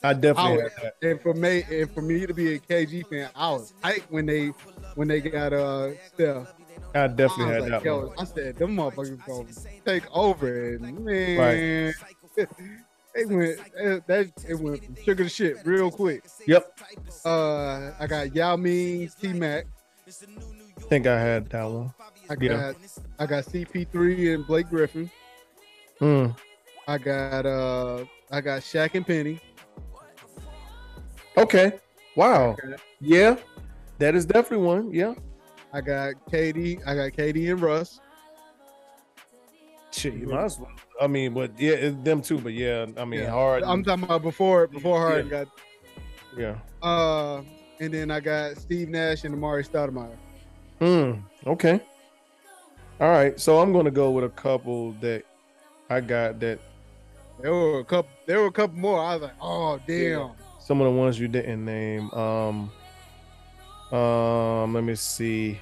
I 0.02 0.10
I 0.10 0.12
definitely 0.14 0.62
was, 0.62 0.72
had 0.72 0.92
that. 1.00 1.08
and 1.10 1.20
for 1.20 1.34
me, 1.34 1.64
and 1.70 1.90
for 1.92 2.02
me 2.02 2.26
to 2.26 2.34
be 2.34 2.54
a 2.54 2.58
KG 2.58 3.06
fan, 3.08 3.30
I 3.34 3.50
was 3.52 3.72
hyped 3.82 4.10
when 4.10 4.26
they 4.26 4.48
when 4.94 5.08
they 5.08 5.20
got 5.20 5.52
uh 5.52 5.90
Steph. 6.14 6.54
I 6.94 7.04
I 7.04 7.06
definitely 7.08 7.46
was 7.46 7.54
had 7.54 7.60
like, 7.62 7.70
that 7.70 7.84
yo, 7.84 8.06
one. 8.06 8.16
I 8.18 8.24
said, 8.24 8.56
them 8.56 8.76
motherfuckers 8.76 9.26
gonna 9.26 9.80
take 9.84 10.04
over, 10.14 10.74
and 10.74 11.04
man, 11.04 11.92
they 13.14 13.24
went 13.24 13.58
eh, 13.78 14.00
that 14.06 14.30
it 14.48 14.54
went 14.58 14.84
from 14.84 14.96
sugar 14.96 15.24
to 15.24 15.28
shit 15.30 15.56
real 15.64 15.90
quick. 15.90 16.24
Yep, 16.46 16.78
Uh, 17.24 17.92
I 17.98 18.06
got 18.06 18.34
Yao 18.34 18.56
Ming, 18.56 19.10
T 19.20 19.32
Mac. 19.32 19.66
I 20.06 20.80
think 20.88 21.06
I 21.06 21.18
had 21.18 21.48
that 21.50 21.64
one. 21.64 21.94
I 22.28 22.34
got 22.34 22.42
Yeah. 22.42 22.72
I 23.18 23.26
got 23.26 23.44
CP3 23.44 24.34
and 24.34 24.46
Blake 24.46 24.68
Griffin. 24.68 25.10
Hmm. 25.98 26.26
I 26.86 26.98
got 26.98 27.46
uh 27.46 28.04
I 28.30 28.40
got 28.40 28.62
Shaq 28.62 28.94
and 28.94 29.06
Penny. 29.06 29.40
Okay. 31.36 31.72
Wow. 32.16 32.50
Okay. 32.52 32.76
Yeah, 33.00 33.36
that 33.98 34.14
is 34.14 34.24
definitely 34.26 34.66
one. 34.66 34.92
Yeah. 34.92 35.14
I 35.72 35.80
got 35.80 36.14
KD. 36.30 36.80
I 36.86 36.94
got 36.94 37.12
KD 37.12 37.50
and 37.52 37.60
Russ. 37.60 38.00
Shit, 39.94 40.14
you 40.14 40.26
might 40.26 40.44
as 40.44 40.58
well. 40.58 40.72
I 41.00 41.06
mean, 41.06 41.34
but 41.34 41.52
yeah, 41.58 41.90
them 42.02 42.20
too. 42.20 42.38
But 42.38 42.52
yeah, 42.52 42.86
I 42.96 43.04
mean, 43.04 43.20
Yeah. 43.20 43.30
hard. 43.30 43.62
I'm 43.62 43.84
talking 43.84 44.04
about 44.04 44.22
before 44.22 44.66
before 44.66 44.98
Harden 44.98 45.28
got 45.28 45.46
yeah. 46.36 46.56
uh 46.82 47.42
and 47.80 47.94
then 47.94 48.10
I 48.10 48.18
got 48.20 48.56
Steve 48.56 48.88
Nash 48.88 49.24
and 49.24 49.34
Amar'e 49.36 49.68
Stoudemire. 49.68 50.16
Hmm. 50.80 51.20
Okay. 51.48 51.80
All 53.00 53.08
right. 53.10 53.38
So 53.38 53.60
I'm 53.60 53.72
gonna 53.72 53.90
go 53.92 54.10
with 54.10 54.24
a 54.24 54.28
couple 54.30 54.92
that 55.00 55.22
I 55.88 56.00
got 56.00 56.40
that 56.40 56.58
There 57.40 57.52
were 57.52 57.78
a 57.80 57.84
couple 57.84 58.10
there 58.26 58.40
were 58.40 58.48
a 58.48 58.52
couple 58.52 58.76
more. 58.78 58.98
I 58.98 59.14
was 59.14 59.22
like, 59.22 59.36
oh 59.40 59.78
damn. 59.86 60.30
some 60.58 60.80
of 60.80 60.86
the 60.86 60.98
ones 60.98 61.20
you 61.20 61.28
didn't 61.28 61.64
name. 61.64 62.10
Um. 62.12 62.70
Um. 63.96 64.74
Let 64.74 64.82
me 64.82 64.96
see. 64.96 65.60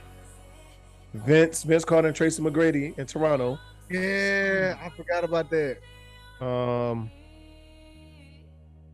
Vince, 1.12 1.62
Vince 1.64 1.84
Carter, 1.84 2.08
and 2.08 2.16
Tracy 2.16 2.42
McGrady 2.42 2.98
in 2.98 3.04
Toronto. 3.06 3.58
Yeah, 3.92 4.76
I 4.82 4.88
forgot 4.90 5.24
about 5.24 5.50
that. 5.50 5.78
Um. 6.40 7.10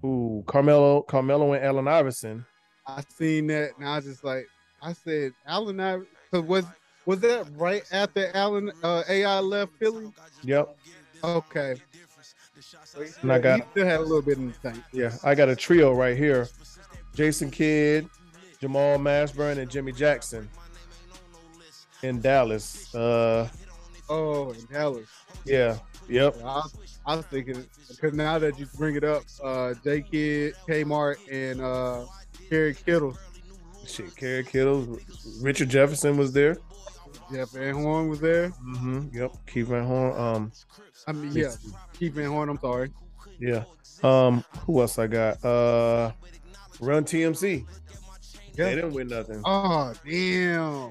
Ooh, 0.05 0.45
Carmelo, 0.47 1.03
Carmelo, 1.03 1.53
and 1.55 1.65
Allen 1.65 1.89
Iverson. 1.89 2.45
I 2.87 3.03
seen 3.17 3.49
that 3.49 3.71
and 3.79 3.87
I 3.89 3.97
was 3.97 4.05
just 4.05 4.23
like, 4.25 4.47
I 4.81 4.93
said, 4.93 5.33
Allen 5.47 5.81
Iverson. 5.81 6.07
cause 6.31 6.43
was 6.43 6.65
was 7.05 7.21
that 7.21 7.47
right 7.57 7.83
after 7.91 8.31
Allen 8.35 8.71
uh, 8.83 9.03
AI 9.09 9.41
left 9.41 9.73
Philly? 9.79 10.11
Yep. 10.45 10.77
Okay. 11.25 11.75
And 13.23 13.33
I 13.33 13.39
still- 13.39 13.43
got- 13.43 13.61
he 13.61 13.65
still 13.73 13.87
had 13.87 13.99
a 14.01 14.03
little 14.03 14.23
bit 14.23 14.39
in 14.39 14.49
the 14.53 14.71
tank. 14.71 14.85
Yeah, 14.93 15.15
I 15.25 15.35
got 15.35 15.49
a 15.49 15.57
trio 15.57 15.93
right 15.93 16.17
here: 16.17 16.49
Jason 17.15 17.51
Kidd, 17.51 18.09
Jamal 18.61 18.99
Mashburn, 18.99 19.59
and 19.59 19.69
Jimmy 19.71 19.93
Jackson 19.93 20.49
in 22.03 22.21
Dallas. 22.21 22.95
Uh, 22.95 23.49
Oh, 24.09 24.51
and 24.51 24.69
Dallas. 24.71 25.07
yeah, 25.45 25.77
yep, 26.09 26.35
I 26.43 26.57
was, 26.57 26.99
I 27.07 27.17
was 27.17 27.25
thinking 27.27 27.67
because 27.89 28.13
now 28.15 28.39
that 28.39 28.59
you 28.59 28.67
bring 28.77 28.97
it 28.97 29.05
up, 29.05 29.23
uh, 29.43 29.75
J 29.85 30.03
Kidd, 30.03 30.55
Kmart, 30.67 31.17
and 31.31 31.61
uh, 31.61 32.05
Kerry 32.49 32.75
Kittle, 32.75 33.17
shit. 33.87 34.15
Kerry 34.17 34.45
Kittle, 34.45 34.99
Richard 35.41 35.69
Jefferson 35.69 36.17
was 36.17 36.33
there. 36.33 36.57
Jeff 37.33 37.51
Van 37.51 37.75
Horn 37.75 38.09
was 38.09 38.21
there. 38.21 38.49
Mm-hmm. 38.51 39.09
Yep, 39.17 39.33
Keith 39.47 39.67
Van 39.69 39.85
Horn. 39.85 40.19
Um, 40.19 40.53
I 41.07 41.13
mean, 41.13 41.33
yeah, 41.33 41.53
Keith 41.93 42.15
Van 42.15 42.31
Horn. 42.31 42.49
I'm 42.49 42.59
sorry. 42.59 42.91
yeah. 43.39 43.65
Um, 44.03 44.45
who 44.61 44.81
else 44.81 44.99
I 44.99 45.07
got? 45.09 45.45
Uh, 45.45 46.13
Run 46.81 47.05
TMC. 47.05 47.67
Yeah. 48.55 48.65
They 48.65 48.75
didn't 48.77 48.93
win 48.95 49.09
nothing. 49.09 49.43
Oh 49.45 49.93
damn! 50.09 50.91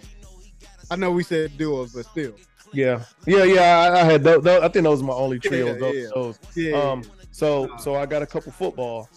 I 0.92 0.96
know 0.96 1.12
we 1.12 1.24
said 1.24 1.58
duos, 1.58 1.94
but 1.94 2.06
still. 2.06 2.34
Yeah, 2.74 3.04
yeah, 3.26 3.44
yeah. 3.44 3.62
I, 3.80 4.02
I 4.02 4.04
had 4.04 4.24
those, 4.24 4.46
I 4.46 4.68
think 4.68 4.84
those 4.84 5.02
were 5.02 5.08
my 5.08 5.14
only 5.14 5.40
Yeah, 5.44 5.50
trios. 5.50 5.80
those, 5.80 5.96
yeah. 5.96 6.10
those. 6.14 6.40
Yeah. 6.56 6.78
Um, 6.92 7.04
so 7.32 7.70
so 7.78 7.96
I 7.96 8.06
got 8.06 8.22
a 8.22 8.26
couple 8.28 8.52
football. 8.52 9.10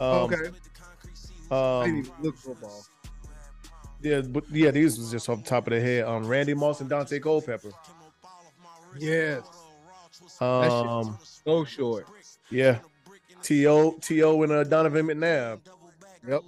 Um, 0.00 0.08
okay. 0.32 0.50
I 1.50 1.54
Um, 1.84 1.88
even 1.98 2.12
look 2.22 2.36
football. 2.36 2.84
yeah, 4.00 4.20
but 4.22 4.44
yeah, 4.50 4.70
these 4.70 4.98
was 4.98 5.10
just 5.10 5.28
off 5.28 5.42
the 5.42 5.48
top 5.48 5.66
of 5.66 5.72
the 5.72 5.80
head. 5.80 6.04
Um, 6.04 6.26
Randy 6.26 6.54
Moss 6.54 6.80
and 6.80 6.88
Daunte 6.90 7.20
Culpepper. 7.22 7.70
Yes. 8.98 9.42
Um, 10.40 11.18
So 11.44 11.64
short. 11.64 12.06
yeah, 12.50 12.78
To 13.42 13.94
To 14.00 14.42
and 14.42 14.52
uh, 14.52 14.64
Donovan 14.64 15.06
McNabb. 15.06 15.60
Yep. 16.26 16.42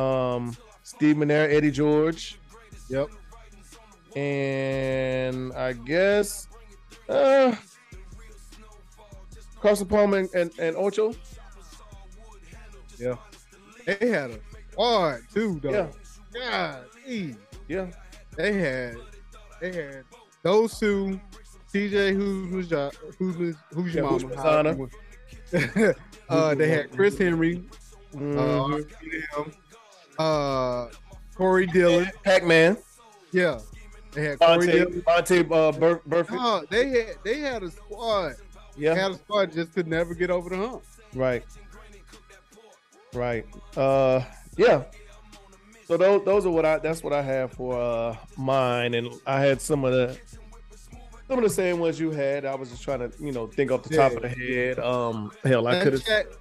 Um, 0.00 0.56
Steve 0.82 1.16
McNair, 1.16 1.52
Eddie 1.52 1.70
George, 1.70 2.38
Yep. 2.88 3.08
And 4.16 5.52
I 5.52 5.72
guess 5.74 6.48
uh, 7.08 7.54
Carson 9.60 9.86
Palmer 9.86 10.18
and, 10.18 10.34
and, 10.34 10.50
and 10.58 10.76
Ocho. 10.76 11.14
Yeah. 12.98 13.16
They 13.84 14.08
had 14.08 14.30
a 14.30 14.38
squad 14.72 15.20
too, 15.32 15.60
though. 15.62 15.70
Yeah, 15.70 15.88
God, 16.34 16.84
yeah. 17.68 17.86
they 18.36 18.52
had 18.54 18.96
they 19.60 19.72
had 19.72 20.04
those 20.42 20.78
two. 20.78 21.20
TJ, 21.72 22.14
who's 22.14 22.50
who's 22.50 22.70
your 22.70 22.90
who's 23.18 23.34
who's, 23.36 23.56
who's 23.74 23.94
your 23.94 24.04
Yeah, 24.04 24.10
who's 24.10 24.36
mama? 24.36 24.86
uh, 26.28 26.54
they 26.54 26.68
had 26.68 26.90
Chris 26.90 27.18
Henry, 27.18 27.64
uh, 28.14 28.18
Mhm. 28.18 28.88
them, 29.36 29.52
uh, 30.18 30.86
Corey 31.34 31.66
Dillon. 31.66 32.10
Pac-Man, 32.24 32.78
Yeah, 33.32 33.60
they 34.16 34.24
had 34.24 34.40
Monte, 34.40 35.02
Monte 35.06 35.38
uh, 35.40 35.72
Bur-. 35.72 36.26
No, 36.30 36.64
they 36.70 36.88
had 36.88 37.16
they 37.22 37.38
had 37.38 37.62
a 37.62 37.70
squad. 37.70 38.34
Yeah, 38.76 38.94
They 38.94 39.00
had 39.00 39.10
a 39.12 39.14
squad 39.14 39.52
just 39.52 39.72
could 39.74 39.86
never 39.86 40.14
get 40.14 40.30
over 40.30 40.48
the 40.50 40.56
hump. 40.56 40.82
right, 41.14 41.44
right. 43.14 43.46
Uh, 43.76 44.22
yeah. 44.56 44.84
So 45.86 45.96
those 45.96 46.24
those 46.24 46.46
are 46.46 46.50
what 46.50 46.64
I 46.66 46.78
that's 46.78 47.02
what 47.02 47.12
I 47.12 47.22
have 47.22 47.52
for 47.52 47.78
uh 47.80 48.16
mine, 48.36 48.94
and 48.94 49.08
I 49.26 49.40
had 49.40 49.60
some 49.60 49.84
of 49.84 49.92
the 49.92 50.18
some 51.28 51.38
of 51.38 51.44
the 51.44 51.50
same 51.50 51.78
ones 51.78 52.00
you 52.00 52.10
had. 52.10 52.44
I 52.44 52.54
was 52.54 52.70
just 52.70 52.82
trying 52.82 52.98
to 53.00 53.12
you 53.22 53.32
know 53.32 53.46
think 53.46 53.70
off 53.70 53.82
the 53.84 53.96
top 53.96 54.12
of 54.12 54.22
the 54.22 54.28
head. 54.28 54.78
Um, 54.78 55.30
hell, 55.44 55.66
I 55.68 55.82
could 55.82 55.92
have. 55.92 56.02
Shaq, 56.02 56.36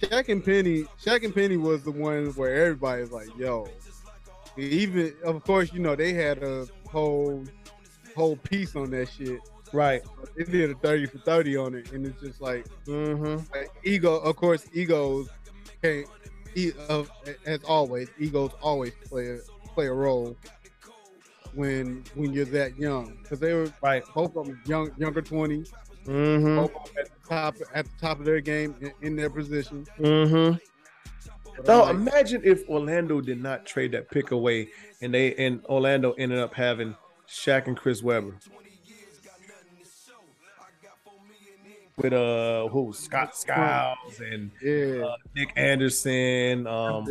Shaq 0.00 0.28
and 0.28 0.44
Penny, 0.44 0.84
Shaq 1.04 1.24
and 1.24 1.34
Penny 1.34 1.56
was 1.56 1.82
the 1.82 1.90
one 1.92 2.26
where 2.32 2.54
everybody's 2.54 3.10
like, 3.10 3.28
"Yo." 3.38 3.68
Even 4.56 5.14
of 5.22 5.44
course, 5.44 5.72
you 5.72 5.78
know 5.78 5.94
they 5.94 6.12
had 6.12 6.42
a 6.42 6.66
whole 6.88 7.44
whole 8.16 8.36
piece 8.36 8.74
on 8.76 8.90
that 8.90 9.08
shit. 9.08 9.40
Right. 9.72 10.02
They 10.36 10.44
did 10.44 10.70
a 10.70 10.74
thirty 10.74 11.06
for 11.06 11.18
thirty 11.18 11.56
on 11.56 11.74
it, 11.74 11.92
and 11.92 12.06
it's 12.06 12.20
just 12.20 12.40
like, 12.40 12.66
Mm-hmm. 12.86 13.52
like 13.54 13.70
ego. 13.84 14.14
Of 14.16 14.36
course, 14.36 14.66
egos 14.72 15.28
can't. 15.82 16.06
E, 16.56 16.72
uh, 16.88 17.04
as 17.44 17.62
always, 17.64 18.08
egos 18.18 18.52
always 18.62 18.92
play 19.08 19.28
a 19.32 19.38
play 19.74 19.86
a 19.86 19.92
role 19.92 20.34
when 21.54 22.02
when 22.14 22.32
you're 22.32 22.44
that 22.46 22.78
young 22.78 23.16
because 23.22 23.38
they 23.40 23.52
were 23.54 23.70
Right. 23.82 24.02
both 24.14 24.34
of 24.36 24.46
them 24.46 24.60
young 24.66 24.90
younger 24.96 25.22
twenty, 25.22 25.64
Mm-hmm. 26.06 26.56
both 26.56 26.74
of 26.74 26.84
them 26.86 26.94
at 26.98 27.06
the 27.10 27.28
top 27.28 27.54
at 27.74 27.84
the 27.84 27.90
top 28.00 28.18
of 28.18 28.24
their 28.24 28.40
game 28.40 28.74
in, 28.80 28.92
in 29.02 29.16
their 29.16 29.30
position. 29.30 29.86
Mm-hmm. 29.98 30.56
So 31.64 31.82
like, 31.82 31.94
imagine 31.94 32.42
if 32.44 32.68
Orlando 32.68 33.20
did 33.20 33.42
not 33.42 33.66
trade 33.66 33.92
that 33.92 34.10
pick 34.10 34.30
away, 34.30 34.68
and 35.00 35.12
they 35.12 35.34
and 35.34 35.64
Orlando 35.66 36.12
ended 36.12 36.38
up 36.38 36.54
having 36.54 36.96
Shaq 37.28 37.66
and 37.66 37.76
Chris 37.76 38.02
Webber. 38.02 38.34
with 41.98 42.12
uh 42.12 42.68
who 42.68 42.92
Scott 42.92 43.36
Skiles 43.36 44.20
and 44.20 44.50
Yeah, 44.62 45.04
uh, 45.04 45.16
Nick 45.34 45.52
Anderson, 45.56 46.66
um, 46.66 47.06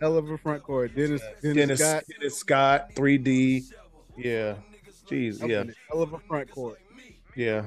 hell 0.00 0.16
of 0.16 0.28
a 0.28 0.38
front 0.38 0.62
court. 0.62 0.94
Dennis, 0.94 1.22
Dennis, 1.40 1.56
Dennis 1.56 1.80
Scott, 1.80 2.04
Dennis 2.08 2.38
Scott, 2.38 2.90
3D. 2.94 3.64
Yeah. 4.16 4.56
Jeez, 5.08 5.38
that 5.38 5.48
yeah, 5.48 5.64
hell 5.90 6.02
of 6.02 6.12
a 6.12 6.18
front 6.18 6.50
court. 6.50 6.80
yeah. 7.36 7.66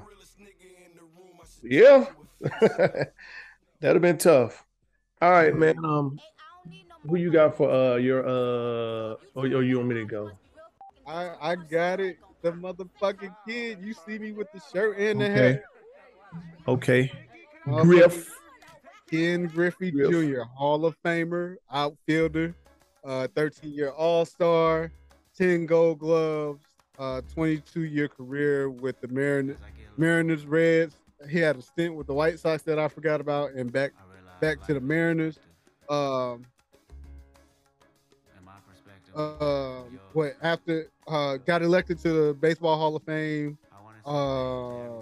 Yeah. 1.64 2.06
That'd 2.60 3.12
have 3.82 4.02
been 4.02 4.18
tough. 4.18 4.65
All 5.22 5.32
right, 5.32 5.56
man. 5.56 5.78
Um 5.84 6.20
who 7.08 7.18
you 7.18 7.32
got 7.32 7.56
for 7.56 7.70
uh 7.70 7.96
your 7.98 8.26
uh 8.28 9.16
or, 9.36 9.46
or 9.46 9.64
you 9.64 9.78
want 9.78 9.90
me 9.90 9.96
to 9.96 10.06
go? 10.06 10.32
I 11.08 11.32
I 11.42 11.56
got 11.56 12.00
it. 12.00 12.18
The 12.42 12.52
motherfucking 12.52 13.36
kid. 13.48 13.80
You 13.82 13.94
see 13.94 14.20
me 14.20 14.32
with 14.32 14.52
the 14.54 14.62
shirt 14.72 14.98
and 14.98 15.22
the 15.22 15.26
Okay. 15.26 15.54
hat. 15.54 15.62
Okay. 16.68 17.12
Motherfucking 17.68 17.84
Griff. 17.84 18.40
Ken 19.10 19.46
Griffey 19.48 19.92
Griff. 19.92 20.10
Jr., 20.12 20.42
Hall 20.42 20.84
of 20.86 20.98
Famer, 21.04 21.56
outfielder, 21.72 22.56
uh, 23.04 23.28
13 23.36 23.72
year 23.72 23.90
All 23.92 24.26
Star, 24.26 24.92
10 25.38 25.68
Gold 25.68 26.00
Gloves, 26.00 26.64
uh, 26.98 27.22
22 27.34 27.82
year 27.82 28.08
career 28.08 28.70
with 28.72 29.00
the 29.02 29.08
Mariners, 29.08 29.58
Mariners 29.98 30.46
Reds. 30.48 30.96
He 31.30 31.38
had 31.38 31.56
a 31.58 31.62
stint 31.62 31.96
with 31.96 32.08
the 32.08 32.14
White 32.16 32.40
Sox 32.40 32.64
that 32.64 32.80
I 32.80 32.88
forgot 32.88 33.22
about, 33.22 33.52
and 33.52 33.72
back 33.72 33.92
back 34.40 34.66
to 34.68 34.74
the 34.74 34.80
Mariners. 34.80 35.40
Um, 35.90 36.46
uh, 39.16 39.82
what 40.14 40.36
after 40.42 40.90
uh, 41.08 41.38
got 41.38 41.62
elected 41.62 42.00
to 42.00 42.12
the 42.12 42.34
Baseball 42.34 42.78
Hall 42.78 42.96
of 42.96 43.04
Fame. 43.04 43.58
Uh, 44.06 45.02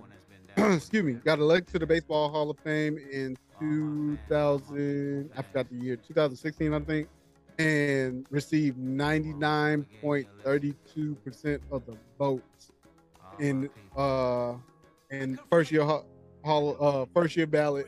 excuse 0.76 1.04
me, 1.04 1.14
got 1.14 1.40
elected 1.40 1.74
to 1.74 1.80
the 1.80 1.88
Baseball 1.88 2.30
Hall 2.30 2.50
of 2.50 2.58
Fame 2.60 2.98
in 3.12 3.36
2000. 3.60 5.30
I 5.36 5.42
forgot 5.42 5.70
the 5.70 5.76
year, 5.76 5.96
2016, 5.96 6.74
I 6.74 6.80
think, 6.80 7.08
and 7.58 8.26
received 8.30 8.80
99.32 8.80 11.24
percent 11.24 11.62
of 11.72 11.86
the 11.86 11.98
votes 12.18 12.72
in 13.40 13.70
uh 13.98 14.54
in 15.12 15.38
first 15.50 15.72
year 15.72 15.84
hall, 15.84 16.06
hall 16.44 16.78
uh 16.80 17.06
first 17.14 17.36
year 17.36 17.48
ballot, 17.48 17.88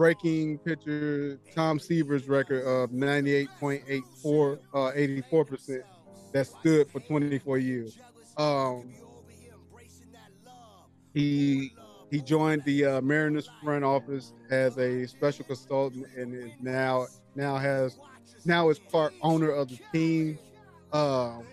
breaking 0.00 0.56
pitcher 0.60 1.38
Tom 1.54 1.78
Seaver's 1.78 2.26
record 2.26 2.64
of 2.64 2.88
98.84 2.88 4.58
uh 4.72 4.92
84 4.94 5.44
percent 5.44 5.82
that 6.32 6.46
stood 6.46 6.88
for 6.90 7.00
24 7.00 7.58
years. 7.58 7.98
Um, 8.38 8.94
he 11.12 11.74
he 12.10 12.22
joined 12.22 12.64
the 12.64 12.86
uh, 12.86 13.00
Mariners 13.02 13.50
front 13.62 13.84
office 13.84 14.32
as 14.48 14.78
a 14.78 15.06
special 15.06 15.44
consultant 15.44 16.06
and 16.16 16.34
is 16.34 16.52
now 16.62 17.04
now 17.34 17.58
has 17.58 17.98
now 18.46 18.70
is 18.70 18.78
part 18.78 19.12
owner 19.20 19.50
of 19.50 19.68
the 19.68 19.80
team. 19.92 20.38
Um, 20.94 21.44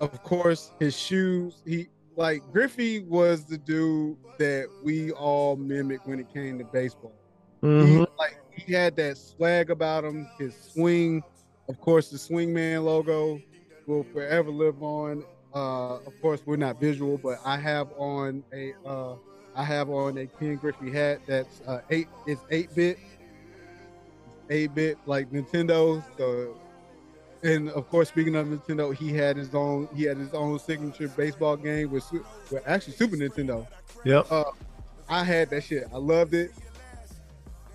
of 0.00 0.20
course, 0.24 0.72
his 0.80 0.98
shoes. 0.98 1.62
He 1.64 1.86
like 2.16 2.42
Griffey 2.52 3.00
was 3.00 3.44
the 3.44 3.58
dude 3.58 4.16
that 4.38 4.68
we 4.82 5.10
all 5.12 5.56
mimicked 5.56 6.06
when 6.06 6.20
it 6.20 6.32
came 6.32 6.58
to 6.58 6.64
baseball. 6.64 7.12
He, 7.60 7.66
Mhm. 7.68 8.06
like 8.18 8.38
he 8.50 8.72
had 8.72 8.94
that 8.96 9.16
swag 9.16 9.70
about 9.70 10.04
him. 10.04 10.28
His 10.38 10.54
swing, 10.54 11.22
of 11.68 11.80
course, 11.80 12.10
the 12.10 12.18
swingman 12.18 12.84
logo 12.84 13.40
will 13.86 14.04
forever 14.04 14.50
live 14.50 14.82
on. 14.82 15.24
Uh, 15.54 15.96
of 15.96 16.12
course, 16.20 16.42
we're 16.46 16.56
not 16.56 16.78
visual, 16.80 17.16
but 17.18 17.38
I 17.44 17.56
have 17.56 17.88
on 17.96 18.44
a 18.52 18.74
uh, 18.84 19.14
I 19.56 19.62
have 19.62 19.88
on 19.88 20.18
a 20.18 20.26
Ken 20.26 20.56
Griffey 20.56 20.90
hat 20.90 21.20
that's 21.26 21.60
uh, 21.66 21.80
eight. 21.90 22.08
It's 22.26 22.42
eight 22.50 22.74
bit, 22.74 22.98
eight 24.50 24.74
bit 24.74 24.98
like 25.06 25.30
Nintendo. 25.30 26.02
So, 26.18 26.56
and 27.44 27.68
of 27.70 27.88
course, 27.90 28.08
speaking 28.08 28.34
of 28.36 28.46
Nintendo, 28.46 28.94
he 28.96 29.12
had 29.12 29.36
his 29.36 29.54
own 29.54 29.86
he 29.94 30.04
had 30.04 30.16
his 30.16 30.32
own 30.32 30.58
signature 30.58 31.08
baseball 31.08 31.56
game 31.56 31.90
with, 31.90 32.10
with 32.12 32.62
actually 32.66 32.94
Super 32.94 33.16
Nintendo. 33.16 33.66
Yep. 34.04 34.26
Uh, 34.32 34.44
I 35.08 35.22
had 35.22 35.50
that 35.50 35.62
shit. 35.62 35.86
I 35.92 35.98
loved 35.98 36.32
it. 36.32 36.52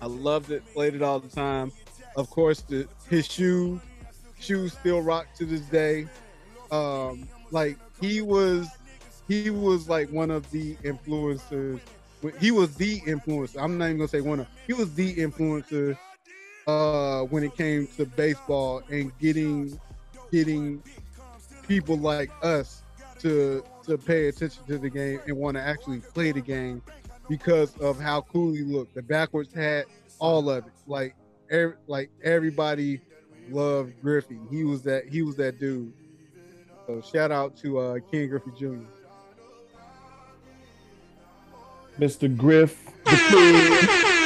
I 0.02 0.06
loved 0.06 0.50
it. 0.50 0.64
Played 0.74 0.96
it 0.96 1.02
all 1.02 1.20
the 1.20 1.28
time. 1.28 1.70
Of 2.16 2.28
course, 2.30 2.62
the 2.62 2.88
his 3.08 3.26
shoes, 3.26 3.80
shoes 4.40 4.72
still 4.72 5.02
rock 5.02 5.26
to 5.36 5.44
this 5.44 5.60
day. 5.60 6.08
Um, 6.72 7.28
like 7.52 7.78
he 8.00 8.22
was, 8.22 8.68
he 9.28 9.50
was 9.50 9.88
like 9.88 10.10
one 10.10 10.32
of 10.32 10.50
the 10.50 10.74
influencers. 10.76 11.78
He 12.40 12.50
was 12.50 12.74
the 12.74 13.00
influencer. 13.02 13.62
I'm 13.62 13.78
not 13.78 13.86
even 13.86 13.98
gonna 13.98 14.08
say 14.08 14.20
one 14.20 14.40
of. 14.40 14.48
He 14.66 14.72
was 14.72 14.92
the 14.94 15.14
influencer 15.14 15.96
uh, 16.70 17.24
when 17.24 17.42
it 17.42 17.56
came 17.56 17.86
to 17.96 18.06
baseball 18.06 18.82
and 18.90 19.16
getting, 19.18 19.78
getting 20.30 20.82
people 21.66 21.96
like 21.96 22.30
us 22.42 22.82
to 23.20 23.62
to 23.84 23.98
pay 23.98 24.28
attention 24.28 24.64
to 24.66 24.78
the 24.78 24.88
game 24.88 25.20
and 25.26 25.36
want 25.36 25.56
to 25.56 25.62
actually 25.62 25.98
play 25.98 26.32
the 26.32 26.40
game 26.40 26.82
because 27.28 27.76
of 27.78 27.98
how 27.98 28.20
cool 28.22 28.52
he 28.52 28.62
looked. 28.62 28.94
The 28.94 29.02
backwards 29.02 29.52
hat, 29.52 29.86
all 30.18 30.48
of 30.50 30.66
it. 30.66 30.72
Like 30.86 31.14
every, 31.50 31.74
like 31.86 32.10
everybody 32.22 33.00
loved 33.50 34.00
Griffey. 34.00 34.38
He 34.50 34.64
was 34.64 34.82
that 34.82 35.08
he 35.08 35.22
was 35.22 35.36
that 35.36 35.58
dude. 35.58 35.92
So 36.86 37.00
shout 37.00 37.30
out 37.30 37.56
to 37.58 37.78
uh 37.78 37.98
Ken 38.10 38.28
Griffey 38.28 38.50
Jr. 38.58 38.84
Mr. 41.98 42.34
Griff, 42.34 42.86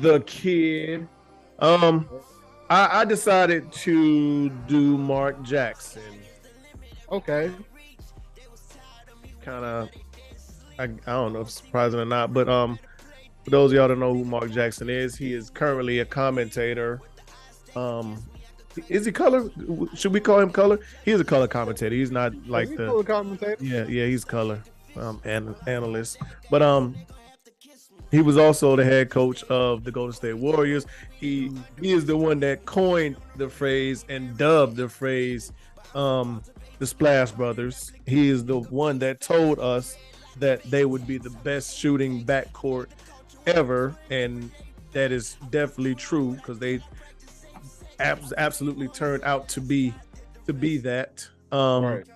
the 0.00 0.20
kid. 0.20 1.08
Um, 1.58 2.08
I, 2.70 3.00
I 3.00 3.04
decided 3.04 3.70
to 3.72 4.48
do 4.50 4.96
Mark 4.98 5.42
Jackson. 5.42 6.20
Okay. 7.10 7.50
Kind 9.42 9.64
of, 9.64 9.88
I, 10.78 10.84
I 10.84 10.86
don't 10.86 11.32
know 11.32 11.40
if 11.40 11.50
surprising 11.50 12.00
or 12.00 12.04
not, 12.04 12.32
but 12.32 12.48
um, 12.48 12.78
for 13.44 13.50
those 13.50 13.72
of 13.72 13.76
y'all 13.76 13.88
don't 13.88 14.00
know 14.00 14.14
who 14.14 14.24
Mark 14.24 14.50
Jackson 14.50 14.90
is, 14.90 15.16
he 15.16 15.32
is 15.32 15.50
currently 15.50 16.00
a 16.00 16.04
commentator. 16.04 17.00
Um, 17.74 18.22
is 18.88 19.06
he 19.06 19.12
color? 19.12 19.50
Should 19.94 20.12
we 20.12 20.20
call 20.20 20.38
him 20.38 20.50
color? 20.50 20.78
He's 21.04 21.18
a 21.18 21.24
color 21.24 21.48
commentator. 21.48 21.94
He's 21.96 22.12
not 22.12 22.32
like 22.46 22.68
the. 22.76 22.86
Yeah, 23.60 23.86
yeah, 23.86 24.06
he's 24.06 24.24
color 24.24 24.62
um 24.96 25.20
an- 25.24 25.54
analyst. 25.66 26.18
But 26.50 26.62
um 26.62 26.96
he 28.10 28.20
was 28.22 28.36
also 28.38 28.74
the 28.76 28.84
head 28.84 29.10
coach 29.10 29.42
of 29.44 29.84
the 29.84 29.92
Golden 29.92 30.12
State 30.12 30.34
Warriors. 30.34 30.86
He 31.10 31.52
he 31.80 31.92
is 31.92 32.06
the 32.06 32.16
one 32.16 32.40
that 32.40 32.64
coined 32.64 33.16
the 33.36 33.48
phrase 33.48 34.04
and 34.08 34.36
dubbed 34.38 34.76
the 34.76 34.88
phrase 34.88 35.52
um 35.94 36.42
the 36.78 36.86
Splash 36.86 37.32
Brothers. 37.32 37.92
He 38.06 38.28
is 38.28 38.44
the 38.44 38.60
one 38.60 38.98
that 39.00 39.20
told 39.20 39.58
us 39.58 39.96
that 40.38 40.62
they 40.64 40.84
would 40.84 41.06
be 41.06 41.18
the 41.18 41.30
best 41.30 41.76
shooting 41.76 42.24
backcourt 42.24 42.86
ever 43.46 43.96
and 44.10 44.50
that 44.92 45.10
is 45.12 45.36
definitely 45.50 45.94
true 45.94 46.34
because 46.34 46.58
they 46.58 46.80
abs- 47.98 48.32
absolutely 48.38 48.88
turned 48.88 49.22
out 49.24 49.48
to 49.48 49.60
be 49.60 49.92
to 50.46 50.52
be 50.52 50.78
that. 50.78 51.28
Um 51.52 51.84
Right. 51.84 52.06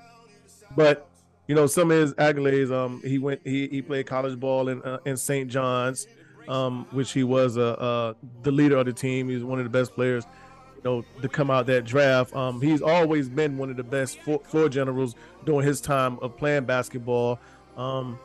but 0.77 1.09
you 1.47 1.55
know 1.55 1.67
some 1.67 1.91
of 1.91 1.99
his 1.99 2.15
accolades 2.15 2.73
um 2.73 3.01
he 3.05 3.19
went 3.19 3.41
he, 3.45 3.69
he 3.69 3.83
played 3.83 4.07
college 4.07 4.39
ball 4.39 4.69
in 4.69 4.83
uh, 4.83 4.99
in 5.05 5.17
st 5.17 5.51
john's 5.51 6.07
um 6.49 6.87
which 6.91 7.13
he 7.13 7.25
was 7.25 7.57
uh, 7.57 7.73
uh 7.73 8.15
the 8.43 8.51
leader 8.51 8.77
of 8.77 8.87
the 8.87 8.93
team. 8.93 9.29
He 9.29 9.35
was 9.35 9.45
one 9.45 9.59
of 9.59 9.65
the 9.65 9.71
best 9.71 9.95
players 9.95 10.25
you 10.77 10.83
know 10.85 11.05
to 11.21 11.29
come 11.29 11.51
out 11.51 11.67
that 11.67 11.85
draft. 11.85 12.35
Um 12.35 12.61
he's 12.61 12.83
always 12.83 13.29
been 13.29 13.57
one 13.59 13.71
of 13.71 13.77
the 13.77 13.85
best 13.85 14.19
floor, 14.21 14.69
generals 14.69 15.15
during 15.45 15.67
his 15.67 15.81
time 15.81 16.19
of 16.21 16.37
playing 16.37 16.65
basketball. 16.65 17.39
Um 17.77 18.19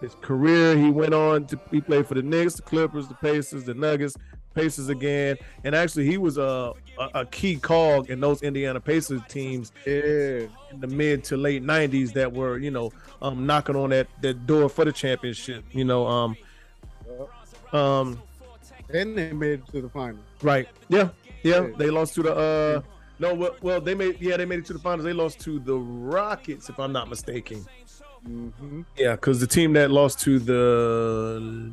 his 0.00 0.14
career 0.20 0.76
he 0.76 0.90
went 0.90 1.14
on 1.14 1.46
to 1.46 1.60
he 1.70 1.80
played 1.80 2.06
for 2.06 2.14
the 2.14 2.22
Knicks, 2.22 2.54
the 2.54 2.62
Clippers, 2.62 3.08
the 3.08 3.14
Pacers, 3.14 3.64
the 3.64 3.74
Nuggets, 3.74 4.16
Pacers 4.54 4.88
again, 4.88 5.36
and 5.64 5.74
actually 5.74 6.06
he 6.06 6.18
was 6.18 6.38
a 6.38 6.72
a, 6.98 7.08
a 7.14 7.26
key 7.26 7.56
cog 7.56 8.10
in 8.10 8.20
those 8.20 8.42
Indiana 8.42 8.80
Pacers 8.80 9.20
teams 9.28 9.72
Yeah. 9.86 9.92
in 10.70 10.80
the 10.80 10.86
mid 10.86 11.24
to 11.24 11.36
late 11.36 11.62
'90s 11.62 12.12
that 12.14 12.32
were, 12.32 12.58
you 12.58 12.70
know, 12.70 12.90
um, 13.22 13.46
knocking 13.46 13.76
on 13.76 13.90
that 13.90 14.08
that 14.20 14.46
door 14.46 14.68
for 14.68 14.84
the 14.84 14.92
championship. 14.92 15.64
You 15.72 15.84
know, 15.84 16.06
um, 16.06 16.36
um, 17.72 18.22
And 18.92 19.16
they 19.16 19.32
made 19.32 19.60
it 19.60 19.66
to 19.72 19.80
the 19.80 19.88
final. 19.88 20.18
right? 20.42 20.68
Yeah, 20.88 21.08
yeah. 21.42 21.68
They 21.78 21.90
lost 21.90 22.14
to 22.16 22.22
the 22.22 22.34
uh, 22.34 22.82
no, 23.18 23.34
well, 23.34 23.56
well, 23.62 23.80
they 23.80 23.94
made 23.94 24.16
yeah, 24.20 24.36
they 24.36 24.44
made 24.44 24.60
it 24.60 24.66
to 24.66 24.72
the 24.74 24.78
finals. 24.78 25.04
They 25.04 25.12
lost 25.12 25.40
to 25.40 25.58
the 25.60 25.76
Rockets, 25.76 26.68
if 26.68 26.78
I'm 26.78 26.92
not 26.92 27.08
mistaken. 27.08 27.64
hmm 28.24 28.82
Yeah, 28.96 29.12
because 29.12 29.40
the 29.40 29.46
team 29.46 29.72
that 29.74 29.90
lost 29.90 30.20
to 30.20 30.38
the 30.38 31.72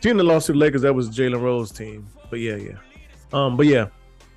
team 0.00 0.16
that 0.16 0.24
lost 0.24 0.46
to 0.46 0.52
the 0.52 0.58
Lakers, 0.58 0.82
that 0.82 0.94
was 0.94 1.08
Jalen 1.10 1.40
Rose 1.40 1.70
team. 1.70 2.08
But 2.30 2.40
yeah, 2.40 2.56
yeah. 2.56 2.78
Um, 3.32 3.56
but 3.56 3.66
yeah. 3.66 3.88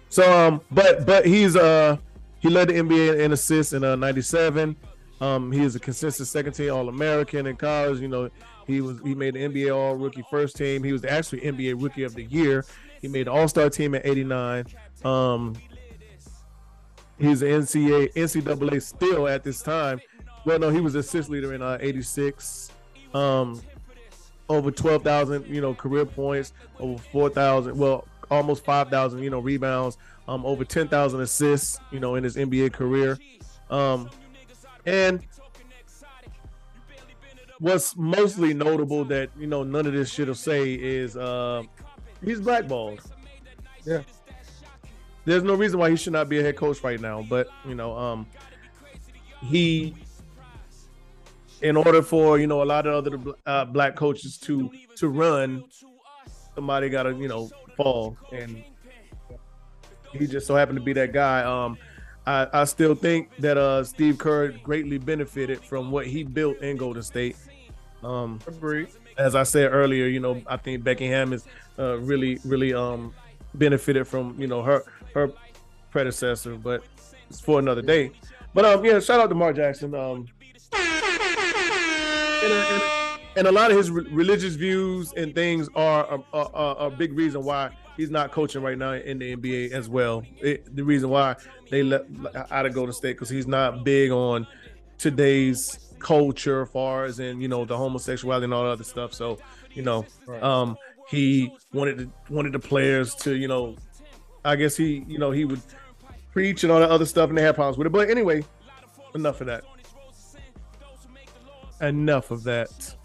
So 0.09 0.31
um, 0.31 0.61
but 0.71 1.05
but 1.05 1.25
he's 1.25 1.55
uh 1.55 1.97
he 2.39 2.49
led 2.49 2.69
the 2.69 2.73
NBA 2.73 3.19
in 3.19 3.31
assists 3.31 3.73
in 3.73 3.83
uh 3.83 3.95
'97. 3.95 4.75
Um, 5.21 5.51
he 5.51 5.61
is 5.61 5.75
a 5.75 5.79
consistent 5.79 6.27
second 6.27 6.53
team 6.53 6.73
All 6.73 6.89
American 6.89 7.45
in 7.45 7.55
college. 7.55 7.99
You 7.99 8.07
know, 8.07 8.29
he 8.65 8.81
was 8.81 8.99
he 9.03 9.13
made 9.13 9.35
the 9.35 9.39
NBA 9.39 9.73
All 9.75 9.95
Rookie 9.95 10.25
first 10.29 10.57
team. 10.57 10.83
He 10.83 10.91
was 10.91 11.05
actually 11.05 11.41
NBA 11.41 11.81
Rookie 11.81 12.03
of 12.03 12.15
the 12.15 12.23
Year. 12.23 12.65
He 13.01 13.07
made 13.07 13.27
the 13.27 13.31
All 13.31 13.47
Star 13.47 13.69
team 13.69 13.95
at 13.95 14.05
'89. 14.05 14.65
Um, 15.05 15.55
he's 17.19 17.41
an 17.43 17.49
NCAA 17.49 18.13
NCAA 18.13 18.81
still 18.81 19.27
at 19.27 19.43
this 19.43 19.61
time. 19.61 20.01
Well, 20.43 20.57
no, 20.57 20.69
he 20.69 20.79
was 20.79 20.95
assist 20.95 21.29
leader 21.29 21.53
in 21.53 21.61
uh, 21.61 21.77
'86. 21.79 22.71
Um, 23.13 23.61
over 24.55 24.71
twelve 24.71 25.03
thousand, 25.03 25.47
you 25.47 25.61
know, 25.61 25.73
career 25.73 26.05
points. 26.05 26.53
Over 26.79 27.01
four 27.11 27.29
thousand, 27.29 27.77
well, 27.77 28.07
almost 28.29 28.63
five 28.63 28.89
thousand, 28.89 29.23
you 29.23 29.29
know, 29.29 29.39
rebounds. 29.39 29.97
Um, 30.27 30.45
over 30.45 30.63
ten 30.63 30.87
thousand 30.87 31.21
assists, 31.21 31.79
you 31.91 31.99
know, 31.99 32.15
in 32.15 32.23
his 32.23 32.35
NBA 32.35 32.73
career. 32.73 33.17
Um, 33.69 34.09
and 34.85 35.21
what's 37.59 37.95
mostly 37.95 38.53
notable 38.53 39.05
that 39.05 39.29
you 39.37 39.47
know 39.47 39.63
none 39.63 39.85
of 39.85 39.93
this 39.93 40.11
shit 40.11 40.27
will 40.27 40.35
say 40.35 40.73
is 40.73 41.15
uh, 41.15 41.63
he's 42.23 42.41
blackballed. 42.41 43.01
Yeah. 43.85 44.01
There's 45.23 45.43
no 45.43 45.53
reason 45.53 45.79
why 45.79 45.91
he 45.91 45.95
should 45.95 46.13
not 46.13 46.29
be 46.29 46.39
a 46.39 46.41
head 46.41 46.55
coach 46.55 46.83
right 46.83 46.99
now, 46.99 47.25
but 47.29 47.47
you 47.67 47.75
know, 47.75 47.95
um, 47.95 48.25
he, 49.41 49.95
in 51.61 51.77
order 51.77 52.01
for 52.01 52.39
you 52.39 52.47
know 52.47 52.63
a 52.63 52.65
lot 52.65 52.87
of 52.87 52.93
other 52.93 53.19
uh, 53.45 53.65
black 53.65 53.95
coaches 53.95 54.37
to 54.39 54.71
to 54.95 55.09
run, 55.09 55.63
somebody 56.55 56.89
got 56.89 57.03
to 57.03 57.15
you 57.15 57.27
know 57.27 57.49
fall, 57.77 58.17
and 58.31 58.63
he 60.13 60.27
just 60.27 60.47
so 60.47 60.55
happened 60.55 60.77
to 60.77 60.83
be 60.83 60.93
that 60.93 61.13
guy. 61.13 61.43
Um, 61.43 61.77
I, 62.25 62.47
I 62.53 62.63
still 62.65 62.95
think 62.95 63.29
that 63.39 63.57
uh 63.57 63.83
Steve 63.83 64.17
Kerr 64.17 64.49
greatly 64.63 64.97
benefited 64.97 65.59
from 65.61 65.91
what 65.91 66.05
he 66.07 66.23
built 66.23 66.57
in 66.59 66.77
Golden 66.77 67.03
State. 67.03 67.35
Um, 68.03 68.39
Agreed. 68.47 68.89
as 69.17 69.35
I 69.35 69.43
said 69.43 69.71
earlier, 69.71 70.07
you 70.07 70.19
know, 70.19 70.41
I 70.47 70.57
think 70.57 70.83
Becky 70.83 71.07
Hammon 71.07 71.35
is 71.35 71.45
uh, 71.77 71.99
really, 71.99 72.39
really 72.43 72.73
um, 72.73 73.13
benefited 73.53 74.07
from 74.07 74.35
you 74.39 74.47
know 74.47 74.61
her 74.61 74.83
her 75.13 75.31
predecessor, 75.91 76.55
but 76.55 76.83
it's 77.29 77.39
for 77.39 77.59
another 77.59 77.81
day. 77.81 78.11
But 78.53 78.65
um, 78.65 78.83
yeah, 78.83 78.99
shout 78.99 79.19
out 79.19 79.29
to 79.29 79.35
Mark 79.35 79.55
Jackson. 79.55 79.93
Um, 79.95 80.27
and, 82.43 82.53
a, 82.53 82.73
and, 82.73 83.21
and 83.37 83.47
a 83.47 83.51
lot 83.51 83.71
of 83.71 83.77
his 83.77 83.91
re- 83.91 84.07
religious 84.11 84.55
views 84.55 85.13
and 85.15 85.33
things 85.35 85.69
are 85.75 86.21
a, 86.33 86.37
a, 86.37 86.75
a, 86.87 86.89
big 86.91 87.13
reason 87.13 87.43
why 87.43 87.69
he's 87.97 88.09
not 88.09 88.31
coaching 88.31 88.61
right 88.61 88.77
now 88.77 88.93
in 88.93 89.19
the 89.19 89.35
NBA 89.35 89.71
as 89.71 89.89
well. 89.89 90.23
It, 90.39 90.75
the 90.75 90.83
reason 90.83 91.09
why 91.09 91.35
they 91.69 91.83
let 91.83 92.05
out 92.51 92.65
of 92.65 92.73
Golden 92.73 92.93
State 92.93 93.13
because 93.13 93.29
he's 93.29 93.47
not 93.47 93.83
big 93.83 94.11
on 94.11 94.47
today's 94.97 95.93
culture, 95.99 96.63
as 96.63 96.69
far 96.69 97.05
as 97.05 97.19
in 97.19 97.39
you 97.39 97.47
know 97.47 97.65
the 97.65 97.77
homosexuality 97.77 98.45
and 98.45 98.53
all 98.53 98.63
that 98.63 98.71
other 98.71 98.83
stuff. 98.83 99.13
So 99.13 99.39
you 99.73 99.83
know, 99.83 100.05
Right. 100.25 100.41
um, 100.43 100.77
he 101.09 101.53
wanted 101.73 101.97
to, 101.99 102.11
wanted 102.33 102.53
the 102.53 102.59
players 102.59 103.15
to 103.15 103.35
you 103.35 103.47
know, 103.47 103.75
I 104.43 104.55
guess 104.55 104.75
he 104.75 105.05
you 105.07 105.19
know 105.19 105.31
he 105.31 105.45
would 105.45 105.61
preach 106.33 106.63
and 106.63 106.71
all 106.71 106.79
that 106.79 106.89
other 106.89 107.05
stuff, 107.05 107.29
and 107.29 107.37
they 107.37 107.41
had 107.41 107.55
problems 107.55 107.77
with 107.77 107.87
it. 107.87 107.91
But 107.91 108.09
anyway, 108.09 108.43
enough 109.15 109.41
of 109.41 109.47
that. 109.47 109.63
Enough 111.81 112.31
of 112.31 112.43
that. 112.43 112.95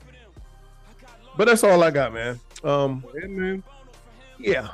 But 1.36 1.46
that's 1.46 1.64
all 1.64 1.82
I 1.82 1.90
got, 1.90 2.12
man. 2.14 2.40
Um, 2.64 3.04
Yeah, 3.14 3.26
man. 3.26 3.62
yeah. 4.38 4.68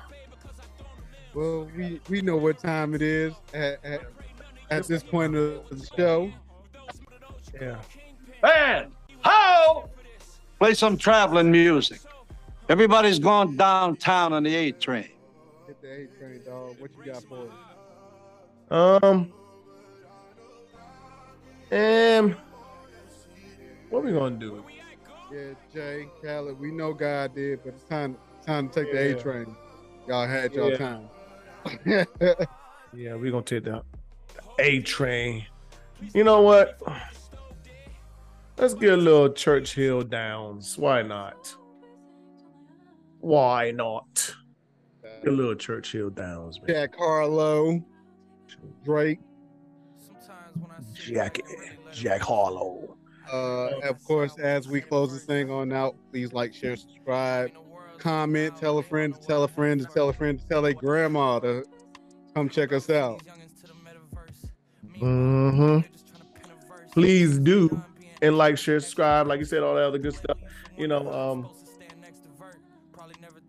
Well, 1.35 1.69
we 1.77 2.01
we 2.09 2.21
know 2.21 2.37
what 2.37 2.59
time 2.59 2.95
it 2.95 3.03
is 3.03 3.33
at 3.55 3.83
at, 3.85 4.01
at 4.71 4.87
this 4.87 5.03
point 5.03 5.35
of 5.35 5.69
the 5.71 5.87
show. 5.97 6.31
Yeah. 7.61 7.81
Man, 8.43 8.93
how? 9.23 9.89
Play 10.59 10.75
some 10.75 10.97
traveling 10.97 11.51
music. 11.51 12.01
Everybody's 12.69 13.19
gone 13.19 13.57
downtown 13.57 14.33
on 14.33 14.43
the 14.43 14.55
A 14.55 14.73
train. 14.73 15.09
Hit 15.67 15.81
the 15.81 15.93
A 15.93 16.07
train, 16.19 16.43
dog. 16.45 16.77
What 16.81 16.91
you 16.99 17.13
got 17.13 17.23
for 17.25 17.49
us? 18.71 19.03
Um. 19.05 19.33
And 21.71 22.37
what 23.93 24.05
we 24.05 24.13
gonna 24.13 24.37
do? 24.37 24.65
Yeah, 25.31 25.53
Jay, 25.73 26.09
Khaled, 26.23 26.59
we 26.59 26.73
know 26.73 26.95
God 26.95 27.35
did, 27.35 27.61
but 27.63 27.75
it's 27.75 27.85
time 27.85 28.17
time 28.45 28.71
to 28.71 28.85
take 28.85 28.93
the 28.93 29.19
A 29.19 29.21
train. 29.21 29.55
Y'all 30.09 30.27
had 30.27 30.53
y'all 30.55 30.71
Yeah. 30.71 30.77
time. 30.79 31.09
Yeah, 32.95 33.17
we 33.17 33.31
gonna 33.31 33.43
take 33.43 33.65
the 33.65 33.83
A 34.59 34.81
train. 34.81 35.47
You 36.15 36.25
know 36.25 36.43
what? 36.43 36.79
Let's 38.59 38.75
get 38.75 38.93
a 38.93 38.97
little 38.97 39.31
Churchill 39.31 40.03
Downs. 40.03 40.77
Why 40.77 41.01
not? 41.03 41.55
Why 43.21 43.71
not? 43.71 44.35
Get 45.23 45.33
a 45.33 45.35
little 45.35 45.55
Churchill 45.55 46.11
Downs, 46.11 46.61
man. 46.61 46.69
Jack 46.69 46.97
Harlow, 46.97 47.83
Drake, 48.85 49.21
Jack, 50.93 51.39
Jack 51.93 52.21
Harlow. 52.21 52.97
Uh, 53.33 53.71
of 53.85 54.05
course, 54.05 54.39
as 54.39 54.69
we 54.69 54.81
close 54.81 55.13
this 55.13 55.25
thing 55.25 55.51
on 55.51 55.73
out, 55.73 55.97
please 56.11 56.33
like, 56.35 56.53
share, 56.53 56.77
subscribe, 56.77 57.51
comment, 57.99 58.55
tell 58.57 58.77
a 58.79 58.83
friend, 58.83 59.15
to 59.15 59.21
tell 59.21 59.45
a 59.45 59.49
friend, 59.49 59.81
to 59.81 59.87
tell 59.87 60.11
a 60.11 60.13
friend, 60.13 60.39
to 60.39 60.47
tell 60.47 60.65
a 60.67 60.75
grandma 60.75 61.39
to 61.39 61.65
come 62.35 62.49
check 62.49 62.73
us 62.73 62.91
out. 62.91 63.23
hmm 64.99 65.79
Please 66.93 67.39
do 67.39 67.83
and 68.21 68.37
like, 68.37 68.59
share, 68.59 68.81
subscribe, 68.81 69.27
like 69.27 69.39
you 69.39 69.45
said, 69.45 69.63
all 69.63 69.75
that 69.75 69.85
other 69.85 69.99
good 69.99 70.15
stuff. 70.15 70.39
You 70.77 70.89
know, 70.89 71.13
um, 71.13 71.49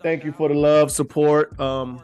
thank 0.01 0.23
you 0.23 0.31
for 0.31 0.47
the 0.47 0.55
love, 0.55 0.91
support, 0.91 1.57
um, 1.59 2.01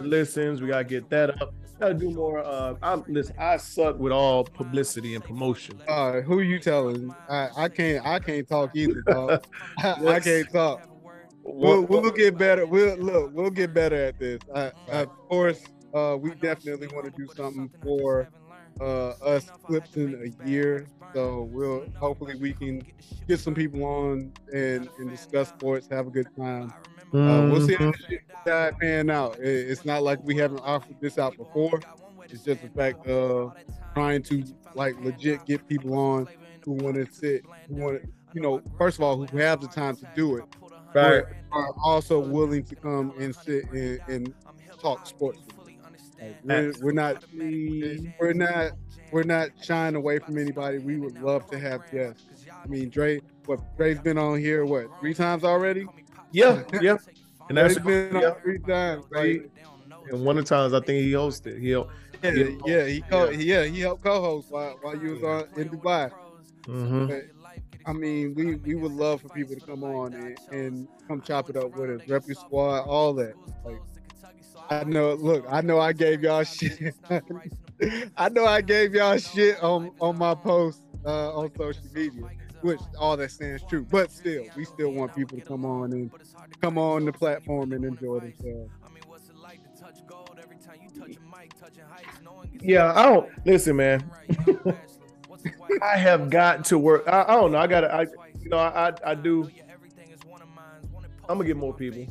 listens. 0.00 0.62
We 0.62 0.68
gotta 0.68 0.84
get 0.84 1.10
that 1.10 1.42
up. 1.42 1.52
Gotta 1.78 1.94
do 1.94 2.10
more. 2.10 2.40
Uh, 2.40 2.74
I'm 2.82 3.04
listen. 3.06 3.36
I 3.38 3.56
suck 3.56 3.98
with 3.98 4.12
all 4.12 4.44
publicity 4.44 5.14
and 5.14 5.22
promotion. 5.22 5.80
Uh, 5.86 6.20
who 6.20 6.40
you 6.40 6.58
telling? 6.58 7.14
I, 7.28 7.48
I 7.56 7.68
can't 7.68 8.04
I 8.04 8.18
can't 8.18 8.48
talk 8.48 8.70
either, 8.74 9.02
dog. 9.02 9.44
I, 9.78 10.06
I 10.06 10.20
can't 10.20 10.50
talk. 10.52 10.88
We'll, 11.42 11.82
we'll 11.82 12.10
get 12.10 12.36
better. 12.36 12.66
We'll 12.66 12.96
look. 12.96 13.30
We'll 13.32 13.50
get 13.50 13.72
better 13.72 13.96
at 13.96 14.18
this. 14.18 14.40
I, 14.54 14.72
of 14.88 15.08
course, 15.28 15.62
uh, 15.94 16.16
we 16.20 16.34
definitely 16.34 16.88
want 16.88 17.06
to 17.06 17.12
do 17.12 17.26
something 17.34 17.70
for 17.82 18.28
uh, 18.80 19.10
us 19.10 19.50
Clifton 19.64 20.34
a 20.44 20.48
year. 20.48 20.86
So 21.14 21.48
we'll 21.50 21.86
hopefully 21.98 22.34
we 22.34 22.52
can 22.52 22.82
get 23.26 23.40
some 23.40 23.54
people 23.54 23.84
on 23.84 24.32
and, 24.52 24.88
and 24.98 25.08
discuss 25.08 25.48
sports, 25.48 25.88
have 25.90 26.06
a 26.06 26.10
good 26.10 26.28
time. 26.36 26.72
Uh, 27.14 27.48
we'll 27.50 27.66
see 27.66 27.74
how 27.74 27.86
Mhm. 27.86 27.96
this 27.96 28.06
shit 28.08 28.20
died 28.44 28.78
pan 28.78 29.10
out. 29.10 29.38
It- 29.38 29.70
it's 29.70 29.84
not 29.84 30.02
like 30.02 30.22
we 30.24 30.36
haven't 30.36 30.60
offered 30.60 30.96
this 31.00 31.18
out 31.18 31.36
before. 31.36 31.80
It's 32.24 32.44
just 32.44 32.62
the 32.62 32.68
fact 32.68 33.06
of 33.06 33.54
trying 33.94 34.22
to 34.24 34.44
like 34.74 35.00
legit 35.02 35.44
get 35.46 35.66
people 35.66 35.94
on 35.94 36.28
who 36.64 36.72
want 36.72 36.96
to 36.96 37.06
sit, 37.10 37.44
who 37.68 37.74
want 37.76 38.02
to, 38.02 38.08
you 38.34 38.40
know, 38.42 38.60
first 38.76 38.98
of 38.98 39.04
all, 39.04 39.24
who 39.26 39.36
have 39.38 39.60
the 39.60 39.68
time 39.68 39.96
to 39.96 40.06
do 40.14 40.36
it, 40.36 40.44
Right. 40.94 41.24
but 41.24 41.26
are 41.52 41.72
also 41.82 42.20
willing 42.20 42.64
to 42.64 42.74
come 42.76 43.12
and 43.18 43.34
sit 43.34 43.64
and, 43.72 44.00
and 44.08 44.34
talk 44.80 45.06
sports. 45.06 45.40
Like, 46.20 46.36
we're, 46.44 46.72
we're 46.82 46.92
not, 46.92 47.24
we're 48.20 48.32
not, 48.34 48.72
we're 49.12 49.22
not 49.22 49.50
shying 49.62 49.94
away 49.94 50.18
from 50.18 50.36
anybody. 50.36 50.78
We 50.78 50.98
would 50.98 51.20
love 51.22 51.48
to 51.50 51.58
have 51.58 51.90
guests. 51.90 52.24
I 52.62 52.66
mean, 52.66 52.90
Dre, 52.90 53.20
what 53.46 53.60
Dre's 53.78 53.98
been 54.00 54.18
on 54.18 54.38
here, 54.38 54.66
what 54.66 54.88
three 55.00 55.14
times 55.14 55.44
already? 55.44 55.86
Yeah, 56.30 56.62
yeah. 56.78 56.96
And 57.48 57.56
that's 57.58 57.76
Dre's 57.76 57.78
been 57.78 57.98
yeah. 57.98 58.10
on 58.10 58.32
three 58.42 58.42
times. 58.42 59.04
Like, 59.10 59.42
And 60.10 60.24
one 60.24 60.38
of 60.38 60.44
the 60.44 60.48
times 60.48 60.72
I 60.72 60.80
think 60.80 61.02
he 61.04 61.12
hosted. 61.12 61.58
He, 61.60 61.70
yeah, 61.70 61.82
Yeah. 62.30 62.48
yeah, 62.64 62.86
he 62.86 63.02
co- 63.02 63.30
yeah, 63.30 63.64
he 63.64 63.80
helped 63.80 64.02
co-host 64.02 64.50
while, 64.50 64.76
while 64.80 64.96
you 64.96 65.10
was 65.10 65.22
on 65.22 65.44
in 65.56 65.68
Dubai. 65.70 66.10
hmm 66.66 67.06
But 67.06 67.22
I 67.86 67.92
mean, 67.92 68.34
we 68.34 68.56
we 68.56 68.74
would 68.76 68.92
love 68.92 69.20
for 69.22 69.28
people 69.30 69.54
to 69.54 69.60
come 69.60 69.82
on 69.84 70.14
and, 70.14 70.38
and 70.50 70.88
come 71.06 71.20
chop 71.22 71.48
it 71.50 71.56
up 71.56 71.72
with 71.74 71.90
us, 71.90 72.02
rep 72.06 72.26
your 72.26 72.34
squad, 72.34 72.80
all 72.82 73.14
that. 73.14 73.34
Like, 73.64 73.82
I 74.70 74.84
know. 74.84 75.14
Look, 75.14 75.44
I 75.48 75.60
know 75.62 75.78
I 75.78 75.92
gave 75.92 76.22
y'all 76.22 76.44
shit. 76.44 76.94
I 78.16 78.28
know 78.28 78.44
I 78.44 78.60
gave 78.62 78.94
y'all 78.94 79.16
shit 79.18 79.60
on 79.62 79.92
on 80.00 80.16
my 80.16 80.34
post 80.34 80.82
uh, 81.04 81.34
on 81.36 81.50
social 81.56 81.88
media, 81.92 82.28
which 82.62 82.80
all 82.98 83.16
that 83.16 83.30
stands 83.30 83.62
true. 83.62 83.86
But 83.90 84.10
still, 84.10 84.44
we 84.56 84.64
still 84.64 84.90
want 84.90 85.14
people 85.14 85.38
to 85.38 85.44
come 85.44 85.64
on 85.64 85.92
and 85.92 86.10
come 86.60 86.78
on 86.78 87.04
the 87.04 87.12
platform 87.12 87.72
and 87.72 87.84
enjoy 87.84 88.20
themselves. 88.20 88.70
Yeah, 92.60 92.92
I 92.94 93.02
don't 93.04 93.46
listen, 93.46 93.76
man. 93.76 94.10
I 95.82 95.96
have 95.96 96.30
got 96.30 96.64
to 96.66 96.78
work. 96.78 97.04
I, 97.06 97.22
I 97.22 97.34
don't 97.34 97.52
know. 97.52 97.58
I 97.58 97.66
gotta. 97.66 97.94
I 97.94 98.02
you 98.40 98.50
know. 98.50 98.58
I 98.58 98.88
I, 98.88 98.92
I 99.06 99.14
do. 99.14 99.48
I'm 101.28 101.36
gonna 101.36 101.44
get 101.44 101.56
more 101.56 101.74
people. 101.74 102.06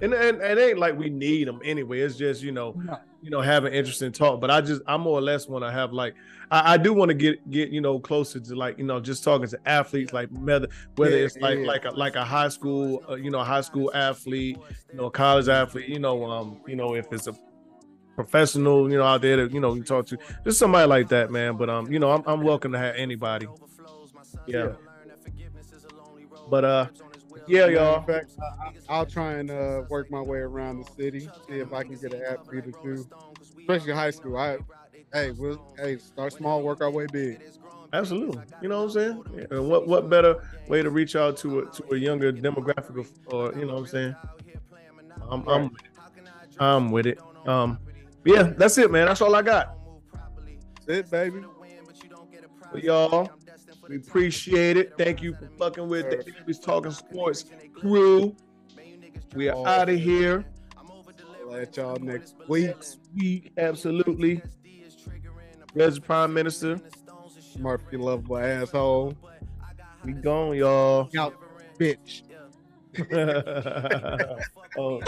And, 0.00 0.12
and 0.12 0.40
and 0.40 0.58
it 0.58 0.62
ain't 0.62 0.78
like 0.78 0.96
we 0.96 1.08
need 1.08 1.48
them 1.48 1.60
anyway. 1.64 2.00
It's 2.00 2.16
just 2.16 2.42
you 2.42 2.52
know, 2.52 2.80
you 3.22 3.30
know, 3.30 3.40
having 3.40 3.72
interesting 3.72 4.12
talk. 4.12 4.40
But 4.40 4.50
I 4.50 4.60
just 4.60 4.82
I 4.86 4.96
more 4.96 5.18
or 5.18 5.22
less 5.22 5.48
want 5.48 5.64
to 5.64 5.70
have 5.70 5.92
like 5.92 6.14
I, 6.50 6.74
I 6.74 6.76
do 6.76 6.92
want 6.92 7.08
to 7.08 7.14
get 7.14 7.50
get 7.50 7.70
you 7.70 7.80
know 7.80 7.98
closer 7.98 8.40
to 8.40 8.54
like 8.54 8.78
you 8.78 8.84
know 8.84 9.00
just 9.00 9.24
talking 9.24 9.48
to 9.48 9.58
athletes 9.66 10.12
like 10.12 10.28
whether 10.30 10.68
whether 10.96 11.18
Yeah, 11.18 11.24
it's 11.24 11.36
like 11.38 11.58
yeah. 11.58 11.66
like 11.66 11.84
a, 11.84 11.90
like 11.90 12.16
a 12.16 12.24
high 12.24 12.48
school 12.48 13.02
uh, 13.08 13.14
you 13.14 13.30
know 13.30 13.42
high 13.42 13.62
school 13.62 13.90
athlete 13.94 14.58
you 14.90 14.96
know 14.96 15.10
college 15.10 15.48
athlete 15.48 15.88
you 15.88 15.98
know 15.98 16.24
um 16.24 16.60
you 16.66 16.76
know 16.76 16.94
if 16.94 17.12
it's 17.12 17.26
a 17.26 17.34
professional 18.14 18.90
you 18.90 18.96
know 18.96 19.04
out 19.04 19.20
there 19.22 19.36
that 19.36 19.52
you 19.52 19.60
know 19.60 19.74
you 19.74 19.82
talk 19.82 20.06
to 20.06 20.18
just 20.44 20.58
somebody 20.58 20.86
like 20.88 21.08
that 21.08 21.30
man. 21.30 21.56
But 21.56 21.70
um 21.70 21.90
you 21.90 21.98
know 21.98 22.10
I'm 22.10 22.22
I'm 22.26 22.42
welcome 22.42 22.72
to 22.72 22.78
have 22.78 22.94
anybody. 22.96 23.46
Yeah. 24.46 24.72
But 26.48 26.64
uh 26.64 26.86
yeah 27.46 27.66
y'all. 27.66 28.00
In 28.00 28.06
fact, 28.06 28.30
I, 28.40 28.44
I- 28.66 28.72
I'll 28.88 29.06
try 29.06 29.32
and 29.34 29.50
uh, 29.50 29.82
work 29.88 30.10
my 30.10 30.20
way 30.20 30.38
around 30.38 30.78
the 30.78 30.90
city, 30.96 31.20
see 31.20 31.58
if 31.58 31.72
I 31.72 31.82
can 31.82 31.96
get 31.96 32.12
an 32.14 32.22
athlete 32.22 32.66
or 32.66 32.72
two, 32.82 33.06
especially 33.58 33.92
high 33.92 34.10
school. 34.10 34.36
I, 34.36 34.58
hey, 35.12 35.32
we'll, 35.32 35.60
hey, 35.78 35.98
start 35.98 36.32
small, 36.32 36.62
work 36.62 36.80
our 36.80 36.90
way 36.90 37.06
big. 37.12 37.40
Absolutely. 37.92 38.42
You 38.60 38.68
know 38.68 38.78
what 38.78 38.84
I'm 38.84 38.90
saying? 38.90 39.22
Yeah, 39.36 39.44
And 39.58 39.68
what 39.68 39.86
what 39.86 40.08
better 40.10 40.36
way 40.68 40.82
to 40.82 40.90
reach 40.90 41.16
out 41.16 41.36
to 41.38 41.60
a 41.60 41.66
to 41.70 41.84
a 41.94 41.96
younger 41.96 42.32
demographic 42.32 42.98
of, 42.98 43.10
or 43.26 43.54
you 43.54 43.64
know 43.64 43.74
what 43.74 43.80
I'm 43.80 43.86
saying? 43.86 44.16
I'm 45.30 45.46
I'm 45.48 45.62
with 45.70 45.82
it. 45.84 46.60
I'm 46.60 46.90
with 46.90 47.06
it. 47.06 47.18
Um 47.46 47.78
yeah, 48.24 48.42
that's 48.42 48.76
it, 48.78 48.90
man. 48.90 49.06
That's 49.06 49.20
all 49.20 49.34
I 49.34 49.42
got. 49.42 49.76
That's 50.86 50.98
it, 51.00 51.10
baby. 51.10 51.42
For 52.70 52.78
y'all. 52.78 53.30
We 53.88 53.96
appreciate 53.96 54.76
it. 54.76 54.94
Thank 54.98 55.22
you 55.22 55.34
for 55.34 55.48
fucking 55.58 55.88
with 55.88 56.10
the 56.10 56.24
Enemies 56.36 56.58
Talking 56.58 56.90
Sports 56.90 57.44
crew. 57.74 58.34
We 59.34 59.48
are 59.48 59.66
out 59.66 59.88
of 59.88 59.98
here. 59.98 60.44
I'll 60.76 61.54
at 61.54 61.76
y'all 61.76 61.96
next 61.96 62.34
week. 62.48 62.74
Week, 63.14 63.52
absolutely. 63.56 64.42
There's 65.74 65.96
the 65.96 66.00
Prime 66.00 66.34
Minister. 66.34 66.80
Murphy 67.58 67.96
lovable 67.96 68.38
asshole. 68.38 69.14
We 70.04 70.12
gone, 70.12 70.56
y'all. 70.56 71.08
Out, 71.16 71.34
bitch. 71.78 72.22
oh. 74.78 75.02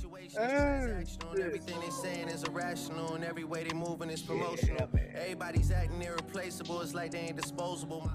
Everything 0.38 1.80
they 1.80 1.90
saying 1.90 2.28
is 2.28 2.44
irrational, 2.44 3.14
and 3.14 3.24
every 3.24 3.44
way 3.44 3.64
they 3.64 3.74
moving 3.74 4.10
is 4.10 4.22
promotional. 4.22 4.88
Everybody's 5.14 5.70
acting 5.70 6.02
irreplaceable. 6.02 6.82
It's 6.82 6.92
like 6.94 7.12
they 7.12 7.20
ain't 7.20 7.36
disposable. 7.36 8.02
My 8.02 8.12